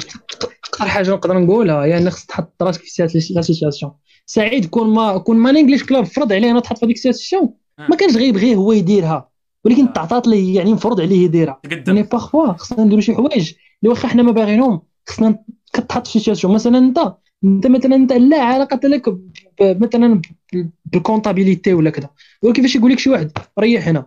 أكثر 0.68 0.86
حاجة 0.86 1.10
نقدر 1.10 1.38
نقولها 1.38 1.84
هي 1.84 1.98
أنك 1.98 2.08
خصك 2.08 2.28
تحط 2.28 2.62
راسك 2.62 2.80
في 2.80 3.02
لا 3.34 3.42
سيتياسيون 3.42 3.92
سعيد 4.26 4.66
كون 4.66 4.94
ما 4.94 5.18
كون 5.18 5.36
ما 5.36 5.50
انجليش 5.50 5.86
كلوب 5.86 6.04
فرض 6.04 6.32
عليه 6.32 6.50
انه 6.50 6.60
تحط 6.60 6.78
في 6.78 6.84
هذيك 6.84 6.96
السيتياسيون 6.96 7.54
ما 7.78 7.96
كانش 7.96 8.16
غيبغي 8.16 8.54
هو 8.54 8.72
يديرها. 8.72 9.31
ولكن 9.64 9.92
تعطات 9.92 10.28
ليه 10.28 10.56
يعني 10.56 10.72
مفروض 10.72 11.00
عليه 11.00 11.24
يديرها 11.24 11.60
يعني 11.86 12.02
باغفوا 12.02 12.52
خصنا 12.52 12.84
نديرو 12.84 13.00
شي 13.00 13.14
حوايج. 13.14 13.52
اللي 13.82 13.90
واخا 13.90 14.08
حنا 14.08 14.22
ما 14.22 14.32
باغينهم 14.32 14.82
خصنا 15.08 15.38
كتحط 15.72 16.06
في 16.06 16.18
سيتياسيون 16.18 16.54
مثلا 16.54 16.78
أنت 16.78 17.14
أنت 17.44 17.66
مثلا 17.66 17.94
أنت 17.94 18.12
لا 18.12 18.42
علاقة 18.42 18.88
لك 18.88 19.16
مثلا 19.60 20.22
بال 20.84 20.97
comptabilité 20.97 21.72
ولا 21.74 21.90
كذا. 21.90 22.10
ولكن 22.42 22.56
كيفاش 22.56 22.76
يقول 22.76 22.92
لك 22.92 22.98
شي 22.98 23.10
واحد 23.10 23.32
ريح 23.58 23.88
هنا. 23.88 24.06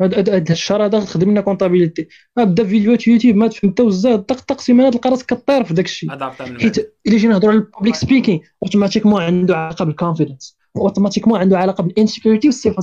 هاد 0.00 0.30
هاد 0.30 0.50
الشهر 0.50 0.84
هذا 0.84 1.00
تخدم 1.00 1.30
لنا 1.30 1.40
comptabilité 1.40 2.08
بدا 2.36 2.64
فيديوهات 2.64 3.06
يوتيوب 3.06 3.36
ما 3.36 3.48
تفهم 3.48 3.70
حتى 3.70 3.82
وزاد 3.82 4.22
طق 4.22 4.40
طق 4.40 4.60
سيمانات 4.60 4.92
تلقى 4.92 5.10
راسك 5.10 5.26
كطير 5.26 5.64
في 5.64 5.74
داك 5.74 5.84
الشيء 5.84 6.12
هذا 6.12 6.34
حيت 6.60 6.94
الا 7.06 7.16
جينا 7.16 7.32
نهضروا 7.32 7.52
على 7.52 7.60
ال 7.60 7.65
public 7.65 7.94
speaking 7.94 8.40
automatiquement 8.62 9.22
عنده 9.22 9.56
علاقة 9.56 9.84
بال 9.84 9.96
confidence 9.96 10.58
automatiquement 10.76 11.40
عنده 11.40 11.58
علاقة 11.58 11.82
بال 11.82 11.93
insecurity 11.93 12.48
وال 12.48 12.58
self 12.58 12.78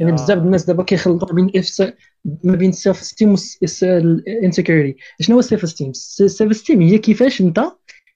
يعني 0.00 0.12
آه. 0.12 0.14
بزاف 0.14 0.38
الناس 0.38 0.64
دابا 0.64 0.82
كيخلطوا 0.82 1.34
بين 1.34 1.50
إف 1.56 1.92
ما 2.44 2.56
بين 2.56 2.70
ال 2.70 3.00
self-esteem 3.00 3.36
وال 3.82 4.01
insecurity 4.01 4.96
شنو 5.20 5.34
هو 5.36 5.40
ال 5.40 5.62
self-esteem 5.62 5.90
ال 5.90 6.50
self-esteem 6.50 6.82
هي 6.82 6.98
كيفاش 6.98 7.40
انت 7.40 7.60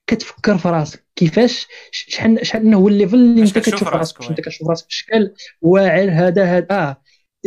كتفكر 0.07 0.59
في 0.59 0.69
راسك. 0.69 1.05
كيفاش؟ 1.17 1.67
شحال 1.91 2.47
شحال 2.47 2.75
هو 2.75 2.89
ال 2.89 2.93
level 2.93 3.15
اللي 3.15 3.43
انت 3.43 3.59
كتشوف 3.59 3.89
راسك، 3.89 4.23
انت 4.31 4.41
كتشوف 4.41 4.69
راسك. 4.69 4.87
بشكل 4.87 5.31
واعر 5.63 6.11
هذا 6.11 6.45
هذا. 6.45 6.97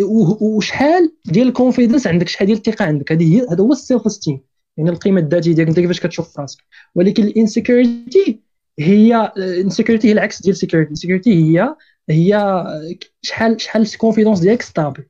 و- 0.03 0.55
وشحال 0.57 1.13
ديال 1.25 1.47
ال 1.47 1.53
confidence 1.53 2.07
عندك؟ 2.07 2.27
شحال 2.27 2.47
ديال 2.47 2.57
الثقة 2.57 2.85
عندك؟ 2.85 3.11
هذه 3.11 3.35
هي 3.35 3.47
هذا 3.51 3.63
هو 3.63 3.71
ال 3.71 4.05
self-esteem 4.05 4.41
يعني 4.77 4.89
القيمة 4.89 5.21
الذاتية 5.21 5.51
ديالك. 5.53 5.69
انت 5.69 5.79
كيفاش 5.79 5.99
كتشوف 5.99 6.39
راسك؟ 6.39 6.59
ولكن 6.95 7.23
ال 7.23 7.34
insecurity 7.34 8.41
هي 8.79 9.31
ال 9.37 9.44
insecurity 9.44 10.07
هي 10.07 10.11
العكس 10.11 10.41
ديال 10.41 10.53
ال 10.55 10.59
security 10.59 10.91
ال 10.91 10.96
security 10.96 11.33
هي 11.33 11.75
هي 12.09 12.63
شحال 13.21 13.61
شحال 13.61 13.81
ال 13.81 13.87
confidence 13.87 14.39
ديالك 14.39 14.61
stable 14.61 15.03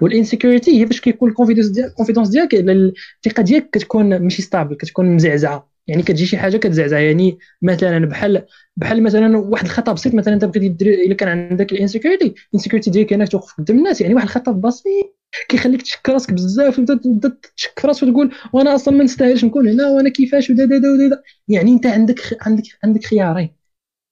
وال 0.00 0.13
insecurity 0.13 0.80
هي 0.80 0.84
باش 0.84 1.00
كيكون 1.00 1.28
ال 1.28 1.32
confidence 1.32 1.68
ديالك 1.68 1.90
ال 1.90 1.93
confidence 1.93 2.28
ديالك 2.28 2.54
الثقة 2.54 3.42
ديالك 3.42 3.70
كتكون 3.72 4.18
ماشي 4.18 4.42
stable 4.42 4.76
كتكون 4.76 5.14
مزعزعة. 5.14 5.68
يعني 5.86 6.02
كتجي 6.02 6.26
شي 6.26 6.38
حاجة 6.38 6.56
كتزعزع. 6.56 6.98
يعني 6.98 7.38
مثلا 7.62 8.06
بحال 8.06 8.42
بحال 8.76 9.02
مثلا 9.02 9.38
واحد 9.38 9.64
الخطأ 9.64 9.92
بسيط 9.92 10.14
مثلا 10.14 10.34
أنت 10.34 10.44
بغيتي 10.44 10.68
دير 10.68 10.94
إلا 10.94 11.14
كان 11.14 11.28
عندك 11.28 11.72
ال 11.72 11.78
insecurity 11.78 12.34
ال 12.50 12.54
insecurity 12.54 12.90
ديالك 12.90 13.12
انك 13.12 13.28
توقف 13.28 13.52
قدام 13.58 13.78
الناس. 13.78 14.00
يعني 14.00 14.14
واحد 14.14 14.26
الخطأ 14.26 14.52
بسيط 14.52 15.16
كيخليك 15.48 15.82
تشك 15.82 16.08
راسك 16.08 16.32
بزاف. 16.32 16.78
وانت 16.78 16.92
تبدا 16.92 17.36
تشك 17.56 17.78
في 17.80 17.86
راسك 17.86 18.02
وتقول 18.02 18.34
وأنا 18.52 18.74
أصلا 18.74 18.94
ما 18.96 19.04
نستاهلش 19.04 19.44
نكون 19.44 19.68
هنا 19.68 19.88
وأنا 19.88 20.08
كيفاش؟ 20.08 20.50
ودا 20.50 20.64
دا 20.64 20.78
دا 20.78 21.22
يعني 21.48 21.72
أنت 21.72 21.86
عندك 21.86 22.20
عندك 22.40 22.64
عندك 22.84 23.04
خيارين. 23.04 23.63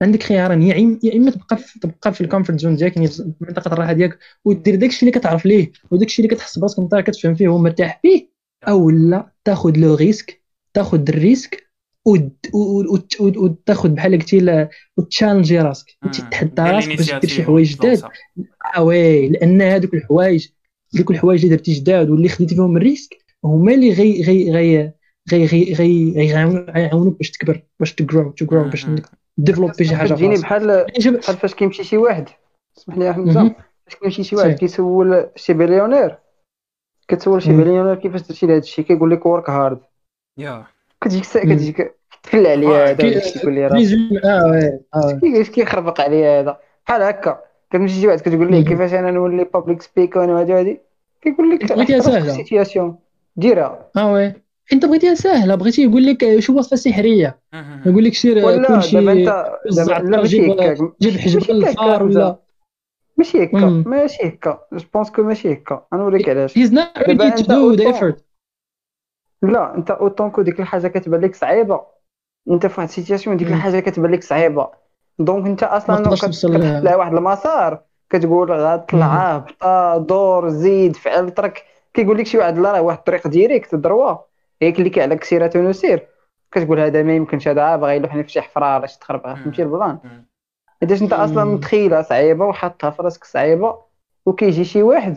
عندك 0.02 0.22
خيارين 0.22 0.62
يا 0.62 0.98
يا 1.02 1.16
إما 1.16 1.30
تبقى 1.30 1.56
في 1.56 1.80
تبقى 1.80 2.12
في 2.12 2.20
ال 2.20 2.25
comfort 2.25 2.60
zone 2.60 2.76
ديالك 2.76 2.96
يعني 2.96 3.08
منطقه 3.40 3.72
الراحة 3.72 3.92
ديالك 3.92 4.18
ودير 4.44 4.74
داكشي 4.74 5.00
اللي 5.06 5.18
كتعرف 5.20 5.46
ليه 5.46 5.72
وداكشي 5.90 6.22
اللي 6.22 6.34
كتحس 6.34 6.58
براسك 6.58 6.78
انت 6.78 6.94
كتفهم 6.94 7.34
فيه 7.34 7.48
ومرتاح 7.48 7.98
فيه 8.02 8.28
أو 8.68 8.90
لا 8.90 9.32
تاخذ 9.44 9.76
le 9.78 9.94
risque 9.94 10.42
تاخذ 10.74 11.08
ال 11.08 11.17
risque 11.17 11.70
وتاخذ 12.04 13.88
بحال 13.88 14.12
قلتي 14.18 14.68
و 14.96 15.02
challengi 15.02 15.58
راسك 15.60 15.86
وتتحدى 16.04 16.62
راسك 16.62 16.88
باش 16.96 17.06
دير 17.20 17.30
شي 17.30 17.42
حوايج 17.42 17.76
جداد. 17.76 18.02
آه 18.76 18.82
oui 18.82 19.28
لأن 19.28 19.62
هذوك 19.62 19.94
الحوايج 19.94 20.48
دوك 20.94 21.10
الحوايج 21.10 21.44
اللي 21.44 21.56
درتي 21.56 21.72
جداد 21.72 22.10
واللي 22.10 22.28
خديتي 22.28 22.54
فيهم 22.54 22.76
ال 22.76 22.82
risque 22.82 23.16
هما 23.44 23.74
اللي 23.74 23.92
غي 23.92 24.22
غي 24.22 24.50
غي 24.50 24.92
غي 25.32 25.46
غي 25.46 25.74
غي 25.74 26.12
غي- 26.14 26.70
غيعاونوك 26.74 27.18
باش 27.18 27.30
تكبر 27.30 27.62
باش 27.80 27.94
تجرو 27.94 28.30
تجرو 28.32 28.64
باش 28.64 28.86
développer 29.38 29.84
شي 29.84 29.96
حاجة 29.96 30.12
راسك. 30.12 30.42
بحال 30.42 30.86
بحال 31.20 31.36
فاش 31.36 31.54
كيمشي 31.54 31.84
شي 31.84 31.96
واحد 31.96 32.28
اسمح 32.78 32.96
لي 32.98 33.04
يا 33.04 33.12
حمزه. 33.12 33.54
فاش 33.86 33.96
كيمشي 33.96 34.24
شي 34.24 34.36
واحد. 34.36 34.50
كيسول 34.54 35.30
شي 35.36 35.52
بليونير 35.52 36.18
كتسول 37.08 37.42
شي. 37.42 37.52
بليونير 37.52 37.94
كيفاش 37.94 38.20
درتي 38.22 38.46
لهذا 38.46 38.58
الشيء 38.58 38.84
كيقول 38.84 39.10
لك 39.10 39.26
ورك 39.26 39.50
هارد 39.50 39.78
يا 40.38 40.64
كتجيك. 41.00 41.24
كتجيك 41.24 41.94
تفل 42.22 42.46
عليا 42.46 42.84
هذا 42.84 42.92
كي- 42.92 43.06
ولا 43.10 43.20
شي 43.20 43.38
تقول 43.38 43.54
لي 43.54 43.66
راه 43.66 43.78
آه 44.24 44.80
آه 44.94 45.42
كيخربق 45.42 46.00
عليا 46.00 46.40
هذا 46.40 46.58
بحال 46.86 47.02
هكا 47.02 47.40
كتمشي 47.70 48.00
شي 48.00 48.06
واحد 48.08 48.20
كتقول 48.20 48.50
ليه. 48.50 48.64
كيفاش 48.64 48.94
أنا 48.94 49.10
نولي 49.10 49.44
بابليك 49.44 49.82
سبيكر 49.82 50.20
وهذا 50.20 50.54
وهذه 50.54 50.78
كيقول 51.22 51.50
لك. 51.50 52.30
سيتياسيون 52.30 52.98
ديرها 53.36 53.90
آه 53.96 54.12
وي 54.12 54.32
انت 54.72 54.84
بغيتيها 54.86 55.14
سهله 55.14 55.54
بغيتي 55.54 55.82
يقول 55.82 56.06
لك 56.06 56.38
شو 56.38 56.58
وصفة 56.58 56.76
سحرية. 56.76 57.38
يقول 57.86 58.04
لك 58.04 58.14
سير 58.14 58.42
كل 58.42 58.82
شي 58.82 58.96
دابا 58.96 59.12
انت 59.12 59.26
دابا 59.26 59.58
زعتر 59.68 60.04
لا 60.04 60.16
ماشي 60.16 60.54
جيب 61.00 61.16
حجب 61.18 61.50
الفار. 61.50 62.02
ولا 62.02 62.36
ماشي 63.16 63.44
هكا. 63.44 63.82
ماشي 63.86 64.28
هكا. 64.28 64.60
جو 64.72 64.84
بونس 64.94 65.10
كو 65.10 65.22
ماشي 65.22 65.52
هكا. 65.52 65.86
غنوريك 65.94 66.28
علاش. 66.28 66.58
He's 66.58 66.70
not 66.70 67.08
دابا 67.08 67.30
ready 67.30 67.34
to 67.34 67.38
أنت 67.38 67.52
do 67.52 67.76
the 67.78 67.84
أوطون- 67.84 67.94
effort. 67.94 68.22
لا 69.42 69.74
أنت 69.74 69.90
اوتون 69.90 70.30
كو 70.30 70.42
ديك 70.42 70.60
الحاجة 70.60 70.88
كتبان 70.88 71.20
لك 71.20 71.34
صعيبة. 71.34 71.80
أنت 72.50 72.66
في 72.66 72.74
واحد 72.80 72.88
السيتياسيون 72.88 73.36
ديك. 73.36 73.48
الحاجة 73.48 73.80
كتبان 73.80 74.10
لك 74.12 74.22
صعيبة. 74.22 74.68
دونك 75.18 75.46
أنت 75.46 75.62
أصلا. 75.62 75.96
كتحط 76.10 76.44
لها 76.44 76.96
واحد 76.96 77.14
المسار 77.14 77.80
كتقول 78.10 78.52
غطلع 78.52 79.06
هبطه 79.06 79.98
دور 79.98 80.48
زيد 80.48 80.96
فعل 80.96 81.30
ترك. 81.30 81.64
كيقول 81.94 82.18
لك 82.18 82.26
شي 82.26 82.38
واحد 82.38 82.58
لا 82.58 82.72
راه 82.72 82.82
واحد 82.82 82.98
الطريق 82.98 83.28
ديريكت 83.28 83.74
دروا. 83.74 84.16
هي 84.62 84.72
كليكي 84.72 85.02
على 85.02 85.16
كسيرة 85.16 85.50
نسير 85.56 86.06
كتقول 86.52 86.80
هذا 86.80 87.02
ما 87.02 87.16
يمكنش 87.16 87.48
هذا 87.48 87.76
باغي 87.76 87.96
يلوحني 87.96 88.24
في 88.24 88.32
شي 88.32 88.40
حفره 88.40 88.76
ولا 88.76 88.86
شي 88.86 88.98
تخربها 88.98 89.34
فهمتي 89.34 89.62
البلان؟ 89.62 89.98
حيتاش 90.80 91.02
أنت 91.02 91.12
أصلا 91.12 91.44
مم. 91.44 91.54
متخيلها 91.54 92.02
صعيبة 92.02 92.46
وحاطها 92.46 92.90
في 92.90 93.02
راسك 93.02 93.24
صعيبة 93.24 93.78
وكيجي 94.26 94.64
شي 94.64 94.82
واحد 94.82 95.16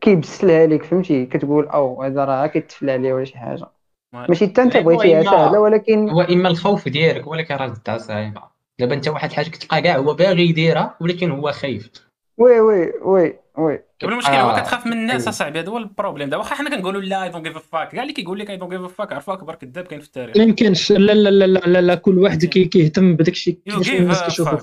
كيبسطها 0.00 0.66
لك 0.66 0.84
فهمتي؟ 0.84 1.26
كتقول 1.26 1.66
أو 1.66 2.02
هذا 2.02 2.24
راه 2.24 2.46
كيتفل 2.46 2.90
عليه 2.90 3.12
ولا 3.12 3.24
شي 3.24 3.38
حاجة. 3.38 3.66
ماشي 4.12 4.46
حتى 4.46 4.62
أنت 4.62 4.76
بغيتيها 4.76 5.22
سهله 5.22 5.60
ولكن 5.60 6.10
هو 6.10 6.20
إما 6.20 6.48
الخوف 6.48 6.88
ديالك 6.88 7.26
ولكن 7.26 7.54
راه 7.54 7.66
ضدها 7.66 7.98
صعيبة. 7.98 8.42
دابا 8.78 8.94
أنت 8.94 9.08
واحد 9.08 9.30
الحاجة 9.30 9.50
كتلقى 9.50 9.82
كاع 9.82 9.96
هو 9.96 10.14
باغي 10.14 10.48
يديرها 10.48 10.96
ولكن 11.00 11.30
هو 11.30 11.52
خايف. 11.52 11.90
oui 12.38 12.60
oui 12.60 12.92
oui. 13.02 13.41
oui. 13.58 13.80
دابا 14.02 14.12
المشكل 14.12 14.32
هو 14.32 14.50
آه. 14.50 14.60
كتخاف 14.60 14.86
من 14.86 14.92
الناس 14.92 15.20
أيوة. 15.20 15.28
اصاحبي 15.28 15.60
هذا 15.60 15.68
هو 15.68 15.78
ال 15.78 15.84
problème 15.84 16.28
دابا 16.30 16.42
واخا 16.42 16.54
حنا 16.54 16.70
كنقولوا 16.76 17.00
لا 17.00 17.22
I 17.24 17.28
don't 17.28 17.44
give 17.46 17.58
a 17.72 17.75
fuck 17.75 17.88
كاع 17.88 18.02
اللي 18.02 18.12
كيقول 18.12 18.38
لك 18.38 18.50
I 18.50 18.56
don't 18.56 18.72
give 18.72 18.82
a 18.96 18.99
fuck 18.99 19.12
عرفوا 19.12 19.34
اكبر 19.34 19.54
كذاب 19.54 19.84
كاين 19.84 20.00
في 20.00 20.06
التاريخ. 20.06 20.36
ما 20.36 20.42
يمكنش 20.42 20.92
لا 20.92 21.12
لا 21.12 21.30
لا 21.30 21.46
لا 21.46 21.58
لا, 21.58 21.80
لا 21.80 21.94
كل 21.94 22.18
واحد 22.18 22.44
كي- 22.44 22.64
كيهتم 22.64 23.14
بداك 23.16 23.28
الشيء 23.28 23.58
كيفاش 23.64 23.90
الناس 23.90 24.22
كيشوفوا 24.22 24.58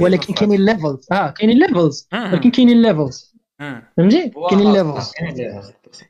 ولكن 0.00 0.34
كاينين 0.34 0.64
levels 0.64 1.06
آه 1.12 1.30
كاينين 1.30 1.58
levels 1.58 2.08
ولكن 2.12 2.50
كاينين 2.50 2.82
levels 2.82 3.34
فهمتي؟ 3.96 4.30
كاينين 4.50 4.72
levels 4.72 5.12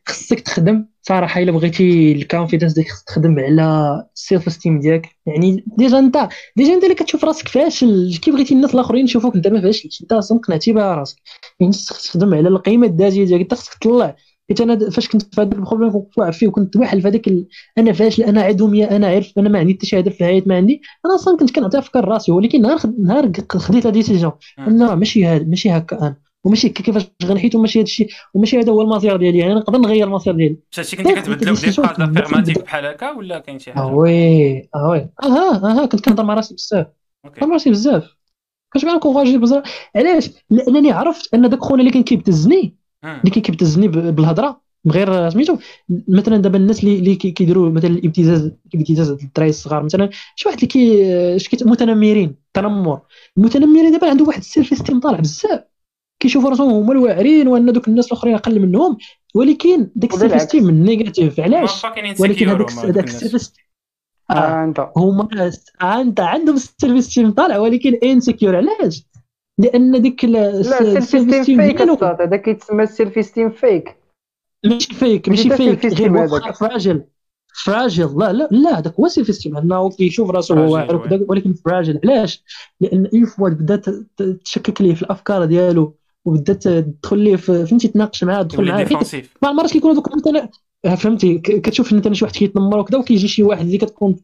خصك 0.08 0.40
تخدم. 0.40 0.86
صراحة 1.02 1.42
إلا 1.42 1.52
بغيتي 1.52 2.12
ال 2.12 2.18
confidence 2.18 2.72
ديالك 2.72 2.90
خصك 2.90 3.06
تخدم 3.06 3.38
على 3.38 4.02
ال 4.14 4.46
self-esteem 4.46 4.80
ديالك. 4.80 5.08
يعني 5.26 5.64
déjà 5.78 5.98
أنت 5.98 6.28
déjà 6.56 6.74
أنت 6.74 6.84
اللي 6.84 6.94
كتشوف 6.94 7.24
راسك 7.24 7.48
فاشل 7.48 8.18
كي 8.22 8.30
بغيتي 8.30 8.54
الناس 8.54 8.74
الآخرين 8.74 9.04
يشوفوك 9.04 9.34
انت 9.36 9.46
ما 9.46 9.60
فاشلش 9.60 10.02
أنت 10.02 10.12
أصلا 10.12 10.38
قنعتي 10.38 10.72
بها 10.72 10.94
راسك. 10.94 11.16
يعني 11.60 11.72
خصك 11.72 11.96
تخدم 11.96 12.34
على 12.34 12.48
القيمة 12.48 12.86
الذاتية 12.86 13.24
ديالك. 13.24 13.42
أنت 13.42 13.54
خصك 13.54 13.74
تطلع. 13.74 14.16
حيت 14.48 14.60
أنا 14.60 14.90
فاش 14.90 15.08
كنت 15.08 15.34
في 15.34 15.40
هذاك 15.40 15.52
ال 15.54 15.58
problème 15.58 15.92
كنت 15.92 16.18
واقع 16.18 16.30
فيه 16.30 16.48
وكنت 16.48 16.76
واحد 16.76 16.98
في 16.98 17.08
هذاك 17.08 17.28
ال... 17.28 17.46
أنا 17.78 17.92
فاشل 17.92 18.22
أنا 18.22 18.42
عدمي 18.42 18.84
أنا 18.96 19.06
عارف 19.06 19.32
أنا 19.38 19.48
ما 19.48 19.58
عندي 19.58 19.74
حتى 19.74 19.86
شي 19.86 20.00
هدف 20.00 20.12
في 20.14 20.20
الحياة 20.20 20.42
ما 20.46 20.56
عندي. 20.56 20.80
أنا 21.06 21.14
أصلا 21.14 21.36
كنت 21.36 21.50
كنعطي 21.56 21.78
أفكار 21.78 22.04
راسي 22.04 22.32
ولكن 22.32 22.62
نهار 22.62 22.78
خد... 22.78 23.00
نهار 23.00 23.32
خديت 23.52 23.84
la 23.84 23.90
décision 23.90 24.32
لا 24.58 24.94
ماشي 24.94 25.26
هذا 25.26 25.44
ماشي 25.44 25.70
هكا 25.70 25.98
أنا. 26.02 26.16
وماشي 26.44 26.68
كيفاش 26.68 27.02
غنحيد 27.24 27.56
وماشي 27.56 27.78
هذا 27.78 27.84
الشيء 27.84 28.08
وماشي 28.34 28.58
هذا 28.58 28.72
هو 28.72 28.82
المصير 28.82 29.16
ديالي. 29.16 29.38
يعني 29.38 29.52
أنا 29.52 29.60
نقدر 29.60 29.78
نغير 29.78 30.06
المصير 30.06 30.34
ديالي. 30.34 30.56
ماشي 30.78 30.96
كنتي 30.96 31.14
كتبدلو 31.14 31.54
ب 31.54 31.58
des 31.58 31.70
بحال 31.70 32.02
affirmatives 32.02 32.58
بحال 32.58 32.86
هكا 32.86 33.10
ولا 33.10 33.38
كاين 33.38 33.58
شي 33.58 33.72
حاجة؟ 33.72 33.86
oui 33.86 34.58
آه 34.74 34.88
oui. 34.88 35.08
أها 35.22 35.70
أها 35.70 35.86
كنت 35.86 36.04
كنهضر 36.04 36.24
مع 36.24 36.34
راسي 36.34 36.54
بزاف. 36.54 36.86
كنهضر 37.24 37.46
مع 37.46 37.52
راسي 37.52 37.70
بزاف. 37.70 38.16
كنت 38.72 38.84
معاك 38.84 39.00
كنفاجي 39.00 39.38
بزاف. 39.38 39.64
علاش؟ 39.96 40.30
لأنني 40.50 40.90
عرفت 40.92 41.34
أن 41.34 41.48
داك 41.48 41.60
خونا 41.60 41.80
اللي 41.80 41.92
كان 41.92 42.02
كيبتزني. 42.02 42.76
اللي 43.04 43.30
كان 43.30 43.42
كيبتزني 43.42 43.88
بالهضرة 43.88 44.64
من 44.84 44.92
غير 44.92 45.30
سميتو 45.30 45.56
مثلا 46.08 46.36
دابا 46.36 46.58
الناس 46.58 46.84
اللي 46.84 46.98
اللي 46.98 47.16
كي- 47.16 47.30
كيديروا 47.30 47.70
مثلا 47.70 47.90
الابتزاز 47.90 48.52
الابتزاز 48.74 49.10
الدراري 49.10 49.50
الصغار 49.50 49.82
مثلا 49.82 50.10
شي 50.36 50.48
واحد 50.48 50.58
اللي 50.58 50.66
كي 51.38 51.64
متنمرين 51.64 52.34
تنمر. 52.54 53.00
المتنمرين 53.38 53.92
دابا 53.92 54.10
عندهم 54.10 54.28
واحد 54.28 54.38
ال 54.38 54.72
self-esteem 54.72 55.00
طالع 55.00 55.18
بزاف. 55.18 55.60
كيشوفوا 56.24 56.50
راسهم 56.50 56.70
هما 56.70 56.92
الواعرين 56.92 57.48
وان 57.48 57.72
دوك 57.72 57.88
الناس 57.88 58.06
الاخرين 58.06 58.34
أقل 58.34 58.60
منهم 58.60 58.98
ولكن 59.34 59.88
داك. 59.96 60.12
esteem 60.14 60.68
ال 60.68 60.77
négatif 60.77 61.40
علاش؟ 61.40 61.84
ولكن 62.20 62.48
هذاك 62.48 62.60
insecure 62.60 62.90
هذاك 62.90 63.04
ال 63.04 63.34
self-esteem 63.34 63.64
آه. 64.30 64.34
آه 64.34 64.64
أنت. 64.64 64.88
هما 64.96 65.28
انت 65.82 66.20
عندهم 66.20 66.56
ال 66.56 66.98
self-esteem 66.98 67.30
طالع 67.30 67.58
ولكن 67.58 67.94
insecure 68.04 68.56
علاش؟ 68.56 69.04
لأن 69.58 70.02
ديك 70.02 70.24
ال- 70.24 70.32
لا 70.32 70.60
الس- 70.60 70.72
ال 70.72 70.76
self 70.76 70.92
ال 70.92 70.96
self-esteem 70.98 71.60
esteem 71.60 71.96
fake 71.96 72.04
هذا 72.04 72.36
كيتسمى 72.36 72.82
ال 72.82 73.24
self-esteem 73.26 73.50
fake 73.50 73.96
ماشي 74.64 74.94
fake 74.94 75.28
ماشي 75.28 75.50
fake 75.50 75.86
غير 75.86 76.52
fragile 76.52 77.04
fragile 77.64 78.18
لا 78.18 78.32
لا 78.32 78.48
لا 78.50 78.78
هذاك 78.78 78.94
هو 78.94 79.08
self-esteem 79.08 79.56
أنه 79.56 79.90
كيشوف 79.90 80.30
راسو 80.30 80.54
هو 80.54 80.74
واعر 80.74 81.24
ولكن 81.28 81.52
fragile 81.52 82.00
علاش؟ 82.04 82.44
لأن 82.80 83.06
اي 83.14 83.26
فوا 83.26 83.48
بدا 83.48 83.82
تشكك 84.44 84.82
ليه 84.82 84.94
في 84.94 85.02
الأفكار 85.02 85.44
ديالو. 85.44 85.94
وبدا 86.24 86.52
ت- 86.52 86.68
تدخل 86.68 87.18
ليه 87.18 87.36
فهمتي 87.36 87.88
تناقش 87.88 88.24
معاه 88.24 88.42
تدخل 88.42 88.56
معاه. 88.68 88.78
حيت 88.84 88.86
بعض 89.42 89.50
المرات 89.52 89.70
كيكونوا 89.72 89.94
دوك 89.94 90.16
مثلا 90.16 90.48
فهمتي 90.96 91.38
ك- 91.38 91.60
كتشوف 91.60 91.92
مثلا 91.92 92.14
شي 92.14 92.24
واحد 92.24 92.34
كيتنمر 92.36 92.78
وكذا 92.78 92.98
وكيجي 92.98 93.28
شي 93.28 93.42
واحد 93.42 93.64
اللي 93.66 93.78
كتكون 93.78 94.16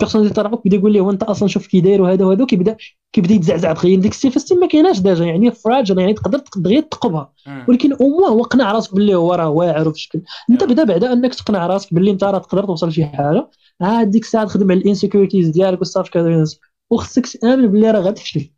personality 0.00 0.34
طرفك 0.34 0.60
بدا 0.66 0.76
يقول 0.76 0.92
ليه 0.92 1.00
وانت 1.00 1.22
أصلا 1.22 1.48
شوف 1.48 1.66
كي 1.66 1.80
داير 1.80 2.02
وهذا 2.02 2.24
وهذا 2.24 2.42
وكيبدا 2.42 2.76
كيبدا 3.12 3.34
يتزعزع 3.34 3.72
دغيا 3.72 3.96
ديك 3.96 4.12
ال 4.12 4.36
self-esteem 4.36 4.58
ما 4.58 4.66
كايناش 4.66 5.00
déjà 5.00 5.24
يعني 5.24 5.50
fragile 5.50 5.98
يعني 5.98 6.14
تقدر 6.14 6.40
دغيا 6.56 6.80
تقبها. 6.80 7.32
ولكن 7.68 7.92
au 7.92 8.08
moins 8.08 8.30
هو 8.32 8.42
قنع 8.42 8.72
راسك 8.72 8.94
باللي 8.94 9.14
هو 9.14 9.34
راه 9.34 9.48
واعر 9.48 9.88
وبشكل. 9.88 10.20
أنت 10.50 10.64
بدا 10.64 10.84
بعدا 10.84 11.12
أنك 11.12 11.34
تقنع 11.34 11.66
راسك 11.66 11.94
باللي 11.94 12.10
أنت 12.10 12.24
راه 12.24 12.38
تقدر 12.38 12.64
توصل 12.64 12.88
لشي 12.88 13.04
حاجة. 13.06 13.50
عاد 13.80 14.10
ديك 14.10 14.22
الساعة 14.22 14.44
تخدم 14.46 14.70
على 14.70 14.80
ال 14.80 14.85
insecurities 14.85 15.48
ديالك 15.48 15.80
وصافي 15.80 16.10
كذا 16.10 16.44
وخصك 16.90 17.26
تأمن 17.26 17.66
باللي 17.66 17.90
راه 17.90 18.00
غتفشل 18.00 18.50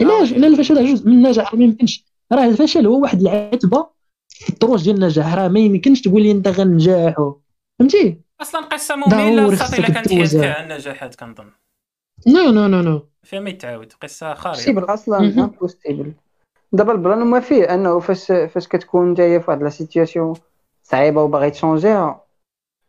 علاش؟ 0.00 0.32
آه. 0.32 0.36
لأن 0.36 0.44
الفشل 0.52 0.92
جزء 0.94 1.06
من 1.08 1.12
النجاح 1.12 1.54
ما 1.54 1.64
يمكنش. 1.64 2.09
راه 2.32 2.44
الفشل 2.44 2.86
هو 2.86 3.02
واحد 3.02 3.20
العتبة 3.20 3.86
في 4.28 4.48
الدروج 4.48 4.84
ديال 4.84 4.96
النجاح 4.96 5.34
راه 5.34 5.48
ما 5.48 5.60
يمكنش 5.60 6.00
تقول 6.00 6.22
لي 6.22 6.30
انت 6.30 6.48
غنجاح 6.48 7.14
فهمتي؟ 7.78 8.20
أصلا 8.40 8.60
قصة 8.60 8.96
مملة 8.96 9.28
الا 9.28 9.56
كانت. 9.56 10.12
حياتك 10.12 10.60
النجاحات 10.60 11.14
كنظن. 11.14 11.50
نو 12.26 12.50
نو 12.50 12.66
نو 12.66 12.80
نو. 12.80 13.08
فيها 13.22 13.40
ما 13.40 13.50
يتعاود 13.50 13.92
قصة 14.02 14.34
خارقة. 14.34 14.56
بوسيبل 14.56 14.84
أصلا 14.84 15.18
مهم. 15.18 15.40
امبوسيبل 15.40 16.12
دابا 16.72 16.92
البلان 16.92 17.18
ما 17.18 17.40
فيه 17.40 17.74
أنه 17.74 18.00
فاش 18.00 18.26
فاش 18.26 18.68
كتكون 18.68 19.12
نتايا 19.12 19.38
في 19.38 19.50
واحد 19.50 19.62
لا 19.62 19.68
سيتياسيون 19.68 20.34
صعيبة 20.82 21.22
وباغي 21.22 21.50
تشونجيها 21.50 22.24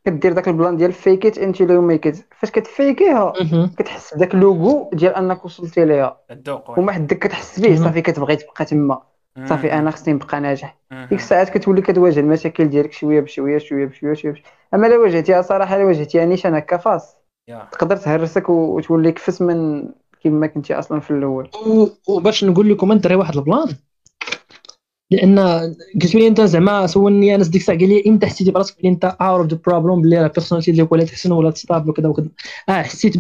كدير 0.06 0.34
داك 0.34 0.48
البلان 0.48 0.78
ديال 0.78 0.92
فيك 0.92 1.26
ات 1.26 1.38
انت 1.38 1.62
لو 1.62 1.82
ميك 1.82 2.08
ات 2.08 2.18
فاش 2.40 2.52
كتفيكيها. 2.52 3.34
كتحس 3.78 4.14
بداك 4.14 4.34
اللوغو 4.34 4.90
ديال 4.94 5.16
أنك 5.16 5.46
وصلتي 5.46 5.86
ليها. 5.86 6.18
الذوق 6.32 6.80
وما 6.80 6.92
حدك 6.92 7.20
كتحس 7.20 7.60
به. 7.60 7.76
صافي 7.76 8.02
كتبغي 8.02 8.36
تبقى 8.36 8.66
تما. 8.66 9.02
صافي 9.46 9.74
أنا 9.74 9.92
خصني 9.92 10.14
نبقى 10.14 10.40
ناجح. 10.40 10.78
ديك 10.92 11.20
الساعات 11.20 11.50
كتولي 11.50 11.82
كتواجه 11.82 12.20
المشاكل 12.20 12.70
ديالك 12.70 12.92
شوية 12.92 13.20
بشوية 13.20 13.58
شوية 13.58 13.86
بشوية 13.86 14.14
شوية 14.14 14.32
بشوية. 14.32 14.44
أما 14.74 14.88
الا 14.88 14.98
واجهتيها 14.98 15.42
صراحة 15.42 15.76
الا 15.76 15.86
واجهتيها 15.86 16.26
نيشان 16.26 16.56
هكا 16.56 16.78
فاس. 16.78 17.16
تقدر 17.72 17.98
تهرسك 17.98 18.50
وتولي 18.50 19.12
كفس 19.12 19.42
من 19.42 19.84
كما 20.24 20.48
كنتي 20.48 20.74
أصلا 20.74 21.00
في 21.00 21.12
الأول. 21.12 21.50
وباش 22.08 22.44
نقول 22.44 22.70
لكم 22.70 22.92
ندري 22.92 23.16
واحد 23.16 23.38
البلان. 23.38 23.76
لأن 25.12 25.40
قلت 26.02 26.16
لي 26.16 26.28
أنت 26.28 26.42
زعما 26.42 26.88
سولني 26.88 27.36
أنا 27.36 27.44
ديك 27.44 27.62
الساعة 27.62 27.78
قال 27.78 27.90
لي 27.90 28.04
إمتى 28.08 28.28
حسيتي 28.28 28.52
براسك 28.52 28.82
بلي 28.82 28.90
أنت 28.90 29.06
اوت 29.06 29.40
اوف 29.40 29.52
ذا 29.52 29.58
بروبلم 29.58 30.02
بلي 30.02 30.18
راه 30.18 30.26
البيرسوناليتي 30.26 30.72
ديالك 30.72 30.92
ولا 30.92 31.04
تحسن 31.04 31.32
ولا 31.32 31.52
تستابل 31.52 31.90
وكذا 31.90 32.08
وكذا. 32.08 32.28
آه 32.70 32.82
حسيت 32.82 33.18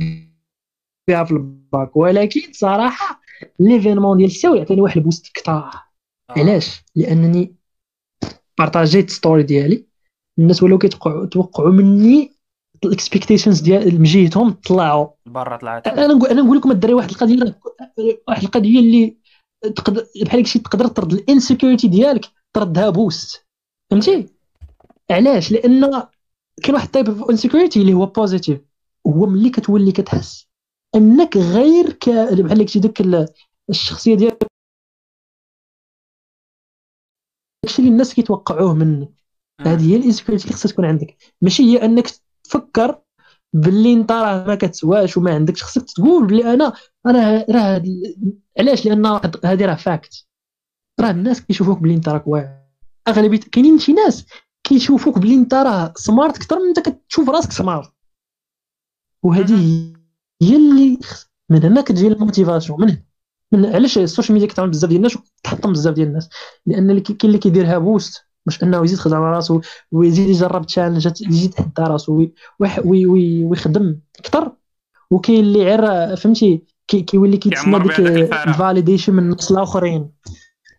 بها 1.07 1.23
في 1.23 1.31
الباك. 1.31 1.97
ولكن 1.97 2.41
صراحة 2.51 3.21
ليفينمون 3.59 4.17
ديال 4.17 4.29
الساول 4.29 4.59
عطاني 4.59 4.81
واحد 4.81 4.97
البوست 4.97 5.31
كثار. 5.33 5.71
علاش؟ 6.37 6.83
لأنني 6.95 7.55
بارطاجيت 8.59 9.09
story 9.09 9.43
ديالي. 9.43 9.85
الناس 10.39 10.63
ولاو 10.63 10.77
كيتوقعوا 10.77 11.25
توقعوا 11.25 11.71
مني 11.71 12.31
ال 12.85 12.91
expectations 12.91 13.59
ديال 13.61 13.97
من 13.97 14.03
جهتهم 14.03 14.51
طلعوا. 14.51 15.07
برا 15.25 15.57
طلعت. 15.57 15.87
أنا 15.87 16.07
نقول 16.07 16.29
أنا 16.29 16.41
نقول 16.41 16.57
لكم 16.57 16.71
الدراري 16.71 16.93
واحد 16.93 17.09
القضية 17.09 17.59
واحد 18.27 18.43
القضية 18.43 18.79
اللي 18.79 19.17
تقدر 19.75 20.05
بحال 20.23 20.39
هادشي 20.39 20.59
تقدر 20.59 20.87
ترد 20.87 21.13
ال 21.13 21.20
insecurity 21.20 21.87
ديالك 21.87 22.25
تردها 22.53 22.89
boost 22.89 23.45
فهمتي؟ 23.91 24.29
علاش؟ 25.11 25.51
لأن 25.51 26.03
كاين 26.63 26.75
واحد 26.75 26.85
ال 26.85 26.90
type 26.90 27.09
of 27.09 27.29
insecurity 27.29 27.81
اللي 27.81 27.93
هو 27.93 28.05
positive 28.05 28.59
هو 29.07 29.25
ملي 29.25 29.49
كتولي 29.49 29.91
كتحس 29.91 30.47
إنك 30.95 31.37
غير 31.37 31.91
ك 31.93 32.09
بحال 32.09 32.61
ال- 33.01 33.27
الشخصية 33.69 34.15
ديالك 34.15 34.50
داكشي 37.63 37.81
اللي 37.81 37.91
الناس 37.91 38.13
كيتوقعوه 38.13 38.73
منك؟ 38.73 39.09
هذه 39.61 39.91
هي 39.91 39.95
ال 39.95 40.00
insecurity 40.00 40.43
اللي 40.43 40.55
خصها 40.55 40.69
تكون 40.69 40.85
عندك. 40.85 41.17
ماشي 41.41 41.63
هي 41.63 41.85
أنك 41.85 42.07
تفكر 42.43 43.01
باللي 43.53 43.93
أنت 43.93 44.11
راه 44.11 44.47
ما 44.47 44.55
كتسواش 44.55 45.17
وما 45.17 45.33
عندكش. 45.33 45.63
خصك 45.63 45.85
تقول 45.95 46.27
بلي 46.27 46.53
أنا 46.53 46.73
راه 47.07 47.45
راه 47.49 47.83
علاش؟ 48.59 48.85
لأن 48.85 49.05
هذه 49.45 49.65
راه 49.65 49.75
fact 49.75 50.27
راه 50.99 51.11
الناس 51.11 51.41
كيشوفوك 51.41 51.79
بلي 51.79 51.93
أنت 51.93 52.09
راك 52.09 52.27
واعر. 52.27 52.61
اغلبيه 53.07 53.39
كاينين 53.39 53.79
شي 53.79 53.93
ناس 53.93 54.25
كيشوفوك 54.63 55.19
بلي 55.19 55.35
أنت 55.35 55.53
راه 55.53 55.93
smart 55.95 56.35
أكثر 56.35 56.59
من 56.59 56.67
أنت 56.67 56.79
كتشوف 56.79 57.29
راسك 57.29 57.51
smart 57.51 57.93
وهذه 59.23 59.93
هي 60.41 60.55
اللي 60.55 60.99
من 61.49 61.63
هنا 61.63 61.81
كتجي 61.81 62.07
ال 62.07 62.14
motivation 62.14 62.81
من 62.81 62.89
هنا. 62.89 63.03
من 63.51 63.65
علاش 63.65 63.97
ال 63.97 64.02
social 64.02 64.33
media 64.33 64.47
كتعمل 64.47 64.69
بزاف 64.69 64.89
ديال 64.89 64.97
الناس 64.97 65.17
وتحطم 65.17 65.71
بزاف 65.71 65.93
ديال 65.93 66.07
الناس؟ 66.07 66.29
لأن 66.65 66.89
اللي 66.89 67.01
كاين 67.01 67.17
اللي 67.23 67.37
كيديرها 67.37 67.77
boost 67.77 68.25
باش 68.45 68.63
أنه 68.63 68.83
يزيد 68.83 68.97
يخدم 68.97 69.15
على 69.17 69.35
راسو 69.35 69.61
ويزيد 69.91 70.29
يجرب 70.29 70.65
challenge 70.65 71.16
ات 71.16 71.21
يزيد 71.21 71.49
يتحدى 71.49 71.71
راسو 71.79 72.15
وي- 72.15 72.33
ويح- 72.59 72.85
وي- 72.85 73.05
وي- 73.05 73.43
ويخدم 73.45 73.99
أكثر 74.19 74.51
وكاين 75.11 75.39
اللي 75.39 75.63
غير 75.63 76.15
فهمتي؟ 76.15 76.61
كي- 76.87 77.01
كيولي 77.01 77.37
كيتسنى 77.37 77.71
ديك. 77.79 78.33
ال 78.47 78.53
validation 78.53 79.13
من 79.13 79.23
الناس 79.23 79.51
الآخرين. 79.51 80.11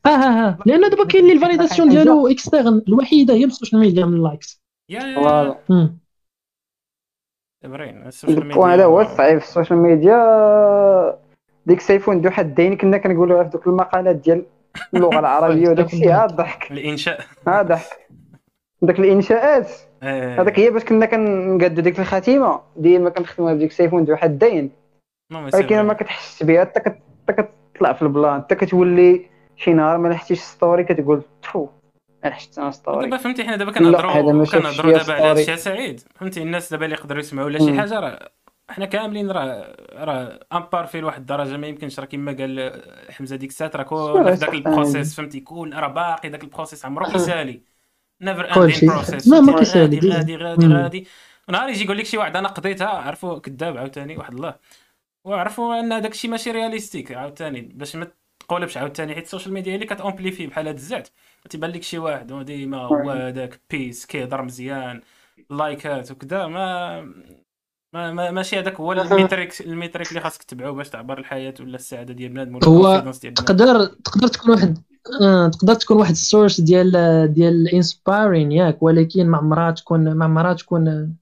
آه 0.07 0.09
آه 0.09 0.49
آه 0.49 0.59
لأن 0.67 0.91
دابا 0.91 1.05
كاين 1.07 1.25
اللي 1.25 1.33
ال 1.35 1.40
validation 1.40 1.89
ديالو 1.89 2.27
externe 2.29 2.83
الوحيدة 2.89 3.35
هي 3.35 3.45
ال 3.45 3.50
social 3.50 3.81
media 3.81 4.05
من 4.07 4.15
ال 4.17 4.25
likes 4.25 4.63
voilà 5.15 5.59
ال 8.09 8.16
social 8.16 8.59
وهذا 8.59 8.85
هو 8.85 8.99
ميديا 8.99 9.13
الصعيب. 9.13 9.39
في 9.39 9.45
ال 9.49 9.53
social 9.53 9.79
media 9.79 10.17
ديك 11.67 11.81
سيف 11.81 12.21
ذو 12.21 12.31
حدين 12.31 12.77
كنا 12.77 12.99
كنقولوها 12.99 13.43
في 13.45 13.49
دوك 13.51 13.67
المقالات 13.67 14.17
ديال 14.17 14.45
اللغة 14.95 15.19
العربية 15.25 15.69
وداك 15.69 15.87
الشيء 15.87 16.13
ها 16.13 16.27
ضحك. 16.27 16.71
الإنشاء. 16.73 17.21
ها 17.47 17.63
ضحك. 17.63 18.09
داك 18.83 18.99
الإنشاءات. 18.99 19.71
آه، 20.03 20.41
هذاك 20.41 20.59
هي 20.59 20.71
باش 20.71 20.85
كنا 20.85 21.07
كنقادو 21.07 21.83
ديك 21.83 22.01
الخاتمة. 22.01 22.61
ديما 22.77 23.11
كنخدموها 23.11 23.55
بديك 23.55 23.73
سيفون 23.73 24.05
ذو 24.05 24.17
حدين 24.17 24.71
ولكن 25.35 25.81
ما. 25.81 25.93
كتحسش 25.95 26.43
بها 26.43 26.61
حتى 26.61 26.81
كت- 26.81 26.99
حتى 27.29 27.43
كتطلع 27.73 27.93
في 27.93 28.03
ال 28.03 28.11
plan 28.11 28.41
حتى 28.43 28.55
كتولي 28.55 29.27
شي 29.57 29.73
نهار 29.73 29.99
ما 29.99 30.09
لحتيش 30.09 30.41
story 30.41 30.85
كتقول 30.85 31.23
تفو 31.43 31.69
لحقت 32.25 32.59
أنا 32.59 32.71
story 32.71 33.05
دابا 33.11 33.17
فهمتي 33.23 33.45
حنا 33.45 33.57
دابا 33.57 33.73
كنهضروا 33.73 34.45
كنهضروا 34.45 34.93
دابا 34.99 35.13
على. 35.13 35.23
هادشي 35.41 35.57
سعيد. 35.57 36.01
فهمتي 36.15 36.43
الناس 36.43 36.71
دابا 36.73 36.85
اللي 36.85 36.97
يقدروا 36.97 37.21
يسمعوا 37.21 37.47
ولا 37.47 37.59
شي. 37.59 37.79
حاجة 37.81 38.01
راه 38.01 38.29
حنا 38.71 38.87
كاملين 38.87 39.31
راه 39.31 39.77
راه 39.93 40.41
imparfaits 40.53 41.01
لواحد 41.01 41.21
الدرجة 41.21 41.57
ما 41.57 41.67
يمكنش 41.67 42.01
راه 42.01 42.07
كما 42.07 42.33
قال 42.33 42.83
حمزة 43.11 43.37
ديك 43.37 43.51
الساعة 43.51 43.71
راه 43.75 43.85
في 44.25 44.31
ذاك 44.31 44.49
صح. 44.51 44.55
ال 44.55 44.62
process 44.62 45.15
فهمتي؟ 45.17 45.41
كل 45.41 45.75
راه 45.75 45.89
باقي 45.89 46.29
ذاك 46.29 46.45
ال 46.45 46.50
process 46.50 46.85
عمرو 46.85 47.07
كيسالي 47.07 47.63
never 48.21 48.57
ending. 48.57 48.89
process 48.89 49.29
ما- 49.29 49.41
ما 49.41 49.59
كيسالي. 49.59 49.99
غادي 49.99 50.37
غادي 50.37 50.67
غادي 50.67 51.07
نهار 51.49 51.69
يجي 51.69 51.85
يقول 51.85 51.99
لك 51.99 52.05
شي 52.05 52.17
واحد 52.19 52.37
أنا 52.37 52.49
قضيتها 52.49 52.89
عرفوا 52.89 53.39
كذاب 53.39 53.77
عاوتاني 53.77 54.17
واحد 54.17 54.35
الله. 54.35 54.55
وعرفوا 55.25 55.81
أن 55.81 56.03
داك 56.03 56.13
الشيء 56.13 56.31
ماشي 56.31 56.51
réaliste 56.51 57.13
عاوتاني. 57.13 57.61
باش 57.61 57.97
ما 57.97 58.07
تقولبش 58.41 58.77
عاوتاني. 58.77 59.15
حيت 59.15 59.25
ال 59.25 59.29
social 59.29 59.55
media 59.55 59.73
هي 59.73 59.75
اللي 59.75 59.87
كت 59.87 59.98
amplifier 59.98 60.47
بحال 60.47 60.67
هاد 60.67 60.75
الزعط. 60.75 61.09
تيبان 61.51 61.71
لك 61.71 61.83
شي 61.83 61.99
واحد 61.99 62.33
ديما 62.45 62.79
هو 62.79 63.11
هذاك 63.11 63.61
bis 63.71 64.07
كيهضر 64.07 64.43
مزيان 64.43 65.01
likes 65.51 66.01
ات 66.01 66.11
وكذا. 66.11 66.47
ما 66.47 67.01
ما 67.93 68.13
ما- 68.13 68.31
ماشي 68.31 68.59
هذاك 68.59 68.81
هو 68.81 68.93
ال 68.93 69.01
métrique 69.01 69.61
ال 69.61 69.66
métrique 69.66 70.09
اللي 70.09 70.21
خاصك 70.21 70.43
تتبعو 70.43 70.75
باش 70.75 70.89
تعبر 70.89 71.19
الحياة 71.19 71.55
ولا 71.61 71.75
السعادة 71.77 72.15
ديال 72.15 72.33
بنادم 72.33 72.55
ولا 72.57 72.67
هو. 72.69 73.13
تقدر 73.35 73.85
تقدر 73.87 74.29
تكون 74.29 74.51
واحد 74.51 74.79
آه، 75.23 75.49
تقدر 75.49 75.75
تكون 75.75 75.97
واحد 75.97 76.11
ال 76.11 76.18
source 76.18 76.61
ديال 76.61 76.91
ديال 77.35 77.69
inspiring 77.75 78.53
ياك 78.53 78.83
ولكن 78.83 79.27
ما 79.27 79.37
عمرها 79.39 79.71
تكون 79.71 80.13
ما 80.13 80.25
عمرها 80.25 80.55
تكون 80.55 81.15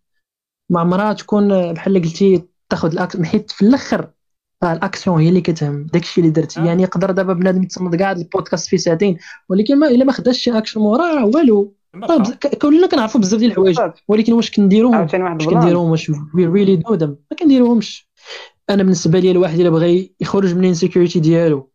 ما 0.70 0.80
عمرها 0.80 1.12
تكون 1.12 1.72
بحال 1.72 1.97
اللي 1.97 2.09
قلتي 2.09 2.42
تاخذ 2.68 2.92
الاكشن 2.92 3.26
حيت 3.26 3.51
في 3.51 3.62
الأخر 3.62 4.10
آه، 4.62 4.72
الأكسيون 4.72 5.20
هي 5.20 5.28
اللي 5.28 5.40
كتهم 5.40 5.86
داكشي 5.86 6.20
اللي 6.20 6.30
درتي 6.32 6.60
آه. 6.60 6.64
يعني 6.64 6.82
يقدر 6.82 7.10
دابا 7.10 7.32
بنادم 7.32 7.62
يتصنت 7.62 7.94
كاع 7.97 8.12
البودكاست 8.12 8.68
فيه 8.68 8.76
ساعتين 8.76 9.18
ولكن 9.48 9.78
ما 9.78 9.88
إلا 9.88 10.05
ما 10.05 10.12
خداش 10.12 10.38
شي 10.38 10.59
اكشن 10.59 10.80
موراه 10.80 11.14
راه 11.14 11.24
والو 11.26 11.74
كلنا 12.62 12.86
كنعرفوا 12.86 13.20
بزاف 13.20 13.40
ديال 13.40 13.50
الحوايج. 13.50 13.76
ولكن 14.08 14.32
واش 14.32 14.50
كنديروهم 14.50 14.94
واش 15.34 15.46
كنديروهم 15.60 15.90
واش 15.90 16.10
we 16.35 16.47
really 16.47 16.77
do 16.77 16.94
them 16.94 17.16
ما 17.30 17.36
كنديروهمش 17.38 18.10
أنا 18.70 18.82
بالنسبة 18.82 19.18
لي 19.18 19.30
الواحد 19.30 19.60
الا 19.60 19.70
بغى 19.70 20.14
يخرج 20.20 20.54
من 20.54 20.60
ال 20.60 20.66
insecurity 20.66 21.20
ديالو 21.20 21.70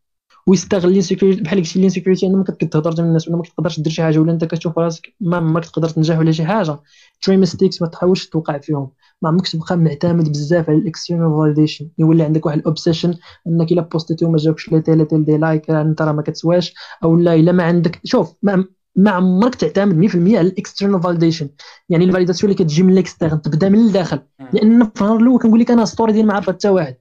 ويستغل 0.47 0.89
ال 0.91 0.96
insecurity 0.96 1.41
بحال 1.41 1.59
قلتي 1.59 1.79
ال 1.79 1.84
insecurity 1.84 2.25
انك 2.27 2.51
كتهضر 2.57 3.01
مع 3.01 3.07
الناس 3.07 3.27
ولا 3.27 3.37
ما 3.37 3.43
كتقدرش 3.43 3.79
دير 3.79 3.93
شي 3.93 4.03
حاجة 4.03 4.19
ولا 4.19 4.31
انت 4.31 4.45
كتشوف 4.45 4.77
راسك 4.77 5.13
ما 5.19 5.37
عمرك 5.37 5.65
تقدر 5.65 5.89
تنجح 5.89 6.19
ولا 6.19 6.31
شي 6.31 6.45
حاجة 6.45 6.79
three 7.21 7.37
mistakes 7.37 7.81
ما 7.81 7.87
تحاولش 7.87 8.27
توقع 8.27 8.57
فيهم 8.57 8.89
ما 9.21 9.29
عمركش 9.29 9.51
تبقى 9.51 9.77
معتمد 9.77 10.29
بزاف 10.29 10.69
على 10.69 10.77
ال 10.77 10.84
external 10.84 11.37
validation 11.37 11.89
يولي 11.97 12.23
عندك 12.23 12.45
واحد 12.45 12.57
ال 12.57 12.63
obsession 12.63 13.13
انك 13.47 13.71
الا 13.71 13.81
posté 13.81 14.13
تي 14.13 14.25
وما 14.25 14.37
جاوكش 14.37 14.71
la 14.71 14.79
telle 14.79 15.05
telle 15.05 15.25
des 15.25 15.37
likes 15.37 15.69
انت 15.69 16.01
راه 16.01 16.11
ما 16.11 16.21
كتسواش 16.21 16.73
أو 17.03 17.15
لا 17.15 17.33
الا 17.33 17.51
ما 17.51 17.63
عندك 17.63 17.99
شوف 18.03 18.33
ما 18.43 18.65
ما 18.95 19.11
عمرك 19.11 19.55
تعتمد 19.55 19.95
100% 20.11 20.15
على 20.15 20.41
ال 20.47 20.53
external 20.53 21.01
validation 21.03 21.49
يعني 21.89 22.05
ال 22.05 22.10
validation 22.10 22.51
اللي 22.51 22.63
كتجي 22.63 22.83
من 22.83 22.93
ال 22.93 22.99
externe 22.99 23.41
تبدا 23.41 23.69
من 23.69 23.79
الداخل. 23.79 24.19
لأن 24.53 24.83
في 24.95 25.01
النهار 25.01 25.17
الأول 25.19 25.39
كنقول 25.39 25.59
لك 25.59 25.71
أنا 25.71 25.85
story 25.85 26.13
ديال 26.13 26.27
ما 26.27 26.33
عرفها 26.33 26.53
حتى 26.53 26.69
واحد. 26.69 26.95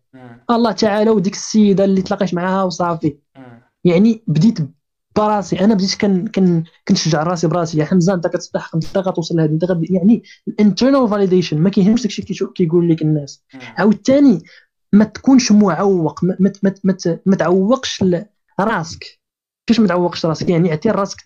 الله 0.50 0.72
تعالى 0.72 1.10
وديك 1.10 1.32
السيدة 1.34 1.84
اللي 1.84 2.02
تلاقيت 2.02 2.34
معاها 2.34 2.62
وصافي. 2.62 3.16
يعني 3.84 4.22
بديت 4.26 4.58
براسي. 5.16 5.60
أنا 5.60 5.74
بديت 5.74 5.94
كن 6.00 6.26
كن 6.26 6.64
كنشجع 6.88 7.22
راسي 7.22 7.46
براسي. 7.46 7.78
يا 7.78 7.84
حمزة 7.84 8.14
أنت 8.14 8.26
كتستحق 8.26 8.74
أنت 8.76 8.98
غتوصل 8.98 9.36
لهذه. 9.36 9.50
انت. 9.50 9.90
يعني 9.90 10.22
ال 10.48 10.55
internal 10.55 11.08
validation 11.08 11.58
ما 11.58 11.70
كيهمش 11.70 12.02
داكشي 12.02 12.22
كيشو- 12.22 12.52
كيقول 12.52 12.88
لك 12.88 13.02
الناس. 13.02 13.44
عاوتاني 13.76 14.42
ما 14.92 15.04
تكونش 15.04 15.52
معوق 15.52 16.24
ما, 16.24 16.36
ما, 16.40 16.52
ما, 16.84 16.96
ما, 17.26 17.36
تعوقش 17.36 18.04
راسك. 18.60 19.04
كيفاش 19.66 19.80
ما 19.80 19.88
تعوقش 19.88 20.26
راسك؟ 20.26 20.48
يعني 20.48 20.70
اعطي 20.70 20.90
راسك 20.90 21.18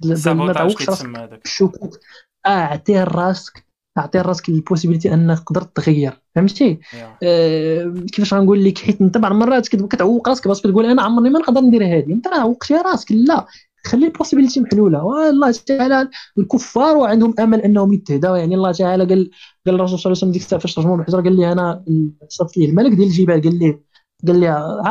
ما 0.46 0.52
تعوقش 0.52 0.88
راسك 0.88 1.06
الشكوك. 1.44 1.98
آه 2.46 2.48
اعطي 2.48 3.02
راسك 3.02 3.64
اعطي 3.98 4.18
راسك 4.18 4.48
ال 4.48 4.54
possibility 4.54 5.14
أنك 5.14 5.38
تقدر 5.38 5.62
تغير. 5.62 6.22
فهمتي؟ 6.34 6.78
yeah. 6.94 7.16
آه، 7.22 7.94
كيفاش 8.12 8.34
غنقول 8.34 8.64
لك 8.64 8.78
حيت 8.78 9.00
أنت 9.00 9.18
بعض 9.18 9.32
المرات 9.32 9.68
كت- 9.68 9.88
كتعوق 9.88 10.28
راسك 10.28 10.48
باش 10.48 10.60
كتقول 10.60 10.86
أنا 10.86 11.02
عمرني 11.02 11.30
ما 11.30 11.38
نقدر 11.38 11.60
ندير 11.60 11.84
هذه 11.84 12.12
أنت 12.12 12.28
راه 12.28 12.38
عوقتي 12.40 12.74
راسك. 12.74 13.12
لا. 13.12 13.46
خلي 13.84 14.06
ال 14.06 14.11
possibility 14.11 14.60
محلولة. 14.60 15.04
والله 15.04 15.50
تعالى 15.50 16.08
الكفار 16.38 16.96
وعندهم 16.96 17.34
أمل 17.38 17.60
أنهم 17.60 17.92
يتهداوا 17.92 18.36
يعني 18.36 18.54
الله 18.54 18.72
تعالى 18.72 19.04
قال 19.04 19.30
قال 19.66 19.74
الرسول 19.74 19.98
صلى 19.98 20.10
الله 20.10 20.18
عليه 20.18 20.18
وسلم 20.18 20.32
ديك 20.32 20.42
الساعة 20.42 20.60
فاش 20.60 20.74
ترجموا 20.74 20.96
بالحجره 20.96 21.20
قال 21.22 21.36
لي 21.36 21.52
أنا 21.52 21.84
صفت 22.28 22.56
لي 22.56 22.64
الملك 22.64 22.92
ديال 22.92 23.08
الجبال 23.08 23.42
قال 23.42 23.58
لي 23.58 23.78
قال 24.26 24.40
لي 24.40 24.48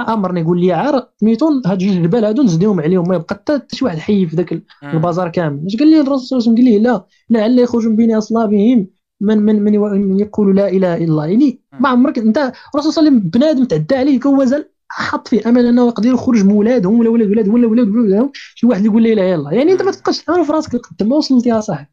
أمرني 0.09 0.43
قول 0.43 0.61
لي 0.61 0.73
عار 0.73 1.07
سميتو 1.19 1.61
هاد 1.65 1.77
جوج 1.77 1.89
الجبال 1.97 2.25
هادو 2.25 2.43
نزديهم 2.43 2.81
عليهم 2.81 3.07
ما 3.07 3.15
يبقى 3.15 3.35
حتى 3.35 3.61
شي 3.75 3.85
واحد 3.85 3.97
حي 3.97 4.27
في 4.27 4.35
ذاك. 4.35 4.63
البازار 4.83 5.29
كامل. 5.29 5.65
اش 5.65 5.75
قال 5.75 5.87
لي 5.91 5.99
الرسول 6.01 6.27
صلى 6.27 6.37
الله 6.39 6.49
عليه 6.49 6.53
وسلم؟ 6.53 6.55
قال 6.55 6.65
لي 6.65 6.79
لا 6.79 7.05
لعل 7.39 7.59
يخرج 7.59 7.87
من 7.87 7.95
بين 7.95 8.15
أصلابهم 8.15 8.87
من 9.21 9.37
من 9.37 9.63
من, 9.63 9.79
من 9.79 10.19
يقول 10.19 10.55
لا 10.55 10.69
إله 10.69 10.95
إلا 10.95 11.05
الله. 11.05 11.25
يعني 11.25 11.61
ما 11.79 11.89
عمرك 11.89 12.17
أنت 12.19 12.37
الرسول 12.75 12.93
صلى 12.93 13.07
الله 13.07 13.11
عليه 13.11 13.19
وسلم 13.19 13.29
بنادم 13.29 13.63
تعدى 13.65 13.95
عليه 13.95 14.19
هو 14.27 14.45
زال 14.45 14.69
حط 14.89 15.27
فيه 15.27 15.49
أمل 15.49 15.65
أنه 15.65 15.87
يقدر 15.87 16.09
يخرج 16.09 16.45
من 16.45 16.51
ولادهم 16.53 16.99
ولا 16.99 17.09
ولاد 17.09 17.29
ولادهم 17.29 17.53
ولا 17.53 17.67
ولاد 17.67 17.87
ولادهم 17.87 18.31
شي 18.55 18.67
واحد 18.67 18.85
يقول 18.85 19.03
لا 19.03 19.13
إله 19.13 19.21
إلا 19.25 19.35
الله. 19.35 19.51
يعني 19.53 19.71
أنت 19.71 19.81
ما 19.81 19.91
تبقاش 19.91 20.23
تعمل 20.23 20.45
في 20.45 20.51
راسك 20.51 20.75
لقدام 20.75 21.09
ما 21.09 21.15
وصلتي 21.15 21.49
يا 21.49 21.59
صاحبي 21.59 21.87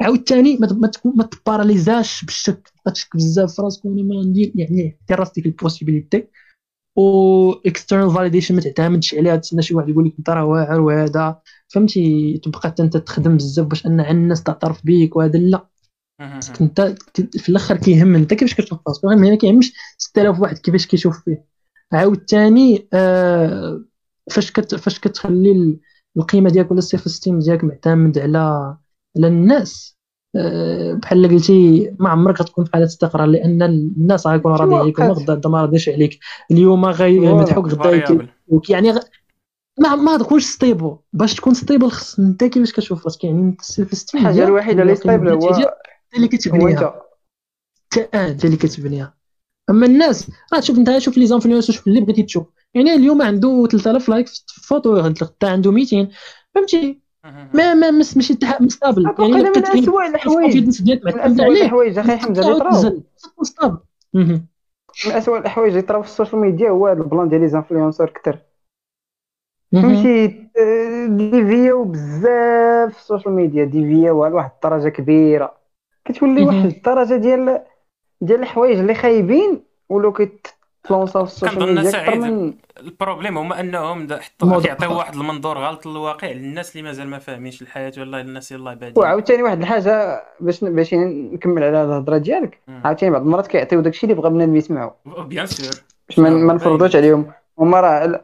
عاوتاني 0.00 0.56
ما 0.60 0.68
ما 0.72 0.90
ما 1.04 1.24
t 1.24 1.33
paralyse 1.33 2.06
اش 2.06 2.24
بالشك. 2.24 2.72
تبقى 2.78 2.92
تشك 2.92 3.16
بزاف 3.16 3.52
في 3.52 3.62
راسك 3.62 3.84
وأنا 3.84 4.02
ما 4.02 4.22
ندير 4.24 4.52
يعني 4.54 4.98
دير 5.08 5.18
راسك 5.18 5.46
ال 5.46 5.53
possibility 5.53 6.28
و 6.98 7.52
external 7.66 8.10
validation 8.14 8.54
ما 8.54 8.60
تعتمدش 8.60 9.14
عليها 9.14 9.36
تسنى 9.36 9.62
شي 9.62 9.74
واحد 9.74 9.88
يقول 9.88 10.06
لك 10.06 10.12
أنت 10.18 10.30
راه 10.30 10.44
واعر 10.44 10.80
وهذا. 10.80 11.36
فهمتي؟ 11.68 12.38
تبقى 12.44 12.60
حتى 12.64 12.82
أنت 12.82 12.96
تخدم 12.96 13.36
بزاف 13.36 13.66
باش 13.66 13.86
أن 13.86 14.00
الناس 14.00 14.42
تعترف 14.42 14.84
بيك 14.86 15.16
وهذا 15.16 15.38
لا. 15.38 15.66
أنت 16.60 16.94
في 17.38 17.48
الأخر 17.48 17.76
كيهم 17.76 18.14
أنت 18.14 18.34
كيفاش 18.34 18.54
كتشوف 18.54 18.78
راسك؟ 18.88 19.04
المهم 19.04 19.20
ما 19.20 19.34
كيهمش 19.34 19.72
6000 19.98 20.40
واحد 20.40 20.58
كيفاش 20.58 20.86
كيشوف 20.86 21.24
فيه. 21.24 21.44
عاوتاني 21.92 22.88
آه 22.92 23.84
فاش 24.30 24.52
كت 24.52 24.74
فاش 24.74 24.98
كتخلي 24.98 25.52
ال- 25.52 25.80
القيمة 26.16 26.50
ديالك 26.50 26.70
ولا 26.70 26.78
ال 26.78 27.08
self-esteem 27.08 27.38
ديالك 27.38 27.64
معتمد 27.64 28.18
على 28.18 28.38
على 29.16 29.26
الناس. 29.28 29.97
بحال 31.02 31.24
اللي 31.24 31.36
قلتي 31.36 31.90
ما 31.98 32.08
عمرك 32.08 32.40
غتكون 32.40 32.64
في 32.64 32.72
حالة 32.72 32.84
استقرار 32.84 33.26
لأن 33.26 33.62
الناس 33.62 34.26
غيكونوا 34.26 34.56
راضيين 34.56 34.78
عليك 34.78 35.00
مؤقت. 35.00 35.30
غدا 35.30 35.48
ما 35.48 35.60
راضيش 35.60 35.88
عليك 35.88 36.18
اليوم 36.50 36.84
غي 36.84 37.18
voilà. 37.18 37.34
مدحوك 37.34 37.66
غدا 37.66 38.28
يعني 38.68 38.90
غ... 38.90 38.98
ما 39.80 39.96
ما 39.96 40.18
تكونش 40.18 40.44
stable 40.44 40.96
باش 41.12 41.34
تكون 41.34 41.54
stable 41.54 41.90
خص 41.90 42.18
انت 42.18 42.44
كيفاش 42.44 42.72
كتشوف 42.72 43.04
راسك؟ 43.04 43.24
يعني 43.24 43.40
انت 43.40 43.60
ال 43.60 43.94
self-esteem 43.94 44.20
الحاجة 44.20 44.44
الوحيدة 44.44 44.82
اللي 44.82 44.94
stable 44.94 45.28
هو 45.28 45.50
اللي 46.14 46.26
هو 46.26 46.28
كتبنيها 46.28 47.02
انت 47.94 47.98
انت 47.98 48.14
انت 48.14 48.44
اللي 48.44 48.56
كتبنيها. 48.56 49.14
أما 49.70 49.86
الناس 49.86 50.30
راه 50.54 50.60
تشوف 50.60 50.78
انت 50.78 50.98
شوف 50.98 51.18
les 51.18 51.26
influenceurs 51.26 51.76
شوف 51.76 51.88
اللي 51.88 52.00
بغيتي 52.00 52.22
تشوف. 52.22 52.46
يعني 52.74 52.94
اليوم 52.94 53.22
عنده 53.22 53.66
3000 53.70 54.08
likes 54.08 54.26
في 54.26 54.60
فوتو 54.62 54.94
غدا 54.94 55.28
عنده 55.42 55.72
200 55.72 56.08
فهمتي؟ 56.54 57.07
ما 57.54 57.74
ما 57.74 57.90
مس- 57.90 58.16
ماشي 58.16 58.36
م 58.60 58.66
stable. 58.66 59.06
يعني 59.30 59.42
من 59.50 59.66
اسوء 59.82 60.06
الحوايج 60.06 60.56
من 61.04 61.20
اسوء 61.20 61.46
الحوايج 61.64 61.98
أخي 61.98 62.16
حمزة 62.16 62.42
اللي 62.42 62.58
طراو. 62.58 63.02
من 65.06 65.12
اسوء 65.12 65.38
الحوايج 65.38 65.70
اللي 65.70 65.82
طراو 65.82 66.02
في 66.02 66.08
ال 66.08 66.13
social 66.13 66.40
media 66.40 66.70
هو 66.70 66.86
هذا 66.86 67.02
ال 67.02 67.07
plan 67.07 67.28
ديال 67.28 67.40
les 67.40 67.48
influenceurs 67.48 68.10
كثر. 68.10 68.38
فهمتي؟ 69.72 70.48
dévier 71.08 71.73
او 71.73 71.84
بزاف 71.84 72.92
في 72.92 72.98
ال 72.98 73.03
social 73.03 73.34
media. 73.34 73.64
dévier 73.64 74.15
او 74.15 74.24
على 74.24 74.34
واحد 74.34 74.50
الدرجة 74.54 74.88
كبيرة. 74.88 75.54
كتولي. 76.04 76.42
واحد 76.44 76.66
الدرجة 76.66 77.14
ديال 77.16 77.62
ديال 78.20 78.40
الحوايج 78.40 78.78
اللي 78.78 78.94
خايبين 78.94 79.62
ولاو 79.88 80.12
كيت 80.82 80.95
lancer 80.95 81.20
او 81.20 81.24
في 81.24 81.32
ال 81.32 81.36
social 81.36 81.58
كنظن 81.58 81.74
ميديا 81.74 81.88
أكثر 81.90 82.04
سعيد. 82.04 82.18
من 82.20 82.54
ال 82.80 82.86
problème 82.86 83.38
هما 83.38 83.60
انهم 83.60 84.06
دا- 84.06 84.20
حطوا 84.20 84.60
كيعطيو. 84.62 84.96
واحد 84.98 85.14
المنظور 85.14 85.58
غلط 85.58 85.86
للواقع 85.86 86.30
للناس 86.30 86.72
اللي 86.76 86.82
مازال 86.82 87.08
ما 87.08 87.18
فاهمينش 87.18 87.62
الحياة 87.62 87.92
والله 87.98 88.20
الناس 88.20 88.52
يلاه 88.52 88.74
بادين 88.74 89.02
وعاوتاني 89.02 89.42
واحد 89.42 89.60
الحاجة 89.60 90.22
باش 90.40 90.64
باش 90.64 90.94
نكمل 90.94 91.64
على 91.64 91.84
الهضرة 91.84 92.18
ديالك. 92.18 92.58
عاوتاني 92.84 93.12
بعض 93.12 93.22
المرات 93.22 93.46
كيعطيو 93.46 93.80
داكشي 93.80 94.06
اللي 94.06 94.14
بغا 94.14 94.28
بنادم 94.28 94.56
يسمعو. 94.56 94.90
bien 95.18 95.46
sûr. 95.46 95.82
باش 96.08 96.18
ما 96.18 96.54
نفرضوش 96.54 96.96
عليهم. 96.96 97.26
هما 97.58 97.80
راه 97.80 98.20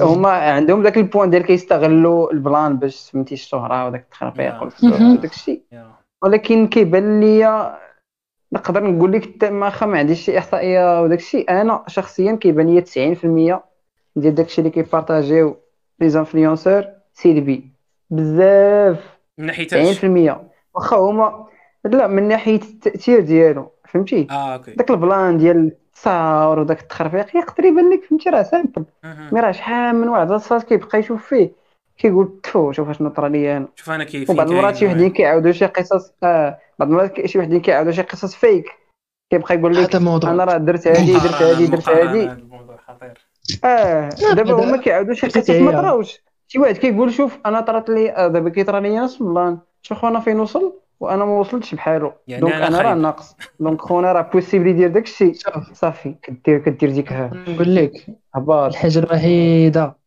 هما 0.00 0.28
عندهم 0.30 0.82
ذاك 0.82 0.96
ال 0.98 1.03
point 1.03 1.30
ديال 1.30 1.42
كيستغلوا 1.42 2.32
ال 2.32 2.41
plan 2.41 2.76
باش 2.76 3.10
فهمتي 3.12 3.34
الشهرة 3.34 3.86
وداك 3.86 4.00
التخربيق. 4.00 4.62
وداك 4.62 5.32
الشيء 5.32 5.62
ولكن 6.22 6.66
كيبان 6.66 7.20
ليا 7.20 7.78
نقدر 8.52 8.84
نقول 8.84 9.12
لك 9.12 9.24
حتى 9.24 9.50
ما 9.50 9.70
خا 9.70 9.86
ما 9.86 9.98
عنديش 9.98 10.20
شي 10.20 10.38
إحصائية 10.38 11.02
وداك 11.02 11.18
الشيء. 11.18 11.50
أنا 11.50 11.84
شخصيا 11.86 12.36
كيبان 12.36 12.74
لي 12.74 12.80
90% 12.80 13.60
ديال 14.16 14.34
داك 14.34 14.46
الشيء 14.46 14.64
اللي 14.64 14.70
كي 14.70 14.86
partager 14.86 15.48
و 15.48 15.56
les 16.00 16.08
influenceurs 16.08 16.84
سلبي 17.12 17.70
بزاف. 18.10 19.18
من 19.38 19.46
ناحية 19.46 19.66
90% 19.66 20.36
واخا 20.74 20.96
هما 20.96 21.46
لا 21.84 22.06
من 22.06 22.28
ناحية 22.28 22.60
التأثير 22.62 23.20
ديالو 23.20 23.70
فهمتي؟ 23.88 24.26
آه 24.30 24.54
okay. 24.54 24.74
داك 24.74 24.90
ال 24.90 25.00
plan 25.00 25.38
ديال 25.38 25.72
التصاور 25.92 26.58
وداك 26.58 26.80
التخربيق 26.80 27.36
يقدر 27.36 27.64
يبان 27.64 27.90
لك 27.90 28.04
فهمتي 28.04 28.30
راه 28.30 28.42
simple. 28.42 28.84
mais 29.04 29.40
راه 29.40 29.52
شحال 29.52 29.96
من 29.96 30.08
واحد 30.08 30.30
الصاص 30.30 30.64
كيبقى 30.64 30.98
يشوف 30.98 31.26
فيه. 31.26 31.59
كيقول 32.00 32.40
تفو 32.42 32.72
شوف 32.72 32.88
اشنو 32.88 33.08
طرا 33.08 33.28
ليا 33.28 33.56
أنا. 33.56 33.68
شوف 33.76 33.90
أنا 33.90 34.04
كيف 34.04 34.30
وبعض 34.30 34.50
المرات 34.50 34.76
شي 34.76 34.86
وحدين 34.86 35.10
كيعاودوا 35.10 35.52
شي 35.52 35.66
قصص 35.66 36.12
آه 36.22 36.58
بعض 36.78 36.88
المرات 36.88 37.26
شي 37.26 37.38
وحدين 37.38 37.60
كيعاودوا 37.60 37.92
شي 37.92 38.02
قصص 38.02 38.34
فيك 38.34 38.64
كيبقى 39.30 39.54
يقول 39.54 39.76
لك 39.76 39.96
أنا 39.96 40.44
راه 40.44 40.56
درت 40.56 40.88
هادي 40.88 41.12
درت 41.12 41.42
هادي 41.42 41.66
درت 41.66 41.88
هادي. 41.88 42.30
آه 43.64 44.08
دابا 44.34 44.64
هما 44.64 44.76
كيعاودوا 44.76 45.14
شي 45.14 45.26
قصص. 45.26 45.50
ما 45.50 45.72
طراوش. 45.72 46.22
شي 46.48 46.58
واحد 46.58 46.76
كيقول 46.76 47.12
شوف 47.12 47.38
أنا 47.46 47.60
طرات 47.60 47.90
لي 47.90 48.10
آه، 48.12 48.28
دابا 48.28 48.48
كيطرا 48.50 48.80
لي 48.80 48.96
ناس 48.96 49.16
فلان 49.16 49.58
شوف 49.82 49.98
خونا 49.98 50.20
فين 50.20 50.40
وصل 50.40 50.80
وأنا 51.00 51.24
ما 51.24 51.38
وصلتش 51.38 51.74
بحالو. 51.74 52.12
يعني 52.28 52.40
donc 52.40 52.54
أنا 52.54 52.66
أنا 52.66 52.82
راه. 52.82 52.94
ناقص. 52.94 53.36
donc 53.60 53.80
خونا 53.80 54.12
راه 54.12 54.22
possible 54.22 54.66
يدير 54.66 54.88
داك 54.88 55.04
الشيء 55.04 55.34
شوف. 55.34 55.72
صافي 55.72 56.14
كدير 56.22 56.58
كدير 56.58 56.90
ديك 56.90 57.12
ها. 57.12 57.30
نقول 57.48 57.74
لك 57.74 57.92
الحاجة 58.36 58.98
الوحيدة 58.98 59.99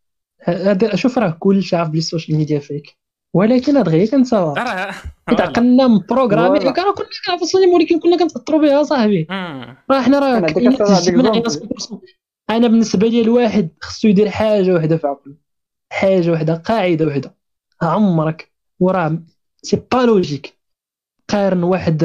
هذا 0.44 0.96
شوف 0.96 1.18
راه 1.18 1.38
كلشي 1.40 1.76
عارف 1.76 1.90
بلي 1.90 1.98
ال 1.98 2.03
social 2.03 2.38
media 2.38 2.60
fake. 2.60 2.98
ولكن 3.36 3.78
هاد 3.78 3.90
غير 3.90 4.04
راه 4.58 4.92
حيت 5.28 5.42
عقلنا 5.42 5.88
م 5.88 5.94
programmé. 5.94 6.60
كنا 6.60 6.72
كنا 6.72 6.94
كنعرفوا 7.26 7.48
ولكن 7.76 8.00
كنا 8.00 8.18
كنتأثروا 8.18 8.62
بها 8.62 8.84
صاحبي. 8.84 9.28
راه 9.92 10.02
حنا 10.02 10.20
راه 10.20 10.40
أنا 12.50 12.68
بالنسبة 12.68 13.08
لي 13.08 13.22
الواحد 13.22 13.70
خصو 13.82 14.08
يدير 14.08 14.30
حاجة 14.30 14.74
وحدة 14.74 14.98
في 14.98 15.08
عقله. 15.08 15.36
حاجة 15.92 16.32
وحدة 16.32 16.54
قاعدة 16.54 17.08
وحدة. 17.08 17.36
عمرك. 17.82 18.52
وراه 18.80 19.20
c'est 19.62 19.82
pas 19.92 19.98
logique. 19.98 20.54
قارن 21.30 21.64
واحد 21.64 22.04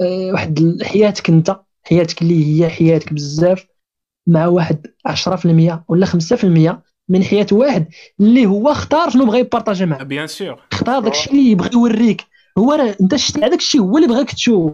آه، 0.00 0.32
واحد 0.32 0.78
حياتك 0.82 1.28
أنت 1.30 1.60
حياتك 1.82 2.22
اللي 2.22 2.62
هي 2.64 2.68
حياتك 2.68 3.12
بزاف 3.12 3.66
مع 4.26 4.46
واحد 4.46 4.86
10% 5.06 5.84
ولا 5.88 6.06
5% 6.06 6.82
من 7.12 7.24
حياة 7.24 7.46
واحد 7.52 7.86
اللي 8.20 8.46
هو 8.46 8.70
اختار 8.70 9.10
شنو 9.10 9.24
بغى 9.24 9.38
ي 9.38 9.43
partager 9.43 9.86
معك 9.86 10.06
bien 10.06 10.26
sûr. 10.26 10.62
اختار 10.72 11.02
داكشي 11.02 11.30
اللي 11.30 11.50
يبغي 11.50 11.70
يوريك. 11.74 12.26
هو 12.58 12.72
راه 12.72 12.96
انت 13.00 13.16
شتي 13.16 13.40
هذاك 13.40 13.58
الشيء 13.58 13.80
هو 13.80 13.96
اللي 13.96 14.08
بغاك 14.08 14.32
تشوف. 14.32 14.72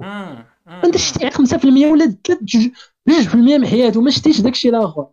انت 0.84 0.96
شتي 0.96 1.26
على 1.26 1.34
5% 1.34 1.64
ولا 1.64 2.16
3 2.24 2.72
2% 3.10 3.34
من 3.34 3.66
حياته 3.66 4.00
ما 4.00 4.10
شتيش 4.10 4.40
داك 4.40 4.52
الشيء 4.52 4.70
الآخر. 4.70 5.06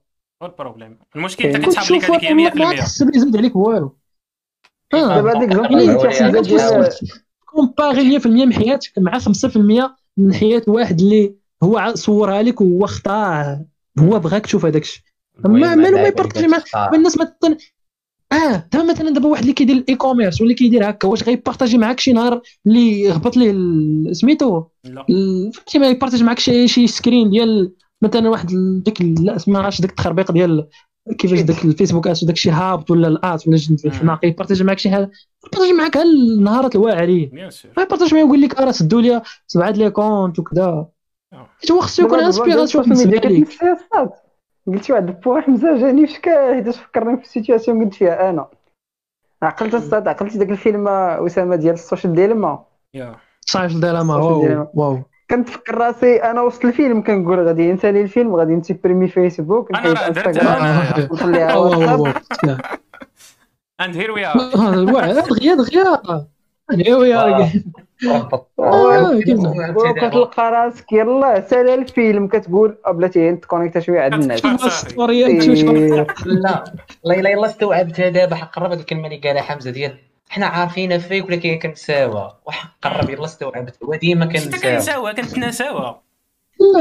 هو 0.44 0.48
ال 0.48 0.53
problème 0.53 0.98
المشكل 1.16 1.48
انت 1.48 1.66
كتسحب 1.66 1.96
لك 1.96 2.12
هذيك 2.12 2.32
ما 2.32 2.54
ما 2.54 2.74
100% 2.74 2.78
تحس 2.78 3.04
بلي 3.04 3.20
زاد 3.20 3.38
عليك 3.38 3.56
والو. 3.56 3.96
آه. 4.94 5.16
دابا 5.16 5.38
هذيك 5.38 6.44
زوج 6.44 7.10
comparer 7.46 8.20
100% 8.20 8.28
من 8.28 8.54
حياتك 8.54 8.92
مع 8.98 9.20
5% 9.20 9.28
من 10.18 10.34
حياة 10.34 10.62
واحد 10.68 11.00
اللي 11.00 11.36
هو 11.64 11.92
صورها 11.96 12.42
لك 12.42 12.62
وهو 12.62 12.86
اختارها 12.86 13.66
هو 14.00 14.20
بغاك 14.20 14.46
تشوف 14.46 14.66
هذاك 14.66 14.82
الشيء. 14.82 15.04
ما 15.44 15.76
مالو 15.76 15.98
ما 15.98 16.08
يبارطاجي 16.08 16.48
مع 16.48 16.58
مع 16.76 16.92
الناس 16.94 17.18
مثلا 17.18 17.58
آه 18.32 18.68
دابا 18.74 18.92
مثلا 18.92 19.10
دابا 19.10 19.28
واحد 19.28 19.42
اللي 19.42 19.54
كيدير 19.54 19.76
ال 19.76 19.96
e-commerce 19.96 20.42
ولا 20.42 20.54
كيدير 20.54 20.90
هكا 20.90 21.08
واش 21.08 21.24
غيبارطاجي 21.24 21.78
معاك 21.78 22.00
شي 22.00 22.14
نهار 22.14 22.42
اللي 22.66 23.12
هبط 23.12 23.38
ليه 23.38 23.54
سميتو 24.14 24.64
لا 24.84 25.06
فهمتي 25.54 25.80
ما 25.80 25.88
يبارطاج 25.88 26.24
معاك 26.24 26.40
شي 26.40 26.68
شي 26.68 26.88
screen 26.88 27.30
ديال 27.30 27.74
مثلا 28.02 28.30
واحد 28.30 28.48
ديك 28.86 29.02
لا 29.02 29.38
ما 29.48 29.60
عرفتش 29.60 29.82
داك 29.82 29.90
التخربيق 29.90 30.32
ديال 30.32 30.68
كيفاش 31.18 31.40
داك 31.40 31.66
الفيسبوك 31.66 32.08
داك 32.08 32.30
الشي 32.30 32.52
هابط 32.52 32.92
ولا 32.92 33.08
الات 33.08 33.48
ولا 33.48 33.58
جد 33.58 33.80
في 33.80 33.88
الحماق 33.88 34.26
يبارطاج 34.26 34.64
معاك 34.64 34.80
شي 34.80 34.90
حاجة 34.90 35.12
يبارطاج 35.46 35.74
معاك 35.74 35.98
ها 35.98 36.04
النهارات 36.04 36.76
الواعرين 36.76 37.30
bien 37.30 37.50
sûr 37.50 37.72
ما 37.78 37.84
يبارطاج 37.84 38.14
معايا 38.14 38.26
يقول 38.26 38.42
لك 38.42 38.60
راه 38.60 38.72
سدوا 38.72 39.02
لي 39.02 39.22
سبعه 39.48 39.72
les 39.72 39.90
comptes 39.90 40.40
وكذا 40.40 40.88
آه. 41.34 41.50
حيت 41.60 41.72
هو 41.72 41.82
خصو 41.82 42.06
يكون 42.06 42.20
inspiration 42.20 42.84
بالنسبة 42.84 43.18
ليك 43.18 43.48
قلت 44.68 44.92
واحد 44.92 45.08
ال 45.08 45.14
point 45.14 45.42
حمزه 45.44 45.78
جاني 45.78 46.08
في 46.08 46.14
شكا 46.14 46.54
حيت 46.54 46.70
فكرني 46.70 47.18
في 47.18 47.24
ال 47.24 47.30
situation 47.30 47.84
قلت 47.84 47.94
فيها 47.94 48.30
أنا. 48.30 48.48
عقلت 49.44 49.74
أستاذ 49.74 50.08
عقلتي 50.10 50.38
داك 50.38 50.50
الفيلم 50.50 50.88
أسامة 50.88 51.56
ديال 51.56 51.74
ال 51.74 51.80
Social 51.80 52.14
Dilemma 52.16 52.64
يا. 52.94 53.16
صايف 53.42 53.72
ديلاما 53.74 54.18
الصوت 54.18 54.50
wow. 54.50 54.68
wow. 54.74 55.02
كنتفكر 55.30 55.76
راسي 55.78 56.16
أنا 56.18 56.42
وسط 56.42 56.66
الفيلم 56.66 57.02
كنقول 57.04 57.48
غادي 57.48 57.74
نسالي 57.74 58.02
الفيلم 58.02 58.36
غادي 58.36 58.54
نسيبريمي 58.56 59.08
فيسبوك 59.08 59.70
أنا 59.76 59.80
نحيد 59.94 59.98
راه 59.98 60.10
درت 60.10 60.28
انستغرام 60.28 60.64
أنا. 60.64 61.08
نخليها 61.14 61.56
wow 61.58 61.80
wow 61.82 62.04
واتساب 62.04 62.50
واو. 62.50 62.58
اند 63.82 63.98
هير 63.98 64.12
وي 64.12 64.26
ار 64.26 64.38
دغيا 65.22 65.54
دغيا 65.56 66.02
أنا 66.72 66.96
ويا 66.98 67.38
و- 67.38 67.48
كيما. 69.26 69.74
وكتلقى 69.78 70.52
راسك 70.52 70.92
يلا 70.94 71.42
سالي 71.50 71.74
الفيلم 71.74 72.28
كتقول 72.28 72.78
"أه 72.88 72.92
بلاتي 72.92 73.36
تكونيكتا 73.36 73.80
شوية 73.80 74.02
عند 74.02 74.14
الناس. 74.14 74.46
إيه. 74.46 76.08
لا 76.26 76.64
لا 77.04 77.14
لا 77.14 77.30
يلا 77.30 77.46
استوعبتها 77.46 78.10
دابا 78.10 78.36
حق 78.36 78.56
قرب 78.56 78.72
هاد 78.72 78.80
الكلمة 78.80 79.06
اللي 79.08 79.18
قالها 79.18 79.42
حمزة 79.42 79.72
ديال 79.72 79.98
حنا 80.30 80.46
عارفين 80.46 80.98
فيك 81.00 81.26
ولكن 81.26 81.60
كنتساوى 81.60 82.36
وحق 82.46 82.70
قرب 82.82 83.10
يلا 83.10 83.26
استوعبت 83.26 83.78
وديما 83.82 84.26
حتى 84.30 84.40
كنتساوى 84.40 84.76
كنساوى 84.76 85.14
كنتناساوى 85.14 86.02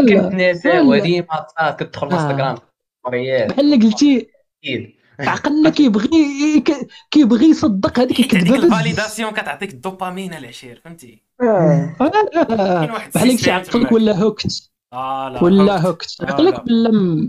كنتناساوى 0.08 1.00
ديما 1.00 1.46
كتدخل 1.78 2.08
آه. 2.08 2.12
انستغرام 2.12 2.56
ستوريات 3.00 3.48
بحال 3.52 3.82
قلتي 3.82 4.28
أكيد. 4.64 4.94
عقلنا 5.20 5.70
كيبغي 5.70 6.64
كيبغي 7.10 7.46
يصدق 7.46 7.98
هذيك 7.98 8.20
هذيك 8.20 8.34
الكذبة 8.34 8.56
ال 8.66 8.72
validation 8.72 9.30
كتعطيك 9.30 9.72
الدوبامين 9.74 10.34
العشير 10.34 10.80
فهمتي 10.84 11.22
آه. 11.42 11.96
كاين 12.00 12.90
واحد 12.90 13.10
بحال 13.14 13.30
ال 13.30 13.33
système 13.33 13.52
عقلك. 13.52 13.92
ولا 13.92 14.12
hooked 14.16 14.70
آه 14.92 15.28
لا 15.28 15.44
ولا 15.44 15.76
hooked. 15.86 16.16
آه، 16.20 16.26
عقلك 16.26 16.54
لا. 16.66 16.88
ولا 16.88 16.88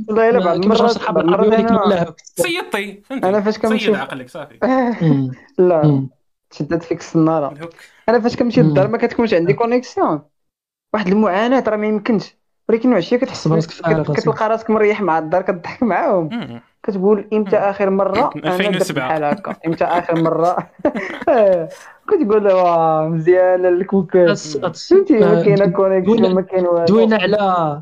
والله 0.09 0.29
إلا 0.29 0.39
بعض 0.45 0.57
المرات 0.63 0.81
نصحاب 0.81 1.13
بعض 1.15 1.23
العربي 1.25 1.47
ولا 1.47 1.85
أنا 2.01 2.07
hooked 2.07 2.21
صيدتي 2.41 3.01
فهمتي 3.05 3.29
أنا 3.29 3.41
فاش 3.41 3.53
صيد 3.53 3.61
كنمشي- 3.65 3.95
عقلك 3.95 4.29
صافي. 4.29 4.59
لا. 5.59 6.07
شدت 6.51 6.83
فيك 6.83 6.99
السناره 6.99 7.69
أنا 8.09 8.19
فاش 8.19 8.35
كنمشي. 8.35 8.61
للدار 8.61 8.87
ما 8.87 8.97
كتكونش 8.97 9.33
عندي 9.33 9.53
connexion 9.53 10.21
واحد 10.93 11.07
المعاناة 11.07 11.63
راه 11.67 11.77
ما 11.77 11.87
يمكنش 11.87 12.35
ولكن 12.69 12.91
العشيه 12.91 13.17
كتحس 13.17 13.29
تحس 13.43 13.47
براسك 13.47 13.71
فارغ 13.71 14.03
كت- 14.03 14.11
كتلقى 14.19 14.49
راسك 14.49 14.69
مريح 14.69 15.01
مع 15.01 15.19
الدار 15.19 15.41
كتضحك 15.41 15.83
معاهم. 15.83 16.29
كتقول 16.83 17.27
إمتى 17.33 17.57
آخر 17.57 17.89
مرة؟ 17.89 18.29
أنا 18.35 18.57
درت 18.57 18.61
2007. 18.61 19.07
بحال 19.07 19.23
هكا. 19.23 19.55
إمتى 19.67 19.83
آخر 19.83 20.21
مرة؟ 20.21 20.57
آه، 21.29 21.69
كتقول 22.09 22.47
واه 22.47 23.07
مزيانه 23.07 23.69
الكوكات 23.69 24.37
فهمتي؟ 24.37 25.13
ما 25.19 25.39
آه، 25.39 25.43
كاينة 25.43 25.65
دوينا- 25.65 25.75
كونيكسيون 25.75 26.33
ما 26.35 26.41
كاين 26.41 26.65
والو. 26.65 26.85
دوينا 26.85 27.15
على 27.17 27.81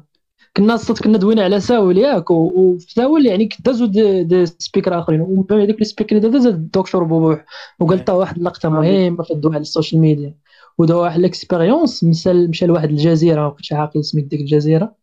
كنا 0.57 0.73
الصوت 0.73 1.03
كنا 1.03 1.18
دوينا 1.18 1.43
على 1.43 1.60
ساول 1.60 1.97
ياك 1.97 2.31
وفي 2.31 2.91
ساول 2.93 3.26
يعني 3.26 3.49
دازو 3.65 3.85
دي, 3.85 4.23
دي 4.23 4.45
سبيكر 4.45 4.99
آخرين. 4.99 5.22
ومن 5.22 5.41
بين 5.41 5.60
هذوك 5.61 5.80
لي 5.80 5.85
سبيكر 5.85 6.15
اللي 6.18 6.30
دازو 6.30 6.49
الدكتور 6.49 7.03
بوبوح 7.03 7.45
وقال 7.80 7.99
حتى 7.99 8.11
واحد 8.11 8.38
اللقطه 8.38 8.69
مهمة 8.69 9.23
في 9.23 9.31
الضوء 9.34 9.51
على 9.53 9.61
السوشيال 9.61 10.01
ميديا. 10.01 10.34
ودوا 10.78 11.02
واحد 11.02 11.20
ال 11.19 11.27
expérience 11.27 12.03
مشى 12.04 12.34
مشى 12.34 12.66
لواحد 12.66 12.90
الجزيرة 12.90 13.41
ما 13.41 13.50
بقيتش 13.50 13.74
عاقل 13.74 14.04
سميت 14.04 14.26
ديك 14.26 14.40
الجزيرة 14.40 14.95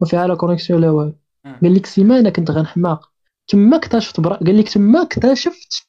وفيها 0.00 0.26
لا 0.26 0.34
connexion 0.34 0.80
لا 0.80 0.90
والو. 0.90 1.14
قال 1.62 1.74
لك 1.74 1.86
سيمانة 1.86 2.30
كنت 2.30 2.50
غنحماق. 2.50 3.10
تما 3.48 3.76
اكتشفت 3.76 4.20
برا 4.20 4.36
قال 4.36 4.58
لك 4.58 4.68
تما 4.68 5.02
اكتشفت 5.02 5.86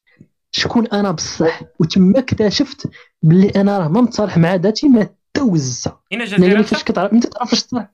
شكون 0.51 0.87
أنا 0.87 1.11
بصح 1.11 1.61
وتما 1.79 2.19
اكتشفت 2.19 2.89
بلي 3.23 3.49
أنا 3.49 3.79
راه 3.79 3.87
ما 3.87 4.01
متصالح 4.01 4.37
مع 4.37 4.55
ذاتي 4.55 4.89
ما 4.89 5.09
هنا 6.11 6.25
يعني 6.25 6.25
جزيره 6.25 6.61
فاش 6.61 6.83
كتعرف؟ 6.83 7.13
أنت 7.13 7.27
تعرف 7.27 7.49
فاش 7.49 7.63
تصالح؟ 7.63 7.91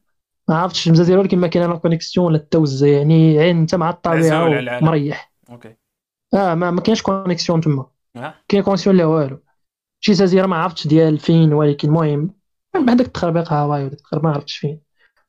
ما 0.49 0.55
عرفتش 0.55 0.87
مزازيرو 0.89 1.21
ولكن 1.21 1.37
ما 1.37 1.47
كاين 1.47 1.69
لا 1.69 1.75
connexion 1.75 2.25
ولا 2.25 2.35
التوزه 2.35 2.87
يعني 2.87 3.39
عين 3.39 3.57
أنت 3.57 3.75
مع 3.75 3.89
الطبيعة. 3.89 4.45
ومريح. 4.81 5.33
okay. 5.49 5.75
آه 6.33 6.53
ما, 6.53 6.71
ما 6.71 6.81
كاينش 6.81 7.01
connexion 7.01 7.61
تما. 7.61 7.85
آه. 8.15 8.33
كاين 8.47 8.63
connexion 8.63 8.97
لا 8.97 9.05
والو. 9.05 9.39
شي 10.05 10.11
جزيرة 10.11 10.45
ما 10.45 10.55
عرفتش 10.55 10.87
ديال 10.87 11.19
فين 11.19 11.53
ولكن 11.53 11.87
المهم 11.87 12.33
بعد 12.75 12.97
داك 12.97 13.07
التخربيق 13.07 13.53
هاواي 13.53 13.85
وداك 13.85 13.99
التخربيق 13.99 14.25
ما 14.25 14.33
عرفتش 14.33 14.57
فين. 14.57 14.79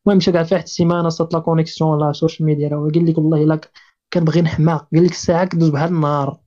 المهم 0.06 0.16
مشى 0.16 0.32
كاع 0.32 0.42
في 0.42 0.54
واحد 0.54 0.64
السيمانة 0.64 1.08
صات 1.08 1.34
لا 1.34 1.40
connexion 1.40 1.98
لا 2.00 2.10
ال 2.10 2.15
social 2.15 2.46
media 2.46 2.68
راه 2.68 2.90
قال 2.94 3.06
لك 3.06 3.18
والله 3.18 3.42
إلا 3.42 3.60
كنبغي 4.12 4.42
نحماق. 4.42 4.88
قال 4.94 5.04
لك 5.04 5.10
الساعة 5.10 5.44
كدوز 5.44 5.68
بحال 5.68 5.90
النهار. 5.90 6.38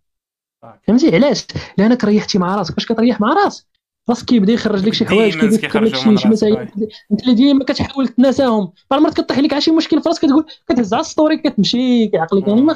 فهمتي؟ 0.88 1.16
علاش؟ 1.16 1.48
لانك 1.78 2.04
ريحتي 2.04 2.38
مع 2.38 2.56
راسك. 2.56 2.74
فاش 2.74 2.86
كتريح 2.86 3.22
مع 3.22 3.34
راسك؟ 3.34 3.66
راسك 4.10 4.26
كيبدا 4.26 4.54
يخرج 4.54 4.86
لك 4.86 4.94
شي 4.94 5.06
حوايج 5.06 5.44
يفكر 5.44 5.84
لك 5.84 5.96
شي 5.96 6.10
أنت 7.12 7.24
اللي 7.24 7.34
ديما 7.36 7.64
كتحاول 7.64 8.08
تنساهم. 8.08 8.72
بعض 8.92 9.00
المرات 9.00 9.22
كطيح 9.22 9.40
لك 9.40 9.54
على 9.54 9.62
شي 9.62 9.72
مشكل 9.72 10.02
في 10.02 10.10
راسك 10.10 10.26
كتقول 10.26 10.46
كتهز 10.70 10.94
على 10.94 11.02
ال 11.02 11.08
story 11.08 11.38
كتمشي 11.38 12.08
كيعقلك. 12.08 12.48
يعني 12.48 12.62
ما 12.62 12.76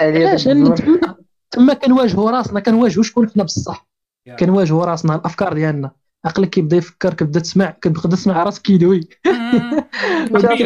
علاش؟ 0.00 0.44
تما 0.44 1.16
تما 1.50 1.74
كنواجهوا 1.74 2.30
راسنا 2.30 2.60
كنواجهوا 2.60 3.04
شكون 3.04 3.30
حنا 3.30 3.44
بصح. 3.44 3.89
كنواجهوا 4.38 4.84
راسنا 4.84 5.14
الأفكار 5.14 5.52
ديالنا. 5.52 5.90
عقلك 6.24 6.50
كيبدا 6.50 6.76
يفكر 6.76 7.14
كتبدا 7.14 7.40
تسمع 7.40 7.70
كتبدا 7.70 8.08
تسمع 8.16 8.42
راسك 8.42 8.62
كيدوي. 8.62 9.00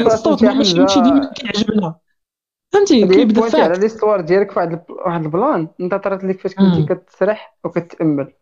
الصوت 0.07 0.43
ماشي 0.45 1.01
ديما 1.01 1.33
كيعجبنا. 1.35 1.95
فهمتي؟ 2.73 3.09
كيبدا 3.09 3.41
بوينتي 3.41 3.61
على 3.61 3.75
فاك 3.75 3.83
l'histoire 3.83 4.21
ديالك 4.21 4.51
في 4.51 4.59
واحد 4.59 4.71
الب- 4.73 4.91
واحد 5.07 5.23
ال 5.25 5.32
plan. 5.32 5.69
انت 5.81 5.95
طرات 5.95 6.25
لك 6.25 6.41
فاش. 6.41 6.55
كنتي 6.55 6.95
كتسرح 6.95 7.59
وكتأمل. 7.65 8.33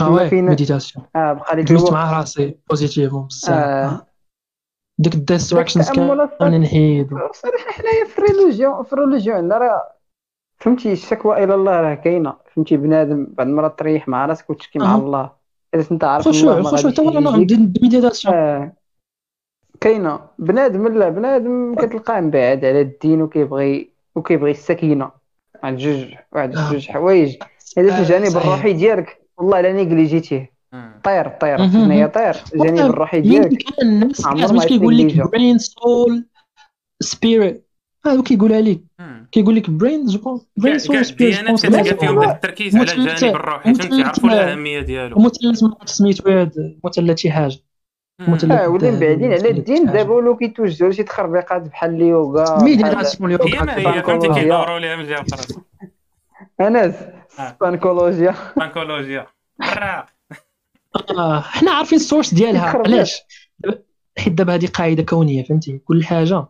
آه 0.00 0.10
oui 0.10 0.42
méditation 0.42 1.06
آه 1.16 1.32
بقى 1.32 1.56
لك 1.56 1.72
دوزت 1.72 1.92
مع 1.92 2.18
راسي 2.18 2.58
positivement 2.70 3.26
بزاف. 3.26 3.50
آه. 3.50 3.84
آه. 3.86 4.06
ديك 4.98 5.14
ال 5.14 5.20
distractions 5.20 5.90
كان 5.90 6.60
نحيدو 6.60 7.18
صراحة 7.32 7.70
حنايا 7.70 8.04
في 8.04 8.18
ال 8.18 8.25
religion 8.25 8.84
في 8.84 8.92
ال 8.92 8.98
religion. 8.98 9.52
راه 9.52 9.92
فهمتي 10.62 10.92
الشكوى 10.92 11.44
إلى 11.44 11.54
الله 11.54 11.80
راه 11.80 11.94
كاينة. 11.94 12.34
فهمتي 12.54 12.76
بنادم 12.76 13.26
بعد 13.30 13.46
المرات 13.46 13.78
تريح 13.78 14.08
مع 14.08 14.26
راسك 14.26 14.50
وتشكي 14.50 14.78
مع. 14.78 14.94
الله. 14.94 15.30
إذا 15.74 15.84
أنت 15.92 16.04
عارف 16.04 16.26
الله 16.26 16.38
خشوع. 16.38 16.58
ما 16.58 16.68
خشوع 16.76 17.20
نوع 17.20 17.36
يجيك. 17.36 17.46
ديال 17.46 17.72
ال 17.76 17.81
méditation 17.81 18.34
آه. 18.34 18.72
كاينة. 19.80 20.20
بنادم 20.38 20.88
لا 20.88 21.08
بنادم 21.08 21.74
كتلقاه 21.74 22.20
مبعد 22.20 22.64
على 22.64 22.80
الدين 22.80 23.22
وكيبغي 23.22 23.90
وكيبغي 24.14 24.50
السكينة. 24.50 25.10
واحد 25.62 25.76
جوج 25.76 26.14
واحد 26.32 26.56
آه. 26.56 26.72
جوج 26.72 26.88
حوايج. 26.88 27.36
هذا 27.78 27.90
في 27.90 27.96
آه، 27.96 28.00
الجانب. 28.00 28.36
الروحي 28.36 28.72
ديالك. 28.72 29.22
والله 29.38 29.60
لا 29.60 29.72
négligé 29.72 30.23
تيه. 30.23 30.52
طير 31.04 31.28
طير. 31.28 31.60
هي 31.62 32.08
طير. 32.08 32.34
الجانب 32.54 32.90
الروحي 32.90 33.20
ديالك. 33.20 33.62
الناس 33.82 34.26
عمر 34.26 34.52
ما 34.52 34.64
كيقول 34.64 34.98
لك. 34.98 35.30
brain 35.30 35.58
soul 35.58 36.24
spirit 37.00 37.68
هذا 38.06 38.22
كيقولها 38.22 38.60
لك 38.60 38.80
كيقول 39.32 39.56
لك 39.56 39.70
brain 39.70 40.06
brain 40.56 40.78
soul 40.78 41.04
spirit 41.04 41.38
الديانات 41.38 41.66
كتلقى 41.66 41.98
فيهم 41.98 42.20
داك 42.20 42.34
التركيز 42.34 42.76
على 42.76 42.92
الجانب 42.92 43.36
الروحي 43.36 43.74
فهمتي 43.74 44.00
يعرفوا 44.00 44.28
الاهميه 44.28 44.80
ديالو 44.80 45.16
ومثلث 45.16 45.62
ما 45.62 45.76
سميتو 45.84 46.30
هاد 46.30 46.78
مثلث 46.84 47.18
شي 47.18 47.30
حاجة 47.30 47.56
مثلث 48.20 48.50
آه 48.50 48.68
ولا 48.68 48.90
مبعدين 48.90 49.24
على 49.24 49.34
مثلث 49.34 49.58
الدين. 49.58 49.84
دابا 49.86 50.14
ولاو 50.14 50.36
كيتوجهوا 50.36 50.90
لشي 50.90 51.02
تخربيقات 51.02 51.62
بحال 51.62 51.94
اليوغا 51.94 52.44
بحال 52.44 52.64
méditation 52.64 53.34
اليوم 53.34 53.54
هي 53.54 53.60
ما 53.60 53.96
هي 53.96 54.02
فهمتي 54.02 54.28
كيدوروا 54.28 54.78
ليها 54.78 54.96
من 54.96 55.04
جهه 55.04 55.20
أخرى 55.20 55.62
انس 56.60 56.94
آه. 57.38 57.56
بانكولوجيا 57.60 58.34
آه، 61.18 61.40
حنا 61.40 61.70
عارفين 61.70 61.98
ال 61.98 62.03
source 62.03 62.34
ديالها. 62.34 62.82
علاش 62.86 63.22
حيت 64.18 64.32
دابا 64.32 64.54
هذه 64.54 64.66
قاعدة 64.66 65.02
كونيه 65.02 65.44
فهمتي 65.44 65.78
كل 65.78 66.04
حاجة 66.04 66.46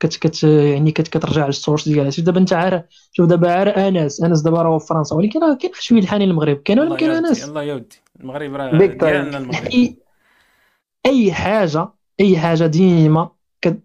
كت 0.00 0.16
كت 0.16 0.42
يعني 0.44 0.92
كت 0.92 1.08
كترجع 1.08 1.46
للسورس 1.46 1.88
ديالها. 1.88 2.10
شوف 2.10 2.24
دابا 2.24 2.40
انت 2.40 2.52
عارف 2.52 2.82
شوف 3.12 3.26
دابا 3.28 3.52
عارف 3.52 3.78
أنس. 3.78 4.22
أنس 4.22 4.40
دابا 4.40 4.62
راه 4.62 4.78
في 4.78 4.86
فرنسا. 4.86 5.16
ولكن 5.16 5.40
راه 5.40 5.54
كاين 5.54 5.72
شوية 5.80 6.00
الحنين 6.00 6.30
المغرب 6.30 6.56
كاين 6.56 6.78
ولا 6.80 6.96
كاين 6.96 7.10
يا 7.10 7.16
ودي 7.18 7.28
أنس؟ 7.28 7.44
الله 7.44 7.62
يا 7.62 7.74
ودي 7.74 7.96
المغرب 8.20 8.54
راه. 8.54 8.78
ديالنا 8.78 9.38
المغرب. 9.38 9.66
اي 9.66 9.96
أي 11.06 11.32
حاجة 11.32 11.88
أي 12.20 12.38
حاجة 12.38 12.66
ديما 12.66 13.28
كت- 13.62 13.82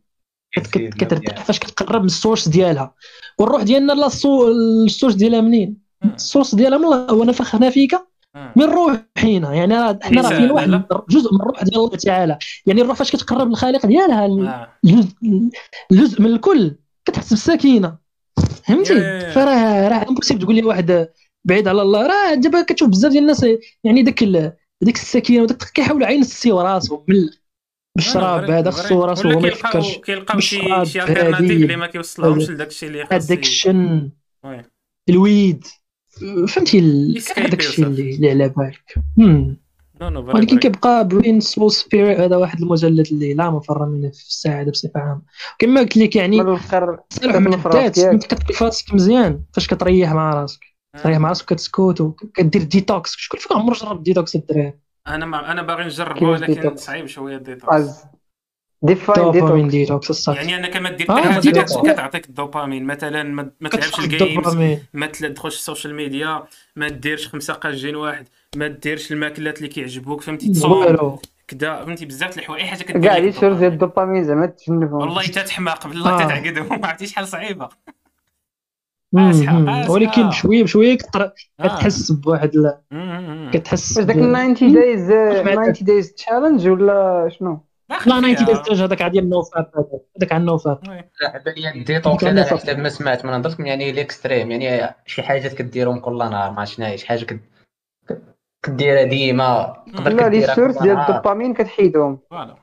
كت- 0.51 0.67
كت- 0.67 0.93
كترتاح 0.93 1.45
فاش 1.45 1.59
كتقرب 1.59 2.01
من 2.01 2.05
ال 2.07 2.13
source 2.13 2.47
ديالها. 2.47 2.93
والروح 3.39 3.63
ديالنا 3.63 3.93
لا 3.93 4.07
ال 4.07 4.15
sou- 4.15 4.47
ال 4.85 4.89
source 4.89 5.13
ديالها 5.15 5.41
منين. 5.41 5.77
ال 6.15 6.21
source 6.21 6.55
ديالها 6.55 6.77
من 6.77 6.85
الله. 6.85 7.07
هو 7.11 7.23
نفخنا 7.23 7.69
فيك. 7.69 8.08
من 8.35 8.63
روحنا 8.63 9.53
يعني 9.53 9.75
راه 9.75 9.99
حنا 10.01 10.21
راه 10.21 10.29
فينا 10.29 10.53
واحد. 10.53 10.83
جزء 11.09 11.33
من 11.33 11.41
الروح 11.41 11.63
ديال 11.63 11.75
الله 11.75 11.89
تعالى 11.89 12.37
يعني 12.65 12.81
الروح 12.81 12.97
فاش 12.97 13.11
كتقرب 13.11 13.47
من 13.47 13.51
الخالق 13.51 13.85
ديالها. 13.85 14.25
الجزء 14.85 15.13
الجزء 15.91 16.21
من 16.21 16.33
الكل 16.33 16.75
كتحس 17.05 17.29
بالسكينه 17.29 17.97
فهمتي. 18.63 19.19
فراه 19.31 19.87
راه 19.87 20.09
impossible 20.09 20.41
تقول 20.41 20.55
لي 20.55 20.63
واحد 20.63 21.09
بعيد 21.47 21.67
على 21.67 21.81
الله 21.81 22.07
راه 22.07 22.33
دابا 22.33 22.61
كتشوف 22.61 22.89
بزاف 22.89 23.11
ديال 23.11 23.23
الناس 23.23 23.45
يعني 23.83 24.03
داك 24.03 24.23
ديك 24.83 24.95
السكينه 24.95 25.43
وداك 25.43 25.63
كيحاولوا 25.63 26.07
عين 26.07 26.21
السيو 26.21 26.61
راسهم 26.61 27.03
من 27.07 27.29
بالشراب 27.95 28.49
هذا. 28.51 28.71
خصو 28.71 29.03
راسو 29.03 29.29
ما 29.29 29.47
يفكرش 29.47 29.97
كيلقاو 29.97 30.39
شي 30.39 30.85
شي 30.85 31.03
alternative. 31.03 31.51
اللي 31.51 31.75
ما 31.75 31.87
كيوصلهمش 31.87 32.49
لداك 32.49 32.67
الشيء 32.67 32.89
اللي 32.89 33.05
خاص 33.05 33.31
addiction 33.31 34.09
oui. 34.45 34.61
ال 35.09 35.21
weed 35.21 35.65
فهمتي 36.47 36.79
داك 37.37 37.59
الشيء. 37.59 37.85
اللي 37.85 38.29
على 38.29 38.49
بالك. 38.57 38.95
no 39.17 39.55
ولكن 40.01 40.59
كيبقى 40.59 41.07
brain 41.07 41.39
soul 41.39 41.71
spirit 41.71 42.19
هذا 42.19 42.35
واحد 42.37 42.61
المجلد 42.61 43.07
اللي 43.07 43.33
لا 43.33 43.49
مفر 43.49 43.85
منه 43.85 44.09
في 44.09 44.27
السعاده 44.27 44.71
بصفة 44.71 44.99
عامة. 44.99 45.21
كما 45.59 45.81
قلت 45.81 45.97
لك 45.97 46.15
يعني 46.15 46.37
صالح 47.09 47.35
من 47.35 47.53
الذات 47.53 47.67
راسك. 47.67 48.05
انت 48.05 48.25
كتكيف 48.25 48.63
راسك 48.63 48.93
مزيان. 48.93 49.43
فاش 49.53 49.67
كتريح 49.67 50.13
مع 50.13 50.33
راسك؟ 50.33 50.59
تريح 51.03 51.17
مع 51.17 51.29
راسك 51.29 51.45
كتسكوت 51.45 52.01
وكدير 52.01 52.63
ديتوكس 52.63 53.15
شكون 53.17 53.39
فيكم 53.39 53.55
عمره 53.55 53.73
جرب 53.73 54.03
ديتوكس 54.03 54.35
الدراري؟ 54.35 54.73
أنا 55.07 55.25
ما 55.25 55.51
أنا 55.51 55.61
باغي 55.61 55.83
نجربه 55.83 56.13
كيفاش 56.13 56.41
ولكن 56.41 56.53
ديتوكس؟ 56.53 56.85
صعيب 56.85 57.05
شوية 57.05 57.37
ال 57.37 57.46
detox 57.46 57.91
define 58.81 59.31
dopamine 59.31 59.67
detox 59.67 60.09
الصح 60.09 60.35
يعني 60.35 60.55
انك 60.55 60.77
ما 60.77 60.91
دير 60.91 61.11
آه، 61.11 61.15
حتى 61.15 61.49
حاجة 61.49 61.91
كتعطيك 61.93 62.29
الدوبامين. 62.29 62.85
مثلا 62.85 63.23
ما 63.59 63.69
تلعبش 63.69 63.99
ال 63.99 64.09
games 64.09 64.57
ما 64.93 65.05
تدخلش 65.07 65.55
ال 65.55 65.61
social 65.61 65.95
media 65.95 66.43
ما 66.75 66.87
ديرش 66.89 67.27
خمسه 67.27 67.53
قاجين 67.53 67.95
واحد 67.95 68.27
ما 68.55 68.67
ديرش 68.67 69.11
الماكلات 69.11 69.57
اللي 69.57 69.67
كيعجبوك 69.67 70.21
فهمتي؟ 70.21 70.53
والو. 70.67 71.19
كدا 71.47 71.85
فهمتي؟ 71.85 72.05
بزاف 72.05 72.37
الحوايج. 72.37 72.61
أي 72.63 72.67
حاجة 72.67 72.83
كدير 72.83 73.01
كاع 73.03 73.17
لي 73.17 73.31
شهور 73.31 73.53
ديال 73.53 73.73
الدوبامين. 73.73 74.23
زعما 74.23 74.45
تجنبهم. 74.45 74.93
والله 75.01 75.21
حتى 75.21 75.43
تحماق 75.43 75.87
بالله 75.87 76.21
آه. 76.21 76.25
تتعقدهم. 76.25 76.67
ما 76.81 76.87
عرفتي 76.87 77.07
شحال 77.07 77.27
صعيبة. 77.27 77.69
ولكن 79.89 80.29
بشويه 80.29 80.63
بشوية 80.63 80.97
كتر- 80.97 81.21
آه. 81.59 81.63
كتحس 81.63 82.11
بواحد 82.11 82.51
مم. 82.91 83.51
كتحس 83.53 83.97
واش 83.97 84.05
داك 84.05 84.17
ب- 84.17 84.19
90 84.19 84.73
days 84.73 85.07
سمعت. 85.41 85.69
90 85.69 85.73
days 85.85 86.13
challenge 86.13 86.67
ولا 86.67 87.29
شنو؟ 87.39 87.61
لا 87.89 87.95
لا 87.95 87.99
خليها. 87.99 88.33
90 88.35 88.63
days 88.63 88.81
هذاك 88.81 89.01
عاد 89.01 89.15
ال 89.15 89.25
nofap 89.25 89.71
هذاك 90.17 90.31
عن 90.31 90.41
ال 90.41 90.47
nofap. 90.47 90.79
لا 91.21 91.43
بالي 91.45 91.69
الديتوكس 91.69 92.25
صافي. 92.25 92.53
حسب 92.55 92.79
ما 92.79 92.89
سمعت 92.89 93.25
من 93.25 93.31
نظركم 93.31 93.65
يعني 93.65 93.91
l'extrême 93.91 94.51
يعني 94.51 94.95
شي 95.05 95.23
حاجات 95.23 95.53
كديرهم 95.53 95.99
كل 95.99 96.17
نهار 96.17 96.51
ما 96.51 96.59
عرفتش 96.59 97.01
شي 97.01 97.07
حاجة 97.07 97.23
كد- 97.25 97.39
كديرها 98.65 99.03
ديما 99.03 99.83
تقدر 99.95 100.09
لا 100.13 100.29
les 100.29 100.41
sources 100.55 100.77
كل 100.77 100.83
ديال 100.83 100.95
نهار. 100.95 101.09
الدوبامين 101.09 101.53
كتحيدهم 101.53 102.19
voilà 102.31 102.55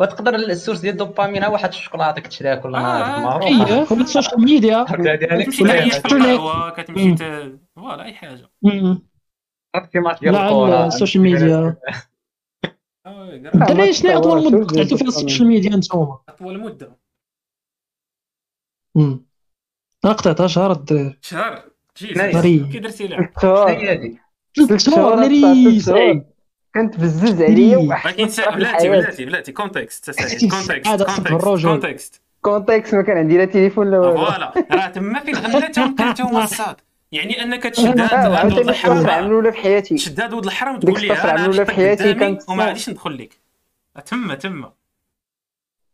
وتقدر 0.00 0.34
ال 0.34 0.41
source 0.41 0.80
ديال 0.80 0.92
الدوبامين 0.92 1.44
هو 1.44 1.52
واحد 1.52 1.68
الشوكولاتة 1.68 2.20
كتشريها 2.20 2.54
كل 2.54 2.70
نهار 2.72 3.04
آه، 3.16 3.20
معروفه 3.20 3.46
اييه 3.46 3.86
ولا 3.90 4.02
ال 4.02 4.07
social 4.07 4.40
media 4.40 4.84
كتمشي 4.84 5.64
في. 5.64 6.14
القهوه 6.16 6.70
كتمشي 6.70 7.14
voilà 7.76 8.04
أي 8.04 8.14
حاجة. 8.14 8.50
عرفتي 9.74 9.98
ماتش 9.98 10.20
ديال. 10.20 10.36
ال 10.86 10.91
social 10.91 11.22
media 11.22 11.46
آه، 11.56 11.60
oui، 11.60 11.68
قرا. 11.68 11.76
آه. 11.88 12.02
الدراري 13.06 13.92
شنو 13.92 14.18
أطول 14.18 14.44
مدة؟ 14.44 14.76
قعدتوا 14.76 14.96
فيها. 14.96 15.08
ال 15.08 15.14
social 15.14 15.48
media 15.48 15.76
نتوما 15.76 16.18
أطول 16.28 16.60
مدة. 16.60 16.96
مم. 18.94 19.24
أنا 20.04 20.12
قطعتها 20.12 20.46
شهر. 20.46 20.72
الدراري 20.72 21.18
شهر. 21.20 21.62
ناري. 22.16 22.68
كي 22.72 22.78
درتي 22.78 23.14
هذه 23.14 24.18
ثلاث 24.68 24.80
شهور 24.80 25.14
ناري 25.14 26.24
كنت 26.74 26.96
بزز 27.00 27.42
عليا 27.42 27.76
ولكن 27.76 28.26
بلاتي. 28.56 28.88
بلاتي 28.88 29.24
بلاتي 29.24 29.52
كونتكست 29.52 30.10
كونتكست 30.10 30.50
كونتكست. 30.50 31.64
كونتكست 31.64 32.22
كونتكست 32.42 32.94
ما 32.94 33.02
كان 33.02 33.16
عندي 33.16 33.38
لا 33.38 33.44
تليفون 33.44 33.90
لا 33.90 33.98
والو 33.98 34.16
فوالا. 34.16 34.52
راه 34.72 34.88
تما 34.88 35.20
فين 35.20 35.36
غنيتهم 35.36 35.96
كنتهم 35.96 36.36
الصاد 36.36 36.76
يعني 37.12 37.42
أنك 37.42 37.62
تشد 37.62 37.88
ود 37.88 38.00
السطر 38.00 38.60
الحرام 38.60 39.10
عملولا 39.10 39.50
في 39.50 39.56
حياتي. 39.58 39.94
تشد 39.94 40.20
هاد 40.20 40.32
ود 40.32 40.44
الحرام 40.44 40.76
ديك 40.78 40.88
وتقول 40.90 41.06
لي 41.08 41.12
أنا 41.12 41.30
عملوها 41.30 41.48
غادي 41.58 41.64
في 41.64 41.72
حياتي 41.72 42.14
كانت 42.14 42.48
وما 42.48 42.64
غاديش 42.64 42.90
ندخل 42.90 43.18
لك. 43.18 43.40
تما 44.06 44.34
تما 44.34 44.72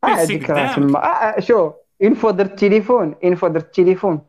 آه 0.05 0.07
هذيك 0.07 0.51
راه. 0.51 0.75
تما. 0.77 1.05
آه 1.05 1.41
شو؟ 1.41 1.73
اون 2.03 2.15
فوا 2.15 2.31
درت 2.31 2.51
التليفون 2.51 3.15
اون 3.25 3.35
فوا 3.35 3.49
درت 3.49 3.65
التليفون 3.65 4.21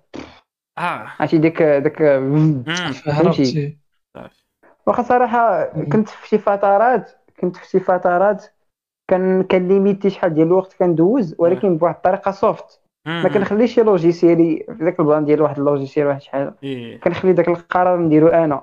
آه. 0.77 1.07
عرفتي 1.19 1.37
ديك 1.37 1.61
داك 1.61 2.01
مم. 2.01 2.63
هربتي 3.05 3.77
واخا 4.87 5.03
صراحة. 5.03 5.63
كنت 5.65 6.09
في 6.09 6.27
شي 6.27 6.37
فترات 6.37 7.11
كنت 7.39 7.55
في 7.55 7.69
شي 7.69 7.79
فترات 7.79 8.45
كان 9.07 9.43
كان 9.43 9.67
limité 9.67 10.09
شحال 10.09 10.33
ديال 10.33 10.47
الوقت 10.47 10.73
كندوز 10.73 11.35
ولكن 11.37 11.77
بواحد 11.77 11.95
الطريقة 11.95 12.31
soft 12.31 12.81
ما 13.07 13.29
كنخليش 13.29 13.73
شي 13.75 13.81
logiciel 13.83 14.65
في 14.77 14.83
ذاك 14.83 14.99
ال 14.99 15.05
plan 15.05 15.25
ديال 15.25 15.41
واحد 15.41 15.57
ال 15.59 15.65
logiciel 15.65 16.07
واحد 16.07 16.21
شحال. 16.21 16.53
إيه. 16.63 16.99
كنخلي 16.99 17.33
داك 17.33 17.47
القرار 17.47 17.99
نديرو 17.99 18.27
أنا. 18.27 18.61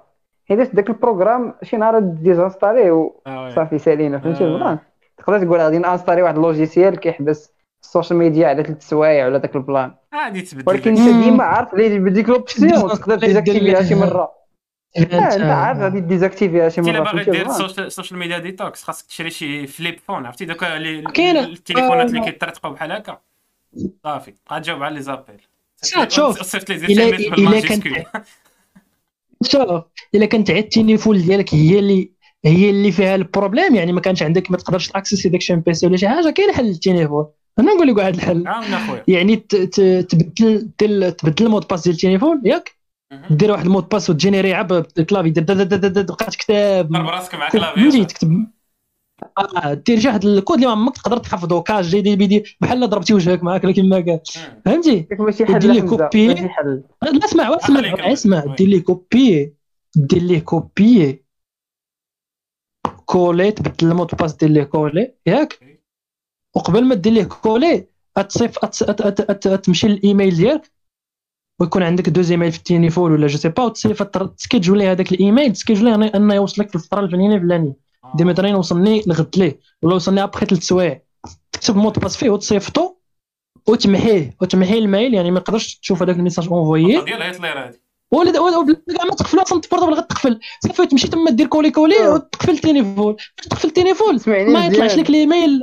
حيت 0.49 0.75
داك 0.75 0.89
ال 0.91 0.97
programme 0.97 1.55
شي 1.63 1.77
نهار 1.77 1.99
désinstaller 1.99 2.91
آه، 3.27 3.43
oui. 3.43 3.49
وصافي 3.49 3.79
سالينا 3.79 4.19
فهمتي 4.19 4.45
آه. 4.45 4.47
ال 4.47 4.52
plan؟ 4.52 4.79
تقدر 5.19 5.45
تقول 5.45 5.59
غادي 5.61 5.79
ن 5.79 5.83
installer 5.83 6.23
واحد 6.23 6.35
ال 6.37 6.43
logiciel 6.43 6.97
كيحبس 6.97 7.53
ال 7.83 7.88
social 7.88 8.19
media 8.19 8.49
على 8.49 8.63
ثلاث 8.63 8.89
سوايع 8.89 9.27
ولا 9.27 9.39
داك 9.39 9.57
ال 9.57 9.63
plan. 9.63 9.95
عادي 10.13 10.43
تبدل. 10.43 10.65
ولكن 10.67 10.95
لك. 10.95 10.99
انت. 11.01 11.25
ديما 11.25 11.45
عارف 11.45 11.75
لي 11.75 11.99
بديك 11.99 12.29
l'option 12.29 12.89
تقدر 12.89 13.15
désactiver 13.17 13.77
ها 13.77 13.83
شي 13.83 13.95
مرة. 13.95 14.33
انت 14.99 15.15
عارف 15.41 15.79
غادي 15.79 16.01
désactiver 16.01 16.62
ها 16.62 16.69
شي 16.69 16.81
الا 16.81 17.01
مرة. 17.01 17.13
باغي 17.13 17.25
دير 17.25 17.47
ال 17.47 17.56
social- 17.56 18.19
media 18.19 18.39
detox 18.39 18.83
خاصك 18.83 19.07
تشري 19.07 19.31
شي 19.31 19.67
flip 19.67 19.99
phone 20.01 20.27
عرفتي؟ 20.27 20.45
دوك. 20.45 20.65
التليفونات 20.65 22.09
اللي 22.09 22.21
آه. 22.21 22.25
كيطرطقوا 22.25 22.71
بحال 22.71 22.93
هكا. 22.93 23.19
صافي. 24.05 24.35
بقى 24.51 24.61
تجاوب 24.61 24.83
على 24.83 24.95
les 24.95 25.03
appels 25.03 25.41
شوف،. 26.09 26.43
صيفط 26.43 26.71
لي 26.71 26.79
زي 26.79 26.87
إلا 26.87 27.31
بال 27.37 27.49
majuscule 27.49 28.03
شوف 29.43 29.83
إلا 30.15 30.27
كانت 30.27 30.51
عاد 30.51 30.63
التليفون 30.63 31.23
ديالك 31.23 31.55
هي 31.55 31.79
اللي 31.79 32.11
هي 32.45 32.71
اللي 32.71 32.93
فيها 32.93 33.15
ال 33.15 33.21
problème. 33.21 33.75
يعني 33.75 33.93
ما 33.93 34.01
كانش 34.01 34.23
عندك 34.23 34.51
ما 34.51 34.57
تقدرش 34.57 34.89
ت 34.89 34.94
accéder 34.94 35.29
داك 35.29 35.41
الشي 35.41 35.55
إم 35.55 35.61
بي 35.61 35.75
سي 35.75 35.87
ولا 35.87 35.97
شي 35.97 36.09
حاجة 36.09 36.31
كاين 36.31 36.53
حل 36.53 36.65
للتليفون 36.65 37.27
أنا 37.59 37.75
نقول 37.75 37.89
لك 37.89 37.97
واحد 37.97 38.15
الحل. 38.15 38.45
يعني 39.09 39.37
تبدل 39.37 40.71
تبدل 41.13 41.47
المود 41.47 41.69
باس 41.71 41.83
ديال 41.85 41.95
التليفون 41.95 42.43
ياك. 42.45 42.77
دير 43.31 43.51
واحد 43.51 43.65
المود 43.65 43.89
باس 43.89 44.11
وتجينيري 44.11 44.55
عب 44.55 44.67
دد- 44.97 46.07
بقات 46.07 46.35
كتاب. 46.35 46.93
ضرب 46.93 47.07
راسك 47.07 47.35
مع 47.35 47.49
كلافي 47.49 48.05
تكتب 48.05 48.47
آه 49.39 49.75
دير 49.75 50.01
شي 50.01 50.09
واحد 50.09 50.25
الكود 50.25 50.57
اللي 50.57 50.67
ما 50.67 50.73
عمرك 50.73 50.97
تقدر 50.97 51.17
تحفظه. 51.19 51.63
كاش 51.63 51.87
جي 51.87 52.01
دي 52.01 52.17
بي 52.17 52.27
دي. 52.27 52.45
بحال 52.61 52.91
ضربتي 52.91 53.15
وجهك 53.15 53.43
معاك 53.43 53.65
لكن 53.65 53.89
ما 53.89 53.97
قال. 53.97 54.21
فهمتي؟ 54.65 55.07
ماشي 55.19 55.47
حل 55.47 55.73
ليه 55.73 55.81
كوبي. 55.83 56.49
حل 56.49 56.83
لا 57.03 57.25
اسمع 57.25 57.57
اسمع. 57.57 58.13
اسمع. 58.13 58.45
دير 58.55 58.69
ليه 58.69 58.83
كوبي 58.83 59.55
دير 59.97 60.23
ليه 60.23 60.41
كوبي 60.41 61.25
coller 63.05 63.53
تبدل 63.53 63.91
ال 63.91 63.94
mot 63.94 64.04
de 64.04 64.11
passe 64.21 64.35
دير 64.35 64.49
ليه 64.49 64.65
coller 64.65 65.15
ياك؟ 65.27 65.81
وقبل 66.57 66.85
ما 66.85 66.95
دير 66.95 67.13
ليه 67.13 67.25
coller 67.25 67.87
أت- 68.21 69.59
تمشي 69.63 69.89
للإيميل 69.89 70.37
ديالك. 70.37 70.73
ويكون 71.61 71.83
عندك 71.83 72.09
deux 72.09 72.31
email 72.31 72.53
في 72.53 72.59
التليفون 72.59 73.13
ولا 73.13 73.27
جو 73.27 73.39
سي 73.39 73.49
با 73.49 73.63
وتصيف 73.63 74.03
تسكيدجولي 74.03 74.87
هذاك 74.87 75.13
الإيميل 75.13 75.53
تسكيدجولي 75.53 75.95
انه 75.95 76.07
انه 76.07 76.35
يوصلك 76.35 76.69
في 76.69 76.75
الفترة 76.75 77.01
الفلانيه 77.01 77.37
الفلانيه 77.37 77.84
دي 78.15 78.25
مثلا 78.25 78.49
يوصلني 78.49 79.03
لغد 79.07 79.29
ليه 79.37 79.59
ولا 79.83 79.95
وصلني 79.95 80.23
أبخي 80.23 80.47
ثلاث 80.47 80.63
سوايع. 80.63 81.03
تكتب 81.53 81.77
mot 81.77 81.90
de 81.90 81.99
passe 81.99 82.17
فيه 82.17 82.31
وتصيفطو 82.31 82.95
وتمحيه 83.69 84.37
وتمحيه 84.41 84.79
ال 84.79 84.86
mail 84.86 85.15
يعني 85.15 85.31
ما 85.31 85.39
يقدرش 85.39 85.75
تشوف 85.75 86.03
هذاك 86.03 86.17
ال 86.17 86.21
message 86.21 86.49
envoyé. 86.49 86.99
هتلر 86.99 87.73
ولا 88.11 88.33
كاع 88.33 89.05
ما 89.05 89.11
تقفل 89.11 89.43
أصلا 89.43 89.61
ال 89.65 89.68
portable 89.68 89.95
غتقفل؟ 89.95 90.41
صافي 90.61 90.87
تمشي 90.87 91.09
تما 91.09 91.31
دير 91.31 91.47
coller 91.47 91.71
coller. 91.71 92.09
وتقفل 92.09 92.51
التليفون 92.51 93.17
فاش 93.37 93.47
تقفل 93.47 93.69
التليفون 93.69 94.19
ما 94.27 94.67
يطلعش 94.67 94.95
لك 94.95 95.09
الايميل 95.09 95.61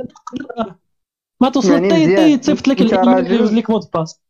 ما 1.40 1.48
توصل 1.48 1.82
مزيان. 1.82 2.12
حتى 2.12 2.38
تصيفط 2.38 2.68
لك 2.68 2.80
الايميل 2.80 3.56
لك 3.56 3.70
مود 3.70 3.82
باس 3.94 4.20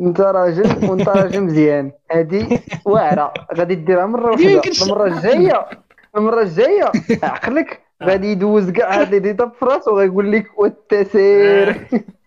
انت 0.00 0.20
راجل 0.20 0.90
وانت 0.90 1.08
راجل 1.08 1.40
مزيان. 1.40 1.92
هادي 2.10 2.60
واعرة. 2.84 3.32
غادي 3.56 3.74
ديرها 3.74 4.06
مرة 4.06 4.30
واحدة. 4.30 4.62
المرة 4.82 5.06
الجاية 5.06 5.81
المره 6.16 6.42
الجايه 6.42 6.92
عقلك 7.22 7.80
غادي 8.02 8.26
يدوز 8.26 8.70
كاع 8.70 9.00
هاد 9.00 9.14
لي 9.14 9.34
في 9.34 9.64
راسو 9.64 9.94
وغيقول 9.94 10.32
لك 10.32 10.58
والتسير 10.58 11.76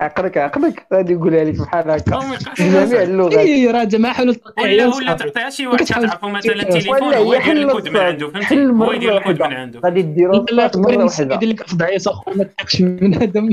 عقلك 0.01 0.37
عقلك 0.37 0.87
غادي 0.93 1.13
يقولها 1.13 1.43
لك 1.43 1.59
بحال 1.59 1.91
هكا. 1.91 2.19
بجميع 2.59 3.01
اللغات. 3.01 3.33
اي 3.33 3.67
راه 3.67 3.83
جماعة 3.83 4.13
حلول 4.13 4.35
ولا 4.57 5.13
تعطيها 5.13 5.49
شي 5.49 5.67
واحد 5.67 5.85
تعرفوا 5.85 6.29
مثلا. 6.29 6.53
التليفون 6.53 7.03
ولا 7.03 7.17
هو 7.17 7.33
يدير 7.33 7.51
الكود 7.51 7.89
من. 7.89 7.97
عنده 7.97 8.27
فهمتي؟ 8.29 8.45
حل 8.45 8.71
هو 8.71 8.91
يدير 8.91 9.17
الكود. 9.17 9.41
من 9.43 9.53
عنده. 9.53 9.79
غادي 9.79 10.01
ديرو 10.01 10.45
مرة 10.75 11.03
واحدة. 11.03 11.35
يدير 11.35 11.49
لك 11.49 11.61
رفض 11.61 11.83
عيسى 11.83 12.09
اخر 12.09 12.37
ما 12.37 12.43
تاكش 12.43 12.81
من 12.81 13.13
هذا. 13.15 13.41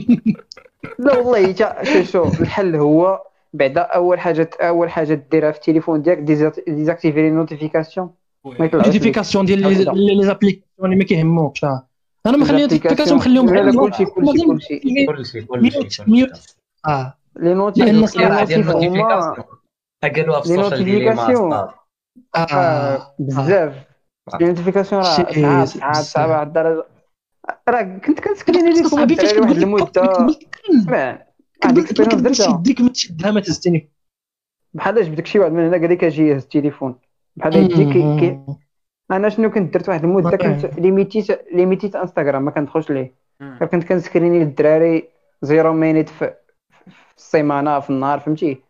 لا 0.98 1.16
والله 1.16 1.52
تا 1.52 1.84
شوف 1.84 2.10
شوف 2.10 2.40
الحل 2.40 2.76
هو 2.76 3.22
بعدا 3.52 3.80
أول 3.80 4.20
حاجة 4.20 4.50
أول 4.60 4.90
حاجة 4.90 5.14
ديرها 5.30 5.50
في 5.50 5.58
التليفون 5.58 6.02
ديالك 6.02 6.18
ديزاكتيفي 6.66 7.22
لي 7.22 7.30
نوتيفيكاسيون. 7.30 8.21
نوتيفيكاسيون 8.46 9.44
ديال 9.46 9.60
لي- 9.60 10.24
زابليكاسيون 10.24 10.84
اللي 10.84 10.96
ما 10.96 11.04
كيهموكش. 11.04 11.64
أنا 11.64 12.36
ما 12.36 12.44
خليت 12.44 12.72
notifications 12.72 13.18
بحال 13.46 13.76
كلشي 13.76 14.04
كلشي 14.04 14.44
كلشي 15.06 15.06
كلشي 15.06 15.70
كلشي 15.70 16.02
ميوت 16.06 16.56
آه 16.88 17.18
لي 17.36 17.54
نوتي 17.54 17.80
لأن 17.80 17.94
لي 17.94 18.04
الصراحه 18.04 18.44
ديال 18.44 18.60
نوتيف 18.66 18.76
هما 18.76 18.86
النوتيفيكاسيون 18.86 19.46
قالوها 20.16 20.40
في 20.40 20.48
لي 20.48 20.60
السوشيال 20.60 20.80
نوتيفيكاسيون. 20.80 21.52
أصاحبي. 21.52 22.54
آه 22.54 23.14
بزاف 23.18 23.74
لي 24.40 24.46
نوتيفيكاسيون 24.46 25.02
راه 25.02 25.64
صعاب 25.64 25.94
صعاب 25.94 26.30
على 26.30 26.46
الدرجه 26.46 26.84
راه 27.68 27.82
كنت 27.82 28.20
كنسكريني 28.20 28.72
ليكم 28.72 28.88
صاحبي 28.88 29.16
فاش 29.16 29.32
واحد 29.32 29.56
المده 29.56 30.02
اسمع 30.70 31.18
تشدك 32.30 32.80
ما 32.80 32.88
تشدها 32.88 33.30
ما 33.30 33.40
تهزتني 33.40 33.90
بحال 34.74 35.04
جبتك 35.04 35.26
شي 35.26 35.38
واحد 35.38 35.52
من 35.52 35.66
هنا 35.66 35.76
قال 35.78 35.90
لك 35.90 36.04
أجي 36.04 36.22
يهز 36.28 36.42
التليفون 36.42 36.98
بحال 37.36 37.56
يجي 37.56 37.84
كي 37.84 38.20
كي 38.20 38.38
أنا 39.10 39.28
شنو 39.28 39.50
كنت 39.50 39.74
درت 39.74 39.88
واحد 39.88 40.04
المده 40.04 40.36
كنت 40.36 40.64
ليميتيت 40.78 41.44
ليميتيت 41.52 41.96
انستغرام 41.96 42.42
ما 42.44 42.50
كندخلش 42.50 42.90
ليه. 42.90 43.14
غير 43.42 43.66
كنت 43.66 43.84
كنسكريني 43.84 44.38
للدراري 44.38 45.08
zéro 45.42 45.72
minute 45.72 46.08
في 46.08 46.34
في 46.86 47.16
السيمانة 47.16 47.80
في 47.80 47.90
النهار 47.90 48.20
فهمتي؟ 48.20 48.60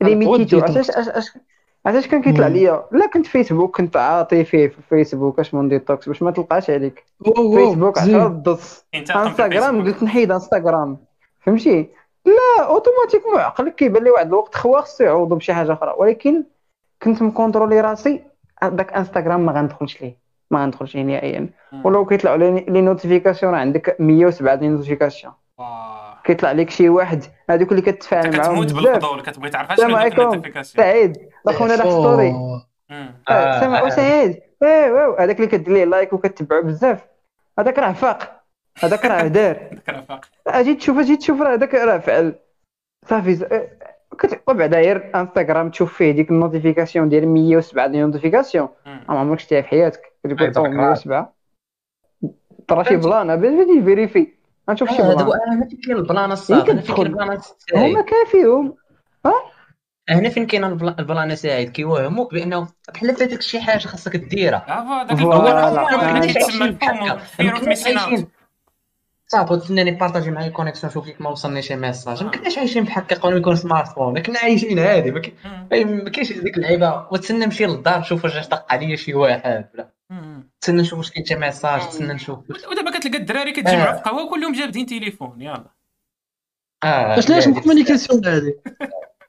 ليميتيتو. 0.00 0.60
علاش 0.60 0.90
علاش 0.90 1.32
علاش- 1.86 2.06
كان 2.08 2.22
كيطلع. 2.22 2.46
ليا؟ 2.46 2.84
لا 2.92 3.06
كنت 3.06 3.26
فيسبوك 3.26 3.76
كنت 3.76 3.96
عاطي 3.96 4.44
فيه 4.44 4.68
في 4.68 4.82
فيسبوك 4.88 5.40
اش 5.40 5.54
من 5.54 5.68
détox؟ 5.68 6.08
باش 6.08 6.22
ما 6.22 6.30
تلقاش 6.30 6.70
عليك. 6.70 7.04
فيسبوك 7.24 7.98
10 7.98 8.26
الضص 8.26 8.84
انستغرام 8.94 9.84
قلت 9.84 10.02
نحيد 10.02 10.32
انستغرام. 10.32 10.96
فهمتي؟ 11.40 11.88
لا 12.24 12.64
automatiquement 12.64 13.38
عقلك 13.40 13.74
كيبان 13.74 14.04
لي 14.04 14.10
واحد 14.10 14.26
الوقت 14.26 14.54
خوا 14.54 14.80
خصو 14.80 15.04
يعوض 15.04 15.28
بشي 15.34 15.52
حاجة 15.54 15.72
أخرى. 15.72 15.94
ولكن 15.98 16.44
كنت 17.02 17.22
مكونترولي 17.22 17.80
راسي 17.80 18.22
داك 18.62 18.92
انستغرام 18.92 19.46
ما 19.46 19.52
غندخلش 19.52 20.02
ليه 20.02 20.16
ما 20.50 20.62
غندخلش 20.62 20.94
ليه 20.96 21.02
نهائيا. 21.02 21.48
ولو 21.84 22.06
كيطلعوا 22.06 22.36
لي 22.36 22.60
les 22.68 22.80
notifications 22.80 23.52
راه 23.52 23.58
عندك 23.58 23.96
107 24.00 24.54
des 24.54 24.68
notifications 24.68 25.32
كيطلع 26.24 26.52
لك 26.52 26.70
شي 26.70 26.88
واحد 26.88 27.24
هذوك 27.50 27.70
اللي 27.70 27.82
كتفاعل 27.82 28.36
معاهم 28.36 28.64
كتموت 28.64 28.72
بالفضول 28.72 29.22
كتبغي 29.22 29.50
تعرف 29.50 29.70
اش. 29.72 29.78
ال 30.30 30.34
notification 30.34 30.84
سعيد. 30.84 31.28
أخونا 31.48 31.74
راه 31.74 31.90
story 31.90 32.34
آه، 33.28 33.60
سامع 33.60 33.86
آه. 33.86 33.88
سعيد؟ 33.88 34.40
واه 34.60 35.16
هذاك 35.20 35.36
اللي 35.36 35.46
كدير 35.46 35.74
ليه 35.74 35.84
like 35.84 36.12
وكتبعو 36.12 36.62
بزاف. 36.62 37.06
هذاك 37.58 37.78
راه 37.78 37.92
فاق. 37.92 38.42
هذاك 38.78 39.04
راه 39.04 39.26
دار. 39.26 39.56
ذكر 39.74 39.98
رفاق 39.98 40.24
أجي 40.46 40.74
تشوف 40.74 40.98
أجي 40.98 41.16
تشوف 41.16 41.42
راه 41.42 41.54
هذاك 41.54 41.74
راه 41.74 41.98
فعل. 41.98 42.34
صافي 43.08 43.46
ز- 44.22 44.32
آه، 44.32 44.36
كت... 44.36 44.42
وبعدا 44.48 44.76
غير 44.80 45.10
انستغرام 45.14 45.70
تشوف 45.70 45.94
فيه 45.96 46.10
ديك 46.10 46.30
ال 46.30 46.36
notification 46.36 47.08
ديال 47.08 47.28
107 47.28 47.86
ديال 47.86 48.02
ال 48.04 48.09
notification. 48.09 48.68
ما 48.86 49.04
عمرك 49.08 49.38
شفتيها 49.40 49.62
في 49.62 49.68
حياتك 49.68 50.00
كتقول 50.24 50.40
أي 50.40 50.46
أو 50.48 50.52
طبعاً. 50.52 50.68
107 50.68 51.36
ترى 52.68 52.84
شي. 52.84 52.96
plan 52.96 53.36
بدي 53.36 53.82
vérifier 53.84 54.32
غنشوف 54.70 54.90
شي 54.90 55.02
plan 55.02 55.20
أنا 55.52 55.66
فين 55.66 55.78
كاين 55.86 55.96
ال 55.96 56.03
plan 56.03 56.32
الصاط 56.32 56.70
أنا 56.70 56.80
فين. 56.80 56.94
كاين 56.94 57.06
ال 57.06 57.12
plan 57.12 57.38
هما 57.74 58.02
كافيهم 58.02 58.74
هنا 60.08 60.28
فين 60.28 60.46
كاين 60.46 60.64
البلا- 60.64 60.98
ال 60.98 61.06
plan 61.06 61.36
سعيد 61.36 61.70
كيوهموك 61.70 62.34
بانه 62.34 62.68
بحال 62.94 63.16
فاتك 63.16 63.42
شي 63.42 63.60
حاجة 63.60 63.78
خاصك 63.78 64.16
ديرها 64.16 64.64
آه 64.68 65.02
داك 65.06 65.18
voilà. 65.18 65.68
ال 66.58 66.68
FOMO 66.68 67.08
آه. 68.00 68.28
صافي 69.28 69.56
تسناني 69.56 69.90
بارطاجي 69.90 70.30
معايا 70.30 70.48
ال 70.48 70.52
connexion 70.52 70.92
شوف 70.92 71.06
ليك 71.06 71.20
ما 71.20 71.30
وصلني 71.30 71.62
شي 71.62 71.76
message 71.76 72.24
ما 72.24 72.30
كناش 72.30 72.58
عايشين 72.58 72.84
بحال 72.84 73.06
كيقولوا 73.06 73.38
يكون 73.38 73.56
smartphone 73.56 74.18
كنا 74.22 74.38
عايشين 74.38 74.78
عادي 74.78 75.10
ما 75.10 76.10
كاينش 76.10 76.32
ديك 76.32 76.56
اللعيبه 76.56 77.06
وتسنى 77.10 77.44
نمشي 77.44 77.66
للدار 77.66 77.98
نشوف 77.98 78.24
واش 78.24 78.48
طق 78.48 78.72
عليا 78.72 78.96
شي 78.96 79.14
واحد 79.14 79.68
ولا 79.74 79.90
تسنى 80.60 80.82
نشوف 80.82 80.98
واش 80.98 81.10
كاين 81.10 81.26
شي 81.26 81.34
message 81.34 81.88
تسنى 81.88 82.14
نشوف 82.14 82.38
ودابا 82.70 82.98
كتلقى 82.98 83.18
الدراري 83.18 83.52
كتجمعوا 83.52 83.92
آه. 83.92 83.96
في 83.96 84.02
قهوه 84.02 84.30
كلهم 84.30 84.52
جابدين 84.52 84.86
تليفون 84.86 85.42
يلا 85.42 85.70
آه 86.84 87.14
باش 87.14 87.28
لاش 87.28 87.48
هذيك 87.48 87.62
كومونيكاسيون 87.62 88.26
هذه 88.26 88.54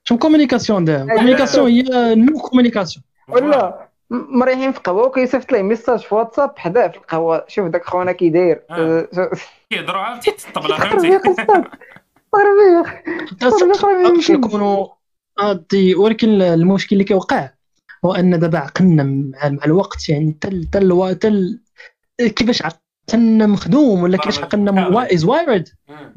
شنو 0.03 0.17
كومونيكاسيون 0.17 0.85
دابا 0.85 1.15
كومونيكاسيون 1.15 1.71
هي 1.71 2.15
نو 2.15 2.39
كومونيكاسيون 2.39 3.03
ولا 3.29 3.86
مريحين 4.09 4.71
في 4.71 4.79
قهوه 4.79 5.05
وكيصيفط 5.05 5.51
ليه 5.51 5.61
message 5.61 5.99
في 5.99 6.15
واتساب 6.15 6.53
حداه 6.57 6.87
في 6.87 6.97
القهوة. 6.97 7.45
شوف 7.47 7.67
داك 7.67 7.85
خونا 7.85 8.11
كي 8.11 8.29
داير 8.29 8.63
آه. 8.69 9.07
كيهضروا 9.69 10.19
تحت 10.19 10.47
الطبله 10.47 10.77
فهمتي 15.37 15.95
ولكن 15.95 16.41
المشكل 16.41 16.95
اللي 16.95 17.03
كيوقع 17.03 17.49
هو 18.05 18.13
أن 18.13 18.39
دابا 18.39 18.57
عقلنا 18.57 19.03
مع 19.03 19.49
مع 19.49 19.65
الوقت 19.65 20.09
يعني 20.09 20.37
تل 20.41 20.63
تل 20.71 21.15
تل 21.15 21.59
كيفاش 22.19 22.61
عقلنا 22.61 23.47
مخدوم 23.47 24.03
ولا 24.03 24.17
كيفاش 24.17 24.39
عقلنا 24.39 25.07
is 25.13 25.25
wired 25.25 25.69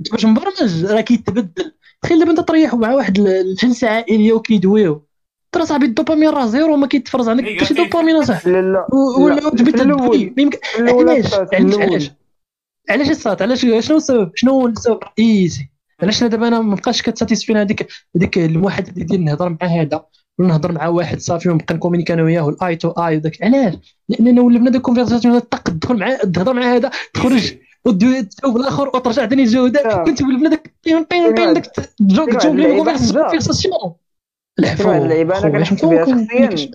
كيفاش 0.04 0.24
مبرمج؟ 0.24 0.84
راه 0.84 1.00
كيتبدل. 1.00 1.72
تخيل 2.02 2.18
دابا 2.18 2.30
أنت 2.30 2.40
تريح 2.40 2.74
مع 2.74 2.94
واحد 2.94 3.18
الجلسة 3.18 3.88
عائلية 3.88 4.32
وكيدويو. 4.32 5.06
ترى 5.52 5.66
صاحبي 5.66 5.86
الدوبامين 5.86 6.28
راه 6.28 6.46
زيرو 6.46 6.76
ما 6.76 6.86
كيتفرز 6.86 7.28
عندك 7.28 7.44
حتى 7.44 7.64
شي 7.64 7.74
دوبامين 7.74 8.24
صاحبي 8.24 8.50
لا 8.52 8.60
لا 8.62 8.86
ولا 9.18 9.50
الأول 10.78 11.10
علاش؟ 11.10 11.34
علاش. 11.52 12.10
علاش؟ 12.90 13.10
الصاط 13.10 13.42
علاش 13.42 13.60
شنو 13.60 13.96
السبب؟ 13.96 14.30
شنو 14.34 14.66
السبب؟ 14.66 14.98
الرئيسي 15.02 15.70
علاش 16.02 16.22
أنا 16.22 16.30
دابا 16.30 16.48
أنا 16.48 16.60
ما 16.60 16.74
بقاش 16.74 17.02
كتساتيسفينا 17.02 17.60
هذيك 17.62 17.86
هذيك 18.16 18.38
الواحد 18.38 18.88
اللي 18.88 19.04
ديال 19.04 19.24
نهضر 19.24 19.48
مع 19.48 19.66
هذا؟ 19.68 20.04
ولا 20.38 20.48
نهضر 20.48 20.72
مع 20.72 20.86
واحد 20.88 21.20
صافي 21.20 21.48
ونبقى 21.48 21.74
نكومينيكا 21.74 22.14
أنا 22.14 22.22
وياه 22.22 22.48
ال 22.48 22.76
eye 22.76 22.85
to 22.85 22.90
eye 22.90 23.16
وداك. 23.16 23.42
علاش؟ 23.42 23.74
لاننا 24.08 24.42
ولا 24.42 24.58
بنادم 24.58 24.78
conversation 24.78 25.38
طق 25.38 25.62
تدخل 25.62 25.96
مع 25.96 26.14
تهضر 26.16 26.52
مع 26.52 26.74
هذا 26.74 26.90
تخرج 27.14 27.54
ودوي 27.84 28.22
تجاوب 28.22 28.56
الآخر 28.56 28.88
وترجع 28.88 29.26
ثاني 29.26 29.46
تجاوب 29.46 29.76
آه. 29.76 29.82
ذاك 29.82 30.06
كنت 30.06 30.22
ولا 30.22 30.38
بنادم 30.38 30.56
بين 30.84 31.06
بين 31.10 31.34
بين 31.34 31.52
داك 31.54 31.66
كاين 31.66 31.86
تجاوب 32.08 32.28
واحد 32.34 32.46
لي 32.46 32.50
اللعيبة 32.66 32.92
حمزة. 32.92 33.20
كونفرساسيون 33.22 33.74
واحد 34.64 35.02
اللعيبة 35.02 35.38
أنا 35.38 35.48
كنحس 35.48 35.84
بها 35.84 36.04
شخصياً. 36.04 36.70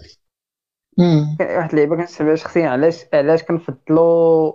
واحد 1.57 1.69
اللعيبة 1.69 1.95
كنحس 1.95 2.21
بها 2.21 2.35
شخصيا. 2.35 2.69
علاش 2.69 3.05
علاش 3.13 3.43
كنفضلوا 3.43 4.53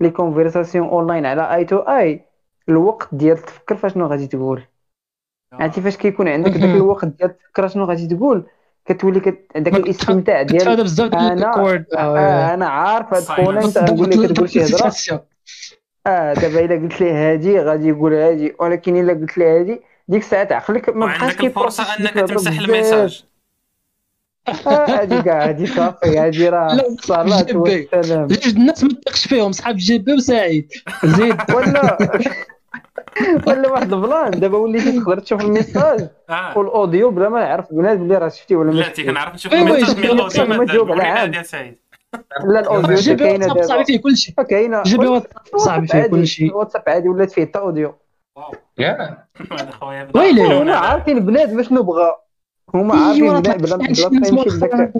les 0.00 0.10
conversations 0.10 0.88
online 0.88 1.26
على 1.26 1.54
eye 1.54 1.64
to 1.64 1.76
eye 1.78 2.24
الوقت 2.68 3.08
ديال 3.14 3.38
تفكر 3.38 3.76
فاشنو 3.76 4.06
غادي 4.06 4.26
تقول؟ 4.26 4.62
عرفتي 5.52 5.80
فاش 5.80 5.96
كيكون 5.96 6.28
عندك 6.28 6.50
داك. 6.50 6.76
الوقت 6.76 7.04
ديال 7.04 7.38
تفكر 7.38 7.68
شنو 7.68 7.84
غادي 7.84 8.06
تقول؟ 8.06 8.46
كتولي 8.84 9.20
كت... 9.20 9.46
داك 9.56 9.74
الاستمتاع 9.74 10.42
ديال 10.42 10.68
هذا 10.68 10.82
بزاف 10.82 11.10
ديال 11.10 11.38
أنا- 11.44 11.46
ال 11.48 11.52
awkward 11.52 11.84
آه 11.94 12.54
أنا 12.54 12.66
عارف 12.68 13.14
هاد. 13.14 13.22
خونا 13.22 13.64
انت 13.64 13.78
نقول 13.78 14.10
لك 14.10 14.30
كتقول 14.30 14.50
شي 14.50 14.64
هضرة. 14.64 14.92
آه 16.06 16.34
دابا 16.34 16.64
إلا 16.64 16.74
قلت 16.74 17.00
ليه 17.00 17.12
هادي 17.32 17.58
غادي 17.58 17.88
يقول 17.88 18.14
هادي 18.14 18.54
ولكن 18.60 18.96
إلا 18.96 19.12
قلت 19.12 19.38
ليه 19.38 19.60
هادي 19.60 19.80
ديك 20.08 20.22
الساعات 20.22 20.52
عقلك 20.52 20.88
ما 20.88 21.06
بقاش 21.06 21.36
كي 21.36 21.47
process 21.47 21.86
إنك 22.00 22.14
تمسح. 22.14 22.58
ال 22.60 22.67
message. 22.67 23.24
آه 24.48 24.50
هادي 24.70 25.22
كاع 25.22 25.48
هادي 25.48 25.66
صافي 25.66 26.18
هادي 26.18 26.48
راه 26.48 26.72
الصلاه 26.72 27.42
بي. 27.42 27.56
والسلام. 27.56 28.26
جوج 28.26 28.48
الناس 28.48 28.84
ما 28.84 28.90
تثقش 28.90 29.28
فيهم 29.28 29.52
صحاب 29.52 29.76
GB 29.76 30.12
وسعيد. 30.12 30.72
زيد. 31.04 31.36
ولا 31.56 31.98
ولا 33.46 33.68
واحد 33.70 33.92
ال 33.92 34.00
plan 34.00 34.30
دابا 34.30 34.58
وليتي 34.58 35.00
تقدر 35.00 35.18
تشوف 35.18 35.40
ال 35.40 35.48
message. 35.48 36.08
آه. 36.30 36.58
وال 36.58 36.73
audio 36.73 37.10
بلا 37.10 37.28
ما 37.28 37.40
يعرف 37.40 37.72
بنادم 37.72 38.08
بلي 38.08 38.18
راه 38.18 38.28
شفتي 38.28 38.56
ولا 38.56 38.72
ما 38.72 38.80
لا 38.80 38.88
كنعرف 38.88 39.34
نشوف 39.34 39.52
أيوة، 39.52 39.68
ال 39.70 39.73
message 39.73 39.98
من 39.98 40.04
ال 40.04 40.11
audio 40.11 40.46
ما 40.46 40.64
تجاوب 40.64 40.92
على 40.92 41.02
عام. 41.02 41.30
لا 42.44 42.60
ال 42.60 42.69
audio 42.69 43.16
كاينة 43.16 43.46
واتساب 43.46 43.62
صاحبي 43.62 43.68
دابا. 43.68 43.84
فيه 43.84 44.00
كل 44.00 44.16
شيء 44.16 44.34
كاينة 44.34 44.82
GB 44.82 45.06
واتساب 45.06 45.58
صاحبي 45.58 45.80
واتساب 45.82 45.86
فيه 45.86 45.98
عادي 45.98 46.08
كل 46.10 46.26
شيء 46.26 46.48
الواتساب 46.48 46.82
عادي 46.86 47.08
ولات 47.08 47.32
فيه 47.32 47.44
حتى 47.44 47.58
audio 47.58 47.94
يا. 48.78 49.26
ويلي. 50.16 50.42
هما 50.62 50.74
عارفين 50.74 51.26
بنادم 51.26 51.62
شنو 51.62 51.82
بغى 51.82 52.16
هما 52.74 52.94
عارفين 52.94 53.24
بنادم 53.42 53.62
بلا 53.62 53.76
بلا 53.76 54.08
ما 54.08 54.28
يمشي 54.28 54.48
لذاك 54.50 54.92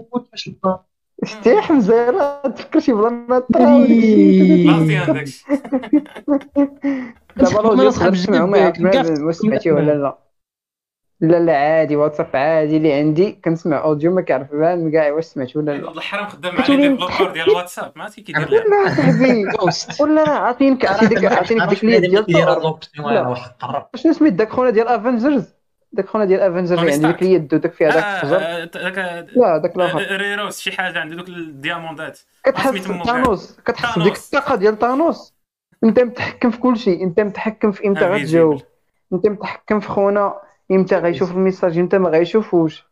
شتي 1.24 1.60
حمزه 1.60 2.10
راه 2.10 2.42
تفكر 2.48 2.80
شي 2.80 2.92
بلان 2.92 3.26
لاسي 3.28 3.48
عندك 4.68 5.26
دابا 7.36 7.60
ما 8.46 8.72
ما 9.18 9.32
سمعتي 9.32 9.72
ولا 9.72 9.92
لا. 9.92 10.18
لا 11.22 11.36
لا 11.40 11.56
عادي 11.56 11.96
واتساب 11.96 12.26
عادي 12.34 12.76
اللي 12.76 12.92
عندي. 12.92 13.32
كنسمع 13.44 13.84
أوديو 13.84 14.14
ما 14.14 14.22
كنعرف 14.22 14.52
بان 14.52 14.92
كاع 14.92 15.12
واش 15.12 15.24
سمعت 15.24 15.56
ولا 15.56 15.70
لا. 15.72 15.90
الحرام 15.90 16.28
خدام 16.28 16.56
على 16.56 16.76
ديفلوبر 16.76 17.32
ديال 17.32 17.48
الواتساب 17.50 17.92
ما 17.96 18.08
كيدير 18.08 18.48
لا 18.48 18.88
صاحبي. 18.88 19.44
ولا 20.02 20.30
عاطينك 20.30 20.86
ديك 21.04 21.24
عاطينك 21.24 21.68
ديك 21.68 21.84
ليا 21.84 21.98
ديال 21.98 23.36
شنو 23.94 24.12
سميت 24.12 24.32
داك 24.32 24.50
خونا 24.50 24.70
ديال 24.70 24.88
افنجرز 24.88 25.54
داك 25.92 26.06
خونا 26.08 26.24
ديال 26.24 26.40
افنجرز 26.40 26.72
اللي 26.78 26.92
عندك 26.92 26.98
ستارك. 27.08 27.22
اليد 27.22 27.54
وداك 27.54 27.72
فيها 27.72 27.90
داك 27.90 28.04
الحجر 28.04 28.36
آه، 28.36 29.26
لا 29.36 29.58
داك 29.58 29.76
الآخر. 29.76 30.00
آه، 30.00 30.16
ريروس 30.16 30.60
شي 30.60 30.72
حاجة 30.72 30.98
عنده 31.00 31.16
دوك 31.16 31.28
الدياموندات. 31.28 32.18
كتحس 32.44 32.84
تانوس 33.06 33.58
كتحس. 33.66 33.98
بديك 33.98 34.16
الطاقة 34.16 34.54
ديال 34.54 34.78
تانوس. 34.78 35.34
انت 35.84 36.00
متحكم 36.00 36.50
في 36.50 36.58
كل 36.58 36.76
شيء. 36.76 37.02
انت 37.04 37.20
متحكم 37.20 37.72
في 37.72 37.86
إمتى. 37.86 38.04
غتجاوب 38.04 38.60
انت 39.12 39.26
متحكم 39.26 39.80
في 39.80 39.88
خونا. 39.88 40.34
إمتى 40.72 40.96
غيشوف 40.96 41.30
الميساج؟ 41.30 41.78
إمتى 41.78 41.98
ما 41.98 42.08
غيشوفوش؟ 42.08 42.84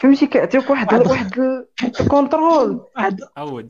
فهمتي 0.00 0.26
كيعطيوك 0.26 0.70
واحد 0.70 0.92
واحد- 0.94 1.06
واحد 1.10 1.38
ال- 1.38 1.66
الكونترول. 2.00 2.80
واحد 2.96 3.20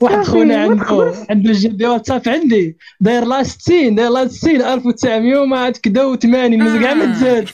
واحد 0.00 0.22
خونا 0.22 0.56
ما 0.56 0.62
عنده. 0.72 1.12
عنده 1.30 1.50
الجيب 1.50 1.76
ديال 1.76 1.90
واتساب 1.90 2.22
عندي. 2.26 2.76
داير 3.00 3.24
لا 3.24 3.42
60 3.42 3.94
داير 3.94 4.10
لا 4.10 4.28
60 4.28 4.62
1900 4.62 5.38
وما 5.38 5.58
عاد 5.58 5.76
كدا 5.76 6.14
و80 6.16 6.24
مازال 6.26 6.82
كاع 6.82 6.94
ما 6.94 7.06
تزاد. 7.12 7.48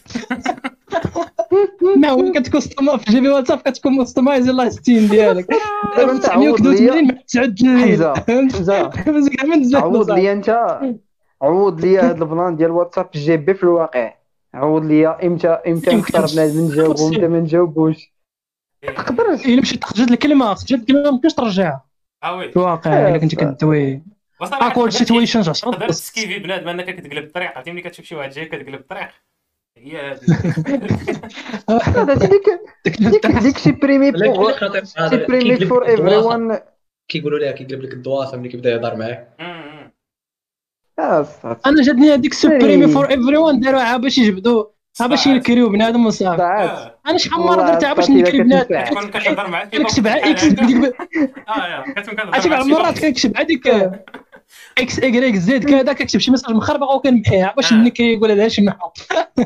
نعم 1.98 2.32
كتكستم 2.32 2.96
في 2.96 3.10
جيبي 3.10 3.28
واتساب 3.28 3.58
كتكون 3.58 3.92
مستمايز 3.92 4.48
لا 4.50 4.68
60 4.68 5.08
ديالك. 5.08 5.46
دابا 5.96 6.12
أنت 6.12 6.24
1900 6.24 6.48
عوض 6.48 6.60
وكدا 6.60 6.70
ليا. 6.70 6.92
و80 6.92 7.04
ما 7.06 7.18
تعد 7.32 7.58
حمزة. 7.62 8.14
حمزة. 8.14 8.88
كاع 9.36 9.44
ما 9.46 9.56
تزاد. 9.56 9.82
عوض 9.82 10.10
ليا 10.10 10.32
أنت. 10.32 10.78
عوض 11.42 11.80
ليا 11.80 12.08
هاد 12.10 12.22
البلان 12.22 12.56
ديال 12.56 12.70
واتساب 12.70 13.08
جي 13.14 13.36
بي 13.36 13.54
في 13.54 13.62
الواقع. 13.62 14.12
عوض 14.54 14.84
ليا 14.84 15.26
إمتى 15.26 15.48
إمتى. 15.48 15.96
نختار 15.96 16.26
بنادم 16.32 16.60
نجاوبو 16.60 17.08
إمتى 17.08 17.28
ما 17.28 17.40
نجاوبوش. 17.40 18.12
تقدرش 18.82 19.46
إلا 19.46 19.60
مشيت 19.60 19.84
خرجت 19.84 20.10
الكلمة 20.10 20.54
خرجت 20.54 20.72
الكلمة 20.72 21.02
ما 21.02 21.08
يمكنش 21.08 21.34
ترجعها 21.34 21.84
عويد 22.22 22.50
في 22.50 22.56
الواقع 22.56 23.08
إلا 23.08 23.18
كنت 23.18 23.34
كدوي 23.34 24.02
اكورد 24.42 24.90
سيتويشنز 24.90 25.48
عشان 25.48 25.70
تقدر 25.70 25.88
تسكيفي 25.88 26.38
بنادم 26.38 26.68
أنك 26.68 26.96
كتقلب 26.96 27.24
الطريق. 27.24 27.50
عرفتي 27.50 27.72
ملي 27.72 27.82
كتشوف 27.82 28.06
شي 28.06 28.14
واحد 28.14 28.30
جاي 28.30 28.44
كتقلب 28.44 28.74
الطريق؟ 28.74 29.08
هي 29.78 30.18
ديك 32.98 33.26
ديك 33.26 33.58
supprimer 33.58 34.10
pour 34.10 34.52
supprimer 35.10 35.56
for 35.56 35.86
everyone 35.86 36.58
كيقولوا 37.08 37.38
لها 37.38 37.52
كيقلب 37.52 37.82
لك 37.82 37.92
الدواسه 37.92 38.36
ملي 38.36 38.48
كيبدا 38.48 38.70
يهضر 38.70 38.96
معاك. 38.96 39.28
أنا 41.66 41.82
جاتني 41.82 42.14
هذيك 42.14 42.34
supprimer. 42.34 42.88
for 42.88 43.10
everyone 43.10 43.60
داروها 43.60 43.96
باش 43.96 44.18
يجبدوا 44.18 44.64
باش 45.00 45.26
ينكريو 45.26 45.68
بنادم 45.68 46.06
وصافي. 46.06 46.42
آه. 46.42 46.94
أنا 47.08 47.18
شحال 47.18 47.40
مرة 47.40 47.66
درتها 47.66 47.92
باش 47.92 48.10
نكري 48.10 48.42
بنادم؟ 48.42 48.82
كتهضر 49.08 49.48
معاك 49.50 49.70
كنكتب 49.76 50.06
على 50.06 50.30
X 50.30 50.44
آه 50.44 51.84
عرفتي 52.32 52.48
بعض 52.48 52.64
المرات. 52.64 52.98
كنكتب 52.98 53.36
هذيك 53.36 53.66
X 54.78 54.98
ايكغيك 54.98 55.36
Z 55.36 55.64
كذا 55.64 55.92
كنكتب 55.92 56.20
شي 56.20 56.30
message 56.30 56.54
مخربق 56.54 56.90
وكنمحيها 56.94 57.54
باش 57.56 57.72
آه. 57.72 57.76
نكري 57.76 58.12
يقول 58.14 58.30
هذا 58.30 58.48
شي 58.48 58.62
محط 58.62 58.98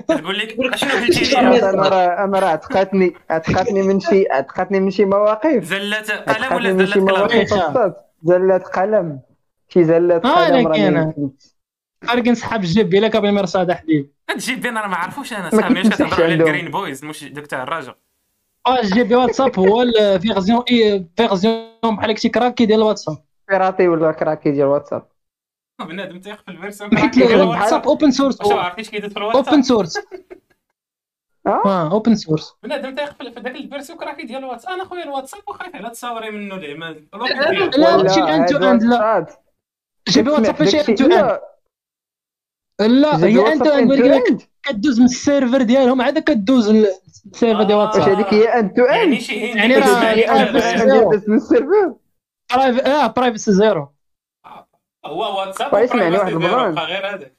تقول 0.08 0.38
لك 0.38 0.76
شنو 0.76 0.90
قلتي 0.90 1.38
أنا 1.38 1.88
راه 1.88 2.24
أنا 2.24 2.38
راه 2.38 2.48
عتقاتني 2.48 3.14
عتقاتني 3.30 3.82
من 3.82 4.00
شي 4.00 4.24
عتقاتني 4.30 4.80
من 4.80 4.90
شي 4.90 5.04
مواقف. 5.04 5.64
زلات 5.64 6.10
قلم 6.10 6.54
ولا 6.54 6.72
زلات 6.72 6.96
مواقف. 6.98 7.32
إيه. 7.32 7.94
زلات 8.24 8.62
قلم. 8.62 9.20
شي 9.72 9.84
زلات 9.84 10.24
آه،. 10.24 10.50
ما 10.50 10.58
يمكنش. 10.58 11.32
فرق 12.06 12.28
نسحب 12.28 12.60
الجيب 12.60 12.88
ديالها 12.88 13.08
كابي 13.08 13.30
مرصاد 13.30 13.72
حبيبي 13.72 14.10
هاد 14.30 14.36
الجيب 14.36 14.60
ديالنا 14.60 14.80
راه 14.80 14.88
ما 14.88 14.96
عرفوش 14.96 15.32
أنا 15.32 15.42
ما 15.42 15.50
صاحبي 15.50 15.80
اش 15.80 15.82
كيتمسحش 15.82 16.06
كتهضروا 16.08 16.24
على. 16.24 16.34
الجرين 16.34 16.70
بويز 16.70 17.04
مش 17.04 17.24
دوك 17.24 17.46
تاع 17.46 17.62
الرجل. 17.62 17.94
آه 18.66 18.80
الجيب 18.80 19.08
ديال 19.08 19.18
واتساب 19.18 19.58
هو 19.58 19.82
الفيرزيون 19.82 20.62
إي 20.70 21.06
فيرزيون 21.16 21.96
بحال 21.96 22.10
هكا 22.10 22.28
كراكي 22.28 22.66
ديال 22.66 22.78
الواتساب 22.78 23.16
بيراتي 23.48 23.88
ولا 23.88 24.12
كراكي 24.12 24.50
ديال 24.50 24.66
واتساب؟ 24.66 25.08
بنادم 25.80 26.20
تيخ 26.20 26.42
في 26.42 26.50
الفيرسيون 26.50 26.98
حيت 26.98 27.16
الواتساب 27.18 27.86
اوبن 27.88 28.10
سورس 28.10 28.40
واش 28.40 28.52
عارفين 28.52 28.84
اش 28.84 28.90
كيدير 28.90 29.10
في 29.10 29.16
اوبن 29.20 29.30
الواتساب 29.30 29.60
سورس 29.62 29.98
آه؟ 31.46 31.62
آه 31.66 31.90
اوبن 31.92 32.14
سورس 32.14 32.54
بنادم 32.62 32.94
تيخ 32.94 33.14
في 33.14 33.24
داك 33.40 33.56
الفيرسيون 33.56 33.98
كراكي 33.98 34.22
ديال 34.26 34.38
الواتساب 34.44 34.72
أنا 34.72 34.84
خويا 34.84 35.04
الواتساب 35.04 35.40
وخايف 35.48 35.76
على 35.76 35.90
تصاوري 35.90 36.30
منه 36.30 36.54
الاعمال 36.54 37.06
لا، 37.12 37.18
ولا 37.18 37.96
ماشي 37.96 38.20
الآن 38.20 38.46
تو 38.46 38.56
أند 38.56 38.82
لا. 38.82 39.26
جيبي 40.08 40.30
واتساب 40.30 40.56
ماشي 40.62 40.76
داكشي- 40.76 40.90
ان 40.92 40.96
تو 40.96 41.04
اند 42.80 42.92
لا، 42.92 43.16
هي 43.24 43.52
ان 43.52 43.58
تو 43.58 43.64
واتساب 43.64 43.90
اند. 44.28 44.42
كدوز 44.62 44.98
من 44.98 45.04
السيرفر 45.04 45.62
ديالهم 45.62 46.02
عاد 46.02 46.18
كدوز 46.18 46.68
السيرفر 46.68 47.62
ديال 47.62 47.78
آه. 47.78 47.86
واش 47.86 47.96
واتساب. 47.96 48.08
هذيك 48.14 48.34
هي 48.34 48.44
ان 48.60 48.74
تو 48.74 48.82
يعني 48.82 49.02
اند 49.04 49.20
شي 49.20 49.46
هندي 49.52 49.58
يعني 49.58 49.74
راه- 49.74 49.86
آه، 49.86 50.80
عندي 50.80 51.22
من 51.28 51.36
السيرفر؟ 51.36 51.94
آه 52.86 53.06
برايفسي 53.06 53.52
زيرو 53.52 53.88
هو 55.06 55.38
واتساب 55.40 55.72
طيب، 55.72 55.84
اسمعني 55.84 56.16
واحد. 56.16 56.32
بقى 56.32 56.86
غير 56.86 57.14
هذاك. 57.14 57.36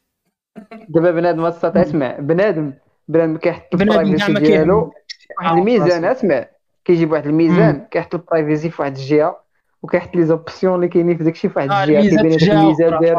دابا 0.89 1.11
بنادم 1.11 1.43
واتساب 1.43 1.77
اسمع 1.77 2.17
بنادم 2.19 2.73
بنادم 3.07 3.37
كيحط 3.37 3.75
البرايفسي 3.81 4.33
ديالو 4.33 4.91
واحد 5.37 5.49
آه، 5.55 5.59
الميزان 5.59 6.05
راسي. 6.05 6.19
اسمع. 6.19 6.45
كيجيب 6.85 7.11
واحد 7.11 7.25
الميزان 7.27 7.87
كيحط 7.91 8.15
البرايفسي 8.15 8.69
في 8.69 8.81
واحد 8.81 8.95
الجهة. 8.97 9.42
وكيحط 9.83 10.15
لي 10.15 10.25
زوبسيون 10.25 10.75
اللي 10.75 10.87
كاينين 10.87 11.17
في 11.17 11.23
داكشي 11.23 11.49
في 11.49 11.59
واحد 11.59 11.71
آه، 11.71 11.83
الجهة 11.83 12.01
كيبان 12.01 12.25
الميزان 12.25 12.93
أخرى. 12.93 12.99
داير 13.05 13.17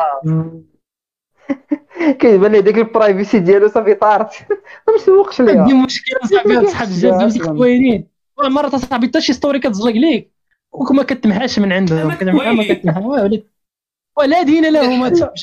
كيبان 2.18 2.52
لي 2.52 2.60
داك 2.60 2.78
البرايفسي 2.78 3.38
ديالو 3.46 3.68
صافي 3.68 3.94
طارت. 3.94 4.32
ما 4.88 4.94
مسوقش 4.94 5.40
عندي 5.40 5.52
ليها 5.52 5.84
مشكلة 5.84 6.18
صاحبي 6.30 6.66
صحاب 6.66 6.88
الجاب 6.88 7.18
ديال 7.18 7.28
أصلاً. 7.28 7.58
خوينين. 7.58 8.08
مرة 8.38 8.68
صاحبي 8.68 9.06
حتى 9.06 9.20
شي 9.20 9.32
ستوري 9.32 9.58
كتزلق 9.58 9.92
ليك. 9.92 10.32
وما 10.72 11.02
كتمحاش 11.02 11.58
من 11.58 11.72
عندهم. 11.72 12.08
ما 12.08 12.52
ما 12.84 12.98
وليد 13.22 13.44
ولا 14.18 14.42
دين 14.42 14.72
لهم 14.72 15.06
لا. 15.06 15.34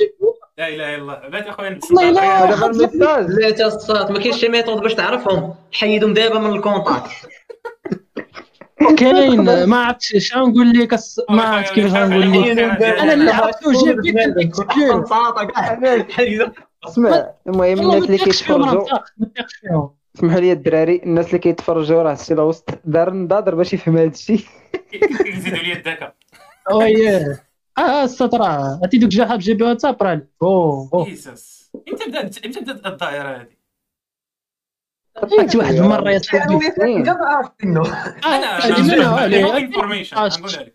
لا 0.57 0.68
إله 0.68 0.95
إلا 0.95 0.95
الله. 0.95 1.27
بلاتي 1.30 1.49
اخويا 1.49 1.80
والله 1.91 2.11
لا. 2.11 2.43
هذا 2.43 2.56
هو 2.56 2.65
الميساج 2.69 3.30
لا 3.30 3.52
تا 3.52 3.68
الصات 3.68 4.11
ما 4.11 4.19
كاينش 4.19 4.35
شي 4.38 4.49
ميثود 4.49 4.81
باش 4.81 4.93
تعرفهم. 4.93 5.53
حيدهم 5.72 6.14
دابا 6.14 6.39
من 6.39 6.49
الكونتاكت. 6.56 7.10
كاين 8.97 9.41
ما 9.69 9.77
عرفتش 9.77 10.15
اش 10.15 10.35
غنقول 10.37 10.73
لك 10.73 10.99
ما 11.29 11.41
عرفت 11.43 11.73
كيفاش 11.73 11.91
غنقول 11.93 12.31
لك. 12.41 12.59
أنا 12.83 13.13
اللي 13.13 13.31
عرفتو 13.31 13.71
بيك 14.01 14.17
التسجيل. 14.27 15.03
اسمع 16.87 17.29
المهم 17.47 17.79
الناس 17.79 17.85
ما 17.85 17.97
اللي 18.05 18.17
تيقش 18.17 18.43
فيهم 18.43 18.63
راه 18.63 18.71
كيتفرجوا 18.71 18.99
متاخ- 18.99 19.11
ما 19.17 19.27
تيقش 19.35 19.53
فيهم 19.53 19.89
اسمحوا 20.17 20.39
لي 20.39 20.51
الدراري 20.51 21.01
الناس 21.03 21.27
اللي 21.27 21.39
كيتفرجوا 21.39 22.03
راه 22.03 22.13
السي 22.13 22.33
الوسط 22.33 22.69
دار 22.85 23.13
نضاضر 23.13 23.55
باش 23.55 23.73
يفهم 23.73 23.97
هذا 23.97 24.07
الشيء. 24.07 24.41
كيزيدوا 25.23 25.57
لي 25.57 25.73
الذكاء 25.73 26.15
آه 27.77 28.03
الصوت 28.03 28.35
راه. 28.35 28.79
عرفتي 28.81 28.97
دوك 28.97 29.09
جا 29.09 29.25
حاب 29.25 29.39
جيبي 29.39 29.63
واتساب 29.63 30.03
راه. 30.03 30.21
اوه 30.41 30.89
اوه 30.93 31.09
يسوس 31.09 31.71
إمتى 31.91 32.09
بدات 32.09 32.45
إمتى 32.45 32.59
بدأت 32.59 32.85
الدائرة 32.85 33.29
هذه؟ 33.29 33.60
عرفتي 35.23 35.57
واحد 35.57 35.73
المره 35.73 36.11
يا 36.11 36.18
صاحبي 36.18 36.68
أنا 38.26 38.57
آه، 38.57 39.27
لك 39.27 40.73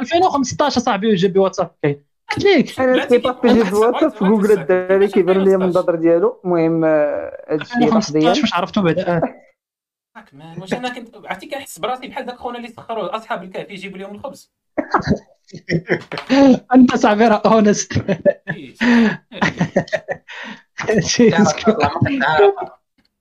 2015 0.00 0.80
صاحبي 0.80 1.14
جيبي 1.14 1.38
واتساب 1.38 1.70
كاين 1.82 2.04
قلت 2.30 2.44
ليك 2.44 2.80
أنا 2.80 2.92
بلاتي 2.92 3.18
كيبارطاجي 3.18 3.64
في 3.64 3.72
الواتساب 3.72 4.10
في 4.10 4.24
جوجل 4.24 4.52
الدراري 4.52 5.08
كيبان 5.08 5.44
لي 5.44 5.54
المنتظر 5.54 5.94
ديالو 5.94 6.40
المهم 6.44 6.84
آه، 6.84 7.46
هذا 7.48 7.62
الشيء 7.62 7.78
لحظيا 7.78 8.30
2015 8.30 8.40
واش 8.42 8.54
عرفتو 8.54 8.82
بعدا 8.82 9.16
آه. 9.16 9.22
واش 10.60 10.74
أنا 10.74 10.88
كنت 10.88 11.16
عرفتي 11.26 11.46
كنحس 11.46 11.78
براسي 11.78 12.08
بحال 12.08 12.26
داك 12.26 12.36
خونا 12.36 12.58
اللي 12.58 12.68
سخروا 12.68 13.16
اصحاب 13.16 13.42
الكهف 13.42 13.70
يجيبوا 13.70 13.98
لهم 13.98 14.14
الخبز 14.14 14.52
انت 16.74 16.96
صاحبي 16.96 17.28
راه 17.28 17.42
اونست. 17.46 17.92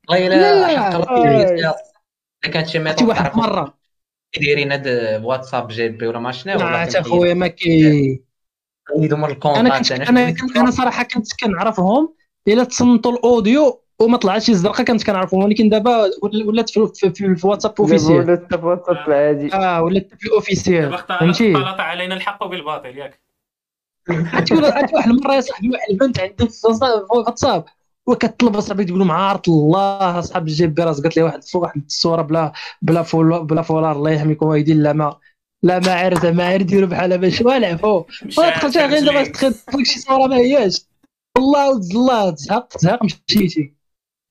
والله 0.09 0.27
لا، 0.27 0.35
الا 0.53 0.73
لا. 0.73 0.79
حق. 0.91 0.95
الله 1.11 1.75
كانت 2.41 2.67
شي 2.67 2.77
عرفتي 2.77 2.79
ميثود 2.79 3.07
واحد 3.09 3.31
المره 3.31 3.77
دايرين 4.41 4.71
هاد 4.71 4.87
واتساب 5.23 5.67
جي 5.67 5.89
بي 5.89 6.07
ولا 6.07 6.19
ما 6.19 6.31
شنو 6.31 6.53
لا 6.53 6.65
ولا 6.65 6.77
حتى 6.77 7.03
خويا 7.03 7.33
ما 7.33 7.47
كي. 7.47 8.21
من 8.97 9.13
أنا 9.13 9.27
الكونتاكت. 9.27 9.89
كنت 9.89 10.09
أنا 10.09 10.31
كنت 10.31 10.57
أنا 10.57 10.71
صراحة 10.71 11.03
كنت 11.03 11.27
كنعرفهم 11.43 12.13
إلا 12.47 12.63
تصنتوا 12.63 13.11
الأوديو 13.11 13.81
وما 13.99 14.17
طلعش 14.17 14.45
شي 14.45 14.53
زرقاء 14.53 14.85
كنت 14.85 15.03
كنعرفهم. 15.03 15.43
ولكن 15.43 15.69
دابا 15.69 15.97
ول- 16.23 16.47
ولات 16.47 16.69
في, 16.69 16.87
في, 16.95 17.09
في, 17.09 17.35
في 17.35 17.47
واتساب 17.47 17.73
اوفيسيال 17.79 18.17
ولا 18.29 18.35
حتى 18.45 18.57
في 18.57 18.65
واتساب 18.65 18.97
عادي 19.11 19.53
آه 19.53 19.81
ولات 19.83 20.09
في 20.19 20.27
الاوفيسيال 20.27 20.97
فهمتي؟ 20.97 21.55
اختلط 21.57 21.79
علينا 21.79 22.15
الحق 22.15 22.47
بالباطل 22.47 22.97
ياك. 22.97 23.21
عرفتي 24.09 24.53
واحد 24.55 25.09
المره 25.09 25.33
يا 25.35 25.41
صاحبي 25.41 25.69
واحد 25.69 25.89
البنت 25.91 26.19
عندي 26.19 26.35
واتساب- 26.43 27.07
في 27.07 27.13
واتساب 27.17 27.65
وكتطلب 28.07 28.55
اصاحبي 28.55 28.85
تقول 28.85 28.99
لهم 28.99 29.11
عارت 29.11 29.47
الله 29.47 30.19
أصحاب 30.19 30.47
الجيب 30.47 30.75
براس 30.75 31.01
قالت 31.01 31.17
لي 31.17 31.23
واحد 31.23 31.43
فوق 31.43 31.61
واحد 31.63 31.81
الصورة 31.85 32.21
بلا 32.21 32.51
بلا 32.81 33.01
فول 33.03 33.45
بلا 33.45 33.61
فولار 33.61 33.91
الله 33.95 34.11
يحميكم 34.11 34.45
والدين 34.45 34.83
لا 34.83 34.93
ما 34.93 35.15
لا 35.63 35.79
ما 35.79 35.93
عرفت 35.93 36.25
ما 36.25 36.47
عرفت 36.47 36.65
ديروا 36.65 36.89
بحال 36.89 37.17
باش 37.17 37.41
والع 37.41 37.75
فوق 37.75 38.07
ودخلت 38.37 38.77
غير 38.77 39.05
دابا 39.05 39.23
تدخل 39.23 39.85
شي 39.85 39.99
صورة 39.99 40.27
ما 40.27 40.35
هياش. 40.35 40.87
والله 41.37 41.69
ود 41.71 41.81
الله 41.95 42.29
تزهق 42.29 42.67
تزهق 42.67 43.03
مشيتي 43.03 43.73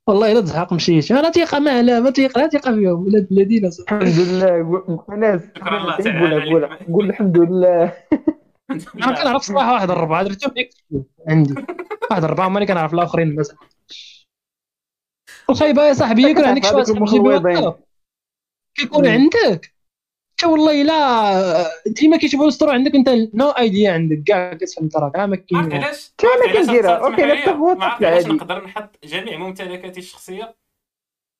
والله 0.08 0.32
إلا 0.32 0.40
تزحق 0.40 0.72
مشيت 0.72 1.10
أنا 1.12 1.30
تيقه 1.30 1.58
ما 1.58 1.82
لا 1.82 2.00
ما 2.00 2.10
تيقه 2.10 2.40
لا 2.40 2.46
تيقه 2.46 2.74
فيهم 2.74 3.06
ولاد 3.06 3.26
الذين 3.32 3.66
الحمد 3.66 4.02
لله. 4.18 4.48
قول- 5.08 5.20
ناس 5.20 5.40
شكرا 5.58 5.78
الله 5.78 6.50
قول 6.50 6.60
تعالى. 6.60 6.92
قول 6.92 7.10
الحمد 7.10 7.38
لله. 7.38 7.92
أنا 9.04 9.22
كنعرف 9.22 9.42
صراحة 9.42 9.72
واحد 9.72 9.90
الربعه 9.90 10.22
درتهم 10.22 10.54
عندي. 11.28 11.54
واحد 12.10 12.24
الربعه 12.24 12.48
هما 12.48 12.58
اللي 12.58 12.66
كنعرف 12.66 12.94
الآخرين 12.94 13.36
مثلا 13.36 13.56
الخايبه 15.50 15.84
يا 15.88 15.92
صاحبي 15.92 16.22
يكون 16.30 16.44
عندك 16.44 16.64
واحد 16.64 16.86
صاحبي 16.86 17.86
كيكون. 18.74 19.06
عندك؟ 19.06 19.74
حتى 20.38 20.46
والله 20.46 20.82
لا 20.82 21.70
ديما 21.86 22.16
كيشوفوا 22.16 22.48
السطور 22.48 22.70
عندك 22.70 22.94
أنت 22.94 23.08
نو 23.34 23.50
ايديا 23.50 23.92
عندك. 23.92 24.22
كاع 24.26 24.54
كتفهم 24.54 24.88
ترى 24.88 25.10
كاع 25.14 25.26
ما 25.26 25.36
كاين 25.36 25.72
علاش؟ 25.72 26.12
عرفت 26.24 26.48
علاش 26.48 26.66
كنديرها؟ 26.66 27.08
ما 27.74 27.84
عرفت 27.84 28.04
علاش. 28.04 28.26
نقدر 28.26 28.64
نحط 28.64 29.04
جميع 29.04 29.38
ممتلكاتي 29.38 30.00
الشخصية. 30.00 30.56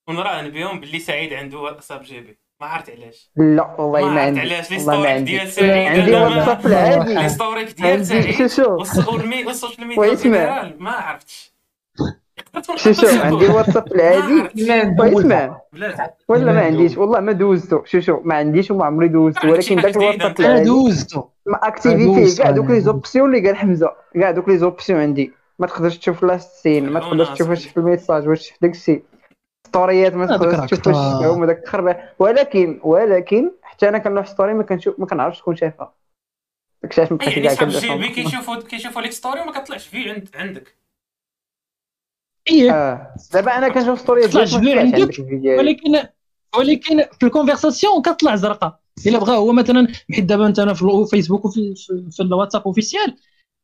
ونراهن 0.09 0.51
بهم 0.51 0.81
باللي 0.81 0.99
سعيد 0.99 1.33
عنده 1.33 1.59
واتساب 1.59 2.03
جيبي. 2.03 2.39
ما 2.61 2.67
عرفت 2.67 2.91
علاش. 2.91 3.31
لا 3.37 3.77
والله 3.79 4.01
ما 4.01 4.21
عرفت 4.21 4.39
عندي. 4.39 4.41
علاش. 4.41 4.71
لي 4.71 4.77
والله 4.77 4.93
ما 4.93 5.05
ستوريك 5.05 5.17
عندي. 5.17 5.31
ديال 5.31 5.49
سعيد. 5.49 5.87
عندي 5.87 6.15
واتساب 6.15 6.67
العادي. 6.67 7.15
لي 7.15 7.29
ستوريك 7.29 7.81
ديال 7.81 8.07
سعيد. 8.07 8.69
والسوشيال 9.47 9.87
ميديا. 9.87 10.15
جينيرال 10.15 10.77
ما 10.79 10.91
عرفتش. 10.91 11.55
شو 12.77 12.93
شو؟ 12.93 13.07
عندي 13.07 13.47
واتساب 13.47 13.93
العادي. 13.93 14.49
واسمع 14.99 15.61
بلاتي 15.73 16.03
ولا 16.29 16.53
ما 16.53 16.61
عنديش. 16.61 16.97
والله 16.97 17.21
ما 17.21 17.33
دوزته 17.33 17.83
شو 17.85 18.01
شو؟ 18.01 18.21
ما 18.25 18.35
عنديش 18.35 18.71
وما 18.71 18.85
عمري 18.85 19.09
شي 19.09 19.47
ولكن 19.49 19.77
داك 19.77 19.97
الواتساب 19.97 20.41
العادي. 20.41 20.65
دوزتو. 20.65 21.25
ما 21.47 21.69
اكتيفي 21.69 22.05
دوز 22.05 22.37
فيه 22.37 22.43
كاع 22.43 22.51
دوك 22.51 22.71
لي. 22.71 22.81
زوبسيون 22.81 23.35
اللي 23.35 23.49
قال 23.49 23.57
حمزة. 23.57 23.91
كاع 24.15 24.31
دوك 24.31 24.49
لي 24.49 24.59
زوبسيون 24.59 25.01
عندي. 25.01 25.33
ما 25.59 25.67
تقدرش 25.67 25.99
تشوف 25.99 26.23
لا 26.23 26.35
السين 26.35 26.91
ما 26.91 27.01
تقدرش 27.01 27.29
تشوف 27.29 27.49
واش 27.49 27.67
في 27.67 27.77
الميساج 27.77 28.29
واش 28.29 28.51
في 28.51 28.59
داك 28.63 28.71
الشيء 28.71 29.03
ستوريات 29.77 30.15
ما 30.15 30.25
هذاك 30.25 30.41
تقدرش 30.41 30.59
راه 30.61 30.67
تشوف 30.67 30.87
واش 30.87 30.97
كتا- 30.97 31.27
هما 31.35 31.47
داك 31.47 31.63
الخربه 31.65 31.97
ولكن 32.19 32.81
ولكن 32.85 33.51
حتى 33.63 33.89
أنا 33.89 33.99
كنلوح 33.99 34.27
ستوري 34.27 34.55
ما 34.55 34.63
كنشوف 34.63 35.01
ما 35.01 35.07
كنعرفش 35.07 35.39
شكون 35.39 35.57
شافها. 35.57 35.95
داكشي 36.83 37.01
علاش 37.01 37.13
ما 37.13 37.17
بقيتش 37.19 37.37
يعني 37.37 37.57
كاع 37.57 37.69
جيبي 37.69 38.09
كيشوفوا 38.09 38.57
كيشوفوا 38.63 39.03
ليك 39.03 39.13
ستوري 39.13 39.41
وما 39.41 39.53
كطلعش 39.53 39.87
في 39.87 40.11
عند 40.11 40.29
عندك. 40.35 40.77
إيه. 42.51 42.71
آه. 42.73 43.15
دابا 43.33 43.59
أنا 43.59 43.69
كنشوف 43.69 44.11
جبلو 44.11 44.27
تطلعش 44.27 44.55
عندك، 44.55 45.19
ولكن 45.59 46.09
ولكن 46.59 47.05
في 47.21 47.27
الكونفرساسيون 47.27 48.03
كتطلع 48.03 48.37
زرقاء. 48.37 48.81
إلا 49.07 49.19
بغى 49.19 49.37
هو 49.37 49.53
مثلا 49.53 49.89
حيت 50.15 50.25
دابا 50.25 50.47
أنت 50.47 50.59
أنا 50.59 50.75
في 50.75 50.83
الفيسبوك 50.83 51.45
وفي 51.45 51.75
في, 51.75 52.09
في 52.11 52.23
الواتساب 52.23 52.63
اوفيسيال 52.63 53.17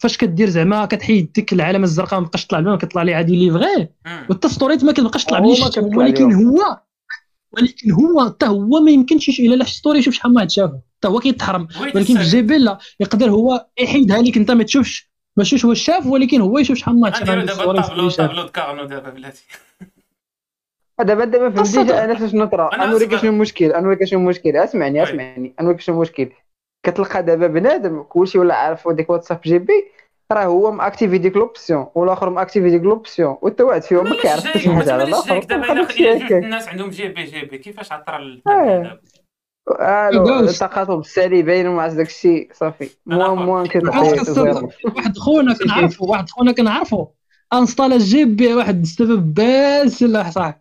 فاش 0.03 0.16
كدير 0.16 0.49
زعما 0.49 0.85
كتحيد 0.87 1.33
ديك 1.33 1.53
العلامه 1.53 1.85
الزرقاء 1.85 2.20
ما 2.20 2.27
بقاش 2.27 2.47
تطلع 2.47 2.59
لنا 2.59 2.77
كتطلع 2.77 3.03
لي 3.03 3.15
عادي 3.15 3.37
ليفغي. 3.37 3.89
مم. 4.07 4.27
وحتى 4.31 4.49
ستوريت 4.49 4.85
ما 4.85 4.93
كتبقاش 4.93 5.24
تطلع 5.24 5.39
كتطلع 5.41 5.97
ولكن. 5.97 6.33
هو 6.33 6.81
ولكن 7.53 7.93
هو 7.93 8.27
حتى 8.27 8.47
هو 8.47 8.81
ما 8.81 8.91
يمكنش 8.91 9.29
يش- 9.29 9.41
إلا 9.41 9.55
لاح 9.55 9.69
ستوري 9.69 9.99
يشوف 9.99 10.15
شحال 10.15 10.31
من 10.31 10.37
واحد 10.37 10.51
شافه 10.51 10.81
حتى 10.99 11.09
هو 11.09 11.20
كيتحرم. 11.20 11.69
ولكن 11.81 12.19
في 12.19 12.43
بي 12.43 12.59
لا 12.59 12.79
يقدر 13.01 13.31
هو 13.31 13.66
يحيدها 13.81 14.23
لك 14.23 14.37
انت 14.37 14.51
ما 14.51 14.65
تشوفش. 14.65 15.11
ما 15.37 15.45
تشوفش 15.45 15.65
واش 15.65 15.83
شاف 15.83 16.07
ولكن 16.07 16.41
هو 16.41 16.59
يشوف 16.59 16.79
شحال 16.79 16.95
من 16.97 17.03
واحد 17.03 17.15
شاف 17.15 17.29
دابا 17.29 17.81
طابلو 18.11 18.49
كارنو 18.49 18.85
دابا 18.85 19.11
بلاتي. 19.11 19.43
دابا 21.01 21.24
دابا 21.24 21.62
فهمتي. 21.65 22.05
أنا 22.05 22.15
فاش 22.15 22.35
نطرا 22.35 22.74
أنا 22.74 22.87
نوريك. 22.87 23.16
شنو 23.16 23.31
المشكل 23.31 23.69
نوريك 23.83 24.05
شنو 24.05 24.20
المشكل. 24.20 24.57
أسمعني 24.57 25.01
وي. 25.01 25.09
أسمعني. 25.09 25.55
نوريك 25.61 25.81
شنو 25.81 25.97
المشكل. 25.97 26.29
كتلقى 26.82 27.22
دابا 27.22 27.46
بنادم 27.46 28.02
كلشي 28.02 28.38
ولا 28.38 28.54
عارف 28.54 28.88
ديك 28.88 29.10
واتساب 29.10 29.40
جي 29.44 29.59
بي 29.59 29.72
راه 30.32 30.44
هو 30.44 30.70
ماكتيفي 30.72 31.18
ديك 31.18 31.36
لوبسيون 31.36 31.86
والآخر 31.94 32.30
ماكتيفي 32.30 32.70
ديك 32.70 32.82
لوبسيون 32.82 33.36
وانت 33.42 33.60
واحد 33.60 33.82
فيهم 33.82 34.10
ما 34.10 34.16
كيعرف 34.22 34.46
حتى 34.46 34.59
شي 34.59 34.70
حاجة 34.74 34.92
على 34.92 35.02
الآخر 35.02 35.38
دابا. 35.44 35.82
الناس 36.38 36.68
عندهم 36.68 36.90
جي 36.90 37.09
بي 37.09 37.24
جي 37.24 37.40
بي 37.44 37.59
كيفاش 37.59 37.92
عطر 37.92 38.42
آه. 38.46 39.00
ألو 39.80 40.22
يدوز. 40.24 40.62
التقاطب 40.62 41.00
السالبين 41.00 41.66
ومع 41.66 41.86
داك 41.86 42.06
الشيء 42.06 42.48
صافي. 42.52 42.90
موان 43.06 43.38
موان 43.46 43.66
كتعطي 43.66 43.98
عرفت 43.98 44.38
واحد 44.96 45.18
خونا 45.18 45.54
كنعرفو 45.59 46.06
واحد 46.06 46.30
خونا 46.30 46.52
كنعرفو. 46.52 47.06
انستالا 47.52 47.98
جي 47.98 48.24
بي 48.24 48.54
واحد 48.54 48.80
السبب 48.80 49.34
باس 49.34 50.02
لا 50.02 50.30
صاحبي. 50.30 50.60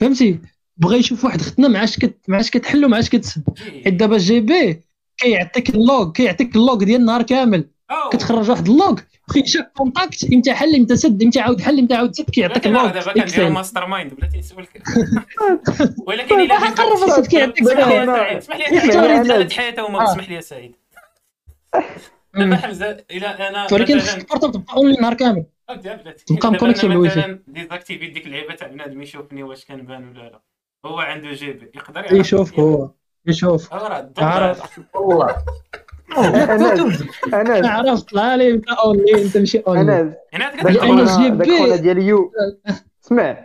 فهمتي؟ 0.00 0.40
بغى 0.76 0.98
يشوف 0.98 1.24
واحد 1.24 1.40
ختنا 1.40 1.68
ما 1.68 1.78
عادش 1.78 1.98
كت 1.98 2.18
ما 2.28 2.36
عادش 2.36 2.50
كتحل 2.50 2.84
وما 2.84 2.96
عادش 2.96 3.08
كتسد 3.10 3.42
حيت 3.84 3.94
دابا 3.94 4.16
الجي 4.16 4.40
بي 4.40 4.87
كيعطيك 5.18 5.70
اللوغ 5.70 6.12
كيعطيك 6.12 6.56
اللوغ 6.56 6.76
ديال 6.84 7.00
النهار 7.00 7.22
كامل. 7.22 7.68
كتخرج 8.12 8.50
واحد 8.50 8.68
اللوغ 8.68 9.00
بغى 9.28 9.46
شاف 9.46 9.66
كونتاكت 9.76 10.32
إمتى 10.32 10.52
حل 10.54 10.74
إمتى 10.76 10.96
سد 10.96 11.22
إمتى 11.22 11.40
عاود 11.40 11.60
حل 11.60 11.78
إمتى 11.78 11.94
عاود 11.94 12.14
سد 12.14 12.30
كيعطيك 12.30 12.66
اللوغ. 12.66 12.86
دابا 12.86 13.00
كنديرو 13.00 13.22
اكسل 13.22 13.48
ماستر 13.50 13.86
مايند 13.86 14.14
بلاتي 14.14 14.38
نسولك. 14.38 14.82
ولكن 16.06 16.40
إلا 16.40 16.54
قرب 16.54 16.92
الصوت 16.92 17.26
كيعطيك 17.26 17.62
اسمح 17.62 17.88
لي 17.88 17.94
يا 17.94 18.04
أنا- 18.04 18.16
سعيد 18.16 18.36
اسمح 18.36 18.56
لي 18.56 19.24
سعيد 19.24 19.52
حياته 19.52 19.84
وما. 19.84 20.04
اسمح 20.04 20.30
لي 20.30 20.40
سعيد. 20.40 20.74
دابا 22.34 22.56
حمزة 22.56 23.04
إلى 23.10 23.26
أنا 23.26 23.66
ولكن 23.72 23.98
البورتال 23.98 24.52
تبقى 24.52 24.76
اونلي 24.76 24.94
النهار 24.96 25.14
كامل. 25.14 25.44
تبقى 26.26 26.48
أنا 26.48 26.72
بالويفي. 26.82 27.18
مثلا 27.20 27.42
ديزاكتيفي 27.48 28.06
ديك 28.06 28.26
اللعيبة 28.26 28.54
تاع 28.54 28.68
بنادم 28.68 29.02
يشوفني 29.02 29.42
واش 29.42 29.64
كنبان 29.64 30.08
ولا 30.08 30.18
لا. 30.18 30.40
هو 30.86 30.98
عنده 30.98 31.32
جي 31.32 31.52
بي 31.52 31.70
يقدر 31.74 32.14
يشوف 32.14 32.58
هو. 32.58 32.90
يشوف 33.28 33.74
هو 33.74 33.86
راه 33.86 33.98
الضوء 34.00 34.24
عرف. 34.24 34.62
هذا. 34.78 34.84
والله. 34.94 35.36
أنس. 36.18 37.04
عرفت 37.66 38.10
طلع 38.10 38.34
لي 38.34 38.50
أنت 38.50 38.68
اونلي 38.68 39.22
أنت 39.24 39.36
ماشي 39.36 39.58
اونلي 39.58 39.92
هذا 39.92 40.62
داك 40.62 40.78
خونا 40.78 41.76
ديال 41.76 41.98
يو. 41.98 42.32
اسمع. 43.04 43.36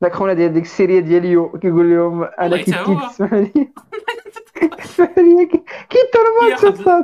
داك 0.00 0.12
خونا 0.14 0.32
ديال 0.32 0.52
ديك 0.52 0.62
السيريه 0.62 1.00
ديال 1.00 1.24
يو 1.24 1.58
كيقول 1.58 1.90
لهم 1.96 2.24
أنا 2.24 2.56
كيف. 2.56 2.74
اسمح 2.78 3.32
لي 3.34 3.72
اسمح 4.84 5.18
لي 5.18 5.46
كي- 5.46 5.64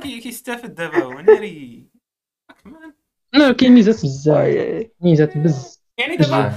كي- 0.03 0.21
كيستافد 0.21 0.75
دابا 0.75 1.03
هو 1.03 1.21
ناري. 1.21 1.87
لا 3.33 3.53
كاين 3.53 3.73
ميزات 3.73 4.03
بزاف. 4.03 4.87
ميزات 5.01 5.39
بز 5.39 5.83
يعني 5.99 6.17
دابا 6.17 6.53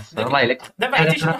دابا 0.77 0.97
عرفتي 0.97 1.19
شنو 1.19 1.33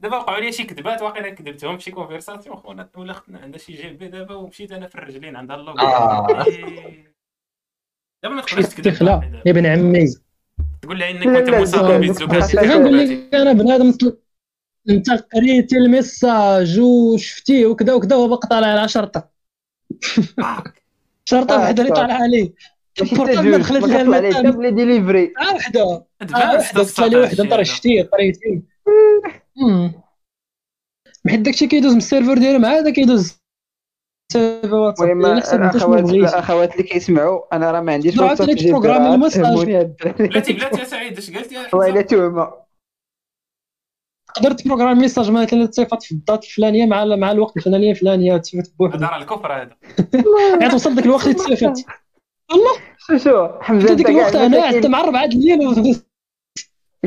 دابا 0.00 0.16
وقعوا 0.16 0.40
لي 0.40 0.52
شي 0.52 0.64
كذبات 0.64 1.02
واقيلا 1.02 1.30
كذبتهم 1.30 1.78
في 1.78 1.84
شي 1.84 1.90
conversation 1.90 2.56
خونا 2.56 2.88
ولا 2.96 3.12
اختنا 3.12 3.38
عندها 3.38 3.58
شي 3.58 3.72
GB 3.72 4.08
دابا 4.08 4.34
ومشيت 4.34 4.72
أنا 4.72 4.88
في 4.88 4.94
الرجلين 4.94 5.36
عندها 5.36 5.56
اللوغو 5.56 5.78
آه. 5.78 6.26
دابا 8.22 8.34
ما 8.34 8.42
تقدرش 8.42 8.66
تكذب. 8.66 9.02
يا 9.46 9.50
ابن 9.50 9.66
عمي. 9.66 10.06
تقول 10.82 10.98
لها 10.98 11.10
إنك 11.10 11.24
كنت 11.24 11.48
لا، 11.48 11.60
مصاب 11.60 12.02
لا، 12.54 12.62
غنقول 12.62 12.98
لك 12.98 13.34
أنا 13.34 13.52
بنادم 13.52 13.94
أنت 14.90 15.10
قريتي 15.10 15.76
ال 15.76 15.89
message 15.89 16.80
وشفتيه 16.80 17.66
وكذا 17.66 17.94
وكذا 17.94 18.16
وباقي 18.16 18.48
طالع 18.48 18.66
على 18.66 18.88
شرطة. 18.88 19.28
شرطة 21.30 21.54
آه، 21.54 21.58
وحده 21.58 21.82
اللي. 21.82 21.94
طالعة 21.94 22.22
عليه. 22.22 22.52
حتى 22.98 23.42
ما 23.42 23.58
دخلت 23.58 23.84
لها 23.84 24.00
المكان. 24.00 24.74
délivré 24.74 25.32
آه، 25.40 25.54
وحدة. 25.54 25.80
آه، 25.82 26.06
وحدة 26.22 27.20
وحدة. 27.20 27.44
أنت 27.44 27.52
راه 27.52 27.62
شتيه 27.62 28.02
قريتيه. 28.02 28.62
حيت 31.28 31.40
داكشي 31.40 31.66
كيدوز 31.66 31.92
من 31.92 31.98
ال 31.98 32.03
serveur 32.03 32.38
ديالو 32.38 32.58
مع 32.58 32.68
هذا 32.68 32.90
كيدوز 32.90 33.38
المهم 34.36 35.36
الاخوات 35.36 36.10
الأخوات 36.10 36.72
اللي 36.72 36.82
كيسمعوا 36.82 37.56
أنا 37.56 37.70
راه 37.70 37.80
ما 37.80 37.92
عنديش 37.92 38.18
GB، 38.18 38.54
ت 38.54 38.59
programmer 38.59 39.06
راه 39.06 39.14
ال 39.14 39.17
message. 39.17 39.42
فهموني 39.42 39.80
هاد 39.80 39.86
الدراري. 39.86 40.28
بلاتي 40.28 40.52
بلاتي 40.52 40.80
يا 40.80 40.84
سعيد 40.84 41.18
اش 41.18 41.30
قلت 41.30 41.52
يا 41.52 41.68
حمزه 41.68 42.00
توهمه 42.00 42.52
تقدر 44.34 44.52
تبروغرامي 44.52 45.00
ميساج 45.00 45.30
مثلا 45.30 45.66
تصيفط 45.66 46.02
في 46.02 46.12
الدات 46.12 46.44
الفلانية 46.44 46.86
مع 46.86 47.04
مع 47.04 47.32
الوقت 47.32 47.56
الفلانية 47.56 47.90
الفلانية 47.90 48.36
تصيفط 48.36 48.66
هذا 48.66 48.74
بوحدك 48.78 49.02
راه 49.02 49.16
الكفر 49.18 49.52
هذا. 49.52 49.76
يعني 50.60 50.70
توصل 50.70 50.94
داك 50.94 51.04
الوقت 51.04 51.24
اللي 51.24 51.34
تصيفط 51.34 51.74
شو 52.98 53.16
شو؟ 53.16 53.48
حمزة 53.60 53.94
ديك 53.94 54.08
الوقت 54.08 54.36
أنا 54.36 54.68
حتى 54.68 54.88
مع 54.88 55.00
4 55.00 55.24
الليل 55.24 56.00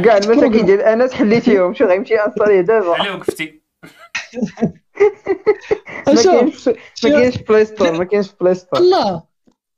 كاع 0.06 0.17
المساكين 0.17 0.66
ديال 0.66 0.82
أنس 0.82 1.14
حليتيهم. 1.14 1.74
شو 1.74 1.85
غيمشي 1.85 2.16
انصاري 2.16 2.61
دابا 2.61 2.93
علاه 2.93 3.16
وقفتي 3.16 3.60
ما 6.08 6.16
شوف 6.16 6.26
كاينش 6.26 6.68
ما 7.03 7.10
كاينش 7.10 7.38
في 7.38 7.43
بلاي 7.43 7.66
ستور 7.66 7.92
ما 7.92 8.03
كاينش 8.03 8.27
في 8.27 8.34
بلاي 8.42 8.56
ستور 8.56 8.82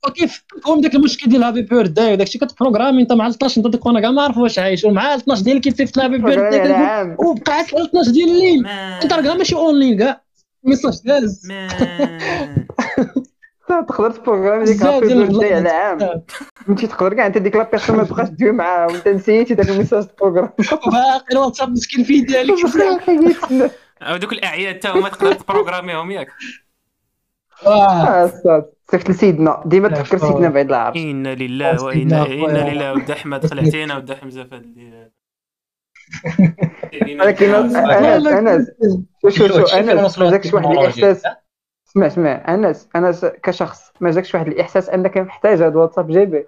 وكيف 0.06 0.44
كون 0.64 0.80
داك 0.80 0.94
المشكل 0.94 1.30
ديال 1.30 1.42
happy 1.42 1.62
birthday 1.62 2.12
وداك 2.12 2.26
الشيء 2.26 2.40
كت 2.40 2.50
programmer 2.50 3.02
أنت 3.02 3.12
مع 3.12 3.28
12 3.28 3.58
أنت 3.58 3.66
ديك 3.66 3.86
وأنا 3.86 4.00
كاع 4.00 4.10
ما 4.10 4.22
عارف 4.22 4.38
واش 4.38 4.58
عايش. 4.58 4.84
ومع 4.84 5.14
12 5.14 5.42
ديال 5.42 5.60
كيتصيفط 5.60 5.98
happy 5.98 6.18
birthday 6.18 6.72
عام 6.72 7.16
وبقى 7.18 7.52
عاد 7.52 7.64
12 7.64 8.10
ديال 8.10 8.28
الليل. 8.28 8.66
أنت 8.66 9.12
راه 9.12 9.22
كاع 9.22 9.34
ماشي 9.34 9.54
اونلاين 9.54 9.98
كاع 9.98 10.20
message 10.64 11.00
داز. 11.04 11.42
تقدر 13.68 14.10
ت 14.10 14.15
programmer 14.15 14.64
ديك 14.64 14.76
بزاف 14.76 14.94
happy 14.94 15.06
ديال 15.06 15.18
birthday 15.18 15.58
ال 15.58 15.59
plan. 15.59 15.66
على 15.66 15.68
عام. 15.68 16.22
انت 16.68 16.84
تقدر 16.84 17.14
كاع 17.14 17.26
أنت 17.26 17.38
ديك 17.38 17.56
la 17.56 17.70
personne 17.70 17.96
ما 17.96 18.04
تبقاش 18.04 18.28
تدوي 18.28 18.52
معاها 18.52 18.86
وأنت 18.86 19.08
نسيتي 19.08 19.54
داك 19.54 19.68
ال 19.68 19.73
message 19.73 20.06
ت 20.06 20.10
programmer 20.10 20.50
باقي 20.92 21.24
الواتساب 21.32 21.70
مسكين 21.70 22.04
فيه 22.04 22.26
ديالك 22.26 22.54
أو 24.04 24.16
دوك 24.16 24.32
الأعياد 24.32 24.78
تا 24.78 24.90
هما 24.90 25.08
تقدر 25.08 25.32
ت 25.32 25.38
programmer 25.38 25.98
هم 25.98 26.10
ياك. 26.10 26.28
أستاذ 27.62 28.62
صيفط 28.90 29.10
لسيدنا. 29.10 29.62
ديما 29.66 29.88
تفكر 29.88 30.18
سيدنا 30.18 30.48
بعيد 30.48 30.68
العرش 30.68 30.96
إنا 30.96 31.34
لله 31.34 31.84
وإنا. 31.84 32.26
إنا 32.26 32.70
لله. 32.70 32.92
ودي 32.92 33.12
أحمد 33.12 33.46
خلعتينا 33.46 33.96
ودي 33.96 34.16
حمزه 34.16 34.44
في 34.44 34.54
هاد 34.54 35.10
ولكن 37.20 37.54
انس 37.54 38.26
انس 38.26 38.70
شو 39.22 39.28
شو 39.28 39.66
شو 39.66 39.76
انس 39.76 40.18
ما 40.18 40.30
جاكش 40.30 40.54
واحد 40.54 40.66
الاحساس 40.66 41.22
اسمع 41.88 42.06
اسمع. 42.06 42.54
انس 42.54 42.88
انس 42.96 43.24
كشخص 43.24 43.92
ما 44.00 44.10
جاكش 44.10 44.34
واحد 44.34 44.46
الإحساس 44.46 44.88
أنك 44.88 45.18
محتاج 45.18 45.58
هذا 45.58 45.68
الواتساب 45.68 46.10
GB 46.10 46.46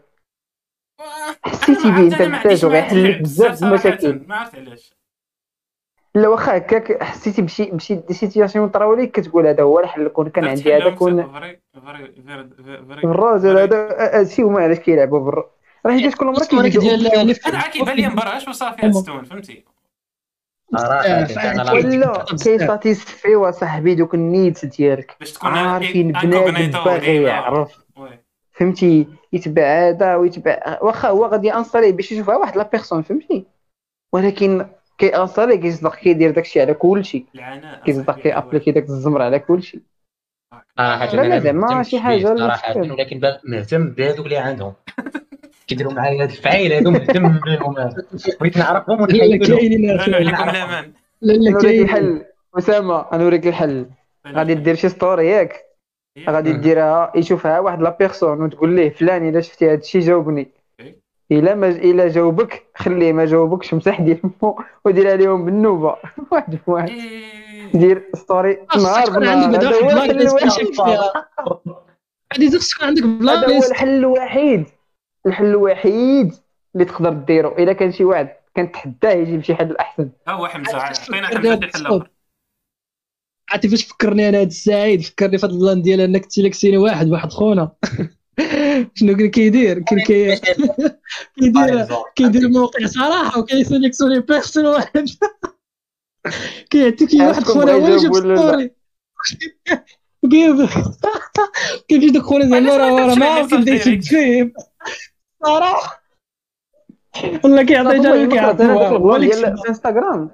حسيتي 1.45 1.91
به 1.91 2.01
أنت 2.01 2.23
محتاج 2.23 2.65
وغيحل 2.65 3.11
لك 3.11 3.21
بزاف 3.21 3.63
المشاكل. 3.63 4.21
ما 4.27 4.37
عرفت 4.37 4.55
علاش. 4.55 4.96
لا 6.17 6.29
واخا 6.29 6.57
هكاك 6.57 7.03
حسيتي 7.03 7.43
بشي 7.43 7.71
بشي 7.71 7.95
دي 7.95 8.15
سيتياسيون 8.15 8.69
طراو 8.69 8.95
لك 8.95 9.11
كتقول 9.11 9.47
هذا 9.47 9.63
هو 9.63 9.81
الحل 9.81 10.09
كون 10.09 10.29
كان 10.29 10.45
عندي 10.45 10.77
هذا 10.77 10.91
كون 10.91 11.21
الراجل 13.05 13.59
هذا 13.59 13.97
هادشي 13.99 14.43
هما 14.43 14.61
علاش 14.61 14.79
كيلعبوا 14.79 15.19
بالر 15.19 15.45
راه 15.87 15.93
حيت 15.93 16.15
كل 16.15 16.27
مرة 16.27 16.69
ديال 16.69 17.07
أنا 17.47 17.69
كيبان 17.69 17.97
لي 17.97 18.09
مبرهاش 18.09 18.49
وصافي 18.49 18.93
ستون 18.93 19.25
فهمتي؟ 19.25 19.65
صراحة 20.77 21.75
ولا 21.75 22.25
كيستاتيسفيو 22.25 23.51
صاحبي 23.51 23.95
دوك 23.95 24.15
النيدز 24.15 24.65
ديالك. 24.65 25.17
باش 25.21 25.33
تكون 25.33 25.51
عارفين 25.51 26.13
بنادم 26.13 26.85
باغي. 26.85 27.23
يعرف. 27.23 27.85
فهمتي؟ 28.53 29.07
يتبع 29.33 29.63
هذا 29.63 30.17
ويتبع 30.17 30.79
واخا 30.83 31.09
هو 31.09 31.27
غادي 31.27 31.55
انصالي 31.55 31.93
باش 31.93 32.13
يشوفها 32.13 32.37
واحد 32.37 32.57
لا 32.57 32.69
بيرسون 32.73 33.03
فهمتي؟ 33.03 33.47
ولكن 34.13 34.67
كي 34.99 35.17
installer 35.17 35.57
كيصدق 35.59 35.95
كيدير 35.95 36.31
داكشي 36.31 36.61
على 36.61 36.75
كلشي. 36.75 37.25
كيصدق 37.85 38.19
كي 38.19 38.28
appliquer 38.28 38.71
داك 38.71 38.83
الزمر 38.83 39.23
على 39.23 39.39
كلشي. 39.39 39.81
صراحة 40.79 41.07
لا، 41.07 41.17
لا، 41.17 41.27
أنا 41.27 41.39
زعما 41.39 41.83
شي 41.83 41.97
لا 41.97 42.37
صراحة. 42.37 42.77
ولكن 42.77 43.21
مهتم 43.45 43.91
بهذوك 43.91 44.27
اللي 44.27 44.37
عندهم. 44.37 44.73
كيديروا 45.67 45.93
معايا 45.93 46.23
هاد 46.23 46.31
الفعايل 46.31 46.73
هادو 46.73 46.91
مهتم 46.91 47.29
بهم. 47.29 47.75
بغيت 48.41 48.59
نعرفهم 48.59 49.01
ونحيدهم 49.01 49.57
كاينين 49.57 49.97
لا 51.21 51.33
لا 51.33 51.59
كاينين. 51.61 51.83
الحل. 51.83 52.25
أسامة 52.59 53.07
نوريك 53.13 53.47
الحل. 53.47 53.87
غادي 54.27 54.55
دير 54.55 54.75
شي 54.75 54.89
story 54.89 55.27
ياك. 55.27 55.67
غادي 56.29 56.53
مم. 56.53 56.61
ديرها 56.61 57.13
يشوفها 57.17 57.61
واحد 57.61 57.83
la 57.83 57.97
personne 57.99 58.43
وتقول 58.43 58.77
ليه 58.77 58.91
فلان 58.91 59.29
إلا 59.29 59.41
شفتي 59.41 59.67
هذا 59.67 59.75
الشيء 59.75 60.01
جاوبني. 60.01 60.41
إيه. 60.41 60.56
الا 61.33 61.55
ما 61.55 61.69
الا 61.69 62.09
جاوبك 62.09 62.67
خليه 62.75 63.13
ما 63.13 63.25
جاوبكش 63.25 63.75
مسح 63.75 64.01
ديال 64.01 64.21
مو 64.43 64.63
ودير 64.85 65.11
عليهم 65.11 65.45
بالنوبة. 65.45 65.97
واحد 66.33 66.59
بواحد 66.67 66.89
إيه. 66.89 67.73
دير 67.75 68.11
story 68.15 68.59
نهار 68.77 69.07
خاصك 69.07 69.13
تكون 69.13 69.27
عندك 69.29 69.59
بنهار 69.59 69.75
بعدا 69.75 69.79
هذا 69.79 69.95
واحد 69.95 70.23
هو 70.27 70.37
الحل 70.39 70.63
الوحيد. 70.63 70.99
غادي 72.35 72.51
خاصك 72.51 72.75
تكون 72.75 72.87
عندك 72.87 73.03
plan 73.03 73.39
هذا 73.39 73.57
هو 73.57 73.71
الحل 73.71 73.89
الوحيد. 73.89 74.67
الحل 75.27 75.45
الوحيد 75.45 76.35
اللي 76.75 76.85
تقدر 76.85 77.13
ديرو 77.13 77.49
الا 77.49 77.73
كان 77.73 77.93
شي 77.93 78.05
واحد 78.05 78.29
كنتحداه 78.57 79.13
يجيب 79.13 79.43
شي 79.43 79.55
حل 79.55 79.77
أحسن. 79.77 80.11
ها 80.29 80.33
هو 80.33 80.47
حمزة 80.47 80.77
عطينا 80.77 81.27
حمزة؟ 81.27 81.55
الحل. 81.55 82.03
عرفتي 83.51 83.69
فاش 83.69 83.85
فكرني 83.85 84.29
أنا 84.29 84.41
هاد 84.41 84.47
السعيد 84.47 85.03
فكرني 85.03 85.39
في 85.39 85.47
هاد 85.47 85.53
ال 85.53 85.59
plan 85.59 85.83
ديال 85.83 86.01
أنك 86.01 86.27
ت 86.27 86.31
sélectionner 86.31 86.79
واحد 86.79 87.09
واحد 87.09 87.31
خونا. 87.31 87.71
شنو 88.95 89.17
كان 89.17 89.31
كيدير 89.31 89.79
كان 89.79 89.99
كي- 90.01 90.37
كيدير 91.37 91.87
كيدير 92.17 92.49
موقع 92.49 92.87
صراحة 92.87 93.41
وكيسيليكسيوني 93.41 94.21
بيرسون 94.21 94.67
واحد 94.67 95.09
كيعطيك 96.71 97.09
واحد 97.21 97.43
خونا 97.45 97.75
واجب؟ 97.75 98.15
ستوري 98.15 98.71
كيف 101.89 102.13
دوك 102.13 102.23
خونا 102.23 102.47
زعما 102.47 102.77
راه 102.77 102.91
ما 102.91 103.07
راه 103.07 103.15
ما 103.15 103.27
على 103.27 103.35
عارف 103.35 103.53
يبدا 103.53 103.59
الدايركت؟ 103.59 103.87
يشد 103.87 104.03
فيه 104.03 104.53
صراحة. 105.45 106.03
والله 107.45 107.63
كيعطي 107.63 107.89
والله 107.89 108.03
جا 108.03 108.25
ما 108.25 108.35
كيعطي 108.35 109.19
ديال 109.19 109.59
في 109.59 109.69
انستغرام 109.69 110.31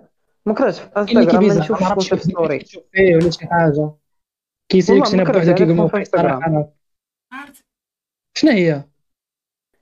ما 0.47 0.55
كرهتش 0.55 0.78
في 0.78 0.86
اللي 0.98 1.20
انستغرام 1.20 1.44
ما 1.58 1.62
شكون 1.64 1.76
عرفتش 1.86 2.08
شاف 2.08 2.22
ستوري 2.22 2.64
ولا 2.98 3.31
شي 3.31 3.47
حاجة. 3.47 3.90
كي 4.68 4.76
sélectionner 4.76 5.24
بوحدو 5.24 5.40
كيقول 5.55 5.66
في 5.66 5.72
موقع 5.72 5.98
انستغرام. 5.98 6.40
صراحة. 6.40 6.72
عرفت. 7.32 7.61
شنو 8.35 8.51
هي؟ 8.51 8.83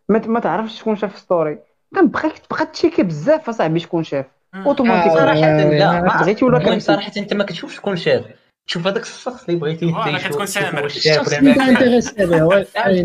ما 0.09 0.19
ما 0.27 0.41
تعرفش 0.41 0.79
شكون 0.81 0.97
شاف 0.97 1.19
story 1.19 1.59
كنبغيك 1.95 2.39
تبقى 2.39 2.67
ت 2.67 2.71
checker 2.71 3.03
بزاف 3.03 3.49
أصاحبي 3.49 3.79
شكون 3.81 4.05
شاف. 4.05 4.27
اوتوماتيك 4.67 5.13
آه. 5.13 5.15
صراحة 5.15 5.41
لا 5.57 6.01
ما 6.03 6.21
بغيتي 6.21 6.45
ولا 6.45 6.59
كرهتي؟ 6.59 6.81
صراحة 6.81 7.13
أنت 7.17 7.35
ما 7.35 7.45
كتشوفش 7.45 7.77
شكون 7.77 7.97
شاف. 7.97 8.25
تشوف 8.67 8.87
هذاك 8.87 9.03
الشخص 9.03 9.45
اللي 9.49 9.61
بغيتي 9.61 9.87
تشوف- 9.87 10.09
كتكون 10.09 10.45
تشوف 10.45 10.49
سامر. 10.49 10.85
الشخص 10.85 11.33
اللي 11.33 11.53
intéressé 11.53 12.27
به. 12.27 12.63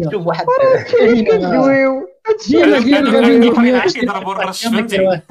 تشوف 0.09 0.27
واحد. 0.27 0.45
كندويو 1.31 2.07
ديما 2.47 2.79
ديما 2.79 2.97
كانوا 2.97 3.11
غادي 3.21 3.37
ندير 3.49 3.75
عاد 3.79 3.91
كيضربوا 3.91 4.33
الرش، 4.33 4.65
فهمتي؟ 4.67 5.21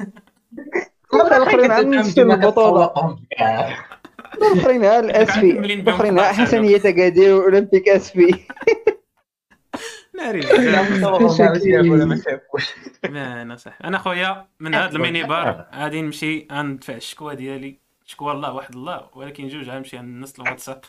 الآخرين 1.13 1.71
عاد 1.71 1.85
للبطولة 2.19 3.17
كاع. 3.37 3.85
الآخرين 4.37 4.83
ها 4.83 4.99
الأسفي. 4.99 5.51
الآخرين 5.51 6.19
ها 6.19 6.25
11 6.25 6.41
حسنية 6.41 6.77
تقادير 6.77 7.43
أولمبيك 7.43 7.89
أسفي. 7.89 8.35
ما 10.19 10.31
ما 13.09 13.41
أنا 13.41 13.55
صح. 13.55 13.77
أنا 13.83 13.97
خويا 13.97 14.47
من 14.59 14.75
هذا 14.75 14.95
الميني 14.95 15.23
بار 15.23 15.65
غادي 15.75 16.01
نمشي 16.01 16.47
غندفع 16.51 16.93
الشكوى 16.93 17.35
ديالي. 17.35 17.79
شكوى 18.05 18.31
الله 18.31 18.53
واحد 18.53 18.75
الله. 18.75 19.09
ولكن 19.15 19.47
جوج 19.47 19.69
غنمشي 19.69 19.97
نص 19.97 20.39
الواتساب. 20.39 20.81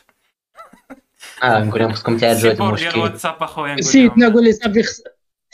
آه 1.43 1.63
نقول 1.63 1.81
لهم 1.81 1.91
خصكم 1.91 2.17
تعالجوا 2.17 2.51
هذا 2.51 2.63
المشكل. 2.63 2.99
الواتساب 2.99 3.43
أخويا 3.43 3.71
نقول 3.71 3.83
سيدنا 3.83 4.33
قول 4.33 4.43
لي 4.43 4.51
صافي 4.51 4.83
حبس 4.83 5.03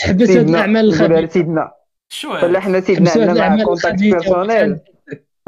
هاد 0.01 0.23
سيدنا 0.23 0.57
الأعمال 0.57 0.85
الخبيثة. 0.85 1.21
لسيدنا 1.21 1.71
شو 2.09 2.59
حنا 2.59 2.81
سيدنا 2.81 3.43
عندنا 3.43 3.65
contact 3.65 3.99
personnel 3.99 4.79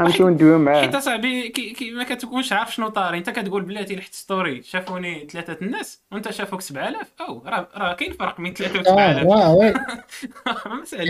غنمشيو 0.01 0.29
ندويو 0.29 0.57
معاه 0.59 0.81
حيت 0.81 0.95
أصاحبي 0.95 1.49
كي 1.49 1.73
كي 1.73 1.91
ما 1.91 2.03
كتكونش 2.03 2.53
عارف 2.53 2.75
شنو 2.75 2.87
طاري. 2.89 3.17
أنت 3.17 3.29
كتقول 3.29 3.61
بلاتي 3.61 3.95
لحت 3.95 4.13
story 4.13 4.63
شافوني 4.63 5.27
ثلاثة 5.31 5.57
الناس 5.61 6.03
وأنت 6.11 6.31
شافوك 6.31 6.61
7000 6.61 7.13
أو 7.21 7.43
راه 7.45 7.67
راه 7.75 7.93
كاين 7.93 8.13
فرق 8.13 8.41
بين 8.41 8.53
ثلاثة 8.53 8.79
و 8.93 8.99
آه 8.99 9.13
7000 9.13 9.25
واه 9.27 9.55
oui. 9.55 9.73
ما 10.65 10.81
مسالاش 10.81 11.09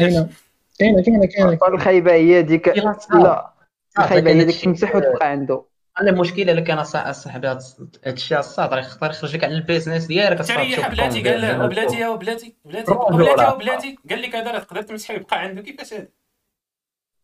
كاينة. 0.80 1.02
كاينة 1.04 1.26
كاينة 1.26 1.58
الخايبة 1.68 2.12
هي 2.14 2.42
ديك 2.42 2.68
لا. 2.68 2.96
لا 3.14 3.54
الخايبة 4.00 4.32
هي 4.32 4.44
ديك 4.44 4.56
تمسح 4.62 4.96
وتبقى 4.96 5.28
عنده. 5.32 5.64
أنا 6.02 6.10
المشكلة 6.10 6.52
الا 6.52 6.62
كان 6.62 6.84
صاح- 6.84 7.12
صاحبي. 7.12 7.48
هاد 7.48 7.60
الشيء 8.08 8.40
الساطر 8.40 8.78
يختار 8.78 9.10
يخرج 9.10 9.36
لك 9.36 9.44
على 9.44 9.54
ال 9.54 9.60
business 9.60 10.06
ديالك 10.06 10.48
تريح 10.48 10.88
بلاتي 10.90 11.30
قال 11.30 11.42
له 11.42 11.68
بلاتي 11.68 11.96
يا 12.00 12.16
بلاتي 12.16 12.56
بلاتي. 12.66 12.92
بلاتي 13.12 13.58
بلاتي. 13.58 13.98
قال 14.10 14.22
لك 14.22 14.36
هذا 14.36 14.52
راه 14.52 14.60
تقدر 14.60 14.82
تمسحي 14.82 15.14
ويبقى 15.14 15.40
عنده. 15.40 15.62
كيفاش 15.62 15.94
هذا؟ 15.94 16.08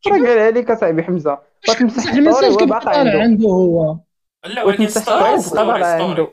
راه 0.07 0.11
قالها 0.13 0.51
لك 0.51 0.71
أصاحبي 0.71 1.03
حمزة. 1.03 1.50
وتمسح 1.69 2.03
صح 2.03 2.13
ال 2.13 2.18
message 2.18 2.51
وباقي 2.51 2.85
طالع 2.85 3.21
عنده. 3.21 3.49
هو. 3.49 3.97
لا 4.45 4.63
ولكن 4.63 4.83
وتمسح 4.83 5.01
story 5.01 5.41
story 5.41 5.83
عنده. 5.83 6.27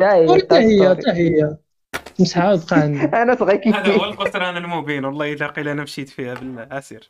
حتى 0.00 0.54
هي. 0.54 0.90
حتى 0.90 1.10
هي 1.10 1.56
مسحها 2.20 2.52
وتبقى 2.52 2.80
عنده 2.80 3.22
أنا 3.22 3.36
صغير. 3.36 3.56
كيف 3.56 3.76
هذا 3.76 3.92
هو 3.92 4.04
الخسران 4.04 4.56
المبين. 4.56 5.04
والله 5.04 5.32
الا 5.32 5.46
قيل 5.46 5.68
أنا 5.68 5.82
مشيت 5.82 6.08
فيها 6.08 6.34
بالعسير 6.34 7.08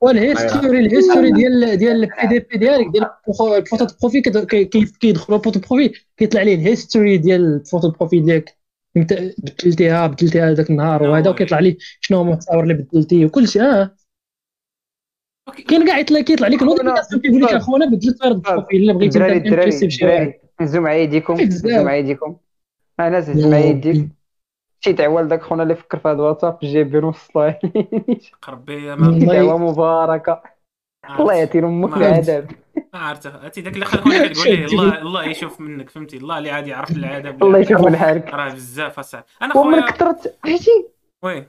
وال 0.00 0.17
history 0.17 0.78
ال 0.78 0.84
history 0.84 1.30
ديال 1.30 1.76
ديال 1.76 2.04
ال 2.04 2.28
PDP 2.28 2.58
ديالك 2.58 2.86
ديال 2.86 3.06
ال 3.56 3.61
photo 3.61 3.86
profil 4.00 4.20
كيدخلوا 5.00 5.38
ال 5.38 5.42
photo 5.42 5.60
profil 5.60 5.92
كيطلع 6.16 6.40
عليه 6.40 6.54
ال 6.54 6.60
historique 6.60 7.18
ديال 7.18 7.54
ال 7.54 7.60
photo 7.60 7.90
profil 7.90 8.20
ديالك. 8.20 8.56
انت 8.96 9.12
بدلتيها 9.38 10.06
بدلتيها 10.06 10.52
ذاك 10.52 10.70
النهار. 10.70 11.02
وهذا. 11.02 11.30
وكيطلع 11.30 11.58
ليه 11.58 11.76
شنو 12.00 12.18
هما 12.20 12.32
التصاور 12.32 12.62
اللي 12.62 12.74
بدلتيه. 12.74 13.26
وكل 13.26 13.48
شيء. 13.48 13.62
آه. 13.62 13.94
كاين 15.50 15.86
كاع 15.86 15.98
يطلع 15.98 16.20
كيطلع 16.20 16.48
لك 16.48 16.62
notification 16.62 17.22
كيقول 17.22 17.42
لك 17.42 17.52
أخونا. 17.52 17.86
بدلت 17.86 18.24
ال 18.24 18.32
profil 18.32 18.82
الا 18.82 18.92
بغيتي 18.92 19.18
الدراري 19.18 19.36
الدراري 19.36 20.40
هزوا 20.60 20.80
مع 20.82 20.92
يديكم. 20.94 21.34
هزوا 21.34 21.82
مع 21.82 21.94
يديكم 21.94 22.36
أنا 23.00 23.18
هزوا 23.18 23.50
مع 23.50 23.58
يديك 23.58 24.08
شي 24.80 24.92
دعوة 24.92 25.22
لذاك 25.22 25.42
خونا 25.42 25.62
اللي 25.62 25.74
فكر 25.74 25.98
في 25.98 26.08
هذا 26.08 26.16
الواتساب 26.16 26.58
جايب 26.62 26.90
بين 26.90 27.04
وصلها 27.04 27.58
قرب 28.42 28.64
بيا 28.64 28.94
ما 28.94 29.56
مباركة. 29.56 30.42
الله 31.20 31.34
يعطي 31.34 31.58
أمك 31.58 31.96
العذاب 31.96 32.50
ما 32.94 32.98
عرفت. 33.00 33.26
هاتي 33.26 33.60
داك 33.60 33.74
اللي 33.74 33.84
خلاني 33.84 34.28
كتقول 34.28 34.48
لي 34.56 34.64
الله 34.64 34.98
الله 34.98 35.24
يشوف 35.24 35.60
منك 35.60 35.90
فهمتي؟ 35.90 36.16
الله 36.16 36.38
اللي 36.38 36.50
عاد 36.50 36.66
يعرف 36.66 36.90
العذاب 36.90 37.42
الله 37.44 37.58
يشوف 37.58 37.80
من 37.80 37.96
حالك 37.96 38.34
راه 38.34 38.54
بزاف 38.54 38.98
اصاحبي 38.98 39.26
أنا 39.42 39.56
ومن 39.56 39.80
خويا 39.80 39.90
كثرت 39.90 40.38
عرفتي 40.44 40.86
وي. 41.22 41.34
ما 41.40 41.46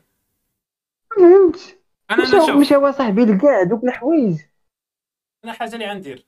فهمت 1.18 1.83
أنا 2.12 2.24
أنا 2.24 2.46
شوف. 2.46 2.50
مشى 2.50 2.76
هو 2.76 2.92
صاحبي 2.92 3.26
لكاع 3.26 3.64
دوك 3.64 3.84
الحوايج. 3.84 4.42
أنا 5.44 5.54
حاجة 5.54 5.74
اللي 5.74 5.86
غندير 5.86 6.26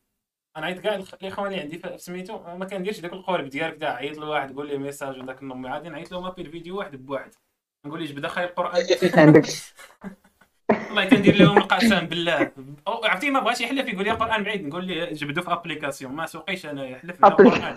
أنا 0.57 0.65
عيط 0.65 0.79
كاع 0.79 0.95
الاخوان 0.95 1.47
اللي 1.47 1.61
عندي 1.61 1.77
في 1.79 1.97
سميتو 1.97 2.39
ما 2.57 2.65
كنديرش 2.65 2.99
داك 2.99 3.13
القوالب 3.13 3.49
ديالك 3.49 3.77
تاع 3.79 3.95
عيط 3.95 4.17
لواحد 4.17 4.55
قول 4.55 4.67
ليه 4.67 4.77
ميساج 4.77 5.19
وداك 5.19 5.41
النمي 5.41 5.69
عادي 5.69 5.89
نعيط 5.89 6.11
له 6.11 6.21
مابي 6.21 6.41
الفيديو 6.41 6.77
واحد 6.77 7.05
بواحد. 7.05 7.31
نقول 7.85 7.99
ليه 7.99 8.07
جبد 8.07 8.27
خاي 8.27 8.43
القرآن؟ 8.45 8.83
عندك. 9.19 9.45
والله 10.87 11.05
كندير 11.05 11.35
لهم 11.35 11.57
القسم 11.57 11.99
بالله. 11.99 12.51
عرفتي 12.87 13.29
ما 13.29 13.39
بغاش 13.39 13.61
يحلف 13.61 13.87
يقول 13.87 14.03
لي 14.05 14.11
قران 14.11 14.43
بعيد. 14.43 14.67
نقول 14.67 14.85
ليه 14.85 15.05
جبدو 15.05 15.41
في 15.41 15.51
application 15.53 16.13
ما 16.13 16.25
سوقيش 16.25 16.65
أنايا 16.65 16.97
حلف 16.97 17.25
القرآن. 17.25 17.75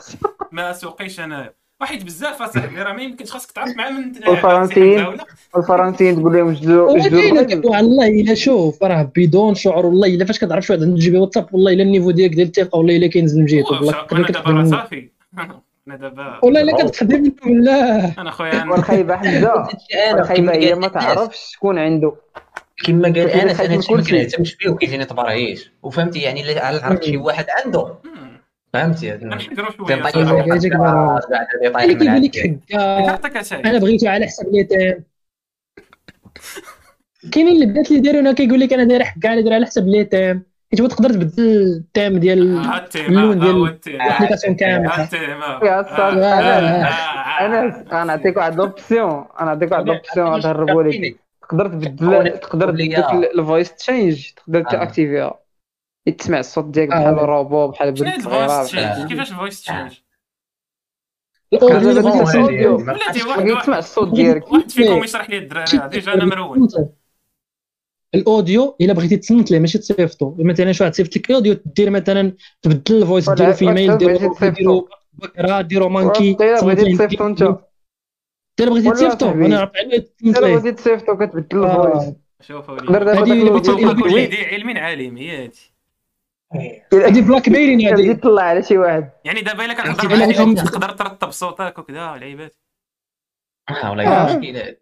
ما 0.52 0.72
سوقيش 0.72 1.20
أنايا. 1.20 1.54
واحد 1.80 2.04
بزاف 2.04 2.42
اصاحبي 2.42 2.82
راه 2.82 2.92
ما 2.92 3.02
يمكنش 3.02 3.30
خاصك 3.30 3.52
تعرف 3.52 3.76
مع 3.76 3.90
من 3.90 4.12
والفرنسيين 4.28 5.16
الفرنسيين 5.56 6.16
تقول 6.16 6.32
لهم 6.36 6.52
جدوا 6.52 6.98
جدوا 6.98 7.20
ولكن 7.20 7.36
الرجل 7.38 7.74
على 7.74 7.86
الله 7.86 8.06
إلا 8.08 8.34
شوف 8.34 8.82
راه 8.82 9.10
بدون 9.16 9.54
شعور 9.54 9.86
والله 9.86 10.08
إلا 10.08 10.24
فاش 10.24 10.38
كتعرف 10.38 10.66
شي 10.66 10.72
واحد 10.72 10.84
عنده 10.84 10.96
GB 10.96 11.18
واتساب 11.18 11.46
والله 11.52 11.72
إلا 11.72 11.82
ال 11.82 11.86
niveau 11.86 12.10
ديالك 12.10 12.34
ديال 12.34 12.46
الثقة 12.46 12.78
والله 12.78 12.96
إلا 12.96 13.06
كينزل 13.06 13.38
من 13.40 13.46
جهته 13.46 13.72
والله 13.72 13.94
أنا 14.12 14.26
دابا 14.28 14.50
راه 14.50 14.64
صافي. 14.64 15.08
أنا 15.88 15.96
دابا 15.96 16.38
والله 16.42 16.60
إلا 16.60 16.76
كتخدم 16.76 17.32
لا. 17.46 18.12
أنا 18.20 18.30
خويا 18.30 18.64
أنا- 18.64 18.70
والخايبة 18.70 19.16
حمزة. 19.16 19.52
أنا 20.10 20.14
والخايبة 20.16 20.52
كما 20.52 20.52
هي 20.52 20.74
ما 20.74 20.88
تعرفش 20.88 21.52
شكون 21.52 21.78
عنده. 21.78 22.14
كما 22.84 23.02
قال 23.08 23.18
انس 23.18 23.60
أنا 23.60 23.68
من 23.68 23.74
هادشي 23.74 23.94
ما. 23.94 24.02
كنهتمش 24.02 24.56
به 24.56 24.70
وكيجيني 24.70 25.04
تبرهيش 25.04 25.72
وفهمتي 25.82 26.18
يعني 26.18 26.42
إلا 26.52 26.66
عرفت 26.66 27.04
شي 27.04 27.16
واحد 27.16 27.46
عنده. 27.64 27.94
فهمتي 28.72 29.12
غنحضروا 29.12 29.70
شوية 29.70 29.94
كيقول 31.86 32.06
لك 32.22 32.36
حكا 32.36 32.58
أنا 33.70 33.78
بغيتو 33.78 34.08
على 34.08 34.26
حساب 34.26 34.46
ليتام 34.52 35.04
كاينين 37.32 37.62
البنات 37.62 37.90
اللي 37.90 38.00
دايرونها 38.02 38.32
كيقول 38.32 38.60
لك 38.60 38.72
أنا 38.72 38.84
داير 38.84 39.04
حكا 39.04 39.32
أنا 39.32 39.40
داير 39.40 39.54
على 39.54 39.66
حساب 39.66 39.88
ليتام 39.88 40.42
حيت 40.70 40.80
هو 40.80 40.86
تقدر 40.86 41.10
تبدل 41.10 41.42
ال 41.76 41.83
thème 41.83 42.18
ديال 42.18 42.58
ال 42.74 42.80
thème 42.80 43.06
اللون 43.06 43.38
ديال 43.38 43.56
ال 43.86 43.92
application 43.92 44.56
كامله 44.56 45.02
ال 45.04 45.07
thème 45.07 45.20
ها. 45.42 45.58
يا. 46.18 47.46
أنا 47.46 47.84
غنعطيك 47.92 48.36
واحد 48.36 48.56
l'option 48.56 49.24
أنا 49.40 49.54
نعطيك 49.54 49.72
واحد 49.72 49.86
l'option 49.86 50.26
غنهربوا 50.28 50.82
لك 50.82 51.16
تقدر 51.42 51.66
تبدل 51.68 52.38
تقدر 52.38 52.70
تبدل 53.12 53.24
ال 53.40 53.46
voice 53.46 53.74
change 53.74 54.26
تقدر 54.36 54.60
ت 54.70 54.77
activer 54.77 55.25
ها. 55.25 55.38
تسمع 56.10 56.38
الصوت 56.38 56.64
ديالك 56.64 56.92
آه. 56.92 57.12
بحال 57.12 57.28
روبو 57.28 57.68
بحال 57.68 57.88
هاد 57.88 57.98
صغيرة 57.98 58.16
ال 58.16 58.22
voice 58.22 58.50
بحال 58.50 58.66
change 58.66 59.08
كيفاش 59.08 59.30
ال 59.32 59.37
voice 59.37 59.62
change 59.62 59.92
واحد 63.28 63.42
كيتسمع 63.42 63.78
الصوت 63.78 64.14
ديالك. 64.14 64.52
واحد 64.52 64.70
فيكم 64.70 65.04
يشرح 65.04 65.30
لي 65.30 65.38
الدراري 65.38 65.78
هذه 65.78 65.86
déjà 65.86 66.14
أنا 66.14 66.24
مرون 66.24 66.68
الأوديو 68.14 68.76
إلا 68.80 68.92
بغيتي 68.92 69.16
تصنت 69.16 69.50
ليه 69.50 69.58
ماشي 69.58 69.78
تصيفطو 69.78 70.34
مثلا 70.38 70.72
شي 70.72 70.82
واحد 70.82 70.94
صيفط 70.94 71.16
لك 71.16 71.30
الأوديو 71.30 71.56
دير 71.76 71.90
مثلا 71.90 72.32
تبدل 72.62 73.02
الفويس 73.02 73.30
ديرو 73.30 73.52
في 73.52 73.68
ايميل 73.68 73.98
ديرو 73.98 74.88
بكرة 75.12 75.60
ديرو 75.60 75.88
مانكي 75.88 76.32
بغيتي. 76.34 76.96
تصيفطو 76.96 77.26
أنت؟ 77.26 77.42
إلا 78.60 78.70
بغيتي 78.70 78.90
تصيفطو. 78.90 79.30
أنا 79.30 79.70
إلا 79.82 80.04
ليه. 80.22 80.56
بغيتي 80.56 80.72
تصيفطو 80.72 81.16
كتبدل. 81.16 81.64
الفويس 81.64 82.14
شوفوا 82.40 82.78
تقدر 82.78 82.92
لي. 82.92 82.98
دابا 82.98 83.12
هذه 83.12 83.18
داك 83.18 83.32
اللي 83.32 83.42
الأوديو 83.42 83.74
بغيتي- 83.76 83.94
كل 83.94 84.00
كتبدل. 84.00 84.18
يدي 84.18 84.46
علم 84.46 84.78
عالم 84.78 85.16
هي 85.16 85.42
هادي. 85.44 85.72
هذه 86.92 87.20
بلاك 87.20 87.48
ميلين 87.48 87.88
كتبدي 87.88 88.10
هذه 88.10 88.16
تطلع 88.16 88.42
على 88.42 88.62
شي 88.62 88.78
واحد 88.78 89.10
يعني 89.24 89.40
دابا 89.40 89.64
الا 89.64 89.74
كنهضر 89.74 90.64
تقدر 90.64 90.90
ترتب 90.90 91.30
صوتك 91.30 91.78
وكذا 91.78 92.10
والعيبات 92.10 92.56
آه 93.70 93.90
والله 93.90 94.08
آه. 94.08 94.26
إلا 94.26 94.38
مشكلة. 94.38 94.76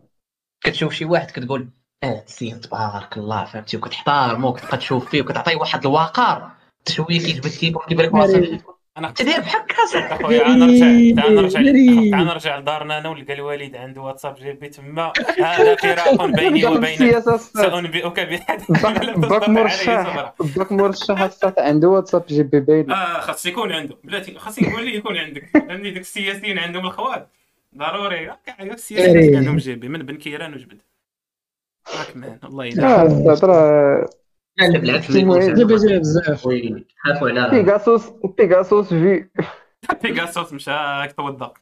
كتشوف 0.64 0.94
شي 0.94 1.06
واحد 1.06 1.32
كتقول 1.32 1.70
آه 2.04 2.24
السيد 2.28 2.60
تبارك 2.60 3.18
الله 3.18 3.46
فهمتي؟ 3.46 3.78
وكتحتارمو 3.78 4.48
وكتبقى 4.48 4.78
تشوف 4.78 5.10
فيه 5.10 5.22
وكتعطيه 5.22 5.56
واحد 5.56 5.86
الوقار. 5.86 6.52
شوية 6.88 7.20
كيجبد 7.20 7.48
فيك 7.48 7.76
وكيبان 7.76 8.06
لك 8.06 8.14
واصل. 8.14 8.58
أنا 8.98 9.11
تدير 9.11 9.40
بحال 9.40 9.66
كاسر 9.66 10.00
اخويا 10.00 10.45
أنا 10.45 10.66
نرجع 10.66 11.22
تعال 11.22 11.36
نرجع. 11.36 11.60
تعال 12.11 12.26
نرجع 12.26 12.60
لدارنا 12.60 12.98
أنا 12.98 13.10
ولقى 13.10 13.34
الوالد 13.34 13.76
عنده 13.76 14.02
واتساب 14.02 14.36
GB 14.36 14.70
تما. 14.70 15.14
هذا 15.44 15.76
فراق 15.76 16.26
بيني 16.26 16.66
وبينك. 16.66 17.26
سأنبئك 17.38 18.20
بحد 18.20 18.61
باك 19.18 19.50
مرشح. 19.50 20.34
باك 20.40 20.72
مرشح. 20.72 21.30
عنده 21.58 21.88
واتساب 21.88 22.26
جي 22.28 22.44
بي 22.44 22.60
باين 22.60 22.92
آه 22.92 23.20
خاص 23.20 23.45
يكون 23.45 23.72
عنده. 23.72 23.95
بلاتي 24.03 24.38
خاص 24.38 24.60
يقول 24.60 24.86
لي 24.86 24.95
يكون 24.95 25.18
عندك. 25.18 25.44
فهمتي 25.53 25.92
ديك 25.92 25.98
السياسيين 25.98 26.60
عندهم 26.60 26.86
الخوات. 26.86 27.28
ضروري. 27.78 28.26
كاع 28.45 28.56
السياسيين. 28.61 29.36
عندهم 29.36 29.58
جيبي. 29.58 29.88
من 29.88 30.00
بن 30.00 30.16
كيران 30.18 30.53
وجبد. 30.53 30.82
راك 31.98 32.18
مان. 32.18 32.40
الله 32.44 32.84
آه 32.84 34.06
بزاف 36.00 36.46
وي 36.46 36.86
خافوا 37.06 37.30
على 37.30 37.50
بيغاسوس 37.64 38.10
بيغاسوس 38.38 38.88
في 38.88 39.30
بيغاسوس 40.04 40.54
مشى 40.54 40.72
توضق 41.18 41.58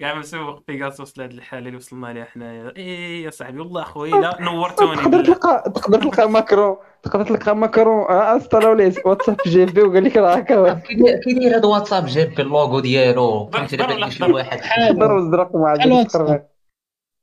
كاع 0.00 0.14
مسوق 0.14 0.62
بيغاسوس 0.68 1.18
لهاد 1.18 1.32
الحالة 1.32 1.66
اللي 1.66 1.76
وصلنا 1.76 2.06
ليها 2.12 2.24
حنايا. 2.24 2.72
اي 2.76 3.22
يا 3.22 3.30
صاحبي 3.30 3.58
والله 3.60 3.82
خويا 3.82 4.20
لا 4.20 4.36
نورتوني 4.44 4.96
تقدر 4.96 5.24
تلقى 5.24 5.72
تقدر 5.74 6.02
تلقى 6.02 6.30
ماكرون 6.30 6.76
تقدر 7.02 7.24
تلقى 7.24 7.56
ماكرون 7.56 8.04
آه 8.04 8.32
installaw 8.34 8.74
ليه 8.74 8.92
واتساب 9.06 9.36
GB 9.46 9.82
وقال 9.82 10.04
لك 10.04 10.16
راه 10.16 10.34
هكا 10.34 10.74
كيدير 10.74 11.16
كيدير 11.24 11.56
هذا 11.56 11.66
واتساب 11.66 12.06
جاب 12.06 12.34
باللوغو 12.34 12.80
ديالو. 12.80 13.50
فهمتي 13.52 13.76
دابا؟ 13.76 14.32
واحد. 14.32 14.58
بحال 14.58 14.96
خضر 14.96 15.12
وازرق 15.12 15.56
مع 15.56 15.74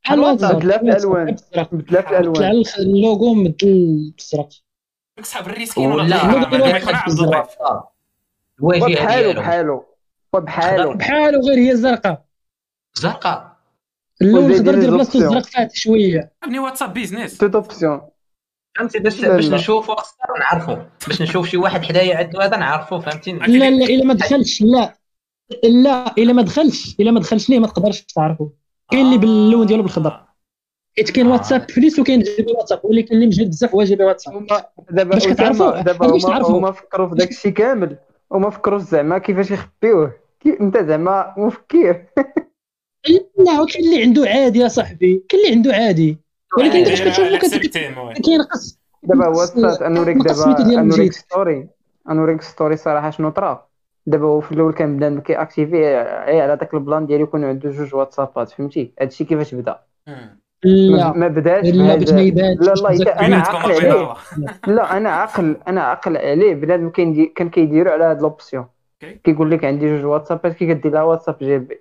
بحال 0.04 0.20
واتساب. 0.20 0.58
بحال 0.58 0.68
واتساب 0.68 0.78
بدلات 0.80 0.82
الألوان. 0.82 1.36
بدلات 1.72 2.08
طلع 2.08 2.18
الالوان 2.18 2.62
اللوغو 2.78 3.34
مبدل 3.34 4.12
بالزرق 4.16 4.48
ديك 5.16 5.26
صحاب 5.26 5.46
الريسكين 5.46 5.92
لا، 5.92 6.06
ديالو. 8.86 9.40
بحالو 9.40 9.84
وبحالو 10.32 10.94
بحالو 10.94 11.40
غير 11.40 11.58
هي 11.58 11.72
الزرقاء. 11.72 12.24
زرقاء. 12.94 13.56
اللون 14.22 14.48
لي 14.52 14.58
دير 14.58 14.90
بلاصتو. 14.90 15.18
الزرق 15.18 15.42
فاتح 15.42 15.74
شوية. 15.74 16.32
أبني 16.42 16.58
واتساب 16.58 16.94
بيزنس. 16.94 17.38
toute 17.38 17.54
option. 17.54 18.00
فهمتي 18.78 18.98
باش 18.98 19.20
لا، 19.20 19.36
باش 19.36 19.48
لا. 19.48 19.56
نشوفو 19.56 19.92
أصلا 19.92 20.26
نعرفو 20.40 20.76
باش 21.08 21.22
نشوف 21.22 21.48
شي 21.48 21.56
واحد 21.56 21.84
حدايا 21.84 22.16
عنده 22.16 22.44
هذا 22.44 22.56
نعرفو 22.56 23.00
فهمتي؟ 23.00 23.32
لا 23.32 23.46
لا 23.46 23.68
إلا 23.68 24.04
ما 24.04 24.14
دخلش 24.14 24.62
لا. 24.62 24.94
لا 25.64 26.14
إلا 26.18 26.32
ما 26.32 26.42
دخلش 26.42 26.96
إلا 27.00 27.10
ما 27.10 27.20
دخلش 27.20 27.50
ليه 27.50 27.58
ما 27.58 27.66
تقدرش 27.66 28.00
تعرفو 28.02 28.50
كاين 28.92 29.06
اللي 29.06 29.18
باللون 29.18 29.66
ديالو 29.66 29.82
بالخضر. 29.82 30.24
حيت 30.96 31.10
كاين 31.10 31.26
آه. 31.26 31.32
واتساب 31.32 31.70
فليس 31.70 31.98
وكاين 31.98 32.20
GB 32.20 32.52
واتساب 32.52 32.80
ولكن 32.84 33.14
اللي 33.14 33.26
مجهد 33.26 33.48
بزاف 33.48 33.74
هو 33.74 33.82
GB 33.82 34.04
واتساب. 34.04 34.46
دابا 34.90 35.14
باش 35.14 35.28
كتعرفوا؟ 35.28 35.80
دابا 35.80 36.06
باش 36.06 36.24
هما 36.24 36.34
تعرفوا؟ 36.34 36.58
هما 36.58 36.72
فكروا 36.72 37.08
في 37.08 37.14
داك 37.14 37.30
الشيء 37.30 37.52
كامل. 37.52 37.96
هما 38.32 38.50
فكروا 38.50 38.78
زعما 38.78 39.18
كيفاش 39.18 39.50
يخبيوه. 39.50 40.12
انت 40.60 40.78
زعما 40.78 41.34
مفكر 41.36 42.04
لا 43.38 43.66
كاين 43.72 43.84
اللي 43.84 44.02
عنده 44.02 44.28
عادي 44.28 44.58
يا 44.58 44.68
صاحبي. 44.68 45.24
كاين 45.28 45.42
اللي 45.44 45.56
عنده 45.56 45.74
عادي. 45.74 46.18
ولكن 46.58 46.76
انت 46.76 46.88
باش 46.88 47.02
كتشوفو 47.02 47.38
كت- 47.38 48.24
كاين 48.24 48.42
قص 48.42 48.78
دابا 49.02 49.26
هو 49.26 49.42
الصاد 49.42 49.82
أنوريك 49.82 50.16
دابا 50.16 50.58
أنوريك. 50.80 51.12
story 51.12 51.68
أنوريك 52.10 52.42
story 52.42 52.76
صراحة 52.76 53.10
شنو 53.10 53.30
طرا. 53.30 53.66
دابا 54.06 54.26
هو 54.26 54.40
في 54.40 54.52
الأول 54.52 54.72
كان 54.72 54.96
بدا 54.96 55.20
كي 55.20 55.34
activer 55.34 55.76
غير 56.26 56.42
على 56.42 56.56
داك 56.56 56.74
ال 56.74 56.80
plan 56.80 57.06
ديالو 57.06 57.22
يكون 57.22 57.44
عنده 57.44 57.70
جوج 57.70 57.94
واتسابات 57.94 58.50
فهمتي؟ 58.50 58.92
هادشي 59.00 59.24
كيفاش 59.24 59.54
بدا. 59.54 59.78
لا 60.64 61.12
ما 61.12 61.28
بداش 61.28 61.66
لا 61.66 61.96
لا 61.96 62.92
لا 62.92 63.26
أنا 63.26 63.36
عاقل 63.36 63.72
عليه. 63.72 64.14
لا 64.66 64.96
أنا 64.96 65.10
عاقل 65.10 65.56
أنا 65.68 65.82
عاقل 65.82 66.16
عليه. 66.16 66.54
بنادم 66.54 66.88
كان 66.88 67.12
دي 67.12 67.26
كان 67.26 67.50
كيديرو 67.50 67.90
على 67.90 68.04
هاد 68.04 68.22
l'option. 68.22 68.66
كيقول 69.24 69.50
لك 69.50 69.64
عندي 69.64 69.96
جوج 69.96 70.04
واتسابات 70.04 70.52
كي 70.52 70.66
كدير 70.66 70.92
لها 70.92 71.02
واتساب 71.02 71.36
GB. 71.40 71.80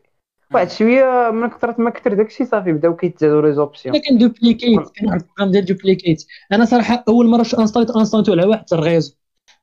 واحد 0.54 0.70
شوية 0.70 1.32
من 1.32 1.50
كثرت 1.50 1.80
ما 1.80 1.90
كثر 1.90 2.14
داكشي 2.14 2.46
صافي 2.46 2.72
بداو 2.72 2.96
كيتزادوا 2.96 3.42
les 3.42 3.54
options. 3.54 3.96
أنا 3.96 4.04
كان 4.04 4.18
duplicate 4.18 4.90
كان 4.96 5.08
واحد 5.08 5.22
ال 5.22 5.25
programme 5.25 5.52
ديال 5.52 5.66
duplicate. 5.66 6.26
أنا 6.52 6.66
صراحة 6.66 7.04
أول 7.08 7.28
مرة 7.28 7.44
شو 7.44 7.62
installit 7.62 7.92
installitou 7.92 8.32
على 8.32 8.46
واحد 8.46 8.66
ال 8.74 8.80
raison 8.80 9.16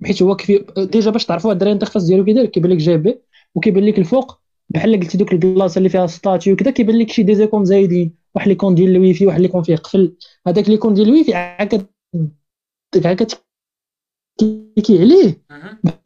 حيت 0.05 0.23
هو 0.23 0.37
كيف 0.37 0.63
déjà 0.79 1.11
باش 1.11 1.27
تعرفوا 1.27 1.53
الدراري 1.53 1.71
ال 1.71 1.74
interface 1.74 2.05
ديالو 2.05 2.25
كيدير 2.25 2.47
كيبان 2.47 2.73
لك 2.73 2.77
GB 2.77 3.19
وكيبان 3.55 3.85
لك 3.85 3.99
الفوق 3.99 4.41
بحال 4.71 5.01
قلتي 5.01 5.19
دوك 5.19 5.33
البلاصة 5.33 5.79
اللي 5.79 5.89
فيها 5.89 6.07
statut 6.07 6.53
وكذا 6.53 6.71
كيبان 6.71 6.99
لك 6.99 7.11
شي 7.11 7.23
des 7.23 7.35
icônes 7.35 7.65
زايدين 7.65 8.13
واحد 8.35 8.49
l'icône 8.49 8.75
ديال 8.75 8.91
الويفي 8.91 9.27
واحد 9.27 9.41
l'icône 9.41 9.63
فيه 9.63 9.77
قفل. 9.77 10.17
هذاك 10.47 10.69
l'icône 10.69 10.95
ديال 10.95 11.09
الويفي 11.09 11.35
عاد 11.35 11.87
كتكليكي 12.95 13.39
عليه. 15.01 15.43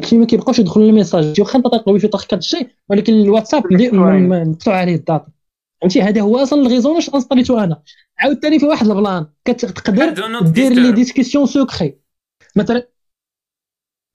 شي 0.05 0.19
ما 0.19 0.27
كيبقاوش 0.27 0.59
يدخلوا 0.59 0.87
الميساج 0.87 1.41
واخا 1.41 1.59
انت 1.59 1.67
طريق 1.67 1.89
الويفي 1.89 2.09
طاق 2.09 2.25
كتشي 2.25 2.67
ولكن 2.89 3.13
الواتساب 3.13 3.63
مقطوع 3.73 4.75
عليه 4.75 4.95
الداتا. 4.95 5.29
فهمتي؟ 5.81 6.03
هذا 6.03 6.21
هو 6.21 6.39
أصلا 6.39 6.63
الغيزون 6.63 6.95
واش 6.95 7.15
انستاليتو 7.15 7.59
أنا. 7.59 7.83
عاوتاني 8.19 8.59
في 8.59 8.67
واحد 8.67 8.87
البلان. 8.87 9.27
كتقدر 9.45 10.41
دير 10.41 10.73
لي 10.73 10.93
ديسكسيون 10.93 11.47
سوكري 11.47 11.99
مثلا 12.57 12.89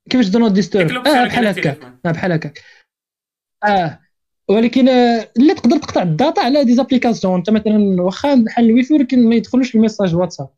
كيفاش 0.09 0.27
دو 0.29 0.39
نوت 0.39 0.51
ديستورب 0.51 0.91
آه 1.07 1.25
بحال 1.25 1.47
هكا. 1.47 1.75
آه 2.05 2.11
بحال 2.11 2.31
هكا 2.31 2.51
آه 3.67 3.99
ولكن 4.49 4.89
آه، 4.89 5.31
لا 5.37 5.53
تقدر 5.53 5.77
تقطع 5.77 6.01
الداتا 6.01 6.41
على 6.41 6.63
دي 6.65 6.75
زابليكاسيون 6.75 7.35
انت 7.35 7.49
مثلا 7.49 8.01
واخا 8.01 8.35
بحال 8.35 8.65
الويفي 8.65 8.93
ولكن 8.93 9.29
ما 9.29 9.35
يدخلوش 9.35 9.75
الميساج 9.75 10.15
واتساب. 10.15 10.49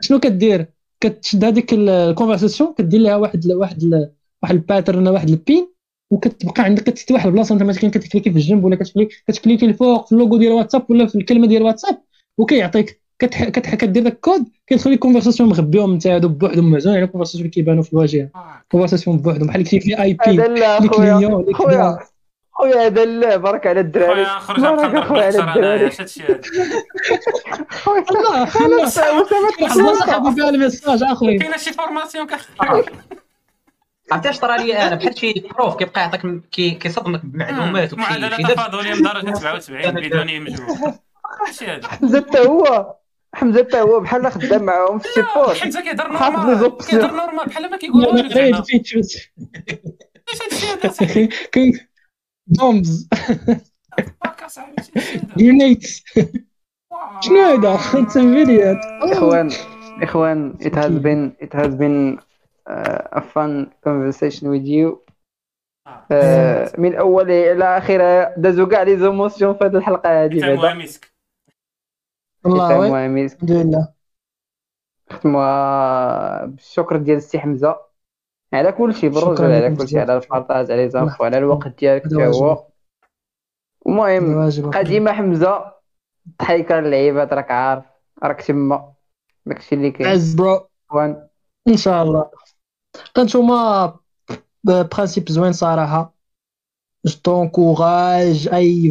شنو 0.00 0.20
كدير؟ 0.20 0.66
كتشد 1.00 1.44
هذيك 1.44 1.74
ال 1.74 1.82
conversation 1.82 2.74
كدير 2.78 3.00
لها 3.00 3.16
واحد 3.16 3.44
ال- 3.44 3.54
واحد 3.54 3.82
ال- 3.82 4.10
واحد 4.42 4.54
ال 4.54 4.61
pattern 4.61 5.08
واحد 5.08 5.28
ال 5.28 5.38
PIN 5.38 5.68
وكتبقى 6.10 6.62
عندك 6.62 6.82
كتحط 6.82 7.10
واحد 7.10 7.26
البلاصة 7.26 7.54
انت 7.54 7.62
مثلا 7.62 7.90
كتكليكي 7.90 8.30
في 8.30 8.36
الجنب 8.36 8.64
ولا 8.64 8.78
كتكليكي 9.26 9.66
الفوق 9.66 10.06
في 10.06 10.12
اللوغو 10.12 10.36
ديال 10.36 10.52
واتساب 10.52 10.90
ولا 10.90 11.06
في 11.06 11.14
الكلمة 11.14 11.46
ديال 11.46 11.62
واتساب. 11.62 11.98
وكيعطيك 12.38 13.00
كتح... 13.18 13.48
كتح... 13.48 13.74
كدير 13.74 14.02
داك 14.02 14.12
الكود 14.12 14.44
كيدخل 14.66 14.92
لك 14.92 14.98
كونفرساسيون 14.98 15.48
مخبيهم 15.48 15.92
انت 15.92 16.06
هادو 16.06 16.28
بوحدهم 16.28 16.70
معزول 16.70 16.96
على 16.96 17.06
كونفرساسيون 17.06 17.40
اللي 17.40 17.50
كيبانوا 17.50 17.82
في 17.82 17.92
الواجهة. 17.92 18.28
كونفرساسيون 18.68 19.18
بوحدهم 19.18 19.46
بحال 19.46 19.64
كيف 19.64 19.86
لي 19.86 20.02
اي 20.02 20.12
بي 20.12 20.36
خويا. 21.54 21.98
خويا 22.58 22.72
خويا 22.72 22.86
هذا 22.86 23.04
لا 23.04 23.36
بارك 23.36 23.66
على 23.66 23.80
الدراري 23.80 24.24
خويا 24.24 24.38
خرج 24.38 24.60
بارك 24.60 24.80
نقدر 24.80 25.02
اخويا 25.02 25.24
على 25.24 25.38
الدراري 25.38 25.90
خويا 27.70 28.84
اسامه 28.84 29.26
البلاصه 29.62 30.12
حابب 30.12 30.34
بها 30.34 30.48
الميساج 30.48 31.02
اخويا 31.02 31.38
كاينة 31.38 31.56
شي 31.56 31.72
فورماسيون 31.72 32.26
عرفتي 34.12 34.30
اش 34.30 34.38
طرا 34.38 34.56
لي 34.56 34.78
أنا 34.78 34.94
بحال 34.94 35.18
شي 35.18 35.34
بروف 35.58 35.76
كيبقى 35.76 36.00
يعطيك 36.00 36.40
كيصدمك 36.50 37.20
بمعلومات 37.24 37.92
وبشي 37.92 38.06
معادله 38.06 38.36
تفاضليه 38.36 38.94
من 38.94 39.02
درجه 39.02 39.34
77 39.34 39.90
بدون 39.90 40.28
هذا 42.02 42.20
حتى 42.20 42.38
هو 42.38 42.94
حمزه 43.34 43.64
حتى 43.64 43.80
هو 43.80 44.00
بحال 44.00 44.32
خدام 44.32 44.62
معاهم 44.62 44.98
في 44.98 45.08
السيبور 45.08 45.54
حمزه 45.54 45.80
كيهضر 45.80 46.08
نورمال. 46.12 46.76
كيهضر 46.76 47.10
نورمال 47.10 47.46
بحال 47.46 47.70
ما 47.70 47.76
كيقول 47.76 48.06
والو 48.06 48.28
غير 48.28 48.50
زعما 48.50 48.62
فيتشرز 48.62 49.16
اش 50.32 50.42
هادشي 50.42 50.66
هذا 50.66 50.92
صاحبي 50.92 51.26
كاين 51.52 51.88
هذا 52.60 52.82
جرينيتس 55.36 56.04
شنو 57.20 57.40
هذا 57.40 58.04
تسميليات 58.04 58.76
اخوان 59.02 59.50
اخوان 60.02 60.58
it 60.60 60.74
has 60.74 60.90
been 60.90 61.46
it 61.46 61.52
has 61.58 61.74
been 61.74 62.18
uh, 62.70 63.18
a 63.18 63.20
fun 63.20 63.70
conversation 63.86 64.46
with 64.48 64.66
you. 64.66 64.98
آه. 66.12 66.66
uh, 66.66 66.78
من 66.78 66.94
اولها 66.94 67.52
إلى 67.52 67.78
اخرها 67.78 68.34
دازو 68.38 68.68
كاع 68.68 68.82
les 68.82 68.98
émotions 68.98 69.54
في 69.54 69.64
هذه 69.64 69.76
الحلقة 69.76 70.24
هذه 70.24 70.40
بعدا. 70.40 70.74
مسك 70.74 71.12
والله 72.44 73.24
الحمد 73.24 73.50
لله. 73.50 73.88
ختمها 75.10 76.44
بالشكر 76.44 76.96
ديال 76.96 77.16
السي 77.16 77.38
حمزة. 77.38 77.87
على 78.52 78.72
كل 78.72 78.94
شيء 78.94 79.10
بالرجل 79.10 79.44
على 79.44 79.76
كل 79.76 79.88
شيء. 79.88 79.98
على 79.98 80.14
ال 80.16 80.23
partage 80.23 80.70
على 80.70 80.88
les 80.88 81.02
infos 81.02 81.24
على 81.24 81.38
الوقت 81.38 81.78
ديالك 81.78 82.04
حتى 82.04 82.26
هو. 82.26 82.66
المهم 83.86 84.50
قديمة 84.70 85.12
حمزة. 85.12 85.72
ضحيكة 86.42 86.78
اللعيبات 86.78 87.32
راك 87.32 87.50
عارف. 87.50 87.84
راك 88.22 88.42
تما. 88.42 88.92
داكشي 89.46 89.74
اللي 89.74 89.90
كاين. 89.90 90.10
عز 90.10 90.34
bro 90.34 90.68
اخوان 90.90 91.26
إن 91.68 91.76
شاء 91.76 92.02
الله. 92.02 92.30
كنتوما 93.16 93.92
برانسيب 94.64 95.28
زوين 95.28 95.52
صراحة. 95.52 96.12
جو 97.06 97.46
I 97.76 98.22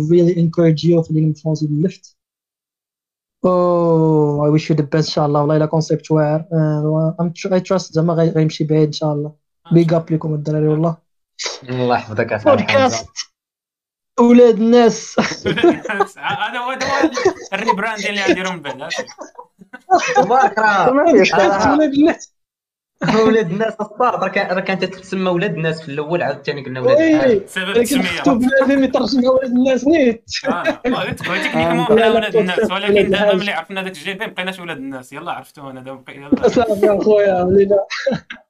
really 0.10 0.36
encourage 0.36 0.84
you 0.84 1.02
في 1.02 1.10
اللي 1.10 1.34
فرونسي 1.34 1.68
باللفت. 1.68 2.18
Oh, 3.46 4.42
I 4.46 4.50
wish 4.50 4.70
you 4.70 4.76
the 4.76 4.84
best 4.84 4.96
إن 4.96 5.02
شاء 5.02 5.26
الله. 5.26 5.40
والله 5.42 5.58
إلا 5.58 5.66
كونسيبت 5.66 6.12
واعر. 6.12 6.46
tr- 7.22 7.52
I 7.52 7.60
trust 7.60 7.92
زعما 7.92 8.14
غي- 8.14 8.30
غيمشي 8.30 8.64
بعيد 8.64 8.86
إن 8.88 8.92
شاء 8.92 9.14
الله. 9.14 9.32
بيج 9.72 9.94
اب 9.94 10.12
لكم 10.12 10.34
الدراري 10.34 10.68
والله. 10.68 10.98
الله 11.70 11.96
يحفظك 11.96 12.32
حمزه 12.34 12.50
بودكاست 12.52 13.08
أولاد 14.20 14.58
الناس 14.58 15.16
هذا 16.18 16.60
هو 16.60 16.72
هذا 16.72 17.12
الريبراند 17.54 18.06
اللي 18.06 18.22
غنديرو 18.22 18.52
من 18.52 18.62
بعد 18.62 18.90
تبارك 20.16 20.60
راه. 20.60 20.90
ولاد 23.24 23.52
الناس 23.52 23.74
الصاد 23.82 24.02
راه 24.24 24.28
كان- 24.28 24.56
راه 24.56 24.60
كانت 24.62 24.86
تتسمى 24.86 25.30
ولاد 25.30 25.54
الناس 25.54 25.82
في 25.82 25.90
الأول 25.90 26.22
عاوتاني 26.22 26.64
قلنا 26.66 26.80
ولاد 26.80 26.98
الناس 27.02 27.54
سبب 27.54 27.68
ولكن 27.68 27.80
التسميه 27.80 28.20
مكتوب 28.20 28.38
بنادم 28.40 28.84
يترجم 28.84 29.26
أولاد 29.28 29.52
الناس 29.52 29.88
نيت 29.88 30.24
آه، 30.48 30.64
تكنيكمون 31.12 31.80
آه. 31.80 31.88
بلا 31.88 31.96
لا، 31.96 32.10
لا، 32.10 32.10
ولاد 32.16 32.36
الناس 32.36 32.72
ولكن 32.72 32.94
ولاد 32.94 33.10
دابا. 33.10 33.36
ملي 33.36 33.52
عرفنا 33.52 33.82
داك 33.82 33.92
الجي 33.98 34.14
بي 34.14 34.26
مبقيناش 34.26 34.60
ولاد 34.60 34.78
الناس 34.78 35.14
يلا 35.14 35.32
عرفتو 35.32 35.70
أنا 35.70 35.82
دابا 35.82 36.12
يلا. 36.12 36.48
صافي 36.48 36.90
اخويا 36.98 37.42
ولينا 37.44 37.78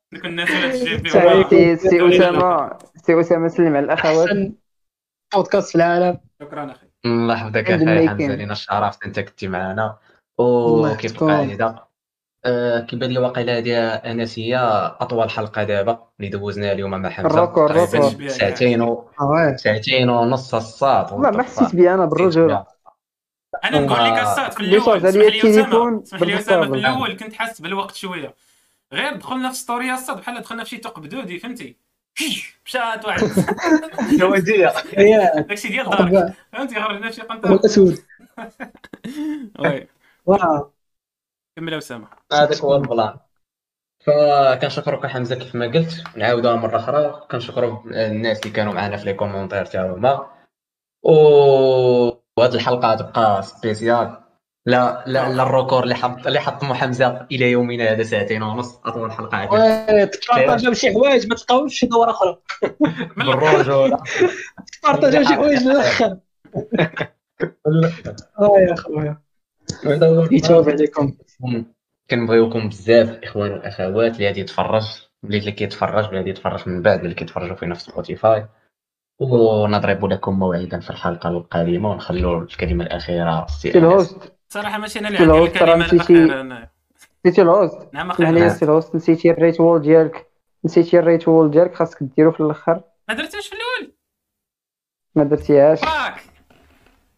سعيد. 1.14 1.76
سي 1.78 2.08
أسامة. 2.10 2.78
سي 2.96 3.20
أسامة 3.20 3.48
سلم 3.48 3.76
على 3.76 3.86
الاخوات 3.86 4.28
احسن 4.28 4.54
بودكاست 5.34 5.70
في 5.70 5.76
العالم. 5.76 6.20
شكرا 6.42 6.72
أخي. 6.72 6.88
الله 7.06 7.34
يحفظك 7.34 7.72
الميكين. 7.72 8.10
حمزه 8.10 8.36
لينا 8.36 8.54
شرفت 8.54 9.04
أنت 9.06 9.20
كنتي 9.20 9.48
معنا. 9.48 9.98
وكيف. 10.38 11.12
القاعدة؟ 11.12 11.88
آه، 12.46 12.80
كيبان 12.80 13.10
لي 13.10 13.20
واقيلا 13.20 13.58
هذه 13.58 13.78
انس 13.88 14.40
هي 14.40 14.58
أطول 15.02 15.30
حلقة 15.30 15.64
دابا 15.64 16.08
اللي 16.20 16.30
دوزناها 16.30 16.72
اليوم 16.72 16.92
مع 16.92 17.10
حمزة. 17.10 17.30
le 17.30 17.38
record، 17.38 17.68
تقريبا 17.68 18.08
le 18.08 18.12
record. 18.12 18.28
ساعتين 18.28 18.82
و 18.82 19.10
oui 19.22 19.58
ساعتين 19.58 20.10
ونص 20.10 20.56
الصاد 20.56 21.14
ما 21.14 21.32
ما 21.32 21.44
حسيت 21.44 21.76
بي 21.76 21.94
أنا 21.94 22.06
بالرجولة 22.06 22.66
أنا 23.66 23.80
نقول 23.80 24.00
لك 24.06 24.12
آه. 24.12 24.32
الصاد 24.32 24.52
في 24.52 24.60
اللي 24.60 24.78
الأول 24.78 25.06
اسمح 25.06 25.24
لي 25.24 25.60
أسامة. 25.60 26.04
أسامة 26.40 26.66
في. 26.66 26.74
الأول 26.74 27.18
كنت 27.18 27.34
حاسس 27.34 27.62
بالوقت 27.62 27.96
شوية. 27.96 28.34
غير 28.94 29.16
دخلنا 29.16 29.50
في 29.50 29.56
story 29.56 29.94
الصاد 29.94 30.18
بحال 30.18 30.42
دخلنا 30.42 30.64
في 30.64 30.70
شي 30.70 30.78
ثقب 30.78 31.06
دودي 31.10 31.40
فهمتي؟ 31.40 31.78
مشات 32.66 33.06
واحد. 33.06 33.22
يا 34.98 35.42
داكشي 35.42 35.68
ديال 35.68 35.90
Dark 35.90 36.34
فهمتي؟ 36.52 36.76
خرجنا 36.76 37.10
في 37.10 37.16
شي 37.16 37.22
قنطرة. 37.22 37.54
الاسود 37.54 37.98
oui. 39.60 39.88
واو. 40.26 40.72
كمل 41.56 41.74
يا 41.74 41.78
أسامة. 41.78 42.08
هذاك 42.34 42.62
هو 42.62 42.76
البلان. 42.76 43.18
فكنشكرك 44.06 45.06
حمزة 45.06 45.36
كيف 45.36 45.56
ما 45.56 45.66
قلت. 45.66 46.04
نعاودوها 46.16 46.56
مرة 46.56 46.78
أخرى. 46.78 47.28
كنشكروا 47.32 47.82
الناس 47.86 48.40
اللي 48.40 48.52
كانوا 48.52 48.74
معنا 48.74 48.98
في 48.98 49.06
les 49.06 49.14
commentaires 49.14 49.66
تا 49.66 49.82
هما 49.82 50.28
و 51.04 51.12
وهاد 52.38 52.54
الحلقة 52.54 52.96
تبقى 52.96 53.44
spéciale 53.44 54.18
لا 54.68 55.04
لا 55.08 55.30
لا 55.30 55.44
le 55.44 55.54
record 55.54 55.84
اللي 55.84 55.96
حط 55.96 56.28
اللي 56.28 56.40
حط 56.40 56.64
حمزه 56.64 57.28
إلى 57.32 57.52
يومنا 57.52 57.92
هذا 57.92 58.04
ساعتين 58.04 58.44
ونص. 58.44 58.80
أطول 58.86 59.12
حلقه 59.12 59.38
عندنا 59.38 59.94
oui 59.94 60.06
تبارطاجيو 60.06 60.74
شي 60.74 60.94
حوايج 60.94 61.28
ما 61.28 61.36
تلقاوش 61.36 61.74
شي 61.74 61.86
دور 61.86 62.10
أخرى. 62.10 62.38
بالرجوله 63.18 64.00
تبارطاجيو 64.82 65.24
شي 65.24 65.34
حوايج 65.34 65.64
للاخر 65.64 66.18
آه 68.40 68.60
يا 68.70 68.76
خويا 68.76 69.22
يتوب 70.32 70.70
عليكم. 70.70 71.14
كنبغيوكم 72.10 72.70
بزاف 72.70 73.10
الاخوان 73.10 73.52
والأخوات 73.52 74.16
اللي 74.16 74.28
غادي 74.28 74.40
يتفرج 74.40 74.84
اللي 75.24 75.38
اللي 75.38 75.52
كيتفرج 75.52 76.06
واللي 76.06 76.18
غادي 76.18 76.30
يتفرج 76.30 76.70
من 76.70 76.82
بعد 76.82 77.00
اللي 77.00 77.16
كيتفرجوا 77.16 77.56
فينا 77.56 77.76
في 77.76 77.82
Spotify 77.82 78.48
ونضرب 79.20 80.06
لكم 80.06 80.40
موعدا 80.40 80.80
في 80.80 80.90
الحلقة 80.90 81.30
القادمة 81.30 81.92
ونخلوا 81.92 82.42
الكلمة 82.42 82.84
الأخيرة. 82.84 83.48
سي 83.48 83.68
السي 83.68 83.80
ال 83.80 83.89
host. 83.89 84.37
صراحة 84.50 84.78
ماشي 84.78 85.00
أنا 85.00 85.08
اللي 85.08 85.34
عندي 85.34 85.44
الكلمة 85.44 85.86
الاخيره 85.86 86.70
نسيتي 87.26 87.42
ال 87.42 87.52
host 87.52 87.94
نعم 87.94 88.12
أخي. 88.12 88.32
لي 88.32 88.50
سي 88.50 88.66
الهوست 88.66 88.96
نسيتي 88.96 89.32
ال 89.32 89.60
ritual 89.60 89.82
ديالك. 89.82 90.28
نسيتي 90.66 91.00
الريت 91.00 91.28
وول 91.28 91.52
ديالك 91.52 91.76
خاصك 91.76 91.98
ديرو 92.04 92.32
في 92.32 92.40
الأخر. 92.40 92.82
ما 93.10 93.14
درتوش 93.14 93.48
في 93.48 93.56
الأول؟ 93.56 93.94
ما 95.16 95.24
درتيهاش. 95.24 95.80
fuck. 95.80 96.22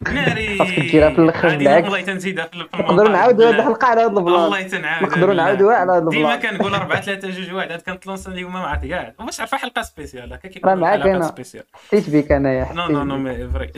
ناري 0.04 0.58
خاصك 0.58 0.78
ديرها 0.80 1.10
في 1.10 1.46
عادي 1.46 1.56
بالعكس. 1.56 1.84
والله 1.84 2.00
تنزيدها 2.02 2.46
في 2.46 2.58
نقدروا. 2.58 3.08
نعاودوا 3.08 3.50
لا. 3.50 3.58
الحلقة 3.58 3.86
على 3.86 4.00
هاد 4.00 4.18
ال 4.18 4.21
plan 4.21 4.34
والله 4.40 4.62
تنعاود 4.62 5.08
نقدروا 5.08 5.34
نعاودوها 5.34 5.76
على 5.76 6.06
ديما 6.10 6.34
ال 6.34 6.38
plan 6.38 6.56
كنقول 6.56 6.74
4 6.74 7.00
3 7.06 7.28
2 7.28 7.54
1 7.54 7.72
عاد 7.72 7.80
كنتلونسا 7.80 8.30
اليوم 8.32 8.52
ما 8.52 8.58
عرفت 8.58 8.86
كاع 8.86 9.14
واش 9.20 9.40
عرفها 9.40 9.58
حلقة 9.58 9.82
spéciale 9.82 10.32
هكا 10.32 10.48
كيف 10.48 10.64
راه 10.66 10.74
معاك. 10.74 11.22
spéciale 11.22 11.64
حسيت 11.72 12.10
بك 12.10 12.32
أنايا 12.32 12.72
non 12.72 12.86
non 12.88 13.04
non. 13.04 13.16
mais 13.18 13.48
vrai. 13.48 13.72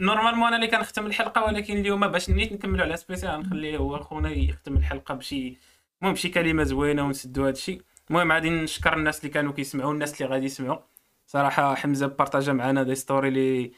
normalement 0.00 0.46
أنا 0.48 0.56
اللي 0.56 0.66
كنختم 0.66 1.06
الحلقة 1.06 1.44
ولكن 1.44 1.76
اليوم 1.76 2.08
باش 2.08 2.30
نيت 2.30 2.52
نكملوا 2.52 2.84
على 2.84 2.96
spéciale 2.96 3.40
نخليه 3.40 3.76
هو 3.76 3.98
خونا 3.98 4.30
يختم 4.30 4.76
الحلقة 4.76 5.14
بشي 5.14 5.56
المهم 6.02 6.14
بشي 6.14 6.28
كلمة 6.28 6.62
زوينة 6.62 7.04
ونسدوا 7.04 7.44
هذا 7.44 7.50
الشيء 7.52 7.82
المهم 8.10 8.32
غادي 8.32 8.50
نشكر 8.50 8.96
الناس 8.96 9.20
اللي 9.20 9.30
كانوا 9.30 9.52
كيسمعوا 9.52 9.92
الناس 9.92 10.22
اللي 10.22 10.32
غادي 10.34 10.44
يسمعوا 10.46 10.78
صراحة 11.26 11.74
حمزة 11.74 12.06
بارطاجا 12.06 12.52
معنا 12.52 12.82
des 12.82 12.94
stories 12.94 13.28
اللي 13.28 13.72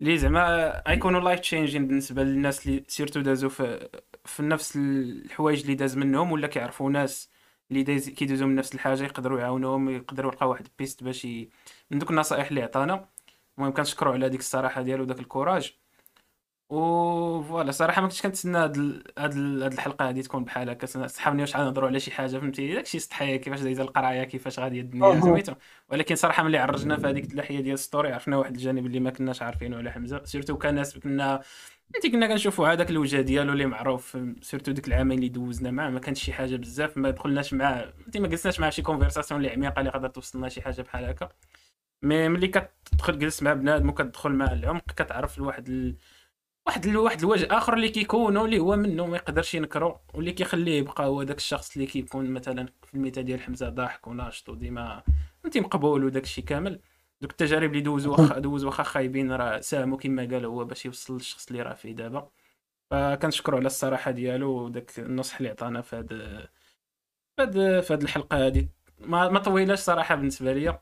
اللي 0.00 0.18
زعما 0.18 0.82
غيكونوا 0.88 1.20
life 1.20 1.40
changing 1.40 1.86
بالنسبة 1.86 2.22
للناس 2.22 2.66
اللي 2.66 2.84
surtout 2.88 3.20
دازوا 3.20 3.50
في 3.50 3.88
في 4.24 4.42
نفس 4.42 4.76
الحوايج 4.76 5.60
اللي 5.60 5.74
داز 5.74 5.96
منهم 5.96 6.32
ولا 6.32 6.46
كيعرفوا 6.46 6.90
ناس 6.90 7.30
اللي 7.70 7.82
دايز 7.82 8.08
كيدوزوا 8.10 8.46
من 8.46 8.54
نفس 8.54 8.74
الحاجة 8.74 9.02
يقدروا 9.04 9.40
يعاونوهم 9.40 9.90
يقدروا 9.90 10.32
يلقاو 10.32 10.50
واحد 10.50 10.66
ال 10.66 10.72
piste 10.72 11.04
باش 11.04 11.24
ي... 11.24 11.50
من 11.90 11.98
دوك 11.98 12.10
النصائح 12.10 12.48
اللي 12.48 12.62
عطانا. 12.62 13.08
المهم 13.58 13.72
كنشكروا 13.72 14.12
على 14.14 14.28
ديك 14.28 14.40
الصراحة 14.40 14.82
ديالو 14.82 15.02
وداك 15.02 15.18
ال 15.20 15.26
courage. 15.26 15.78
و 16.70 17.42
voilà 17.42 17.70
صراحة 17.70 18.02
ما 18.02 18.08
كنتش 18.08 18.22
كنتسنى 18.22 18.58
هاد 18.58 18.76
ال- 18.76 19.04
هاد 19.18 19.32
ال- 19.36 19.62
هاد 19.62 19.72
الحلقة 19.72 20.08
هادي 20.08 20.22
تكون 20.22 20.44
بحال 20.44 20.70
هكا 20.70 20.86
صحابني 21.06 21.40
واش 21.42 21.56
غنهضروا 21.56 21.88
على 21.88 22.00
شي 22.00 22.10
حاجة 22.10 22.38
فهمتي؟ 22.38 22.74
داكشي 22.74 22.98
سطحي 22.98 23.38
كيفاش 23.38 23.60
دايزة 23.60 23.82
القراية 23.82 24.24
كيفاش 24.24 24.58
غادي 24.58 24.80
الدنيا 24.80 25.06
أها. 25.12 25.20
سميتو؟ 25.20 25.54
ولكن 25.88 26.14
صراحة 26.14 26.42
ملي 26.42 26.58
عرجنا 26.58 26.96
في 26.96 27.06
هذيك 27.06 27.30
الناحية 27.32 27.60
ديال 27.60 27.78
story 27.78 28.12
عرفنا 28.12 28.36
واحد 28.36 28.54
الجانب 28.54 28.86
اللي 28.86 29.00
ما 29.00 29.10
كناش 29.10 29.42
عارفينه 29.42 29.76
على 29.76 29.92
حمزة 29.92 30.24
surtout 30.24 30.58
كناس 30.58 30.98
كنا 30.98 31.40
فهمتي؟ 31.92 32.10
كنا 32.10 32.26
كنشوفوا 32.26 32.68
هذاك 32.68 32.90
الوجه 32.90 33.20
ديالو 33.20 33.52
اللي 33.52 33.66
معروف 33.66 34.18
surtout 34.42 34.72
ديك 34.72 34.88
العامين 34.88 35.18
اللي 35.18 35.28
دوزنا 35.28 35.70
معاه 35.70 35.90
ما 35.90 36.00
كانش 36.00 36.24
شي 36.24 36.32
حاجة 36.32 36.56
بزاف 36.56 36.96
ما 36.96 37.10
دخلناش 37.10 37.54
معاه 37.54 37.90
فهمتي؟ 38.02 38.18
ما 38.20 38.28
جلسناش 38.28 38.60
معاه 38.60 38.70
شي 38.70 38.82
conversation 38.82 39.40
اللي 39.40 39.52
عميقة 39.52 39.80
اللي 39.80 39.90
قدرت 39.90 40.14
توصلنا 40.14 40.48
شي 40.48 40.62
حاجة 40.62 40.82
بحال 40.82 41.04
هكا. 41.04 41.28
مي 42.02 42.28
ملي 42.28 42.48
كتدخل 42.48 43.18
جلس 43.18 43.42
مع 43.42 43.52
بنادم 43.54 43.88
وكتدخل 43.88 44.30
مع 44.32 44.52
العمق 44.52 44.84
كتعرف 44.92 45.38
لواحد 45.38 45.68
ال... 45.68 45.96
واحد. 46.66 46.86
واحد 46.96 47.18
الوجه 47.18 47.48
آخر 47.50 47.74
اللي 47.74 47.88
كيكونوا 47.88 48.46
اللي 48.46 48.58
هو 48.58 48.76
منه 48.76 49.06
ما 49.06 49.16
يقدرش 49.16 49.54
ينكرو 49.54 50.00
واللي 50.14 50.32
كيخليه 50.32 50.78
يبقى 50.78 51.06
هو 51.06 51.22
داك 51.22 51.36
الشخص 51.36 51.76
اللي 51.76 51.86
كيكون 51.86 52.30
مثلا 52.30 52.68
في 52.82 52.94
المثال 52.94 53.24
ديال 53.24 53.40
حمزة 53.40 53.68
ضاحك 53.68 54.06
وناشط 54.06 54.48
وديما 54.48 55.02
فهمتي 55.42 55.60
مقبول 55.60 56.04
وداك 56.04 56.22
الشيء 56.24 56.44
كامل. 56.44 56.80
دوك 57.20 57.30
التجارب 57.30 57.70
اللي 57.70 57.80
دوزو 57.80 58.12
واخا 58.12 58.38
دوز 58.46 58.64
واخا 58.64 58.82
خايبين 58.82 59.32
راه 59.32 59.60
ساهموا 59.60 59.98
كما 59.98 60.22
قال 60.22 60.44
هو 60.44 60.64
باش 60.64 60.86
يوصل 60.86 61.14
للشخص 61.14 61.48
اللي 61.48 61.62
راه 61.62 61.74
فيه 61.74 61.92
دابا. 61.92 62.28
فكنشكرو 62.90 63.56
على 63.58 63.66
الصراحة 63.66 64.10
ديالو 64.10 64.50
وداك 64.64 64.98
النصح 64.98 65.36
اللي 65.36 65.48
عطانا 65.50 65.80
في 65.82 65.96
هاد 65.96 66.08
في 67.82 67.92
هاد 67.92 68.02
الحلقة 68.02 68.46
هادي. 68.46 68.68
ما 69.00 69.28
ما 69.28 69.38
طويلاش 69.38 69.78
صراحة 69.78 70.14
بالنسبة 70.14 70.52
ليا. 70.52 70.80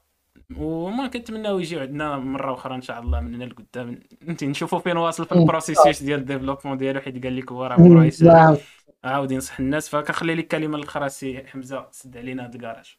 وما 0.58 1.06
كنتمناو 1.06 1.58
يجيو 1.58 1.80
عندنا 1.80 2.18
مرة 2.18 2.54
أخرى 2.54 2.74
إن 2.74 2.82
شاء 2.82 3.00
الله 3.00 3.20
من 3.20 3.34
هنا 3.34 3.44
لقدام. 3.44 4.00
أنت 4.28 4.44
نشوفوا 4.44 4.78
فين 4.78 4.96
واصل 4.96 5.26
في 5.26 5.32
ال 5.32 5.39
processus 5.39 6.02
ديال 6.02 6.20
ال 6.20 6.24
développement 6.24 6.78
ديالو 6.78 7.00
حيت 7.00 7.24
قال 7.24 7.36
لك 7.36 7.52
هو 7.52 7.64
راه 7.64 7.80
نعم. 8.22 8.56
عاود 9.04 9.32
ينصح 9.32 9.60
الناس. 9.60 9.88
فكنخلي 9.88 10.34
لك 10.34 10.42
الكلمة 10.42 10.76
الأخيرة 10.78 11.08
سي 11.08 11.46
حمزة 11.46 11.86
سد 11.90 12.16
علينا 12.16 12.44
هاد 12.44 12.54
الكراج 12.54 12.96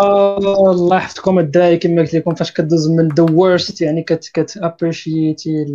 آه، 0.00 0.70
الله 0.70 0.96
يحفظكم 0.96 1.38
الدراري 1.38 1.78
كما 1.78 2.02
قلت 2.02 2.14
لكم 2.14 2.34
فاش 2.34 2.52
كدوز 2.52 2.90
من 2.90 3.08
the 3.08 3.22
worst 3.22 3.80
يعني 3.80 4.02
كت 4.02 4.30
كت 4.34 4.56
appreciate 4.56 5.66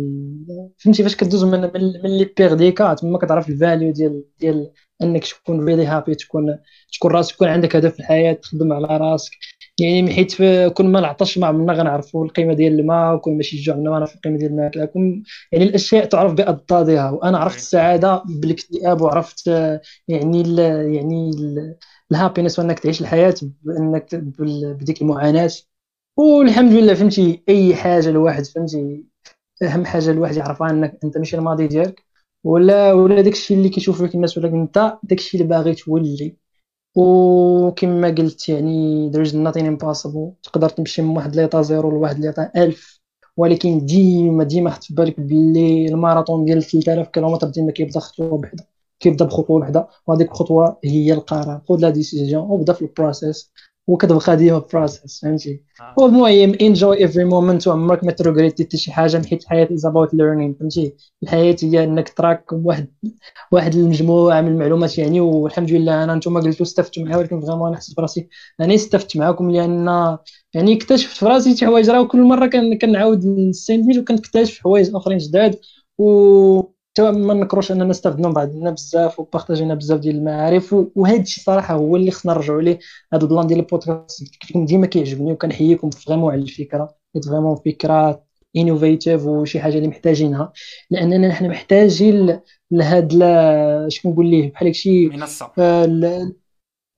فهمتي؟ 0.78 1.02
فاش 1.02 1.16
كدوز 1.16 1.44
من 1.44 1.60
من, 1.60 2.02
من 2.04 2.18
les 2.18 2.24
pires 2.36 2.54
des 2.54 2.72
cas 2.72 2.94
تما 2.94 3.18
كتعرف 3.18 3.48
ال 3.48 3.55
value 3.55 3.92
ديال 3.92 4.24
ديال 4.40 4.72
إنك 5.02 5.24
تكون 5.24 5.64
really 5.64 5.86
happy 5.86 6.14
تكون 6.14 6.58
تكون 6.92 7.10
راسك 7.10 7.34
يكون 7.34 7.48
عندك 7.48 7.76
هدف 7.76 7.94
في 7.94 8.00
الحياة 8.00 8.32
تخدم 8.32 8.72
على 8.72 8.86
راسك. 8.86 9.32
يعني 9.80 10.28
في- 10.28 10.70
كل 10.70 10.84
ما 10.86 10.98
عطشنا 10.98 11.72
غنعرفوا 11.72 12.24
القيمة 12.24 12.54
ديال 12.54 12.80
الماء 12.80 13.14
وكل 13.14 13.30
ما 13.32 13.42
جعنا 13.42 13.90
غنعرفوا 13.90 14.16
القيمة 14.16 14.38
ديال 14.38 14.50
الماكله 14.52 14.84
كون 14.84 15.22
يعني 15.52 15.64
الأشياء 15.64 16.04
تعرف 16.04 16.32
بأضدادها 16.34 17.10
وأنا 17.10 17.38
عرفت. 17.38 17.56
السعادة 17.58 18.22
بالاكتئاب 18.26 19.00
وعرفت 19.00 19.46
يعني 20.08 20.40
ال 20.40 20.58
يعني 20.94 21.30
ال 21.30 21.76
ال 22.12 22.17
happiness 22.17 22.58
وأنك 22.58 22.78
تعيش 22.78 23.00
الحياة 23.00 23.34
بأنك 23.62 24.14
بديك 24.14 25.02
المعاناة. 25.02 25.50
والحمد 26.16 26.72
لله 26.72 26.94
فهمتي 26.94 27.42
أي 27.48 27.74
حاجة 27.76 28.08
الواحد 28.08 28.46
فهمتي 28.46 29.04
أهم 29.62 29.84
حاجة 29.86 30.10
الواحد 30.10 30.36
يعرفها 30.36 30.70
أنك 30.70 30.98
أنت 31.04 31.18
ماشي 31.18 31.36
الماضي 31.36 31.66
ديالك. 31.66 32.04
ولا 32.44 32.92
ولا 32.92 33.20
داك 33.22 33.32
الشيء 33.32 33.56
اللي 33.58 33.68
كيشوف 33.68 34.02
فيك 34.02 34.14
الناس 34.14 34.38
ولكن 34.38 34.60
أنت 34.60 34.98
داك 35.02 35.18
الشيء 35.18 35.40
اللي 35.42 35.50
باغي 35.56 35.74
تولي. 35.74 36.36
وكما 36.96 38.08
قلت 38.08 38.48
يعني 38.48 39.10
there 39.12 39.26
is 39.26 39.32
nothing 39.32 39.64
impossible. 39.64 40.32
تقدر 40.42 40.68
تمشي 40.68 41.02
من 41.02 41.16
واحد 41.16 41.36
l'état 41.36 41.62
zéro 41.62 41.90
لواحد 41.90 42.18
l'état 42.18 42.50
ألف. 42.56 43.00
ولكن 43.36 43.86
ديما 43.86 44.44
ديما 44.44 44.70
حط 44.70 44.84
في 44.84 44.94
بالك 44.94 45.20
باللي 45.20 45.86
الماراثون 45.88 46.44
ديال 46.44 46.62
3000 46.62 47.08
كيلومتر 47.08 47.48
ديما 47.48 47.72
كيبدا 47.72 48.00
خطوة 48.00 48.38
وحدة 48.38 48.66
كيبدا 49.00 49.24
بخطوة 49.24 49.56
وحدة. 49.56 49.86
وهذيك 50.06 50.30
الخطوة 50.30 50.78
هي 50.84 51.12
القرار. 51.12 51.60
خذ 51.68 51.76
la 51.80 51.90
décision 51.90 52.36
وبدا 52.38 52.72
في 52.72 52.82
ال 52.82 52.91
process 52.91 53.50
وكتبقى 53.86 54.36
ديما 54.36 54.58
process 54.72 55.20
فهمتي 55.22 55.60
آه. 55.80 55.94
والمهم 55.98 56.54
enjoy 56.60 57.04
every 57.04 57.24
moment 57.24 57.68
وعمرك 57.68 58.04
ما 58.04 58.12
ت 58.12 58.18
regretti 58.18 58.64
حتى 58.64 58.76
شي 58.76 58.92
حاجة 58.92 59.22
حيت 59.30 59.42
الحياة 59.42 59.68
is 59.74 59.86
about 59.86 60.14
learning 60.14 60.54
فهمتي 60.60 60.94
الحياة 61.22 61.56
هي 61.62 61.84
إنك 61.84 62.08
تراكم 62.08 62.66
واحد 62.66 62.88
واحد 63.52 63.74
المجموعة 63.74 64.40
من 64.40 64.48
المعلومات 64.48 64.98
يعني 64.98 65.20
والحمد 65.20 65.70
لله 65.72 66.04
أنا 66.04 66.12
أنتم 66.12 66.40
قلتوا 66.40 66.66
استفدتوا 66.66 67.02
معايا 67.02 67.16
ولكن 67.16 67.40
vraiment 67.40 67.68
أنا 67.68 67.76
حسيت 67.76 67.96
براسي 67.96 68.28
أنا 68.60 68.74
استفدت 68.74 69.16
معاكم 69.16 69.50
لأن 69.50 69.86
يعني 70.54 70.74
اكتشفت 70.76 71.16
في 71.16 71.24
راسي 71.26 71.56
شي 71.56 71.66
حوايج 71.66 71.90
راه 71.90 72.04
كل 72.04 72.22
مرة 72.22 72.46
كن- 72.46 72.78
كنعاود 72.78 73.26
نسيندمج 73.26 73.98
وكنكتشف 73.98 74.58
حوايج 74.60 74.94
أخرين 74.94 75.18
جداد 75.18 75.54
و 75.98 76.62
حتى 76.92 77.10
ما 77.10 77.34
نكروش 77.34 77.72
أننا 77.72 77.90
استفدنا 77.90 78.28
من 78.28 78.34
بعضنا 78.34 78.70
بزاف 78.70 79.20
و 79.20 79.26
partagينا 79.26 79.74
بزاف 79.74 80.00
ديال 80.00 80.16
المعارف 80.16 80.76
وهذا 80.94 81.20
الشيء 81.22 81.44
صراحة 81.44 81.74
هو 81.74 81.96
اللي 81.96 82.10
خصنا 82.10 82.32
نرجعوا 82.34 82.62
ليه 82.62 82.78
هذا 83.12 83.22
ال 83.24 83.28
plan 83.28 83.46
ديال 83.46 83.58
البودكاست. 83.60 84.22
لكم 84.50 84.64
ديما 84.64 84.86
كيعجبني 84.86 85.32
وكنحييكم 85.32 85.90
vraiment 85.90 86.32
على 86.32 86.42
الفكرة. 86.42 86.94
حيت 87.14 87.24
vraiment 87.24 87.56
فكرة 87.56 88.22
innovative 88.56 89.26
وشي 89.26 89.60
حاجة 89.60 89.76
اللي 89.76 89.88
محتاجينها. 89.88 90.52
لأننا 90.90 91.28
نحن 91.28 91.48
محتاجين 91.48 92.26
ل- 92.26 92.40
لهاد 92.70 93.12
لا- 93.12 93.86
اش 93.86 94.00
كنقول 94.00 94.26
ليه؟ 94.30 94.52
بحال 94.52 94.68
هادشي 94.68 95.08
منصة. 95.08 95.50
آه، 95.58 96.32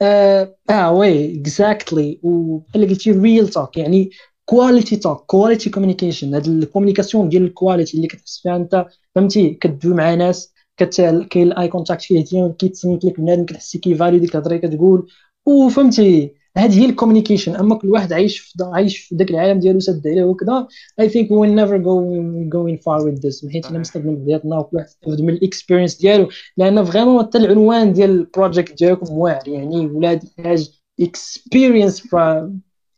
آه 0.02 0.56
آه، 0.70 0.92
oui 0.92 1.40
exactly 1.40 2.20
وبحال 2.22 2.88
قلتي 2.88 3.10
real 3.12 3.48
talk 3.48 3.76
يعني 3.76 4.10
quality 4.52 4.96
talk 4.96 5.24
quality 5.26 5.70
communication 5.70 6.34
هاد 6.34 6.46
ال 6.46 6.52
communication 6.52 7.28
ديال 7.28 7.42
ال 7.42 7.49
quality 7.49 7.96
اللي 7.96 8.08
كتحس 8.08 8.40
فيها 8.42 8.56
أنت 8.56 8.86
فهمتي؟ 9.14 9.50
كدوي 9.50 9.94
مع 9.94 10.14
ناس 10.14 10.54
كاين 10.76 11.46
ال 11.46 11.68
eye 11.68 11.79
contact 11.79 12.02
فيه 12.02 12.52
كيتصنت 12.58 13.04
لك 13.04 13.20
بنادم 13.20 13.44
كتحسي 13.44 13.78
كي 13.78 13.90
value 13.90 14.18
ديك 14.18 14.34
الهضره 14.34 14.56
كتقول 14.56 15.06
وفهمتي 15.46 16.34
هذه 16.56 16.80
هي 16.80 16.84
ال 16.84 16.90
communication 16.90 17.56
أما 17.56 17.74
كل 17.74 17.90
واحد 17.90 18.12
عايش 18.12 18.38
في 18.38 18.64
عايش 18.64 18.98
في 18.98 19.14
ذاك 19.16 19.30
العالم 19.30 19.60
ديالو 19.60 19.80
سد 19.80 20.06
عليه 20.06 20.24
وكذا 20.24 20.66
I 21.00 21.08
think 21.08 21.30
we 21.30 21.48
never 21.48 21.78
going 21.78 22.50
going 22.54 22.78
far 22.82 23.04
with 23.04 23.22
this. 23.22 23.52
حيت 23.52 23.70
الا. 23.70 23.78
مستخدم 23.78 24.16
بعضياتنا 24.16 24.58
وكل 24.58 24.76
واحد 24.76 24.86
يستافد 24.88 25.20
من 25.20 25.30
ال 25.30 25.36
experience 25.36 25.96
ديالو. 25.96 26.28
لأن 26.56 26.84
vraiment 26.84 27.22
حتى 27.24 27.38
العنوان 27.38 27.92
ديال 27.92 28.10
ال 28.10 28.19
project 28.19 28.78
ديالكم 28.78 29.18
واعر. 29.18 29.48
يعني 29.48 29.86
ولاد 29.86 30.22
الحاج 30.38 30.70
experience 31.00 32.02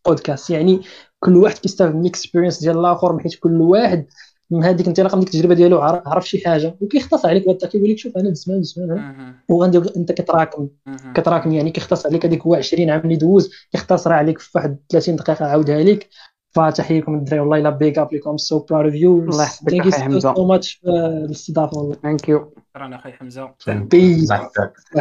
podcast 0.06 0.50
يعني 0.50 0.80
كل 1.24 1.36
واحد 1.36 1.58
كيستافد 1.58 1.94
من 1.94 2.00
ال 2.00 2.06
experience 2.06 2.60
ديال 2.60 2.78
الآخر 2.78 3.12
من 3.12 3.20
حيث 3.20 3.34
كل 3.36 3.60
واحد 3.60 4.06
من 4.50 4.64
هذيك 4.64 4.86
انطلاقه 4.88 5.14
من 5.14 5.20
ديك 5.20 5.34
التجربة 5.34 5.54
ديالو 5.54 5.80
عر- 5.80 6.02
عرف 6.06 6.28
شي 6.28 6.44
حاجة. 6.44 6.76
وكيختص 6.80 7.26
عليك 7.26 7.46
وانت 7.46 7.64
كيقول 7.66 7.90
لك 7.90 7.98
شوف 7.98 8.16
أنا 8.16 8.32
زمان 8.34 8.62
مهم. 8.78 9.34
وغادي 9.48 9.78
أنت 9.96 10.12
كتراكم. 10.12 10.68
كتراكم 11.14 11.52
يعني 11.52 11.70
كيختص 11.70 12.06
عليك 12.06 12.26
هذيك 12.26 12.42
هو 12.42 12.54
20 12.54 12.90
عام 12.90 13.00
اللي 13.00 13.16
دوز 13.16 13.50
كيختصر 13.72 14.12
عليك 14.12 14.38
في 14.38 14.50
واحد 14.54 14.78
30 14.88 15.16
دقيقة 15.16 15.46
عاودها 15.46 15.82
لك. 15.82 16.08
فتحييكم 16.54 17.14
الدراري. 17.14 17.40
والله 17.40 17.58
إلا 17.58 17.70
big 17.70 17.98
up 17.98 18.14
لكم. 18.14 18.36
so 18.36 18.58
proud 18.58 18.84
of 18.84 18.94
you 18.94 19.18
الله 19.18 19.42
يحفظك 19.42 19.70
thank 19.70 19.84
you 19.84 19.90
أخي 19.92 20.02
حمزة. 20.02 20.34
so 20.34 20.46
much 20.46 20.80
الاستضافة 20.86 21.78
والله. 21.78 21.96
thank 22.02 22.28
you 22.28 22.54
شكرا 22.70 22.96
أخي 22.96 23.12
حمزة. 23.12 23.50
peace 23.68 24.32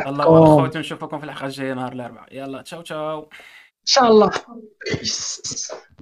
الله 0.08 0.28
والخوت 0.28 0.78
نشوفكم 0.78 1.20
في 1.20 1.26
الحلقة 1.26 1.46
الجاية 1.46 1.74
نهار 1.74 1.94
الأربعاء. 1.94 2.36
يلا 2.38 2.62
تشاو 2.62 2.82
تشاو. 2.82 3.20
إن 3.20 3.88
شاء 3.88 4.08
الله. 4.12 4.32